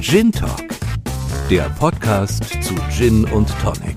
Gin 0.00 0.32
Talk, 0.32 0.64
der 1.50 1.68
Podcast 1.78 2.44
zu 2.62 2.74
Gin 2.90 3.24
und 3.26 3.48
Tonic. 3.60 3.96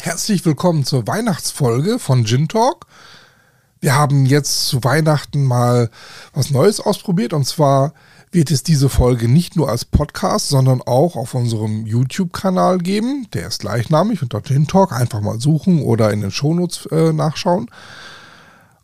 Herzlich 0.00 0.44
willkommen 0.44 0.84
zur 0.84 1.06
Weihnachtsfolge 1.06 1.98
von 1.98 2.24
Gin 2.24 2.48
Talk. 2.48 2.86
Wir 3.80 3.94
haben 3.94 4.26
jetzt 4.26 4.68
zu 4.68 4.82
Weihnachten 4.84 5.44
mal 5.44 5.90
was 6.32 6.50
Neues 6.50 6.80
ausprobiert 6.80 7.32
und 7.32 7.46
zwar 7.46 7.92
wird 8.30 8.50
es 8.50 8.62
diese 8.62 8.88
Folge 8.88 9.28
nicht 9.28 9.56
nur 9.56 9.68
als 9.68 9.84
Podcast, 9.84 10.48
sondern 10.48 10.80
auch 10.80 11.16
auf 11.16 11.34
unserem 11.34 11.84
YouTube-Kanal 11.86 12.78
geben. 12.78 13.28
Der 13.34 13.48
ist 13.48 13.60
gleichnamig 13.60 14.22
unter 14.22 14.42
Gin 14.42 14.66
Talk. 14.66 14.92
Einfach 14.92 15.20
mal 15.20 15.38
suchen 15.38 15.82
oder 15.82 16.10
in 16.12 16.22
den 16.22 16.30
Shownotes 16.30 16.86
äh, 16.86 17.12
nachschauen. 17.12 17.68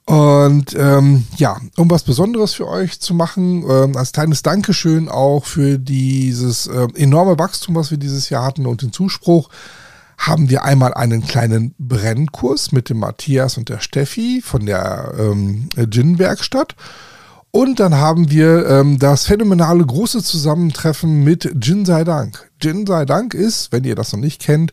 Und 0.08 0.74
ähm, 0.74 1.24
ja, 1.36 1.58
um 1.76 1.90
was 1.90 2.02
Besonderes 2.02 2.54
für 2.54 2.66
euch 2.66 2.98
zu 2.98 3.12
machen, 3.12 3.62
ähm, 3.68 3.94
als 3.94 4.12
kleines 4.12 4.40
Dankeschön 4.40 5.10
auch 5.10 5.44
für 5.44 5.78
dieses 5.78 6.66
äh, 6.66 6.88
enorme 6.94 7.38
Wachstum, 7.38 7.74
was 7.74 7.90
wir 7.90 7.98
dieses 7.98 8.30
Jahr 8.30 8.42
hatten 8.42 8.64
und 8.64 8.80
den 8.80 8.90
Zuspruch, 8.90 9.50
haben 10.16 10.48
wir 10.48 10.64
einmal 10.64 10.94
einen 10.94 11.26
kleinen 11.26 11.74
Brennkurs 11.78 12.72
mit 12.72 12.88
dem 12.88 13.00
Matthias 13.00 13.58
und 13.58 13.68
der 13.68 13.80
Steffi 13.80 14.40
von 14.42 14.64
der 14.64 15.12
ähm, 15.18 15.68
Gin-Werkstatt. 15.76 16.74
Und 17.50 17.78
dann 17.78 17.94
haben 17.96 18.30
wir 18.30 18.66
ähm, 18.66 18.98
das 18.98 19.26
phänomenale 19.26 19.84
große 19.84 20.22
Zusammentreffen 20.22 21.22
mit 21.22 21.54
Gin 21.60 21.84
sei 21.84 22.04
Dank. 22.04 22.50
Gin 22.60 22.86
sei 22.86 23.04
Dank 23.04 23.34
ist, 23.34 23.72
wenn 23.72 23.84
ihr 23.84 23.94
das 23.94 24.14
noch 24.14 24.20
nicht 24.20 24.40
kennt, 24.40 24.72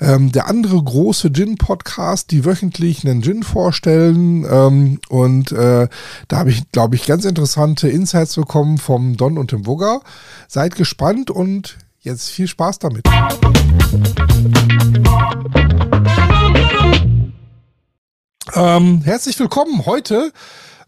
ähm, 0.00 0.32
der 0.32 0.48
andere 0.48 0.82
große 0.82 1.32
Gin-Podcast, 1.32 2.30
die 2.30 2.44
wöchentlich 2.44 3.04
einen 3.04 3.22
Gin 3.22 3.42
vorstellen. 3.42 4.46
Ähm, 4.50 5.00
und 5.08 5.52
äh, 5.52 5.88
da 6.28 6.36
habe 6.36 6.50
ich, 6.50 6.70
glaube 6.72 6.94
ich, 6.94 7.06
ganz 7.06 7.24
interessante 7.24 7.88
Insights 7.88 8.36
bekommen 8.36 8.78
vom 8.78 9.16
Don 9.16 9.38
und 9.38 9.52
dem 9.52 9.66
Wugger. 9.66 10.00
Seid 10.46 10.76
gespannt 10.76 11.30
und 11.30 11.78
jetzt 12.00 12.30
viel 12.30 12.46
Spaß 12.48 12.78
damit. 12.78 13.06
Ähm, 18.54 19.02
herzlich 19.04 19.38
willkommen 19.38 19.84
heute 19.84 20.32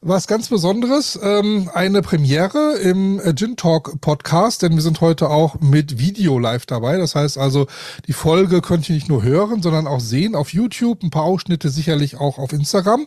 was 0.02 0.26
ganz 0.26 0.48
Besonderes, 0.48 1.18
ähm, 1.22 1.70
eine 1.74 2.00
Premiere 2.00 2.78
im 2.78 3.20
äh, 3.20 3.34
Gin 3.34 3.56
Talk 3.56 4.00
Podcast, 4.00 4.62
denn 4.62 4.74
wir 4.74 4.80
sind 4.80 5.02
heute 5.02 5.28
auch 5.28 5.60
mit 5.60 5.98
Video 5.98 6.38
live 6.38 6.64
dabei. 6.64 6.96
Das 6.96 7.14
heißt 7.14 7.36
also, 7.36 7.66
die 8.06 8.14
Folge 8.14 8.62
könnt 8.62 8.88
ihr 8.88 8.94
nicht 8.94 9.10
nur 9.10 9.22
hören, 9.22 9.60
sondern 9.60 9.86
auch 9.86 10.00
sehen 10.00 10.34
auf 10.34 10.54
YouTube, 10.54 11.02
ein 11.02 11.10
paar 11.10 11.24
Ausschnitte 11.24 11.68
sicherlich 11.68 12.18
auch 12.18 12.38
auf 12.38 12.54
Instagram. 12.54 13.06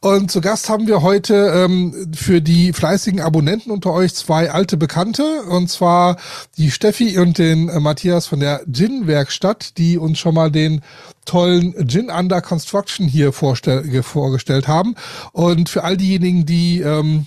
Und 0.00 0.32
zu 0.32 0.40
Gast 0.40 0.68
haben 0.68 0.88
wir 0.88 1.02
heute 1.02 1.52
ähm, 1.54 2.12
für 2.16 2.40
die 2.40 2.72
fleißigen 2.72 3.20
Abonnenten 3.20 3.70
unter 3.70 3.92
euch 3.92 4.12
zwei 4.14 4.50
alte 4.50 4.76
Bekannte, 4.76 5.42
und 5.42 5.70
zwar 5.70 6.16
die 6.58 6.72
Steffi 6.72 7.16
und 7.16 7.38
den 7.38 7.68
äh, 7.68 7.78
Matthias 7.78 8.26
von 8.26 8.40
der 8.40 8.62
Gin 8.70 9.06
Werkstatt, 9.06 9.78
die 9.78 9.98
uns 9.98 10.18
schon 10.18 10.34
mal 10.34 10.50
den 10.50 10.82
tollen 11.24 11.88
Gin 11.88 12.10
Under 12.10 12.40
Construction 12.40 13.06
hier 13.06 13.32
vorgestellt 13.32 14.68
haben. 14.68 14.94
Und 15.32 15.68
für 15.68 15.84
all 15.84 15.96
diejenigen, 15.96 16.46
die 16.46 16.80
ähm, 16.80 17.26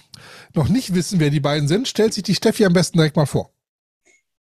noch 0.53 0.69
nicht 0.69 0.93
wissen, 0.93 1.19
wer 1.19 1.29
die 1.29 1.39
beiden 1.39 1.67
sind, 1.67 1.87
stellt 1.87 2.13
sich 2.13 2.23
die 2.23 2.35
Steffi 2.35 2.65
am 2.65 2.73
besten 2.73 2.97
direkt 2.97 3.15
mal 3.15 3.25
vor. 3.25 3.51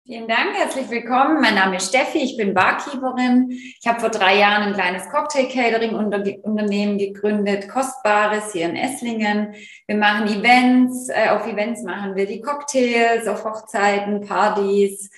Vielen 0.07 0.27
Dank, 0.27 0.53
herzlich 0.53 0.87
willkommen. 0.91 1.41
Mein 1.41 1.55
Name 1.55 1.77
ist 1.77 1.89
Steffi, 1.89 2.19
ich 2.19 2.37
bin 2.37 2.53
Barkeeperin. 2.53 3.49
Ich 3.49 3.87
habe 3.87 3.99
vor 3.99 4.09
drei 4.09 4.37
Jahren 4.37 4.61
ein 4.61 4.73
kleines 4.73 5.09
Cocktail-Catering-Unternehmen 5.09 6.99
gegründet, 6.99 7.67
Kostbares 7.67 8.53
hier 8.53 8.69
in 8.69 8.75
Esslingen. 8.75 9.55
Wir 9.87 9.97
machen 9.97 10.27
Events, 10.27 11.09
äh, 11.09 11.29
auf 11.29 11.47
Events 11.47 11.81
machen 11.81 12.13
wir 12.15 12.27
die 12.27 12.39
Cocktails, 12.39 13.27
auf 13.27 13.45
Hochzeiten, 13.45 14.21
Partys, 14.21 15.09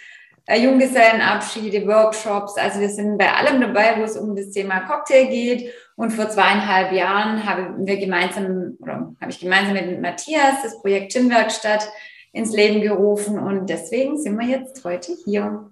Junggesellenabschiede, 0.55 1.85
Workshops. 1.85 2.55
Also 2.57 2.79
wir 2.79 2.89
sind 2.89 3.17
bei 3.17 3.33
allem 3.33 3.59
dabei, 3.59 3.95
wo 3.97 4.03
es 4.03 4.15
um 4.15 4.35
das 4.35 4.51
Thema 4.51 4.79
Cocktail 4.81 5.27
geht. 5.27 5.73
Und 5.97 6.11
vor 6.11 6.29
zweieinhalb 6.29 6.93
Jahren 6.93 7.45
haben 7.45 7.85
wir 7.85 7.97
gemeinsam, 7.97 8.77
oder 8.79 9.13
habe 9.19 9.31
ich 9.31 9.39
gemeinsam 9.39 9.73
mit 9.73 10.01
Matthias 10.01 10.61
das 10.63 10.79
Projekt 10.81 11.13
Gymwerkstatt 11.13 11.89
ins 12.31 12.53
Leben 12.53 12.81
gerufen. 12.81 13.39
Und 13.39 13.69
deswegen 13.69 14.17
sind 14.17 14.37
wir 14.39 14.47
jetzt 14.47 14.85
heute 14.85 15.11
hier. 15.25 15.69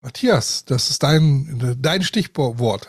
Matthias, 0.00 0.64
das 0.64 0.90
ist 0.90 1.02
dein, 1.02 1.76
dein 1.78 2.02
Stichwort. 2.02 2.88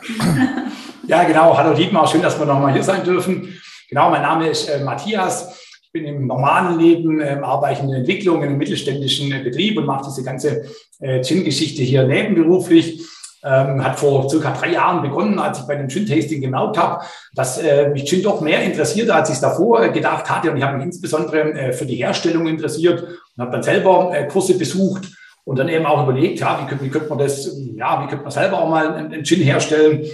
ja, 1.06 1.24
genau. 1.24 1.56
Hallo 1.56 1.74
Dietmar, 1.74 2.08
schön, 2.08 2.22
dass 2.22 2.38
wir 2.38 2.46
nochmal 2.46 2.72
hier 2.72 2.82
sein 2.82 3.04
dürfen. 3.04 3.60
Genau, 3.88 4.10
mein 4.10 4.22
Name 4.22 4.48
ist 4.48 4.68
äh, 4.68 4.82
Matthias 4.82 5.65
bin 5.96 6.04
im 6.04 6.26
normalen 6.26 6.78
Leben, 6.78 7.20
äh, 7.20 7.38
arbeite 7.42 7.82
in 7.82 7.88
der 7.88 7.98
Entwicklung 8.00 8.42
in 8.42 8.50
einem 8.50 8.58
mittelständischen 8.58 9.32
äh, 9.32 9.42
Betrieb 9.42 9.78
und 9.78 9.86
mache 9.86 10.04
diese 10.06 10.22
ganze 10.22 10.64
äh, 11.00 11.22
Gin-Geschichte 11.22 11.82
hier 11.82 12.06
nebenberuflich. 12.06 13.00
Ähm, 13.44 13.84
hat 13.84 13.98
vor 13.98 14.28
circa 14.28 14.52
drei 14.52 14.72
Jahren 14.72 15.02
begonnen, 15.02 15.38
als 15.38 15.60
ich 15.60 15.66
bei 15.66 15.76
dem 15.76 15.88
Gin-Tasting 15.88 16.40
gemerkt 16.40 16.78
habe, 16.78 17.04
dass 17.34 17.58
äh, 17.58 17.90
mich 17.90 18.04
Gin 18.04 18.22
doch 18.22 18.40
mehr 18.40 18.60
interessiert, 18.62 19.08
als 19.10 19.28
ich 19.28 19.36
es 19.36 19.40
davor 19.40 19.84
äh, 19.84 19.90
gedacht 19.90 20.28
hatte. 20.28 20.50
Und 20.50 20.56
ich 20.56 20.64
habe 20.64 20.76
mich 20.76 20.86
insbesondere 20.86 21.52
äh, 21.52 21.72
für 21.72 21.86
die 21.86 21.96
Herstellung 21.96 22.48
interessiert 22.48 23.02
und 23.02 23.42
habe 23.42 23.52
dann 23.52 23.62
selber 23.62 24.10
äh, 24.12 24.26
Kurse 24.26 24.58
besucht 24.58 25.04
und 25.44 25.58
dann 25.58 25.68
eben 25.68 25.86
auch 25.86 26.02
überlegt, 26.02 26.40
ja, 26.40 26.66
wie, 26.68 26.84
wie 26.84 26.90
könnte 26.90 27.08
man 27.08 27.18
das, 27.18 27.56
ja, 27.76 28.02
wie 28.02 28.08
könnte 28.08 28.24
man 28.24 28.32
selber 28.32 28.58
auch 28.58 28.68
mal 28.68 28.94
einen, 28.94 29.12
einen 29.12 29.24
Gin 29.24 29.42
herstellen. 29.42 30.04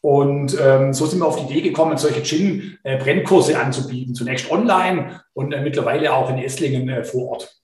Und 0.00 0.56
ähm, 0.60 0.92
so 0.92 1.06
sind 1.06 1.18
wir 1.18 1.26
auf 1.26 1.36
die 1.36 1.52
Idee 1.52 1.68
gekommen, 1.68 1.98
solche 1.98 2.22
Gin-Brennkurse 2.22 3.58
anzubieten. 3.58 4.14
Zunächst 4.14 4.50
online 4.50 5.22
und 5.32 5.52
äh, 5.52 5.60
mittlerweile 5.60 6.12
auch 6.14 6.30
in 6.30 6.38
Esslingen 6.38 6.88
äh, 6.88 7.04
vor 7.04 7.30
Ort. 7.30 7.58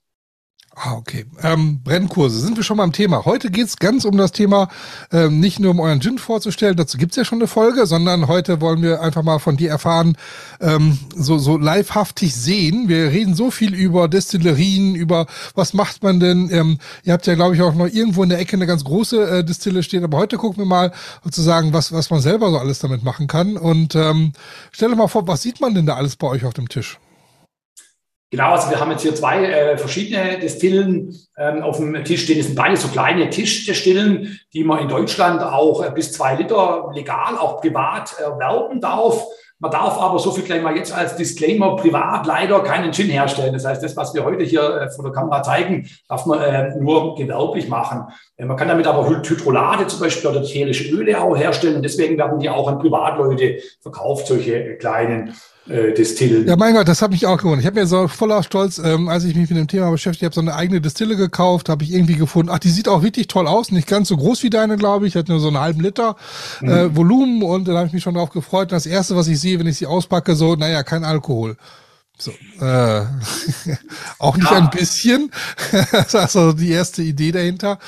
Ah, 0.76 0.94
okay. 0.94 1.24
Ähm, 1.40 1.80
Brennkurse, 1.84 2.40
sind 2.40 2.56
wir 2.56 2.64
schon 2.64 2.78
beim 2.78 2.92
Thema. 2.92 3.24
Heute 3.24 3.50
geht's 3.50 3.76
ganz 3.76 4.04
um 4.04 4.16
das 4.16 4.32
Thema, 4.32 4.68
ähm, 5.12 5.38
nicht 5.38 5.60
nur 5.60 5.70
um 5.70 5.78
euren 5.78 6.00
Gin 6.00 6.18
vorzustellen, 6.18 6.76
dazu 6.76 6.98
gibt's 6.98 7.14
ja 7.14 7.24
schon 7.24 7.38
eine 7.38 7.46
Folge, 7.46 7.86
sondern 7.86 8.26
heute 8.26 8.60
wollen 8.60 8.82
wir 8.82 9.00
einfach 9.00 9.22
mal 9.22 9.38
von 9.38 9.56
dir 9.56 9.70
erfahren, 9.70 10.16
ähm, 10.60 10.98
so, 11.14 11.38
so 11.38 11.58
livehaftig 11.58 12.34
sehen. 12.34 12.88
Wir 12.88 13.10
reden 13.12 13.34
so 13.36 13.52
viel 13.52 13.72
über 13.72 14.08
Destillerien, 14.08 14.96
über 14.96 15.26
was 15.54 15.74
macht 15.74 16.02
man 16.02 16.18
denn. 16.18 16.50
Ähm, 16.50 16.78
ihr 17.04 17.12
habt 17.12 17.26
ja, 17.28 17.36
glaube 17.36 17.54
ich, 17.54 17.62
auch 17.62 17.74
noch 17.74 17.86
irgendwo 17.86 18.24
in 18.24 18.30
der 18.30 18.40
Ecke 18.40 18.56
eine 18.56 18.66
ganz 18.66 18.82
große 18.82 19.28
äh, 19.28 19.44
Distille 19.44 19.84
stehen, 19.84 20.02
aber 20.02 20.18
heute 20.18 20.38
gucken 20.38 20.58
wir 20.58 20.66
mal 20.66 20.92
sozusagen, 21.22 21.72
was, 21.72 21.92
was 21.92 22.10
man 22.10 22.20
selber 22.20 22.50
so 22.50 22.58
alles 22.58 22.80
damit 22.80 23.04
machen 23.04 23.28
kann. 23.28 23.56
Und 23.56 23.94
ähm, 23.94 24.32
stell 24.72 24.90
dir 24.90 24.96
mal 24.96 25.06
vor, 25.06 25.28
was 25.28 25.42
sieht 25.42 25.60
man 25.60 25.74
denn 25.74 25.86
da 25.86 25.94
alles 25.94 26.16
bei 26.16 26.26
euch 26.26 26.44
auf 26.44 26.54
dem 26.54 26.68
Tisch? 26.68 26.98
Genau, 28.30 28.50
also 28.50 28.70
wir 28.70 28.80
haben 28.80 28.90
jetzt 28.90 29.02
hier 29.02 29.14
zwei 29.14 29.44
äh, 29.44 29.78
verschiedene 29.78 30.38
Destillen 30.38 31.14
ähm, 31.38 31.62
auf 31.62 31.76
dem 31.76 32.04
Tisch 32.04 32.24
stehen. 32.24 32.38
Das 32.38 32.46
sind 32.46 32.56
beide 32.56 32.76
so 32.76 32.88
kleine 32.88 33.30
Tischdestillen, 33.30 34.40
die 34.52 34.64
man 34.64 34.80
in 34.80 34.88
Deutschland 34.88 35.42
auch 35.42 35.84
äh, 35.84 35.90
bis 35.90 36.12
zwei 36.12 36.34
Liter 36.34 36.90
legal, 36.92 37.38
auch 37.38 37.60
privat 37.60 38.18
erwerben 38.18 38.80
darf. 38.80 39.24
Man 39.60 39.70
darf 39.70 39.98
aber 39.98 40.18
so 40.18 40.32
viel 40.32 40.44
gleich 40.44 40.60
mal 40.62 40.76
jetzt 40.76 40.92
als 40.92 41.16
Disclaimer 41.16 41.76
privat 41.76 42.26
leider 42.26 42.60
keinen 42.60 42.92
Gin 42.92 43.08
herstellen. 43.08 43.52
Das 43.52 43.64
heißt, 43.64 43.82
das, 43.82 43.96
was 43.96 44.12
wir 44.12 44.24
heute 44.24 44.42
hier 44.44 44.62
äh, 44.62 44.90
vor 44.90 45.04
der 45.04 45.12
Kamera 45.12 45.42
zeigen, 45.42 45.88
darf 46.08 46.26
man 46.26 46.40
äh, 46.40 46.76
nur 46.76 47.14
gewerblich 47.14 47.68
machen. 47.68 48.08
Äh, 48.36 48.46
man 48.46 48.56
kann 48.56 48.68
damit 48.68 48.86
aber 48.86 49.08
Hydrolate 49.08 49.86
zum 49.86 50.00
Beispiel 50.00 50.30
oder 50.30 50.42
tierische 50.42 50.92
Öle 50.92 51.20
auch 51.20 51.36
herstellen 51.36 51.76
und 51.76 51.82
deswegen 51.82 52.18
werden 52.18 52.40
die 52.40 52.50
auch 52.50 52.66
an 52.66 52.78
Privatleute 52.78 53.60
verkauft, 53.80 54.26
solche 54.26 54.76
kleinen 54.76 55.34
äh, 55.68 55.94
Distillen. 55.94 56.46
Ja, 56.46 56.56
mein 56.56 56.74
Gott, 56.74 56.88
das 56.88 57.00
hat 57.00 57.10
mich 57.10 57.26
auch 57.26 57.38
gewonnen. 57.38 57.60
Ich 57.60 57.66
habe 57.66 57.80
mir 57.80 57.86
so 57.86 58.06
voller 58.08 58.42
Stolz, 58.42 58.78
ähm, 58.78 59.08
als 59.08 59.24
ich 59.24 59.34
mich 59.34 59.48
mit 59.48 59.58
dem 59.58 59.68
Thema 59.68 59.90
beschäftigt 59.90 60.24
habe, 60.24 60.34
so 60.34 60.40
eine 60.40 60.54
eigene 60.54 60.80
Distille 60.80 61.16
gekauft, 61.16 61.68
habe 61.68 61.84
ich 61.84 61.92
irgendwie 61.92 62.16
gefunden. 62.16 62.50
Ach, 62.52 62.58
die 62.58 62.70
sieht 62.70 62.88
auch 62.88 63.02
richtig 63.02 63.28
toll 63.28 63.46
aus, 63.46 63.70
nicht 63.70 63.88
ganz 63.88 64.08
so 64.08 64.16
groß 64.16 64.42
wie 64.42 64.50
deine, 64.50 64.76
glaube 64.76 65.06
ich. 65.06 65.16
Hat 65.16 65.28
nur 65.28 65.40
so 65.40 65.48
einen 65.48 65.58
halben 65.58 65.80
Liter 65.80 66.16
mhm. 66.60 66.68
äh, 66.68 66.96
Volumen 66.96 67.42
und 67.42 67.66
dann 67.66 67.76
habe 67.76 67.86
ich 67.86 67.92
mich 67.92 68.02
schon 68.02 68.14
darauf 68.14 68.30
gefreut. 68.30 68.64
Und 68.64 68.72
das 68.72 68.86
erste, 68.86 69.16
was 69.16 69.26
ich 69.28 69.40
sehe, 69.40 69.58
wenn 69.58 69.66
ich 69.66 69.78
sie 69.78 69.86
auspacke, 69.86 70.34
so, 70.34 70.54
naja, 70.54 70.82
kein 70.82 71.04
Alkohol. 71.04 71.56
So, 72.16 72.30
äh, 72.60 73.06
auch 74.18 74.36
nicht 74.36 74.50
ja. 74.50 74.58
ein 74.58 74.70
bisschen. 74.70 75.30
das 75.92 76.06
ist 76.06 76.14
also 76.14 76.52
die 76.52 76.70
erste 76.70 77.02
Idee 77.02 77.32
dahinter. 77.32 77.78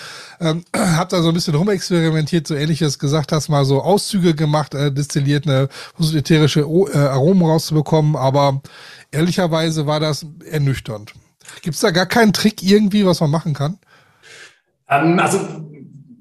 Ähm, 0.41 0.65
hab 0.77 1.09
da 1.11 1.23
so 1.23 1.29
ein 1.29 1.35
bisschen 1.35 1.55
rumexperimentiert, 1.55 2.47
so 2.47 2.55
ähnlich 2.55 2.81
wie 2.81 2.85
du 2.85 2.89
es 2.89 2.99
gesagt 2.99 3.31
hast, 3.31 3.49
mal 3.49 3.65
so 3.65 3.83
Auszüge 3.83 4.35
gemacht, 4.35 4.75
äh, 4.75 4.91
destilliert, 4.93 5.47
eine 5.47 5.69
versucht 5.95 6.17
ätherische 6.17 6.61
äh, 6.61 6.99
Aromen 6.99 7.43
rauszubekommen, 7.43 8.17
aber 8.17 8.63
ehrlicherweise 9.13 9.87
war 9.87 10.01
das 10.01 10.27
ernüchternd. 10.51 11.13
Gibt 11.63 11.77
es 11.77 11.81
da 11.81 11.93
gar 11.93 12.07
keinen 12.07 12.33
Trick 12.33 12.63
irgendwie, 12.63 13.07
was 13.07 13.21
man 13.21 13.31
machen 13.31 13.55
kann? 13.55 13.79
Ähm, 14.89 15.21
also 15.21 15.39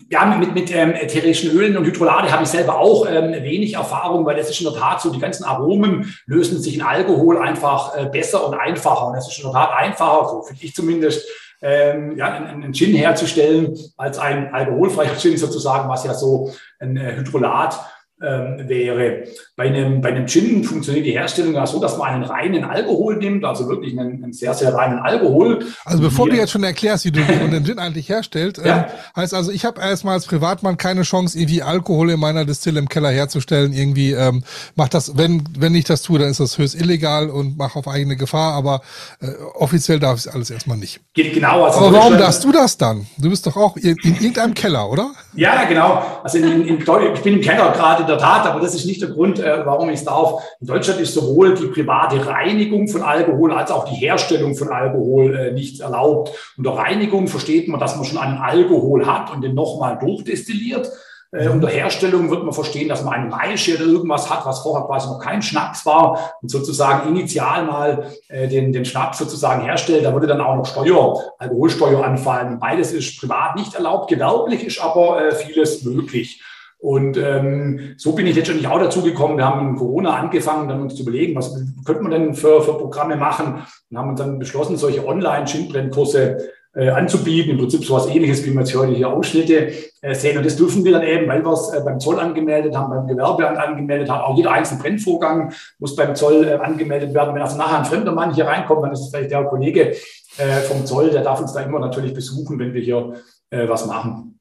ja, 0.09 0.25
mit, 0.25 0.53
mit 0.53 0.73
ähm, 0.73 0.93
ätherischen 0.93 1.51
Ölen 1.51 1.75
und 1.77 1.85
Hydrolate 1.85 2.31
habe 2.31 2.43
ich 2.43 2.49
selber 2.49 2.77
auch 2.77 3.07
ähm, 3.09 3.31
wenig 3.43 3.73
Erfahrung, 3.73 4.25
weil 4.25 4.35
das 4.35 4.49
ist 4.49 4.59
in 4.61 4.71
der 4.71 4.79
Tat 4.79 5.01
so, 5.01 5.11
die 5.11 5.19
ganzen 5.19 5.43
Aromen 5.43 6.13
lösen 6.27 6.61
sich 6.61 6.75
in 6.75 6.83
Alkohol 6.83 7.39
einfach 7.39 7.97
äh, 7.97 8.05
besser 8.05 8.47
und 8.47 8.53
einfacher. 8.53 9.07
Und 9.07 9.13
das 9.15 9.27
ist 9.27 9.37
in 9.39 9.45
der 9.45 9.53
Tat 9.53 9.71
einfacher, 9.75 10.29
so 10.29 10.41
finde 10.43 10.63
ich 10.63 10.75
zumindest, 10.75 11.27
ähm, 11.61 12.15
ja, 12.17 12.27
einen, 12.27 12.63
einen 12.63 12.73
Gin 12.73 12.95
herzustellen, 12.95 13.75
als 13.97 14.19
ein 14.19 14.53
alkoholfreier 14.53 15.17
Gin 15.17 15.37
sozusagen, 15.37 15.89
was 15.89 16.03
ja 16.03 16.13
so 16.13 16.51
ein 16.79 16.97
äh, 16.97 17.15
Hydrolat 17.15 17.79
ähm, 18.21 18.69
wäre. 18.69 19.25
Bei 19.57 19.65
einem, 19.65 20.01
bei 20.01 20.09
einem 20.09 20.25
Gin 20.27 20.63
funktioniert 20.63 21.05
die 21.05 21.11
Herstellung 21.11 21.53
ja 21.53 21.67
so, 21.67 21.81
dass 21.81 21.97
man 21.97 22.07
einen 22.09 22.23
reinen 22.23 22.63
Alkohol 22.63 23.17
nimmt, 23.17 23.43
also 23.43 23.67
wirklich 23.67 23.97
einen, 23.97 24.23
einen 24.23 24.33
sehr, 24.33 24.53
sehr 24.53 24.73
reinen 24.73 24.99
Alkohol. 24.99 25.65
Also 25.83 26.01
bevor 26.01 26.29
du 26.29 26.35
jetzt 26.35 26.51
schon 26.51 26.63
erklärst, 26.63 27.05
wie 27.05 27.11
du 27.11 27.21
den 27.51 27.65
Gin 27.65 27.77
eigentlich 27.77 28.07
herstellst, 28.07 28.63
ja. 28.63 28.77
ähm, 28.77 28.83
heißt 29.15 29.33
also, 29.33 29.51
ich 29.51 29.65
habe 29.65 29.81
erstmal 29.81 30.13
als 30.13 30.27
Privatmann 30.27 30.77
keine 30.77 31.01
Chance, 31.01 31.37
irgendwie 31.37 31.61
Alkohol 31.61 32.11
in 32.11 32.19
meiner 32.19 32.45
Distille 32.45 32.79
im 32.79 32.87
Keller 32.87 33.09
herzustellen. 33.09 33.73
Irgendwie 33.73 34.11
ähm, 34.11 34.43
macht 34.75 34.93
das, 34.93 35.17
wenn, 35.17 35.43
wenn 35.57 35.75
ich 35.75 35.83
das 35.83 36.01
tue, 36.01 36.17
dann 36.17 36.29
ist 36.29 36.39
das 36.39 36.57
höchst 36.57 36.79
illegal 36.79 37.29
und 37.29 37.57
mache 37.57 37.77
auf 37.79 37.87
eigene 37.87 38.15
Gefahr, 38.15 38.53
aber 38.53 38.81
äh, 39.21 39.27
offiziell 39.55 39.99
darf 39.99 40.19
ich 40.19 40.33
alles 40.33 40.49
erstmal 40.49 40.77
nicht. 40.77 41.01
Geht 41.13 41.33
genau. 41.33 41.65
Also 41.65 41.79
aber 41.79 41.93
warum 41.93 42.17
darfst 42.17 42.43
du 42.43 42.51
das 42.51 42.77
dann? 42.77 43.07
Du 43.17 43.29
bist 43.29 43.45
doch 43.45 43.57
auch 43.57 43.75
in, 43.75 43.97
in 44.03 44.15
irgendeinem 44.15 44.53
Keller, 44.53 44.89
oder? 44.89 45.11
Ja, 45.33 45.65
genau. 45.65 46.21
Also 46.23 46.37
in, 46.37 46.65
in, 46.65 46.79
ich 46.79 47.21
bin 47.21 47.33
im 47.33 47.41
Keller 47.41 47.71
gerade 47.71 48.05
der 48.15 48.25
Tat, 48.25 48.45
aber 48.45 48.59
das 48.59 48.75
ist 48.75 48.85
nicht 48.85 49.01
der 49.01 49.09
Grund, 49.09 49.39
äh, 49.39 49.65
warum 49.65 49.89
ich 49.89 49.99
es 49.99 50.05
darf. 50.05 50.41
In 50.59 50.67
Deutschland 50.67 50.99
ist 50.99 51.13
sowohl 51.13 51.55
die 51.55 51.67
private 51.67 52.25
Reinigung 52.25 52.87
von 52.87 53.01
Alkohol 53.01 53.53
als 53.53 53.71
auch 53.71 53.85
die 53.85 53.95
Herstellung 53.95 54.55
von 54.55 54.69
Alkohol 54.69 55.35
äh, 55.35 55.51
nicht 55.51 55.81
erlaubt. 55.81 56.31
Unter 56.57 56.71
Reinigung 56.71 57.27
versteht 57.27 57.67
man, 57.67 57.79
dass 57.79 57.95
man 57.95 58.05
schon 58.05 58.17
einen 58.17 58.37
Alkohol 58.37 59.05
hat 59.05 59.33
und 59.33 59.41
den 59.41 59.55
nochmal 59.55 59.97
durchdestilliert. 59.99 60.91
Äh, 61.31 61.49
unter 61.49 61.67
Herstellung 61.67 62.29
wird 62.29 62.43
man 62.43 62.53
verstehen, 62.53 62.87
dass 62.87 63.03
man 63.03 63.13
eine 63.13 63.29
Maische 63.29 63.75
oder 63.75 63.85
irgendwas 63.85 64.29
hat, 64.29 64.45
was 64.45 64.59
vorher 64.59 64.85
quasi 64.85 65.07
noch 65.07 65.19
kein 65.19 65.41
Schnaps 65.41 65.85
war 65.85 66.33
und 66.41 66.49
sozusagen 66.49 67.09
initial 67.09 67.65
mal 67.65 68.11
äh, 68.29 68.47
den, 68.47 68.71
den 68.71 68.85
Schnaps 68.85 69.17
sozusagen 69.17 69.63
herstellt. 69.63 70.05
Da 70.05 70.13
würde 70.13 70.27
dann 70.27 70.41
auch 70.41 70.55
noch 70.55 70.65
Steuer, 70.65 71.19
Alkoholsteuer 71.37 72.03
anfallen. 72.03 72.59
Beides 72.59 72.93
ist 72.93 73.19
privat 73.19 73.55
nicht 73.55 73.73
erlaubt, 73.75 74.09
gewerblich 74.09 74.63
ist 74.63 74.79
aber 74.79 75.25
äh, 75.25 75.31
vieles 75.35 75.83
möglich. 75.83 76.41
Und 76.77 77.17
ähm, 77.17 77.95
so 77.97 78.13
bin 78.13 78.27
ich 78.27 78.35
letztendlich 78.35 78.67
auch 78.67 78.79
dazu 78.79 79.01
gekommen. 79.01 79.37
Wir 79.37 79.45
haben 79.45 79.69
in 79.69 79.75
Corona 79.75 80.15
angefangen, 80.15 80.67
dann 80.67 80.81
uns 80.81 80.95
zu 80.95 81.01
überlegen, 81.01 81.35
was 81.35 81.55
könnte 81.83 82.03
man 82.03 82.11
denn 82.11 82.33
für, 82.35 82.61
für 82.61 82.73
Programme 82.73 83.15
machen 83.15 83.65
und 83.89 83.97
haben 83.97 84.09
uns 84.09 84.19
dann 84.19 84.37
beschlossen, 84.37 84.77
solche 84.77 85.07
Online-Schindbrennkurse 85.07 86.37
äh, 86.75 86.89
anzubieten. 86.89 87.51
Im 87.51 87.57
Prinzip 87.57 87.83
so 87.85 87.97
etwas 87.97 88.13
ähnliches, 88.13 88.45
wie 88.45 88.51
wir 88.51 88.59
jetzt 88.59 88.75
heute 88.75 88.93
hier 88.93 89.09
Ausschnitte 89.09 89.71
äh, 90.01 90.13
sehen. 90.13 90.37
Und 90.37 90.45
das 90.45 90.57
dürfen 90.57 90.83
wir 90.83 90.91
dann 90.91 91.03
eben, 91.03 91.27
weil 91.27 91.43
wir 91.43 91.53
es 91.53 91.73
äh, 91.73 91.81
beim 91.83 91.99
Zoll 91.99 92.19
angemeldet 92.19 92.75
haben, 92.75 92.89
beim 92.89 93.07
Gewerbeamt 93.07 93.57
angemeldet 93.57 94.09
haben. 94.09 94.21
Auch 94.21 94.37
jeder 94.37 94.51
einzelne 94.51 94.81
Brennvorgang 94.81 95.53
muss 95.79 95.95
beim 95.95 96.15
Zoll 96.15 96.45
äh, 96.45 96.53
angemeldet 96.53 97.13
werden. 97.13 97.33
Wenn 97.33 97.41
also 97.41 97.57
nachher 97.57 97.79
ein 97.79 97.85
fremder 97.85 98.11
Mann 98.11 98.33
hier 98.33 98.45
reinkommt, 98.45 98.83
dann 98.83 98.91
ist 98.91 99.01
es 99.01 99.09
vielleicht 99.09 99.31
der 99.31 99.45
Kollege 99.45 99.95
äh, 100.37 100.61
vom 100.67 100.85
Zoll, 100.85 101.09
der 101.09 101.23
darf 101.23 101.39
uns 101.39 101.53
da 101.53 101.61
immer 101.61 101.79
natürlich 101.79 102.13
besuchen, 102.13 102.59
wenn 102.59 102.73
wir 102.73 102.81
hier 102.81 103.13
äh, 103.49 103.67
was 103.67 103.85
machen. 103.87 104.34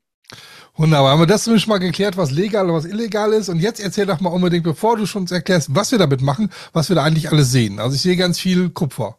Wunderbar. 0.76 1.12
Haben 1.12 1.20
wir 1.20 1.26
das 1.26 1.44
zumindest 1.44 1.68
mal 1.68 1.78
geklärt, 1.78 2.16
was 2.16 2.32
legal 2.32 2.68
und 2.68 2.74
was 2.74 2.84
illegal 2.84 3.32
ist. 3.32 3.48
Und 3.48 3.60
jetzt 3.60 3.80
erzähl 3.80 4.06
doch 4.06 4.20
mal 4.20 4.30
unbedingt, 4.30 4.64
bevor 4.64 4.96
du 4.96 5.06
schon 5.06 5.26
erklärst, 5.28 5.72
was 5.72 5.92
wir 5.92 5.98
damit 5.98 6.20
machen, 6.20 6.50
was 6.72 6.88
wir 6.88 6.96
da 6.96 7.04
eigentlich 7.04 7.30
alles 7.30 7.52
sehen. 7.52 7.78
Also 7.78 7.94
ich 7.94 8.02
sehe 8.02 8.16
ganz 8.16 8.40
viel 8.40 8.70
Kupfer. 8.70 9.16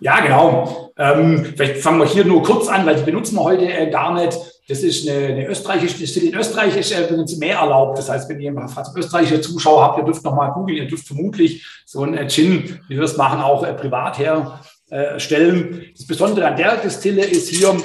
Ja, 0.00 0.20
genau. 0.20 0.92
Ähm, 0.96 1.52
vielleicht 1.56 1.82
fangen 1.82 1.98
wir 1.98 2.06
hier 2.06 2.24
nur 2.24 2.42
kurz 2.42 2.68
an, 2.68 2.86
weil 2.86 2.96
die 2.96 3.02
benutzen 3.02 3.34
wir 3.34 3.44
heute 3.44 3.70
äh, 3.70 3.90
gar 3.90 4.14
nicht. 4.14 4.38
Das 4.66 4.82
ist 4.82 5.06
eine, 5.06 5.26
eine 5.26 5.46
österreichische 5.46 5.98
Distille. 5.98 6.30
In 6.30 6.34
Österreich 6.38 6.74
ist 6.76 6.92
äh, 6.92 7.36
mehr 7.36 7.58
erlaubt. 7.58 7.98
Das 7.98 8.08
heißt, 8.08 8.26
wenn 8.30 8.40
ihr 8.40 8.54
falls 8.68 8.94
österreichische 8.96 9.42
Zuschauer 9.42 9.82
habt, 9.82 9.98
ihr 9.98 10.04
dürft 10.04 10.24
nochmal 10.24 10.52
googeln, 10.52 10.78
ihr 10.78 10.88
dürft 10.88 11.06
vermutlich 11.06 11.66
so 11.84 12.02
ein 12.02 12.16
äh, 12.16 12.26
Gin, 12.26 12.80
wie 12.88 12.94
wir 12.94 13.02
das 13.02 13.18
machen, 13.18 13.42
auch 13.42 13.64
äh, 13.64 13.74
privat 13.74 14.18
herstellen. 14.18 15.82
Das 15.94 16.06
Besondere 16.06 16.46
an 16.46 16.56
der 16.56 16.76
Distille 16.78 17.26
ist 17.26 17.50
hier, 17.50 17.76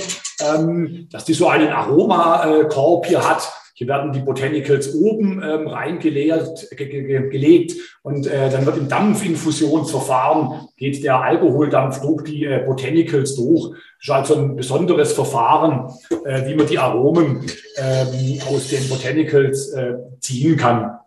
ähm, 0.41 1.07
dass 1.11 1.25
die 1.25 1.33
so 1.33 1.47
einen 1.47 1.69
Aromakorb 1.69 3.05
hier 3.05 3.27
hat. 3.27 3.51
Hier 3.73 3.87
werden 3.87 4.11
die 4.11 4.19
Botanicals 4.19 4.93
oben 4.93 5.41
ähm, 5.41 5.67
reingelegt 5.67 6.67
gelegt 6.75 7.75
und 8.03 8.27
äh, 8.27 8.49
dann 8.49 8.65
wird 8.65 8.77
im 8.77 8.89
Dampfinfusionsverfahren 8.89 10.67
geht 10.75 11.01
der 11.01 11.21
Alkoholdampf 11.21 12.01
durch 12.01 12.23
die 12.23 12.43
äh, 12.43 12.65
Botanicals 12.65 13.35
durch. 13.35 13.71
Das 13.71 14.01
ist 14.01 14.11
also 14.11 14.35
ein 14.35 14.55
besonderes 14.57 15.13
Verfahren, 15.13 15.89
äh, 16.25 16.45
wie 16.45 16.55
man 16.55 16.67
die 16.67 16.77
Aromen 16.77 17.45
ähm, 17.77 18.39
aus 18.49 18.67
den 18.67 18.89
Botanicals 18.89 19.69
äh, 19.69 19.93
ziehen 20.19 20.57
kann. 20.57 20.99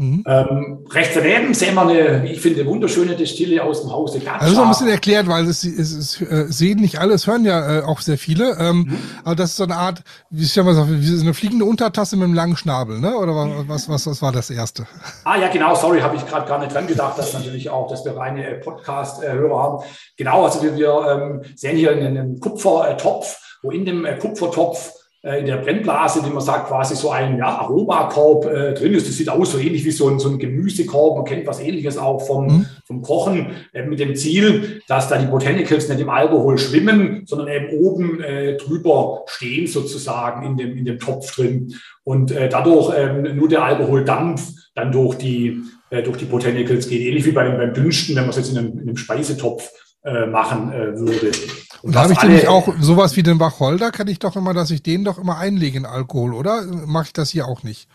Mhm. 0.00 0.24
Ähm, 0.26 0.86
rechts 0.92 1.12
daneben 1.14 1.52
sehen 1.52 1.74
wir 1.74 1.82
eine, 1.82 2.22
wie 2.22 2.28
ich 2.28 2.40
finde, 2.40 2.64
wunderschöne 2.64 3.16
Destille 3.16 3.62
aus 3.62 3.82
dem 3.82 3.92
Hause 3.92 4.18
Gatscha. 4.18 4.38
Also 4.38 4.62
ein 4.62 4.70
bisschen 4.70 4.88
erklärt, 4.88 5.28
weil 5.28 5.46
es, 5.46 5.62
es, 5.62 5.92
es 5.92 6.22
äh, 6.22 6.46
sehen 6.48 6.80
nicht 6.80 6.98
alle, 6.98 7.12
es 7.12 7.26
hören 7.26 7.44
ja 7.44 7.80
äh, 7.80 7.82
auch 7.82 8.00
sehr 8.00 8.16
viele. 8.16 8.56
Ähm, 8.58 8.86
mhm. 8.88 8.98
Aber 9.24 9.36
das 9.36 9.50
ist 9.50 9.56
so 9.58 9.64
eine 9.64 9.76
Art, 9.76 10.02
wie 10.30 10.44
ich 10.44 10.56
mal 10.56 10.74
sagen, 10.74 10.88
wie 10.90 11.20
eine 11.20 11.34
fliegende 11.34 11.66
Untertasse 11.66 12.16
mit 12.16 12.24
einem 12.24 12.32
langen 12.32 12.56
Schnabel, 12.56 12.98
ne? 12.98 13.14
Oder 13.14 13.34
was, 13.68 13.90
was, 13.90 14.06
was 14.06 14.22
war 14.22 14.32
das 14.32 14.48
erste? 14.48 14.86
Ah 15.24 15.36
ja, 15.36 15.48
genau, 15.48 15.74
sorry, 15.74 16.00
habe 16.00 16.16
ich 16.16 16.26
gerade 16.26 16.48
gar 16.48 16.60
nicht 16.60 16.72
dran 16.72 16.86
gedacht, 16.86 17.18
dass 17.18 17.34
natürlich 17.34 17.68
auch, 17.68 17.86
dass 17.86 18.02
wir 18.06 18.16
reine 18.16 18.58
Podcast-Hörer 18.64 19.62
haben. 19.62 19.84
Genau, 20.16 20.46
also 20.46 20.62
wir, 20.62 20.76
wir 20.76 21.06
ähm, 21.10 21.42
sehen 21.56 21.76
hier 21.76 21.90
einen 21.90 22.40
Kupfertopf, 22.40 23.36
wo 23.62 23.70
in 23.70 23.84
dem 23.84 24.06
äh, 24.06 24.16
Kupfertopf 24.16 24.92
in 25.22 25.44
der 25.44 25.58
Brennblase, 25.58 26.24
wie 26.24 26.30
man 26.30 26.40
sagt, 26.40 26.68
quasi 26.68 26.96
so 26.96 27.10
ein 27.10 27.36
ja, 27.36 27.46
Aromakorb 27.46 28.46
äh, 28.46 28.72
drin 28.72 28.94
ist. 28.94 29.06
Das 29.06 29.16
sieht 29.16 29.28
aus 29.28 29.52
so 29.52 29.58
ähnlich 29.58 29.84
wie 29.84 29.90
so 29.90 30.08
ein, 30.08 30.18
so 30.18 30.30
ein 30.30 30.38
Gemüsekorb. 30.38 31.16
Man 31.16 31.26
kennt 31.26 31.46
was 31.46 31.60
ähnliches 31.60 31.98
auch 31.98 32.20
vom, 32.20 32.46
mhm. 32.46 32.66
vom 32.86 33.02
Kochen 33.02 33.48
äh, 33.74 33.84
mit 33.84 34.00
dem 34.00 34.16
Ziel, 34.16 34.80
dass 34.88 35.08
da 35.08 35.18
die 35.18 35.26
Botanicals 35.26 35.90
nicht 35.90 36.00
im 36.00 36.08
Alkohol 36.08 36.56
schwimmen, 36.56 37.24
sondern 37.26 37.48
eben 37.48 37.68
oben 37.78 38.22
äh, 38.22 38.56
drüber 38.56 39.24
stehen 39.26 39.66
sozusagen 39.66 40.46
in 40.46 40.56
dem, 40.56 40.78
in 40.78 40.86
dem 40.86 40.98
Topf 40.98 41.34
drin. 41.34 41.74
Und 42.02 42.30
äh, 42.30 42.48
dadurch 42.48 42.94
ähm, 42.96 43.36
nur 43.36 43.48
der 43.48 43.62
Alkoholdampf 43.62 44.50
dann 44.74 44.90
durch 44.90 45.16
die, 45.16 45.60
äh, 45.90 46.02
durch 46.02 46.16
die 46.16 46.24
Botanicals 46.24 46.88
geht. 46.88 47.02
Ähnlich 47.02 47.26
wie 47.26 47.32
beim, 47.32 47.58
beim 47.58 47.74
Dünsten, 47.74 48.16
wenn 48.16 48.22
man 48.22 48.30
es 48.30 48.36
jetzt 48.36 48.52
in 48.52 48.58
einem, 48.58 48.72
in 48.72 48.88
einem 48.88 48.96
Speisetopf 48.96 49.70
äh, 50.02 50.26
machen 50.26 50.72
äh, 50.72 50.98
würde. 50.98 51.30
Und 51.82 51.94
da 51.94 52.02
habe 52.02 52.12
ich 52.12 52.22
nämlich 52.22 52.48
auch 52.48 52.68
sowas 52.80 53.16
wie 53.16 53.22
den 53.22 53.40
Wacholder, 53.40 53.90
kann 53.90 54.08
ich 54.08 54.18
doch 54.18 54.36
immer, 54.36 54.52
dass 54.54 54.70
ich 54.70 54.82
den 54.82 55.04
doch 55.04 55.18
immer 55.18 55.38
einlege 55.38 55.78
in 55.78 55.86
Alkohol, 55.86 56.34
oder? 56.34 56.64
Mache 56.86 57.06
ich 57.06 57.12
das 57.12 57.30
hier 57.30 57.46
auch 57.46 57.62
nicht? 57.62 57.88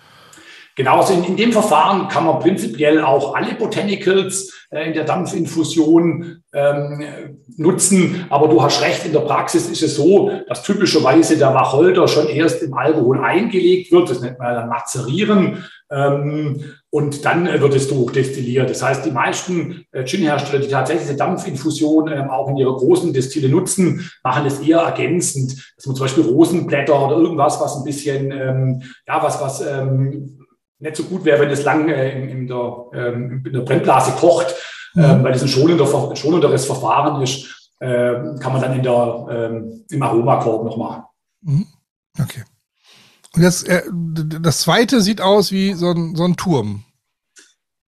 Genau, 0.76 1.00
also 1.00 1.14
in, 1.14 1.24
in, 1.24 1.38
dem 1.38 1.54
Verfahren 1.54 2.10
kann 2.10 2.26
man 2.26 2.40
prinzipiell 2.40 3.02
auch 3.02 3.34
alle 3.34 3.56
Botanicals 3.56 4.54
äh, 4.72 4.88
in 4.88 4.94
der 4.94 5.06
Dampfinfusion 5.06 6.44
ähm, 6.54 7.40
nutzen. 7.56 8.26
Aber 8.30 8.50
du 8.50 8.62
hast 8.62 8.82
recht, 8.82 9.06
in 9.06 9.14
der 9.14 9.22
Praxis 9.22 9.70
ist 9.70 9.82
es 9.82 9.96
so, 9.96 10.32
dass 10.50 10.64
typischerweise 10.64 11.38
der 11.38 11.54
Wacholder 11.54 12.10
schon 12.10 12.28
erst 12.28 12.62
im 12.62 12.74
Alkohol 12.74 13.24
eingelegt 13.24 13.94
wird. 13.94 14.10
Das 14.10 14.20
nennt 14.20 14.38
man 14.38 14.54
dann 14.54 14.70
Mazerieren. 14.70 15.64
Ähm, 15.90 16.74
und 16.90 17.24
dann 17.24 17.48
äh, 17.48 17.62
wird 17.62 17.76
es 17.76 17.88
durchdestilliert. 17.88 18.70
Das 18.70 18.84
heißt, 18.84 19.06
die 19.06 19.12
meisten 19.12 19.86
äh, 19.92 20.04
Gin-Hersteller, 20.04 20.64
die 20.64 20.70
tatsächlich 20.70 21.08
diese 21.08 21.18
Dampfinfusion 21.18 22.12
ähm, 22.12 22.30
auch 22.30 22.50
in 22.50 22.58
ihrer 22.58 22.76
großen 22.76 23.14
Destille 23.14 23.48
nutzen, 23.48 24.10
machen 24.24 24.46
es 24.46 24.60
eher 24.60 24.80
ergänzend, 24.80 25.74
dass 25.78 25.86
man 25.86 25.96
zum 25.96 26.06
Beispiel 26.06 26.24
Rosenblätter 26.24 27.06
oder 27.06 27.18
irgendwas, 27.18 27.62
was 27.62 27.78
ein 27.78 27.84
bisschen, 27.84 28.32
ähm, 28.32 28.84
ja, 29.08 29.24
was, 29.24 29.40
was 29.40 29.62
ähm, 29.62 30.45
nicht 30.80 30.96
so 30.96 31.04
gut 31.04 31.26
wäre, 31.26 31.42
wenn 31.42 31.50
es 31.50 31.64
lang 31.64 31.90
äh, 31.90 32.12
in, 32.12 32.30
in, 32.30 32.48
der, 32.48 32.86
ähm, 32.94 33.44
in 33.46 33.54
der 33.54 33.62
Brennblase 33.62 34.12
kocht, 34.14 34.54
mhm. 34.94 35.04
äh, 35.04 35.24
weil 35.24 35.34
das 35.34 35.42
ein 35.42 35.48
schonender, 35.48 36.16
schonenderes 36.16 36.66
Verfahren 36.66 37.22
ist, 37.22 37.72
äh, 37.80 38.14
kann 38.40 38.54
man 38.54 38.62
dann 38.62 38.76
in 38.76 38.84
der, 38.84 39.28
ähm, 39.30 39.86
im 39.90 40.04
Aromakorb 40.04 40.66
noch 40.66 40.78
machen. 40.78 41.04
Mhm. 41.42 41.68
Okay. 42.22 42.44
Und 43.36 43.42
jetzt, 43.42 43.68
äh, 43.68 43.84
das 43.92 44.62
zweite 44.62 45.02
sieht 45.02 45.22
aus 45.22 45.52
wie 45.52 45.74
so 45.74 45.92
ein, 45.92 46.16
so 46.16 46.24
ein 46.24 46.38
Turm. 46.38 46.84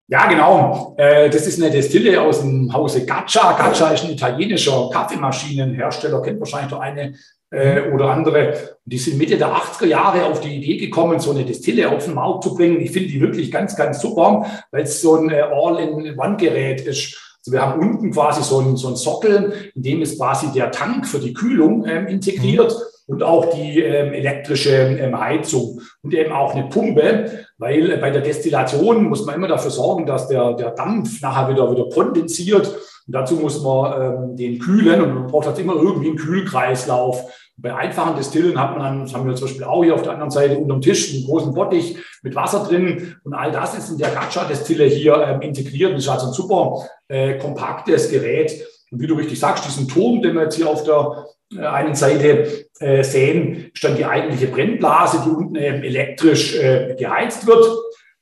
Ja, 0.07 0.27
genau. 0.27 0.95
Äh, 0.97 1.29
das 1.29 1.47
ist 1.47 1.61
eine 1.61 1.71
Destille 1.71 2.21
aus 2.21 2.41
dem 2.41 2.71
Hause 2.71 3.05
Gaccia. 3.05 3.53
Gaccia 3.53 3.89
ist 3.89 4.03
ein 4.03 4.11
italienischer 4.11 4.89
Kaffeemaschinenhersteller, 4.91 6.21
kennt 6.21 6.39
wahrscheinlich 6.39 6.69
der 6.69 6.79
eine 6.79 7.15
äh, 7.51 7.89
oder 7.91 8.09
andere. 8.09 8.77
Die 8.85 8.97
sind 8.97 9.17
Mitte 9.17 9.37
der 9.37 9.49
80er 9.49 9.85
Jahre 9.85 10.25
auf 10.25 10.41
die 10.41 10.55
Idee 10.55 10.77
gekommen, 10.77 11.19
so 11.19 11.31
eine 11.31 11.45
Destille 11.45 11.89
auf 11.89 12.05
den 12.05 12.13
Markt 12.13 12.43
zu 12.43 12.55
bringen. 12.55 12.79
Ich 12.79 12.91
finde 12.91 13.09
die 13.09 13.21
wirklich 13.21 13.51
ganz, 13.51 13.75
ganz 13.75 14.01
super, 14.01 14.45
weil 14.71 14.83
es 14.83 15.01
so 15.01 15.15
ein 15.15 15.29
äh, 15.29 15.41
All-in-One-Gerät 15.41 16.81
ist. 16.81 17.21
Also 17.39 17.51
wir 17.51 17.61
haben 17.61 17.79
unten 17.79 18.11
quasi 18.11 18.43
so 18.43 18.59
einen, 18.59 18.75
so 18.75 18.87
einen 18.87 18.95
Sockel, 18.95 19.71
in 19.75 19.83
dem 19.83 20.01
ist 20.01 20.17
quasi 20.17 20.51
der 20.53 20.71
Tank 20.71 21.07
für 21.07 21.19
die 21.19 21.33
Kühlung 21.33 21.85
ähm, 21.85 22.07
integriert. 22.07 22.71
Mhm 22.71 22.95
und 23.07 23.23
auch 23.23 23.53
die 23.53 23.79
ähm, 23.81 24.13
elektrische 24.13 24.75
ähm, 24.75 25.19
Heizung 25.19 25.81
und 26.01 26.13
eben 26.13 26.31
auch 26.31 26.55
eine 26.55 26.67
Pumpe, 26.69 27.45
weil 27.57 27.91
äh, 27.91 27.97
bei 27.97 28.09
der 28.09 28.21
Destillation 28.21 29.03
muss 29.03 29.25
man 29.25 29.35
immer 29.35 29.47
dafür 29.47 29.71
sorgen, 29.71 30.05
dass 30.05 30.27
der, 30.27 30.53
der 30.53 30.71
Dampf 30.71 31.21
nachher 31.21 31.49
wieder, 31.49 31.71
wieder 31.71 31.89
kondensiert. 31.89 32.75
Und 33.07 33.13
dazu 33.13 33.35
muss 33.35 33.61
man 33.61 34.01
ähm, 34.01 34.35
den 34.35 34.59
kühlen 34.59 35.01
und 35.01 35.13
man 35.13 35.27
braucht 35.27 35.47
halt 35.47 35.59
immer 35.59 35.75
irgendwie 35.75 36.07
einen 36.07 36.17
Kühlkreislauf. 36.17 37.23
Bei 37.57 37.73
einfachen 37.73 38.15
Destillen 38.17 38.59
hat 38.59 38.71
man 38.71 38.79
dann, 38.81 39.01
das 39.01 39.13
haben 39.13 39.27
wir 39.27 39.35
zum 39.35 39.47
Beispiel 39.47 39.63
auch 39.63 39.83
hier 39.83 39.95
auf 39.95 40.01
der 40.01 40.13
anderen 40.13 40.31
Seite 40.31 40.57
unterm 40.57 40.81
Tisch, 40.81 41.13
einen 41.13 41.23
großen 41.23 41.53
Bottich 41.53 41.97
mit 42.21 42.35
Wasser 42.35 42.65
drin. 42.67 43.15
Und 43.23 43.33
all 43.33 43.51
das 43.51 43.77
ist 43.77 43.91
in 43.91 43.97
der 43.97 44.09
Gacha-Destille 44.09 44.85
hier 44.85 45.15
ähm, 45.15 45.41
integriert. 45.41 45.93
Das 45.93 46.03
ist 46.03 46.09
also 46.09 46.27
ein 46.27 46.33
super 46.33 46.85
äh, 47.07 47.37
kompaktes 47.37 48.09
Gerät. 48.09 48.65
Und 48.91 48.99
wie 49.01 49.07
du 49.07 49.15
richtig 49.15 49.39
sagst, 49.39 49.65
diesen 49.65 49.87
Turm, 49.87 50.21
den 50.21 50.35
wir 50.35 50.43
jetzt 50.43 50.55
hier 50.55 50.69
auf 50.69 50.83
der 50.83 51.25
äh, 51.55 51.65
einen 51.65 51.95
Seite 51.95 52.67
äh, 52.79 53.03
sehen, 53.03 53.71
ist 53.73 53.83
dann 53.83 53.95
die 53.95 54.05
eigentliche 54.05 54.47
Brennblase, 54.47 55.21
die 55.25 55.29
unten 55.29 55.55
eben 55.55 55.83
elektrisch 55.83 56.55
äh, 56.57 56.95
geheizt 56.97 57.47
wird. 57.47 57.65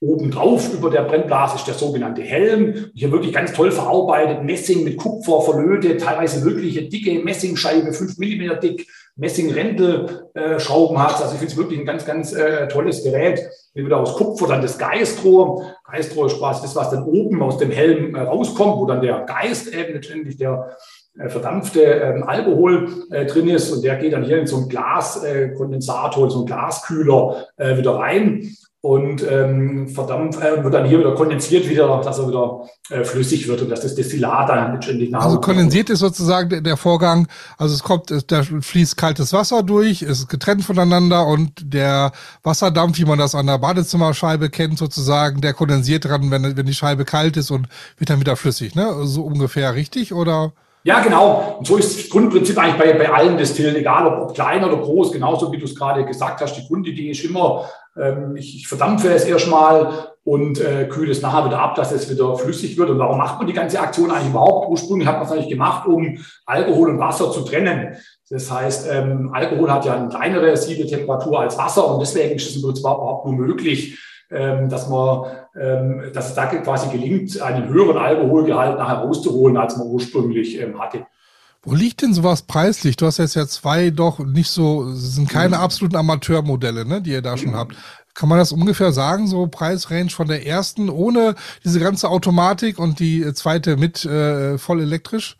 Obendrauf 0.03 0.73
über 0.73 0.89
der 0.89 1.03
Brennblase 1.03 1.55
ist 1.55 1.67
der 1.67 1.73
sogenannte 1.73 2.21
Helm. 2.21 2.91
Hier 2.93 3.11
wirklich 3.11 3.33
ganz 3.33 3.53
toll 3.53 3.71
verarbeitet, 3.71 4.43
Messing 4.43 4.83
mit 4.83 4.97
Kupfer 4.97 5.41
verlötet, 5.41 6.01
teilweise 6.01 6.43
wirklich 6.43 6.89
dicke 6.89 7.23
Messingscheibe, 7.23 7.93
fünf 7.93 8.17
Millimeter 8.17 8.55
dick, 8.55 8.87
Messing-Rändelschrauben 9.15 11.01
hat. 11.01 11.21
Also 11.21 11.33
ich 11.33 11.39
finde 11.39 11.51
es 11.53 11.57
wirklich 11.57 11.79
ein 11.79 11.85
ganz, 11.85 12.05
ganz 12.05 12.33
äh, 12.33 12.67
tolles 12.67 13.03
Gerät. 13.03 13.41
Wieder 13.73 13.97
aus 13.97 14.15
Kupfer 14.15 14.47
dann 14.47 14.61
das 14.61 14.77
Geistrohr. 14.77 15.75
Geistrohr 15.89 16.27
ist 16.27 16.37
quasi 16.37 16.61
das, 16.63 16.75
was 16.75 16.89
dann 16.89 17.03
oben 17.03 17.41
aus 17.41 17.57
dem 17.57 17.71
Helm 17.71 18.15
äh, 18.15 18.21
rauskommt, 18.21 18.77
wo 18.77 18.85
dann 18.85 19.01
der 19.01 19.21
Geist 19.21 19.73
eben 19.73 19.93
letztendlich 19.93 20.37
der 20.37 20.75
äh, 21.17 21.29
verdampfte 21.29 21.81
ähm, 21.81 22.23
Alkohol 22.23 22.89
äh, 23.11 23.25
drin 23.25 23.47
ist 23.49 23.71
und 23.71 23.83
der 23.83 23.95
geht 23.97 24.13
dann 24.13 24.23
hier 24.23 24.39
in 24.39 24.47
so 24.47 24.57
einen 24.57 24.69
Glaskondensator, 24.69 26.27
äh, 26.27 26.31
so 26.31 26.37
einen 26.39 26.47
Glaskühler 26.47 27.47
äh, 27.57 27.77
wieder 27.77 27.95
rein 27.95 28.55
und 28.83 29.25
ähm, 29.31 29.87
verdampft, 29.87 30.41
äh, 30.41 30.61
wird 30.61 30.73
dann 30.73 30.85
hier 30.85 30.99
wieder 30.99 31.15
kondensiert 31.15 31.69
wieder, 31.69 32.01
dass 32.03 32.19
er 32.19 32.27
wieder 32.27 32.67
äh, 32.89 33.05
flüssig 33.05 33.47
wird 33.47 33.61
und 33.61 33.69
dass 33.69 33.79
das 33.79 33.95
Destillat 33.95 34.49
dann 34.49 34.73
letztendlich 34.73 35.09
nach. 35.09 35.23
Also 35.23 35.39
kondensiert 35.39 35.89
ist 35.89 35.99
sozusagen 35.99 36.49
der, 36.49 36.59
der 36.59 36.75
Vorgang, 36.75 37.29
also 37.57 37.73
es 37.73 37.81
kommt, 37.81 38.11
da 38.27 38.43
fließt 38.43 38.97
kaltes 38.97 39.31
Wasser 39.31 39.63
durch, 39.63 40.01
ist 40.01 40.27
getrennt 40.27 40.65
voneinander 40.65 41.25
und 41.25 41.51
der 41.63 42.11
Wasserdampf, 42.43 42.97
wie 42.97 43.05
man 43.05 43.19
das 43.19 43.35
an 43.35 43.47
der 43.47 43.57
Badezimmerscheibe 43.57 44.49
kennt, 44.49 44.77
sozusagen, 44.77 45.39
der 45.39 45.53
kondensiert 45.53 46.03
dran, 46.03 46.29
wenn, 46.29 46.57
wenn 46.57 46.65
die 46.65 46.73
Scheibe 46.73 47.05
kalt 47.05 47.37
ist 47.37 47.51
und 47.51 47.69
wird 47.97 48.09
dann 48.09 48.19
wieder 48.19 48.35
flüssig, 48.35 48.75
ne? 48.75 48.93
So 49.05 49.23
ungefähr 49.23 49.75
richtig 49.75 50.13
oder? 50.13 50.51
Ja, 50.83 50.99
genau. 50.99 51.55
Und 51.59 51.65
so 51.65 51.77
ist 51.77 51.97
das 51.97 52.09
Grundprinzip 52.09 52.57
eigentlich 52.57 52.77
bei, 52.77 52.91
bei 52.97 53.09
allen 53.09 53.37
Destillen, 53.37 53.77
egal 53.77 54.05
ob, 54.07 54.29
ob 54.29 54.35
klein 54.35 54.61
oder 54.61 54.75
groß, 54.75 55.13
genauso 55.13 55.49
wie 55.53 55.57
du 55.57 55.63
es 55.63 55.73
gerade 55.73 56.03
gesagt 56.03 56.41
hast. 56.41 56.55
Die 56.55 56.67
Grundidee 56.67 57.11
ist 57.11 57.23
immer, 57.23 57.63
ähm, 57.99 58.35
ich, 58.35 58.55
ich 58.57 58.67
verdampfe 58.67 59.13
es 59.13 59.25
erstmal 59.25 60.07
und 60.23 60.59
äh, 60.61 60.87
kühle 60.87 61.11
es 61.11 61.21
nachher 61.21 61.45
wieder 61.45 61.59
ab, 61.59 61.75
dass 61.75 61.91
es 61.91 62.09
wieder 62.09 62.35
flüssig 62.35 62.77
wird. 62.77 62.89
Und 62.89 62.99
warum 62.99 63.17
macht 63.17 63.37
man 63.37 63.47
die 63.47 63.53
ganze 63.53 63.79
Aktion 63.79 64.09
eigentlich 64.09 64.29
überhaupt? 64.29 64.69
Ursprünglich 64.69 65.07
hat 65.07 65.17
man 65.17 65.25
es 65.25 65.31
eigentlich 65.31 65.49
gemacht, 65.49 65.87
um 65.87 66.17
Alkohol 66.45 66.91
und 66.91 66.99
Wasser 66.99 67.31
zu 67.31 67.41
trennen. 67.41 67.95
Das 68.29 68.49
heißt, 68.49 68.89
ähm, 68.91 69.31
Alkohol 69.33 69.71
hat 69.71 69.85
ja 69.85 69.95
eine 69.95 70.09
kleinere 70.09 70.55
Siedetemperatur 70.55 71.41
als 71.41 71.57
Wasser 71.57 71.87
und 71.93 71.99
deswegen 71.99 72.35
ist 72.35 72.55
es 72.55 72.55
überhaupt 72.55 73.25
nur 73.25 73.35
möglich, 73.35 73.99
ähm, 74.31 74.69
dass 74.69 74.89
man, 74.89 75.25
ähm, 75.59 76.03
dass 76.13 76.29
es 76.29 76.35
da 76.35 76.45
quasi 76.45 76.89
gelingt, 76.89 77.39
einen 77.41 77.67
höheren 77.67 77.97
Alkoholgehalt 77.97 78.79
nachher 78.79 78.99
rauszuholen, 78.99 79.57
als 79.57 79.77
man 79.77 79.87
ursprünglich 79.87 80.59
ähm, 80.59 80.79
hatte. 80.81 81.05
Wo 81.65 81.73
liegt 81.73 82.01
denn 82.01 82.13
sowas 82.13 82.41
preislich? 82.41 82.97
Du 82.97 83.05
hast 83.05 83.19
jetzt 83.19 83.35
ja 83.35 83.47
zwei 83.47 83.89
doch 83.89 84.19
nicht 84.19 84.49
so, 84.49 84.91
sind 84.93 85.29
keine 85.29 85.55
mhm. 85.57 85.63
absoluten 85.63 85.95
Amateurmodelle, 85.95 86.85
ne, 86.85 87.01
die 87.01 87.11
ihr 87.11 87.21
da 87.21 87.37
schon 87.37 87.51
mhm. 87.51 87.57
habt. 87.57 87.75
Kann 88.13 88.29
man 88.29 88.37
das 88.37 88.51
ungefähr 88.51 88.91
sagen, 88.91 89.27
so 89.27 89.47
Preisrange 89.47 90.09
von 90.09 90.27
der 90.27 90.45
ersten 90.45 90.89
ohne 90.89 91.35
diese 91.63 91.79
ganze 91.79 92.09
Automatik 92.09 92.77
und 92.77 92.99
die 92.99 93.33
zweite 93.33 93.77
mit 93.77 94.05
äh, 94.05 94.57
voll 94.57 94.81
elektrisch? 94.81 95.37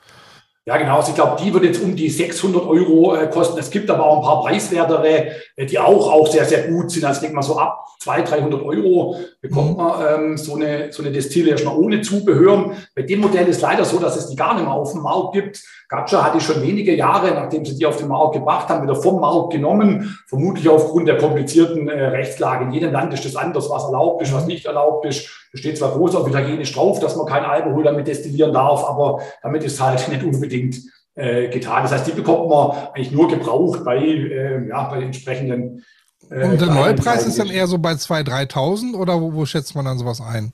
Ja, 0.66 0.78
genau. 0.78 0.98
Also 0.98 1.10
ich 1.10 1.16
glaube, 1.16 1.42
die 1.44 1.54
wird 1.54 1.66
jetzt 1.66 1.82
um 1.82 1.94
die 1.96 2.10
600 2.10 2.66
Euro 2.66 3.16
äh, 3.16 3.30
kosten. 3.30 3.60
Es 3.60 3.70
gibt 3.70 3.90
aber 3.90 4.06
auch 4.06 4.20
ein 4.20 4.24
paar 4.24 4.42
preiswertere, 4.44 5.34
äh, 5.58 5.66
die 5.66 5.78
auch, 5.78 6.10
auch 6.10 6.32
sehr, 6.32 6.46
sehr 6.46 6.70
gut 6.70 6.90
sind. 6.90 7.04
Also 7.04 7.18
ich 7.18 7.22
denke 7.22 7.36
mal 7.36 7.42
so 7.42 7.60
ab 7.60 7.86
200, 8.00 8.32
300 8.32 8.62
Euro 8.62 9.20
bekommt 9.44 9.72
mhm. 9.72 9.78
man 9.78 10.02
ähm, 10.02 10.38
so 10.38 10.56
eine, 10.56 10.92
so 10.92 11.04
eine 11.04 11.12
Destille 11.12 11.52
erstmal 11.52 11.78
ohne 11.78 12.02
Zubehör. 12.02 12.72
Bei 12.96 13.02
dem 13.02 13.20
Modell 13.20 13.46
ist 13.48 13.62
leider 13.62 13.84
so, 13.84 14.00
dass 14.00 14.16
es 14.16 14.30
die 14.30 14.38
gar 14.38 14.56
nicht 14.56 14.64
mehr 14.64 14.74
auf 14.74 14.94
dem 14.94 15.02
Markt 15.02 15.34
gibt. 15.34 15.62
Gatscha 15.90 16.24
hat 16.24 16.34
die 16.34 16.40
schon 16.40 16.62
wenige 16.62 16.96
Jahre, 16.96 17.32
nachdem 17.32 17.66
sie 17.66 17.78
die 17.78 17.86
auf 17.86 17.98
den 17.98 18.08
Markt 18.08 18.36
gebracht 18.36 18.70
haben, 18.70 18.84
wieder 18.84 18.96
vom 18.96 19.20
Markt 19.20 19.52
genommen. 19.52 20.18
Vermutlich 20.28 20.68
aufgrund 20.70 21.10
der 21.10 21.18
komplizierten 21.18 21.90
äh, 21.90 22.06
Rechtslage. 22.06 22.64
In 22.66 22.72
jedem 22.72 22.94
Land 22.94 23.14
ist 23.14 23.26
das 23.26 23.36
anders, 23.36 23.70
was 23.70 23.84
erlaubt 23.84 24.22
ist, 24.22 24.34
was 24.34 24.48
nicht 24.48 24.66
erlaubt 24.66 25.06
ist. 25.06 25.30
Da 25.52 25.60
steht 25.60 25.78
zwar 25.78 25.92
groß 25.92 26.16
auf 26.16 26.28
Italienisch 26.28 26.74
drauf, 26.74 27.02
dass 27.02 27.18
man 27.18 27.26
kein 27.26 27.44
Alkohol 27.44 27.84
damit 27.84 28.08
destillieren 28.08 28.54
darf, 28.54 28.86
aber 28.86 29.20
damit 29.42 29.64
ist 29.66 29.82
halt 29.82 30.08
nicht 30.08 30.24
unbedingt 30.24 30.78
äh, 31.16 31.50
getan. 31.50 31.84
Das 31.84 31.92
heißt, 31.92 32.08
die 32.08 32.14
bekommt 32.14 32.50
man 32.50 32.72
eigentlich 32.94 33.12
nur 33.12 33.28
gebraucht 33.28 33.84
bei, 33.84 33.98
äh, 33.98 34.70
ja, 34.70 34.90
bei 34.90 35.02
entsprechenden. 35.02 35.84
Äh, 36.30 36.46
Und 36.46 36.62
der 36.62 36.70
Neupreis 36.70 37.26
ist 37.26 37.40
dann 37.40 37.50
eher 37.50 37.68
so 37.68 37.78
bei 37.78 37.94
2.000, 37.94 38.52
3.000 38.52 38.96
oder 38.96 39.22
wo, 39.22 39.34
wo 39.34 39.46
schätzt 39.46 39.76
man 39.76 39.86
dann 39.86 39.98
sowas 39.98 40.22
ein? 40.22 40.54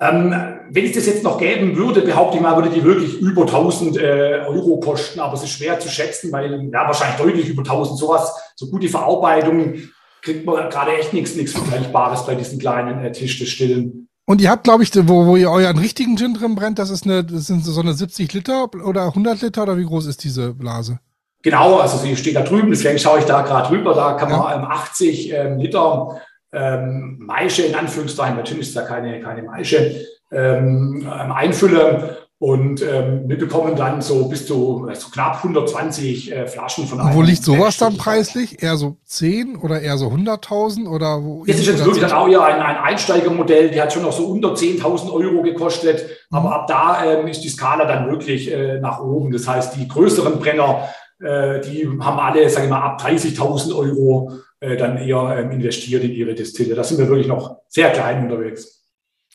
Ähm, 0.00 0.32
wenn 0.70 0.84
es 0.84 0.92
das 0.92 1.06
jetzt 1.06 1.24
noch 1.24 1.38
geben 1.38 1.76
würde, 1.76 2.02
behaupte 2.02 2.36
ich 2.36 2.42
mal, 2.42 2.54
würde 2.54 2.70
die 2.70 2.84
wirklich 2.84 3.18
über 3.20 3.42
1000 3.42 3.96
äh, 3.96 4.44
Euro 4.46 4.78
kosten, 4.78 5.18
aber 5.18 5.34
es 5.34 5.42
ist 5.42 5.50
schwer 5.50 5.80
zu 5.80 5.88
schätzen, 5.88 6.30
weil 6.30 6.70
ja 6.72 6.86
wahrscheinlich 6.86 7.18
deutlich 7.18 7.48
über 7.48 7.62
1000 7.62 7.98
sowas, 7.98 8.32
so 8.54 8.70
gute 8.70 8.88
Verarbeitung 8.88 9.74
kriegt 10.22 10.46
man 10.46 10.70
gerade 10.70 10.96
echt 10.96 11.12
nichts, 11.12 11.34
nichts 11.34 11.52
Vergleichbares 11.52 12.26
bei 12.26 12.36
diesen 12.36 12.60
kleinen 12.60 13.04
äh, 13.04 13.10
Tischdestillen. 13.10 14.08
Und 14.24 14.40
ihr 14.40 14.50
habt, 14.50 14.64
glaube 14.64 14.84
ich, 14.84 14.90
wo, 15.08 15.26
wo 15.26 15.36
ihr 15.36 15.50
euren 15.50 15.78
richtigen 15.78 16.16
Gin 16.16 16.34
drin 16.34 16.54
brennt, 16.54 16.78
das 16.78 16.90
ist 16.90 17.04
eine, 17.04 17.24
das 17.24 17.46
sind 17.46 17.64
so 17.64 17.80
eine 17.80 17.94
70 17.94 18.32
Liter 18.34 18.68
oder 18.84 19.06
100 19.06 19.40
Liter 19.40 19.64
oder 19.64 19.78
wie 19.78 19.86
groß 19.86 20.06
ist 20.06 20.22
diese 20.22 20.54
Blase? 20.54 21.00
Genau, 21.48 21.78
also 21.78 21.96
sie 21.96 22.14
steht 22.14 22.36
da 22.36 22.42
drüben, 22.42 22.68
deswegen 22.68 22.98
schaue 22.98 23.20
ich 23.20 23.24
da 23.24 23.40
gerade 23.40 23.70
rüber, 23.70 23.94
da 23.94 24.12
kann 24.12 24.30
man 24.30 24.40
ja. 24.62 24.68
80 24.68 25.32
ähm, 25.32 25.58
Liter 25.58 26.20
ähm, 26.52 27.16
Maische 27.20 27.62
in 27.62 27.74
Anführungszeichen, 27.74 28.36
natürlich 28.36 28.68
ist 28.68 28.76
da 28.76 28.82
keine, 28.82 29.18
keine 29.20 29.44
Maische, 29.44 30.04
ähm, 30.30 31.06
ähm 31.10 31.32
einfüllen 31.32 32.02
und 32.38 32.82
ähm, 32.82 33.22
wir 33.26 33.38
bekommen 33.38 33.76
dann 33.76 34.02
so 34.02 34.28
bis 34.28 34.46
zu 34.46 34.86
also 34.86 35.08
knapp 35.08 35.38
120 35.38 36.30
äh, 36.30 36.46
Flaschen 36.46 36.86
von 36.86 37.00
einem. 37.00 37.16
Wo 37.16 37.22
liegt 37.22 37.42
sowas 37.42 37.78
dann 37.78 37.96
preislich? 37.96 38.62
Eher 38.62 38.76
so 38.76 38.96
10 39.06 39.56
oder 39.56 39.80
eher 39.80 39.96
so 39.96 40.08
100.000 40.08 40.86
oder 40.86 41.24
wo? 41.24 41.46
Das 41.46 41.58
ist 41.58 41.66
jetzt 41.66 41.82
wirklich 41.82 42.04
dann 42.04 42.12
auch 42.12 42.28
ja 42.28 42.44
ein, 42.44 42.60
ein 42.60 42.76
Einsteigermodell, 42.76 43.70
die 43.70 43.80
hat 43.80 43.94
schon 43.94 44.02
noch 44.02 44.12
so 44.12 44.26
unter 44.26 44.50
10.000 44.52 45.10
Euro 45.10 45.40
gekostet, 45.40 46.04
mhm. 46.30 46.36
aber 46.36 46.54
ab 46.54 46.66
da 46.66 47.04
ähm, 47.06 47.26
ist 47.26 47.42
die 47.42 47.48
Skala 47.48 47.86
dann 47.86 48.10
wirklich 48.10 48.52
äh, 48.52 48.78
nach 48.80 49.00
oben. 49.00 49.32
Das 49.32 49.48
heißt, 49.48 49.76
die 49.76 49.88
größeren 49.88 50.38
Brenner, 50.38 50.90
äh, 51.20 51.60
die 51.60 51.86
haben 51.86 52.18
alle, 52.18 52.48
sage 52.48 52.66
ich 52.66 52.70
mal, 52.70 52.82
ab 52.82 53.00
30.000 53.00 53.76
Euro 53.76 54.32
äh, 54.60 54.76
dann 54.76 54.98
eher 54.98 55.36
ähm, 55.38 55.50
investiert 55.50 56.04
in 56.04 56.12
ihre 56.12 56.34
Destille. 56.34 56.74
Da 56.74 56.84
sind 56.84 56.98
wir 56.98 57.08
wirklich 57.08 57.28
noch 57.28 57.58
sehr 57.68 57.90
klein 57.90 58.24
unterwegs. 58.24 58.78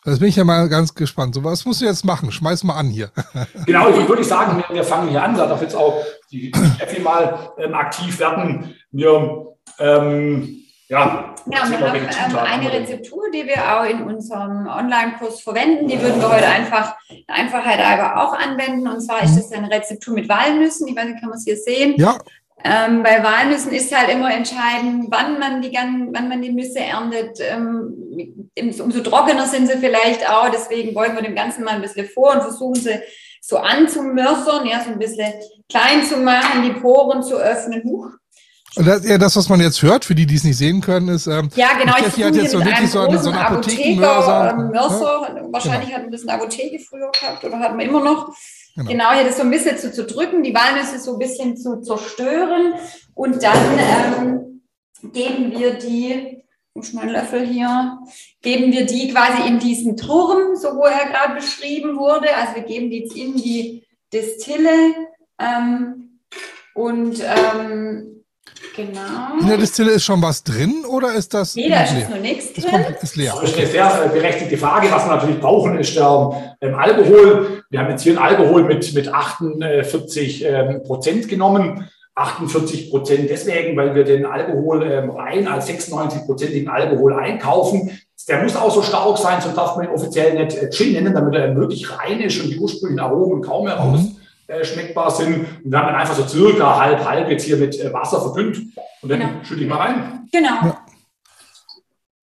Das 0.06 0.20
bin 0.20 0.28
ich 0.28 0.36
ja 0.36 0.44
mal 0.44 0.68
ganz 0.68 0.94
gespannt. 0.94 1.34
So, 1.34 1.44
was 1.44 1.66
musst 1.66 1.82
du 1.82 1.86
jetzt 1.86 2.04
machen? 2.04 2.32
Schmeiß 2.32 2.64
mal 2.66 2.76
an 2.76 2.90
hier. 2.90 3.10
Genau, 3.66 3.90
ich 3.90 4.08
würde 4.08 4.24
sagen, 4.24 4.62
wir, 4.68 4.76
wir, 4.76 4.84
fangen 4.84 5.10
hier 5.10 5.24
an. 5.24 5.38
Da 5.38 5.48
darf 5.48 5.62
jetzt 5.62 5.76
auch 5.76 6.04
die 6.30 6.52
Steffi 6.76 7.02
mal 7.02 7.52
ähm, 7.58 7.74
aktiv 7.74 8.20
werden. 8.20 8.76
Wir, 8.92 9.46
ähm, 9.80 10.63
ja, 10.94 11.34
ja, 11.52 11.70
wir 11.70 11.80
haben 11.80 11.96
ähm, 11.96 12.38
eine 12.38 12.72
Rezeptur, 12.72 13.32
die 13.34 13.48
wir 13.48 13.58
auch 13.58 13.84
in 13.84 14.04
unserem 14.04 14.68
Online-Kurs 14.68 15.42
verwenden. 15.42 15.88
Die 15.88 16.00
würden 16.00 16.22
wir 16.22 16.32
heute 16.32 16.46
einfach 16.46 16.96
der 17.10 17.36
Einfachheit 17.36 17.84
halber 17.84 18.24
auch 18.24 18.34
anwenden. 18.34 18.88
Und 18.88 19.02
zwar 19.02 19.24
ist 19.24 19.36
das 19.36 19.52
eine 19.52 19.72
Rezeptur 19.72 20.14
mit 20.14 20.30
Walnüssen. 20.30 20.88
Ich 20.88 20.96
weiß 20.96 21.06
nicht, 21.06 21.20
kann 21.20 21.30
man 21.30 21.40
es 21.40 21.46
hier 21.46 21.58
sehen? 21.58 21.96
Ja. 21.98 22.16
Ähm, 22.64 23.02
bei 23.02 23.24
Walnüssen 23.24 23.72
ist 23.72 23.96
halt 23.98 24.10
immer 24.10 24.32
entscheidend, 24.32 25.08
wann 25.10 25.40
man 25.40 25.64
die, 25.64 25.74
wann 25.74 26.30
man 26.30 26.42
die 26.44 26.52
Nüsse 26.52 26.80
erntet. 26.80 27.40
Ähm, 27.40 28.52
umso 28.80 29.02
trockener 29.02 29.48
sind 29.48 29.68
sie 29.68 29.80
vielleicht 29.80 30.30
auch. 30.30 30.50
Deswegen 30.50 30.94
beugen 30.94 31.16
wir 31.16 31.24
dem 31.24 31.36
Ganzen 31.36 31.64
mal 31.64 31.74
ein 31.74 31.82
bisschen 31.82 32.08
vor 32.08 32.34
und 32.36 32.44
versuchen 32.44 32.76
sie 32.76 33.00
so 33.42 33.58
anzumörsern, 33.58 34.68
ja, 34.68 34.82
so 34.82 34.92
ein 34.92 35.00
bisschen 35.00 35.34
klein 35.68 36.04
zu 36.04 36.18
machen, 36.18 36.62
die 36.62 36.80
Poren 36.80 37.24
zu 37.24 37.36
öffnen. 37.36 37.82
Huch. 37.84 38.12
Das, 38.76 39.08
ja, 39.08 39.18
das, 39.18 39.36
was 39.36 39.50
man 39.50 39.60
jetzt 39.60 39.82
hört, 39.84 40.04
für 40.04 40.16
die, 40.16 40.26
die 40.26 40.36
es 40.36 40.44
nicht 40.44 40.58
sehen 40.58 40.82
können, 40.82 41.10
ist, 41.10 41.28
ähm, 41.28 41.50
ja, 41.56 41.74
genau, 41.78 41.94
ich 41.98 42.24
hat 42.24 42.36
jetzt 42.36 42.52
so 42.52 42.64
wirklich 42.64 42.90
so 42.90 43.02
einen, 43.02 43.22
so 43.22 43.30
einen 43.30 43.38
Apothekenmörser. 43.38 44.52
Ähm, 44.52 44.72
Mörser, 44.72 45.36
ja? 45.36 45.44
Wahrscheinlich 45.52 45.90
genau. 45.90 45.98
hat 45.98 46.04
man 46.04 46.12
das 46.12 46.22
in 46.22 46.28
der 46.28 46.36
Apotheke 46.36 46.80
früher 46.80 47.12
gehabt 47.12 47.44
oder 47.44 47.60
hat 47.60 47.76
man 47.76 47.86
immer 47.86 48.04
noch. 48.04 48.36
Genau. 48.76 48.90
genau, 48.90 49.12
hier 49.12 49.26
das 49.26 49.38
so 49.38 49.44
ein 49.44 49.52
bisschen 49.52 49.78
zu, 49.78 49.92
zu 49.92 50.06
drücken, 50.06 50.42
die 50.42 50.56
Walnüsse 50.56 51.00
so 51.00 51.14
ein 51.14 51.20
bisschen 51.20 51.56
zu 51.56 51.82
zerstören 51.82 52.74
und 53.14 53.44
dann 53.44 53.80
ähm, 53.80 54.62
geben 55.14 55.52
wir 55.52 55.76
die, 55.76 56.44
schnell 56.82 57.12
Löffel 57.12 57.46
hier, 57.46 58.00
geben 58.42 58.72
wir 58.72 58.88
die 58.88 59.12
quasi 59.12 59.48
in 59.48 59.60
diesen 59.60 59.96
Turm, 59.96 60.56
so 60.56 60.76
wo 60.76 60.86
er 60.86 61.06
gerade 61.06 61.36
beschrieben 61.36 61.98
wurde. 61.98 62.36
Also 62.36 62.56
wir 62.56 62.64
geben 62.64 62.90
die 62.90 63.02
jetzt 63.02 63.16
in 63.16 63.36
die 63.36 63.84
Distille 64.12 64.96
ähm, 65.38 66.20
und 66.74 67.22
ähm, 67.22 68.13
Genau. 68.76 69.40
In 69.40 69.48
der 69.48 69.58
Distille 69.58 69.92
ist 69.92 70.04
schon 70.04 70.22
was 70.22 70.44
drin 70.44 70.84
oder 70.90 71.14
ist 71.14 71.34
das? 71.34 71.56
Nee, 71.56 71.70
da 71.70 71.84
ist 71.84 71.94
leer? 71.94 72.10
nur 72.10 72.18
nichts 72.18 72.54
drin. 72.54 72.82
Ist, 72.96 73.04
ist 73.04 73.16
leer. 73.16 73.36
Das 73.40 73.52
ist 73.52 73.58
eine 73.58 73.68
sehr 73.68 74.10
berechtigte 74.12 74.58
Frage. 74.58 74.92
Was 74.92 75.06
wir 75.06 75.16
natürlich 75.16 75.40
brauchen, 75.40 75.78
ist 75.78 75.96
der 75.96 76.56
ähm, 76.62 76.74
Alkohol. 76.74 77.64
Wir 77.70 77.80
haben 77.80 77.92
jetzt 77.92 78.02
hier 78.02 78.14
einen 78.14 78.36
Alkohol 78.36 78.64
mit, 78.64 78.94
mit 78.94 79.14
48 79.14 80.46
ähm, 80.46 80.84
Prozent 80.84 81.28
genommen. 81.28 81.88
48 82.16 82.90
Prozent 82.90 83.30
deswegen, 83.30 83.76
weil 83.78 83.94
wir 83.96 84.04
den 84.04 84.26
Alkohol 84.26 84.84
ähm, 84.84 85.10
rein 85.12 85.48
als 85.48 85.68
96-prozentigen 85.68 86.68
Alkohol 86.68 87.14
einkaufen. 87.14 88.00
Der 88.28 88.42
muss 88.42 88.56
auch 88.56 88.74
so 88.74 88.82
stark 88.82 89.18
sein, 89.18 89.42
sonst 89.42 89.58
darf 89.58 89.76
man 89.76 89.88
ihn 89.88 89.92
offiziell 89.92 90.34
nicht 90.34 90.56
äh, 90.58 90.70
Gin 90.72 90.94
nennen, 90.94 91.14
damit 91.14 91.36
er 91.36 91.56
wirklich 91.56 91.92
rein 91.98 92.22
ist 92.22 92.42
und 92.42 92.50
die 92.50 92.60
ursprünglichen 92.60 93.00
Aromen 93.00 93.42
kaum 93.42 93.68
heraus. 93.68 94.00
Mhm 94.00 94.18
äh, 94.48 94.64
schmeckbar 94.64 95.12
sind. 95.12 95.46
Und 95.64 95.72
dann 95.72 95.82
haben 95.82 95.94
wir 95.94 95.98
einfach 95.98 96.16
so 96.16 96.28
circa 96.28 96.80
halb, 96.80 97.06
halb 97.06 97.30
jetzt 97.30 97.46
hier 97.46 97.58
mit 97.58 97.80
äh, 97.80 97.94
Wasser 97.94 98.22
verdünnt. 98.22 98.58
Und 99.02 99.10
dann 99.10 99.20
genau. 99.20 99.44
schütte 99.44 99.64
ich 99.64 99.70
mal 99.70 99.78
rein. 99.78 100.28
Genau. 100.32 100.78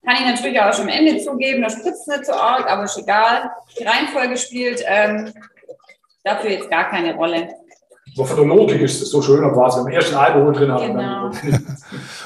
Kann 0.05 0.17
ich 0.17 0.25
natürlich 0.25 0.61
auch 0.61 0.73
schon 0.73 0.85
am 0.85 0.89
Ende 0.89 1.23
zugeben, 1.23 1.63
da 1.63 1.71
spritzt 1.71 2.09
nicht 2.09 2.27
so 2.27 2.33
arg, 2.33 2.71
aber 2.71 2.85
ist 2.85 2.99
egal. 2.99 3.51
Die 3.79 3.85
Reihenfolge 3.85 4.37
spielt 4.37 4.83
ähm, 4.87 5.33
dafür 6.25 6.51
jetzt 6.51 6.71
gar 6.71 6.89
keine 6.91 7.15
Rolle. 7.15 7.49
So 8.15 8.25
von 8.25 8.37
der 8.37 8.47
Logik 8.47 8.81
ist 8.81 9.01
es 9.01 9.11
so 9.11 9.23
schön, 9.23 9.41
quasi, 9.53 9.79
wenn 9.79 9.87
wir 9.87 9.95
erst 9.95 10.11
den 10.11 10.19
Alkohol 10.19 10.53
drin 10.53 10.73
haben. 10.73 10.95
Genau. 10.95 11.31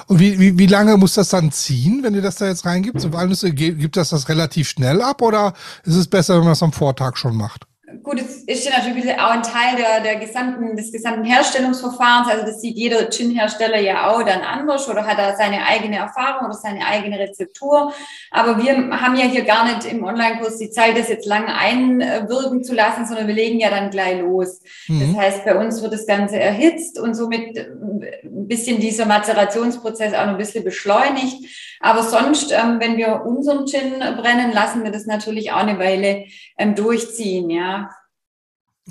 Und 0.07 0.19
wie, 0.19 0.39
wie, 0.39 0.59
wie 0.59 0.67
lange 0.67 0.97
muss 0.97 1.15
das 1.15 1.29
dann 1.29 1.53
ziehen, 1.53 2.03
wenn 2.03 2.15
ihr 2.15 2.23
das 2.23 2.37
da 2.37 2.47
jetzt 2.47 2.65
reingibt? 2.65 3.01
So 3.01 3.13
Walnüsse, 3.13 3.53
gibt 3.53 3.97
das 3.97 4.09
das 4.09 4.29
relativ 4.29 4.69
schnell 4.69 5.03
ab 5.03 5.21
oder 5.21 5.53
ist 5.85 5.97
es 5.97 6.09
besser, 6.09 6.37
wenn 6.37 6.45
man 6.45 6.53
es 6.53 6.63
am 6.63 6.73
Vortag 6.73 7.17
schon 7.17 7.37
macht? 7.37 7.67
Gut, 8.05 8.21
es 8.21 8.45
ist 8.45 8.67
ja 8.67 8.79
natürlich 8.79 9.11
auch 9.15 9.31
ein 9.31 9.43
Teil 9.43 9.77
der, 9.77 10.01
der 10.01 10.17
gesamten, 10.17 10.77
des 10.77 10.93
gesamten 10.93 11.25
Herstellungsverfahrens. 11.25 12.29
Also 12.29 12.45
das 12.47 12.61
sieht 12.61 12.77
jeder 12.77 13.09
Gin-Hersteller 13.09 13.81
ja 13.81 14.11
auch 14.11 14.23
dann 14.23 14.43
anders 14.43 14.89
oder 14.89 15.07
hat 15.07 15.19
er 15.19 15.37
seine 15.37 15.67
eigene 15.67 15.97
Erfahrung 15.97 16.47
oder 16.47 16.55
seine 16.55 16.87
eigene 16.87 17.19
Rezeptur. 17.19 17.93
Aber 18.31 18.63
wir 18.63 18.75
haben 19.01 19.17
ja 19.17 19.25
hier 19.25 19.45
gar 19.45 19.65
nicht 19.65 19.91
im 19.91 20.05
Online-Kurs 20.05 20.59
die 20.59 20.71
Zeit, 20.71 20.99
das 20.99 21.09
jetzt 21.09 21.27
lange 21.27 21.55
einwirken 21.55 22.63
zu 22.63 22.75
lassen, 22.75 23.07
sondern 23.07 23.27
wir 23.27 23.35
legen 23.35 23.59
ja 23.59 23.71
dann 23.71 23.91
gleich 23.91 24.21
los. 24.21 24.61
Mhm. 24.87 25.15
Das 25.15 25.25
heißt, 25.25 25.45
bei 25.47 25.57
uns 25.57 25.83
wird 25.83 25.95
das 25.95 26.07
Ganze 26.07 26.39
erhitzt 26.39 27.01
und 27.01 27.15
somit 27.15 27.57
ein 27.57 28.47
bisschen 28.47 28.81
dieser 28.81 29.07
Mazerationsprozess 29.07 30.13
auch 30.13 30.27
noch 30.27 30.33
ein 30.33 30.39
bisschen 30.39 30.63
beschleunigt. 30.63 31.45
Aber 31.81 32.03
sonst, 32.03 32.53
ähm, 32.53 32.81
wenn 32.81 32.97
wir 32.97 33.25
unseren 33.25 33.67
Gin 33.67 33.99
brennen, 33.99 34.53
lassen 34.53 34.85
wir 34.85 34.91
das 34.91 35.07
natürlich 35.07 35.53
auch 35.53 35.59
eine 35.59 35.79
Weile 35.79 36.25
ähm, 36.57 36.75
durchziehen, 36.75 37.51
ja. 37.51 37.91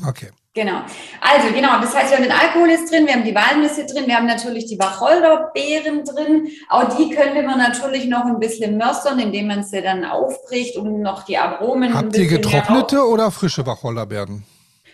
Okay. 0.07 0.29
Genau. 0.55 0.81
Also 1.19 1.51
genau, 1.51 1.79
das 1.81 1.95
heißt, 1.95 2.11
wir 2.11 2.17
haben 2.17 2.23
den 2.23 2.31
Alkohol 2.31 2.69
jetzt 2.69 2.91
drin, 2.91 3.07
wir 3.07 3.13
haben 3.13 3.23
die 3.23 3.33
Walnüsse 3.33 3.87
drin, 3.87 4.05
wir 4.05 4.15
haben 4.15 4.27
natürlich 4.27 4.67
die 4.67 4.77
Wacholderbeeren 4.77 6.05
drin. 6.05 6.47
Auch 6.69 6.95
die 6.95 7.09
könnte 7.09 7.41
man 7.41 7.57
natürlich 7.57 8.05
noch 8.07 8.25
ein 8.25 8.39
bisschen 8.39 8.77
mörsern, 8.77 9.17
indem 9.17 9.47
man 9.47 9.63
sie 9.63 9.81
dann 9.81 10.05
aufbricht, 10.05 10.77
um 10.77 11.01
noch 11.01 11.23
die 11.23 11.37
Aromen 11.37 11.95
Habt 11.95 12.15
ihr 12.15 12.27
getrocknete 12.27 13.03
oder 13.03 13.31
frische 13.31 13.65
Wacholderbeeren? 13.65 14.43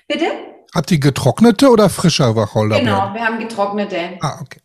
Bitte? 0.07 0.31
Habt 0.73 0.91
ihr 0.91 0.99
getrocknete 0.99 1.69
oder 1.69 1.89
frische 1.89 2.35
Wacholderbeeren? 2.35 2.85
Genau, 2.85 3.13
wir 3.13 3.25
haben 3.25 3.39
getrocknete. 3.39 4.17
Ah, 4.21 4.39
okay. 4.41 4.61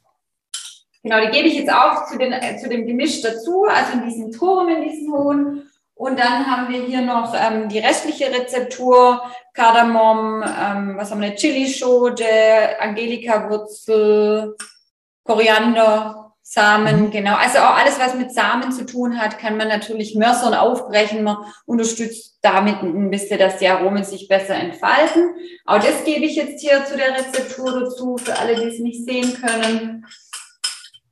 Genau, 1.03 1.21
die 1.21 1.31
gebe 1.33 1.49
ich 1.49 1.55
jetzt 1.55 1.73
auch 1.73 2.07
zu, 2.07 2.17
den, 2.17 2.33
äh, 2.33 2.57
zu 2.57 2.69
dem 2.69 2.87
Gemisch 2.87 3.21
dazu, 3.21 3.64
also 3.64 3.93
in 3.93 4.09
diesen 4.09 4.33
Turm, 4.33 4.69
in 4.69 4.83
diesen 4.88 5.12
hohen. 5.12 5.71
Und 5.95 6.19
dann 6.19 6.47
haben 6.47 6.73
wir 6.73 6.83
hier 6.83 7.03
noch 7.03 7.35
ähm, 7.35 7.69
die 7.69 7.79
restliche 7.79 8.27
Rezeptur, 8.27 9.23
Kardamom, 9.53 10.43
ähm, 10.43 10.97
was 10.97 11.11
haben 11.11 11.21
wir, 11.21 11.37
Chilischote, 11.37 12.27
Angelika-Wurzel, 12.81 14.57
Koriander, 15.23 16.25
Samen, 16.47 17.07
mhm. 17.07 17.11
genau. 17.11 17.37
Also 17.37 17.59
auch 17.59 17.75
alles, 17.79 17.99
was 17.99 18.15
mit 18.15 18.31
Samen 18.31 18.71
zu 18.71 18.85
tun 18.85 19.19
hat, 19.19 19.39
kann 19.39 19.57
man 19.57 19.67
natürlich 19.67 20.15
mörsern, 20.15 20.53
aufbrechen. 20.53 21.25
Man 21.25 21.39
unterstützt 21.65 22.39
damit 22.43 22.83
ein 22.83 23.11
bisschen, 23.11 23.39
dass 23.39 23.57
die 23.57 23.67
Aromen 23.67 24.05
sich 24.05 24.29
besser 24.29 24.55
entfalten. 24.55 25.35
Auch 25.65 25.79
das 25.79 26.05
gebe 26.05 26.27
ich 26.27 26.37
jetzt 26.37 26.61
hier 26.61 26.85
zu 26.85 26.99
der 26.99 27.17
Rezeptur 27.17 27.81
dazu, 27.81 28.19
für 28.19 28.39
alle, 28.39 28.57
die 28.57 28.69
es 28.69 28.79
nicht 28.79 29.07
sehen 29.07 29.35
können. 29.41 30.07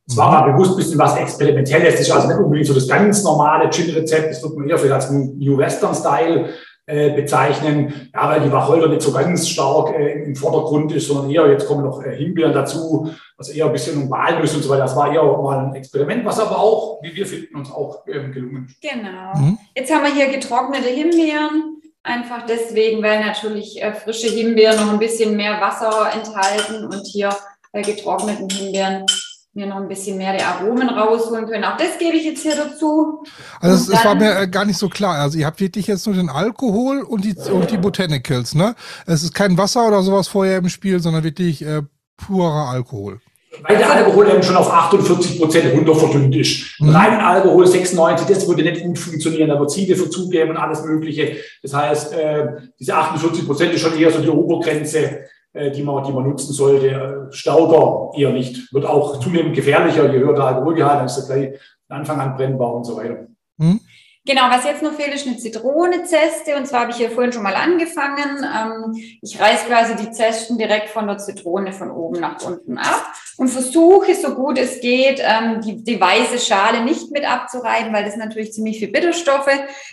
Es 0.07 0.17
war 0.17 0.31
mal 0.31 0.53
bewusst 0.53 0.73
ein 0.73 0.77
bisschen 0.77 0.99
was 0.99 1.17
Experimentelles. 1.17 1.95
Das 1.95 2.01
ist 2.01 2.11
also 2.11 2.29
nicht 2.29 2.39
unbedingt 2.39 2.67
so 2.67 2.75
das 2.75 2.89
ganz 2.89 3.23
normale 3.23 3.71
Gin-Rezept. 3.71 4.31
Das 4.31 4.43
wird 4.43 4.57
man 4.57 4.69
eher 4.69 4.79
vielleicht 4.79 4.95
als 4.95 5.11
New 5.11 5.57
Western-Style 5.57 6.51
äh, 6.87 7.11
bezeichnen. 7.11 8.11
Ja, 8.13 8.29
weil 8.29 8.41
die 8.41 8.51
Wacholder 8.51 8.89
nicht 8.89 9.03
so 9.03 9.13
ganz 9.13 9.49
stark 9.49 9.95
äh, 9.97 10.25
im 10.25 10.35
Vordergrund 10.35 10.91
ist, 10.93 11.07
sondern 11.07 11.31
eher, 11.31 11.49
jetzt 11.49 11.69
kommen 11.69 11.85
noch 11.85 12.03
äh, 12.03 12.17
Himbeeren 12.17 12.53
dazu, 12.53 13.15
also 13.39 13.53
eher 13.53 13.67
ein 13.67 13.73
bisschen 13.73 14.03
um 14.03 14.11
Walnüsse 14.11 14.57
und 14.57 14.63
so 14.65 14.69
weiter. 14.69 14.83
Das 14.83 14.97
war 14.97 15.13
eher 15.13 15.23
mal 15.23 15.67
ein 15.67 15.75
Experiment, 15.77 16.25
was 16.25 16.41
aber 16.41 16.59
auch, 16.59 17.01
wie 17.03 17.15
wir 17.15 17.25
finden, 17.25 17.55
uns 17.55 17.71
auch 17.71 18.05
ähm, 18.09 18.33
gelungen 18.33 18.67
ist. 18.69 18.83
Genau. 18.83 19.33
Mhm. 19.37 19.59
Jetzt 19.77 19.95
haben 19.95 20.03
wir 20.03 20.13
hier 20.13 20.29
getrocknete 20.29 20.89
Himbeeren. 20.89 21.81
Einfach 22.03 22.47
deswegen, 22.47 23.01
weil 23.01 23.25
natürlich 23.25 23.81
äh, 23.81 23.93
frische 23.93 24.29
Himbeeren 24.29 24.85
noch 24.85 24.93
ein 24.93 24.99
bisschen 24.99 25.37
mehr 25.37 25.61
Wasser 25.61 26.11
enthalten 26.13 26.85
und 26.85 27.07
hier 27.07 27.31
bei 27.73 27.83
getrockneten 27.83 28.51
Himbeeren 28.51 29.07
mir 29.55 29.67
noch 29.67 29.77
ein 29.77 29.89
bisschen 29.89 30.17
mehr 30.17 30.35
die 30.37 30.43
Aromen 30.43 30.89
rausholen 30.89 31.47
können. 31.47 31.65
Auch 31.65 31.77
das 31.77 31.99
gebe 31.99 32.17
ich 32.17 32.25
jetzt 32.25 32.43
hier 32.43 32.57
dazu. 32.57 33.23
Also 33.61 33.77
das, 33.77 33.87
das 33.87 34.05
war 34.05 34.15
mir 34.15 34.39
äh, 34.39 34.49
gar 34.49 34.65
nicht 34.65 34.79
so 34.79 34.89
klar. 34.89 35.17
Also 35.17 35.39
ihr 35.39 35.47
habt 35.47 35.61
wirklich 35.61 35.87
jetzt 35.87 36.07
nur 36.07 36.17
den 36.17 36.31
Alkohol 36.31 37.03
und 37.03 37.25
die, 37.25 37.37
und 37.51 37.71
die 37.71 37.77
Botanicals, 37.77 38.55
ne? 38.55 38.75
Es 39.07 39.23
ist 39.23 39.35
kein 39.35 39.59
Wasser 39.59 39.87
oder 39.87 40.03
sowas 40.03 40.29
vorher 40.29 40.59
im 40.59 40.71
Spiel, 40.71 41.01
sondern 41.01 41.23
wirklich 41.23 41.63
äh, 41.65 41.83
purer 42.17 42.71
Alkohol. 42.71 43.21
Weil 43.65 43.77
der 43.77 43.93
Alkohol 43.93 44.31
eben 44.31 44.43
schon 44.43 44.57
auf 44.57 44.73
48 44.73 45.39
Prozent 45.39 45.75
runter 45.75 45.95
verdünnt 45.95 46.35
ist. 46.35 46.81
Mhm. 46.81 46.89
Rein 46.89 47.21
Alkohol 47.21 47.67
96, 47.67 48.27
das 48.27 48.49
würde 48.49 48.63
nicht 48.63 48.83
gut 48.83 48.99
funktionieren. 48.99 49.51
Da 49.51 49.61
wird 49.61 49.71
Ziele 49.71 49.95
verzugeben 49.95 50.53
und 50.53 50.57
alles 50.57 50.83
Mögliche. 50.83 51.37
Das 51.63 51.75
heißt, 51.75 52.15
äh, 52.15 52.47
diese 52.81 52.95
48 52.95 53.47
Prozent 53.47 53.75
ist 53.75 53.83
schon 53.83 53.99
eher 53.99 54.11
so 54.11 54.23
die 54.23 54.31
Obergrenze 54.31 55.27
die 55.55 55.83
man, 55.83 56.05
die 56.05 56.13
man 56.13 56.29
nutzen 56.29 56.53
sollte. 56.53 56.89
Äh, 56.89 57.33
Stauder 57.33 58.11
eher 58.17 58.33
nicht. 58.33 58.73
Wird 58.73 58.87
auch 58.87 59.21
zunehmend 59.21 59.55
gefährlicher, 59.55 60.13
je 60.13 60.19
höher 60.19 60.35
der 60.35 60.45
Alkoholgehalt, 60.45 61.01
dann 61.01 61.07
ist 61.07 61.19
er 61.19 61.27
gleich 61.27 61.61
von 61.87 61.97
Anfang 61.97 62.21
an 62.21 62.37
brennbar 62.37 62.75
und 62.75 62.85
so 62.85 62.97
weiter. 62.97 63.27
Hm? 63.59 63.81
Genau, 64.25 64.43
was 64.51 64.65
jetzt 64.65 64.85
noch 64.85 64.93
fehlt, 64.93 65.13
ist 65.13 65.27
eine 65.27 65.37
Zitronezeste. 65.37 66.57
Und 66.57 66.69
zwar 66.69 66.83
habe 66.83 66.93
ich 66.93 66.97
hier 66.99 67.11
vorhin 67.11 67.33
schon 67.33 67.43
mal 67.43 67.57
angefangen. 67.57 68.45
Ähm, 68.45 68.95
ich 69.21 69.41
reiße 69.41 69.67
quasi 69.67 69.97
die 69.97 70.13
Zesten 70.13 70.59
direkt 70.59 70.91
von 70.91 71.09
der 71.09 71.19
Zitrone 71.19 71.73
von 71.73 71.91
oben 71.91 72.21
nach 72.21 72.41
unten 72.45 72.79
ab 72.79 73.13
und 73.37 73.49
versuche, 73.49 74.15
so 74.15 74.37
gut 74.37 74.59
es 74.59 74.81
geht, 74.81 75.21
ähm, 75.21 75.61
die, 75.61 75.83
die 75.83 76.01
weiße 76.01 76.39
Schale 76.39 76.85
nicht 76.85 77.11
mit 77.11 77.29
abzureiben, 77.29 77.93
weil 77.93 78.05
das 78.05 78.15
natürlich 78.15 78.53
ziemlich 78.53 78.79
viel 78.79 78.93
Bitterstoffe 78.93 79.51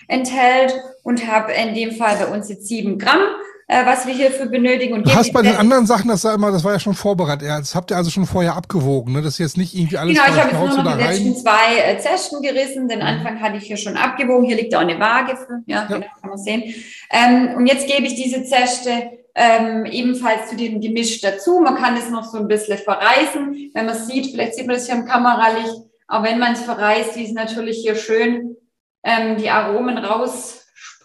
enthält. 0.08 0.80
Und 1.02 1.26
habe 1.26 1.54
in 1.54 1.74
dem 1.74 1.94
Fall 1.94 2.16
bei 2.18 2.28
uns 2.28 2.50
jetzt 2.50 2.68
sieben 2.68 3.00
Gramm 3.00 3.22
äh, 3.70 3.86
was 3.86 4.08
wir 4.08 4.16
hierfür 4.16 4.48
benötigen. 4.48 4.96
Und 4.96 5.06
du 5.06 5.14
hast 5.14 5.32
bei 5.32 5.44
den 5.44 5.56
anderen 5.56 5.86
Sachen, 5.86 6.08
das 6.08 6.24
war 6.24 6.34
immer, 6.34 6.52
das 6.52 6.64
war 6.64 6.74
ja 6.74 6.80
schon 6.80 6.96
vorbereitet. 6.96 7.48
Das 7.48 7.76
habt 7.76 7.92
ihr 7.92 7.98
also 7.98 8.10
schon 8.10 8.26
vorher 8.26 8.56
abgewogen, 8.56 9.14
ne? 9.14 9.22
Das 9.22 9.34
ist 9.34 9.38
jetzt 9.38 9.58
nicht 9.58 9.76
irgendwie 9.76 9.96
alles. 9.96 10.18
Genau, 10.18 10.28
ich 10.28 10.44
habe 10.44 10.50
jetzt 10.50 10.76
nur 10.76 10.84
noch 10.84 10.98
die 10.98 11.04
letzten 11.04 11.36
zwei 11.36 11.78
äh, 11.78 11.98
Zesten 12.00 12.42
gerissen. 12.42 12.88
Den 12.88 13.00
mhm. 13.00 13.06
Anfang 13.06 13.40
hatte 13.40 13.58
ich 13.58 13.66
hier 13.66 13.78
schon 13.78 13.96
abgewogen. 13.96 14.46
Hier 14.46 14.56
liegt 14.56 14.74
auch 14.74 14.80
eine 14.80 15.00
Waage 15.00 15.38
für, 15.38 15.62
ja, 15.68 15.82
ja. 15.82 15.86
genau, 15.86 16.08
kann 16.20 16.30
man 16.32 16.40
sehen. 16.40 16.64
Ähm, 17.12 17.54
und 17.58 17.68
jetzt 17.68 17.88
gebe 17.88 18.08
ich 18.08 18.16
diese 18.16 18.44
Zeste 18.44 19.12
ähm, 19.36 19.86
ebenfalls 19.86 20.50
zu 20.50 20.56
dem 20.56 20.82
Gemisch 20.82 21.22
dazu. 21.22 21.60
Man 21.60 21.76
kann 21.76 21.96
es 21.96 22.10
noch 22.10 22.26
so 22.26 22.40
ein 22.40 22.48
bisschen 22.48 22.80
verreißen. 22.80 23.72
Wenn 23.76 23.86
man 23.86 23.96
es 23.96 24.08
sieht, 24.08 24.32
vielleicht 24.32 24.56
sieht 24.56 24.66
man 24.66 24.78
das 24.78 24.88
hier 24.88 24.96
im 24.96 25.06
Kameralicht. 25.06 25.76
Aber 26.08 26.28
wenn 26.28 26.40
man 26.40 26.54
es 26.54 26.62
verreißt, 26.62 27.16
wie 27.18 27.26
es 27.26 27.34
natürlich 27.34 27.78
hier 27.78 27.96
schön 27.96 28.56
ähm, 29.04 29.38
die 29.38 29.52
Aromen 29.52 30.00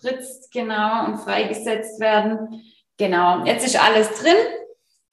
rausspritzt, 0.04 0.52
genau, 0.52 1.06
und 1.06 1.18
freigesetzt 1.18 2.00
werden. 2.00 2.62
Genau, 2.96 3.44
jetzt 3.44 3.66
ist 3.66 3.82
alles 3.82 4.08
drin 4.20 4.36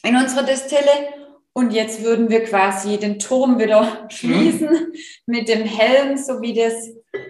in 0.04 0.16
unserer 0.16 0.44
Destille. 0.44 1.22
Und 1.54 1.74
jetzt 1.74 2.02
würden 2.02 2.30
wir 2.30 2.46
quasi 2.46 2.98
den 2.98 3.20
Turm 3.20 3.60
wieder 3.60 4.06
schließen 4.10 4.94
mit 5.26 5.50
dem 5.50 5.66
Helm, 5.66 6.16
so 6.16 6.42
wie 6.42 6.54
das 6.54 6.90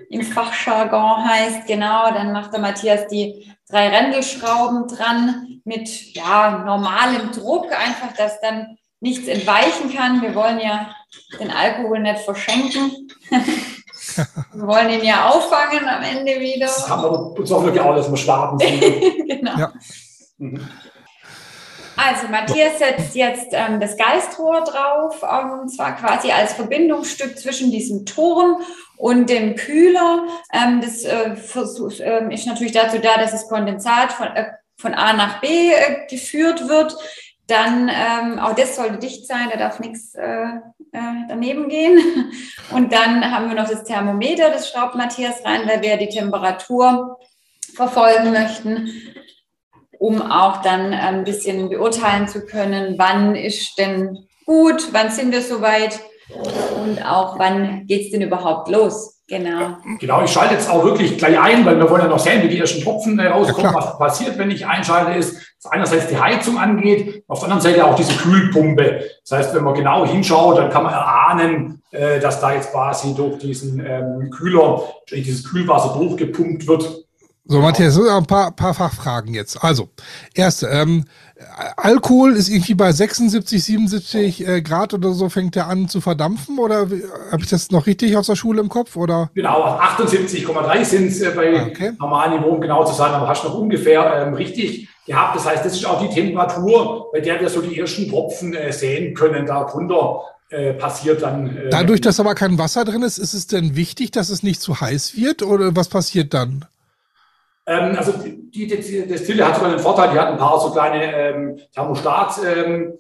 im 0.10 0.22
Fachjargon 0.22 1.26
heißt. 1.26 1.66
Genau, 1.66 2.12
dann 2.12 2.32
macht 2.32 2.54
der 2.54 2.60
Matthias 2.60 3.08
die 3.08 3.52
drei 3.68 3.90
Rändelschrauben 3.90 4.88
dran 4.88 5.62
mit 5.64 6.14
ja, 6.14 6.64
normalem 6.64 7.32
Druck, 7.32 7.72
einfach, 7.72 8.16
dass 8.16 8.40
dann 8.42 8.78
nichts 9.00 9.28
entweichen 9.28 9.92
kann. 9.96 10.22
Wir 10.22 10.36
wollen 10.36 10.60
ja 10.60 10.96
den 11.40 11.50
Alkohol 11.50 12.00
nicht 12.00 12.20
verschenken. 12.20 13.10
Wir 14.54 14.68
wollen 14.68 14.90
ihn 14.90 15.04
ja 15.04 15.30
auffangen 15.30 15.88
am 15.88 16.04
Ende 16.04 16.40
wieder. 16.40 16.68
Das 16.68 16.90
haben 16.90 17.04
wir 17.04 17.40
uns 17.40 17.52
auch 17.52 17.64
wirklich 17.64 17.82
auch, 17.82 17.96
dass 17.96 18.10
wir 18.10 18.18
starten. 18.18 18.58
genau. 19.28 19.58
Ja. 19.58 19.74
Mhm. 20.38 20.68
Also 21.96 22.28
Matthias 22.30 22.80
setzt 22.80 23.16
jetzt 23.16 23.50
ähm, 23.52 23.80
das 23.80 23.96
Geistrohr 23.96 24.64
drauf, 24.64 25.24
ähm, 25.24 25.60
und 25.62 25.70
zwar 25.70 25.96
quasi 25.96 26.32
als 26.32 26.54
Verbindungsstück 26.54 27.38
zwischen 27.38 27.70
diesem 27.70 28.06
Turm 28.06 28.62
und 28.98 29.30
dem 29.30 29.56
Kühler. 29.56 30.24
Ähm, 30.52 30.82
das 30.82 31.04
äh, 31.04 31.36
versuch, 31.36 32.00
äh, 32.00 32.34
ist 32.34 32.48
natürlich 32.48 32.74
dazu 32.74 32.98
da, 32.98 33.18
dass 33.18 33.32
das 33.32 33.48
Kondensat 33.48 34.14
von, 34.14 34.28
äh, 34.28 34.52
von 34.78 34.94
A 34.94 35.14
nach 35.14 35.42
B 35.42 35.48
äh, 35.48 36.08
geführt 36.10 36.68
wird. 36.68 36.96
Dann, 37.48 37.90
ähm, 37.90 38.40
auch 38.40 38.56
das 38.56 38.78
sollte 38.78 38.98
dicht 38.98 39.28
sein, 39.28 39.50
da 39.52 39.58
darf 39.58 39.80
nichts 39.80 40.16
äh, 40.94 40.98
äh, 40.98 41.26
daneben 41.30 41.70
gehen. 41.70 42.00
Und 42.72 42.92
dann 42.92 43.32
haben 43.32 43.48
wir 43.48 43.56
noch 43.56 43.70
das 43.70 43.84
Thermometer, 43.84 44.50
das 44.50 44.70
schraubt 44.70 44.96
Matthias 44.96 45.44
rein, 45.46 45.68
weil 45.68 45.82
wir 45.82 45.98
die 45.98 46.10
Temperatur 46.10 47.18
verfolgen 47.76 48.32
möchten, 48.32 48.90
um 50.00 50.22
auch 50.22 50.62
dann 50.62 50.94
ein 50.94 51.24
bisschen 51.24 51.70
beurteilen 51.70 52.28
zu 52.28 52.46
können, 52.46 52.96
wann 52.98 53.36
ist 53.36 53.78
denn 53.78 54.28
gut, 54.46 54.92
wann 54.92 55.10
sind 55.10 55.32
wir 55.32 55.42
soweit, 55.42 56.00
Und 56.76 57.06
auch, 57.06 57.40
wann 57.40 57.88
geht 57.88 58.06
es 58.06 58.12
denn 58.12 58.22
überhaupt 58.22 58.70
los? 58.70 59.21
Genau. 59.32 59.78
Genau, 59.98 60.24
ich 60.26 60.30
schalte 60.30 60.56
jetzt 60.56 60.70
auch 60.70 60.84
wirklich 60.84 61.18
gleich 61.18 61.40
ein, 61.40 61.66
weil 61.66 61.78
wir 61.78 61.90
wollen 61.90 62.02
ja 62.02 62.10
noch 62.10 62.20
sehen, 62.20 62.44
wie 62.44 62.50
die 62.50 62.60
ersten 62.60 62.84
Tropfen 62.84 63.18
äh, 63.18 63.28
rauskommen. 63.28 63.72
Ja, 63.72 63.74
was 63.74 63.98
passiert, 63.98 64.38
wenn 64.38 64.52
ich 64.52 64.68
einschalte, 64.68 65.18
ist, 65.18 65.38
dass 65.56 65.72
einerseits 65.72 66.08
die 66.08 66.20
Heizung 66.20 66.58
angeht, 66.58 67.24
auf 67.30 67.40
der 67.40 67.50
anderen 67.50 67.62
Seite 67.62 67.86
auch 67.86 67.96
diese 67.96 68.14
Kühlpumpe. 68.14 69.06
Das 69.24 69.40
heißt, 69.40 69.56
wenn 69.56 69.64
man 69.64 69.74
genau 69.74 70.06
hinschaut, 70.06 70.58
dann 70.58 70.70
kann 70.70 70.84
man 70.84 70.92
erahnen, 70.92 71.82
äh, 71.92 72.20
dass 72.20 72.42
da 72.42 72.54
jetzt 72.54 72.74
quasi 72.74 73.16
durch 73.16 73.38
diesen 73.38 73.80
ähm, 73.80 74.30
Kühler, 74.32 74.84
durch 75.08 75.24
dieses 75.24 75.50
Kühlwasser 75.50 75.98
durchgepumpt 75.98 76.68
wird. 76.68 77.01
So, 77.44 77.60
Matthias, 77.60 78.00
ein 78.00 78.26
paar, 78.28 78.52
paar 78.52 78.74
Fachfragen 78.76 79.34
jetzt. 79.34 79.64
Also, 79.64 79.90
erste, 80.36 80.68
ähm, 80.68 81.06
Alkohol 81.76 82.34
ist 82.34 82.50
irgendwie 82.50 82.76
bei 82.76 82.92
76, 82.92 83.64
77 83.64 84.48
äh, 84.48 84.62
Grad 84.62 84.94
oder 84.94 85.12
so 85.14 85.28
fängt 85.28 85.56
der 85.56 85.68
an 85.68 85.90
zu 85.90 86.02
verdampfen 86.02 86.60
oder 86.60 86.88
habe 87.32 87.42
ich 87.42 87.50
das 87.50 87.72
noch 87.72 87.88
richtig 87.88 88.16
aus 88.16 88.28
der 88.28 88.36
Schule 88.36 88.62
im 88.62 88.70
Kopf 88.70 88.96
oder? 88.96 89.32
Genau, 89.34 89.64
78,3 89.64 90.86
sind 90.86 91.08
es 91.08 91.22
äh, 91.22 91.32
bei 91.36 91.60
ah, 91.60 91.66
okay. 91.66 91.92
normalen 92.00 92.40
Niveau, 92.40 92.50
um 92.50 92.62
genau 92.62 92.86
zu 92.86 92.94
sein, 92.94 93.12
aber 93.12 93.28
hast 93.28 93.44
du 93.44 93.48
noch 93.48 93.58
ungefähr 93.58 94.28
ähm, 94.28 94.36
richtig 94.36 94.88
gehabt. 95.08 95.36
Das 95.36 95.46
heißt, 95.46 95.66
das 95.66 95.74
ist 95.74 95.86
auch 95.86 96.02
die 96.02 96.14
Temperatur, 96.14 97.10
bei 97.12 97.22
der 97.22 97.42
wir 97.42 97.50
so 97.50 97.62
die 97.62 97.78
ersten 97.80 98.08
Tropfen 98.08 98.54
äh, 98.54 98.72
sehen 98.72 99.16
können. 99.16 99.48
Darunter 99.48 100.22
äh, 100.50 100.74
passiert 100.74 101.24
dann. 101.24 101.58
Äh, 101.58 101.70
Dadurch, 101.70 102.02
dass 102.02 102.20
aber 102.20 102.36
kein 102.36 102.60
Wasser 102.60 102.86
drin 102.86 103.02
ist, 103.02 103.18
ist 103.18 103.34
es 103.34 103.48
denn 103.48 103.76
wichtig, 103.76 104.12
dass 104.12 104.30
es 104.30 104.44
nicht 104.44 104.62
zu 104.62 104.80
heiß 104.80 105.18
wird 105.18 105.42
oder 105.42 105.76
was 105.76 105.90
passiert 105.90 106.34
dann? 106.36 106.66
Ähm, 107.66 107.96
also 107.98 108.14
die, 108.14 108.68
die 108.68 108.68
Destille 108.68 109.48
hat 109.48 109.56
sogar 109.56 109.72
den 109.72 109.80
Vorteil, 109.80 110.12
die 110.12 110.20
hat 110.20 110.30
ein 110.30 110.38
paar 110.38 110.60
so 110.60 110.72
kleine 110.72 111.16
ähm, 111.16 111.60
Thermostatregler 111.74 112.94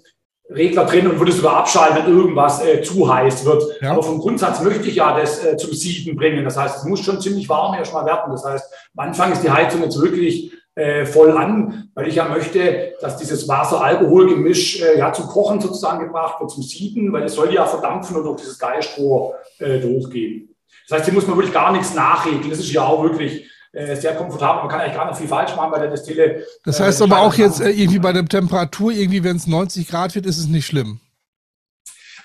ähm, 0.49 0.87
drin 0.87 1.07
und 1.07 1.19
würde 1.19 1.31
sogar 1.31 1.57
abschalten, 1.57 2.05
wenn 2.05 2.17
irgendwas 2.17 2.63
äh, 2.63 2.81
zu 2.81 3.11
heiß 3.11 3.45
wird. 3.45 3.63
Ja. 3.81 3.91
Aber 3.91 4.03
vom 4.03 4.19
Grundsatz 4.19 4.61
möchte 4.61 4.87
ich 4.87 4.95
ja 4.95 5.17
das 5.17 5.43
äh, 5.43 5.57
zum 5.57 5.73
Sieden 5.73 6.15
bringen. 6.15 6.45
Das 6.45 6.57
heißt, 6.57 6.77
es 6.77 6.83
muss 6.83 7.01
schon 7.01 7.19
ziemlich 7.19 7.49
warm 7.49 7.75
erstmal 7.75 8.05
werden. 8.05 8.31
Das 8.31 8.45
heißt, 8.45 8.73
am 8.95 9.07
Anfang 9.07 9.31
ist 9.31 9.43
die 9.43 9.51
Heizung 9.51 9.81
jetzt 9.83 9.99
wirklich 9.99 10.53
äh, 10.75 11.05
voll 11.05 11.31
an, 11.31 11.89
weil 11.95 12.07
ich 12.07 12.15
ja 12.15 12.29
möchte, 12.29 12.93
dass 13.01 13.17
dieses 13.17 13.47
Wasser-Alkohol-Gemisch 13.47 14.81
äh, 14.81 14.99
ja 14.99 15.11
zum 15.11 15.27
Kochen 15.27 15.59
sozusagen 15.59 16.05
gebracht 16.05 16.39
wird, 16.39 16.51
zum 16.51 16.63
Sieden, 16.63 17.11
weil 17.11 17.23
es 17.23 17.33
soll 17.33 17.53
ja 17.53 17.65
verdampfen 17.65 18.15
und 18.15 18.23
durch 18.23 18.39
dieses 18.39 18.57
Geistrohr 18.57 19.35
äh, 19.59 19.79
durchgehen. 19.79 20.55
Das 20.87 20.99
heißt, 20.99 21.05
hier 21.05 21.13
muss 21.13 21.27
man 21.27 21.35
wirklich 21.35 21.53
gar 21.53 21.73
nichts 21.73 21.93
nachregeln. 21.93 22.49
Das 22.49 22.59
ist 22.59 22.71
ja 22.71 22.85
auch 22.85 23.03
wirklich 23.03 23.50
äh, 23.73 23.95
sehr 23.95 24.15
komfortabel. 24.15 24.63
Man 24.63 24.69
kann 24.69 24.81
eigentlich 24.81 24.95
gar 24.95 25.07
nicht 25.07 25.17
viel 25.17 25.27
falsch 25.27 25.55
machen 25.55 25.71
bei 25.71 25.79
der 25.79 25.89
Destille. 25.89 26.45
Das 26.65 26.79
heißt 26.79 27.01
äh, 27.01 27.03
aber 27.05 27.19
auch 27.19 27.33
jetzt 27.35 27.61
äh, 27.61 27.69
irgendwie 27.69 27.99
bei 27.99 28.11
der 28.11 28.25
Temperatur, 28.25 28.91
irgendwie 28.91 29.23
wenn 29.23 29.37
es 29.37 29.47
90 29.47 29.87
Grad 29.87 30.13
wird, 30.15 30.25
ist 30.25 30.37
es 30.37 30.47
nicht 30.47 30.65
schlimm. 30.65 30.99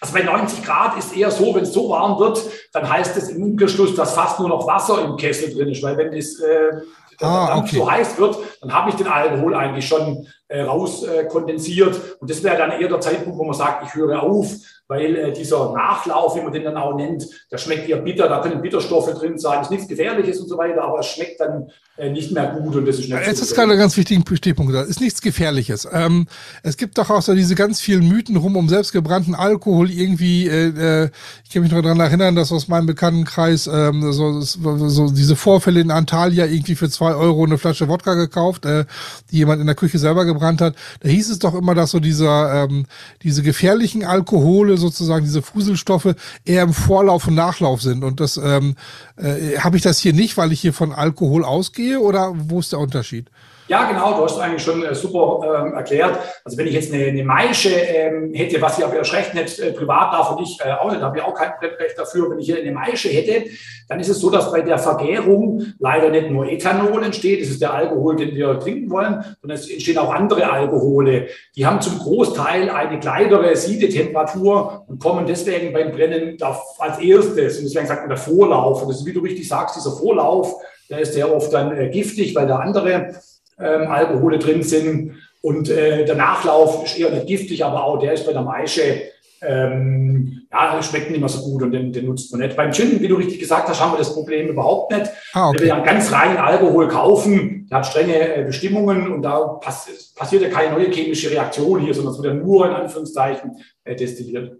Also 0.00 0.12
bei 0.12 0.22
90 0.22 0.64
Grad 0.64 0.98
ist 0.98 1.16
eher 1.16 1.30
so, 1.30 1.54
wenn 1.54 1.62
es 1.62 1.72
so 1.72 1.88
warm 1.88 2.18
wird, 2.18 2.40
dann 2.72 2.88
heißt 2.88 3.16
es 3.16 3.30
im 3.30 3.42
Umkehrschluss, 3.42 3.94
dass 3.94 4.12
fast 4.12 4.38
nur 4.38 4.48
noch 4.48 4.66
Wasser 4.66 5.02
im 5.04 5.16
Kessel 5.16 5.54
drin 5.54 5.68
ist, 5.68 5.82
weil 5.82 5.96
wenn 5.96 6.12
das 6.12 6.38
äh, 6.40 7.24
ah, 7.24 7.56
okay. 7.58 7.76
so 7.76 7.90
heiß 7.90 8.18
wird, 8.18 8.36
dann 8.60 8.74
habe 8.74 8.90
ich 8.90 8.96
den 8.96 9.06
Alkohol 9.06 9.54
eigentlich 9.54 9.86
schon 9.86 10.26
äh, 10.48 10.62
rauskondensiert. 10.62 11.96
Äh, 11.96 12.00
und 12.20 12.30
das 12.30 12.42
wäre 12.42 12.58
dann 12.58 12.72
eher 12.72 12.88
der 12.88 13.00
Zeitpunkt, 13.00 13.38
wo 13.38 13.44
man 13.44 13.54
sagt, 13.54 13.86
ich 13.86 13.94
höre 13.94 14.22
auf, 14.22 14.48
weil 14.88 15.16
äh, 15.16 15.32
dieser 15.32 15.72
Nachlauf, 15.72 16.36
wie 16.36 16.42
man 16.42 16.52
den 16.52 16.64
dann 16.64 16.76
auch 16.76 16.94
nennt, 16.94 17.26
der 17.50 17.58
schmeckt 17.58 17.88
eher 17.88 17.98
bitter, 17.98 18.28
da 18.28 18.40
können 18.40 18.62
Bitterstoffe 18.62 19.12
drin 19.14 19.38
sein, 19.38 19.62
ist 19.62 19.70
nichts 19.70 19.88
Gefährliches 19.88 20.40
und 20.40 20.48
so 20.48 20.56
weiter, 20.56 20.82
aber 20.82 21.00
es 21.00 21.06
schmeckt 21.06 21.40
dann 21.40 21.70
äh, 21.96 22.10
nicht 22.10 22.30
mehr 22.30 22.48
gut 22.48 22.76
und 22.76 22.86
das 22.86 22.98
ist 22.98 23.08
nicht 23.08 23.26
Jetzt 23.26 23.38
so 23.38 23.44
ist 23.44 23.54
gerade 23.54 23.72
ein 23.72 23.78
ganz 23.78 23.96
wichtiger 23.96 24.36
Stichpunkt 24.36 24.74
da. 24.74 24.82
Ist 24.82 25.00
nichts 25.00 25.22
Gefährliches. 25.22 25.88
Ähm, 25.90 26.26
es 26.62 26.76
gibt 26.76 26.98
doch 26.98 27.08
auch 27.10 27.22
so 27.22 27.34
diese 27.34 27.54
ganz 27.54 27.80
vielen 27.80 28.06
Mythen 28.06 28.36
rum 28.36 28.56
um 28.56 28.68
selbstgebrannten 28.68 29.34
Alkohol 29.34 29.90
irgendwie. 29.90 30.46
Äh, 30.46 31.04
äh 31.04 31.10
ich 31.44 31.50
kann 31.50 31.62
mich 31.62 31.72
noch 31.72 31.80
daran 31.80 32.00
erinnern, 32.00 32.36
dass 32.36 32.52
aus 32.52 32.68
meinem 32.68 32.86
Bekanntenkreis 32.86 33.66
ähm, 33.66 34.12
so, 34.12 34.40
so 34.40 35.10
diese 35.10 35.36
Vorfälle 35.36 35.80
in 35.80 35.90
Antalya 35.90 36.44
irgendwie 36.44 36.74
für 36.74 36.90
zwei 36.90 37.14
Euro 37.14 37.44
eine 37.44 37.56
Flasche 37.56 37.88
Wodka 37.88 38.14
gekauft, 38.14 38.66
äh, 38.66 38.84
die 39.30 39.38
jemand 39.38 39.60
in 39.60 39.66
der 39.66 39.76
Küche 39.76 39.98
selber 39.98 40.26
gebrannt 40.26 40.60
hat. 40.60 40.74
Da 41.00 41.08
hieß 41.08 41.30
es 41.30 41.38
doch 41.38 41.54
immer, 41.54 41.74
dass 41.74 41.92
so 41.92 42.00
dieser 42.00 42.64
ähm, 42.64 42.84
diese 43.22 43.42
gefährlichen 43.42 44.04
Alkohole 44.04 44.75
sozusagen 44.76 45.24
diese 45.24 45.42
Fuselstoffe 45.42 46.14
eher 46.44 46.62
im 46.62 46.72
Vorlauf 46.72 47.26
und 47.28 47.34
Nachlauf 47.34 47.82
sind 47.82 48.04
und 48.04 48.20
das 48.20 48.36
ähm, 48.36 48.76
äh, 49.16 49.58
habe 49.58 49.76
ich 49.76 49.82
das 49.82 49.98
hier 49.98 50.12
nicht, 50.12 50.36
weil 50.36 50.52
ich 50.52 50.60
hier 50.60 50.72
von 50.72 50.92
Alkohol 50.92 51.44
ausgehe 51.44 52.00
oder 52.00 52.32
wo 52.34 52.60
ist 52.60 52.72
der 52.72 52.80
Unterschied? 52.80 53.30
Ja, 53.68 53.90
genau, 53.90 54.16
du 54.16 54.22
hast 54.22 54.38
eigentlich 54.38 54.62
schon 54.62 54.84
äh, 54.84 54.94
super 54.94 55.64
ähm, 55.66 55.74
erklärt. 55.74 56.16
Also 56.44 56.56
wenn 56.56 56.68
ich 56.68 56.74
jetzt 56.74 56.92
eine, 56.92 57.06
eine 57.06 57.24
Maische 57.24 57.70
ähm, 57.70 58.32
hätte, 58.32 58.62
was 58.62 58.78
ich 58.78 58.84
aber 58.84 58.94
erst 58.94 59.12
recht 59.12 59.34
nicht 59.34 59.58
äh, 59.58 59.72
privat 59.72 60.12
darf 60.12 60.30
und 60.30 60.42
ich 60.42 60.58
äh, 60.64 60.70
auch 60.72 60.92
nicht, 60.92 61.02
habe 61.02 61.18
ich 61.18 61.24
auch 61.24 61.34
kein 61.34 61.50
Brettrecht 61.58 61.98
dafür. 61.98 62.30
Wenn 62.30 62.38
ich 62.38 62.46
hier 62.46 62.58
eine 62.58 62.70
Maische 62.70 63.08
hätte, 63.08 63.50
dann 63.88 63.98
ist 63.98 64.08
es 64.08 64.20
so, 64.20 64.30
dass 64.30 64.52
bei 64.52 64.60
der 64.60 64.78
Vergärung 64.78 65.64
leider 65.80 66.10
nicht 66.10 66.30
nur 66.30 66.46
Ethanol 66.46 67.02
entsteht, 67.02 67.42
das 67.42 67.48
ist 67.48 67.60
der 67.60 67.74
Alkohol, 67.74 68.14
den 68.14 68.36
wir 68.36 68.58
trinken 68.60 68.88
wollen, 68.88 69.24
sondern 69.40 69.58
es 69.58 69.68
entstehen 69.68 69.98
auch 69.98 70.14
andere 70.14 70.48
Alkohole. 70.48 71.26
Die 71.56 71.66
haben 71.66 71.80
zum 71.80 71.98
Großteil 71.98 72.70
eine 72.70 73.00
kleinere 73.00 73.56
Siedetemperatur 73.56 74.84
und 74.86 75.02
kommen 75.02 75.26
deswegen 75.26 75.72
beim 75.72 75.90
Brennen 75.90 76.36
als 76.78 76.98
erstes. 77.00 77.58
Und 77.58 77.64
deswegen 77.64 77.86
sagt 77.86 78.02
man 78.02 78.10
der 78.10 78.18
Vorlauf. 78.18 78.82
Und 78.82 78.90
das 78.90 79.00
ist, 79.00 79.06
wie 79.06 79.12
du 79.12 79.20
richtig 79.20 79.48
sagst, 79.48 79.74
dieser 79.74 79.90
Vorlauf, 79.90 80.54
der 80.88 81.00
ist 81.00 81.14
sehr 81.14 81.34
oft 81.34 81.52
dann 81.52 81.76
äh, 81.76 81.88
giftig, 81.88 82.32
weil 82.36 82.46
der 82.46 82.60
andere 82.60 83.16
ähm, 83.60 83.88
Alkohole 83.88 84.38
drin 84.38 84.62
sind. 84.62 85.14
Und 85.42 85.70
äh, 85.70 86.04
der 86.04 86.16
Nachlauf 86.16 86.84
ist 86.84 86.98
eher 86.98 87.10
nicht 87.10 87.26
giftig, 87.26 87.64
aber 87.64 87.84
auch 87.84 87.98
der 87.98 88.12
ist 88.12 88.26
bei 88.26 88.32
der 88.32 88.42
Maische, 88.42 89.02
ähm, 89.42 90.42
ja, 90.50 90.82
schmeckt 90.82 91.10
nicht 91.10 91.20
mehr 91.20 91.28
so 91.28 91.42
gut 91.42 91.62
und 91.62 91.72
den, 91.72 91.92
den, 91.92 92.06
nutzt 92.06 92.32
man 92.32 92.40
nicht. 92.40 92.56
Beim 92.56 92.72
Gin, 92.72 93.00
wie 93.00 93.08
du 93.08 93.16
richtig 93.16 93.38
gesagt 93.38 93.68
hast, 93.68 93.80
haben 93.80 93.92
wir 93.92 93.98
das 93.98 94.14
Problem 94.14 94.48
überhaupt 94.48 94.92
nicht. 94.92 95.10
Ah, 95.34 95.50
okay. 95.50 95.58
Wenn 95.60 95.66
wir 95.66 95.74
einen 95.74 95.84
ganz 95.84 96.10
reinen 96.10 96.38
Alkohol 96.38 96.88
kaufen, 96.88 97.68
der 97.70 97.78
hat 97.78 97.86
strenge 97.86 98.36
äh, 98.36 98.44
Bestimmungen 98.44 99.12
und 99.12 99.22
da 99.22 99.40
pass 99.60 100.12
passiert 100.16 100.42
ja 100.42 100.48
keine 100.48 100.72
neue 100.72 100.90
chemische 100.90 101.30
Reaktion 101.30 101.80
hier, 101.80 101.92
sondern 101.92 102.14
es 102.14 102.22
wird 102.22 102.34
ja 102.34 102.40
nur 102.40 102.66
in 102.66 102.72
Anführungszeichen 102.72 103.52
äh, 103.84 103.94
destilliert 103.94 104.56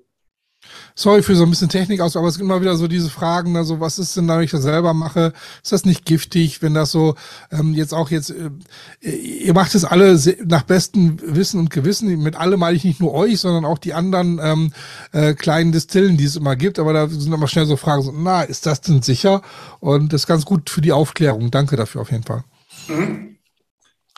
sorry 0.95 1.23
für 1.23 1.37
so 1.37 1.45
ein 1.45 1.51
bisschen 1.51 1.69
Technik 1.69 2.01
aus, 2.01 2.17
aber 2.17 2.29
es 2.29 2.37
gibt 2.37 2.49
immer 2.49 2.61
wieder 2.61 2.77
so 2.77 2.89
diese 2.89 3.11
Fragen, 3.11 3.57
also 3.57 3.81
was 3.81 3.99
ist 3.99 4.17
denn, 4.17 4.29
wenn 4.29 4.41
ich 4.41 4.51
das 4.51 4.63
selber 4.63 4.95
mache? 4.95 5.33
Ist 5.63 5.73
das 5.73 5.85
nicht 5.85 6.05
giftig, 6.05 6.63
wenn 6.63 6.75
das 6.75 6.91
so 6.91 7.15
ähm, 7.53 7.75
jetzt 7.75 7.93
auch 7.93 8.11
jetzt, 8.11 8.31
äh, 8.31 9.11
ihr 9.11 9.55
macht 9.55 9.75
es 9.75 9.85
alle 9.85 10.19
nach 10.45 10.63
bestem 10.63 11.19
Wissen 11.23 11.61
und 11.61 11.71
Gewissen, 11.71 12.23
mit 12.23 12.37
alle 12.37 12.57
meine 12.57 12.77
ich 12.77 12.85
nicht 12.85 13.01
nur 13.01 13.15
euch, 13.15 13.39
sondern 13.41 13.65
auch 13.65 13.79
die 13.79 13.95
anderen 13.95 14.41
ähm, 14.43 14.73
äh, 15.13 15.35
kleinen 15.35 15.73
Distillen, 15.73 16.17
die 16.17 16.25
es 16.25 16.37
immer 16.37 16.57
gibt, 16.57 16.79
aber 16.79 16.93
da 16.93 17.09
sind 17.09 17.33
immer 17.33 17.49
schnell 17.49 17.67
so 17.67 17.77
Fragen, 17.77 18.03
so, 18.03 18.13
na, 18.17 18.43
ist 18.43 18.67
das 18.67 18.81
denn 18.81 19.03
sicher? 19.03 19.43
Und 19.81 20.13
das 20.13 20.23
ist 20.23 20.27
ganz 20.27 20.45
gut 20.45 20.71
für 20.71 20.81
die 20.81 20.93
Aufklärung. 20.93 21.51
Danke 21.51 21.77
dafür 21.77 22.01
auf 22.01 22.11
jeden 22.11 22.25
Fall. 22.25 22.45
Mhm. 22.89 23.36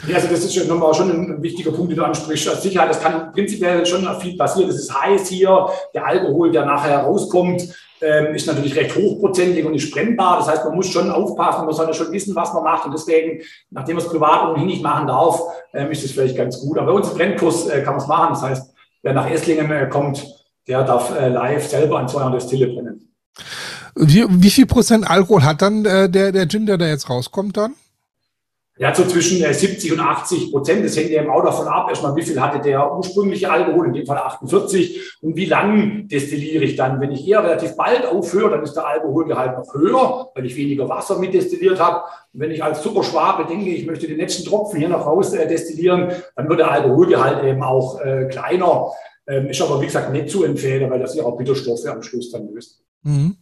Ja, 0.06 0.16
also 0.16 0.28
das 0.28 0.44
ist 0.44 0.54
schon 0.54 0.68
nochmal 0.68 0.94
schon 0.94 1.10
ein 1.10 1.42
wichtiger 1.42 1.72
Punkt, 1.72 1.90
den 1.90 1.98
du 1.98 2.04
ansprichst. 2.04 2.48
Also 2.48 2.60
Sicherheit, 2.60 2.90
das 2.90 3.00
kann 3.00 3.32
prinzipiell 3.32 3.84
schon 3.84 4.06
viel 4.20 4.36
passieren. 4.36 4.70
Es 4.70 4.76
ist 4.76 4.94
heiß 4.94 5.28
hier. 5.28 5.68
Der 5.92 6.06
Alkohol, 6.06 6.52
der 6.52 6.64
nachher 6.64 6.98
rauskommt, 6.98 7.74
ähm, 8.00 8.34
ist 8.34 8.46
natürlich 8.46 8.76
recht 8.76 8.94
hochprozentig 8.94 9.64
und 9.64 9.74
ist 9.74 9.90
brennbar. 9.90 10.38
Das 10.38 10.48
heißt, 10.48 10.64
man 10.64 10.76
muss 10.76 10.88
schon 10.88 11.10
aufpassen, 11.10 11.66
man 11.66 11.74
sollte 11.74 11.94
schon 11.94 12.12
wissen, 12.12 12.34
was 12.36 12.52
man 12.54 12.62
macht. 12.62 12.86
Und 12.86 12.92
deswegen, 12.92 13.42
nachdem 13.70 13.96
man 13.96 14.04
es 14.04 14.10
privat 14.10 14.48
ohnehin 14.48 14.68
nicht 14.68 14.82
machen 14.82 15.08
darf, 15.08 15.40
ähm, 15.74 15.90
ist 15.90 16.04
es 16.04 16.12
vielleicht 16.12 16.36
ganz 16.36 16.60
gut. 16.60 16.78
Aber 16.78 16.92
bei 16.92 16.98
uns 16.98 17.10
im 17.10 17.16
Brennkurs 17.16 17.66
äh, 17.66 17.82
kann 17.82 17.94
man 17.94 18.02
es 18.02 18.06
machen. 18.06 18.34
Das 18.34 18.42
heißt, 18.42 18.72
wer 19.02 19.14
nach 19.14 19.28
Esslingen 19.28 19.68
äh, 19.72 19.88
kommt, 19.88 20.24
der 20.68 20.84
darf 20.84 21.18
äh, 21.18 21.28
live 21.28 21.66
selber 21.66 21.98
an 21.98 22.06
200 22.06 22.40
Destille 22.40 22.68
brennen. 22.68 23.12
Wie, 23.96 24.24
wie 24.28 24.50
viel 24.50 24.66
Prozent 24.66 25.10
Alkohol 25.10 25.42
hat 25.42 25.60
dann 25.60 25.82
der, 25.82 26.08
der 26.08 26.48
Gin, 26.48 26.66
der 26.66 26.78
da 26.78 26.86
jetzt 26.86 27.10
rauskommt 27.10 27.56
dann? 27.56 27.74
Hat 28.80 28.96
so 28.96 29.04
zwischen 29.04 29.38
70 29.38 29.90
äh, 29.90 29.92
und 29.92 30.00
80 30.00 30.52
Prozent. 30.52 30.84
Das 30.84 30.96
hängt 30.96 31.10
ja 31.10 31.28
auch 31.28 31.44
davon 31.44 31.66
ab, 31.66 31.88
erstmal, 31.88 32.14
wie 32.14 32.22
viel 32.22 32.40
hatte 32.40 32.60
der 32.60 32.94
ursprüngliche 32.94 33.50
Alkohol, 33.50 33.88
in 33.88 33.92
dem 33.92 34.06
Fall 34.06 34.18
48, 34.18 35.18
und 35.22 35.36
wie 35.36 35.46
lang 35.46 36.06
destilliere 36.06 36.64
ich 36.64 36.76
dann. 36.76 37.00
Wenn 37.00 37.10
ich 37.10 37.26
eher 37.26 37.42
relativ 37.42 37.76
bald 37.76 38.06
aufhöre, 38.06 38.50
dann 38.50 38.62
ist 38.62 38.74
der 38.74 38.86
Alkoholgehalt 38.86 39.58
noch 39.58 39.74
höher, 39.74 40.30
weil 40.34 40.46
ich 40.46 40.56
weniger 40.56 40.88
Wasser 40.88 41.18
mit 41.18 41.34
destilliert 41.34 41.80
habe. 41.80 42.04
Und 42.32 42.40
wenn 42.40 42.50
ich 42.52 42.62
als 42.62 42.82
Superschwabe 42.82 43.46
denke, 43.46 43.70
ich 43.70 43.84
möchte 43.84 44.06
den 44.06 44.18
letzten 44.18 44.48
Tropfen 44.48 44.78
hier 44.78 44.88
noch 44.88 45.06
raus 45.06 45.32
äh, 45.32 45.48
destillieren, 45.48 46.12
dann 46.36 46.48
wird 46.48 46.60
der 46.60 46.70
Alkoholgehalt 46.70 47.44
eben 47.44 47.62
auch 47.62 48.00
äh, 48.00 48.26
kleiner. 48.26 48.92
Ähm, 49.26 49.48
ist 49.48 49.60
aber, 49.60 49.80
wie 49.80 49.86
gesagt, 49.86 50.12
nicht 50.12 50.30
zu 50.30 50.44
empfehlen, 50.44 50.88
weil 50.90 51.00
das 51.00 51.14
ja 51.14 51.24
auch 51.24 51.36
Bitterstoffe 51.36 51.86
am 51.86 52.02
Schluss 52.02 52.30
dann 52.30 52.48
löst. 52.48 52.80
Mhm. 53.02 53.36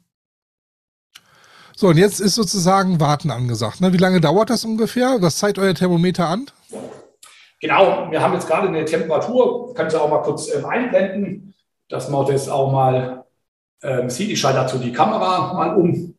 So, 1.79 1.89
und 1.89 1.99
jetzt 1.99 2.21
ist 2.21 2.37
sozusagen 2.37 3.01
Warten 3.01 3.31
angesagt. 3.31 3.83
Ne? 3.83 3.93
Wie 3.93 3.99
lange 3.99 4.23
dauert 4.23 4.49
das 4.49 4.65
ungefähr? 4.65 5.19
Was 5.21 5.37
zeigt 5.37 5.59
euer 5.59 5.75
Thermometer 5.75 6.27
an? 6.27 6.51
Genau, 7.61 8.11
wir 8.11 8.23
haben 8.23 8.33
jetzt 8.33 8.47
gerade 8.47 8.69
eine 8.69 8.87
Temperatur, 8.87 9.75
kann 9.75 9.87
ich 9.87 9.95
auch 9.95 10.09
mal 10.09 10.23
kurz 10.23 10.51
ähm, 10.55 10.65
einblenden, 10.65 11.55
dass 11.91 12.09
man 12.09 12.27
das 12.27 12.49
auch 12.49 12.73
mal 12.73 13.27
ähm, 13.83 14.09
sieht. 14.09 14.31
Ich 14.31 14.41
schalte 14.41 14.61
dazu 14.61 14.79
die 14.79 14.93
Kamera 14.93 15.53
mal 15.53 15.77
um. 15.77 16.15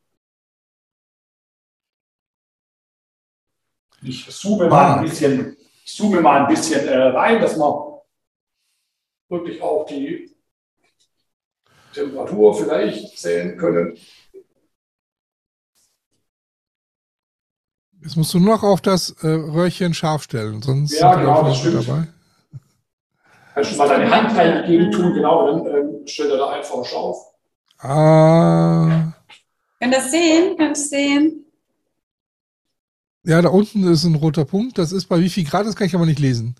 Ich 4.03 4.29
zoome 4.29 4.67
mal 4.67 4.93
ein 4.93 4.99
ah. 4.99 5.01
bisschen, 5.01 5.57
ich 5.83 5.95
zoome 5.95 6.21
mal 6.21 6.41
ein 6.41 6.47
bisschen 6.47 6.87
äh, 6.87 6.97
rein, 6.97 7.41
dass 7.41 7.57
man 7.57 7.73
wirklich 9.27 9.59
auch 9.59 9.87
die 9.87 10.37
Temperatur 11.95 12.55
vielleicht 12.55 13.17
sehen 13.17 13.57
können. 13.57 13.97
Jetzt 18.07 18.15
musst 18.15 18.33
du 18.33 18.39
nur 18.39 18.55
noch 18.55 18.63
auf 18.63 18.79
das 18.79 19.09
äh, 19.21 19.27
Röhrchen 19.27 19.93
scharf 19.93 20.23
stellen, 20.23 20.61
sonst 20.61 20.93
Ja, 20.97 21.11
sind 21.11 21.19
wir 21.19 21.25
genau, 21.25 21.43
das 21.43 21.57
stimmt. 21.57 21.89
dabei. 21.89 22.07
Kannst 23.53 23.73
du 23.73 23.75
mal 23.79 23.89
deine 23.89 24.09
Hand 24.09 24.37
reingeben 24.37 24.91
tun, 24.93 25.13
genau, 25.13 25.45
dann 25.45 25.65
ähm, 25.65 26.07
stellt 26.07 26.31
er 26.31 26.37
da 26.37 26.49
einfach 26.51 26.85
scharf. 26.85 27.17
Ah, 27.79 29.11
Könnt 29.81 29.93
ihr 29.93 29.99
das 29.99 30.09
sehen? 30.11 30.55
Könnt 30.55 30.61
ihr 30.61 30.69
das 30.69 30.89
sehen? 30.89 31.43
ja, 33.25 33.41
da 33.41 33.49
unten 33.49 33.83
ist 33.91 34.05
ein 34.05 34.15
roter 34.15 34.45
Punkt. 34.45 34.77
Das 34.77 34.93
ist 34.93 35.07
bei 35.07 35.19
wie 35.19 35.29
viel 35.29 35.43
Grad, 35.43 35.65
das 35.65 35.75
kann 35.75 35.87
ich 35.87 35.93
aber 35.95 36.05
nicht 36.05 36.19
lesen. 36.19 36.55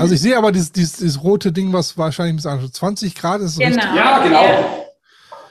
Also 0.00 0.14
ich 0.14 0.20
sehe 0.20 0.36
aber 0.36 0.50
dieses, 0.50 0.72
dieses, 0.72 0.96
dieses 0.96 1.22
rote 1.22 1.52
Ding, 1.52 1.72
was 1.72 1.96
wahrscheinlich 1.96 2.32
ein 2.32 2.36
bisschen 2.38 2.50
anders 2.50 2.64
ist. 2.66 2.74
20 2.76 3.14
Grad 3.14 3.40
ist 3.42 3.60
Genau. 3.60 3.68
richtig. 3.76 3.94
Ja, 3.94 4.24
genau. 4.24 4.81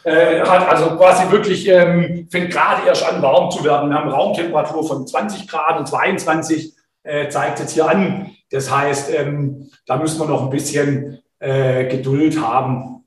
Äh, 0.03 0.41
hat 0.41 0.67
also 0.67 0.95
quasi 0.95 1.31
wirklich, 1.31 1.67
ähm, 1.67 2.27
fängt 2.31 2.51
gerade 2.51 2.87
erst 2.87 3.03
an, 3.03 3.21
warm 3.21 3.51
zu 3.51 3.63
werden. 3.63 3.89
Wir 3.89 3.97
haben 3.97 4.09
Raumtemperatur 4.09 4.87
von 4.87 5.05
20 5.05 5.47
Grad 5.47 5.79
und 5.79 5.87
22 5.87 6.73
äh, 7.03 7.29
zeigt 7.29 7.59
jetzt 7.59 7.73
hier 7.73 7.87
an. 7.87 8.31
Das 8.49 8.71
heißt, 8.71 9.11
ähm, 9.13 9.69
da 9.85 9.97
müssen 9.97 10.19
wir 10.19 10.27
noch 10.27 10.43
ein 10.43 10.49
bisschen 10.49 11.19
äh, 11.39 11.85
Geduld 11.85 12.41
haben. 12.41 13.05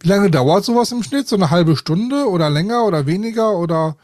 Wie 0.00 0.08
lange 0.08 0.30
dauert 0.30 0.64
sowas 0.64 0.92
im 0.92 1.02
Schnitt? 1.02 1.28
So 1.28 1.36
eine 1.36 1.50
halbe 1.50 1.76
Stunde 1.76 2.28
oder 2.28 2.50
länger 2.50 2.84
oder 2.84 3.06
weniger 3.06 3.56
oder? 3.56 3.96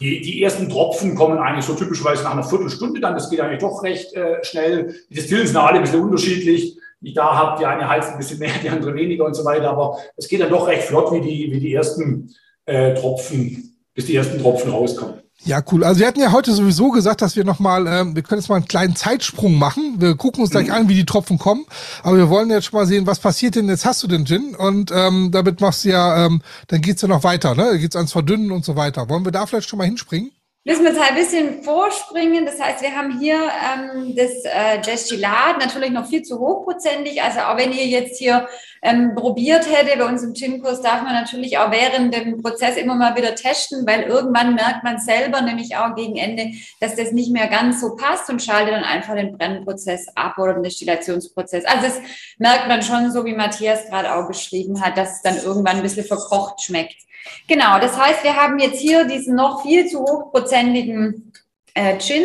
Die, 0.00 0.20
die 0.20 0.42
ersten 0.42 0.68
Tropfen 0.68 1.14
kommen 1.14 1.38
eigentlich 1.38 1.64
so 1.64 1.74
typischerweise 1.74 2.24
nach 2.24 2.32
einer 2.32 2.42
Viertelstunde 2.42 3.00
dann. 3.00 3.14
Das 3.14 3.30
geht 3.30 3.40
eigentlich 3.40 3.60
doch 3.60 3.82
recht 3.82 4.12
äh, 4.14 4.44
schnell. 4.44 4.94
Die 5.08 5.14
Destillen 5.14 5.46
sind 5.46 5.56
alle 5.56 5.78
ein 5.78 5.82
bisschen 5.82 6.02
unterschiedlich. 6.02 6.78
Die 7.06 7.14
da 7.14 7.36
habt, 7.36 7.60
die 7.60 7.66
eine 7.66 7.88
heizt 7.88 8.10
ein 8.10 8.18
bisschen 8.18 8.40
mehr, 8.40 8.50
die 8.60 8.68
andere 8.68 8.92
weniger 8.92 9.24
und 9.24 9.34
so 9.34 9.44
weiter. 9.44 9.70
Aber 9.70 9.96
es 10.16 10.26
geht 10.26 10.40
dann 10.40 10.50
doch 10.50 10.66
recht 10.66 10.82
flott, 10.82 11.12
wie 11.12 11.20
die, 11.20 11.52
wie 11.52 11.60
die 11.60 11.72
ersten 11.72 12.34
äh, 12.64 12.94
Tropfen, 12.94 13.76
bis 13.94 14.06
die 14.06 14.16
ersten 14.16 14.40
Tropfen 14.40 14.72
rauskommen. 14.72 15.14
Ja, 15.44 15.62
cool. 15.70 15.84
Also 15.84 16.00
wir 16.00 16.08
hatten 16.08 16.18
ja 16.18 16.32
heute 16.32 16.52
sowieso 16.52 16.90
gesagt, 16.90 17.22
dass 17.22 17.36
wir 17.36 17.44
nochmal, 17.44 17.86
ähm, 17.86 18.16
wir 18.16 18.22
können 18.22 18.40
jetzt 18.40 18.48
mal 18.48 18.56
einen 18.56 18.66
kleinen 18.66 18.96
Zeitsprung 18.96 19.54
machen. 19.54 19.96
Wir 19.98 20.16
gucken 20.16 20.42
uns 20.42 20.50
gleich 20.50 20.72
an, 20.72 20.88
wie 20.88 20.96
die 20.96 21.06
Tropfen 21.06 21.38
kommen. 21.38 21.64
Aber 22.02 22.16
wir 22.16 22.28
wollen 22.28 22.50
jetzt 22.50 22.64
schon 22.64 22.80
mal 22.80 22.86
sehen, 22.86 23.06
was 23.06 23.20
passiert 23.20 23.54
denn? 23.54 23.68
Jetzt 23.68 23.84
hast 23.84 24.02
du 24.02 24.08
den 24.08 24.26
Gin 24.26 24.56
und 24.56 24.90
ähm, 24.92 25.30
damit 25.30 25.60
machst 25.60 25.84
du 25.84 25.90
ja, 25.90 26.26
ähm, 26.26 26.42
dann 26.66 26.80
geht's 26.80 27.02
ja 27.02 27.08
noch 27.08 27.22
weiter, 27.22 27.54
ne? 27.54 27.68
Da 27.70 27.76
geht's 27.76 27.94
ans 27.94 28.10
Verdünnen 28.10 28.50
und 28.50 28.64
so 28.64 28.74
weiter. 28.74 29.08
Wollen 29.08 29.24
wir 29.24 29.30
da 29.30 29.46
vielleicht 29.46 29.68
schon 29.68 29.78
mal 29.78 29.84
hinspringen? 29.84 30.32
Müssen 30.68 30.82
wir 30.82 30.90
jetzt 30.90 31.00
halt 31.00 31.12
ein 31.12 31.16
bisschen 31.16 31.62
vorspringen. 31.62 32.44
Das 32.44 32.60
heißt, 32.60 32.82
wir 32.82 32.96
haben 32.96 33.20
hier 33.20 33.36
ähm, 33.36 34.16
das 34.16 34.32
äh, 34.42 34.80
Destillat 34.80 35.60
natürlich 35.60 35.90
noch 35.90 36.08
viel 36.08 36.22
zu 36.22 36.40
hochprozentig. 36.40 37.22
Also 37.22 37.38
auch 37.38 37.56
wenn 37.56 37.70
ihr 37.70 37.86
jetzt 37.86 38.18
hier 38.18 38.48
ähm, 38.82 39.14
probiert 39.14 39.64
hätte, 39.72 39.96
bei 39.96 40.04
uns 40.04 40.24
im 40.24 40.34
Gin-Kurs 40.34 40.82
darf 40.82 41.02
man 41.02 41.12
natürlich 41.12 41.56
auch 41.56 41.70
während 41.70 42.12
dem 42.12 42.42
Prozess 42.42 42.76
immer 42.76 42.96
mal 42.96 43.14
wieder 43.14 43.36
testen, 43.36 43.86
weil 43.86 44.02
irgendwann 44.02 44.56
merkt 44.56 44.82
man 44.82 44.98
selber, 44.98 45.40
nämlich 45.40 45.76
auch 45.76 45.94
gegen 45.94 46.16
Ende, 46.16 46.50
dass 46.80 46.96
das 46.96 47.12
nicht 47.12 47.30
mehr 47.30 47.46
ganz 47.46 47.80
so 47.80 47.94
passt 47.94 48.28
und 48.28 48.42
schaltet 48.42 48.74
dann 48.74 48.82
einfach 48.82 49.14
den 49.14 49.38
Brennprozess 49.38 50.08
ab 50.16 50.36
oder 50.36 50.54
den 50.54 50.64
Destillationsprozess. 50.64 51.64
Also 51.64 51.86
das 51.86 52.00
merkt 52.38 52.66
man 52.66 52.82
schon, 52.82 53.12
so 53.12 53.24
wie 53.24 53.34
Matthias 53.34 53.86
gerade 53.86 54.12
auch 54.12 54.26
beschrieben 54.26 54.80
hat, 54.80 54.98
dass 54.98 55.18
es 55.18 55.22
dann 55.22 55.36
irgendwann 55.36 55.76
ein 55.76 55.82
bisschen 55.82 56.06
verkocht 56.06 56.60
schmeckt. 56.60 57.05
Genau, 57.48 57.78
das 57.78 57.98
heißt, 57.98 58.24
wir 58.24 58.36
haben 58.36 58.58
jetzt 58.58 58.80
hier 58.80 59.04
diesen 59.04 59.36
noch 59.36 59.62
viel 59.62 59.86
zu 59.86 60.00
hochprozentigen 60.00 61.32
äh, 61.74 61.98
Gin 61.98 62.24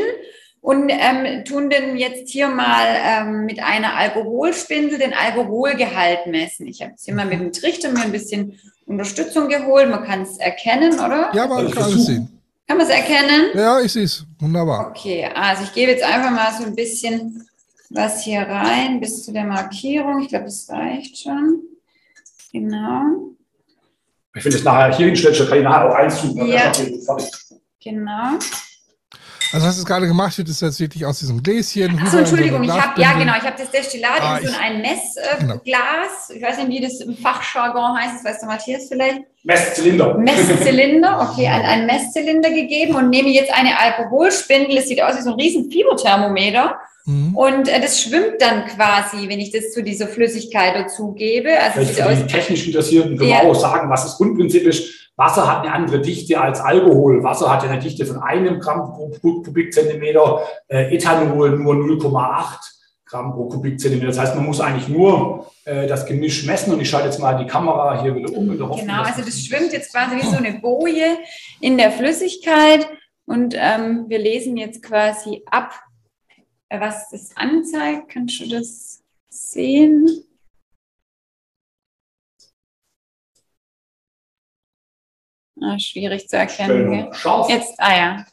und 0.62 0.90
ähm, 0.90 1.44
tun 1.44 1.70
den 1.70 1.98
jetzt 1.98 2.30
hier 2.30 2.48
mal 2.48 2.86
ähm, 3.04 3.46
mit 3.46 3.62
einer 3.62 3.96
Alkoholspindel 3.96 5.00
den 5.00 5.14
Alkoholgehalt 5.14 6.28
messen. 6.28 6.68
Ich 6.68 6.82
habe 6.82 6.92
jetzt 6.92 7.06
hier 7.06 7.16
mal 7.16 7.26
mit 7.26 7.40
dem 7.40 7.52
Trichter 7.52 7.92
mir 7.92 8.02
ein 8.02 8.12
bisschen 8.12 8.60
Unterstützung 8.86 9.50
geholt. 9.50 9.90
Man 9.90 10.04
kann 10.04 10.22
es 10.22 10.38
erkennen, 10.38 10.94
oder? 10.94 11.32
Ja, 11.34 11.48
man 11.48 11.66
kann 11.66 11.74
versuchen. 11.74 12.02
sehen. 12.02 12.42
Kann 12.68 12.78
man 12.78 12.86
es 12.88 12.94
erkennen? 12.94 13.50
Ja, 13.56 13.80
ich 13.82 13.92
sehe 13.92 14.04
es. 14.04 14.26
Wunderbar. 14.40 14.92
Okay, 14.92 15.28
also 15.34 15.64
ich 15.64 15.74
gebe 15.74 15.92
jetzt 15.92 16.04
einfach 16.04 16.32
mal 16.32 16.54
so 16.58 16.64
ein 16.64 16.76
bisschen 16.76 17.48
was 17.90 18.24
hier 18.24 18.42
rein 18.42 19.00
bis 19.00 19.24
zu 19.24 19.34
der 19.34 19.46
Markierung. 19.46 20.22
Ich 20.22 20.30
glaube, 20.30 20.46
das 20.46 20.70
reicht 20.70 21.18
schon. 21.18 21.62
Genau, 22.54 23.34
Ich 24.34 24.44
finde 24.44 24.58
es 24.58 24.64
nachher 24.64 24.96
hier 24.96 25.08
hinstellt, 25.08 25.40
dann 25.40 25.48
kann 25.48 25.58
ich 25.58 25.64
nachher 25.64 25.90
auch 25.90 25.96
eins 25.96 26.22
tun. 26.22 26.46
Ja. 26.48 26.72
Genau. 27.84 28.38
Also 29.54 29.68
was 29.68 29.78
jetzt 29.78 29.86
gerade 29.86 30.08
gemacht 30.08 30.38
wird, 30.38 30.48
ist 30.50 30.62
jetzt 30.62 30.80
wirklich 30.80 31.06
aus 31.06 31.20
diesem 31.20 31.42
Gläschen. 31.44 31.98
Achso, 32.00 32.12
so 32.12 32.18
Entschuldigung, 32.20 32.64
ich 32.64 32.72
habe 32.72 33.02
ja 33.02 33.14
genau, 33.18 33.34
ich 33.38 33.44
habe 33.44 33.56
das 33.58 33.70
Destillat 33.72 34.22
Ah, 34.22 34.38
in 34.38 34.48
so 34.48 34.54
ein 34.62 34.82
Messglas. 34.82 35.40
genau. 35.40 35.56
Äh, 35.56 35.60
Glas. 35.66 36.30
ich 36.36 36.42
weiß 36.42 36.58
nicht, 36.60 36.70
wie 36.70 36.82
das 36.82 37.00
im 37.02 37.18
Fachjargon 37.18 37.98
heißt, 37.98 38.16
das 38.16 38.24
weiß 38.26 38.40
der 38.40 38.50
Matthias 38.50 38.88
vielleicht. 38.88 39.22
Messzylinder. 39.44 40.18
Messzylinder, 40.18 41.30
okay, 41.32 41.48
an 41.48 41.62
einen 41.64 41.86
Messzylinder 41.88 42.50
gegeben 42.52 42.96
und 42.96 43.10
nehme 43.10 43.30
jetzt 43.30 43.52
eine 43.54 43.78
Alkoholspindel. 43.80 44.76
Das 44.76 44.88
sieht 44.88 45.02
aus 45.02 45.18
wie 45.18 45.22
so 45.22 45.32
ein 45.34 45.40
riesen 45.40 45.70
Fieberthermometer. 45.72 46.76
Mhm. 47.06 47.36
Und 47.36 47.68
äh, 47.68 47.82
das 47.82 48.02
schwimmt 48.02 48.40
dann 48.40 48.66
quasi, 48.68 49.28
wenn 49.28 49.40
ich 49.40 49.52
das 49.52 49.72
zu 49.72 49.82
dieser 49.84 50.08
Flüssigkeit 50.08 50.76
dazugebe. 50.76 51.50
Also 51.60 51.80
es 51.82 52.00
aus, 52.00 52.18
die 52.20 52.28
technisch 52.28 52.68
Interessierten 52.68 53.18
können 53.18 53.30
Ja. 53.32 53.42
wir 53.42 53.50
auch 53.50 53.56
sagen, 53.60 53.90
was 53.90 54.06
ist. 54.06 54.18
Wasser 55.22 55.44
hat 55.50 55.64
eine 55.64 55.74
andere 55.74 56.02
Dichte 56.02 56.40
als 56.42 56.60
Alkohol. 56.60 57.24
Wasser 57.24 57.52
hat 57.54 57.64
ja 57.64 57.70
eine 57.70 57.80
Dichte 57.80 58.06
von 58.06 58.18
einem 58.18 58.60
Gramm 58.60 58.92
pro 58.92 59.10
Ku- 59.22 59.44
Kubikzentimeter, 59.44 60.42
äh, 60.68 60.96
Ethanol 60.96 61.58
nur 61.60 61.76
0,8 61.76 62.60
Gramm 63.06 63.34
pro 63.34 63.48
Kubikzentimeter. 63.50 64.08
Das 64.08 64.20
heißt, 64.20 64.36
man 64.36 64.46
muss 64.46 64.60
eigentlich 64.62 64.88
nur 64.90 65.46
äh, 65.66 65.86
das 65.86 66.06
Gemisch 66.06 66.46
messen 66.46 66.74
und 66.74 66.80
ich 66.82 66.90
schalte 66.90 67.08
jetzt 67.10 67.20
mal 67.20 67.34
die 67.38 67.46
Kamera 67.46 68.02
hier 68.02 68.16
wieder 68.16 68.32
um. 68.36 68.50
In 68.52 68.58
der 68.58 68.68
Hoffnung, 68.70 68.88
Genau, 68.88 69.02
also 69.04 69.22
das 69.22 69.40
schwimmt 69.46 69.72
jetzt 69.74 69.92
quasi 69.94 70.16
wie 70.16 70.26
so 70.26 70.38
eine 70.38 70.60
Boje 70.60 71.18
in 71.60 71.78
der 71.78 71.92
Flüssigkeit 71.92 72.88
und 73.26 73.54
ähm, 73.58 74.06
wir 74.08 74.18
lesen 74.20 74.58
jetzt 74.58 74.82
quasi 74.82 75.44
ab, 75.52 75.72
äh, 76.70 76.80
was 76.80 77.10
das 77.12 77.30
anzeigt. 77.36 78.10
Kannst 78.10 78.40
du 78.40 78.50
das 78.50 79.02
sehen? 79.30 80.08
Schwierig 85.80 86.28
zu 86.28 86.38
erkennen. 86.38 87.08
Jetzt, 87.48 87.74
ah 87.80 87.96
ja. 87.96 88.26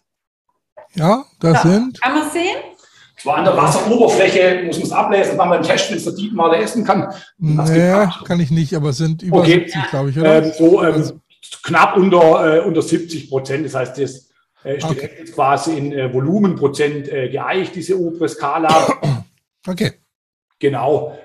Ja, 0.95 1.25
das 1.41 1.63
So, 1.63 1.69
sind. 1.69 2.01
Kann 2.01 2.15
man 2.15 2.27
es 2.27 2.33
sehen? 2.33 2.57
Zwar 3.21 3.39
an 3.39 3.45
der 3.45 3.57
Wasseroberfläche 3.57 4.63
muss 4.67 4.77
man 4.79 4.87
es 4.87 4.93
ablesen, 4.93 5.37
machen 5.37 5.51
wir 5.51 5.57
einen 5.57 5.65
Test, 5.65 5.91
wenn 5.91 5.97
es 5.97 6.05
der 6.05 6.13
Dietmar 6.15 6.57
essen 6.57 6.85
kann. 6.85 7.03
Das 7.03 7.21
Naja, 7.39 8.15
kann 8.25 8.39
ich 8.41 8.51
nicht, 8.51 8.75
aber 8.75 8.91
es 8.91 8.97
sind 8.99 9.23
über 9.23 9.39
Okay. 9.39 9.65
70, 9.67 9.91
glaube 9.91 10.11
ich, 10.11 10.19
oder? 10.19 10.43
Ähm, 10.45 10.53
so 10.57 10.83
ähm, 10.85 11.21
knapp 11.65 11.97
unter, 11.97 12.57
äh, 12.57 12.61
unter 12.61 12.81
70 12.81 13.29
Prozent. 13.29 13.67
Das 13.67 13.75
heißt, 13.75 13.99
das 13.99 14.29
äh, 14.65 14.77
ist 14.77 14.85
Okay. 14.85 15.11
jetzt 15.19 15.35
quasi 15.35 15.77
in 15.77 15.93
äh, 15.93 16.13
Volumenprozent 16.15 17.09
äh, 17.09 17.29
geeicht, 17.29 17.75
diese 17.75 17.99
obere 17.99 18.29
Skala. 18.29 18.87
Okay. 19.67 19.95
genau. 20.59 21.19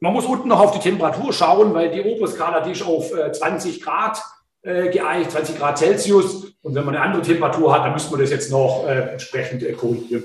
Man 0.00 0.14
muss 0.14 0.24
unten 0.24 0.48
noch 0.48 0.60
auf 0.60 0.70
die 0.72 0.78
Temperatur 0.78 1.32
schauen, 1.34 1.74
weil 1.74 1.90
die 1.90 2.00
obere 2.00 2.28
Skala, 2.30 2.60
die 2.60 2.70
ist 2.70 2.82
auf 2.82 3.12
äh, 3.14 3.30
20 3.30 3.82
Grad 3.82 4.22
äh, 4.62 4.90
geeicht, 4.90 5.32
20 5.32 5.58
Grad 5.58 5.78
Celsius. 5.78 6.46
Und 6.62 6.74
wenn 6.74 6.84
man 6.84 6.94
eine 6.94 7.04
andere 7.04 7.22
Temperatur 7.22 7.72
hat, 7.72 7.84
dann 7.84 7.92
müssen 7.92 8.10
wir 8.10 8.18
das 8.18 8.30
jetzt 8.30 8.50
noch 8.50 8.86
äh, 8.86 9.12
entsprechend 9.12 9.62
äh, 9.62 9.72
korrigieren. 9.72 10.24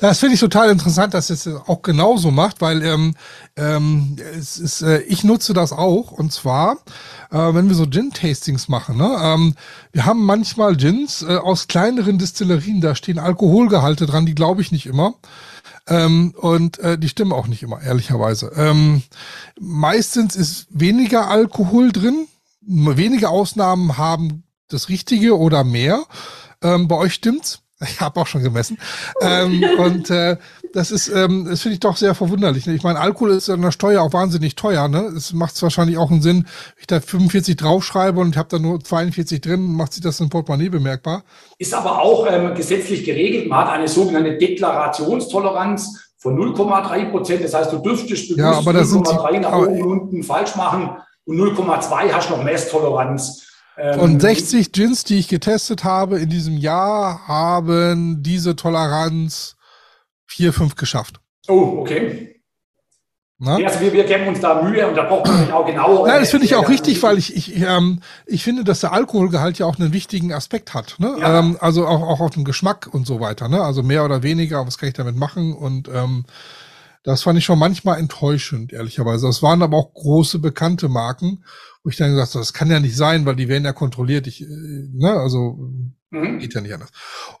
Das 0.00 0.18
finde 0.18 0.34
ich 0.34 0.40
total 0.40 0.70
interessant, 0.70 1.14
dass 1.14 1.30
es 1.30 1.46
auch 1.46 1.82
genauso 1.82 2.30
macht, 2.30 2.60
weil 2.60 2.82
ähm, 2.82 3.14
ähm, 3.56 4.16
es 4.38 4.58
ist, 4.58 4.82
äh, 4.82 5.00
ich 5.02 5.24
nutze 5.24 5.54
das 5.54 5.72
auch 5.72 6.12
und 6.12 6.32
zwar, 6.32 6.78
äh, 7.30 7.54
wenn 7.54 7.68
wir 7.68 7.74
so 7.74 7.86
Gin-Tastings 7.86 8.68
machen. 8.68 8.98
Ne? 8.98 9.16
Ähm, 9.20 9.54
wir 9.92 10.04
haben 10.04 10.24
manchmal 10.24 10.76
Gins 10.76 11.22
äh, 11.22 11.36
aus 11.36 11.68
kleineren 11.68 12.18
Distillerien, 12.18 12.80
da 12.80 12.94
stehen 12.94 13.18
Alkoholgehalte 13.18 14.06
dran, 14.06 14.26
die 14.26 14.34
glaube 14.34 14.60
ich 14.60 14.72
nicht 14.72 14.86
immer. 14.86 15.14
Ähm, 15.88 16.34
und 16.36 16.78
äh, 16.80 16.98
die 16.98 17.08
stimmen 17.08 17.32
auch 17.32 17.46
nicht 17.46 17.62
immer, 17.62 17.80
ehrlicherweise. 17.80 18.52
Ähm, 18.56 19.02
meistens 19.58 20.36
ist 20.36 20.66
weniger 20.70 21.30
Alkohol 21.30 21.92
drin. 21.92 22.26
Wenige 22.66 23.28
Ausnahmen 23.28 23.96
haben 23.96 24.42
das 24.68 24.88
Richtige 24.88 25.38
oder 25.38 25.62
mehr. 25.64 26.02
Ähm, 26.62 26.88
bei 26.88 26.96
euch 26.96 27.14
stimmt's. 27.14 27.60
Ich 27.82 28.00
habe 28.00 28.18
auch 28.18 28.26
schon 28.26 28.42
gemessen. 28.42 28.78
ähm, 29.20 29.62
und 29.78 30.08
äh, 30.08 30.38
das 30.72 30.90
ist, 30.90 31.08
ähm, 31.08 31.44
das 31.46 31.60
finde 31.60 31.74
ich 31.74 31.80
doch 31.80 31.98
sehr 31.98 32.14
verwunderlich. 32.14 32.66
Ne? 32.66 32.74
Ich 32.74 32.82
meine, 32.82 32.98
Alkohol 32.98 33.32
ist 33.32 33.50
an 33.50 33.60
der 33.60 33.70
Steuer 33.70 34.00
auch 34.00 34.14
wahnsinnig 34.14 34.54
teuer. 34.56 34.88
Ne? 34.88 35.00
Es 35.14 35.34
macht 35.34 35.60
wahrscheinlich 35.60 35.98
auch 35.98 36.10
einen 36.10 36.22
Sinn, 36.22 36.46
wenn 36.46 36.80
ich 36.80 36.86
da 36.86 37.00
45 37.00 37.54
draufschreibe 37.56 38.18
und 38.18 38.30
ich 38.30 38.38
habe 38.38 38.48
da 38.48 38.58
nur 38.58 38.80
42 38.80 39.42
drin, 39.42 39.74
macht 39.74 39.92
sich 39.92 40.02
das 40.02 40.20
im 40.20 40.30
Portemonnaie 40.30 40.70
bemerkbar. 40.70 41.22
Ist 41.58 41.74
aber 41.74 42.00
auch 42.00 42.26
ähm, 42.30 42.54
gesetzlich 42.54 43.04
geregelt. 43.04 43.46
Man 43.50 43.66
hat 43.66 43.74
eine 43.74 43.88
sogenannte 43.88 44.38
Deklarationstoleranz 44.38 46.00
von 46.16 46.34
0,3 46.38 47.10
Prozent. 47.10 47.44
Das 47.44 47.52
heißt, 47.52 47.72
du 47.72 47.78
dürftest 47.78 48.28
bewusst 48.28 48.38
Ja, 48.38 48.52
aber 48.52 48.72
da 48.72 48.84
sind 48.84 49.06
0,3 49.06 49.32
sie- 49.32 49.38
nach 49.40 49.52
oben 49.52 49.82
und 49.82 50.00
unten 50.00 50.22
falsch 50.22 50.56
machen 50.56 50.96
und 51.26 51.36
0,2 51.38 52.12
hast 52.12 52.30
du 52.30 52.36
noch 52.36 52.44
Messtoleranz. 52.44 53.46
Ähm, 53.76 54.00
Und 54.00 54.20
60 54.20 54.72
Gins, 54.72 55.04
die 55.04 55.18
ich 55.18 55.28
getestet 55.28 55.84
habe 55.84 56.18
in 56.18 56.30
diesem 56.30 56.56
Jahr, 56.56 57.28
haben 57.28 58.22
diese 58.22 58.56
Toleranz 58.56 59.56
4, 60.28 60.52
5 60.52 60.76
geschafft. 60.76 61.20
Oh, 61.48 61.78
okay. 61.80 62.32
Ja, 63.38 63.56
also 63.56 63.80
wir, 63.80 63.92
wir 63.92 64.04
geben 64.04 64.28
uns 64.28 64.40
da 64.40 64.62
Mühe 64.62 64.88
und 64.88 64.94
da 64.94 65.02
braucht 65.02 65.26
man 65.26 65.52
auch 65.52 65.66
genau. 65.66 66.06
Ja, 66.06 66.18
das 66.18 66.30
finde 66.30 66.46
ich 66.46 66.54
auch 66.54 66.70
richtig, 66.70 67.02
weil 67.02 67.18
ich, 67.18 67.36
ich, 67.36 67.60
ähm, 67.60 68.00
ich 68.24 68.42
finde, 68.42 68.64
dass 68.64 68.80
der 68.80 68.94
Alkoholgehalt 68.94 69.58
ja 69.58 69.66
auch 69.66 69.78
einen 69.78 69.92
wichtigen 69.92 70.32
Aspekt 70.32 70.72
hat. 70.72 70.94
Ne? 70.98 71.16
Ja. 71.20 71.40
Ähm, 71.40 71.58
also 71.60 71.86
auch, 71.86 72.00
auch 72.00 72.20
auf 72.20 72.30
den 72.30 72.46
Geschmack 72.46 72.88
und 72.90 73.06
so 73.06 73.20
weiter. 73.20 73.48
Ne? 73.50 73.60
Also 73.60 73.82
mehr 73.82 74.06
oder 74.06 74.22
weniger, 74.22 74.66
was 74.66 74.78
kann 74.78 74.88
ich 74.88 74.94
damit 74.94 75.16
machen? 75.16 75.52
Und 75.52 75.86
ähm, 75.88 76.24
das 77.06 77.22
fand 77.22 77.38
ich 77.38 77.44
schon 77.44 77.58
manchmal 77.58 77.98
enttäuschend, 77.98 78.72
ehrlicherweise. 78.74 79.26
Das 79.26 79.42
waren 79.42 79.62
aber 79.62 79.78
auch 79.78 79.94
große 79.94 80.38
bekannte 80.40 80.88
Marken, 80.90 81.44
wo 81.82 81.88
ich 81.90 81.96
dann 81.96 82.10
gesagt 82.10 82.30
habe, 82.34 82.40
das 82.40 82.52
kann 82.52 82.70
ja 82.70 82.80
nicht 82.80 82.96
sein, 82.96 83.24
weil 83.24 83.36
die 83.36 83.48
werden 83.48 83.64
ja 83.64 83.72
kontrolliert. 83.72 84.26
Ich, 84.26 84.42
äh, 84.42 84.46
ne? 84.46 85.12
Also 85.12 85.70
Mhm. 86.10 86.38
geht 86.38 86.54
ja 86.54 86.60
nicht 86.60 86.74
anders. 86.74 86.90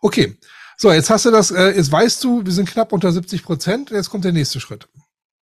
Okay. 0.00 0.36
So, 0.76 0.92
jetzt 0.92 1.08
hast 1.10 1.24
du 1.24 1.30
das, 1.30 1.50
äh, 1.50 1.70
jetzt 1.70 1.90
weißt 1.90 2.22
du, 2.22 2.44
wir 2.44 2.52
sind 2.52 2.68
knapp 2.68 2.92
unter 2.92 3.10
70 3.10 3.42
Prozent. 3.44 3.90
Jetzt 3.90 4.10
kommt 4.10 4.24
der 4.24 4.32
nächste 4.32 4.60
Schritt. 4.60 4.88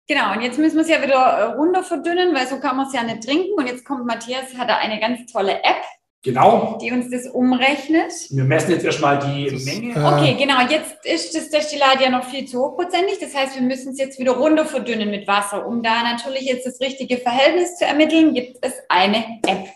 Genau, 0.08 0.32
und 0.32 0.40
jetzt 0.40 0.58
müssen 0.58 0.76
wir 0.76 0.82
es 0.82 0.88
ja 0.88 1.02
wieder 1.02 1.14
äh, 1.16 1.42
runter 1.56 1.82
verdünnen, 1.82 2.32
weil 2.32 2.46
so 2.46 2.60
kann 2.60 2.76
man 2.76 2.86
es 2.86 2.92
ja 2.94 3.02
nicht 3.02 3.24
trinken. 3.24 3.52
Und 3.56 3.66
jetzt 3.66 3.84
kommt 3.84 4.06
Matthias, 4.06 4.54
hat 4.56 4.68
er 4.68 4.78
eine 4.78 5.00
ganz 5.00 5.30
tolle 5.32 5.54
App, 5.64 5.82
Genau. 6.22 6.76
die 6.80 6.90
uns 6.90 7.08
das 7.10 7.26
umrechnet. 7.28 8.12
Wir 8.30 8.42
messen 8.44 8.72
jetzt 8.72 8.84
erstmal 8.84 9.18
die 9.20 9.48
Das, 9.48 9.64
Menge. 9.64 9.94
äh, 9.94 10.04
Okay, 10.14 10.34
genau. 10.36 10.60
Jetzt 10.68 11.04
ist 11.04 11.34
das 11.36 11.50
Destillat 11.50 12.00
ja 12.00 12.10
noch 12.10 12.24
viel 12.24 12.46
zu 12.46 12.60
hochprozentig. 12.60 13.18
Das 13.20 13.34
heißt, 13.34 13.54
wir 13.54 13.62
müssen 13.62 13.92
es 13.92 13.98
jetzt 13.98 14.18
wieder 14.18 14.32
runter 14.32 14.66
verdünnen 14.66 15.10
mit 15.10 15.28
Wasser. 15.28 15.66
Um 15.66 15.82
da 15.84 16.02
natürlich 16.02 16.42
jetzt 16.42 16.66
das 16.66 16.80
richtige 16.80 17.18
Verhältnis 17.18 17.76
zu 17.76 17.84
ermitteln, 17.84 18.34
gibt 18.34 18.58
es 18.62 18.72
eine 18.88 19.18
App. 19.46 19.68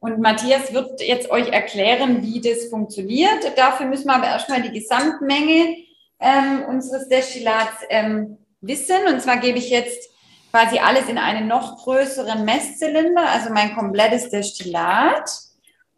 Und 0.00 0.18
Matthias 0.20 0.72
wird 0.74 1.00
jetzt 1.02 1.30
euch 1.30 1.48
erklären, 1.48 2.22
wie 2.22 2.40
das 2.40 2.66
funktioniert. 2.70 3.52
Dafür 3.56 3.86
müssen 3.86 4.06
wir 4.06 4.16
aber 4.16 4.26
erstmal 4.26 4.62
die 4.62 4.72
Gesamtmenge 4.78 5.76
ähm, 6.20 6.64
unseres 6.68 7.08
Destillats 7.08 7.76
ähm, 7.88 8.38
wissen. 8.60 8.96
Und 9.08 9.20
zwar 9.22 9.38
gebe 9.38 9.58
ich 9.58 9.70
jetzt 9.70 10.10
quasi 10.50 10.78
alles 10.78 11.08
in 11.08 11.16
einen 11.18 11.48
noch 11.48 11.84
größeren 11.84 12.44
Messzylinder, 12.44 13.28
also 13.28 13.50
mein 13.52 13.74
komplettes 13.74 14.30
Destillat, 14.30 15.30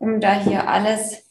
um 0.03 0.21
da 0.21 0.35
hier 0.35 0.69
alles 0.69 1.23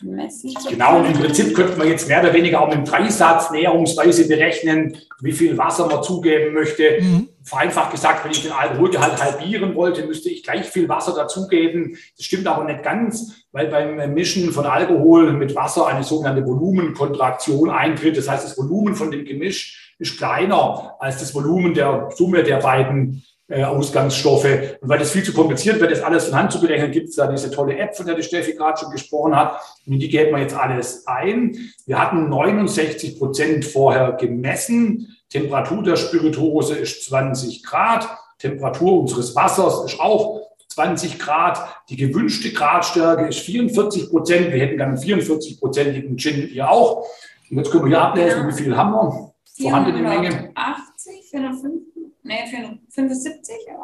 messen 0.00 0.50
zu 0.50 0.68
Genau, 0.68 0.98
und 0.98 1.06
im 1.06 1.12
können. 1.12 1.24
Prinzip 1.24 1.56
könnte 1.56 1.76
man 1.76 1.88
jetzt 1.88 2.06
mehr 2.06 2.20
oder 2.20 2.32
weniger 2.32 2.60
auch 2.60 2.68
mit 2.68 2.76
dem 2.76 2.84
Dreisatz 2.84 3.50
näherungsweise 3.50 4.28
berechnen, 4.28 4.96
wie 5.20 5.32
viel 5.32 5.58
Wasser 5.58 5.88
man 5.88 6.04
zugeben 6.04 6.54
möchte. 6.54 6.98
Mhm. 7.00 7.28
Vereinfacht 7.42 7.90
gesagt, 7.90 8.24
wenn 8.24 8.30
ich 8.30 8.42
den 8.42 8.52
Alkoholgehalt 8.52 9.20
halbieren 9.20 9.74
wollte, 9.74 10.06
müsste 10.06 10.30
ich 10.30 10.44
gleich 10.44 10.66
viel 10.66 10.88
Wasser 10.88 11.16
dazugeben. 11.16 11.98
Das 12.16 12.26
stimmt 12.26 12.46
aber 12.46 12.62
nicht 12.62 12.84
ganz, 12.84 13.44
weil 13.50 13.66
beim 13.66 14.14
Mischen 14.14 14.52
von 14.52 14.66
Alkohol 14.66 15.32
mit 15.32 15.56
Wasser 15.56 15.88
eine 15.88 16.04
sogenannte 16.04 16.46
Volumenkontraktion 16.46 17.70
eintritt. 17.70 18.16
Das 18.16 18.28
heißt, 18.28 18.44
das 18.44 18.56
Volumen 18.56 18.94
von 18.94 19.10
dem 19.10 19.24
Gemisch 19.24 19.96
ist 19.98 20.16
kleiner 20.16 20.94
als 21.00 21.18
das 21.18 21.34
Volumen 21.34 21.74
der 21.74 22.10
Summe 22.14 22.44
der 22.44 22.58
beiden 22.58 23.24
äh, 23.48 23.64
Ausgangsstoffe. 23.64 24.78
Und 24.80 24.88
weil 24.88 24.98
das 24.98 25.10
viel 25.10 25.22
zu 25.22 25.32
kompliziert 25.32 25.80
wird, 25.80 25.90
das 25.90 26.02
alles 26.02 26.26
von 26.26 26.38
Hand 26.38 26.52
zu 26.52 26.60
berechnen, 26.60 26.90
gibt 26.90 27.08
es 27.08 27.16
da 27.16 27.26
diese 27.26 27.50
tolle 27.50 27.78
App, 27.78 27.96
von 27.96 28.06
der 28.06 28.14
die 28.14 28.22
Steffi 28.22 28.52
gerade 28.52 28.78
schon 28.78 28.90
gesprochen 28.90 29.34
hat. 29.34 29.60
Und 29.86 29.94
in 29.94 30.00
die 30.00 30.08
geben 30.08 30.32
wir 30.32 30.42
jetzt 30.42 30.54
alles 30.54 31.06
ein. 31.06 31.56
Wir 31.86 31.98
hatten 31.98 32.28
69 32.28 33.18
Prozent 33.18 33.64
vorher 33.64 34.12
gemessen. 34.12 35.16
Temperatur 35.30 35.82
der 35.82 35.96
Spirituose 35.96 36.74
ist 36.74 37.04
20 37.06 37.62
Grad. 37.64 38.08
Temperatur 38.38 39.00
unseres 39.00 39.34
Wassers 39.34 39.84
ist 39.84 40.00
auch 40.00 40.42
20 40.68 41.18
Grad. 41.18 41.58
Die 41.88 41.96
gewünschte 41.96 42.52
Gradstärke 42.52 43.26
ist 43.26 43.40
44 43.40 44.10
Prozent. 44.10 44.52
Wir 44.52 44.60
hätten 44.60 44.76
gerne 44.76 44.92
einen 44.92 45.02
44-prozentigen 45.02 46.16
Gin 46.16 46.48
hier 46.48 46.70
auch. 46.70 47.06
Und 47.50 47.56
jetzt 47.56 47.70
können 47.70 47.84
wir 47.84 47.88
hier 47.88 48.02
ablesen, 48.02 48.46
wie 48.46 48.52
viel 48.52 48.76
haben 48.76 48.92
wir 48.92 49.32
vorhandene 49.60 50.02
Menge. 50.02 50.30
480, 50.30 51.30
450, 51.30 51.87
nee, 52.28 52.46
475, 52.46 53.56
ja. 53.66 53.74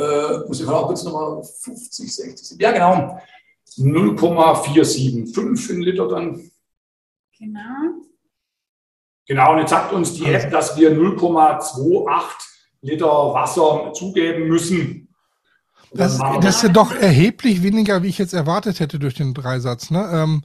äh, 0.00 0.46
muss 0.46 0.60
ich 0.60 0.66
auch 0.66 0.86
kurz 0.86 1.04
nochmal 1.04 1.42
50, 1.42 2.14
60, 2.14 2.60
ja 2.60 2.72
genau, 2.72 3.20
0,475 3.76 5.70
in 5.70 5.82
Liter 5.82 6.08
dann. 6.08 6.50
Genau. 7.38 7.60
Genau, 9.26 9.52
und 9.52 9.58
jetzt 9.58 9.70
sagt 9.70 9.92
uns 9.92 10.14
die 10.14 10.26
App, 10.26 10.50
dass 10.50 10.76
wir 10.76 10.94
0,28 10.94 12.22
Liter 12.82 13.06
Wasser 13.06 13.92
zugeben 13.94 14.48
müssen. 14.48 15.08
Das, 15.92 16.18
das 16.40 16.56
ist 16.56 16.62
ja 16.64 16.68
doch 16.68 16.94
erheblich 16.94 17.62
weniger, 17.62 18.02
wie 18.02 18.08
ich 18.08 18.18
jetzt 18.18 18.34
erwartet 18.34 18.80
hätte 18.80 18.98
durch 18.98 19.14
den 19.14 19.32
Dreisatz. 19.32 19.90
Ne? 19.90 20.10
Ähm, 20.12 20.42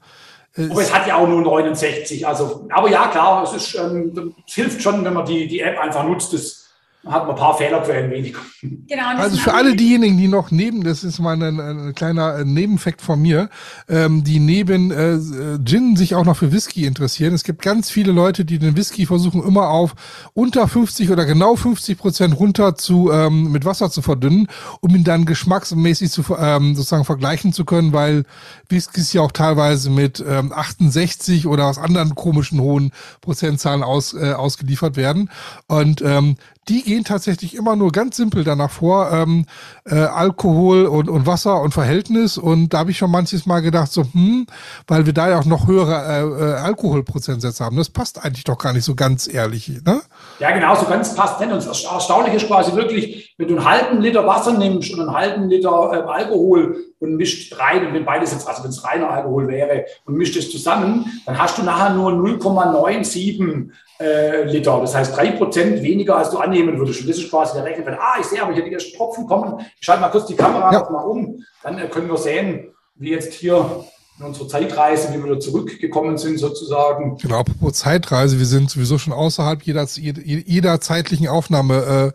äh, 0.56 0.70
aber 0.70 0.82
es 0.82 0.94
hat 0.94 1.08
ja 1.08 1.18
auch 1.18 1.28
nur 1.28 1.42
69. 1.42 2.26
Also, 2.26 2.68
aber 2.72 2.90
ja, 2.90 3.08
klar, 3.08 3.44
es, 3.44 3.54
ist, 3.54 3.76
ähm, 3.76 4.36
es 4.48 4.54
hilft 4.54 4.82
schon, 4.82 5.04
wenn 5.04 5.14
man 5.14 5.26
die, 5.26 5.48
die 5.48 5.60
App 5.60 5.80
einfach 5.80 6.04
nutzt. 6.06 6.34
Das 6.34 6.59
hat 7.06 7.24
man 7.24 7.32
ein 7.32 7.36
paar 7.38 7.58
Fehlerquellen 7.58 8.12
weniger. 8.12 8.40
Genau. 8.62 9.12
und 9.12 9.18
das 9.18 9.26
Also 9.26 9.38
für 9.38 9.54
alle 9.54 9.76
diejenigen, 9.76 10.18
die 10.18 10.28
noch 10.28 10.52
neben, 10.52 10.84
das 10.84 11.06
ist 11.06 11.20
mal 11.20 11.42
ein, 11.42 11.60
ein 11.60 11.96
kleiner 11.96 12.44
Nebenfakt 12.44 13.02
von 13.02 13.22
mir, 13.22 13.50
ähm, 13.88 14.24
die 14.24 14.40
neben 14.40 14.92
äh, 14.92 15.18
Gin 15.64 15.96
sich 15.96 16.16
auch 16.16 16.26
noch 16.26 16.36
für 16.36 16.52
Whisky 16.52 16.86
interessieren. 16.86 17.34
Es 17.34 17.44
gibt 17.44 17.62
ganz 17.62 17.90
viele 17.90 18.12
Leute, 18.12 18.44
die 18.44 18.60
den 18.60 18.76
Whisky 18.76 19.06
versuchen 19.06 19.42
immer 19.44 19.70
auf 19.70 19.96
unter 20.34 20.68
50 20.68 21.10
oder 21.10 21.26
genau 21.26 21.56
50 21.56 21.98
Prozent 21.98 22.38
runter 22.38 22.76
zu 22.76 23.12
ähm, 23.12 23.52
mit 23.52 23.64
Wasser 23.64 23.90
zu 23.90 24.02
verdünnen, 24.02 24.48
um 24.82 24.94
ihn 24.94 25.06
dann 25.06 25.26
geschmacksmäßig 25.26 26.12
zu 26.12 26.24
ähm, 26.38 26.76
sozusagen 26.76 27.06
vergleichen 27.06 27.54
zu 27.54 27.64
können, 27.64 27.94
weil 27.94 28.26
Whiskys 28.68 29.14
ja 29.14 29.22
auch 29.22 29.32
teilweise 29.32 29.90
mit 29.90 30.24
ähm, 30.28 30.52
68 30.52 31.48
oder 31.48 31.68
aus 31.68 31.78
anderen 31.78 32.16
komischen 32.16 32.60
hohen 32.60 32.92
Prozentzahlen 33.22 33.84
aus, 33.84 34.14
äh, 34.14 34.34
ausgeliefert 34.34 34.98
werden. 34.98 35.30
Und 35.68 36.02
ähm, 36.02 36.36
die 36.70 36.84
gehen 36.84 37.04
tatsächlich 37.04 37.56
immer 37.56 37.76
nur 37.76 37.92
ganz 37.92 38.16
simpel 38.16 38.44
danach 38.44 38.70
vor, 38.70 39.12
ähm, 39.12 39.46
äh, 39.86 39.96
Alkohol 39.96 40.86
und, 40.86 41.10
und 41.10 41.26
Wasser 41.26 41.62
und 41.62 41.74
Verhältnis. 41.74 42.38
Und 42.38 42.70
da 42.70 42.80
habe 42.80 42.92
ich 42.92 42.98
schon 42.98 43.10
manches 43.10 43.48
Mal 43.48 43.62
gedacht, 43.62 43.92
so, 43.92 44.04
hm, 44.04 44.46
weil 44.88 45.06
wir 45.08 45.14
da 45.14 45.30
ja 45.30 45.40
auch 45.40 45.46
noch 45.46 45.68
höhere 45.68 45.96
äh, 46.06 46.22
äh, 46.22 46.54
Alkoholprozentsätze 46.60 47.66
haben. 47.66 47.76
Das 47.76 47.90
passt 47.90 48.24
eigentlich 48.24 48.44
doch 48.44 48.58
gar 48.58 48.74
nicht 48.74 48.86
so 48.86 48.94
ganz 48.94 49.28
ehrlich. 49.32 49.70
Ne? 49.84 50.02
Ja, 50.40 50.52
genau, 50.52 50.76
so 50.76 50.86
ganz 50.86 51.16
passt 51.16 51.40
nicht. 51.40 51.52
Und 51.52 51.66
das 51.66 51.84
Erstaunliche 51.84 52.38
ist 52.38 52.48
quasi 52.48 52.74
wirklich, 52.76 53.34
wenn 53.38 53.48
du 53.48 53.58
einen 53.58 53.66
halben 53.66 54.02
Liter 54.02 54.26
Wasser 54.28 54.54
nimmst 54.54 54.94
und 54.94 55.00
einen 55.00 55.14
halben 55.14 55.50
Liter 55.50 55.70
äh, 55.70 56.10
Alkohol 56.10 56.78
und 57.00 57.16
mischt 57.16 57.58
rein, 57.60 57.88
und 57.88 57.94
wenn 57.94 58.06
beides 58.06 58.32
jetzt, 58.32 58.48
also 58.48 58.64
wenn 58.64 58.70
es 58.70 58.84
reiner 58.84 59.10
Alkohol 59.10 59.48
wäre, 59.48 59.86
und 60.06 60.16
mischt 60.16 60.36
es 60.36 60.52
zusammen, 60.52 61.22
dann 61.26 61.40
hast 61.40 61.58
du 61.58 61.64
nachher 61.64 61.96
nur 61.96 62.12
0,97 62.12 63.72
äh, 64.00 64.44
Liter. 64.44 64.80
Das 64.80 64.96
heißt 64.96 65.16
drei 65.16 65.32
Prozent 65.32 65.82
weniger, 65.84 66.18
als 66.18 66.30
du 66.30 66.38
annehmen 66.38 66.78
würdest. 66.78 67.02
Und 67.02 67.10
das 67.10 67.18
ist 67.18 67.30
quasi 67.30 67.54
der 67.56 67.66
Rechenfeld. 67.66 67.98
Ah, 68.00 68.16
ich 68.20 68.26
sehe 68.28 68.42
aber 68.42 68.54
hier 68.54 68.64
die 68.64 68.74
ersten 68.74 68.96
Tropfen 68.96 69.28
kommen. 69.28 69.60
Ich 69.80 69.86
schalte 69.86 70.02
mal 70.02 70.10
kurz 70.10 70.26
die 70.28 70.36
Kamera 70.36 70.72
Ja. 70.72 70.90
mal 70.90 71.04
um. 71.04 71.44
Dann 71.64 71.78
äh, 71.78 71.88
können 71.88 72.08
wir 72.10 72.18
sehen, 72.18 72.74
wie 72.96 73.12
jetzt 73.12 73.34
hier 73.34 73.86
in 74.20 74.26
unserer 74.26 74.48
Zeitreise, 74.50 75.10
wie 75.14 75.18
wir 75.18 75.26
wieder 75.26 75.40
zurückgekommen 75.40 76.18
sind 76.18 76.38
sozusagen. 76.40 77.18
Genau, 77.18 77.40
apropos 77.40 77.74
Zeitreise, 77.74 78.38
wir 78.38 78.46
sind 78.46 78.70
sowieso 78.70 78.98
schon 78.98 79.14
außerhalb 79.14 79.62
jeder, 79.64 79.86
jeder, 79.86 80.22
jeder 80.22 80.82
zeitlichen 80.82 81.28
Aufnahme 81.28 82.14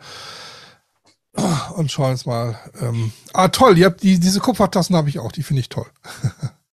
äh, 1.36 1.42
und 1.76 1.90
schauen 1.90 2.10
jetzt 2.12 2.26
mal. 2.26 2.58
Ähm, 2.80 3.12
ah, 3.32 3.48
toll, 3.48 3.78
ihr 3.78 3.86
habt 3.86 4.02
die, 4.02 4.20
diese 4.20 4.40
Kupfertassen 4.40 4.94
habe 4.96 5.08
ich 5.08 5.18
auch, 5.18 5.32
die 5.32 5.42
finde 5.42 5.60
ich 5.60 5.68
toll. 5.68 5.86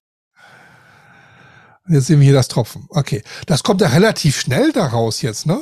Und 1.88 1.96
jetzt 1.96 2.08
sehen 2.08 2.20
wir 2.20 2.26
hier 2.26 2.36
das 2.36 2.48
Tropfen. 2.48 2.86
Okay. 2.89 3.24
Das 3.48 3.63
kommt 3.63 3.82
ja 3.82 3.88
relativ 3.88 4.39
schnell 4.39 4.72
daraus 4.72 5.22
jetzt, 5.22 5.46
ne? 5.46 5.62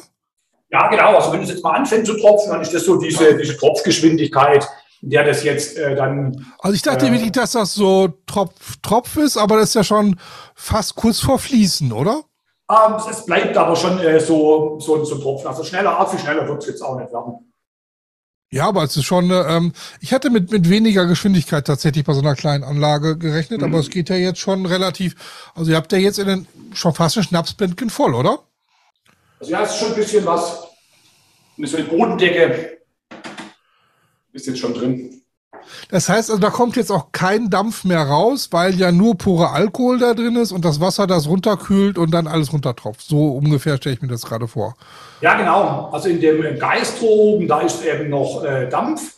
Ja, 0.71 0.88
genau. 0.89 1.15
Also 1.15 1.32
wenn 1.32 1.41
es 1.41 1.49
jetzt 1.49 1.63
mal 1.63 1.75
anfängt 1.75 2.05
zu 2.05 2.15
tropfen, 2.17 2.51
dann 2.51 2.62
ist 2.62 2.73
das 2.73 2.84
so 2.84 2.97
diese, 2.97 3.36
diese 3.38 3.58
Tropfgeschwindigkeit, 3.58 4.67
in 5.01 5.10
der 5.10 5.23
das 5.23 5.43
jetzt 5.43 5.77
äh, 5.77 5.95
dann. 5.95 6.45
Also 6.60 6.75
ich 6.75 6.82
dachte 6.82 7.08
Äh. 7.08 7.12
wirklich, 7.12 7.32
dass 7.32 7.53
das 7.53 7.73
so 7.73 8.10
Tropf, 8.27 8.77
Tropf 8.84 9.17
ist, 9.17 9.38
aber 9.38 9.55
das 9.58 9.69
ist 9.69 9.75
ja 9.75 9.84
schon 9.84 10.19
fast 10.55 10.95
kurz 10.95 11.19
vor 11.19 11.39
Fließen, 11.39 11.91
oder? 11.91 12.21
Ähm, 12.69 12.95
es 13.10 13.25
bleibt 13.25 13.58
aber 13.58 13.75
schon 13.75 13.99
äh, 13.99 14.19
so, 14.19 14.77
so, 14.79 15.03
so 15.03 15.15
ein 15.15 15.21
Tropfen. 15.21 15.47
Also 15.47 15.63
schneller, 15.63 15.97
arg 15.97 16.12
viel 16.12 16.19
schneller 16.19 16.47
wird 16.47 16.62
es 16.62 16.67
jetzt 16.69 16.82
auch 16.84 16.99
nicht 16.99 17.12
werden. 17.12 17.48
Ja, 18.51 18.67
aber 18.67 18.83
es 18.83 18.97
ist 18.97 19.05
schon, 19.05 19.29
äh, 19.29 19.41
ähm, 19.41 19.73
ich 20.01 20.12
hätte 20.12 20.31
mit, 20.31 20.51
mit 20.51 20.69
weniger 20.69 21.05
Geschwindigkeit 21.05 21.67
tatsächlich 21.67 22.03
bei 22.03 22.13
so 22.13 22.21
einer 22.21 22.35
kleinen 22.35 22.63
Anlage 22.63 23.15
gerechnet, 23.15 23.62
aber 23.62 23.77
es 23.77 23.91
geht 23.91 24.09
ja 24.09 24.15
jetzt 24.15 24.39
schon 24.39 24.65
relativ, 24.65 25.15
also 25.53 25.69
ihr 25.69 25.77
habt 25.77 25.91
ja 25.91 25.99
jetzt 25.99 26.17
in 26.17 26.27
den, 26.27 26.47
schon 26.73 26.95
fast 26.95 27.17
ein 27.17 27.23
Schnapsbändchen 27.23 27.91
voll, 27.91 28.15
oder? 28.15 28.39
Also 29.39 29.51
ja, 29.51 29.62
es 29.62 29.71
ist 29.71 29.79
schon 29.79 29.89
ein 29.89 29.95
bisschen 29.95 30.25
was. 30.25 30.63
Und 31.57 31.67
so 31.67 31.77
eine 31.77 31.85
Bodendecke 31.85 32.79
ist 34.33 34.47
jetzt 34.47 34.59
schon 34.59 34.73
drin. 34.73 35.18
Das 35.89 36.10
heißt 36.10 36.29
also, 36.29 36.41
da 36.41 36.50
kommt 36.50 36.75
jetzt 36.75 36.91
auch 36.91 37.12
kein 37.12 37.50
Dampf 37.50 37.83
mehr 37.83 38.02
raus, 38.04 38.50
weil 38.52 38.75
ja 38.75 38.91
nur 38.91 39.17
purer 39.17 39.54
Alkohol 39.54 40.00
da 40.00 40.13
drin 40.13 40.35
ist 40.35 40.52
und 40.52 40.65
das 40.65 40.79
Wasser 40.79 41.08
das 41.08 41.27
runterkühlt 41.27 41.98
und 41.98 42.12
dann 42.12 42.27
alles 42.27 42.54
runtertropft. 42.54 43.02
So 43.02 43.29
ungefähr 43.29 43.77
stelle 43.77 43.96
ich 43.96 44.02
mir 44.02 44.08
das 44.08 44.23
gerade 44.23 44.48
vor. 44.48 44.75
Ja, 45.21 45.37
genau. 45.37 45.89
Also 45.91 46.10
in 46.10 46.21
dem 46.21 46.60
Geistro 46.60 47.06
oben, 47.08 47.48
da 47.48 47.62
ist 47.62 47.83
eben 47.83 48.10
noch 48.10 48.43
äh, 48.43 48.67
Dampf. 48.69 49.15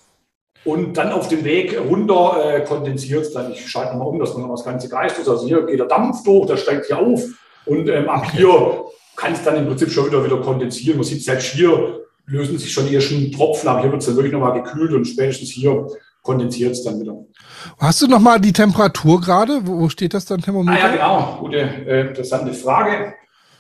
Und 0.64 0.96
dann 0.96 1.12
auf 1.12 1.28
dem 1.28 1.44
Weg 1.44 1.76
runter 1.90 2.38
äh, 2.44 2.62
kondensiert 2.62 3.24
es 3.24 3.34
dann. 3.34 3.52
Ich 3.52 3.68
schalte 3.68 3.94
nochmal 3.94 4.10
um, 4.10 4.20
dass 4.20 4.34
man 4.34 4.44
noch 4.44 4.56
das 4.56 4.64
ganze 4.64 4.90
Geist 4.90 5.18
ist. 5.18 5.28
Also 5.28 5.48
hier 5.48 5.66
geht 5.66 5.80
der 5.80 5.88
Dampf 5.88 6.24
durch, 6.24 6.46
der 6.46 6.58
steigt 6.58 6.86
hier 6.86 7.00
auf. 7.00 7.24
Und 7.66 7.90
ähm, 7.90 8.08
ab 8.08 8.32
hier 8.32 8.84
kann 9.16 9.34
es 9.34 9.44
dann 9.44 9.56
im 9.56 9.68
Prinzip 9.68 9.92
schon 9.92 10.08
wieder, 10.08 10.24
wieder 10.24 10.38
kondensieren. 10.38 10.98
Man 10.98 11.04
sieht 11.04 11.24
selbst 11.24 11.54
hier, 11.54 12.02
lösen 12.28 12.58
sich 12.60 12.72
schon 12.72 12.86
hier 12.86 13.02
schon 13.02 13.32
Tropfen, 13.32 13.70
aber 13.70 13.82
hier 13.82 13.92
wird 13.92 14.02
es 14.02 14.08
dann 14.08 14.16
wirklich 14.16 14.34
nochmal 14.34 14.62
gekühlt 14.62 14.94
und 14.94 15.06
spätestens 15.06 15.50
hier 15.50 15.88
kondensiert 16.22 16.72
es 16.74 16.84
dann 16.84 17.00
wieder. 17.00 17.16
Hast 17.80 18.02
du 18.02 18.08
nochmal 18.08 18.40
die 18.40 18.54
Temperatur 18.54 19.22
gerade? 19.22 19.66
Wo, 19.66 19.90
steht 19.90 20.14
das 20.14 20.26
dann 20.26 20.42
Thermometer? 20.42 20.78
Ah 20.78 20.88
ja, 20.88 20.92
genau. 20.92 21.38
Gute, 21.40 21.58
äh, 21.58 22.08
interessante 22.08 22.54
Frage. 22.54 23.14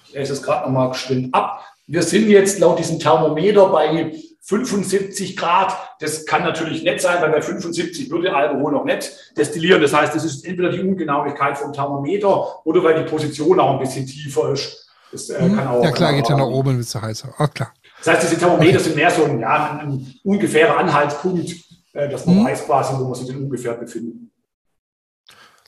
Ich 0.08 0.14
lese 0.14 0.34
es 0.34 0.44
gerade 0.44 0.66
nochmal 0.66 0.90
geschwind 0.90 1.34
ab. 1.34 1.66
Wir 1.88 2.04
sind 2.04 2.30
jetzt 2.30 2.60
laut 2.60 2.80
diesem 2.80 3.00
Thermometer 3.00 3.68
bei 3.70 4.14
75 4.42 5.38
Grad. 5.38 5.76
Das 6.00 6.26
kann 6.26 6.44
natürlich 6.44 6.84
nett 6.84 7.02
sein, 7.02 7.22
weil 7.22 7.32
bei 7.32 7.42
75 7.42 8.10
würde 8.10 8.34
Alkohol 8.34 8.72
noch 8.72 8.86
nicht 8.86 9.12
destillieren. 9.38 9.82
Das 9.82 9.94
heißt, 9.94 10.16
das 10.16 10.24
ist 10.24 10.46
entweder 10.46 10.72
die 10.72 10.82
Ungenauigkeit 10.82 11.58
vom 11.58 11.74
Thermometer 11.74 12.66
oder 12.66 12.84
weil 12.84 13.04
die 13.04 13.10
Position 13.10 13.60
auch 13.60 13.74
ein 13.74 13.80
bisschen 13.80 14.06
tiefer 14.06 14.52
ist. 14.52 14.88
Das 15.12 15.30
äh, 15.30 15.42
mhm. 15.42 15.56
kann 15.56 15.68
auch. 15.68 15.84
Ja, 15.84 15.92
klar, 15.92 16.14
geht 16.14 16.30
ja 16.30 16.38
nach 16.38 16.46
oben, 16.46 16.70
wenn 16.70 16.80
es 16.80 16.96
heißer. 16.96 17.34
Ach, 17.38 17.54
klar. 17.54 17.74
Das 18.04 18.16
heißt, 18.16 18.24
diese 18.24 18.40
Thermometer 18.40 18.80
sind 18.80 18.96
mehr 18.96 19.12
so 19.12 19.26
ein, 19.26 19.40
ja, 19.40 19.80
ein, 19.80 19.88
ein 19.88 20.16
ungefährer 20.24 20.78
Anhaltspunkt, 20.78 21.54
äh, 21.94 22.10
dass 22.10 22.26
man 22.26 22.40
mhm. 22.40 22.46
weiß 22.46 22.66
quasi, 22.66 22.94
wo 22.98 23.06
man 23.06 23.16
sich 23.16 23.28
denn 23.28 23.38
ungefähr 23.38 23.74
befindet. 23.74 24.16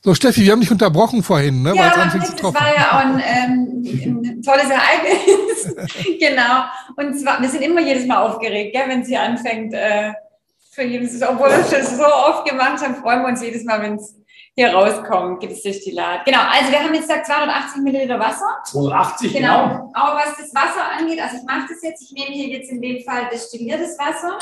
So, 0.02 0.14
Steffi, 0.14 0.42
wir 0.42 0.52
haben 0.52 0.60
dich 0.60 0.70
unterbrochen 0.70 1.22
vorhin, 1.22 1.62
ne? 1.62 1.74
Ja, 1.74 1.94
aber 1.94 2.18
das 2.18 2.42
war 2.42 2.74
ja 2.74 2.90
auch 2.90 3.04
ein, 3.06 3.22
ähm, 3.26 4.22
ein 4.22 4.42
tolles 4.42 4.68
Ereignis. 4.68 5.74
genau. 6.20 6.64
Und 6.96 7.18
zwar, 7.18 7.40
wir 7.40 7.48
sind 7.48 7.62
immer 7.62 7.80
jedes 7.80 8.06
Mal 8.06 8.22
aufgeregt, 8.22 8.74
gell, 8.74 8.84
wenn 8.86 9.02
sie 9.02 9.16
anfängt, 9.16 9.72
äh, 9.72 10.12
für 10.74 10.82
jedes, 10.82 11.22
obwohl 11.22 11.48
wir 11.48 11.64
das 11.70 11.96
so 11.96 12.04
oft 12.04 12.46
gemacht 12.46 12.82
haben, 12.82 12.96
freuen 12.96 13.22
wir 13.22 13.28
uns 13.28 13.40
jedes 13.40 13.64
Mal, 13.64 13.80
wenn 13.80 13.94
es 13.94 14.16
hier 14.56 14.72
rauskommt, 14.72 15.40
gibt 15.40 15.52
es 15.52 15.62
Destillat. 15.62 16.24
Genau, 16.24 16.40
also 16.40 16.70
wir 16.70 16.80
haben 16.80 16.94
jetzt 16.94 17.08
gesagt 17.08 17.26
280 17.26 17.82
Milliliter 17.82 18.20
Wasser. 18.20 18.58
280, 18.66 19.32
genau. 19.32 19.68
genau. 19.68 19.90
Aber 19.94 20.18
was 20.18 20.36
das 20.36 20.54
Wasser 20.54 20.84
angeht, 20.98 21.20
also 21.20 21.36
ich 21.38 21.44
mache 21.44 21.66
das 21.68 21.82
jetzt, 21.82 22.02
ich 22.02 22.12
nehme 22.12 22.32
hier 22.32 22.58
jetzt 22.58 22.70
in 22.70 22.80
dem 22.80 23.02
Fall 23.04 23.28
destilliertes 23.32 23.98
Wasser. 23.98 24.38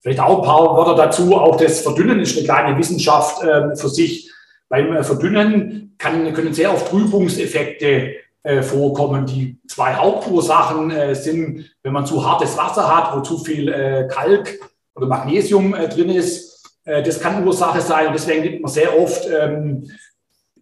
Vielleicht 0.00 0.20
auch 0.20 0.38
ein 0.38 0.44
paar 0.44 0.76
Worte 0.76 0.94
dazu. 0.94 1.36
Auch 1.36 1.56
das 1.56 1.80
Verdünnen 1.82 2.20
ist 2.20 2.36
eine 2.36 2.46
kleine 2.46 2.78
Wissenschaft 2.78 3.42
äh, 3.42 3.76
für 3.76 3.88
sich. 3.88 4.30
Beim 4.68 4.96
äh, 4.96 5.04
Verdünnen 5.04 5.94
kann, 5.98 6.32
können 6.32 6.54
sehr 6.54 6.72
oft 6.72 6.88
Trübungseffekte 6.88 8.14
äh, 8.42 8.62
vorkommen. 8.62 9.26
Die 9.26 9.58
zwei 9.68 9.94
Hauptursachen 9.94 10.90
äh, 10.90 11.14
sind, 11.14 11.70
wenn 11.82 11.92
man 11.92 12.06
zu 12.06 12.26
hartes 12.26 12.56
Wasser 12.56 12.94
hat, 12.94 13.14
wo 13.14 13.20
zu 13.20 13.38
viel 13.38 13.68
äh, 13.68 14.08
Kalk 14.10 14.58
oder 14.94 15.06
Magnesium 15.06 15.74
äh, 15.74 15.88
drin 15.88 16.10
ist. 16.10 16.48
das 16.84 17.20
kann 17.20 17.46
Ursache 17.46 17.82
sein 17.82 18.06
und 18.06 18.14
deswegen 18.14 18.42
nimmt 18.42 18.62
man 18.62 18.70
sehr 18.70 18.98
oft 18.98 19.28
ähm, 19.28 19.90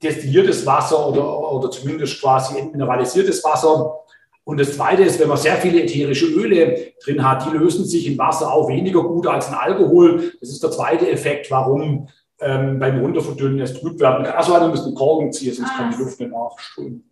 destilliertes 0.03 0.67
Wasser 0.67 1.09
oder, 1.09 1.53
oder 1.53 1.71
zumindest 1.71 2.21
quasi 2.21 2.61
mineralisiertes 2.61 3.43
Wasser 3.45 4.01
und 4.49 4.59
das 4.59 4.77
Zweite 4.77 5.03
ist, 5.03 5.21
wenn 5.21 5.29
man 5.29 5.37
sehr 5.37 5.59
viele 5.59 5.83
ätherische 5.83 6.25
Öle 6.25 6.95
drin 7.05 7.23
hat, 7.23 7.45
die 7.45 7.55
lösen 7.55 7.85
sich 7.85 8.07
im 8.07 8.17
Wasser 8.17 8.51
auch 8.51 8.67
weniger 8.71 9.03
gut 9.03 9.27
als 9.27 9.49
in 9.49 9.53
Alkohol. 9.53 10.33
Das 10.41 10.49
ist 10.49 10.63
der 10.63 10.71
zweite 10.71 11.11
Effekt, 11.11 11.51
warum 11.51 12.09
ähm, 12.41 12.79
beim 12.79 12.99
Runterverdünnen 12.99 13.61
es 13.61 13.75
trüb 13.75 14.01
werden 14.01 14.25
kann. 14.25 14.35
Also 14.37 14.55
einer 14.55 14.69
müssen 14.69 14.87
einen 14.87 14.95
Korken 14.95 15.35
ziehen, 15.35 15.53
sonst 15.53 15.69
ah, 15.75 15.77
kann 15.77 15.91
die 15.91 16.03
Luft 16.03 16.19
nicht 16.19 16.33
nachströmen. 16.33 17.05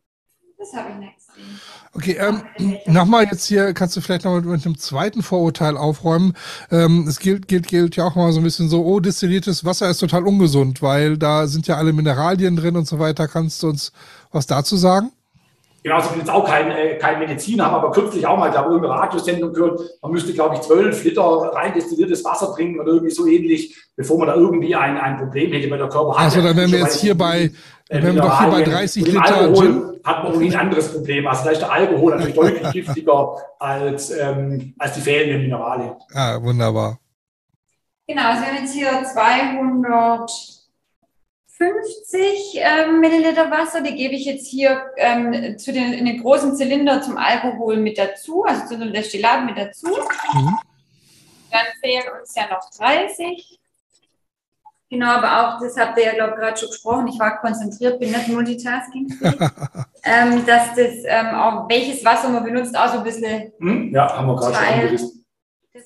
Das 0.56 0.72
habe 0.72 0.92
ich 0.92 0.96
nicht 0.96 1.12
gesehen. 1.16 1.60
Okay, 1.92 2.16
ähm, 2.18 2.78
nochmal 2.86 3.26
jetzt 3.30 3.44
hier, 3.44 3.74
kannst 3.74 3.94
du 3.98 4.00
vielleicht 4.00 4.24
noch 4.24 4.36
mit, 4.36 4.46
mit 4.46 4.64
einem 4.64 4.78
zweiten 4.78 5.22
Vorurteil 5.22 5.76
aufräumen. 5.76 6.32
Ähm, 6.70 7.04
es 7.06 7.18
gilt, 7.18 7.48
gilt, 7.48 7.68
gilt 7.68 7.96
ja 7.96 8.04
auch 8.04 8.14
mal 8.14 8.32
so 8.32 8.40
ein 8.40 8.44
bisschen 8.44 8.70
so, 8.70 8.82
oh, 8.82 8.98
destilliertes 8.98 9.62
Wasser 9.62 9.90
ist 9.90 9.98
total 9.98 10.26
ungesund, 10.26 10.80
weil 10.80 11.18
da 11.18 11.46
sind 11.48 11.66
ja 11.66 11.76
alle 11.76 11.92
Mineralien 11.92 12.56
drin 12.56 12.76
und 12.76 12.88
so 12.88 12.98
weiter. 12.98 13.28
Kannst 13.28 13.62
du 13.62 13.68
uns 13.68 13.92
was 14.32 14.46
dazu 14.46 14.78
sagen? 14.78 15.12
Genau, 15.86 16.00
ich 16.00 16.06
bin 16.06 16.18
jetzt 16.18 16.30
auch 16.30 16.44
kein, 16.44 16.68
äh, 16.72 16.96
kein 16.96 17.20
Mediziner, 17.20 17.66
habe 17.66 17.76
aber 17.76 17.92
kürzlich 17.92 18.26
auch 18.26 18.36
mal, 18.36 18.50
glaube 18.50 18.70
ich, 18.70 18.74
irgendeine 18.74 19.00
Radiosendung 19.00 19.52
gehört, 19.52 19.80
man 20.02 20.10
müsste, 20.10 20.32
glaube 20.32 20.56
ich, 20.56 20.62
zwölf 20.62 21.04
Liter 21.04 21.22
rein 21.22 21.74
destilliertes 21.74 22.24
Wasser 22.24 22.52
trinken 22.52 22.80
oder 22.80 22.94
irgendwie 22.94 23.12
so 23.12 23.24
ähnlich, 23.24 23.76
bevor 23.94 24.18
man 24.18 24.26
da 24.26 24.34
irgendwie 24.34 24.74
ein, 24.74 24.98
ein 24.98 25.16
Problem 25.16 25.52
hätte, 25.52 25.70
weil 25.70 25.78
der 25.78 25.88
Körper 25.88 26.16
hat. 26.16 26.24
Also 26.24 26.42
dann 26.42 26.56
wären 26.56 26.72
wir 26.72 26.80
jetzt 26.80 27.00
hier 27.00 27.16
bei, 27.16 27.52
äh, 27.88 28.02
wenn 28.02 28.16
wir 28.16 28.22
doch 28.22 28.36
hier 28.40 28.50
bei 28.50 28.62
30 28.62 29.06
Liter 29.06 29.36
Alkohol 29.36 29.64
Gin. 29.64 30.00
hat 30.02 30.24
man 30.24 30.32
irgendwie 30.32 30.56
ein 30.56 30.60
anderes 30.60 30.92
Problem. 30.92 31.24
Also 31.28 31.44
da 31.44 31.50
ist 31.50 31.60
der 31.60 31.72
Alkohol 31.72 32.10
natürlich 32.10 32.34
deutlich 32.34 32.72
giftiger 32.72 33.36
als, 33.60 34.10
ähm, 34.10 34.74
als 34.80 34.94
die 34.94 35.00
fehlenden 35.02 35.42
Mineralien. 35.42 35.92
Ja, 36.12 36.42
wunderbar. 36.42 36.98
Genau, 38.08 38.22
also 38.22 38.40
wir 38.40 38.48
haben 38.48 38.56
jetzt 38.56 38.74
hier 38.74 39.04
200 39.04 40.55
50 41.56 42.56
ähm, 42.56 43.00
Milliliter 43.00 43.50
Wasser, 43.50 43.80
die 43.80 43.94
gebe 43.94 44.14
ich 44.14 44.26
jetzt 44.26 44.46
hier 44.46 44.90
ähm, 44.96 45.58
zu 45.58 45.72
den, 45.72 45.94
in 45.94 46.04
den 46.04 46.22
großen 46.22 46.54
Zylinder 46.54 47.00
zum 47.00 47.16
Alkohol 47.16 47.78
mit 47.78 47.96
dazu, 47.96 48.44
also 48.44 48.66
zu 48.66 48.78
dem 48.78 48.92
Destillat 48.92 49.46
mit 49.46 49.56
dazu. 49.56 49.88
Mhm. 49.88 50.58
Dann 51.50 51.66
fehlen 51.80 52.04
uns 52.20 52.34
ja 52.34 52.42
noch 52.48 52.68
30. 52.76 53.58
Genau, 54.90 55.06
aber 55.06 55.56
auch, 55.56 55.60
das 55.60 55.76
habt 55.78 55.98
ihr 55.98 56.04
ja, 56.04 56.14
glaube 56.14 56.34
ich, 56.34 56.40
gerade 56.40 56.56
schon 56.58 56.68
gesprochen, 56.68 57.08
ich 57.08 57.18
war 57.18 57.40
konzentriert, 57.40 57.98
bin 57.98 58.12
nicht 58.12 58.28
multitasking, 58.28 59.18
ähm, 60.04 60.46
dass 60.46 60.74
das 60.76 60.94
ähm, 61.04 61.34
auch, 61.34 61.68
welches 61.68 62.04
Wasser 62.04 62.28
man 62.28 62.44
benutzt, 62.44 62.76
auch 62.78 62.92
so 62.92 62.98
ein 62.98 63.04
bisschen. 63.04 63.52
Hm? 63.58 63.92
Ja, 63.92 64.16
haben 64.16 64.28
wir 64.28 64.36
gerade 64.36 64.54
schon 64.54 64.64
angerissen. 64.64 65.24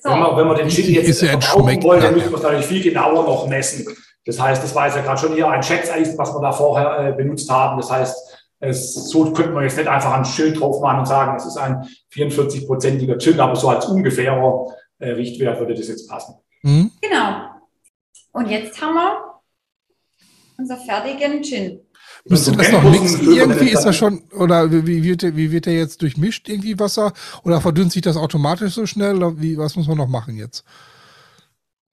So. 0.01 0.09
Wenn, 0.09 0.19
man, 0.19 0.37
wenn 0.37 0.47
man 0.47 0.57
den 0.57 0.69
Gin 0.69 0.93
jetzt 0.93 1.19
verkaufen 1.19 1.83
wollen, 1.83 2.01
dann 2.01 2.13
müssen 2.13 2.29
wir 2.29 2.37
es 2.37 2.43
natürlich 2.43 2.65
viel 2.65 2.83
genauer 2.83 3.23
noch 3.23 3.47
messen. 3.47 3.87
Das 4.25 4.39
heißt, 4.39 4.63
das 4.63 4.75
war 4.75 4.85
jetzt 4.85 4.95
ja 4.95 5.01
gerade 5.01 5.19
schon 5.19 5.33
hier 5.33 5.49
ein 5.49 5.63
Schätzeisen, 5.63 6.17
was 6.17 6.33
wir 6.33 6.41
da 6.41 6.51
vorher 6.51 7.09
äh, 7.09 7.11
benutzt 7.13 7.49
haben. 7.49 7.77
Das 7.77 7.91
heißt, 7.91 8.47
es, 8.59 8.93
so 9.09 9.31
könnte 9.33 9.51
man 9.51 9.63
jetzt 9.63 9.77
nicht 9.77 9.87
einfach 9.87 10.13
ein 10.13 10.25
Schild 10.25 10.59
drauf 10.59 10.79
machen 10.81 10.99
und 10.99 11.07
sagen, 11.07 11.35
es 11.35 11.45
ist 11.45 11.57
ein 11.57 11.83
44-prozentiger 12.13 13.17
Gin, 13.17 13.39
aber 13.39 13.55
so 13.55 13.69
als 13.69 13.87
ungefährer 13.87 14.67
äh, 14.99 15.09
Richtwert 15.11 15.59
würde 15.59 15.73
das 15.73 15.87
jetzt 15.87 16.07
passen. 16.07 16.35
Mhm. 16.61 16.91
Genau. 17.01 17.45
Und 18.33 18.49
jetzt 18.49 18.79
haben 18.79 18.93
wir 18.93 19.41
unser 20.57 20.77
fertigen 20.77 21.43
Gin. 21.43 21.81
Müsste 22.25 22.51
das 22.51 22.71
noch 22.71 22.83
mixen? 22.83 23.33
Irgendwie 23.33 23.69
ist 23.69 23.83
das 23.83 23.95
schon, 23.95 24.21
oder 24.37 24.71
wie 24.71 25.03
wird, 25.03 25.23
der, 25.23 25.35
wie 25.35 25.51
wird 25.51 25.65
der 25.65 25.73
jetzt 25.73 26.01
durchmischt, 26.03 26.47
irgendwie 26.47 26.77
Wasser? 26.77 27.13
Oder 27.43 27.61
verdünnt 27.61 27.91
sich 27.91 28.03
das 28.03 28.15
automatisch 28.15 28.75
so 28.75 28.85
schnell? 28.85 29.17
Oder 29.17 29.41
wie, 29.41 29.57
was 29.57 29.75
muss 29.75 29.87
man 29.87 29.97
noch 29.97 30.07
machen 30.07 30.37
jetzt? 30.37 30.63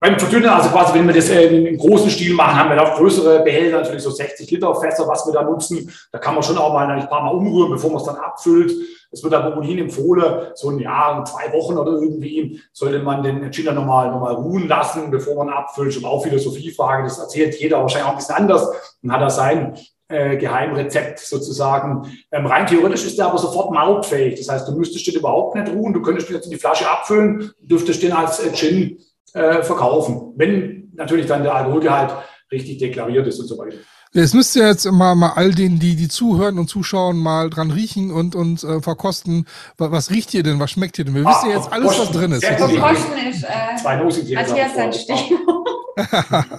Beim 0.06 0.20
Verdünnen, 0.20 0.48
also 0.48 0.68
quasi, 0.68 0.94
wenn 0.94 1.08
wir 1.08 1.14
das 1.14 1.28
äh, 1.30 1.46
im 1.46 1.76
großen 1.76 2.08
Stil 2.10 2.32
machen, 2.32 2.56
haben 2.56 2.70
wir 2.70 2.80
auch 2.80 2.96
größere 2.96 3.40
Behälter, 3.42 3.78
natürlich 3.78 4.04
so 4.04 4.10
60 4.10 4.48
Liter 4.52 4.72
Fässer, 4.76 5.08
was 5.08 5.26
wir 5.26 5.32
da 5.32 5.42
nutzen. 5.42 5.90
Da 6.12 6.18
kann 6.18 6.34
man 6.34 6.44
schon 6.44 6.56
auch 6.58 6.72
mal 6.72 6.88
ein 6.88 7.08
paar 7.08 7.24
Mal 7.24 7.30
umrühren, 7.30 7.72
bevor 7.72 7.90
man 7.90 8.00
es 8.00 8.06
dann 8.06 8.14
abfüllt. 8.14 8.72
Es 9.10 9.24
wird 9.24 9.34
aber 9.34 9.56
ohnehin 9.56 9.78
empfohlen, 9.78 10.52
so 10.54 10.70
ein 10.70 10.78
Jahr, 10.78 11.24
zwei 11.24 11.52
Wochen 11.52 11.76
oder 11.76 11.90
irgendwie, 11.90 12.62
sollte 12.72 13.00
man 13.00 13.24
den 13.24 13.50
Gin 13.50 13.74
nochmal 13.74 14.12
noch 14.12 14.20
mal 14.20 14.34
ruhen 14.34 14.68
lassen, 14.68 15.10
bevor 15.10 15.44
man 15.44 15.52
abfüllt. 15.52 15.92
Schon 15.92 16.04
auch 16.04 16.22
Philosophiefrage, 16.22 17.02
das 17.02 17.18
erzählt 17.18 17.58
jeder 17.58 17.80
wahrscheinlich 17.80 18.06
auch 18.06 18.12
ein 18.12 18.18
bisschen 18.18 18.36
anders 18.36 18.68
und 19.02 19.10
hat 19.12 19.22
er 19.22 19.30
sein 19.30 19.74
äh, 20.06 20.36
Geheimrezept 20.36 21.18
sozusagen. 21.18 22.16
Ähm, 22.30 22.46
rein 22.46 22.68
theoretisch 22.68 23.06
ist 23.06 23.18
der 23.18 23.26
aber 23.26 23.38
sofort 23.38 23.72
mautfähig. 23.72 24.38
Das 24.38 24.48
heißt, 24.48 24.68
du 24.68 24.72
müsstest 24.76 25.08
den 25.08 25.16
überhaupt 25.16 25.56
nicht 25.56 25.68
ruhen, 25.74 25.92
du 25.92 26.00
könntest 26.00 26.30
jetzt 26.30 26.44
in 26.44 26.52
die 26.52 26.58
Flasche 26.58 26.88
abfüllen, 26.88 27.50
dürftest 27.58 28.04
den 28.04 28.12
als 28.12 28.38
äh, 28.38 28.52
Gin 28.52 29.00
äh, 29.36 29.62
verkaufen, 29.62 30.32
wenn 30.36 30.92
natürlich 30.94 31.26
dann 31.26 31.42
der 31.42 31.54
Alkoholgehalt 31.54 32.12
richtig 32.50 32.78
deklariert 32.78 33.26
ist 33.26 33.38
und 33.38 33.46
so 33.46 33.58
weiter. 33.58 33.76
Jetzt 34.12 34.34
müsst 34.34 34.56
ihr 34.56 34.66
jetzt 34.66 34.90
mal, 34.90 35.14
mal 35.14 35.32
all 35.34 35.52
denen, 35.52 35.78
die, 35.78 35.94
die 35.94 36.08
zuhören 36.08 36.58
und 36.58 36.68
zuschauen, 36.68 37.18
mal 37.18 37.50
dran 37.50 37.70
riechen 37.70 38.10
und, 38.10 38.34
und 38.34 38.64
äh, 38.64 38.80
verkosten. 38.80 39.46
Was, 39.76 39.90
was, 39.90 40.10
riecht 40.10 40.32
ihr 40.32 40.42
denn? 40.42 40.58
Was 40.58 40.70
schmeckt 40.70 40.98
ihr 40.98 41.04
denn? 41.04 41.14
Wir 41.14 41.26
ah, 41.26 41.30
wissen 41.30 41.50
ja 41.50 41.56
jetzt 41.56 41.70
alles, 41.70 41.98
was 41.98 42.10
drin 42.12 42.32
ist. 42.32 42.44
Verkosten 42.44 43.18
ist 43.28 43.44
äh, 43.44 43.76
Zwei 43.82 43.96
Matthias 43.96 44.74
sein 44.74 44.92
Stichwort. 44.92 45.68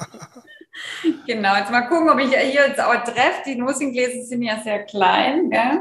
genau, 1.25 1.55
jetzt 1.55 1.71
mal 1.71 1.87
gucken, 1.87 2.09
ob 2.09 2.19
ich 2.19 2.29
hier 2.29 2.67
jetzt 2.67 2.79
auch 2.79 3.03
treffe. 3.03 3.43
Die 3.47 3.55
Nosingläser 3.55 4.23
sind 4.23 4.43
ja 4.43 4.61
sehr 4.61 4.83
klein, 4.83 5.49
gell? 5.49 5.79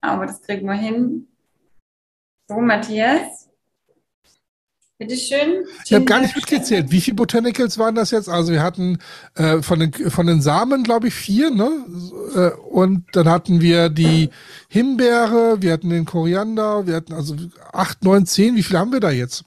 aber 0.00 0.26
das 0.26 0.42
kriegen 0.42 0.66
wir 0.66 0.74
hin. 0.74 1.28
So, 2.46 2.56
Matthias. 2.56 3.47
Bitteschön. 4.98 5.64
Ich 5.84 5.94
habe 5.94 6.04
gar 6.04 6.20
nicht 6.20 6.34
mitgezählt. 6.34 6.90
Wie 6.90 7.00
viele 7.00 7.14
Botanicals 7.14 7.78
waren 7.78 7.94
das 7.94 8.10
jetzt? 8.10 8.28
Also 8.28 8.50
wir 8.50 8.62
hatten 8.62 8.98
äh, 9.36 9.62
von, 9.62 9.78
den, 9.78 9.92
von 9.92 10.26
den 10.26 10.42
Samen, 10.42 10.82
glaube 10.82 11.06
ich, 11.06 11.14
vier, 11.14 11.52
ne? 11.52 11.70
Äh, 12.34 12.50
und 12.68 13.04
dann 13.12 13.28
hatten 13.28 13.60
wir 13.60 13.90
die 13.90 14.30
Himbeere, 14.68 15.62
wir 15.62 15.72
hatten 15.72 15.90
den 15.90 16.04
Koriander, 16.04 16.88
wir 16.88 16.96
hatten 16.96 17.12
also 17.12 17.36
acht, 17.72 18.02
neun, 18.02 18.26
zehn. 18.26 18.56
Wie 18.56 18.62
viele 18.64 18.80
haben 18.80 18.92
wir 18.92 18.98
da 18.98 19.10
jetzt? 19.10 19.44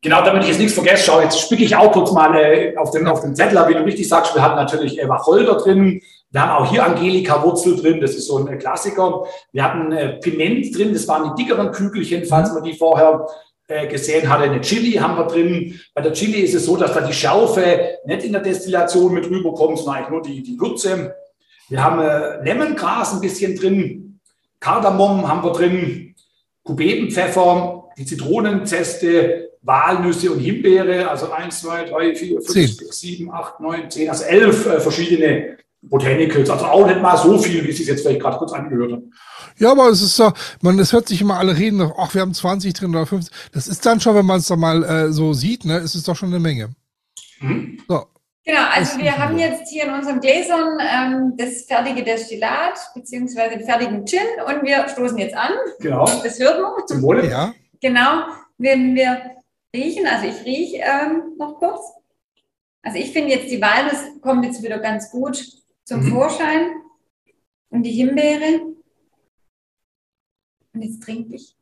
Genau, 0.00 0.22
damit 0.22 0.42
ich 0.42 0.50
jetzt 0.50 0.58
nichts 0.58 0.74
vergesse, 0.74 1.04
schau, 1.06 1.20
jetzt 1.20 1.40
spicke 1.40 1.64
ich 1.64 1.74
auch 1.74 1.90
kurz 1.90 2.12
mal 2.12 2.32
äh, 2.36 2.76
auf, 2.76 2.92
den, 2.92 3.08
auf 3.08 3.20
den 3.20 3.34
Zettel, 3.34 3.58
wie 3.66 3.74
du 3.74 3.84
richtig 3.84 4.08
sagst. 4.08 4.32
Wir 4.34 4.42
hatten 4.42 4.56
natürlich 4.56 5.02
äh, 5.02 5.08
Wacholder 5.08 5.56
drin. 5.56 6.00
Wir 6.30 6.40
haben 6.40 6.50
auch 6.50 6.70
hier 6.70 6.84
Angelika-Wurzel 6.84 7.76
drin, 7.76 8.00
das 8.00 8.14
ist 8.14 8.26
so 8.26 8.38
ein 8.38 8.46
äh, 8.46 8.58
Klassiker. 8.58 9.24
Wir 9.52 9.64
hatten 9.64 9.90
äh, 9.90 10.20
Piment 10.20 10.76
drin, 10.76 10.92
das 10.92 11.08
waren 11.08 11.34
die 11.34 11.42
dickeren 11.42 11.72
Kügelchen, 11.72 12.24
falls 12.26 12.52
man 12.52 12.62
die 12.62 12.74
vorher 12.74 13.26
gesehen 13.66 14.28
hatte, 14.28 14.44
eine 14.44 14.60
Chili 14.60 14.92
haben 14.92 15.16
wir 15.16 15.26
drin. 15.26 15.80
Bei 15.94 16.02
der 16.02 16.12
Chili 16.12 16.40
ist 16.40 16.54
es 16.54 16.66
so, 16.66 16.76
dass 16.76 16.92
da 16.92 17.00
die 17.00 17.12
Schärfe 17.12 17.98
nicht 18.04 18.24
in 18.24 18.32
der 18.32 18.42
Destillation 18.42 19.14
mit 19.14 19.28
rüberkommt, 19.28 19.78
sondern 19.78 19.96
eigentlich 19.96 20.10
nur 20.10 20.22
die, 20.22 20.42
die 20.42 20.60
Würze. 20.60 21.14
Wir 21.68 21.82
haben 21.82 22.00
äh, 22.00 22.44
Lemongras 22.44 23.14
ein 23.14 23.20
bisschen 23.20 23.56
drin, 23.56 24.20
Kardamom 24.60 25.28
haben 25.28 25.42
wir 25.42 25.52
drin, 25.52 26.14
Kubebenpfeffer, 26.62 27.84
die 27.96 28.04
Zitronenzeste, 28.04 29.50
Walnüsse 29.62 30.30
und 30.30 30.40
Himbeere, 30.40 31.08
also 31.08 31.30
1, 31.32 31.60
2, 31.60 31.84
3, 31.84 32.14
4, 32.14 32.40
5, 32.40 32.46
6, 32.46 33.00
7, 33.00 33.32
8, 33.32 33.60
9, 33.60 33.90
10, 33.90 34.10
also 34.10 34.24
elf 34.24 34.66
äh, 34.66 34.80
verschiedene 34.80 35.56
Botanicals. 35.88 36.50
Also 36.50 36.64
auch 36.64 36.86
nicht 36.86 37.00
mal 37.00 37.16
so 37.16 37.38
viel, 37.38 37.64
wie 37.64 37.70
es 37.70 37.78
sich 37.78 37.86
jetzt 37.86 38.02
vielleicht 38.02 38.20
gerade 38.20 38.38
kurz 38.38 38.52
angehört 38.52 38.92
hat. 38.92 39.02
Ja, 39.58 39.70
aber 39.70 39.88
es 39.88 40.02
ist 40.02 40.16
so, 40.16 40.32
man, 40.62 40.78
es 40.78 40.92
hört 40.92 41.08
sich 41.08 41.20
immer 41.20 41.38
alle 41.38 41.56
reden, 41.56 41.80
ach, 41.96 42.14
wir 42.14 42.20
haben 42.20 42.34
20 42.34 42.74
drin 42.74 42.90
oder 42.90 43.06
50. 43.06 43.32
Das 43.52 43.68
ist 43.68 43.86
dann 43.86 44.00
schon, 44.00 44.16
wenn 44.16 44.26
man 44.26 44.40
es 44.40 44.48
dann 44.48 44.58
mal 44.58 44.82
äh, 44.82 45.12
so 45.12 45.32
sieht, 45.32 45.64
ne, 45.64 45.78
ist 45.78 45.94
es 45.94 46.02
doch 46.02 46.16
schon 46.16 46.30
eine 46.30 46.40
Menge. 46.40 46.70
Mhm. 47.40 47.78
So. 47.88 48.06
Genau, 48.46 48.60
also 48.74 48.98
wir 48.98 49.16
haben 49.16 49.38
jetzt 49.38 49.70
hier 49.70 49.84
in 49.84 49.94
unseren 49.94 50.20
Gläsern 50.20 50.78
ähm, 50.80 51.32
das 51.38 51.62
fertige 51.62 52.04
Destillat 52.04 52.78
beziehungsweise 52.94 53.56
den 53.56 53.64
fertigen 53.64 54.04
Gin 54.04 54.20
und 54.46 54.62
wir 54.62 54.86
stoßen 54.88 55.16
jetzt 55.16 55.34
an. 55.34 55.52
Genau. 55.80 56.04
Das 56.04 56.38
hört 56.38 56.60
man. 56.60 56.86
Zum 56.86 57.00
Wohle. 57.02 57.30
Ja. 57.30 57.54
Genau. 57.80 58.24
Wenn 58.58 58.94
wir 58.94 59.30
riechen, 59.74 60.06
also 60.06 60.26
ich 60.26 60.44
rieche 60.44 60.76
ähm, 60.76 61.22
noch 61.38 61.54
kurz. 61.58 61.80
Also 62.82 62.98
ich 62.98 63.12
finde 63.12 63.30
jetzt 63.30 63.50
die 63.50 63.62
Walnuss 63.62 64.20
kommt 64.20 64.44
jetzt 64.44 64.62
wieder 64.62 64.78
ganz 64.78 65.10
gut 65.10 65.42
zum 65.84 66.04
mhm. 66.04 66.10
Vorschein 66.10 66.72
und 67.70 67.82
die 67.82 67.92
Himbeere. 67.92 68.60
Und 70.72 70.82
jetzt 70.82 71.02
trinke 71.02 71.36
ich. 71.36 71.54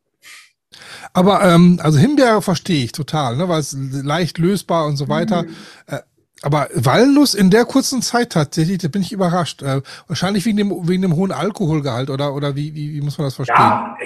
Aber 1.12 1.42
ähm, 1.44 1.78
also 1.82 1.98
Himbeere 1.98 2.40
verstehe 2.40 2.84
ich 2.84 2.92
total, 2.92 3.36
ne, 3.36 3.48
weil 3.48 3.60
es 3.60 3.76
leicht 3.76 4.38
lösbar 4.38 4.86
und 4.86 4.96
so 4.96 5.08
weiter. 5.08 5.42
Mhm. 5.42 5.54
Äh, 5.86 5.98
aber 6.42 6.68
Walnuss 6.74 7.34
in 7.34 7.50
der 7.50 7.64
kurzen 7.64 8.02
Zeit 8.02 8.32
tatsächlich, 8.32 8.78
da 8.78 8.88
bin 8.88 9.02
ich 9.02 9.12
überrascht. 9.12 9.62
Äh, 9.62 9.82
wahrscheinlich 10.08 10.44
wegen 10.44 10.56
dem, 10.56 10.88
wegen 10.88 11.02
dem 11.02 11.14
hohen 11.14 11.30
Alkoholgehalt 11.30 12.10
oder, 12.10 12.34
oder 12.34 12.56
wie, 12.56 12.74
wie, 12.74 12.94
wie 12.94 13.00
muss 13.00 13.16
man 13.18 13.26
das 13.26 13.34
verstehen? 13.34 13.56
Ja, 13.58 13.96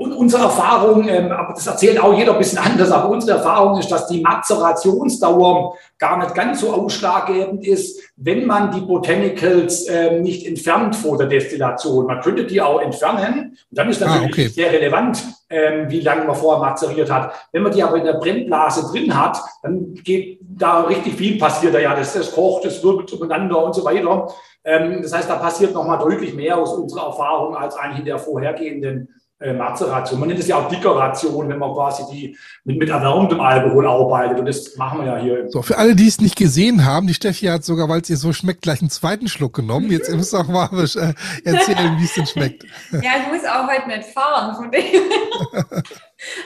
und 0.00 0.14
unsere 0.14 0.44
Erfahrung, 0.44 1.06
ähm, 1.06 1.30
aber 1.30 1.52
das 1.52 1.66
erzählt 1.66 2.00
auch 2.00 2.16
jeder 2.16 2.32
ein 2.32 2.38
bisschen 2.38 2.56
anders, 2.56 2.90
aber 2.90 3.10
unsere 3.10 3.36
Erfahrung 3.36 3.78
ist, 3.78 3.90
dass 3.92 4.06
die 4.06 4.22
Mazerationsdauer 4.22 5.76
gar 5.98 6.16
nicht 6.16 6.34
ganz 6.34 6.60
so 6.60 6.72
ausschlaggebend 6.72 7.66
ist, 7.66 8.00
wenn 8.16 8.46
man 8.46 8.70
die 8.70 8.80
Botanicals 8.80 9.86
ähm, 9.90 10.22
nicht 10.22 10.46
entfernt 10.46 10.96
vor 10.96 11.18
der 11.18 11.26
Destillation. 11.26 12.06
Man 12.06 12.22
könnte 12.22 12.46
die 12.46 12.62
auch 12.62 12.80
entfernen 12.80 13.58
und 13.70 13.78
dann 13.78 13.90
ist 13.90 14.02
ah, 14.02 14.06
natürlich 14.06 14.26
ah, 14.26 14.32
okay. 14.32 14.48
sehr 14.48 14.72
relevant, 14.72 15.22
ähm, 15.50 15.90
wie 15.90 16.00
lange 16.00 16.24
man 16.24 16.34
vorher 16.34 16.66
mazeriert 16.66 17.10
hat. 17.10 17.34
Wenn 17.52 17.62
man 17.62 17.72
die 17.72 17.82
aber 17.82 17.98
in 17.98 18.04
der 18.04 18.14
Brennblase 18.14 18.90
drin 18.90 19.14
hat, 19.14 19.38
dann 19.62 19.92
geht 19.92 20.38
da 20.40 20.80
richtig 20.80 21.14
viel 21.16 21.36
passiert. 21.36 21.78
Ja, 21.78 21.94
das, 21.94 22.14
das 22.14 22.32
kocht, 22.32 22.64
das 22.64 22.82
wirbelt 22.82 23.12
umeinander 23.12 23.62
und 23.62 23.74
so 23.74 23.84
weiter. 23.84 24.28
Ähm, 24.64 25.00
das 25.02 25.12
heißt, 25.12 25.28
da 25.28 25.36
passiert 25.36 25.74
nochmal 25.74 25.98
deutlich 25.98 26.32
mehr 26.32 26.56
aus 26.56 26.72
unserer 26.72 27.08
Erfahrung 27.08 27.54
als 27.54 27.76
eigentlich 27.76 27.98
in 27.98 28.04
der 28.06 28.18
vorhergehenden 28.18 29.08
äh, 29.40 29.54
Mazeration. 29.54 30.20
Man 30.20 30.28
nennt 30.28 30.40
es 30.40 30.48
ja 30.48 30.58
auch 30.58 30.68
Dickeration, 30.68 31.48
wenn 31.48 31.58
man 31.58 31.72
quasi 31.72 32.02
die 32.12 32.36
mit, 32.64 32.78
mit 32.78 32.90
erwärmtem 32.90 33.40
Alkohol 33.40 33.86
arbeitet. 33.86 34.38
Und 34.38 34.46
das 34.46 34.76
machen 34.76 35.00
wir 35.00 35.06
ja 35.06 35.16
hier. 35.16 35.48
So, 35.48 35.62
für 35.62 35.78
alle, 35.78 35.96
die 35.96 36.06
es 36.06 36.20
nicht 36.20 36.36
gesehen 36.36 36.84
haben, 36.84 37.06
die 37.06 37.14
Steffi 37.14 37.46
hat 37.46 37.64
sogar, 37.64 37.88
weil 37.88 38.02
es 38.02 38.10
ihr 38.10 38.18
so 38.18 38.34
schmeckt, 38.34 38.60
gleich 38.60 38.82
einen 38.82 38.90
zweiten 38.90 39.28
Schluck 39.28 39.54
genommen. 39.54 39.90
Jetzt 39.90 40.08
ihr 40.32 40.38
auch 40.38 40.46
mal 40.46 40.68
äh, 40.74 41.14
erzählen, 41.48 41.96
wie 41.98 42.04
es 42.04 42.14
denn 42.14 42.26
schmeckt. 42.26 42.64
Ja, 42.92 43.12
ich 43.22 43.32
muss 43.32 43.48
auch 43.48 43.66
heute 43.66 43.88
nicht 43.88 44.04
fahren, 44.10 44.54
von 44.54 44.70
dem 44.70 44.82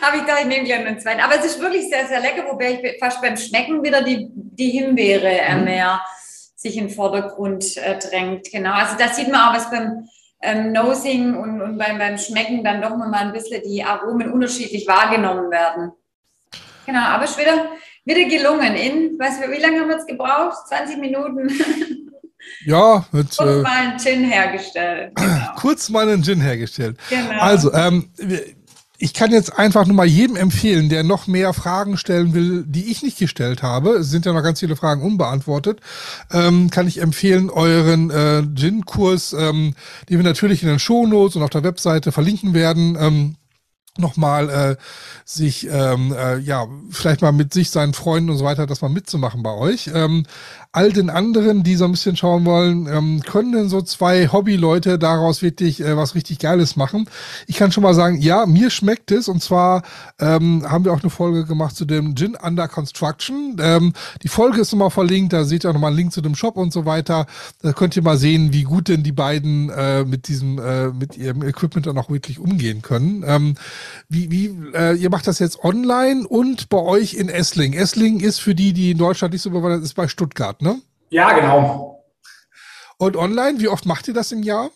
habe 0.03 0.17
ich 0.17 0.23
da, 0.25 0.39
ich 0.41 0.47
nehme 0.47 0.65
gleich 0.65 0.87
einen 0.87 1.01
zweiten. 1.01 1.21
Aber 1.21 1.35
es 1.37 1.45
ist 1.45 1.61
wirklich 1.61 1.89
sehr, 1.89 2.07
sehr 2.07 2.21
lecker, 2.21 2.45
wobei 2.49 2.81
ich 2.81 2.99
fast 3.01 3.21
beim 3.21 3.37
Schmecken 3.37 3.83
wieder 3.83 4.03
die, 4.03 4.29
die 4.31 4.71
Himbeere 4.71 5.27
äh, 5.27 5.57
mhm. 5.57 5.65
mehr 5.65 6.01
sich 6.55 6.77
in 6.77 6.87
den 6.87 6.95
Vordergrund 6.95 7.77
äh, 7.77 7.99
drängt. 7.99 8.51
Genau, 8.53 8.73
also 8.73 8.95
da 8.97 9.09
sieht 9.09 9.31
man 9.31 9.41
auch, 9.41 9.55
was 9.55 9.71
beim 9.71 10.09
ähm, 10.45 10.73
Nosing 10.73 11.35
und, 11.37 11.61
und 11.61 11.79
beim, 11.79 11.99
beim 11.99 12.19
Schmecken 12.19 12.63
dann 12.63 12.81
doch 12.81 12.97
nochmal 12.97 13.27
ein 13.27 13.33
bisschen 13.33 13.63
die 13.63 13.83
Aromen 13.83 14.31
unterschiedlich 14.31 14.87
wahrgenommen 14.87 15.51
werden. 15.51 15.93
Genau, 16.87 17.01
aber 17.01 17.25
ist 17.25 17.39
wieder, 17.39 17.71
wieder 18.05 18.29
gelungen. 18.29 18.75
In, 18.75 19.19
was, 19.19 19.41
wie 19.41 19.61
lange 19.61 19.81
haben 19.81 19.89
wir 19.89 19.97
es 19.97 20.07
gebraucht? 20.07 20.69
20 20.69 20.99
Minuten? 20.99 21.51
Ja, 22.67 23.07
mit, 23.11 23.35
kurz 23.37 23.41
äh, 23.41 23.63
mal 23.63 23.73
einen 23.73 23.99
Gin 23.99 24.25
hergestellt. 24.25 25.13
Genau. 25.19 25.55
Kurz 25.57 25.89
mal 25.89 26.07
einen 26.07 26.23
Gin 26.23 26.43
hergestellt. 26.43 26.99
Genau. 27.09 27.41
Also, 27.41 27.73
ähm, 27.73 28.11
ich 29.05 29.13
kann 29.13 29.33
jetzt 29.33 29.59
einfach 29.59 29.85
nur 29.85 29.95
mal 29.95 30.07
jedem 30.07 30.35
empfehlen, 30.35 30.89
der 30.89 31.03
noch 31.03 31.27
mehr 31.27 31.53
Fragen 31.53 31.99
stellen 31.99 32.33
will, 32.33 32.65
die 32.67 32.91
ich 32.91 33.03
nicht 33.03 33.19
gestellt 33.19 33.63
habe. 33.63 33.97
Es 33.97 34.09
sind 34.09 34.25
ja 34.25 34.33
noch 34.33 34.43
ganz 34.43 34.61
viele 34.61 34.77
Fragen 34.77 35.03
unbeantwortet. 35.03 35.81
Ähm, 36.33 36.71
kann 36.71 36.89
ich 36.89 37.03
empfehlen, 37.03 37.51
euren 37.51 38.11
äh, 38.11 38.43
Gin-Kurs, 38.55 39.35
ähm, 39.35 39.75
den 40.09 40.17
wir 40.17 40.25
natürlich 40.25 40.63
in 40.63 40.71
den 40.71 40.79
Shownotes 40.79 41.37
und 41.37 41.43
auf 41.43 41.51
der 41.51 41.65
Webseite 41.65 42.13
verlinken 42.13 42.55
werden. 42.55 42.97
Ähm, 42.99 43.37
nochmal 43.99 44.49
äh, 44.49 44.77
sich 45.27 45.69
ähm, 45.71 46.15
äh, 46.17 46.39
ja 46.39 46.67
vielleicht 46.91 47.21
mal 47.21 47.33
mit 47.33 47.53
sich 47.53 47.69
seinen 47.71 47.93
Freunden 47.93 48.31
und 48.31 48.39
so 48.39 48.45
weiter 48.47 48.67
das 48.67 48.81
mal 48.81 48.89
mitzumachen 48.89 49.43
bei 49.43 49.53
euch 49.53 49.91
ähm, 49.95 50.25
all 50.75 50.93
den 50.93 51.11
anderen 51.11 51.63
die 51.63 51.77
so 51.77 51.85
ein 51.85 51.93
bisschen 51.93 52.17
schauen 52.17 52.45
wollen 52.45 52.87
ähm, 52.87 53.23
können 53.23 53.53
denn 53.53 53.69
so 53.69 53.83
zwei 53.83 54.29
Hobbyleute 54.29 54.99
daraus 54.99 55.43
wirklich 55.43 55.81
äh, 55.81 55.97
was 55.97 56.15
richtig 56.15 56.39
Geiles 56.39 56.77
machen? 56.77 57.09
Ich 57.47 57.57
kann 57.57 57.73
schon 57.73 57.83
mal 57.83 57.95
sagen 57.95 58.21
ja 58.21 58.47
mir 58.47 58.71
schmeckt 58.71 59.11
es. 59.11 59.29
Und 59.29 59.43
zwar 59.43 59.83
ähm, 60.19 60.65
haben 60.69 60.85
wir 60.85 60.93
auch 60.93 61.01
eine 61.01 61.11
Folge 61.11 61.45
gemacht 61.45 61.77
zu 61.77 61.85
dem 61.85 62.15
Gin 62.17 62.37
Under 62.37 62.69
Construction. 62.69 63.57
Ähm, 63.61 63.93
die 64.23 64.29
Folge 64.29 64.61
ist 64.61 64.73
nochmal 64.73 64.91
verlinkt. 64.91 65.33
Da 65.33 65.45
seht 65.45 65.65
ihr 65.65 65.71
auch 65.71 65.75
nochmal 65.75 65.91
einen 65.91 65.99
Link 65.99 66.13
zu 66.13 66.21
dem 66.21 66.35
Shop 66.35 66.57
und 66.57 66.73
so 66.73 66.85
weiter. 66.85 67.27
Da 67.63 67.73
könnt 67.73 67.97
ihr 67.97 68.03
mal 68.03 68.19
sehen 68.19 68.53
wie 68.53 68.63
gut 68.63 68.89
denn 68.89 69.03
die 69.03 69.13
beiden 69.13 69.71
äh, 69.71 70.05
mit 70.05 70.29
diesem 70.29 70.59
äh, 70.59 70.89
mit 70.89 71.17
ihrem 71.17 71.43
Equipment 71.43 71.87
dann 71.87 71.99
auch 71.99 72.11
wirklich 72.11 72.39
umgehen 72.39 72.83
können. 72.83 73.25
Ähm, 73.27 73.55
wie, 74.09 74.31
wie 74.31 74.57
äh, 74.75 74.97
ihr 74.97 75.11
macht 75.11 75.27
das 75.27 75.39
jetzt 75.39 75.63
online 75.65 76.27
und 76.27 76.69
bei 76.69 76.79
euch 76.79 77.15
in 77.15 77.29
Essling. 77.29 77.73
Essling 77.73 78.21
ist 78.21 78.41
für 78.41 78.55
die, 78.55 78.73
die 78.73 78.91
in 78.91 78.99
Deutschland 78.99 79.33
nicht 79.33 79.43
so 79.43 79.51
bewandert 79.51 79.83
ist, 79.83 79.95
bei 79.95 80.09
Stuttgart, 80.09 80.61
ne? 80.65 80.81
Ja, 81.11 81.33
genau. 81.33 82.03
Und 82.99 83.17
online, 83.17 83.61
wie 83.61 83.69
oft 83.69 83.87
macht 83.87 84.09
ihr 84.09 84.15
das 84.15 84.33
im 84.33 84.43
Jahr? 84.43 84.71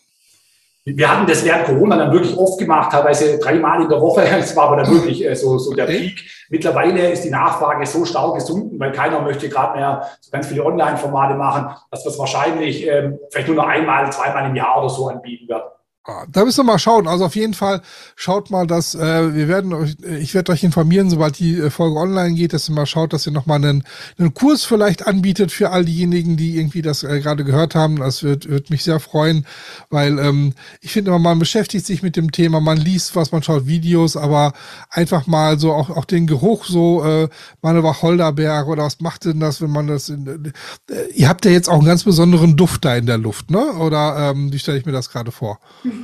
Wir 0.85 1.11
hatten 1.11 1.27
das 1.27 1.45
während 1.45 1.67
Corona 1.67 1.97
dann 1.97 2.13
wirklich 2.13 2.37
oft 2.37 2.59
gemacht, 2.59 2.93
teilweise 2.93 3.39
dreimal 3.39 3.83
in 3.83 3.89
der 3.89 4.01
Woche. 4.01 4.23
Das 4.31 4.57
war 4.57 4.69
aber 4.69 4.77
dann 4.77 4.91
wirklich 4.91 5.25
äh, 5.25 5.35
so, 5.35 5.59
so 5.59 5.75
der. 5.75 5.85
Peak. 5.85 6.25
Mittlerweile 6.49 7.11
ist 7.11 7.25
die 7.25 7.31
Nachfrage 7.31 7.85
so 7.85 8.05
stark 8.05 8.35
gesunken, 8.35 8.79
weil 8.81 8.93
keiner 8.93 9.21
möchte 9.21 9.49
gerade 9.49 9.77
mehr 9.77 10.09
so 10.21 10.31
ganz 10.31 10.47
viele 10.47 10.65
Online-Formate 10.65 11.35
machen, 11.35 11.75
dass 11.91 12.05
wir 12.05 12.11
es 12.11 12.19
wahrscheinlich 12.19 12.87
ähm, 12.87 13.19
vielleicht 13.31 13.49
nur 13.49 13.57
noch 13.57 13.67
einmal, 13.67 14.11
zweimal 14.13 14.49
im 14.49 14.57
Jahr 14.57 14.79
oder 14.79 14.89
so 14.89 15.09
anbieten 15.09 15.49
werden. 15.49 15.65
Ah, 16.11 16.25
da 16.33 16.43
müssen 16.43 16.61
wir 16.61 16.73
mal 16.73 16.79
schauen. 16.79 17.07
Also 17.07 17.27
auf 17.27 17.37
jeden 17.37 17.53
Fall 17.53 17.83
schaut 18.17 18.51
mal, 18.51 18.67
dass 18.67 18.95
äh, 18.95 19.35
wir 19.35 19.47
werden 19.47 19.75
euch, 19.75 19.95
ich 20.23 20.33
werde 20.33 20.53
euch 20.53 20.65
informieren, 20.65 21.11
sobald 21.11 21.39
die 21.39 21.59
äh, 21.59 21.69
Folge 21.69 21.99
online 21.99 22.35
geht, 22.35 22.55
dass 22.55 22.67
ihr 22.67 22.75
mal 22.75 22.87
schaut, 22.87 23.13
dass 23.13 23.27
ihr 23.27 23.33
nochmal 23.33 23.57
einen, 23.63 23.85
einen 24.17 24.33
Kurs 24.33 24.65
vielleicht 24.65 25.07
anbietet 25.07 25.53
für 25.53 25.69
all 25.69 25.85
diejenigen, 25.85 26.39
die 26.39 26.57
irgendwie 26.57 26.81
das 26.81 27.03
äh, 27.03 27.21
gerade 27.21 27.45
gehört 27.45 27.75
haben. 27.75 27.97
Das 27.97 28.23
wird, 28.23 28.49
wird 28.49 28.71
mich 28.71 28.85
sehr 28.85 29.01
freuen, 29.01 29.45
weil 29.91 30.19
ähm, 30.19 30.55
ich 30.81 30.93
finde 30.93 31.11
immer, 31.11 31.19
man 31.19 31.39
beschäftigt 31.39 31.85
sich 31.85 32.03
mit 32.03 32.17
dem 32.17 32.33
Thema, 32.33 32.59
man 32.61 32.79
liest 32.79 33.15
was, 33.15 33.31
man 33.31 33.43
schaut 33.43 33.67
Videos, 33.67 34.17
aber 34.17 34.55
einfach 34.89 35.27
mal 35.27 35.59
so 35.59 35.75
auch, 35.75 35.91
auch 35.91 36.07
den 36.07 36.27
Geruch 36.27 36.65
so, 36.65 37.05
äh, 37.05 37.29
mal 37.61 37.75
eine 37.75 37.83
Wacholderbeere 37.83 38.65
oder 38.65 38.85
was 38.85 39.01
macht 39.01 39.27
denn 39.27 39.41
das, 39.41 39.61
wenn 39.61 39.71
man 39.71 39.89
das 39.89 40.09
in, 40.09 40.55
äh, 40.91 41.13
ihr 41.15 41.29
habt 41.29 41.45
ja 41.45 41.51
jetzt 41.51 41.69
auch 41.69 41.75
einen 41.75 41.85
ganz 41.85 42.05
besonderen 42.05 42.57
Duft 42.57 42.87
da 42.87 42.97
in 42.97 43.05
der 43.05 43.19
Luft, 43.19 43.51
ne? 43.51 43.75
Oder 43.75 44.31
ähm, 44.31 44.51
wie 44.55 44.59
stelle 44.59 44.79
ich 44.79 44.87
mir 44.87 44.93
das 44.93 45.11
gerade 45.11 45.33
vor? 45.33 45.61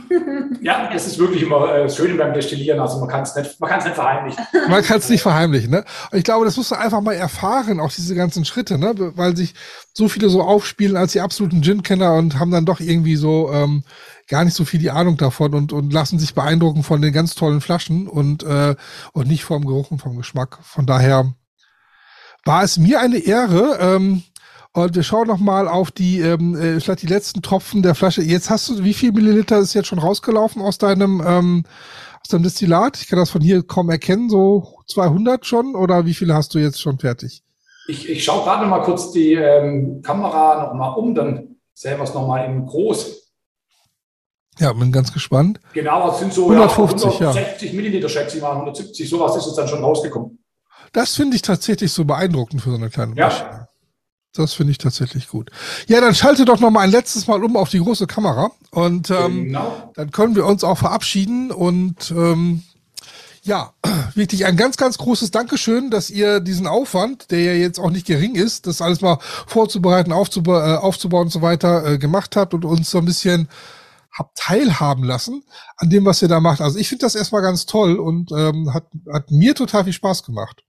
Ja, 0.60 0.90
es 0.94 1.06
ist 1.06 1.18
wirklich 1.18 1.42
immer 1.42 1.74
äh, 1.74 1.90
schön 1.90 2.16
beim 2.16 2.32
Destillieren. 2.32 2.80
Also 2.80 2.98
man 2.98 3.08
kann 3.08 3.22
es 3.22 3.34
nicht, 3.34 3.60
man 3.60 3.68
kann 3.68 3.80
es 3.80 3.84
nicht 3.84 3.94
verheimlichen. 3.94 4.46
Man 4.68 4.82
kann 4.82 4.98
es 4.98 5.08
nicht 5.08 5.22
verheimlichen, 5.22 5.70
ne? 5.70 5.84
Und 6.10 6.18
ich 6.18 6.24
glaube, 6.24 6.44
das 6.44 6.56
musst 6.56 6.70
du 6.70 6.76
einfach 6.76 7.00
mal 7.00 7.14
erfahren, 7.14 7.80
auch 7.80 7.92
diese 7.92 8.14
ganzen 8.14 8.44
Schritte, 8.44 8.78
ne? 8.78 8.94
Weil 9.16 9.36
sich 9.36 9.54
so 9.92 10.08
viele 10.08 10.28
so 10.28 10.42
aufspielen 10.42 10.96
als 10.96 11.12
die 11.12 11.20
absoluten 11.20 11.62
Gin-Kenner 11.62 12.14
und 12.14 12.38
haben 12.38 12.50
dann 12.50 12.64
doch 12.64 12.80
irgendwie 12.80 13.16
so 13.16 13.52
ähm, 13.52 13.84
gar 14.28 14.44
nicht 14.44 14.54
so 14.54 14.64
viel 14.64 14.80
die 14.80 14.90
Ahnung 14.90 15.16
davon 15.16 15.54
und, 15.54 15.72
und 15.72 15.92
lassen 15.92 16.18
sich 16.18 16.34
beeindrucken 16.34 16.82
von 16.82 17.02
den 17.02 17.12
ganz 17.12 17.34
tollen 17.34 17.60
Flaschen 17.60 18.08
und, 18.08 18.42
äh, 18.42 18.74
und 19.12 19.28
nicht 19.28 19.44
vom 19.44 19.66
Geruch 19.66 19.90
und 19.90 20.00
vom 20.00 20.16
Geschmack. 20.16 20.58
Von 20.62 20.86
daher 20.86 21.34
war 22.44 22.62
es 22.62 22.78
mir 22.78 23.00
eine 23.00 23.18
Ehre. 23.18 23.78
Ähm, 23.80 24.22
und 24.74 24.96
wir 24.96 25.04
schauen 25.04 25.28
noch 25.28 25.38
mal 25.38 25.68
auf 25.68 25.92
die, 25.92 26.18
ähm, 26.18 26.56
äh, 26.56 26.80
vielleicht 26.80 27.02
die 27.02 27.06
letzten 27.06 27.42
Tropfen 27.42 27.82
der 27.82 27.94
Flasche. 27.94 28.22
Jetzt 28.22 28.50
hast 28.50 28.68
du, 28.68 28.82
wie 28.82 28.92
viel 28.92 29.12
Milliliter 29.12 29.58
ist 29.58 29.72
jetzt 29.72 29.86
schon 29.86 30.00
rausgelaufen 30.00 30.60
aus 30.60 30.78
deinem, 30.78 31.22
ähm, 31.24 31.64
aus 32.20 32.28
deinem 32.28 32.42
Destillat? 32.42 33.00
Ich 33.00 33.06
kann 33.06 33.20
das 33.20 33.30
von 33.30 33.40
hier 33.40 33.62
kaum 33.62 33.88
erkennen, 33.88 34.28
so 34.28 34.80
200 34.88 35.46
schon 35.46 35.76
oder 35.76 36.06
wie 36.06 36.14
viele 36.14 36.34
hast 36.34 36.54
du 36.54 36.58
jetzt 36.58 36.80
schon 36.82 36.98
fertig? 36.98 37.44
Ich, 37.86 38.08
ich 38.08 38.24
schaue 38.24 38.42
gerade 38.42 38.66
mal 38.66 38.80
kurz 38.80 39.12
die 39.12 39.34
ähm, 39.34 40.02
Kamera 40.02 40.64
noch 40.64 40.74
mal 40.74 40.88
um, 40.94 41.14
dann 41.14 41.56
sehen 41.72 41.98
wir 41.98 42.04
es 42.04 42.14
noch 42.14 42.26
mal 42.26 42.44
in 42.44 42.66
groß. 42.66 43.30
Ja, 44.58 44.72
bin 44.72 44.90
ganz 44.90 45.12
gespannt. 45.12 45.60
Genau, 45.72 46.10
es 46.10 46.18
sind 46.18 46.32
so 46.32 46.50
150, 46.50 47.20
ja, 47.20 47.30
160 47.30 47.70
ja. 47.70 47.76
Milliliter, 47.76 48.08
schätze 48.08 48.36
ich 48.36 48.42
mal, 48.42 48.52
170, 48.52 49.08
sowas 49.08 49.36
ist 49.36 49.46
es 49.46 49.54
dann 49.54 49.68
schon 49.68 49.84
rausgekommen. 49.84 50.44
Das 50.92 51.14
finde 51.14 51.36
ich 51.36 51.42
tatsächlich 51.42 51.92
so 51.92 52.04
beeindruckend 52.04 52.60
für 52.60 52.70
so 52.70 52.76
eine 52.76 52.90
kleine. 52.90 53.14
Ja. 53.16 53.63
Das 54.34 54.52
finde 54.52 54.72
ich 54.72 54.78
tatsächlich 54.78 55.28
gut. 55.28 55.50
Ja, 55.86 56.00
dann 56.00 56.14
schalte 56.14 56.44
doch 56.44 56.58
noch 56.58 56.70
mal 56.70 56.80
ein 56.80 56.90
letztes 56.90 57.26
Mal 57.26 57.42
um 57.44 57.56
auf 57.56 57.70
die 57.70 57.78
große 57.78 58.06
Kamera 58.06 58.50
und 58.70 59.10
ähm, 59.10 59.44
genau. 59.46 59.92
dann 59.94 60.10
können 60.10 60.34
wir 60.34 60.44
uns 60.46 60.64
auch 60.64 60.78
verabschieden 60.78 61.52
und 61.52 62.10
ähm, 62.10 62.62
Ja, 63.44 63.74
wirklich 64.14 64.46
ein 64.46 64.56
ganz, 64.56 64.76
ganz 64.76 64.98
großes 64.98 65.30
Dankeschön, 65.30 65.90
dass 65.90 66.10
ihr 66.10 66.40
diesen 66.40 66.66
Aufwand, 66.66 67.30
der 67.30 67.40
ja 67.42 67.52
jetzt 67.52 67.78
auch 67.78 67.90
nicht 67.90 68.06
gering 68.06 68.34
ist, 68.34 68.66
das 68.66 68.80
alles 68.80 69.02
mal 69.02 69.18
vorzubereiten, 69.46 70.12
aufzuba 70.12 70.74
äh, 70.74 70.78
aufzubauen 70.78 71.24
und 71.24 71.30
so 71.30 71.42
weiter 71.42 71.84
äh, 71.86 71.98
gemacht 71.98 72.36
habt 72.36 72.54
und 72.54 72.64
uns 72.64 72.90
so 72.90 72.98
ein 72.98 73.04
bisschen 73.04 73.48
habt 74.10 74.38
teilhaben 74.38 75.04
lassen 75.04 75.44
an 75.76 75.90
dem, 75.90 76.04
was 76.04 76.22
ihr 76.22 76.28
da 76.28 76.40
macht. 76.40 76.60
Also 76.60 76.78
ich 76.78 76.88
finde 76.88 77.04
das 77.04 77.14
erstmal 77.14 77.42
ganz 77.42 77.66
toll 77.66 77.96
und 77.98 78.32
ähm, 78.32 78.72
hat, 78.72 78.86
hat 79.12 79.30
mir 79.30 79.54
total 79.54 79.84
viel 79.84 79.92
Spaß 79.92 80.22
gemacht. 80.24 80.64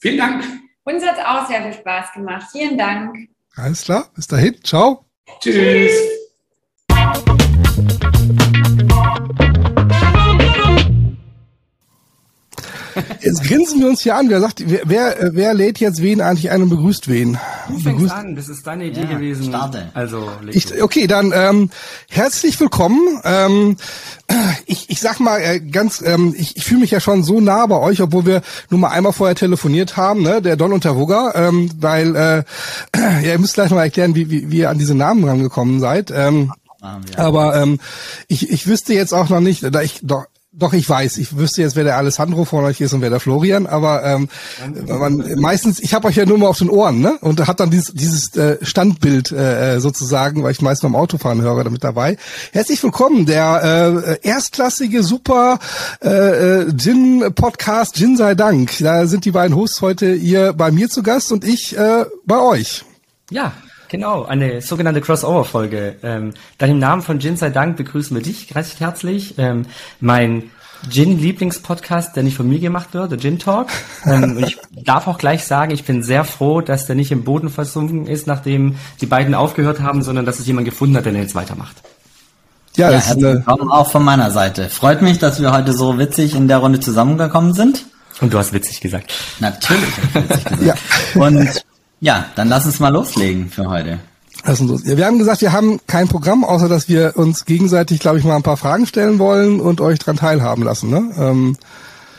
Vielen 0.00 0.18
Dank. 0.18 0.44
Uns 0.84 1.04
hat 1.04 1.18
es 1.18 1.24
auch 1.24 1.46
sehr 1.48 1.62
viel 1.62 1.72
Spaß 1.72 2.12
gemacht. 2.12 2.46
Vielen 2.52 2.76
Dank. 2.76 3.28
Alles 3.56 3.82
klar, 3.82 4.10
bis 4.14 4.26
dahin. 4.26 4.62
Ciao. 4.62 5.04
Tschüss. 5.40 6.13
Jetzt 13.24 13.42
grinsen 13.44 13.80
wir 13.80 13.88
uns 13.88 14.02
hier 14.02 14.16
an. 14.16 14.28
Wer 14.28 14.40
sagt, 14.40 14.62
wer, 14.66 14.82
wer, 14.84 15.30
wer 15.32 15.54
lädt 15.54 15.80
jetzt 15.80 16.02
wen 16.02 16.20
eigentlich 16.20 16.50
ein 16.50 16.62
und 16.62 16.68
begrüßt 16.68 17.08
wen? 17.08 17.38
Du 17.68 17.78
fängst 17.78 18.10
an, 18.12 18.36
das 18.36 18.48
ist 18.50 18.66
deine 18.66 18.84
Idee 18.84 19.00
Ja, 19.00 19.06
gewesen. 19.06 19.44
starte. 19.44 19.90
Also, 19.94 20.28
leg 20.42 20.54
Ich, 20.54 20.82
okay, 20.82 21.06
dann 21.06 21.32
ähm, 21.34 21.70
herzlich 22.10 22.60
willkommen. 22.60 23.00
Ähm, 23.24 23.76
ich, 24.66 24.90
ich 24.90 25.00
sag 25.00 25.20
mal 25.20 25.38
äh, 25.40 25.60
ganz, 25.60 26.02
ähm, 26.04 26.34
ich, 26.36 26.56
ich 26.58 26.64
fühle 26.64 26.80
mich 26.80 26.90
ja 26.90 27.00
schon 27.00 27.22
so 27.24 27.40
nah 27.40 27.64
bei 27.66 27.78
euch, 27.78 28.02
obwohl 28.02 28.26
wir 28.26 28.42
nur 28.68 28.80
mal 28.80 28.88
einmal 28.90 29.12
vorher 29.14 29.34
telefoniert 29.36 29.96
haben, 29.96 30.22
ne, 30.22 30.42
der 30.42 30.56
Don 30.56 30.72
und 30.74 30.84
der 30.84 30.96
Wugger, 30.96 31.32
ähm, 31.34 31.70
weil 31.80 32.14
äh, 32.16 32.42
ja, 33.24 33.32
ihr 33.32 33.38
müsst 33.38 33.54
gleich 33.54 33.70
mal 33.70 33.84
erklären, 33.84 34.14
wie, 34.14 34.28
wie, 34.30 34.50
wie 34.50 34.58
ihr 34.58 34.70
an 34.70 34.78
diese 34.78 34.94
Namen 34.94 35.24
rangekommen 35.24 35.80
seid. 35.80 36.10
Ähm, 36.14 36.52
Ah, 36.80 37.00
ja. 37.16 37.24
aber 37.24 37.56
ähm, 37.56 37.80
ich, 38.28 38.50
ich 38.50 38.66
wüsste 38.66 38.92
jetzt 38.92 39.14
auch 39.14 39.30
noch 39.30 39.40
nicht, 39.40 39.62
da 39.74 39.80
ich 39.80 40.00
doch 40.02 40.26
doch, 40.56 40.72
ich 40.72 40.88
weiß. 40.88 41.18
Ich 41.18 41.36
wüsste 41.36 41.62
jetzt, 41.62 41.74
wer 41.74 41.84
der 41.84 41.96
Alessandro 41.96 42.44
von 42.44 42.64
euch 42.64 42.80
ist 42.80 42.92
und 42.92 43.00
wer 43.00 43.10
der 43.10 43.18
Florian, 43.18 43.66
aber 43.66 44.04
ähm, 44.04 44.28
man, 44.86 45.40
meistens, 45.40 45.80
ich 45.80 45.94
habe 45.94 46.06
euch 46.06 46.16
ja 46.16 46.26
nur 46.26 46.38
mal 46.38 46.46
auf 46.46 46.58
den 46.58 46.70
Ohren, 46.70 47.00
ne? 47.00 47.18
Und 47.20 47.44
hat 47.46 47.58
dann 47.58 47.70
dieses, 47.70 47.92
dieses 47.92 48.36
äh, 48.36 48.58
Standbild 48.62 49.32
äh, 49.32 49.80
sozusagen, 49.80 50.44
weil 50.44 50.52
ich 50.52 50.62
meist 50.62 50.82
beim 50.82 50.94
Autofahren 50.94 51.42
höre, 51.42 51.64
damit 51.64 51.82
dabei. 51.82 52.16
Herzlich 52.52 52.82
willkommen, 52.82 53.26
der 53.26 54.16
äh, 54.22 54.26
erstklassige, 54.26 55.02
super 55.02 55.58
äh, 56.02 56.08
äh, 56.08 56.72
Gin-Podcast 56.72 57.96
Gin 57.96 58.16
sei 58.16 58.34
Dank. 58.36 58.78
Da 58.78 59.06
sind 59.06 59.24
die 59.24 59.32
beiden 59.32 59.56
Hosts 59.56 59.80
heute 59.80 60.14
ihr 60.14 60.52
bei 60.52 60.70
mir 60.70 60.88
zu 60.88 61.02
Gast 61.02 61.32
und 61.32 61.44
ich 61.44 61.76
äh, 61.76 62.04
bei 62.26 62.38
euch. 62.38 62.84
Ja, 63.30 63.54
genau, 63.94 64.24
eine 64.24 64.60
sogenannte 64.60 65.00
Crossover-Folge. 65.00 65.94
Ähm, 66.02 66.34
dann 66.58 66.68
im 66.68 66.80
Namen 66.80 67.00
von 67.00 67.20
Gin 67.20 67.36
sei 67.36 67.50
Dank 67.50 67.76
begrüßen 67.76 68.16
wir 68.16 68.24
dich 68.24 68.52
recht 68.56 68.80
herzlich. 68.80 69.38
Ähm, 69.38 69.66
mein 70.00 70.50
Gin-Lieblingspodcast, 70.90 72.16
der 72.16 72.24
nicht 72.24 72.36
von 72.36 72.48
mir 72.48 72.58
gemacht 72.58 72.92
wird, 72.92 73.12
der 73.12 73.18
Gin 73.20 73.38
Talk. 73.38 73.68
Ähm, 74.04 74.36
und 74.36 74.48
ich 74.48 74.58
darf 74.84 75.06
auch 75.06 75.16
gleich 75.16 75.44
sagen, 75.44 75.70
ich 75.70 75.84
bin 75.84 76.02
sehr 76.02 76.24
froh, 76.24 76.60
dass 76.60 76.86
der 76.86 76.96
nicht 76.96 77.12
im 77.12 77.22
Boden 77.22 77.50
versunken 77.50 78.08
ist, 78.08 78.26
nachdem 78.26 78.74
die 79.00 79.06
beiden 79.06 79.32
aufgehört 79.32 79.80
haben, 79.80 80.02
sondern 80.02 80.26
dass 80.26 80.40
es 80.40 80.46
jemand 80.48 80.64
gefunden 80.64 80.96
hat, 80.96 81.04
der 81.04 81.12
den 81.12 81.22
jetzt 81.22 81.36
weitermacht. 81.36 81.76
Ja, 82.76 82.90
Ja, 82.90 82.98
herzlich 82.98 83.24
eine, 83.24 83.34
willkommen 83.34 83.70
auch 83.70 83.92
von 83.92 84.02
meiner 84.02 84.32
Seite. 84.32 84.70
Freut 84.70 85.02
mich, 85.02 85.20
dass 85.20 85.40
wir 85.40 85.52
heute 85.52 85.72
so 85.72 86.00
witzig 86.00 86.34
in 86.34 86.48
der 86.48 86.58
Runde 86.58 86.80
zusammengekommen 86.80 87.54
sind. 87.54 87.86
Und 88.20 88.34
du 88.34 88.38
hast 88.38 88.52
witzig 88.52 88.80
gesagt. 88.80 89.14
Natürlich. 89.38 89.84
ich 89.98 90.14
witzig 90.16 90.44
gesagt. 90.58 90.62
ja. 90.62 90.74
Und 91.14 91.64
ja, 92.00 92.26
dann 92.34 92.48
lass 92.48 92.66
uns 92.66 92.80
mal 92.80 92.90
loslegen 92.90 93.50
für 93.50 93.68
heute. 93.68 93.98
Lass 94.44 94.60
uns 94.60 94.70
los. 94.70 94.82
Ja, 94.84 94.96
wir 94.96 95.06
haben 95.06 95.18
gesagt, 95.18 95.40
wir 95.40 95.52
haben 95.52 95.80
kein 95.86 96.08
Programm, 96.08 96.44
außer 96.44 96.68
dass 96.68 96.88
wir 96.88 97.16
uns 97.16 97.44
gegenseitig, 97.44 98.00
glaube 98.00 98.18
ich, 98.18 98.24
mal 98.24 98.36
ein 98.36 98.42
paar 98.42 98.56
Fragen 98.56 98.86
stellen 98.86 99.18
wollen 99.18 99.60
und 99.60 99.80
euch 99.80 99.98
dran 99.98 100.16
teilhaben 100.16 100.64
lassen. 100.64 100.90
Ne? 100.90 101.14
Ähm, 101.18 101.56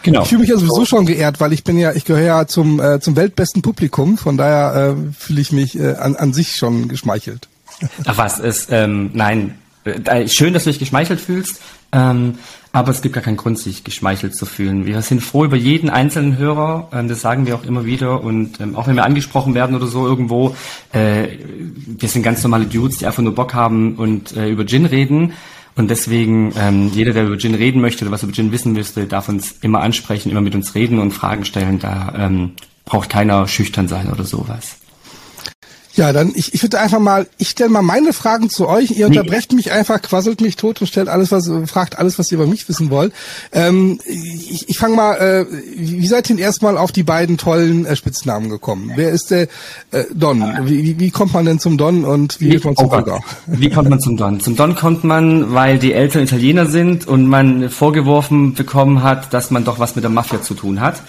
Genau. 0.05 0.21
Ich 0.21 0.29
fühle 0.29 0.41
mich 0.41 0.51
ja 0.51 0.57
sowieso 0.57 0.85
schon 0.85 1.07
geehrt, 1.07 1.39
weil 1.39 1.51
ich 1.51 1.63
bin 1.63 1.79
ja, 1.79 1.91
ich 1.93 2.05
gehöre 2.05 2.23
ja 2.23 2.45
zum 2.45 2.79
äh, 2.79 2.99
zum 2.99 3.15
weltbesten 3.15 3.63
Publikum. 3.63 4.19
Von 4.19 4.37
daher 4.37 4.93
äh, 4.95 5.13
fühle 5.17 5.41
ich 5.41 5.51
mich 5.51 5.79
äh, 5.79 5.95
an, 5.95 6.15
an 6.15 6.31
sich 6.31 6.57
schon 6.57 6.87
geschmeichelt. 6.87 7.47
Ach 8.05 8.15
was, 8.15 8.39
ist, 8.39 8.67
ähm, 8.69 9.09
nein, 9.13 9.57
äh, 9.83 10.27
schön, 10.27 10.53
dass 10.53 10.65
du 10.65 10.69
dich 10.69 10.77
geschmeichelt 10.77 11.19
fühlst, 11.19 11.59
ähm, 11.95 12.35
aber 12.73 12.91
es 12.91 13.01
gibt 13.01 13.15
gar 13.15 13.23
keinen 13.23 13.37
Grund, 13.37 13.57
sich 13.57 13.85
geschmeichelt 13.85 14.35
zu 14.35 14.45
fühlen. 14.45 14.85
Wir 14.85 15.01
sind 15.01 15.23
froh 15.23 15.45
über 15.45 15.55
jeden 15.55 15.89
einzelnen 15.89 16.37
Hörer, 16.37 16.89
ähm, 16.91 17.07
das 17.07 17.21
sagen 17.21 17.47
wir 17.47 17.55
auch 17.55 17.63
immer 17.63 17.85
wieder 17.85 18.21
und 18.21 18.59
ähm, 18.59 18.75
auch 18.75 18.87
wenn 18.87 18.97
wir 18.97 19.05
angesprochen 19.05 19.55
werden 19.55 19.77
oder 19.77 19.87
so 19.87 20.05
irgendwo, 20.05 20.55
äh, 20.91 21.27
wir 21.85 22.09
sind 22.09 22.23
ganz 22.23 22.43
normale 22.43 22.65
Dudes, 22.65 22.97
die 22.97 23.05
einfach 23.05 23.23
nur 23.23 23.33
Bock 23.33 23.53
haben 23.53 23.95
und 23.95 24.35
äh, 24.35 24.49
über 24.49 24.65
Gin 24.65 24.85
reden. 24.85 25.33
Und 25.77 25.89
deswegen, 25.89 26.53
ähm, 26.57 26.89
jeder, 26.93 27.11
der 27.11 27.25
über 27.25 27.37
Gin 27.37 27.55
reden 27.55 27.81
möchte 27.81 28.05
oder 28.05 28.11
was 28.13 28.23
über 28.23 28.31
Gin 28.31 28.51
wissen 28.51 28.73
müsste, 28.73 29.05
darf 29.05 29.27
uns 29.27 29.55
immer 29.61 29.81
ansprechen, 29.81 30.31
immer 30.31 30.41
mit 30.41 30.55
uns 30.55 30.73
reden 30.73 30.99
und 30.99 31.11
Fragen 31.11 31.43
stellen. 31.43 31.79
Da 31.79 32.13
ähm, 32.17 32.51
braucht 32.85 33.09
keiner 33.09 33.47
schüchtern 33.47 33.87
sein 33.87 34.09
oder 34.09 34.23
sowas. 34.23 34.77
Ja, 35.95 36.11
dann 36.11 36.33
ich, 36.35 36.53
ich 36.53 36.61
würde 36.61 36.79
einfach 36.79 36.99
mal, 36.99 37.25
ich 37.37 37.49
stelle 37.49 37.69
mal 37.69 37.81
meine 37.81 38.11
Fragen 38.11 38.49
zu 38.49 38.67
euch. 38.67 38.91
Ihr 38.91 39.07
unterbrecht 39.07 39.53
mich 39.53 39.71
einfach, 39.71 40.01
quasselt 40.01 40.41
mich 40.41 40.57
tot 40.57 40.81
und 40.81 40.87
stellt 40.87 41.07
alles, 41.07 41.31
was 41.31 41.49
fragt 41.69 41.97
alles, 41.97 42.19
was 42.19 42.29
ihr 42.31 42.35
über 42.37 42.47
mich 42.47 42.67
wissen 42.67 42.89
wollt. 42.89 43.13
Ähm, 43.53 43.99
ich 44.05 44.67
ich 44.67 44.77
fange 44.77 44.95
mal, 44.97 45.15
äh, 45.15 45.45
wie 45.77 46.05
seid 46.07 46.29
ihr 46.29 46.35
denn 46.35 46.43
erstmal 46.43 46.77
auf 46.77 46.91
die 46.91 47.03
beiden 47.03 47.37
tollen 47.37 47.85
äh, 47.85 47.95
Spitznamen 47.95 48.49
gekommen? 48.49 48.91
Wer 48.95 49.11
ist 49.11 49.31
der 49.31 49.43
äh, 49.91 50.03
Don? 50.13 50.41
Wie, 50.63 50.83
wie, 50.83 50.99
wie 50.99 51.11
kommt 51.11 51.33
man 51.33 51.45
denn 51.45 51.59
zum 51.59 51.77
Don 51.77 52.03
und 52.03 52.41
wie 52.41 52.51
wird 52.51 52.65
man 52.65 52.75
zum 52.75 52.85
Oh 52.87 52.89
Gott. 52.89 53.21
Wie 53.47 53.69
kommt 53.69 53.89
man 53.89 53.99
zum 54.01 54.17
Don? 54.17 54.39
Zum 54.41 54.55
Don 54.57 54.75
kommt 54.75 55.05
man, 55.05 55.53
weil 55.53 55.79
die 55.79 55.93
Eltern 55.93 56.23
Italiener 56.23 56.65
sind 56.65 57.07
und 57.07 57.27
man 57.27 57.69
vorgeworfen 57.69 58.53
bekommen 58.53 59.01
hat, 59.01 59.33
dass 59.33 59.49
man 59.49 59.63
doch 59.63 59.79
was 59.79 59.95
mit 59.95 60.03
der 60.03 60.11
Mafia 60.11 60.41
zu 60.41 60.55
tun 60.55 60.81
hat. 60.81 61.01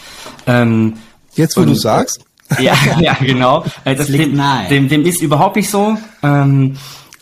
Ähm, 0.46 0.94
Jetzt, 1.34 1.56
wo 1.56 1.62
Und- 1.62 1.68
du 1.68 1.74
sagst. 1.74 2.20
ja, 2.58 2.74
ja, 3.00 3.16
genau. 3.20 3.64
Äh, 3.84 3.94
Das, 3.96 4.08
dem, 4.08 4.38
dem, 4.70 4.88
dem 4.88 5.04
ist 5.04 5.22
überhaupt 5.22 5.56
nicht 5.56 5.70
so. 5.70 5.96
Ähm, 6.22 6.76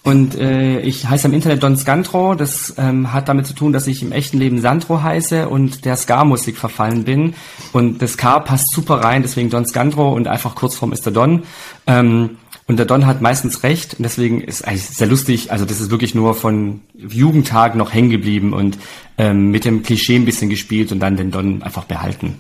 und 0.05 0.35
äh, 0.35 0.81
ich 0.81 1.09
heiße 1.09 1.29
im 1.29 1.33
Internet 1.33 1.62
Don 1.62 1.79
Scantro. 1.79 2.35
Das 2.35 2.75
ähm, 2.77 3.12
hat 3.14 3.29
damit 3.29 3.47
zu 3.47 3.55
tun, 3.55 3.72
dass 3.72 3.87
ich 3.87 4.03
im 4.03 4.12
echten 4.12 4.39
Leben 4.39 4.61
Sandro 4.61 5.03
heiße 5.03 5.49
und 5.49 5.87
der 5.87 5.97
Ska-Musik 5.97 6.59
verfallen 6.59 7.05
bin. 7.05 7.35
Und 7.72 8.03
das 8.03 8.18
K 8.18 8.39
passt 8.41 8.70
super 8.72 8.97
rein, 8.97 9.22
deswegen 9.22 9.49
Don 9.49 9.66
Scantro 9.66 10.12
und 10.12 10.29
einfach 10.29 10.55
Kurzform 10.55 10.93
ist 10.93 11.07
der 11.07 11.14
Don. 11.14 11.45
Ähm, 11.87 12.37
und 12.66 12.79
der 12.79 12.87
Don 12.87 13.07
hat 13.07 13.22
meistens 13.22 13.62
recht 13.62 13.95
und 13.95 14.05
deswegen 14.05 14.43
ist 14.43 14.66
eigentlich 14.66 14.85
sehr 14.85 15.07
lustig. 15.07 15.53
Also 15.53 15.64
das 15.64 15.81
ist 15.81 15.91
wirklich 15.91 16.14
nur 16.14 16.35
von 16.35 16.81
Jugendtagen 16.95 17.79
noch 17.79 17.93
hängen 17.93 18.11
geblieben 18.11 18.53
und 18.53 18.79
ähm, 19.16 19.51
mit 19.51 19.64
dem 19.64 19.83
Klischee 19.83 20.16
ein 20.16 20.25
bisschen 20.27 20.51
gespielt 20.51 20.93
und 20.93 21.01
dann 21.01 21.16
den 21.16 21.31
Don 21.31 21.62
einfach 21.62 21.85
behalten. 21.85 22.37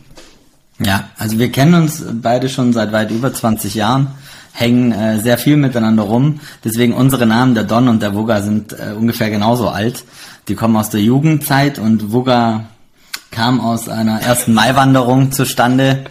Ja, 0.80 1.08
also 1.18 1.38
wir 1.38 1.52
kennen 1.52 1.74
uns 1.74 2.04
beide 2.12 2.48
schon 2.48 2.72
seit 2.72 2.92
weit 2.92 3.10
über 3.10 3.32
20 3.32 3.74
Jahren, 3.74 4.08
hängen 4.52 4.92
äh, 4.92 5.20
sehr 5.20 5.38
viel 5.38 5.56
miteinander 5.56 6.02
rum. 6.02 6.40
Deswegen 6.64 6.94
unsere 6.94 7.26
Namen, 7.26 7.54
der 7.54 7.64
Don 7.64 7.88
und 7.88 8.02
der 8.02 8.14
Wugger, 8.14 8.42
sind 8.42 8.72
äh, 8.72 8.92
ungefähr 8.96 9.30
genauso 9.30 9.68
alt. 9.68 10.04
Die 10.48 10.54
kommen 10.54 10.76
aus 10.76 10.90
der 10.90 11.00
Jugendzeit 11.00 11.78
und 11.78 12.12
Wugger 12.12 12.66
kam 13.30 13.60
aus 13.60 13.88
einer 13.88 14.20
ersten 14.20 14.54
Maiwanderung 14.54 15.32
zustande, 15.32 16.04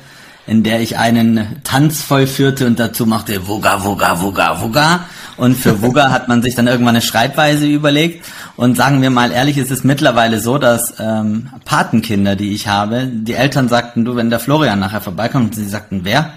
in 0.45 0.63
der 0.63 0.81
ich 0.81 0.97
einen 0.97 1.61
Tanz 1.63 2.01
vollführte 2.01 2.67
und 2.67 2.79
dazu 2.79 3.05
machte 3.05 3.47
Wugger, 3.47 3.83
Wugger, 3.83 4.21
Wugger, 4.21 4.61
Wugger. 4.61 5.05
Und 5.37 5.55
für 5.55 5.81
Wugger 5.81 6.11
hat 6.11 6.27
man 6.27 6.41
sich 6.41 6.55
dann 6.55 6.67
irgendwann 6.67 6.95
eine 6.95 7.01
Schreibweise 7.01 7.65
überlegt. 7.65 8.25
Und 8.55 8.75
sagen 8.75 9.01
wir 9.01 9.09
mal 9.09 9.31
ehrlich, 9.31 9.57
es 9.57 9.71
ist 9.71 9.83
mittlerweile 9.83 10.39
so, 10.39 10.57
dass 10.57 10.95
ähm, 10.99 11.49
Patenkinder, 11.65 12.35
die 12.35 12.53
ich 12.53 12.67
habe, 12.67 13.07
die 13.07 13.33
Eltern 13.33 13.69
sagten, 13.69 14.05
du, 14.05 14.15
wenn 14.15 14.29
der 14.29 14.39
Florian 14.39 14.79
nachher 14.79 15.01
vorbeikommt, 15.01 15.45
und 15.45 15.55
sie 15.55 15.67
sagten, 15.67 16.01
wer? 16.03 16.33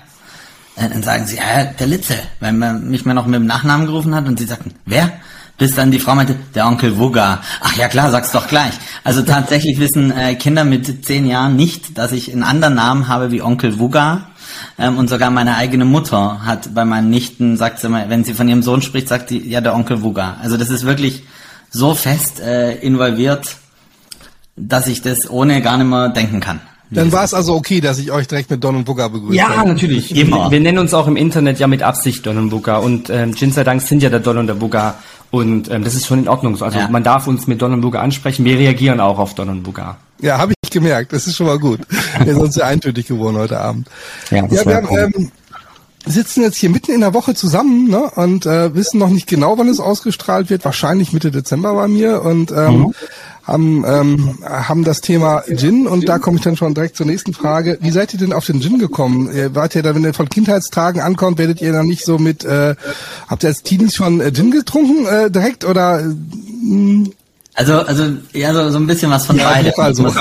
Äh, 0.77 0.89
Dann 0.89 1.03
sagen 1.03 1.27
sie, 1.27 1.37
ja, 1.37 1.65
der 1.65 1.87
Litze, 1.87 2.15
weil 2.41 2.53
man 2.53 2.89
mich 2.89 3.05
mir 3.05 3.15
noch 3.15 3.27
mit 3.27 3.35
dem 3.35 3.47
Nachnamen 3.47 3.87
gerufen 3.87 4.15
hat 4.15 4.27
und 4.27 4.39
sie 4.39 4.47
sagten, 4.47 4.75
wer? 4.87 5.11
Bis 5.59 5.75
dann 5.75 5.91
die 5.91 5.99
Frau 5.99 6.15
meinte, 6.15 6.37
der 6.55 6.67
Onkel 6.67 6.99
Wugger. 6.99 7.41
Ach 7.61 7.77
ja 7.77 7.89
klar, 7.89 8.11
sag's 8.11 8.31
doch 8.33 8.47
gleich. 8.47 8.75
Also 9.05 9.23
tatsächlich 9.23 9.81
wissen 9.81 10.11
äh, 10.11 10.35
Kinder 10.35 10.65
mit 10.65 11.05
zehn 11.07 11.27
Jahren 11.27 11.57
nicht, 11.57 11.97
dass 11.97 12.13
ich 12.13 12.31
einen 12.31 12.43
anderen 12.43 12.75
Namen 12.75 13.09
habe 13.09 13.31
wie 13.31 13.41
Onkel 13.41 13.79
Wugger. 13.79 14.27
Ähm, 14.79 14.99
und 14.99 15.09
sogar 15.09 15.31
meine 15.31 15.57
eigene 15.57 15.85
Mutter 15.87 16.45
hat 16.45 16.75
bei 16.75 16.85
meinen 16.85 17.09
Nichten, 17.09 17.57
sagt 17.57 17.81
sie 17.81 17.89
mal, 17.89 18.09
wenn 18.11 18.25
sie 18.25 18.35
von 18.35 18.49
ihrem 18.49 18.63
Sohn 18.63 18.83
spricht, 18.83 19.09
sagt 19.09 19.31
sie, 19.31 19.49
ja, 19.49 19.61
der 19.63 19.75
Onkel 19.75 20.03
Wugger. 20.03 20.37
Also 20.43 20.57
das 20.59 20.69
ist 20.69 20.85
wirklich 20.85 21.23
so 21.71 21.95
fest 21.95 22.41
äh, 22.41 22.75
involviert, 22.77 23.57
dass 24.57 24.87
ich 24.87 25.01
das 25.03 25.29
ohne 25.29 25.63
gar 25.63 25.79
nicht 25.79 25.89
mehr 25.89 26.11
denken 26.11 26.41
kann. 26.41 26.61
Dann 26.89 27.11
war 27.11 27.25
es 27.25 27.35
also 27.35 27.55
okay, 27.57 27.81
dass 27.81 27.99
ich 27.99 28.13
euch 28.13 28.29
direkt 28.29 28.49
mit 28.49 28.63
Don 28.63 28.77
und 28.77 28.85
Bugger 28.85 29.09
begrüßt 29.11 29.35
Ja, 29.35 29.57
habe. 29.57 29.71
natürlich. 29.71 30.15
Immer. 30.15 30.45
Wir, 30.45 30.51
wir 30.53 30.61
nennen 30.61 30.79
uns 30.79 30.95
auch 30.95 31.09
im 31.09 31.17
Internet 31.17 31.59
ja 31.59 31.67
mit 31.67 31.83
Absicht 31.83 32.25
Don 32.25 32.39
und 32.39 32.51
Bugger 32.51 32.81
und 32.81 33.11
ähm, 33.11 33.35
Gin 33.35 33.51
sei 33.51 33.65
Dank 33.65 33.83
sind 33.83 34.05
ja 34.05 34.09
der 34.09 34.21
Don 34.21 34.39
und 34.39 34.47
der 34.47 34.55
Bugger 34.55 34.95
und 35.31 35.71
ähm, 35.71 35.85
das 35.85 35.95
ist 35.95 36.07
schon 36.07 36.21
in 36.21 36.29
Ordnung. 36.29 36.57
so. 36.57 36.65
Also 36.65 36.79
Ja. 36.79 36.89
man 36.89 37.03
darf 37.03 37.27
uns 37.27 37.47
mit 37.47 37.61
Don 37.63 37.73
und 37.73 37.81
Bugger 37.81 38.01
ansprechen. 38.01 38.45
Wir 38.45 38.59
reagieren 38.59 39.01
auch 39.01 39.19
auf 39.19 39.35
Don 39.35 39.49
und 39.49 39.63
Bugger. 39.63 39.97
Ja, 40.21 40.39
habe 40.39 40.53
ich 40.65 40.71
gemerkt. 40.71 41.13
Das 41.13 41.27
ist 41.27 41.37
schon 41.37 41.47
mal 41.47 41.59
gut. 41.59 41.81
Wir 42.25 42.33
sind 42.35 42.43
uns 42.43 42.55
sehr 42.55 42.67
eintöntig 42.67 43.07
geworden 43.07 43.37
heute 43.37 43.61
Abend. 43.61 43.89
Ja, 44.31 44.43
das 44.43 44.65
Ja, 44.65 44.67
wir 44.67 44.77
haben, 44.77 44.89
ähm, 45.15 45.31
sitzen 46.07 46.43
jetzt 46.43 46.57
hier 46.57 46.71
mitten 46.71 46.93
in 46.93 47.01
der 47.01 47.13
Woche 47.15 47.35
zusammen 47.35 47.89
ne, 47.89 48.11
und 48.15 48.47
äh, 48.47 48.75
wissen 48.75 48.99
noch 48.99 49.09
nicht 49.11 49.27
genau, 49.27 49.59
wann 49.59 49.69
es 49.69 49.81
ausgestrahlt 49.81 50.49
wird. 50.51 50.65
Wahrscheinlich 50.65 51.13
Mitte 51.13 51.31
Dezember 51.31 51.75
bei 51.75 51.89
mir 51.89 52.23
und 52.23 52.53
ähm, 52.53 52.95
haben, 53.47 53.85
ähm, 53.87 54.39
haben 54.45 54.85
das 54.85 55.01
Thema 55.01 55.45
Gin 55.47 55.87
und 55.87 56.09
da 56.09 56.19
komme 56.19 56.39
ich 56.39 56.43
dann 56.43 56.57
schon 56.57 56.75
direkt 56.75 56.97
zur 56.97 57.07
nächsten 57.07 57.33
Frage. 57.33 57.79
Wie 57.81 57.91
seid 57.91 58.13
ihr 58.13 58.19
denn 58.19 58.33
auf 58.33 58.45
den 58.45 58.61
Gin 58.61 58.79
gekommen? 58.79 59.31
Ihr 59.33 59.55
wart 59.55 59.75
ja 59.75 59.83
da, 59.83 59.95
wenn 59.95 60.05
ihr 60.05 60.15
von 60.15 60.29
Kindheitstagen 60.29 61.01
ankommt, 61.01 61.39
werdet 61.39 61.61
ihr 61.61 61.73
dann 61.73 61.87
nicht 61.87 62.05
so 62.05 62.19
mit, 62.19 62.45
äh, 62.45 62.75
habt 63.29 63.45
ihr 63.45 63.49
als 63.49 63.63
Teenies 63.63 63.95
schon 63.95 64.21
äh, 64.21 64.33
Gin 64.33 64.51
getrunken 64.51 65.07
äh, 65.07 65.31
direkt 65.31 65.65
oder? 65.65 66.01
Äh, 66.01 67.11
also, 67.55 67.79
also, 67.81 68.05
ja, 68.33 68.53
so, 68.53 68.69
so 68.71 68.79
ein 68.79 68.87
bisschen 68.87 69.11
was 69.11 69.27
von 69.27 69.37
ja, 69.37 69.49
beide. 69.49 69.73
Also. 69.79 70.13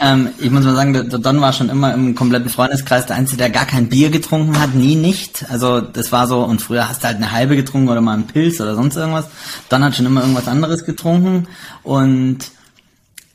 Ähm, 0.00 0.30
ich 0.38 0.50
muss 0.50 0.64
mal 0.64 0.74
sagen, 0.74 0.92
der, 0.92 1.04
Don 1.04 1.40
war 1.40 1.52
schon 1.52 1.68
immer 1.68 1.94
im 1.94 2.14
kompletten 2.14 2.50
Freundeskreis 2.50 3.06
der 3.06 3.16
Einzige, 3.16 3.38
der 3.38 3.50
gar 3.50 3.64
kein 3.64 3.88
Bier 3.88 4.10
getrunken 4.10 4.58
hat, 4.60 4.74
nie 4.74 4.96
nicht. 4.96 5.46
Also 5.50 5.80
das 5.80 6.10
war 6.10 6.26
so, 6.26 6.42
und 6.42 6.60
früher 6.60 6.88
hast 6.88 7.02
du 7.02 7.06
halt 7.06 7.16
eine 7.16 7.30
halbe 7.30 7.54
getrunken 7.54 7.88
oder 7.88 8.00
mal 8.00 8.14
einen 8.14 8.26
Pilz 8.26 8.60
oder 8.60 8.74
sonst 8.74 8.96
irgendwas. 8.96 9.26
Don 9.68 9.84
hat 9.84 9.94
schon 9.94 10.06
immer 10.06 10.22
irgendwas 10.22 10.48
anderes 10.48 10.84
getrunken 10.84 11.46
und 11.84 12.38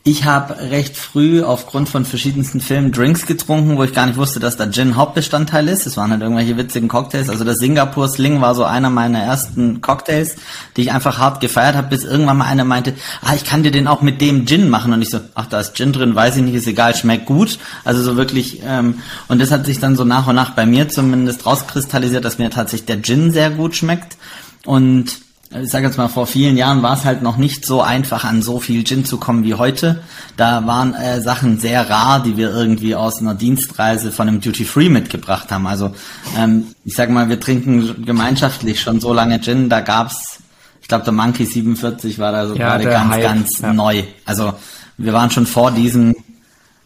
ich 0.10 0.26
habe 0.26 0.58
recht 0.72 0.98
früh 0.98 1.44
aufgrund 1.44 1.88
von 1.88 2.04
verschiedensten 2.04 2.62
Filmen 2.62 2.92
Drinks 2.92 3.28
getrunken, 3.28 3.78
wo 3.78 3.84
ich 3.84 3.94
gar 3.94 4.08
nicht 4.08 4.18
wusste, 4.18 4.40
dass 4.40 4.58
da 4.58 4.66
Gin 4.72 4.96
Hauptbestandteil 4.96 5.68
ist. 5.68 5.86
Es 5.86 5.98
waren 5.98 6.10
halt 6.10 6.22
irgendwelche 6.22 6.58
witzigen 6.58 6.90
Cocktails. 6.90 7.30
Also 7.30 7.44
das 7.44 7.58
Singapur 7.58 8.10
Sling 8.10 8.42
war 8.42 8.56
so 8.56 8.64
einer 8.64 8.90
meiner 8.90 9.20
ersten 9.20 9.82
Cocktails, 9.82 10.38
die 10.76 10.82
ich 10.82 10.92
einfach 10.92 11.20
hart 11.20 11.42
gefeiert 11.42 11.76
habe, 11.76 11.90
bis 11.90 12.06
irgendwann 12.06 12.38
mal 12.38 12.46
einer 12.46 12.66
meinte, 12.66 12.96
ah, 13.22 13.36
ich 13.36 13.44
kann 13.44 13.62
dir 13.62 13.70
den 13.70 13.88
auch 13.88 14.02
mit 14.02 14.20
dem 14.20 14.48
Gin 14.48 14.70
machen. 14.70 14.94
Und 14.94 15.04
ich 15.04 15.12
so, 15.12 15.20
ach, 15.36 15.46
da 15.46 15.60
ist 15.60 15.76
Gin 15.76 15.94
drin, 15.94 16.16
weiß 16.16 16.38
ich 16.38 16.44
nicht, 16.44 16.56
ist 16.56 16.66
egal, 16.66 16.96
schmeckt 16.96 17.28
gut. 17.28 17.60
Also 17.86 18.02
so 18.02 18.18
wirklich, 18.18 18.62
ähm, 18.66 18.96
und 19.28 19.40
das 19.40 19.52
hat 19.52 19.68
sich 19.68 19.80
dann 19.80 19.96
so 19.96 20.06
nach 20.06 20.26
und 20.26 20.36
nach 20.36 20.52
bei 20.52 20.66
mir 20.66 20.90
zumindest 20.90 21.46
rauskristallisiert, 21.46 22.26
dass 22.26 22.40
mir 22.40 22.50
tatsächlich 22.50 22.88
der 22.88 23.04
Gin 23.04 23.32
sehr 23.32 23.52
gut 23.52 23.76
schmeckt. 23.76 24.18
Und 24.66 25.20
ich 25.52 25.70
sage 25.70 25.88
jetzt 25.88 25.98
mal, 25.98 26.08
vor 26.08 26.28
vielen 26.28 26.58
Jahren 26.58 26.84
war 26.84 26.94
es 26.94 27.06
halt 27.06 27.24
noch 27.24 27.38
nicht 27.38 27.66
so 27.66 27.82
einfach, 27.82 28.24
an 28.24 28.44
so 28.44 28.60
viel 28.60 28.84
Gin 28.84 29.04
zu 29.04 29.18
kommen 29.18 29.44
wie 29.44 29.56
heute. 29.56 30.04
Da 30.38 30.68
waren 30.68 30.94
äh, 30.94 31.22
Sachen 31.22 31.60
sehr 31.60 31.90
rar, 31.90 32.22
die 32.22 32.38
wir 32.38 32.54
irgendwie 32.54 32.96
aus 32.96 33.20
einer 33.20 33.34
Dienstreise 33.34 34.12
von 34.12 34.28
einem 34.28 34.42
Duty 34.42 34.64
Free 34.64 34.90
mitgebracht 34.90 35.52
haben. 35.52 35.66
Also 35.66 35.96
ähm, 36.38 36.68
ich 36.86 36.96
sage 36.96 37.12
mal, 37.12 37.30
wir 37.30 37.40
trinken 37.40 38.06
gemeinschaftlich 38.06 38.80
schon 38.80 39.00
so 39.00 39.12
lange 39.12 39.42
Gin. 39.42 39.70
Da 39.70 39.82
gab's, 39.82 40.40
ich 40.82 40.88
glaube, 40.88 41.04
der 41.04 41.14
Monkey 41.14 41.46
47 41.46 42.20
war 42.20 42.32
da 42.32 42.48
so 42.48 42.56
ja, 42.56 42.78
gerade 42.78 42.84
ganz, 42.84 43.14
Hype, 43.14 43.24
ganz 43.24 43.60
ja. 43.60 43.74
neu. 43.74 44.04
Also 44.26 44.54
wir 44.98 45.14
waren 45.14 45.32
schon 45.32 45.48
vor 45.48 45.72
diesem 45.72 46.16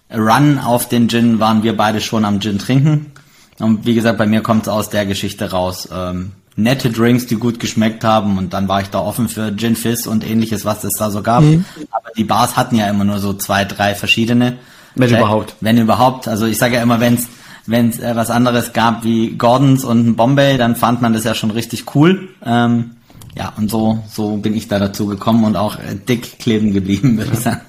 Run 0.10 0.60
auf 0.60 0.88
den 0.88 1.10
Gin, 1.10 1.40
waren 1.40 1.64
wir 1.64 1.76
beide 1.76 2.00
schon 2.00 2.24
am 2.24 2.40
Gin 2.40 2.60
trinken. 2.60 3.12
Und 3.60 3.86
wie 3.86 3.94
gesagt, 3.94 4.18
bei 4.18 4.26
mir 4.26 4.42
kommt 4.42 4.64
es 4.64 4.70
aus 4.70 4.90
der 4.90 5.06
Geschichte 5.06 5.52
raus. 5.52 5.90
Ähm, 5.92 6.32
nette 6.56 6.92
Drinks, 6.92 7.26
die 7.26 7.36
gut 7.36 7.60
geschmeckt 7.60 8.04
haben 8.04 8.38
und 8.38 8.54
dann 8.54 8.68
war 8.68 8.82
ich 8.82 8.90
da 8.90 9.00
offen 9.00 9.28
für 9.28 9.56
Gin 9.56 9.76
Fizz 9.76 10.08
und 10.08 10.28
ähnliches, 10.28 10.66
was 10.66 10.84
es 10.84 10.94
da 10.98 11.10
so 11.10 11.22
gab. 11.22 11.44
Mhm. 11.44 11.66
Aber 11.92 12.10
die 12.16 12.24
Bars 12.24 12.56
hatten 12.56 12.76
ja 12.76 12.88
immer 12.88 13.04
nur 13.04 13.20
so 13.20 13.34
zwei, 13.34 13.66
drei 13.66 13.96
verschiedene. 13.96 14.58
Wenn 14.96 15.08
Vielleicht, 15.08 15.24
überhaupt. 15.24 15.56
Wenn 15.62 15.78
überhaupt. 15.78 16.28
Also 16.28 16.46
ich 16.46 16.58
sage 16.58 16.76
ja 16.76 16.84
immer, 16.84 17.00
wenn 17.00 17.16
es 17.16 17.28
wenn 17.66 17.90
es 17.90 18.00
äh, 18.00 18.16
was 18.16 18.30
anderes 18.30 18.74
gab 18.74 19.04
wie 19.04 19.38
Gordons 19.38 19.84
und 19.84 20.16
Bombay, 20.16 20.58
dann 20.58 20.76
fand 20.76 21.02
man 21.02 21.14
das 21.14 21.24
ja 21.24 21.34
schon 21.34 21.52
richtig 21.52 21.96
cool. 21.96 22.30
Ähm, 22.46 22.92
ja, 23.36 23.54
und 23.58 23.70
so, 23.72 24.04
so 24.10 24.38
bin 24.38 24.54
ich 24.54 24.68
da 24.68 24.80
dazu 24.80 25.08
gekommen 25.08 25.46
und 25.46 25.56
auch 25.56 25.78
äh, 25.80 25.96
dick 25.96 26.40
kleben 26.40 26.74
geblieben, 26.74 27.18
würde 27.18 27.32
ich 27.34 27.40
sagen. 27.40 27.62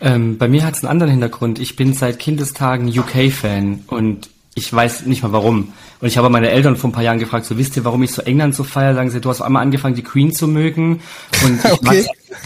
Ähm, 0.00 0.36
bei 0.36 0.48
mir 0.48 0.64
hat 0.64 0.74
es 0.74 0.82
einen 0.82 0.90
anderen 0.90 1.12
Hintergrund. 1.12 1.58
Ich 1.58 1.76
bin 1.76 1.94
seit 1.94 2.18
Kindestagen 2.18 2.88
UK-Fan 2.88 3.84
und 3.86 4.28
ich 4.54 4.72
weiß 4.72 5.06
nicht 5.06 5.22
mal 5.22 5.32
warum. 5.32 5.72
Und 6.00 6.08
ich 6.08 6.18
habe 6.18 6.28
meine 6.28 6.50
Eltern 6.50 6.76
vor 6.76 6.90
ein 6.90 6.92
paar 6.92 7.02
Jahren 7.02 7.18
gefragt, 7.18 7.46
so 7.46 7.56
wisst 7.56 7.76
ihr, 7.76 7.84
warum 7.84 8.02
ich 8.02 8.12
so 8.12 8.22
England 8.22 8.54
so 8.54 8.64
feier? 8.64 8.94
Sagen 8.94 9.10
sie, 9.10 9.20
du 9.20 9.30
hast 9.30 9.40
einmal 9.40 9.62
angefangen, 9.62 9.94
die 9.94 10.02
Queen 10.02 10.32
zu 10.32 10.46
mögen. 10.46 11.00
Und 11.44 11.58
ich, 11.64 11.72
okay. 11.72 11.78
mag, 11.82 11.96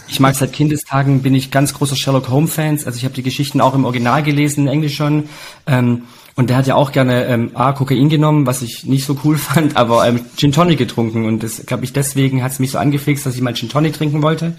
ich 0.07 0.21
mag 0.21 0.35
seit 0.37 0.53
Kindestagen, 0.53 1.23
bin 1.23 1.35
ich 1.35 1.51
ganz 1.51 1.75
großer 1.75 1.97
Sherlock 1.97 2.29
Holmes-Fans. 2.29 2.87
Also 2.87 2.99
ich 2.99 3.05
habe 3.05 3.15
die 3.15 3.23
Geschichten 3.23 3.61
auch 3.61 3.75
im 3.75 3.85
Original 3.85 4.23
gelesen, 4.23 4.63
in 4.63 4.69
Englisch 4.69 4.95
schon. 4.95 5.29
Ähm, 5.67 6.03
und 6.37 6.51
der 6.51 6.59
hat 6.59 6.67
ja 6.67 6.75
auch 6.75 6.93
gerne 6.93 7.25
ähm, 7.25 7.53
A, 7.55 7.73
Kokain 7.73 8.09
genommen, 8.09 8.47
was 8.47 8.63
ich 8.63 8.85
nicht 8.85 9.07
so 9.07 9.19
cool 9.25 9.39
fand, 9.39 9.77
aber 9.77 10.07
ähm, 10.07 10.21
Gin 10.37 10.53
Tonic 10.53 10.79
getrunken. 10.79 11.25
Und 11.25 11.43
das 11.43 11.67
glaube 11.67 11.85
ich, 11.85 11.93
deswegen 11.93 12.45
hat 12.45 12.53
es 12.53 12.61
mich 12.61 12.71
so 12.71 12.79
angefixt, 12.79 13.27
dass 13.27 13.35
ich 13.35 13.41
mal 13.41 13.55
Gin 13.55 13.69
Tonic 13.69 13.95
trinken 13.95 14.23
wollte. 14.23 14.57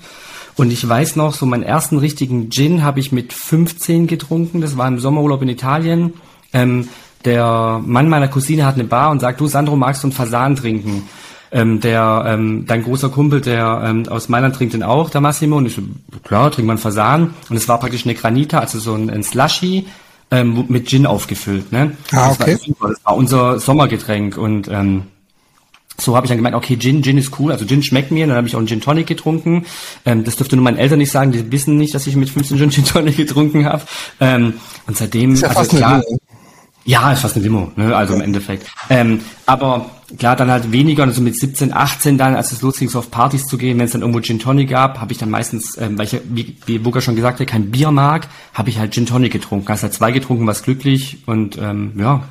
Und 0.56 0.72
ich 0.72 0.88
weiß 0.88 1.16
noch, 1.16 1.34
so 1.34 1.46
meinen 1.46 1.64
ersten 1.64 2.00
richtigen 2.00 2.50
Gin 2.50 2.84
habe 2.84 3.00
ich 3.00 3.12
mit 3.12 3.32
15 3.32 4.08
getrunken. 4.08 4.60
Das 4.60 4.76
war 4.76 4.88
im 4.88 5.00
Sommerurlaub 5.00 5.44
in 5.44 5.50
Italien. 5.50 6.16
Ähm, 6.52 6.90
der 7.28 7.82
Mann 7.86 8.08
meiner 8.08 8.30
Cousine 8.30 8.66
hat 8.66 8.76
eine 8.76 8.86
Bar 8.86 9.12
und 9.12 9.20
sagt, 9.20 9.42
du 9.42 9.48
Sandro, 9.48 9.76
magst 9.76 10.02
du 10.02 10.08
einen 10.08 10.14
Fasan 10.14 10.56
trinken? 10.56 11.04
Ähm, 11.52 11.80
der, 11.82 12.24
ähm, 12.26 12.66
dein 12.66 12.84
großer 12.84 13.10
Kumpel, 13.10 13.42
der 13.42 13.82
ähm, 13.84 14.08
aus 14.08 14.30
Mailand 14.30 14.56
trinkt 14.56 14.74
den 14.74 14.84
auch, 14.84 15.10
der 15.10 15.22
Massimo. 15.22 15.58
Und 15.58 15.66
ich 15.66 15.76
so, 15.76 15.82
klar, 16.24 16.52
trink 16.52 16.66
mal 16.66 16.74
einen 16.74 16.82
Fasan. 16.82 17.34
Und 17.50 17.58
es 17.58 17.68
war 17.68 17.80
praktisch 17.80 18.06
eine 18.06 18.16
Granita, 18.16 18.60
also 18.60 18.80
so 18.80 18.94
ein, 18.94 19.10
ein 19.10 19.24
Slushy 19.24 19.88
ähm, 20.32 20.66
mit 20.70 20.88
Gin 20.88 21.06
aufgefüllt. 21.06 21.72
Ne? 21.72 21.98
Ah, 22.12 22.32
okay. 22.32 22.58
Das 22.58 22.82
war, 22.82 22.90
das 22.90 23.06
war 23.06 23.16
unser 23.16 23.60
Sommergetränk. 23.60 24.38
Und 24.38 24.70
ähm, 24.70 25.04
so 26.00 26.16
habe 26.16 26.26
ich 26.26 26.30
dann 26.30 26.38
gemeint, 26.38 26.56
okay, 26.56 26.78
Gin, 26.78 27.02
Gin 27.02 27.18
ist 27.18 27.40
cool, 27.40 27.52
also 27.52 27.66
Gin 27.66 27.82
schmeckt 27.82 28.12
mir, 28.12 28.28
dann 28.28 28.36
habe 28.38 28.48
ich 28.48 28.56
auch 28.56 28.60
einen 28.60 28.68
Gin 28.68 28.82
Tonic 28.82 29.08
getrunken. 29.08 29.66
Ähm, 30.06 30.24
das 30.24 30.36
dürfte 30.36 30.56
nur 30.56 30.64
meinen 30.64 30.78
Eltern 30.78 31.00
nicht 31.00 31.12
sagen, 31.12 31.32
die 31.32 31.52
wissen 31.52 31.78
nicht, 31.78 31.94
dass 31.94 32.08
ich 32.08 32.16
mit 32.16 32.30
15 32.30 32.58
Gin, 32.58 32.72
Gin 32.72 32.86
Tonic 32.86 33.18
getrunken 33.18 33.66
habe. 33.66 33.84
Ähm, 34.20 34.54
und 34.86 34.96
seitdem, 34.98 35.34
ist 35.34 35.42
ja 35.42 35.50
also 35.50 35.76
klar, 35.76 36.04
ja, 36.88 37.12
ist 37.12 37.20
fast 37.20 37.36
eine 37.36 37.44
Limo, 37.44 37.70
ne? 37.76 37.94
also 37.94 38.14
im 38.14 38.22
Endeffekt. 38.22 38.66
Ähm, 38.90 39.20
aber 39.46 39.90
klar, 40.18 40.38
dann 40.38 40.50
halt 40.50 40.72
weniger, 40.72 41.04
also 41.04 41.22
mit 41.22 41.38
17, 41.38 41.74
18 41.74 42.18
dann, 42.18 42.34
als 42.34 42.54
es 42.54 42.62
losging, 42.62 42.88
so 42.88 43.00
auf 43.00 43.12
Partys 43.12 43.44
zu 43.46 43.58
gehen, 43.58 43.78
wenn 43.78 43.88
es 43.88 43.92
dann 43.92 44.02
irgendwo 44.02 44.22
Gin 44.22 44.40
Tonic 44.40 44.70
gab, 44.70 45.02
habe 45.02 45.12
ich 45.12 45.18
dann 45.18 45.30
meistens, 45.30 45.78
ähm, 45.78 45.98
weil 45.98 46.06
ich, 46.06 46.18
wie, 46.24 46.56
wie 46.66 46.80
Burger 46.80 47.02
schon 47.02 47.18
gesagt 47.18 47.42
hat, 47.42 47.48
kein 47.48 47.72
Bier 47.72 47.92
mag, 47.92 48.30
habe 48.54 48.70
ich 48.70 48.80
halt 48.80 48.94
Gin 48.94 49.06
Tonic 49.06 49.34
getrunken. 49.34 49.68
Hast 49.68 49.84
halt 49.84 49.96
zwei 49.96 50.14
getrunken, 50.14 50.48
was 50.48 50.64
glücklich 50.64 51.24
und 51.26 51.58
ähm, 51.58 51.92
ja, 51.98 52.24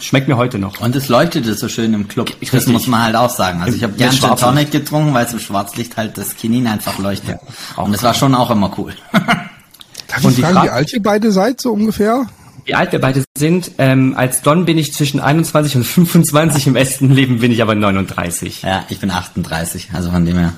schmeckt 0.00 0.26
mir 0.26 0.36
heute 0.36 0.58
noch. 0.58 0.80
Und 0.80 0.96
es 0.96 1.08
leuchtete 1.08 1.54
so 1.54 1.68
schön 1.68 1.94
im 1.94 2.08
Club. 2.08 2.32
Ich, 2.40 2.50
das 2.50 2.66
muss 2.66 2.88
man 2.88 3.04
halt 3.04 3.14
auch 3.14 3.30
sagen. 3.30 3.62
Also 3.62 3.76
ich 3.76 3.84
habe 3.84 3.92
gern 3.92 4.10
Gin 4.10 4.34
Tonic 4.34 4.72
getrunken, 4.72 5.14
weil 5.14 5.24
es 5.24 5.32
im 5.32 5.38
Schwarzlicht 5.38 5.96
halt 5.96 6.18
das 6.18 6.34
Kinin 6.34 6.66
einfach 6.66 6.98
leuchtet. 6.98 7.38
Ja, 7.76 7.82
und 7.84 7.92
das 7.92 8.02
war 8.02 8.14
schon 8.14 8.34
auch 8.34 8.50
immer 8.50 8.72
cool. 8.76 8.92
Darf 9.12 10.24
ich 10.24 10.40
fragen, 10.40 10.64
wie 10.64 10.70
alt 10.70 10.92
ihr 10.92 11.02
beide 11.02 11.30
seid, 11.30 11.60
so 11.60 11.72
ungefähr? 11.72 12.26
Wie 12.68 12.74
alt 12.74 12.92
wir 12.92 13.00
beide 13.00 13.24
sind. 13.36 13.72
Ähm, 13.78 14.14
als 14.16 14.42
Don 14.42 14.66
bin 14.66 14.76
ich 14.76 14.92
zwischen 14.92 15.20
21 15.20 15.76
und 15.76 15.84
25, 15.84 16.66
im 16.66 16.74
Westen 16.74 17.10
Leben 17.10 17.40
bin 17.40 17.50
ich 17.50 17.62
aber 17.62 17.74
39. 17.74 18.62
Ja, 18.62 18.84
ich 18.90 19.00
bin 19.00 19.10
38, 19.10 19.88
also 19.94 20.10
von 20.10 20.24
dem 20.26 20.36
her. 20.36 20.52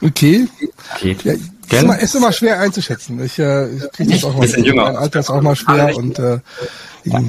Okay. 0.00 0.46
okay. 0.94 1.16
Ja, 1.24 1.32
ist, 1.32 1.82
immer, 1.82 1.98
ist 1.98 2.14
immer 2.14 2.32
schwer 2.32 2.60
einzuschätzen. 2.60 3.22
Ich, 3.22 3.38
äh, 3.38 3.74
ich 3.74 3.92
kriege 3.92 4.12
das 4.12 4.24
auch 4.24 4.36
mal. 4.36 4.48
Jünger. 4.48 4.84
Mein 4.84 4.96
Alter 4.96 5.20
ist 5.20 5.30
auch 5.30 5.42
mal 5.42 5.56
schwer 5.56 5.96
und 5.96 6.18
äh, 6.18 6.38
ja. 7.04 7.20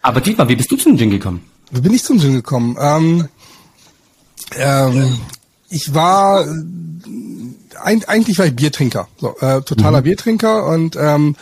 Aber 0.00 0.20
Dietmar, 0.20 0.48
wie 0.48 0.56
bist 0.56 0.70
du 0.70 0.76
zum 0.76 0.96
Gin 0.96 1.10
gekommen? 1.10 1.42
Wie 1.70 1.80
bin 1.82 1.92
ich 1.92 2.02
zum 2.02 2.18
Gin 2.18 2.34
gekommen? 2.34 2.76
Ähm, 2.80 3.28
ähm, 4.56 5.18
ich 5.68 5.94
war 5.94 6.46
eigentlich 8.06 8.38
war 8.38 8.46
ich 8.46 8.56
Biertrinker, 8.56 9.08
so, 9.18 9.36
äh, 9.40 9.60
totaler 9.62 10.00
mhm. 10.00 10.04
Biertrinker 10.04 10.66
und 10.66 10.96
ähm, 10.96 11.36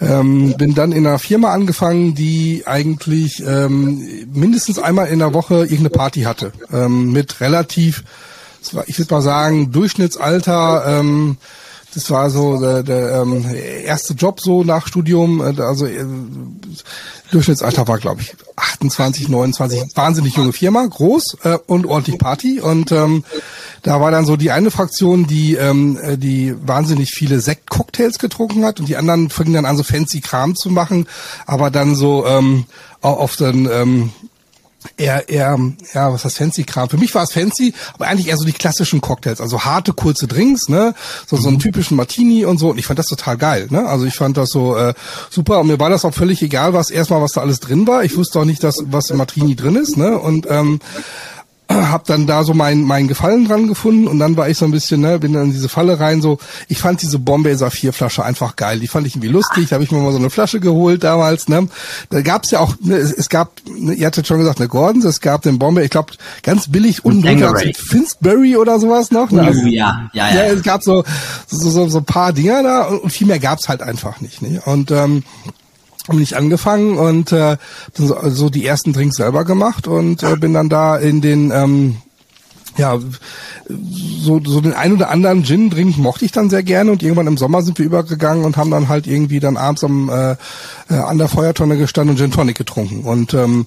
ähm, 0.00 0.54
bin 0.56 0.74
dann 0.74 0.92
in 0.92 1.06
einer 1.06 1.18
Firma 1.18 1.52
angefangen, 1.52 2.14
die 2.14 2.62
eigentlich 2.66 3.42
ähm, 3.46 4.26
mindestens 4.32 4.78
einmal 4.78 5.08
in 5.08 5.20
der 5.20 5.34
Woche 5.34 5.54
irgendeine 5.54 5.90
Party 5.90 6.22
hatte. 6.22 6.52
Ähm, 6.72 7.12
mit 7.12 7.40
relativ, 7.40 8.04
ich 8.86 8.98
würde 8.98 9.14
mal 9.14 9.22
sagen, 9.22 9.72
Durchschnittsalter. 9.72 10.84
Ähm, 10.86 11.36
das 11.94 12.10
war 12.10 12.28
so 12.30 12.60
der, 12.60 12.82
der 12.82 13.22
ähm, 13.22 13.44
erste 13.84 14.14
Job 14.14 14.40
so 14.40 14.64
nach 14.64 14.86
Studium. 14.86 15.40
Äh, 15.40 15.60
also 15.60 15.86
äh, 15.86 16.04
Durchschnittsalter 17.30 17.86
war, 17.88 17.98
glaube 17.98 18.20
ich, 18.20 18.34
28, 18.56 19.28
29. 19.28 19.96
Wahnsinnig 19.96 20.36
junge 20.36 20.52
Firma, 20.52 20.84
groß 20.84 21.38
äh, 21.44 21.58
und 21.66 21.86
ordentlich 21.86 22.18
Party. 22.18 22.60
Und 22.60 22.92
ähm, 22.92 23.24
da 23.82 24.00
war 24.00 24.10
dann 24.10 24.24
so 24.24 24.36
die 24.36 24.50
eine 24.50 24.70
Fraktion, 24.70 25.26
die 25.26 25.54
ähm, 25.54 25.98
äh, 26.02 26.16
die 26.16 26.54
wahnsinnig 26.66 27.10
viele 27.10 27.40
Sektcocktails 27.40 28.18
getrunken 28.18 28.64
hat 28.64 28.80
und 28.80 28.88
die 28.88 28.96
anderen 28.96 29.30
fingen 29.30 29.54
dann 29.54 29.66
an, 29.66 29.76
so 29.76 29.82
fancy 29.84 30.20
Kram 30.20 30.56
zu 30.56 30.70
machen, 30.70 31.06
aber 31.46 31.70
dann 31.70 31.94
so 31.94 32.26
ähm, 32.26 32.66
auf 33.00 33.36
den 33.36 33.68
ähm, 33.70 34.12
eher, 34.96 35.28
eher, 35.28 35.58
ja, 35.92 36.12
was 36.12 36.24
heißt 36.24 36.38
fancy 36.38 36.64
Kram? 36.64 36.88
Für 36.88 36.96
mich 36.96 37.14
war 37.14 37.22
es 37.22 37.32
fancy, 37.32 37.74
aber 37.94 38.06
eigentlich 38.06 38.28
eher 38.28 38.36
so 38.36 38.44
die 38.44 38.52
klassischen 38.52 39.00
Cocktails, 39.00 39.40
also 39.40 39.64
harte, 39.64 39.92
kurze 39.92 40.26
Drinks, 40.26 40.68
ne, 40.68 40.94
so, 41.26 41.36
so 41.36 41.48
einen 41.48 41.56
mhm. 41.56 41.60
typischen 41.60 41.96
Martini 41.96 42.44
und 42.44 42.58
so. 42.58 42.70
Und 42.70 42.78
ich 42.78 42.86
fand 42.86 42.98
das 42.98 43.06
total 43.06 43.36
geil, 43.36 43.68
ne, 43.70 43.86
also 43.86 44.04
ich 44.04 44.14
fand 44.14 44.36
das 44.36 44.50
so 44.50 44.76
äh, 44.76 44.94
super 45.30 45.60
und 45.60 45.66
mir 45.66 45.78
war 45.78 45.90
das 45.90 46.04
auch 46.04 46.14
völlig 46.14 46.42
egal, 46.42 46.72
was 46.72 46.90
erstmal, 46.90 47.20
was 47.20 47.32
da 47.32 47.40
alles 47.40 47.60
drin 47.60 47.86
war. 47.86 48.04
Ich 48.04 48.16
wusste 48.16 48.40
auch 48.40 48.44
nicht, 48.44 48.62
dass 48.62 48.76
was 48.86 49.10
im 49.10 49.18
Martini 49.18 49.56
drin 49.56 49.76
ist, 49.76 49.96
ne, 49.96 50.18
und 50.18 50.46
ähm, 50.50 50.80
hab 51.70 52.04
dann 52.04 52.26
da 52.26 52.44
so 52.44 52.54
meinen 52.54 52.82
mein 52.82 53.08
Gefallen 53.08 53.46
dran 53.46 53.68
gefunden 53.68 54.06
und 54.06 54.18
dann 54.18 54.36
war 54.36 54.48
ich 54.48 54.58
so 54.58 54.64
ein 54.64 54.70
bisschen, 54.70 55.00
ne, 55.00 55.18
bin 55.18 55.32
dann 55.32 55.44
in 55.44 55.52
diese 55.52 55.68
Falle 55.68 55.98
rein, 55.98 56.20
so, 56.20 56.38
ich 56.68 56.78
fand 56.78 57.02
diese 57.02 57.18
Bombay 57.18 57.54
Saphir-Flasche 57.56 58.24
einfach 58.24 58.56
geil, 58.56 58.80
die 58.80 58.86
fand 58.86 59.06
ich 59.06 59.14
irgendwie 59.14 59.28
lustig, 59.28 59.68
da 59.68 59.74
habe 59.74 59.84
ich 59.84 59.90
mir 59.90 59.98
mal 59.98 60.12
so 60.12 60.18
eine 60.18 60.30
Flasche 60.30 60.60
geholt 60.60 61.04
damals, 61.04 61.48
ne, 61.48 61.68
da 62.10 62.20
gab's 62.20 62.50
ja 62.50 62.60
auch, 62.60 62.74
ne, 62.80 62.96
es, 62.96 63.12
es 63.12 63.28
gab, 63.28 63.52
ne, 63.66 63.94
ihr 63.94 64.06
hattet 64.06 64.26
schon 64.26 64.38
gesagt, 64.38 64.60
eine 64.60 64.68
Gordons, 64.68 65.04
es 65.04 65.20
gab 65.20 65.42
den 65.42 65.58
Bombay, 65.58 65.84
ich 65.84 65.90
glaube, 65.90 66.12
ganz 66.42 66.70
billig 66.70 67.04
unten 67.04 67.22
drunter 67.22 67.54
Finsbury 67.74 68.56
oder 68.56 68.78
sowas 68.78 69.10
noch, 69.10 69.30
ne, 69.30 69.42
also, 69.42 69.66
ja, 69.66 70.10
ja, 70.12 70.28
ja, 70.28 70.34
ja, 70.34 70.42
es 70.52 70.62
gab 70.62 70.82
so, 70.82 71.04
so, 71.46 71.70
so, 71.70 71.88
so 71.88 71.98
ein 71.98 72.04
paar 72.04 72.32
Dinger 72.32 72.62
da 72.62 72.82
und, 72.82 72.98
und 73.04 73.10
viel 73.10 73.26
mehr 73.26 73.38
gab's 73.38 73.68
halt 73.68 73.82
einfach 73.82 74.20
nicht, 74.20 74.42
ne, 74.42 74.60
und, 74.64 74.90
ähm, 74.90 75.22
habe 76.08 76.22
ich 76.22 76.36
angefangen 76.36 76.96
und 76.98 77.32
äh, 77.32 77.56
so, 77.94 78.16
so 78.28 78.50
die 78.50 78.66
ersten 78.66 78.92
Drinks 78.92 79.16
selber 79.16 79.44
gemacht 79.44 79.88
und 79.88 80.22
äh, 80.22 80.36
bin 80.36 80.52
dann 80.52 80.68
da 80.68 80.96
in 80.96 81.20
den 81.20 81.50
ähm, 81.50 81.96
ja, 82.76 82.98
so, 83.68 84.40
so 84.44 84.60
den 84.60 84.72
ein 84.72 84.92
oder 84.92 85.10
anderen 85.10 85.44
Gin-Drink 85.44 85.96
mochte 85.98 86.24
ich 86.24 86.32
dann 86.32 86.50
sehr 86.50 86.62
gerne 86.62 86.90
und 86.90 87.02
irgendwann 87.02 87.26
im 87.26 87.36
Sommer 87.36 87.62
sind 87.62 87.78
wir 87.78 87.86
übergegangen 87.86 88.44
und 88.44 88.56
haben 88.56 88.70
dann 88.70 88.88
halt 88.88 89.06
irgendwie 89.06 89.40
dann 89.40 89.56
abends 89.56 89.84
am, 89.84 90.08
äh, 90.08 90.36
äh, 90.90 90.94
an 90.94 91.18
der 91.18 91.28
Feuertonne 91.28 91.76
gestanden 91.76 92.14
und 92.14 92.18
Gin 92.18 92.30
Tonic 92.30 92.56
getrunken. 92.56 93.04
Und, 93.04 93.32
ähm, 93.34 93.66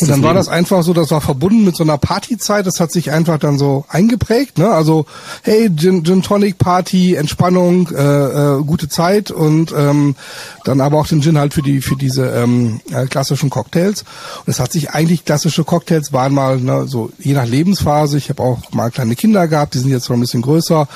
und 0.00 0.10
dann 0.10 0.22
war 0.22 0.34
das 0.34 0.48
einfach 0.48 0.82
so, 0.82 0.92
das 0.92 1.10
war 1.10 1.20
verbunden 1.20 1.64
mit 1.64 1.76
so 1.76 1.82
einer 1.82 1.98
Partyzeit, 1.98 2.66
das 2.66 2.80
hat 2.80 2.92
sich 2.92 3.10
einfach 3.10 3.38
dann 3.38 3.58
so 3.58 3.84
eingeprägt, 3.88 4.58
ne? 4.58 4.70
Also, 4.70 5.06
hey, 5.42 5.70
Gin, 5.74 6.04
Gin 6.04 6.22
Tonic 6.22 6.58
Party, 6.58 7.14
Entspannung, 7.14 7.88
äh, 7.90 8.58
äh, 8.58 8.62
gute 8.64 8.88
Zeit 8.88 9.30
und 9.30 9.72
ähm, 9.76 10.16
dann 10.64 10.80
aber 10.80 10.98
auch 10.98 11.06
den 11.06 11.22
Gin 11.22 11.38
halt 11.38 11.54
für 11.54 11.62
die, 11.62 11.80
für 11.80 11.96
diese 11.96 12.26
ähm, 12.26 12.80
äh, 12.90 13.06
klassischen 13.06 13.50
Cocktails. 13.50 14.02
Und 14.44 14.48
es 14.48 14.60
hat 14.60 14.72
sich 14.72 14.90
eigentlich 14.90 15.24
klassische 15.24 15.64
Cocktails 15.64 16.12
waren 16.12 16.34
mal, 16.34 16.58
ne, 16.58 16.86
so 16.86 17.10
je 17.18 17.34
nach 17.34 17.46
Lebensphase, 17.46 18.18
ich 18.18 18.28
habe 18.28 18.42
auch 18.42 18.47
mal 18.72 18.90
kleine 18.90 19.16
Kinder 19.16 19.48
gehabt, 19.48 19.74
die 19.74 19.78
sind 19.78 19.90
jetzt 19.90 20.06
schon 20.06 20.16
ein 20.16 20.20
bisschen 20.20 20.42
größer. 20.42 20.88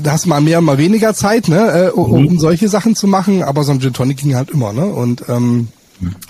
Da 0.00 0.12
hast 0.12 0.24
du 0.24 0.28
mal 0.28 0.40
mehr, 0.40 0.60
mal 0.60 0.78
weniger 0.78 1.14
Zeit, 1.14 1.48
ne, 1.48 1.86
äh, 1.86 1.90
um, 1.90 2.26
um 2.26 2.38
solche 2.38 2.68
Sachen 2.68 2.96
zu 2.96 3.06
machen, 3.06 3.42
aber 3.42 3.64
so 3.64 3.72
ein 3.72 3.80
Gin 3.80 3.92
Tonic 3.92 4.18
ging 4.18 4.34
halt 4.34 4.50
immer, 4.50 4.72
ne? 4.72 4.86
Und 4.86 5.24
ähm, 5.28 5.68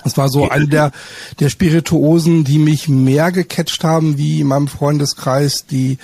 das 0.03 0.17
war 0.17 0.29
so 0.29 0.49
eine 0.49 0.67
der, 0.67 0.91
der 1.39 1.49
Spirituosen, 1.49 2.43
die 2.43 2.59
mich 2.59 2.89
mehr 2.89 3.31
gecatcht 3.31 3.83
haben, 3.83 4.17
wie 4.17 4.41
in 4.41 4.47
meinem 4.47 4.67
Freundeskreis, 4.67 5.65
die, 5.65 5.97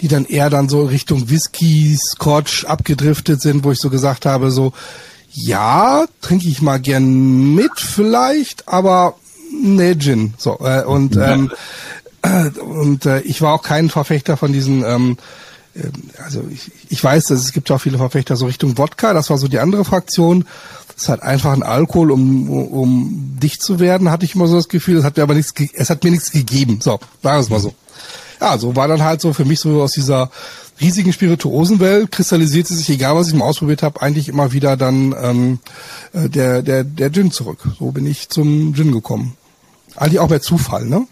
die 0.00 0.08
dann 0.08 0.24
eher 0.24 0.50
dann 0.50 0.68
so 0.68 0.84
Richtung 0.84 1.30
Whisky, 1.30 1.96
Scotch 1.96 2.64
abgedriftet 2.64 3.40
sind, 3.40 3.64
wo 3.64 3.72
ich 3.72 3.78
so 3.78 3.90
gesagt 3.90 4.26
habe, 4.26 4.50
so, 4.50 4.72
ja, 5.32 6.06
trinke 6.20 6.48
ich 6.48 6.62
mal 6.62 6.80
gern 6.80 7.54
mit 7.54 7.72
vielleicht, 7.78 8.68
aber 8.68 9.14
nee, 9.62 9.94
Gin. 9.96 10.34
So, 10.38 10.58
äh, 10.60 10.84
und, 10.84 11.16
ähm, 11.16 11.50
äh, 11.52 11.56
und 12.60 13.06
äh, 13.06 13.20
ich 13.20 13.42
war 13.42 13.54
auch 13.54 13.62
kein 13.62 13.90
Verfechter 13.90 14.36
von 14.36 14.52
diesen, 14.52 14.84
ähm, 14.84 15.16
äh, 15.74 15.88
also 16.24 16.44
ich, 16.50 16.70
ich 16.88 17.02
weiß, 17.02 17.24
dass 17.24 17.40
es 17.40 17.52
gibt 17.52 17.70
auch 17.70 17.80
viele 17.80 17.98
Verfechter 17.98 18.36
so 18.36 18.46
Richtung 18.46 18.78
Wodka, 18.78 19.12
das 19.12 19.30
war 19.30 19.38
so 19.38 19.48
die 19.48 19.58
andere 19.58 19.84
Fraktion. 19.84 20.46
Das 20.88 21.02
ist 21.02 21.08
halt 21.10 21.22
einfach 21.22 21.52
ein 21.52 21.62
Alkohol, 21.62 22.10
um, 22.10 22.48
um 22.48 23.36
dicht 23.38 23.62
zu 23.62 23.78
werden, 23.80 24.10
hatte 24.10 24.24
ich 24.24 24.34
immer 24.34 24.46
so 24.46 24.56
das 24.56 24.68
Gefühl. 24.68 24.96
Es 24.96 25.04
hat 25.04 25.18
mir 25.18 25.22
aber 25.22 25.34
nichts, 25.34 25.52
es 25.74 25.90
hat 25.90 26.02
mir 26.02 26.10
nichts 26.10 26.30
gegeben. 26.30 26.80
So, 26.80 26.98
sagen 27.22 27.36
wir 27.36 27.40
es 27.40 27.50
mal 27.50 27.60
so. 27.60 27.74
Ja, 28.40 28.56
so 28.56 28.76
war 28.76 28.88
dann 28.88 29.02
halt 29.02 29.20
so 29.20 29.32
für 29.32 29.44
mich 29.44 29.60
so 29.60 29.82
aus 29.82 29.92
dieser 29.92 30.30
riesigen 30.80 31.12
Spirituosenwelt 31.12 32.12
kristallisierte 32.12 32.74
sich, 32.74 32.88
egal 32.90 33.14
was 33.14 33.28
ich 33.28 33.34
mal 33.34 33.46
ausprobiert 33.46 33.82
habe, 33.82 34.02
eigentlich 34.02 34.28
immer 34.28 34.52
wieder 34.52 34.76
dann 34.76 35.14
ähm, 35.20 35.58
äh, 36.12 36.28
der, 36.28 36.62
der, 36.62 36.84
der 36.84 37.12
Gin 37.12 37.30
zurück. 37.30 37.66
So 37.78 37.90
bin 37.92 38.06
ich 38.06 38.28
zum 38.28 38.74
Gin 38.74 38.92
gekommen. 38.92 39.36
Eigentlich 39.96 40.20
auch 40.20 40.28
per 40.28 40.42
Zufall, 40.42 40.84
ne? 40.84 41.06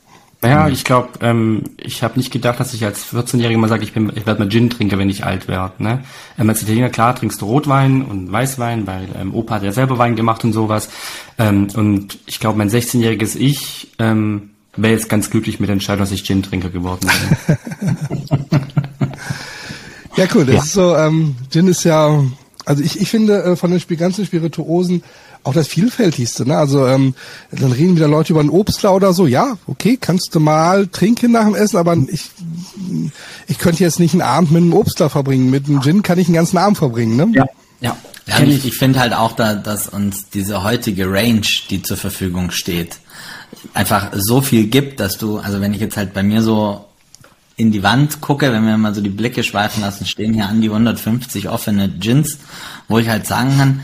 Naja, 0.45 0.69
ich 0.69 0.85
glaube, 0.85 1.09
ähm, 1.23 1.63
ich 1.79 2.03
habe 2.03 2.19
nicht 2.19 2.31
gedacht, 2.31 2.61
dass 2.61 2.75
ich 2.75 2.85
als 2.85 3.15
14-Jähriger 3.15 3.57
mal 3.57 3.69
sage, 3.69 3.83
ich, 3.83 3.95
bin, 3.95 4.13
ich 4.15 4.27
werde 4.27 4.43
mal 4.43 4.51
Gin 4.51 4.69
trinken, 4.69 4.99
wenn 4.99 5.09
ich 5.09 5.25
alt 5.25 5.49
werde. 5.49 5.83
Ne? 5.83 6.05
Ähm, 6.39 6.51
als 6.51 6.61
Italiener, 6.61 6.91
klar, 6.91 7.17
trinkst 7.17 7.41
du 7.41 7.47
Rotwein 7.47 8.03
und 8.03 8.31
Weißwein, 8.31 8.87
weil 8.87 9.09
ähm, 9.19 9.35
Opa 9.35 9.55
hat 9.55 9.63
ja 9.63 9.73
selber 9.73 9.97
Wein 9.97 10.17
gemacht 10.17 10.45
und 10.45 10.53
sowas. 10.53 10.91
Ähm, 11.39 11.69
und 11.75 12.19
ich 12.27 12.41
glaube, 12.41 12.59
mein 12.59 12.69
16-jähriges 12.69 13.37
Ich 13.37 13.93
ähm, 13.99 14.51
wäre 14.77 14.93
jetzt 14.93 15.09
ganz 15.09 15.31
glücklich 15.31 15.61
mit 15.61 15.69
der 15.69 15.75
Entscheidung, 15.75 16.01
dass 16.01 16.13
ich 16.13 16.25
Gin-Trinker 16.25 16.69
geworden 16.69 17.09
bin. 17.47 17.57
ja, 20.17 20.27
cool. 20.35 20.45
Das 20.45 20.55
ja. 20.55 20.63
ist 20.63 20.73
so, 20.75 20.95
ähm, 20.95 21.37
Gin 21.49 21.69
ist 21.69 21.85
ja, 21.85 22.23
also 22.67 22.83
ich, 22.83 23.01
ich 23.01 23.09
finde 23.09 23.43
äh, 23.45 23.57
von 23.57 23.71
den 23.71 23.97
ganzen 23.97 24.27
Spirituosen 24.27 25.03
auch 25.45 25.53
das 25.53 25.69
Vielfältigste. 25.69 26.47
Ne? 26.47 26.57
Also 26.57 26.87
ähm, 26.87 27.15
dann 27.53 27.73
reden 27.73 27.97
wieder 27.97 28.09
Leute 28.09 28.33
über 28.33 28.41
einen 28.41 28.51
Obstler 28.51 28.95
oder 28.95 29.13
so. 29.13 29.27
Ja, 29.27 29.59
okay, 29.67 29.97
kannst 30.01 30.35
du 30.35 30.41
mal 30.41 30.87
trinken 30.89 31.33
nach 31.33 31.45
dem 31.45 31.55
Essen, 31.55 31.77
aber 31.77 31.97
ich, 32.09 32.31
ich 33.47 33.59
könnte 33.59 33.85
jetzt 33.85 34.01
nicht 34.01 34.15
einen 34.15 34.23
Abend 34.23 34.51
mit 34.51 34.63
einem 34.63 34.75
Obstler 34.75 35.11
verbringen. 35.11 35.51
Mit 35.51 35.67
einem 35.67 35.83
Gin 35.83 36.03
kann 36.03 36.19
ich 36.19 36.27
einen 36.27 36.35
ganzen 36.35 36.59
Abend 36.59 36.79
verbringen. 36.79 37.17
Ne? 37.17 37.31
Ja, 37.35 37.45
ja. 37.81 37.97
Ja, 38.27 38.41
ich, 38.41 38.65
ich 38.65 38.75
finde 38.75 39.01
halt 39.01 39.13
auch, 39.13 39.33
da, 39.33 39.55
dass 39.55 39.87
uns 39.87 40.31
diese 40.31 40.65
heutige 40.65 41.11
Range, 41.11 41.47
die 41.69 41.83
zur 41.83 41.99
Verfügung 41.99 42.51
steht, 42.53 42.97
einfach 43.75 44.13
so 44.15 44.41
viel 44.41 44.67
gibt, 44.67 44.99
dass 44.99 45.19
du, 45.19 45.39
also 45.39 45.61
wenn 45.61 45.75
ich 45.75 45.81
jetzt 45.81 45.99
halt 45.99 46.15
bei 46.15 46.23
mir 46.23 46.41
so 46.41 46.87
in 47.57 47.71
die 47.71 47.83
Wand 47.83 48.21
gucke, 48.21 48.53
wenn 48.53 48.67
wir 48.67 48.77
mal 48.77 48.95
so 48.95 49.01
die 49.01 49.11
Blicke 49.11 49.45
schweifen 49.45 49.83
lassen, 49.83 50.07
stehen 50.07 50.35
hier 50.35 50.49
an 50.49 50.61
die 50.61 50.71
150 50.71 51.49
offene 51.49 51.89
Gins, 51.89 52.39
wo 52.89 52.99
ich 52.99 53.09
halt 53.09 53.27
sagen 53.27 53.57
kann, 53.57 53.81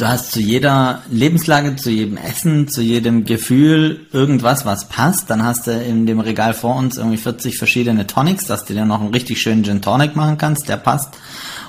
du 0.00 0.08
hast 0.08 0.32
zu 0.32 0.40
jeder 0.40 1.02
Lebenslage, 1.10 1.76
zu 1.76 1.90
jedem 1.90 2.16
Essen, 2.16 2.68
zu 2.68 2.80
jedem 2.80 3.24
Gefühl 3.24 4.06
irgendwas, 4.12 4.64
was 4.64 4.88
passt. 4.88 5.28
Dann 5.28 5.44
hast 5.44 5.66
du 5.66 5.72
in 5.72 6.06
dem 6.06 6.20
Regal 6.20 6.54
vor 6.54 6.76
uns 6.76 6.96
irgendwie 6.96 7.18
40 7.18 7.58
verschiedene 7.58 8.06
Tonics, 8.06 8.46
dass 8.46 8.64
du 8.64 8.72
dir 8.72 8.86
noch 8.86 9.00
einen 9.00 9.12
richtig 9.12 9.40
schönen 9.40 9.62
Gin 9.62 9.82
Tonic 9.82 10.16
machen 10.16 10.38
kannst, 10.38 10.68
der 10.68 10.78
passt. 10.78 11.10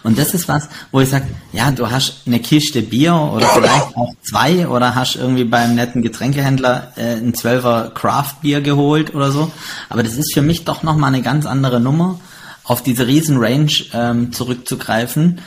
Und 0.04 0.18
das 0.18 0.34
ist 0.34 0.48
was, 0.48 0.70
wo 0.92 1.02
ich 1.02 1.10
sage, 1.10 1.28
ja, 1.52 1.72
du 1.72 1.92
hast 1.92 2.22
eine 2.26 2.40
Kiste 2.40 2.82
Bier 2.82 3.14
oder 3.14 3.48
vielleicht 3.48 3.96
auch 3.96 4.14
zwei 4.28 4.68
oder 4.68 4.96
hast 4.96 5.16
irgendwie 5.16 5.44
beim 5.44 5.76
netten 5.76 6.02
Getränkehändler 6.02 6.94
äh, 6.96 7.18
ein 7.18 7.34
Zwölfer 7.34 7.92
Craft 7.94 8.42
Bier 8.42 8.62
geholt 8.62 9.14
oder 9.14 9.32
so. 9.32 9.52
Aber 9.90 10.04
das 10.04 10.14
ist 10.14 10.34
für 10.34 10.42
mich 10.42 10.64
doch 10.64 10.84
nochmal 10.84 11.14
eine 11.14 11.22
ganz 11.22 11.46
andere 11.46 11.80
Nummer, 11.80 12.20
auf 12.64 12.82
diese 12.82 13.06
riesen 13.06 13.38
Range 13.38 13.72
ähm, 13.94 14.32
zurückzugreifen 14.32 15.42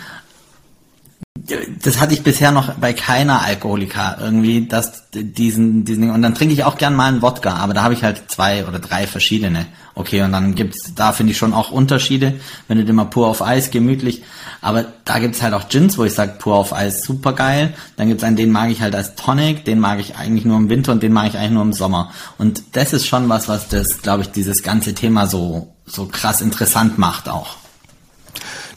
das 1.83 2.01
hatte 2.01 2.15
ich 2.15 2.23
bisher 2.23 2.53
noch 2.53 2.73
bei 2.75 2.95
keiner 2.95 3.43
Alkoholika 3.43 4.17
irgendwie, 4.19 4.67
dass 4.67 5.11
diesen, 5.13 5.85
diesen, 5.85 6.11
und 6.11 6.23
dann 6.23 6.35
trinke 6.35 6.55
ich 6.55 6.65
auch 6.65 6.79
gern 6.79 6.97
mal 6.97 7.09
einen 7.09 7.21
Wodka, 7.21 7.57
aber 7.57 7.75
da 7.75 7.83
habe 7.83 7.93
ich 7.93 8.03
halt 8.03 8.31
zwei 8.31 8.67
oder 8.67 8.79
drei 8.79 9.07
verschiedene. 9.07 9.67
Okay, 9.95 10.23
und 10.23 10.33
dann 10.33 10.55
gibt's, 10.55 10.95
da 10.95 11.13
finde 11.13 11.33
ich 11.33 11.39
schon 11.39 11.53
auch 11.53 11.71
Unterschiede, 11.71 12.35
wenn 12.67 12.79
du 12.79 12.85
den 12.85 12.97
mal 12.97 13.05
pur 13.05 13.27
auf 13.27 13.43
Eis, 13.43 13.71
gemütlich, 13.71 14.23
aber 14.63 14.87
da 15.05 15.19
gibt's 15.19 15.43
halt 15.43 15.53
auch 15.53 15.69
Gins, 15.69 15.99
wo 15.99 16.05
ich 16.05 16.15
sage, 16.15 16.37
pur 16.39 16.55
auf 16.55 16.73
Eis, 16.73 17.03
super 17.03 17.35
geil. 17.35 17.75
Dann 17.97 18.09
gibt's 18.09 18.25
einen, 18.25 18.37
den 18.37 18.51
mag 18.51 18.71
ich 18.71 18.81
halt 18.81 18.95
als 18.95 19.15
Tonic, 19.15 19.67
den 19.67 19.81
mag 19.81 20.01
ich 20.01 20.17
eigentlich 20.17 20.47
nur 20.47 20.57
im 20.57 20.71
Winter 20.71 20.93
und 20.93 21.03
den 21.03 21.13
mag 21.13 21.29
ich 21.29 21.37
eigentlich 21.37 21.53
nur 21.53 21.63
im 21.63 21.75
Sommer. 21.75 22.11
Und 22.39 22.63
das 22.73 22.95
ist 22.95 23.07
schon 23.07 23.29
was, 23.29 23.49
was 23.49 23.69
das, 23.69 24.01
glaube 24.01 24.23
ich, 24.23 24.31
dieses 24.31 24.63
ganze 24.63 24.95
Thema 24.95 25.27
so, 25.27 25.75
so 25.85 26.07
krass 26.07 26.41
interessant 26.41 26.97
macht 26.97 27.29
auch. 27.29 27.57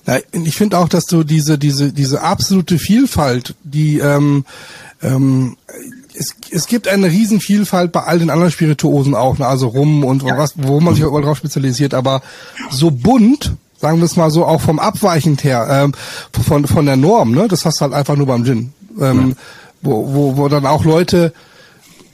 Ja, 0.07 0.19
ich 0.31 0.55
finde 0.55 0.79
auch, 0.79 0.87
dass 0.87 1.05
du 1.05 1.23
diese, 1.23 1.59
diese, 1.59 1.91
diese 1.91 2.21
absolute 2.21 2.79
Vielfalt, 2.79 3.55
die 3.63 3.99
ähm, 3.99 4.45
ähm, 5.01 5.57
es, 6.17 6.35
es 6.49 6.67
gibt 6.67 6.87
eine 6.87 7.07
Riesenvielfalt 7.07 7.91
bei 7.91 8.03
all 8.03 8.19
den 8.19 8.29
anderen 8.29 8.51
Spirituosen 8.51 9.15
auch, 9.15 9.37
ne? 9.37 9.45
also 9.45 9.67
Rum 9.67 10.03
und 10.03 10.23
ja. 10.23 10.37
was, 10.37 10.53
wo 10.55 10.79
man 10.79 10.95
sich 10.95 11.03
auch 11.03 11.21
drauf 11.21 11.37
spezialisiert, 11.37 11.93
aber 11.93 12.21
so 12.71 12.89
bunt, 12.89 13.53
sagen 13.79 13.99
wir 13.99 14.05
es 14.05 14.15
mal 14.15 14.31
so, 14.31 14.45
auch 14.45 14.61
vom 14.61 14.79
Abweichend 14.79 15.43
her, 15.43 15.67
ähm, 15.69 15.93
von, 16.31 16.65
von 16.65 16.85
der 16.85 16.95
Norm, 16.95 17.31
ne? 17.31 17.47
das 17.47 17.65
hast 17.65 17.79
du 17.79 17.83
halt 17.83 17.93
einfach 17.93 18.15
nur 18.15 18.27
beim 18.27 18.45
Gin. 18.45 18.73
Ähm, 18.99 19.29
ja. 19.29 19.35
wo, 19.81 20.13
wo, 20.13 20.37
wo 20.37 20.47
dann 20.47 20.65
auch 20.65 20.83
Leute, 20.83 21.33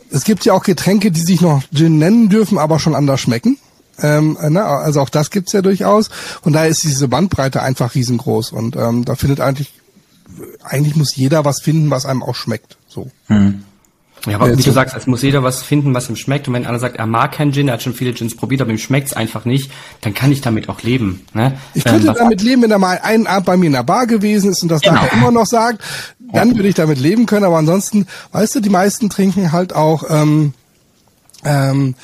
es 0.09 0.25
gibt 0.25 0.43
ja 0.45 0.53
auch 0.53 0.63
Getränke, 0.63 1.11
die 1.11 1.21
sich 1.21 1.41
noch 1.41 1.63
Gin 1.73 1.97
nennen 1.97 2.27
dürfen, 2.27 2.57
aber 2.57 2.79
schon 2.79 2.95
anders 2.95 3.21
schmecken. 3.21 3.57
Ähm, 4.01 4.37
ne, 4.49 4.63
also 4.63 5.01
auch 5.01 5.09
das 5.09 5.29
gibt's 5.29 5.53
ja 5.53 5.61
durchaus. 5.61 6.09
Und 6.41 6.53
da 6.53 6.65
ist 6.65 6.83
diese 6.83 7.07
Bandbreite 7.07 7.61
einfach 7.61 7.95
riesengroß. 7.95 8.51
Und 8.51 8.75
ähm, 8.75 9.05
da 9.05 9.15
findet 9.15 9.39
eigentlich, 9.39 9.73
eigentlich 10.63 10.95
muss 10.95 11.15
jeder 11.15 11.45
was 11.45 11.61
finden, 11.61 11.89
was 11.89 12.05
einem 12.05 12.23
auch 12.23 12.35
schmeckt. 12.35 12.77
So. 12.87 13.09
Hm. 13.27 13.63
Ja, 14.25 14.37
aber 14.37 14.57
wie 14.57 14.63
du 14.63 14.71
sagst, 14.71 14.95
es 14.95 15.05
muss 15.05 15.21
jeder 15.21 15.43
was 15.43 15.63
finden, 15.63 15.93
was 15.93 16.09
ihm 16.09 16.15
schmeckt. 16.15 16.47
Und 16.47 16.53
wenn 16.53 16.65
einer 16.65 16.79
sagt, 16.79 16.95
er 16.95 17.05
mag 17.05 17.33
keinen 17.33 17.51
Gin, 17.51 17.67
er 17.67 17.73
hat 17.73 17.83
schon 17.83 17.93
viele 17.93 18.13
Gins 18.13 18.37
probiert, 18.37 18.61
aber 18.61 18.71
ihm 18.71 18.77
schmeckt's 18.77 19.11
einfach 19.13 19.43
nicht, 19.43 19.69
dann 19.99 20.13
kann 20.13 20.31
ich 20.31 20.39
damit 20.39 20.69
auch 20.69 20.81
leben. 20.81 21.25
Ne? 21.33 21.57
Ich 21.73 21.83
könnte 21.83 22.07
ähm, 22.07 22.15
damit 22.17 22.41
leben, 22.41 22.61
wenn 22.61 22.71
er 22.71 22.79
mal 22.79 22.99
einen 23.03 23.27
Abend 23.27 23.45
bei 23.45 23.57
mir 23.57 23.67
in 23.67 23.73
der 23.73 23.83
Bar 23.83 24.07
gewesen 24.07 24.51
ist 24.51 24.63
und 24.63 24.69
das 24.69 24.81
genau. 24.81 24.95
nachher 24.95 25.13
immer 25.13 25.31
noch 25.31 25.45
sagt, 25.45 25.83
dann 26.31 26.55
würde 26.55 26.69
ich 26.69 26.75
damit 26.75 26.99
leben 26.99 27.25
können. 27.25 27.43
Aber 27.43 27.57
ansonsten, 27.57 28.07
weißt 28.31 28.55
du, 28.55 28.59
die 28.61 28.69
meisten 28.69 29.09
trinken 29.09 29.51
halt 29.51 29.73
auch 29.73 30.05
ähm, 30.09 30.53
ähm, 31.43 31.95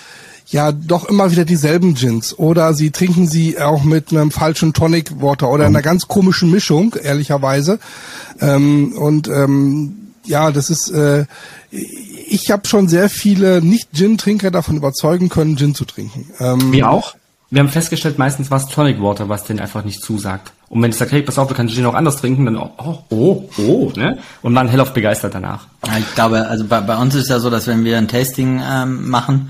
ja 0.52 0.72
doch 0.72 1.06
immer 1.06 1.32
wieder 1.32 1.46
dieselben 1.46 1.94
Gins 1.94 2.38
oder 2.38 2.74
sie 2.74 2.92
trinken 2.92 3.28
sie 3.28 3.60
auch 3.60 3.84
mit 3.84 4.12
einem 4.12 4.32
falschen 4.32 4.74
Tonic 4.74 5.22
Water 5.22 5.50
oder 5.50 5.66
einer 5.66 5.82
ganz 5.82 6.08
komischen 6.08 6.50
Mischung, 6.52 6.96
ehrlicherweise. 7.02 7.80
Ähm, 8.42 8.94
und 8.94 9.28
ähm, 9.28 10.14
ja, 10.26 10.52
das 10.52 10.70
ist, 10.70 10.90
äh, 10.92 11.26
ich 11.72 12.52
habe 12.52 12.68
schon 12.68 12.88
sehr 12.88 13.10
viele 13.10 13.62
Nicht-Gin-Trinker 13.62 14.52
davon 14.52 14.78
überzeugen 14.78 15.30
können, 15.30 15.58
Gin 15.58 15.76
zu 15.76 15.86
trinken. 15.86 16.30
Ähm, 16.40 16.72
Wir 16.72 16.90
auch? 16.90 17.16
wir 17.52 17.62
haben 17.62 17.70
festgestellt, 17.70 18.20
meistens 18.20 18.52
war 18.52 18.60
es 18.60 18.68
Tonic 18.68 19.02
Water, 19.02 19.28
was 19.28 19.44
denen 19.44 19.60
einfach 19.60 19.84
nicht 19.84 20.04
zusagt. 20.04 20.52
Und 20.70 20.84
wenn 20.84 20.92
ich 20.92 20.98
sage, 20.98 21.12
hey, 21.12 21.24
pass 21.24 21.40
auf, 21.40 21.48
du 21.48 21.56
kannst 21.56 21.76
den 21.76 21.86
auch 21.88 21.96
anders 21.96 22.18
trinken, 22.18 22.46
dann 22.46 22.58
oh, 22.58 23.04
oh, 23.10 23.50
oh, 23.58 23.92
ne? 23.96 24.20
Und 24.44 24.54
man 24.54 24.68
hellauf 24.68 24.94
begeistert 24.94 25.34
danach. 25.34 25.66
Ja, 25.88 25.98
ich 25.98 26.14
glaube, 26.14 26.48
also 26.48 26.66
bei, 26.66 26.80
bei 26.82 26.96
uns 26.96 27.16
ist 27.16 27.28
ja 27.28 27.40
so, 27.40 27.50
dass 27.50 27.66
wenn 27.66 27.84
wir 27.84 27.98
ein 27.98 28.08
Tasting 28.08 28.62
ähm, 28.64 29.10
machen, 29.10 29.50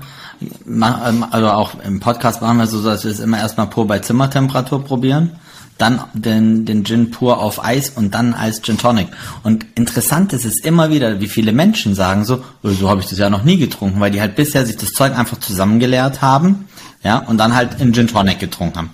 also 1.30 1.48
auch 1.48 1.72
im 1.84 2.00
Podcast 2.00 2.40
machen 2.42 2.58
wir 2.58 2.66
so, 2.66 2.82
dass 2.82 3.04
wir 3.04 3.10
es 3.10 3.20
immer 3.20 3.38
erstmal 3.38 3.66
pur 3.68 3.86
bei 3.86 3.98
Zimmertemperatur 3.98 4.84
probieren, 4.84 5.32
dann 5.78 6.04
den, 6.12 6.66
den 6.66 6.84
Gin 6.84 7.10
pur 7.10 7.38
auf 7.38 7.64
Eis 7.64 7.90
und 7.90 8.14
dann 8.14 8.34
als 8.34 8.62
Gin 8.62 8.78
Tonic. 8.78 9.08
Und 9.42 9.66
interessant 9.74 10.32
ist 10.32 10.44
es 10.44 10.60
immer 10.60 10.90
wieder, 10.90 11.20
wie 11.20 11.28
viele 11.28 11.52
Menschen 11.52 11.94
sagen 11.94 12.24
so, 12.24 12.44
oh, 12.62 12.68
so 12.68 12.88
habe 12.88 13.00
ich 13.00 13.06
das 13.06 13.18
ja 13.18 13.30
noch 13.30 13.44
nie 13.44 13.56
getrunken, 13.56 14.00
weil 14.00 14.10
die 14.10 14.20
halt 14.20 14.36
bisher 14.36 14.66
sich 14.66 14.76
das 14.76 14.92
Zeug 14.92 15.16
einfach 15.16 15.38
zusammengeleert 15.40 16.22
haben 16.22 16.66
ja, 17.02 17.18
und 17.18 17.38
dann 17.38 17.54
halt 17.54 17.80
in 17.80 17.92
Gin 17.94 18.08
Tonic 18.08 18.38
getrunken 18.38 18.76
haben. 18.76 18.90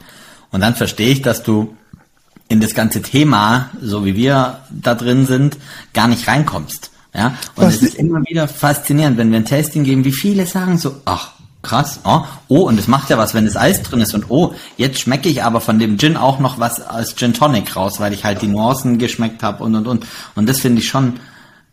Und 0.52 0.60
dann 0.60 0.74
verstehe 0.74 1.10
ich, 1.10 1.22
dass 1.22 1.42
du 1.42 1.76
in 2.48 2.60
das 2.60 2.74
ganze 2.74 3.02
Thema, 3.02 3.70
so 3.82 4.04
wie 4.04 4.14
wir 4.14 4.60
da 4.70 4.94
drin 4.94 5.26
sind, 5.26 5.58
gar 5.92 6.06
nicht 6.06 6.28
reinkommst. 6.28 6.90
Ja, 7.12 7.28
und 7.56 7.64
Was 7.64 7.76
es 7.76 7.82
ist 7.82 7.94
immer 7.94 8.20
wieder 8.28 8.46
faszinierend, 8.46 9.16
wenn 9.16 9.30
wir 9.30 9.38
ein 9.38 9.46
Tasting 9.46 9.84
geben, 9.84 10.04
wie 10.04 10.12
viele 10.12 10.44
sagen 10.44 10.76
so, 10.76 10.96
ach, 11.06 11.32
krass, 11.66 12.00
oh, 12.04 12.20
oh, 12.48 12.60
und 12.60 12.78
es 12.78 12.88
macht 12.88 13.10
ja 13.10 13.18
was, 13.18 13.34
wenn 13.34 13.44
das 13.44 13.56
Eis 13.56 13.82
drin 13.82 14.00
ist 14.00 14.14
und 14.14 14.26
oh, 14.30 14.54
jetzt 14.76 15.00
schmecke 15.00 15.28
ich 15.28 15.42
aber 15.42 15.60
von 15.60 15.78
dem 15.78 15.98
Gin 15.98 16.16
auch 16.16 16.38
noch 16.38 16.58
was 16.58 16.80
als 16.80 17.16
Gin 17.16 17.34
Tonic 17.34 17.74
raus, 17.76 18.00
weil 18.00 18.12
ich 18.12 18.24
halt 18.24 18.42
die 18.42 18.48
Nuancen 18.48 18.98
geschmeckt 18.98 19.42
habe 19.42 19.64
und 19.64 19.74
und 19.74 19.86
und. 19.86 20.06
Und 20.34 20.48
das 20.48 20.60
finde 20.60 20.80
ich 20.80 20.88
schon 20.88 21.14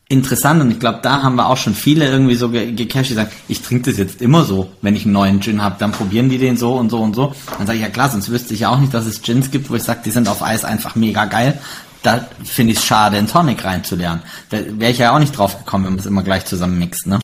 interessant 0.09 0.61
und 0.61 0.71
ich 0.71 0.79
glaube, 0.79 0.99
da 1.01 1.23
haben 1.23 1.35
wir 1.35 1.47
auch 1.47 1.57
schon 1.57 1.75
viele 1.75 2.07
irgendwie 2.07 2.35
so 2.35 2.49
gecasht, 2.49 3.09
die 3.09 3.13
sagen, 3.13 3.31
ich 3.47 3.61
trinke 3.61 3.89
das 3.89 3.97
jetzt 3.97 4.21
immer 4.21 4.43
so, 4.43 4.69
wenn 4.81 4.95
ich 4.95 5.05
einen 5.05 5.13
neuen 5.13 5.41
Gin 5.41 5.63
habe, 5.63 5.75
dann 5.79 5.91
probieren 5.91 6.29
die 6.29 6.37
den 6.37 6.57
so 6.57 6.75
und 6.75 6.89
so 6.89 6.99
und 6.99 7.15
so. 7.15 7.33
Dann 7.57 7.67
sage 7.67 7.77
ich, 7.77 7.83
ja 7.83 7.89
klar, 7.89 8.09
sonst 8.09 8.29
wüsste 8.29 8.53
ich 8.53 8.61
ja 8.61 8.69
auch 8.69 8.79
nicht, 8.79 8.93
dass 8.93 9.05
es 9.05 9.21
Gins 9.21 9.49
gibt, 9.51 9.69
wo 9.69 9.75
ich 9.75 9.83
sage, 9.83 10.01
die 10.05 10.11
sind 10.11 10.27
auf 10.27 10.43
Eis 10.43 10.65
einfach 10.65 10.95
mega 10.95 11.25
geil. 11.25 11.59
Da 12.03 12.27
finde 12.43 12.73
ich 12.73 12.79
es 12.79 12.85
schade, 12.85 13.17
einen 13.17 13.27
Tonic 13.27 13.63
reinzulernen. 13.63 14.21
Da 14.49 14.57
wäre 14.77 14.91
ich 14.91 14.97
ja 14.97 15.15
auch 15.15 15.19
nicht 15.19 15.37
drauf 15.37 15.57
gekommen, 15.57 15.85
wenn 15.85 15.93
man 15.93 15.99
es 15.99 16.05
immer 16.05 16.21
gleich 16.21 16.45
zusammen 16.45 16.77
mixt, 16.77 17.07
ne? 17.07 17.19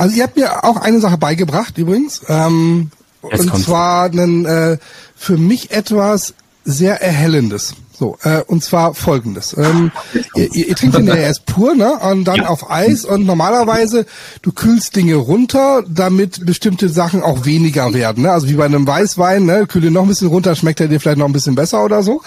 Also 0.00 0.16
ihr 0.16 0.22
habt 0.22 0.36
mir 0.36 0.64
auch 0.64 0.78
eine 0.78 0.98
Sache 0.98 1.18
beigebracht 1.18 1.76
übrigens. 1.76 2.22
Ähm, 2.26 2.90
und 3.20 3.62
zwar 3.62 4.04
einen, 4.06 4.46
äh, 4.46 4.78
für 5.14 5.36
mich 5.36 5.72
etwas 5.72 6.32
sehr 6.64 7.02
erhellendes. 7.02 7.74
So, 8.00 8.16
äh, 8.22 8.40
und 8.46 8.64
zwar 8.64 8.94
folgendes. 8.94 9.54
Ähm, 9.58 9.92
ihr, 10.34 10.50
ihr, 10.54 10.74
trinkt 10.74 10.96
den 10.96 11.06
ja 11.06 11.16
erst 11.16 11.44
pur, 11.44 11.74
ne? 11.74 11.98
Und 11.98 12.24
dann 12.24 12.36
ja. 12.36 12.48
auf 12.48 12.70
Eis 12.70 13.04
und 13.04 13.26
normalerweise, 13.26 14.06
du 14.40 14.52
kühlst 14.52 14.96
Dinge 14.96 15.16
runter, 15.16 15.84
damit 15.86 16.46
bestimmte 16.46 16.88
Sachen 16.88 17.22
auch 17.22 17.44
weniger 17.44 17.92
werden. 17.92 18.22
Ne? 18.22 18.32
Also 18.32 18.48
wie 18.48 18.54
bei 18.54 18.64
einem 18.64 18.86
Weißwein, 18.86 19.44
ne? 19.44 19.66
Kühle 19.66 19.90
noch 19.90 20.04
ein 20.04 20.08
bisschen 20.08 20.28
runter, 20.28 20.56
schmeckt 20.56 20.80
er 20.80 20.88
dir 20.88 20.98
vielleicht 20.98 21.18
noch 21.18 21.26
ein 21.26 21.34
bisschen 21.34 21.54
besser 21.54 21.84
oder 21.84 22.02
so. 22.02 22.22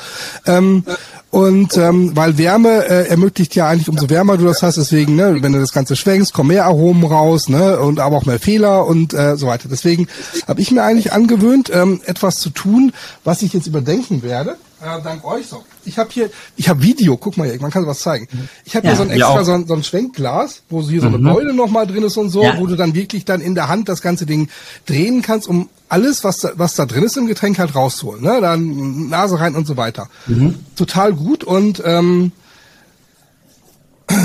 Ähm, 0.46 0.84
und 1.32 1.76
ähm, 1.76 2.16
weil 2.16 2.38
Wärme 2.38 2.86
äh, 2.86 3.08
ermöglicht 3.08 3.56
ja 3.56 3.68
eigentlich, 3.68 3.90
umso 3.90 4.12
wärmer 4.12 4.38
du 4.38 4.46
das 4.46 4.62
hast, 4.62 4.78
deswegen, 4.78 5.16
ne, 5.16 5.38
wenn 5.42 5.54
du 5.54 5.60
das 5.60 5.74
Ganze 5.74 5.96
schwenkst, 5.96 6.36
kommen 6.36 6.50
mehr 6.50 6.66
Aromen 6.66 7.04
raus, 7.04 7.50
ne, 7.50 7.80
und 7.80 8.00
aber 8.00 8.18
auch 8.18 8.28
mehr 8.28 8.40
Fehler 8.40 8.86
und 8.86 9.16
äh, 9.16 9.38
so 9.38 9.48
weiter. 9.48 9.68
Deswegen 9.72 10.08
habe 10.48 10.62
ich 10.62 10.70
mir 10.70 10.84
eigentlich 10.84 11.14
angewöhnt, 11.14 11.72
ähm, 11.74 12.02
etwas 12.06 12.36
zu 12.36 12.52
tun, 12.52 12.94
was 13.24 13.42
ich 13.42 13.54
jetzt 13.54 13.66
überdenken 13.66 14.22
werde. 14.22 14.58
Äh, 14.84 15.02
dank 15.02 15.24
euch 15.24 15.48
so. 15.48 15.64
Ich 15.86 15.98
habe 15.98 16.10
hier, 16.12 16.30
ich 16.58 16.68
habe 16.68 16.82
Video, 16.82 17.16
guck 17.16 17.38
mal 17.38 17.50
hier, 17.50 17.62
man 17.62 17.72
kann 17.72 17.88
was 17.88 18.02
zeigen. 18.02 18.28
Ich 18.66 18.76
habe 18.76 18.86
ja, 18.86 18.92
hier 18.92 18.98
so 18.98 19.04
ein 19.04 19.10
extra, 19.12 19.44
so 19.46 19.54
ein, 19.54 19.66
so 19.66 19.74
ein, 19.74 19.84
Schwenkglas, 19.84 20.64
wo 20.70 20.82
hier 20.82 21.00
so 21.00 21.08
eine 21.08 21.18
mhm. 21.18 21.24
Beule 21.24 21.54
nochmal 21.54 21.88
drin 21.88 22.04
ist 22.04 22.18
und 22.18 22.30
so, 22.30 22.44
ja. 22.44 22.58
wo 22.58 22.68
du 22.68 22.76
dann 22.76 22.94
wirklich 22.94 23.24
dann 23.24 23.40
in 23.40 23.56
der 23.56 23.70
Hand 23.70 23.88
das 23.88 24.02
ganze 24.02 24.26
Ding 24.26 24.50
drehen 24.86 25.22
kannst, 25.22 25.48
um 25.48 25.70
alles, 25.88 26.24
was 26.24 26.40
da, 26.40 26.52
was 26.56 26.76
da 26.76 26.86
drin 26.86 27.04
ist 27.04 27.16
im 27.16 27.28
Getränk 27.28 27.60
halt 27.60 27.76
rauszuholen. 27.76 28.24
Ne? 28.24 28.42
Dann 28.42 29.08
Nase 29.08 29.40
rein 29.40 29.56
und 29.56 29.66
so 29.66 29.78
weiter. 29.78 30.10
Mhm. 30.28 30.56
Total 30.76 31.14
gut 31.14 31.46
und 31.46 31.82
ähm, 31.86 32.34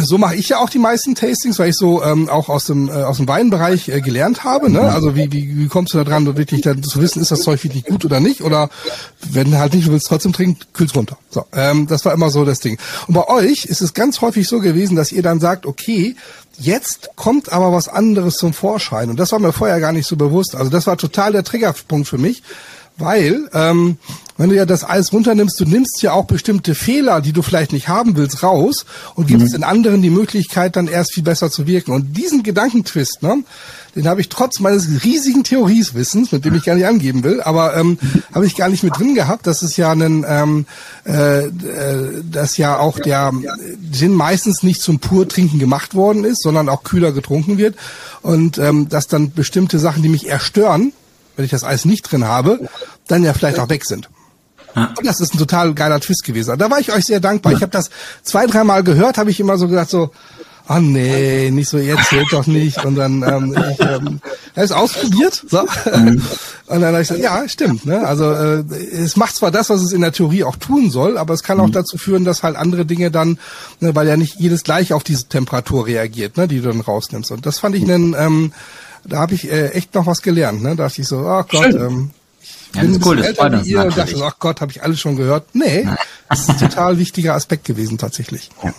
so 0.05 0.18
mache 0.18 0.36
ich 0.36 0.49
ja 0.49 0.59
auch 0.59 0.70
die 0.70 0.78
meisten 0.78 1.14
Tastings, 1.14 1.59
weil 1.59 1.70
ich 1.70 1.76
so 1.76 2.03
ähm, 2.03 2.28
auch 2.28 2.49
aus 2.49 2.66
dem 2.66 2.88
äh, 2.88 2.92
aus 2.92 3.18
dem 3.18 3.28
Weinbereich 3.28 3.88
äh, 3.88 4.01
gelernt 4.01 4.44
habe. 4.44 4.70
Ne? 4.70 4.80
Also 4.80 5.14
wie, 5.16 5.32
wie, 5.32 5.59
wie 5.59 5.68
kommst 5.68 5.94
du 5.94 5.99
da 5.99 6.05
dran, 6.05 6.26
wirklich 6.36 6.62
dann 6.62 6.82
zu 6.82 7.01
wissen, 7.01 7.20
ist 7.20 7.30
das 7.30 7.42
Zeug 7.42 7.62
wirklich 7.64 7.84
gut 7.84 8.05
oder 8.05 8.20
nicht? 8.20 8.42
Oder 8.42 8.70
wenn 9.30 9.59
halt 9.59 9.74
nicht, 9.74 9.86
du 9.86 9.92
willst 9.92 10.07
trotzdem 10.07 10.32
trinken, 10.32 10.61
kühl's 10.72 10.94
runter. 10.94 11.18
So, 11.30 11.44
ähm, 11.53 11.86
das 11.86 12.05
war 12.05 12.12
immer 12.12 12.30
so 12.30 12.44
das 12.44 12.61
Ding. 12.61 12.78
Und 13.07 13.14
bei 13.14 13.26
euch 13.28 13.64
ist 13.64 13.80
es 13.80 13.94
ganz 13.94 14.20
häufig 14.20 14.49
so 14.49 14.61
gewesen, 14.61 14.96
dass 14.96 15.12
ihr 15.12 15.22
dann 15.22 15.40
sagt, 15.40 15.66
okay, 15.66 16.16
Jetzt 16.61 17.11
kommt 17.14 17.53
aber 17.53 17.72
was 17.72 17.88
anderes 17.88 18.36
zum 18.36 18.53
Vorschein. 18.53 19.11
Und 19.11 19.20
das 19.20 19.30
war 19.30 19.38
mir 19.38 19.53
vorher 19.53 19.78
gar 19.78 19.92
nicht 19.92 20.09
so 20.09 20.16
bewusst. 20.16 20.57
Also 20.57 20.72
das 20.72 20.88
war 20.88 20.96
total 20.96 21.30
der 21.30 21.44
Triggerpunkt 21.44 22.09
für 22.09 22.18
mich, 22.18 22.42
weil 22.99 23.49
ähm, 23.53 23.99
wenn 24.38 24.51
du 24.51 24.57
ja 24.57 24.66
das 24.66 24.88
Eis 24.88 25.12
runternimmst, 25.12 25.59
du 25.59 25.64
nimmst 25.64 26.01
ja 26.01 26.12
auch 26.12 26.24
bestimmte 26.24 26.76
Fehler, 26.76 27.20
die 27.20 27.32
du 27.32 27.42
vielleicht 27.42 27.72
nicht 27.72 27.88
haben 27.88 28.16
willst, 28.16 28.42
raus 28.44 28.86
und 29.16 29.26
gibst 29.26 29.49
mhm. 29.49 29.53
den 29.53 29.64
anderen 29.64 30.01
die 30.01 30.11
Möglichkeit, 30.11 30.76
dann 30.76 30.86
erst 30.86 31.14
viel 31.14 31.24
besser 31.24 31.51
zu 31.51 31.66
wirken. 31.66 31.92
Und 31.92 32.16
diesen 32.16 32.44
Gedankentwist, 32.44 33.22
ne, 33.22 33.42
den 33.96 34.07
habe 34.07 34.20
ich 34.20 34.28
trotz 34.28 34.61
meines 34.61 35.03
riesigen 35.03 35.42
Theorieswissens, 35.42 36.30
mit 36.30 36.44
dem 36.44 36.55
ich 36.55 36.62
gar 36.62 36.76
nicht 36.76 36.86
angeben 36.86 37.24
will, 37.24 37.40
aber 37.40 37.76
ähm, 37.76 37.99
habe 38.32 38.46
ich 38.46 38.55
gar 38.55 38.68
nicht 38.68 38.84
mit 38.84 38.96
drin 38.96 39.16
gehabt, 39.16 39.49
dass 39.49 39.62
es 39.62 39.76
ja 39.76 39.90
einen, 39.90 40.24
ähm, 40.26 40.66
äh, 41.05 41.46
äh, 41.46 42.22
dass 42.30 42.57
ja 42.57 42.78
auch 42.78 43.01
der 43.01 43.32
Gin 43.92 44.14
meistens 44.14 44.62
nicht 44.62 44.80
zum 44.80 45.01
Purtrinken 45.01 45.59
gemacht 45.59 45.96
worden 45.96 46.24
ist, 46.24 46.42
sondern 46.42 46.68
auch 46.68 46.84
kühler 46.84 47.11
getrunken 47.11 47.59
wird 47.59 47.74
und 48.22 48.59
ähm, 48.59 48.88
dass 48.88 49.09
dann 49.09 49.32
bestimmte 49.32 49.80
Sachen, 49.80 50.03
die 50.05 50.09
mich 50.09 50.28
erstören, 50.28 50.92
wenn 51.39 51.45
ich 51.45 51.53
das 51.53 51.62
Eis 51.62 51.84
nicht 51.84 52.03
drin 52.03 52.24
habe, 52.24 52.68
dann 53.07 53.22
ja 53.22 53.32
vielleicht 53.32 53.61
auch 53.61 53.68
weg 53.68 53.84
sind. 53.86 54.09
Und 54.74 55.07
das 55.07 55.20
ist 55.20 55.34
ein 55.34 55.39
total 55.39 55.72
geiler 55.72 56.01
Twist 56.01 56.24
gewesen. 56.24 56.59
Da 56.59 56.68
war 56.68 56.80
ich 56.80 56.93
euch 56.93 57.05
sehr 57.05 57.20
dankbar. 57.20 57.53
Ich 57.53 57.62
habe 57.62 57.70
das 57.70 57.91
zwei, 58.24 58.47
dreimal 58.47 58.82
gehört, 58.82 59.18
habe 59.18 59.30
ich 59.30 59.39
immer 59.39 59.57
so 59.57 59.68
gesagt, 59.68 59.91
so, 59.91 60.11
ah 60.66 60.80
nee, 60.80 61.51
nicht 61.53 61.68
so, 61.68 61.78
jetzt 61.78 62.09
zählt 62.09 62.32
doch 62.32 62.47
nicht. 62.49 62.84
Und 62.84 62.97
dann 62.97 63.22
ähm, 63.22 63.57
ich, 63.72 63.80
ähm, 63.80 64.20
er 64.57 64.64
ist 64.64 64.72
ausprobiert. 64.72 65.45
So. 65.49 65.62
Mhm. 65.62 66.22
Und 66.66 66.80
dann 66.80 66.93
habe 66.93 67.03
ich 67.03 67.09
gesagt, 67.09 67.22
ja, 67.22 67.49
stimmt. 67.49 67.86
Ne? 67.86 68.05
Also 68.05 68.32
äh, 68.32 68.64
es 68.93 69.16
macht 69.16 69.36
zwar 69.36 69.53
das, 69.53 69.70
was 69.70 69.80
es 69.80 69.93
in 69.93 70.01
der 70.01 70.12
Theorie 70.12 70.43
auch 70.43 70.57
tun 70.57 70.91
soll, 70.91 71.18
aber 71.18 71.34
es 71.34 71.45
kann 71.45 71.61
auch 71.61 71.68
mhm. 71.68 71.72
dazu 71.72 71.99
führen, 71.99 72.24
dass 72.24 72.43
halt 72.43 72.57
andere 72.57 72.84
Dinge 72.84 73.12
dann, 73.12 73.39
ne, 73.78 73.95
weil 73.95 74.09
ja 74.09 74.16
nicht 74.16 74.41
jedes 74.41 74.64
gleich 74.64 74.93
auf 74.93 75.05
diese 75.05 75.28
Temperatur 75.28 75.86
reagiert, 75.86 76.36
ne, 76.36 76.49
die 76.49 76.61
du 76.61 76.68
dann 76.68 76.80
rausnimmst. 76.80 77.30
Und 77.30 77.47
das 77.47 77.61
fand 77.61 77.76
ich 77.76 77.84
einen, 77.84 78.14
ähm, 78.18 78.53
da 79.05 79.18
habe 79.18 79.34
ich 79.34 79.51
äh, 79.51 79.68
echt 79.70 79.94
noch 79.94 80.07
was 80.07 80.22
gelernt. 80.22 80.62
Ne? 80.62 80.76
Da 80.76 80.88
dachte 80.88 81.01
ich 81.01 81.09
so, 81.09 81.18
oh 81.18 81.42
Gott, 81.49 81.74
ähm, 81.74 82.11
ja, 82.74 82.82
bin 82.82 82.94
ein 82.94 83.03
cool, 83.05 83.16
bisschen 83.16 83.36
älter 83.36 83.64
wie 83.64 83.70
ihr 83.70 83.84
und 83.84 83.96
dachte, 83.96 84.22
ach 84.24 84.38
Gott, 84.38 84.61
habe 84.61 84.72
ich 84.72 84.82
alles 84.82 85.01
schon 85.01 85.16
gehört. 85.16 85.55
Nee, 85.55 85.88
das 86.28 86.40
ist 86.40 86.51
ein 86.51 86.59
total 86.59 86.99
wichtiger 86.99 87.34
Aspekt 87.34 87.64
gewesen 87.64 87.99
tatsächlich. 87.99 88.51
Ja. 88.62 88.72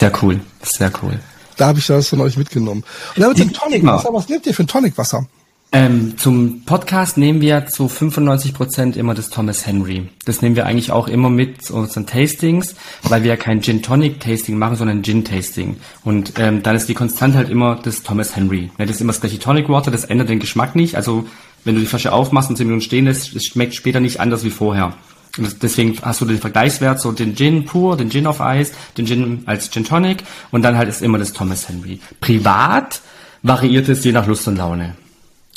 Sehr 0.00 0.12
cool, 0.22 0.40
sehr 0.62 0.90
cool. 1.02 1.20
Da 1.56 1.68
habe 1.68 1.78
ich 1.78 1.86
das 1.86 2.08
von 2.08 2.20
euch 2.20 2.36
mitgenommen. 2.36 2.84
Und 3.16 3.22
damit 3.22 3.38
dem 3.38 3.52
Tonicwasser, 3.52 4.12
was 4.12 4.28
nehmt 4.28 4.46
ihr 4.46 4.54
für 4.54 4.62
ein 4.62 4.68
Tonicwasser? 4.68 5.26
Ähm, 5.70 6.16
zum 6.16 6.62
Podcast 6.64 7.18
nehmen 7.18 7.42
wir 7.42 7.66
zu 7.66 7.88
95 7.88 8.54
Prozent 8.54 8.96
immer 8.96 9.12
das 9.12 9.28
Thomas 9.28 9.66
Henry. 9.66 10.08
Das 10.24 10.40
nehmen 10.40 10.56
wir 10.56 10.64
eigentlich 10.64 10.92
auch 10.92 11.08
immer 11.08 11.28
mit 11.28 11.62
zu 11.62 11.74
unseren 11.74 12.06
Tastings, 12.06 12.74
weil 13.02 13.22
wir 13.22 13.28
ja 13.28 13.36
kein 13.36 13.60
Gin 13.60 13.82
Tonic 13.82 14.18
Tasting 14.18 14.56
machen, 14.56 14.76
sondern 14.76 15.02
Gin 15.02 15.24
Tasting. 15.24 15.76
Und 16.04 16.32
ähm, 16.38 16.62
dann 16.62 16.74
ist 16.74 16.88
die 16.88 16.94
Konstante 16.94 17.36
halt 17.36 17.50
immer 17.50 17.78
das 17.82 18.02
Thomas 18.02 18.34
Henry. 18.34 18.70
Das 18.78 18.88
ist 18.88 19.02
immer 19.02 19.12
das 19.12 19.20
gleiche 19.20 19.38
Tonic 19.38 19.68
Water, 19.68 19.90
das 19.90 20.06
ändert 20.06 20.30
den 20.30 20.38
Geschmack 20.38 20.74
nicht. 20.74 20.96
Also 20.96 21.26
wenn 21.64 21.74
du 21.74 21.82
die 21.82 21.86
Flasche 21.86 22.12
aufmachst 22.12 22.48
und 22.48 22.56
10 22.56 22.66
Minuten 22.66 22.82
stehen 22.82 23.04
lässt, 23.04 23.36
es 23.36 23.44
schmeckt 23.44 23.74
später 23.74 24.00
nicht 24.00 24.20
anders 24.20 24.44
wie 24.44 24.50
vorher. 24.50 24.94
Und 25.36 25.62
deswegen 25.62 25.98
hast 26.00 26.22
du 26.22 26.24
den 26.24 26.38
Vergleichswert, 26.38 26.98
so 26.98 27.12
den 27.12 27.36
Gin 27.36 27.66
pur, 27.66 27.98
den 27.98 28.10
Gin 28.10 28.26
auf 28.26 28.40
Eis, 28.40 28.72
den 28.96 29.06
Gin 29.06 29.42
als 29.44 29.70
Gin 29.70 29.84
Tonic 29.84 30.24
und 30.50 30.62
dann 30.62 30.78
halt 30.78 30.88
ist 30.88 31.02
immer 31.02 31.18
das 31.18 31.34
Thomas 31.34 31.68
Henry. 31.68 32.00
Privat 32.22 33.02
variiert 33.42 33.90
es 33.90 34.02
je 34.02 34.12
nach 34.12 34.26
Lust 34.26 34.48
und 34.48 34.56
Laune. 34.56 34.96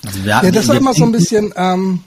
Also 0.05 0.19
ja, 0.19 0.51
das 0.51 0.67
war 0.67 0.75
immer 0.75 0.93
so 0.93 1.03
ein 1.03 1.11
bisschen, 1.11 1.53
ähm, 1.55 2.03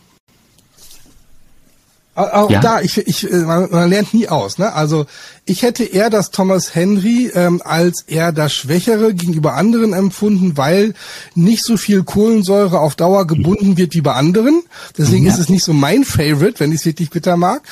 auch 2.17 2.49
ja. 2.49 2.61
da, 2.61 2.81
ich, 2.81 2.99
ich, 2.99 3.31
äh, 3.31 3.39
man, 3.39 3.69
man 3.71 3.91
lernt 3.91 4.15
nie 4.15 4.29
aus. 4.29 4.59
Ne? 4.59 4.73
Also 4.73 5.07
ich 5.47 5.63
hätte 5.63 5.83
eher 5.83 6.11
das 6.11 6.31
Thomas 6.31 6.75
Henry 6.75 7.31
ähm, 7.35 7.61
als 7.65 8.03
eher 8.03 8.31
das 8.31 8.55
Schwächere 8.55 9.15
gegenüber 9.15 9.55
anderen 9.55 9.93
empfunden, 9.93 10.57
weil 10.57 10.95
nicht 11.35 11.65
so 11.65 11.77
viel 11.77 12.05
Kohlensäure 12.05 12.79
auf 12.79 12.95
Dauer 12.95 13.27
gebunden 13.27 13.77
wird 13.77 13.95
wie 13.95 14.01
bei 14.01 14.13
anderen. 14.13 14.63
Deswegen 14.97 15.27
ja. 15.27 15.33
ist 15.33 15.41
es 15.41 15.49
nicht 15.49 15.65
so 15.65 15.73
mein 15.73 16.05
Favorite, 16.05 16.61
wenn 16.61 16.71
ich 16.71 16.81
es 16.81 16.87
wirklich 16.87 17.11
bitter 17.11 17.37
mag. 17.37 17.63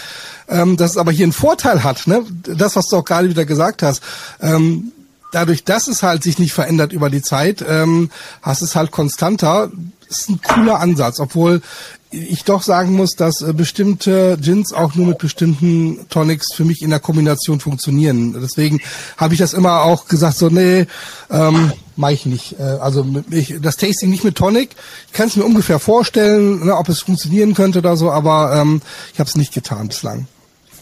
Ähm, 0.48 0.76
dass 0.76 0.92
es 0.92 0.96
aber 0.96 1.12
hier 1.12 1.24
einen 1.24 1.32
Vorteil 1.32 1.84
hat, 1.84 2.08
ne? 2.08 2.24
das, 2.42 2.74
was 2.74 2.88
du 2.88 2.96
auch 2.96 3.04
gerade 3.04 3.28
wieder 3.28 3.44
gesagt 3.44 3.84
hast. 3.84 4.02
Ähm, 4.40 4.90
dadurch, 5.30 5.62
dass 5.62 5.86
es 5.86 6.02
halt 6.02 6.24
sich 6.24 6.40
nicht 6.40 6.52
verändert 6.52 6.92
über 6.92 7.10
die 7.10 7.22
Zeit, 7.22 7.64
ähm, 7.66 8.10
hast 8.42 8.60
es 8.60 8.74
halt 8.74 8.90
konstanter 8.90 9.70
ist 10.18 10.30
ein 10.30 10.40
cooler 10.42 10.80
Ansatz, 10.80 11.20
obwohl 11.20 11.62
ich 12.12 12.44
doch 12.44 12.62
sagen 12.62 12.92
muss, 12.92 13.12
dass 13.12 13.40
äh, 13.40 13.52
bestimmte 13.52 14.36
Gins 14.40 14.72
auch 14.72 14.94
nur 14.94 15.06
mit 15.06 15.18
bestimmten 15.18 16.06
Tonics 16.08 16.52
für 16.54 16.64
mich 16.64 16.82
in 16.82 16.90
der 16.90 17.00
Kombination 17.00 17.58
funktionieren. 17.58 18.36
Deswegen 18.40 18.80
habe 19.16 19.34
ich 19.34 19.40
das 19.40 19.54
immer 19.54 19.82
auch 19.82 20.06
gesagt, 20.06 20.36
so 20.36 20.48
nee, 20.48 20.86
ähm, 21.30 21.72
mache 21.96 22.12
ich 22.12 22.26
nicht. 22.26 22.58
Äh, 22.58 22.62
also 22.62 23.06
ich, 23.30 23.56
das 23.60 23.76
Tasting 23.76 24.10
nicht 24.10 24.24
mit 24.24 24.36
Tonic. 24.36 24.70
Ich 25.06 25.12
kann 25.14 25.28
es 25.28 25.36
mir 25.36 25.44
ungefähr 25.44 25.78
vorstellen, 25.78 26.66
ne, 26.66 26.76
ob 26.76 26.88
es 26.88 27.00
funktionieren 27.00 27.54
könnte 27.54 27.78
oder 27.78 27.96
so, 27.96 28.10
aber 28.10 28.54
ähm, 28.56 28.82
ich 29.12 29.18
habe 29.18 29.28
es 29.28 29.36
nicht 29.36 29.54
getan 29.54 29.88
bislang. 29.88 30.26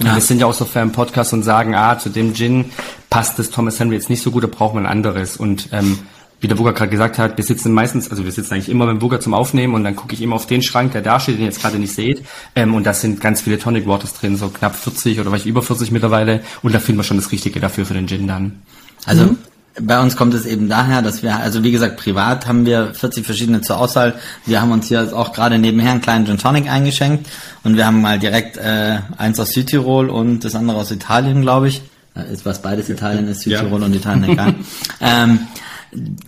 Ja. 0.03 0.15
Wir 0.15 0.23
sind 0.23 0.41
ja 0.41 0.47
auch 0.47 0.55
so 0.55 0.65
fair 0.65 0.83
im 0.83 0.93
Podcast 0.93 1.33
und 1.35 1.43
sagen, 1.43 1.75
ah, 1.75 1.99
zu 1.99 2.09
dem 2.09 2.35
Gin 2.35 2.73
passt 3.11 3.39
das 3.39 3.51
Thomas 3.51 3.79
Henry 3.79 3.97
jetzt 3.97 4.09
nicht 4.09 4.23
so 4.23 4.31
gut, 4.31 4.43
da 4.43 4.49
braucht 4.49 4.75
man 4.75 4.87
ein 4.87 4.93
anderes. 4.93 5.37
Und 5.37 5.69
ähm, 5.73 5.99
wie 6.41 6.49
der 6.49 6.55
Burger 6.55 6.73
gerade 6.73 6.91
gesagt 6.91 7.19
hat, 7.19 7.37
wir 7.37 7.45
sitzen 7.45 7.73
meistens, 7.73 8.11
also 8.11 8.25
wir 8.25 8.33
sitzen 8.33 8.55
eigentlich 8.55 8.71
immer 8.71 8.87
beim 8.87 8.99
Burger 8.99 9.21
zum 9.21 9.35
Aufnehmen 9.35 9.75
und 9.75 9.85
dann 9.85 9.95
gucke 9.95 10.15
ich 10.15 10.23
immer 10.23 10.37
auf 10.37 10.47
den 10.47 10.63
Schrank, 10.63 10.93
der 10.93 11.03
da 11.03 11.21
steht, 11.21 11.35
den 11.35 11.43
ihr 11.43 11.49
jetzt 11.49 11.61
gerade 11.61 11.79
nicht 11.79 11.95
seht. 11.95 12.25
Ähm, 12.57 12.75
und 12.75 12.85
da 12.85 12.95
sind 12.95 13.21
ganz 13.21 13.43
viele 13.43 13.59
Tonic 13.59 13.87
Waters 13.87 14.15
drin, 14.15 14.37
so 14.37 14.49
knapp 14.49 14.75
40 14.75 15.21
oder 15.21 15.31
vielleicht 15.31 15.47
über 15.47 15.63
40 15.63 15.91
mittlerweile. 15.91 16.41
Und 16.63 16.75
da 16.75 16.79
finden 16.79 17.01
wir 17.01 17.05
schon 17.05 17.19
das 17.19 17.31
Richtige 17.31 17.61
dafür 17.61 17.85
für 17.85 17.93
den 17.93 18.09
Gin 18.09 18.27
dann. 18.27 18.63
Also 19.05 19.25
mhm. 19.25 19.39
bei 19.83 20.01
uns 20.01 20.17
kommt 20.17 20.33
es 20.33 20.47
eben 20.47 20.71
daher, 20.71 21.03
dass 21.03 21.23
wir, 21.23 21.37
also 21.37 21.63
wie 21.63 21.73
gesagt, 21.73 21.99
privat 21.99 22.47
haben 22.47 22.65
wir 22.65 22.95
40 22.95 23.27
verschiedene 23.27 23.61
zur 23.61 23.77
Auswahl. 23.77 24.15
Wir 24.47 24.63
haben 24.63 24.73
uns 24.73 24.89
hier 24.89 25.15
auch 25.15 25.35
gerade 25.35 25.59
nebenher 25.59 25.93
einen 25.93 26.01
kleinen 26.01 26.25
Gin 26.25 26.39
Tonic 26.39 26.71
eingeschenkt 26.71 27.29
und 27.65 27.77
wir 27.77 27.85
haben 27.85 28.01
mal 28.01 28.19
direkt 28.19 28.57
äh, 28.57 29.01
eins 29.19 29.39
aus 29.39 29.51
Südtirol 29.53 30.09
und 30.09 30.43
das 30.43 30.55
andere 30.55 30.79
aus 30.79 30.91
Italien, 30.91 31.43
glaube 31.43 31.69
ich. 31.69 31.83
Äh, 32.17 32.33
ist 32.33 32.47
was 32.47 32.63
beides 32.63 32.89
Italien 32.89 33.29
ist, 33.29 33.43
Südtirol 33.43 33.81
ja. 33.81 33.87
und 33.87 33.95
Italien, 33.95 34.25
egal. 34.25 34.55
ähm, 35.03 35.41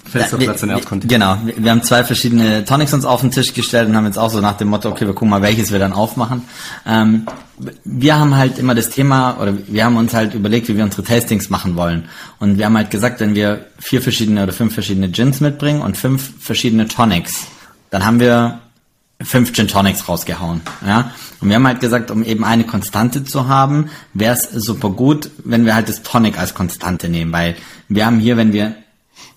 Fester 0.05 0.39
Platz 0.39 0.63
in 0.63 0.71
Erdkunde. 0.71 1.07
Genau, 1.07 1.37
wir, 1.45 1.55
wir 1.57 1.71
haben 1.71 1.83
zwei 1.83 2.03
verschiedene 2.03 2.65
Tonics 2.65 2.93
uns 2.93 3.05
auf 3.05 3.21
den 3.21 3.31
Tisch 3.31 3.55
gestellt 3.55 3.89
und 3.89 3.97
haben 3.97 4.07
jetzt 4.07 4.19
auch 4.19 4.31
so 4.31 4.41
nach 4.41 4.57
dem 4.57 4.69
Motto, 4.69 4.89
okay, 4.89 5.07
wir 5.07 5.15
gucken 5.15 5.31
mal, 5.31 5.43
welches 5.43 5.71
wir 5.71 5.79
dann 5.79 5.93
aufmachen. 5.93 6.43
Ähm, 6.85 7.27
wir 7.85 8.19
haben 8.19 8.37
halt 8.37 8.59
immer 8.59 8.75
das 8.75 8.91
Thema, 8.91 9.39
oder 9.41 9.55
wir 9.69 9.85
haben 9.85 9.97
uns 9.97 10.15
halt 10.15 10.35
überlegt, 10.35 10.69
wie 10.69 10.77
wir 10.77 10.85
unsere 10.85 11.05
Tastings 11.05 11.49
machen 11.49 11.77
wollen. 11.77 12.09
Und 12.41 12.59
wir 12.59 12.65
haben 12.65 12.77
halt 12.77 12.91
gesagt, 12.91 13.21
wenn 13.21 13.35
wir 13.35 13.67
vier 13.79 14.03
verschiedene 14.03 14.43
oder 14.43 14.53
fünf 14.53 14.75
verschiedene 14.75 15.09
Gins 15.11 15.41
mitbringen 15.41 15.81
und 15.81 15.97
fünf 15.97 16.33
verschiedene 16.41 16.89
Tonics, 16.89 17.47
dann 17.91 18.05
haben 18.05 18.19
wir 18.19 18.59
fünf 19.23 19.53
Gin 19.53 19.69
Tonics 19.69 20.09
rausgehauen. 20.09 20.61
Ja? 20.85 21.13
Und 21.41 21.49
wir 21.49 21.55
haben 21.55 21.67
halt 21.67 21.81
gesagt, 21.81 22.11
um 22.11 22.25
eben 22.25 22.43
eine 22.43 22.65
Konstante 22.65 23.23
zu 23.25 23.47
haben, 23.47 23.91
wäre 24.15 24.35
es 24.35 24.51
super 24.51 24.91
gut, 24.91 25.31
wenn 25.45 25.65
wir 25.65 25.77
halt 25.77 25.89
das 25.89 26.03
Tonic 26.03 26.39
als 26.39 26.55
Konstante 26.55 27.09
nehmen, 27.09 27.33
weil 27.33 27.55
wir 27.89 28.07
haben 28.07 28.19
hier, 28.19 28.37
wenn 28.37 28.53
wir 28.53 28.75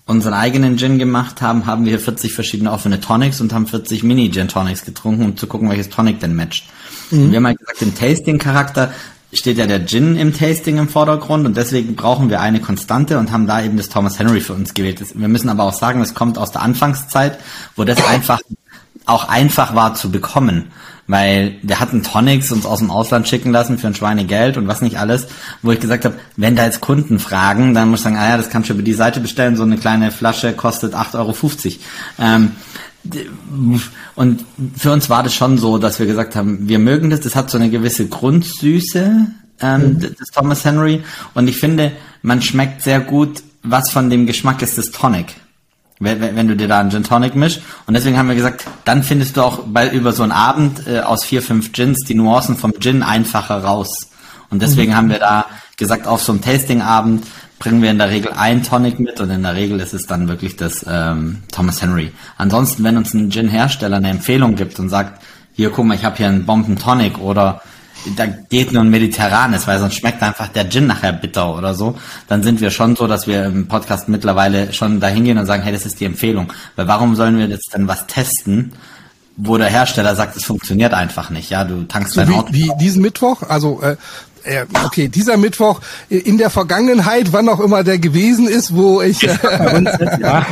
unseren 0.06 0.34
eigenen 0.34 0.78
Gin 0.78 0.98
gemacht 0.98 1.42
haben, 1.42 1.66
haben 1.66 1.84
wir 1.84 1.98
40 1.98 2.32
verschiedene 2.32 2.70
offene 2.70 3.00
Tonics 3.00 3.40
und 3.40 3.52
haben 3.52 3.66
40 3.66 4.04
Mini-Gin 4.04 4.48
Tonics 4.48 4.84
getrunken, 4.84 5.24
um 5.24 5.36
zu 5.36 5.46
gucken, 5.48 5.68
welches 5.68 5.90
Tonic 5.90 6.20
denn 6.20 6.34
matcht. 6.34 6.66
Mhm. 7.10 7.30
Wir 7.30 7.36
haben 7.38 7.46
halt 7.46 7.58
gesagt, 7.58 7.82
im 7.82 7.94
Tasting-Charakter 7.94 8.92
steht 9.32 9.58
ja 9.58 9.66
der 9.66 9.84
Gin 9.84 10.16
im 10.16 10.32
Tasting 10.32 10.78
im 10.78 10.88
Vordergrund 10.88 11.44
und 11.44 11.56
deswegen 11.56 11.96
brauchen 11.96 12.30
wir 12.30 12.40
eine 12.40 12.60
Konstante 12.60 13.18
und 13.18 13.32
haben 13.32 13.48
da 13.48 13.62
eben 13.62 13.76
das 13.76 13.88
Thomas 13.88 14.18
Henry 14.18 14.40
für 14.40 14.54
uns 14.54 14.74
gewählt. 14.74 15.04
Wir 15.14 15.28
müssen 15.28 15.48
aber 15.48 15.64
auch 15.64 15.74
sagen, 15.74 16.00
es 16.00 16.14
kommt 16.14 16.38
aus 16.38 16.52
der 16.52 16.62
Anfangszeit, 16.62 17.38
wo 17.74 17.82
das 17.84 18.04
einfach 18.06 18.40
auch 19.06 19.28
einfach 19.28 19.74
war 19.74 19.94
zu 19.94 20.10
bekommen 20.10 20.70
weil 21.08 21.56
wir 21.62 21.78
hatten 21.78 22.02
Tonics 22.02 22.50
uns 22.50 22.66
aus 22.66 22.80
dem 22.80 22.90
Ausland 22.90 23.28
schicken 23.28 23.52
lassen 23.52 23.78
für 23.78 23.86
ein 23.86 23.94
Schweinegeld 23.94 24.56
und 24.56 24.66
was 24.66 24.82
nicht 24.82 24.98
alles, 24.98 25.28
wo 25.62 25.70
ich 25.70 25.80
gesagt 25.80 26.04
habe, 26.04 26.16
wenn 26.36 26.56
da 26.56 26.64
jetzt 26.64 26.80
Kunden 26.80 27.18
fragen, 27.18 27.74
dann 27.74 27.90
muss 27.90 28.00
ich 28.00 28.04
sagen, 28.04 28.16
ah 28.16 28.28
ja, 28.28 28.36
das 28.36 28.50
kannst 28.50 28.68
du 28.68 28.74
über 28.74 28.82
die 28.82 28.92
Seite 28.92 29.20
bestellen, 29.20 29.56
so 29.56 29.62
eine 29.62 29.76
kleine 29.76 30.10
Flasche 30.10 30.52
kostet 30.52 30.94
8,50 30.94 31.16
Euro. 31.16 31.36
Ähm, 32.18 32.52
und 34.16 34.44
für 34.76 34.92
uns 34.92 35.08
war 35.08 35.22
das 35.22 35.32
schon 35.32 35.58
so, 35.58 35.78
dass 35.78 36.00
wir 36.00 36.06
gesagt 36.06 36.34
haben, 36.34 36.68
wir 36.68 36.80
mögen 36.80 37.10
das, 37.10 37.20
das 37.20 37.36
hat 37.36 37.50
so 37.50 37.58
eine 37.58 37.70
gewisse 37.70 38.08
Grundsüße, 38.08 39.26
ähm, 39.60 39.80
mhm. 39.80 40.00
das 40.00 40.28
Thomas 40.34 40.64
Henry. 40.64 41.04
Und 41.34 41.46
ich 41.46 41.56
finde, 41.56 41.92
man 42.22 42.42
schmeckt 42.42 42.82
sehr 42.82 42.98
gut, 42.98 43.44
was 43.62 43.90
von 43.90 44.10
dem 44.10 44.26
Geschmack 44.26 44.60
ist 44.60 44.76
des 44.76 44.90
Tonic 44.90 45.36
wenn, 45.98 46.20
wenn 46.20 46.48
du 46.48 46.56
dir 46.56 46.68
da 46.68 46.80
einen 46.80 46.90
Gin 46.90 47.04
Tonic 47.04 47.34
mischst. 47.34 47.62
Und 47.86 47.94
deswegen 47.94 48.18
haben 48.18 48.28
wir 48.28 48.34
gesagt, 48.34 48.66
dann 48.84 49.02
findest 49.02 49.36
du 49.36 49.42
auch 49.42 49.60
bei, 49.66 49.88
über 49.90 50.12
so 50.12 50.22
einen 50.22 50.32
Abend 50.32 50.86
äh, 50.86 51.00
aus 51.00 51.24
vier, 51.24 51.42
fünf 51.42 51.72
Gins 51.72 52.04
die 52.06 52.14
Nuancen 52.14 52.56
vom 52.56 52.72
Gin 52.78 53.02
einfacher 53.02 53.62
raus. 53.62 54.10
Und 54.50 54.62
deswegen 54.62 54.92
mhm. 54.92 54.96
haben 54.96 55.10
wir 55.10 55.18
da 55.18 55.46
gesagt, 55.76 56.06
auf 56.06 56.22
so 56.22 56.32
einem 56.32 56.42
Tasting-Abend 56.42 57.26
bringen 57.58 57.82
wir 57.82 57.90
in 57.90 57.98
der 57.98 58.10
Regel 58.10 58.32
ein 58.32 58.62
Tonic 58.62 59.00
mit 59.00 59.20
und 59.20 59.30
in 59.30 59.42
der 59.42 59.54
Regel 59.54 59.80
ist 59.80 59.94
es 59.94 60.06
dann 60.06 60.28
wirklich 60.28 60.56
das 60.56 60.84
ähm, 60.88 61.42
Thomas 61.50 61.80
Henry. 61.80 62.12
Ansonsten, 62.36 62.84
wenn 62.84 62.96
uns 62.96 63.14
ein 63.14 63.30
Gin-Hersteller 63.30 63.96
eine 63.96 64.10
Empfehlung 64.10 64.56
gibt 64.56 64.78
und 64.78 64.90
sagt, 64.90 65.22
hier 65.54 65.70
guck 65.70 65.86
mal, 65.86 65.94
ich 65.94 66.04
habe 66.04 66.16
hier 66.16 66.28
einen 66.28 66.44
Bomben 66.44 66.76
Tonic 66.76 67.18
oder 67.18 67.62
da 68.16 68.26
geht 68.26 68.72
nur 68.72 68.82
ein 68.82 68.90
mediterranes, 68.90 69.66
weil 69.66 69.78
sonst 69.78 69.94
schmeckt 69.94 70.22
einfach 70.22 70.48
der 70.48 70.68
Gin 70.68 70.86
nachher 70.86 71.12
bitter 71.12 71.56
oder 71.56 71.74
so, 71.74 71.96
dann 72.28 72.42
sind 72.42 72.60
wir 72.60 72.70
schon 72.70 72.96
so, 72.96 73.06
dass 73.06 73.26
wir 73.26 73.44
im 73.44 73.66
Podcast 73.68 74.08
mittlerweile 74.08 74.72
schon 74.72 75.00
dahin 75.00 75.24
gehen 75.24 75.38
und 75.38 75.46
sagen, 75.46 75.62
hey, 75.62 75.72
das 75.72 75.86
ist 75.86 76.00
die 76.00 76.04
Empfehlung. 76.04 76.52
Weil 76.76 76.88
warum 76.88 77.16
sollen 77.16 77.38
wir 77.38 77.46
jetzt 77.46 77.72
dann 77.72 77.88
was 77.88 78.06
testen, 78.06 78.72
wo 79.36 79.58
der 79.58 79.68
Hersteller 79.68 80.14
sagt, 80.14 80.36
es 80.36 80.44
funktioniert 80.44 80.94
einfach 80.94 81.30
nicht, 81.30 81.50
ja, 81.50 81.64
du 81.64 81.82
tankst 81.84 82.14
so 82.14 82.20
dein 82.20 82.30
wie, 82.30 82.34
Auto. 82.34 82.52
Wie 82.52 82.70
diesen 82.80 83.02
Mittwoch, 83.02 83.42
also 83.42 83.82
äh, 83.82 83.96
äh, 84.44 84.64
okay, 84.84 85.08
dieser 85.08 85.36
Mittwoch 85.36 85.80
in 86.08 86.38
der 86.38 86.50
Vergangenheit, 86.50 87.32
wann 87.32 87.48
auch 87.48 87.60
immer 87.60 87.84
der 87.84 87.98
gewesen 87.98 88.48
ist, 88.48 88.74
wo 88.74 89.02
ich. 89.02 89.22
Äh, 89.22 89.36
ja. 90.20 90.46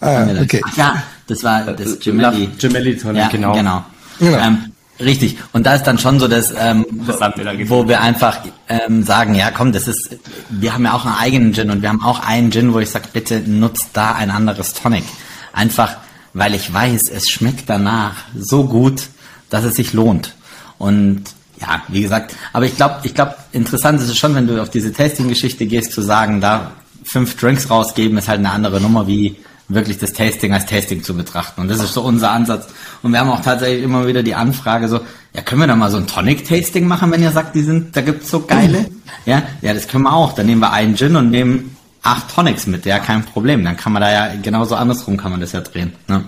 ah, 0.00 0.26
okay. 0.42 0.60
ja, 0.76 1.02
das 1.26 1.42
war 1.44 1.62
das 1.72 1.98
Gemelli. 2.00 2.50
Gemelli, 2.58 2.98
ja, 3.14 3.28
genau. 3.28 3.52
genau. 3.54 3.84
genau. 4.18 4.38
Ähm, 4.38 4.73
Richtig. 5.00 5.38
Und 5.52 5.66
da 5.66 5.74
ist 5.74 5.84
dann 5.84 5.98
schon 5.98 6.20
so, 6.20 6.28
dass 6.28 6.54
ähm, 6.56 6.86
wo 6.90 7.88
wir 7.88 8.00
einfach 8.00 8.38
ähm, 8.68 9.02
sagen, 9.02 9.34
ja 9.34 9.50
komm, 9.50 9.72
das 9.72 9.88
ist, 9.88 10.18
wir 10.50 10.72
haben 10.72 10.84
ja 10.84 10.92
auch 10.94 11.04
einen 11.04 11.16
eigenen 11.16 11.52
Gin 11.52 11.70
und 11.70 11.82
wir 11.82 11.88
haben 11.88 12.02
auch 12.02 12.24
einen 12.24 12.52
Gin, 12.52 12.72
wo 12.72 12.78
ich 12.78 12.90
sage, 12.90 13.08
bitte 13.12 13.40
nutzt 13.40 13.88
da 13.92 14.12
ein 14.12 14.30
anderes 14.30 14.72
Tonic. 14.74 15.04
Einfach, 15.52 15.96
weil 16.32 16.54
ich 16.54 16.72
weiß, 16.72 17.08
es 17.10 17.28
schmeckt 17.28 17.68
danach 17.68 18.14
so 18.36 18.64
gut, 18.64 19.08
dass 19.50 19.64
es 19.64 19.74
sich 19.74 19.92
lohnt. 19.92 20.34
Und 20.78 21.24
ja, 21.60 21.82
wie 21.88 22.02
gesagt, 22.02 22.34
aber 22.52 22.66
ich 22.66 22.76
glaube, 22.76 23.00
ich 23.02 23.14
glaube, 23.14 23.34
interessant 23.52 24.00
ist 24.00 24.08
es 24.08 24.18
schon, 24.18 24.34
wenn 24.34 24.46
du 24.46 24.62
auf 24.62 24.70
diese 24.70 24.92
Tasting-Geschichte 24.92 25.66
gehst, 25.66 25.92
zu 25.92 26.02
sagen, 26.02 26.40
da 26.40 26.72
fünf 27.04 27.36
Drinks 27.36 27.68
rausgeben, 27.68 28.18
ist 28.18 28.28
halt 28.28 28.38
eine 28.38 28.50
andere 28.50 28.80
Nummer 28.80 29.06
wie 29.06 29.36
wirklich 29.68 29.98
das 29.98 30.12
Tasting 30.12 30.52
als 30.52 30.66
Tasting 30.66 31.02
zu 31.02 31.16
betrachten. 31.16 31.60
Und 31.60 31.68
das 31.68 31.82
ist 31.82 31.94
so 31.94 32.02
unser 32.02 32.30
Ansatz. 32.30 32.66
Und 33.02 33.12
wir 33.12 33.20
haben 33.20 33.30
auch 33.30 33.40
tatsächlich 33.40 33.82
immer 33.82 34.06
wieder 34.06 34.22
die 34.22 34.34
Anfrage 34.34 34.88
so, 34.88 35.00
ja, 35.34 35.42
können 35.42 35.62
wir 35.62 35.66
da 35.66 35.76
mal 35.76 35.90
so 35.90 35.96
ein 35.96 36.06
Tonic-Tasting 36.06 36.86
machen, 36.86 37.10
wenn 37.10 37.22
ihr 37.22 37.32
sagt, 37.32 37.54
die 37.54 37.62
sind, 37.62 37.96
da 37.96 38.02
gibt's 38.02 38.30
so 38.30 38.40
geile? 38.40 38.86
Ja, 39.26 39.42
ja, 39.62 39.72
das 39.72 39.88
können 39.88 40.04
wir 40.04 40.12
auch. 40.12 40.32
Dann 40.32 40.46
nehmen 40.46 40.60
wir 40.60 40.72
einen 40.72 40.96
Gin 40.96 41.16
und 41.16 41.30
nehmen 41.30 41.76
acht 42.02 42.34
Tonics 42.34 42.66
mit, 42.66 42.84
ja, 42.84 42.98
kein 42.98 43.24
Problem. 43.24 43.64
Dann 43.64 43.76
kann 43.76 43.92
man 43.92 44.02
da 44.02 44.12
ja 44.12 44.36
genauso 44.40 44.74
andersrum 44.74 45.16
kann 45.16 45.30
man 45.30 45.40
das 45.40 45.52
ja 45.52 45.60
drehen. 45.60 45.92
Ne? 46.08 46.24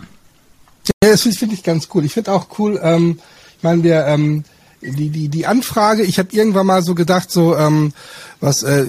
Ja, 1.02 1.10
das 1.10 1.22
finde 1.22 1.54
ich 1.54 1.62
ganz 1.62 1.88
cool. 1.94 2.04
Ich 2.04 2.14
finde 2.14 2.32
auch 2.32 2.46
cool, 2.58 2.80
ähm, 2.82 3.18
ich 3.58 3.62
meine, 3.62 3.82
wir, 3.82 4.06
ähm, 4.06 4.44
die, 4.80 5.10
die, 5.10 5.28
die 5.28 5.46
Anfrage, 5.46 6.02
ich 6.02 6.18
habe 6.18 6.28
irgendwann 6.32 6.66
mal 6.66 6.82
so 6.82 6.94
gedacht, 6.94 7.30
so, 7.30 7.56
ähm, 7.56 7.92
was, 8.40 8.62
äh, 8.62 8.86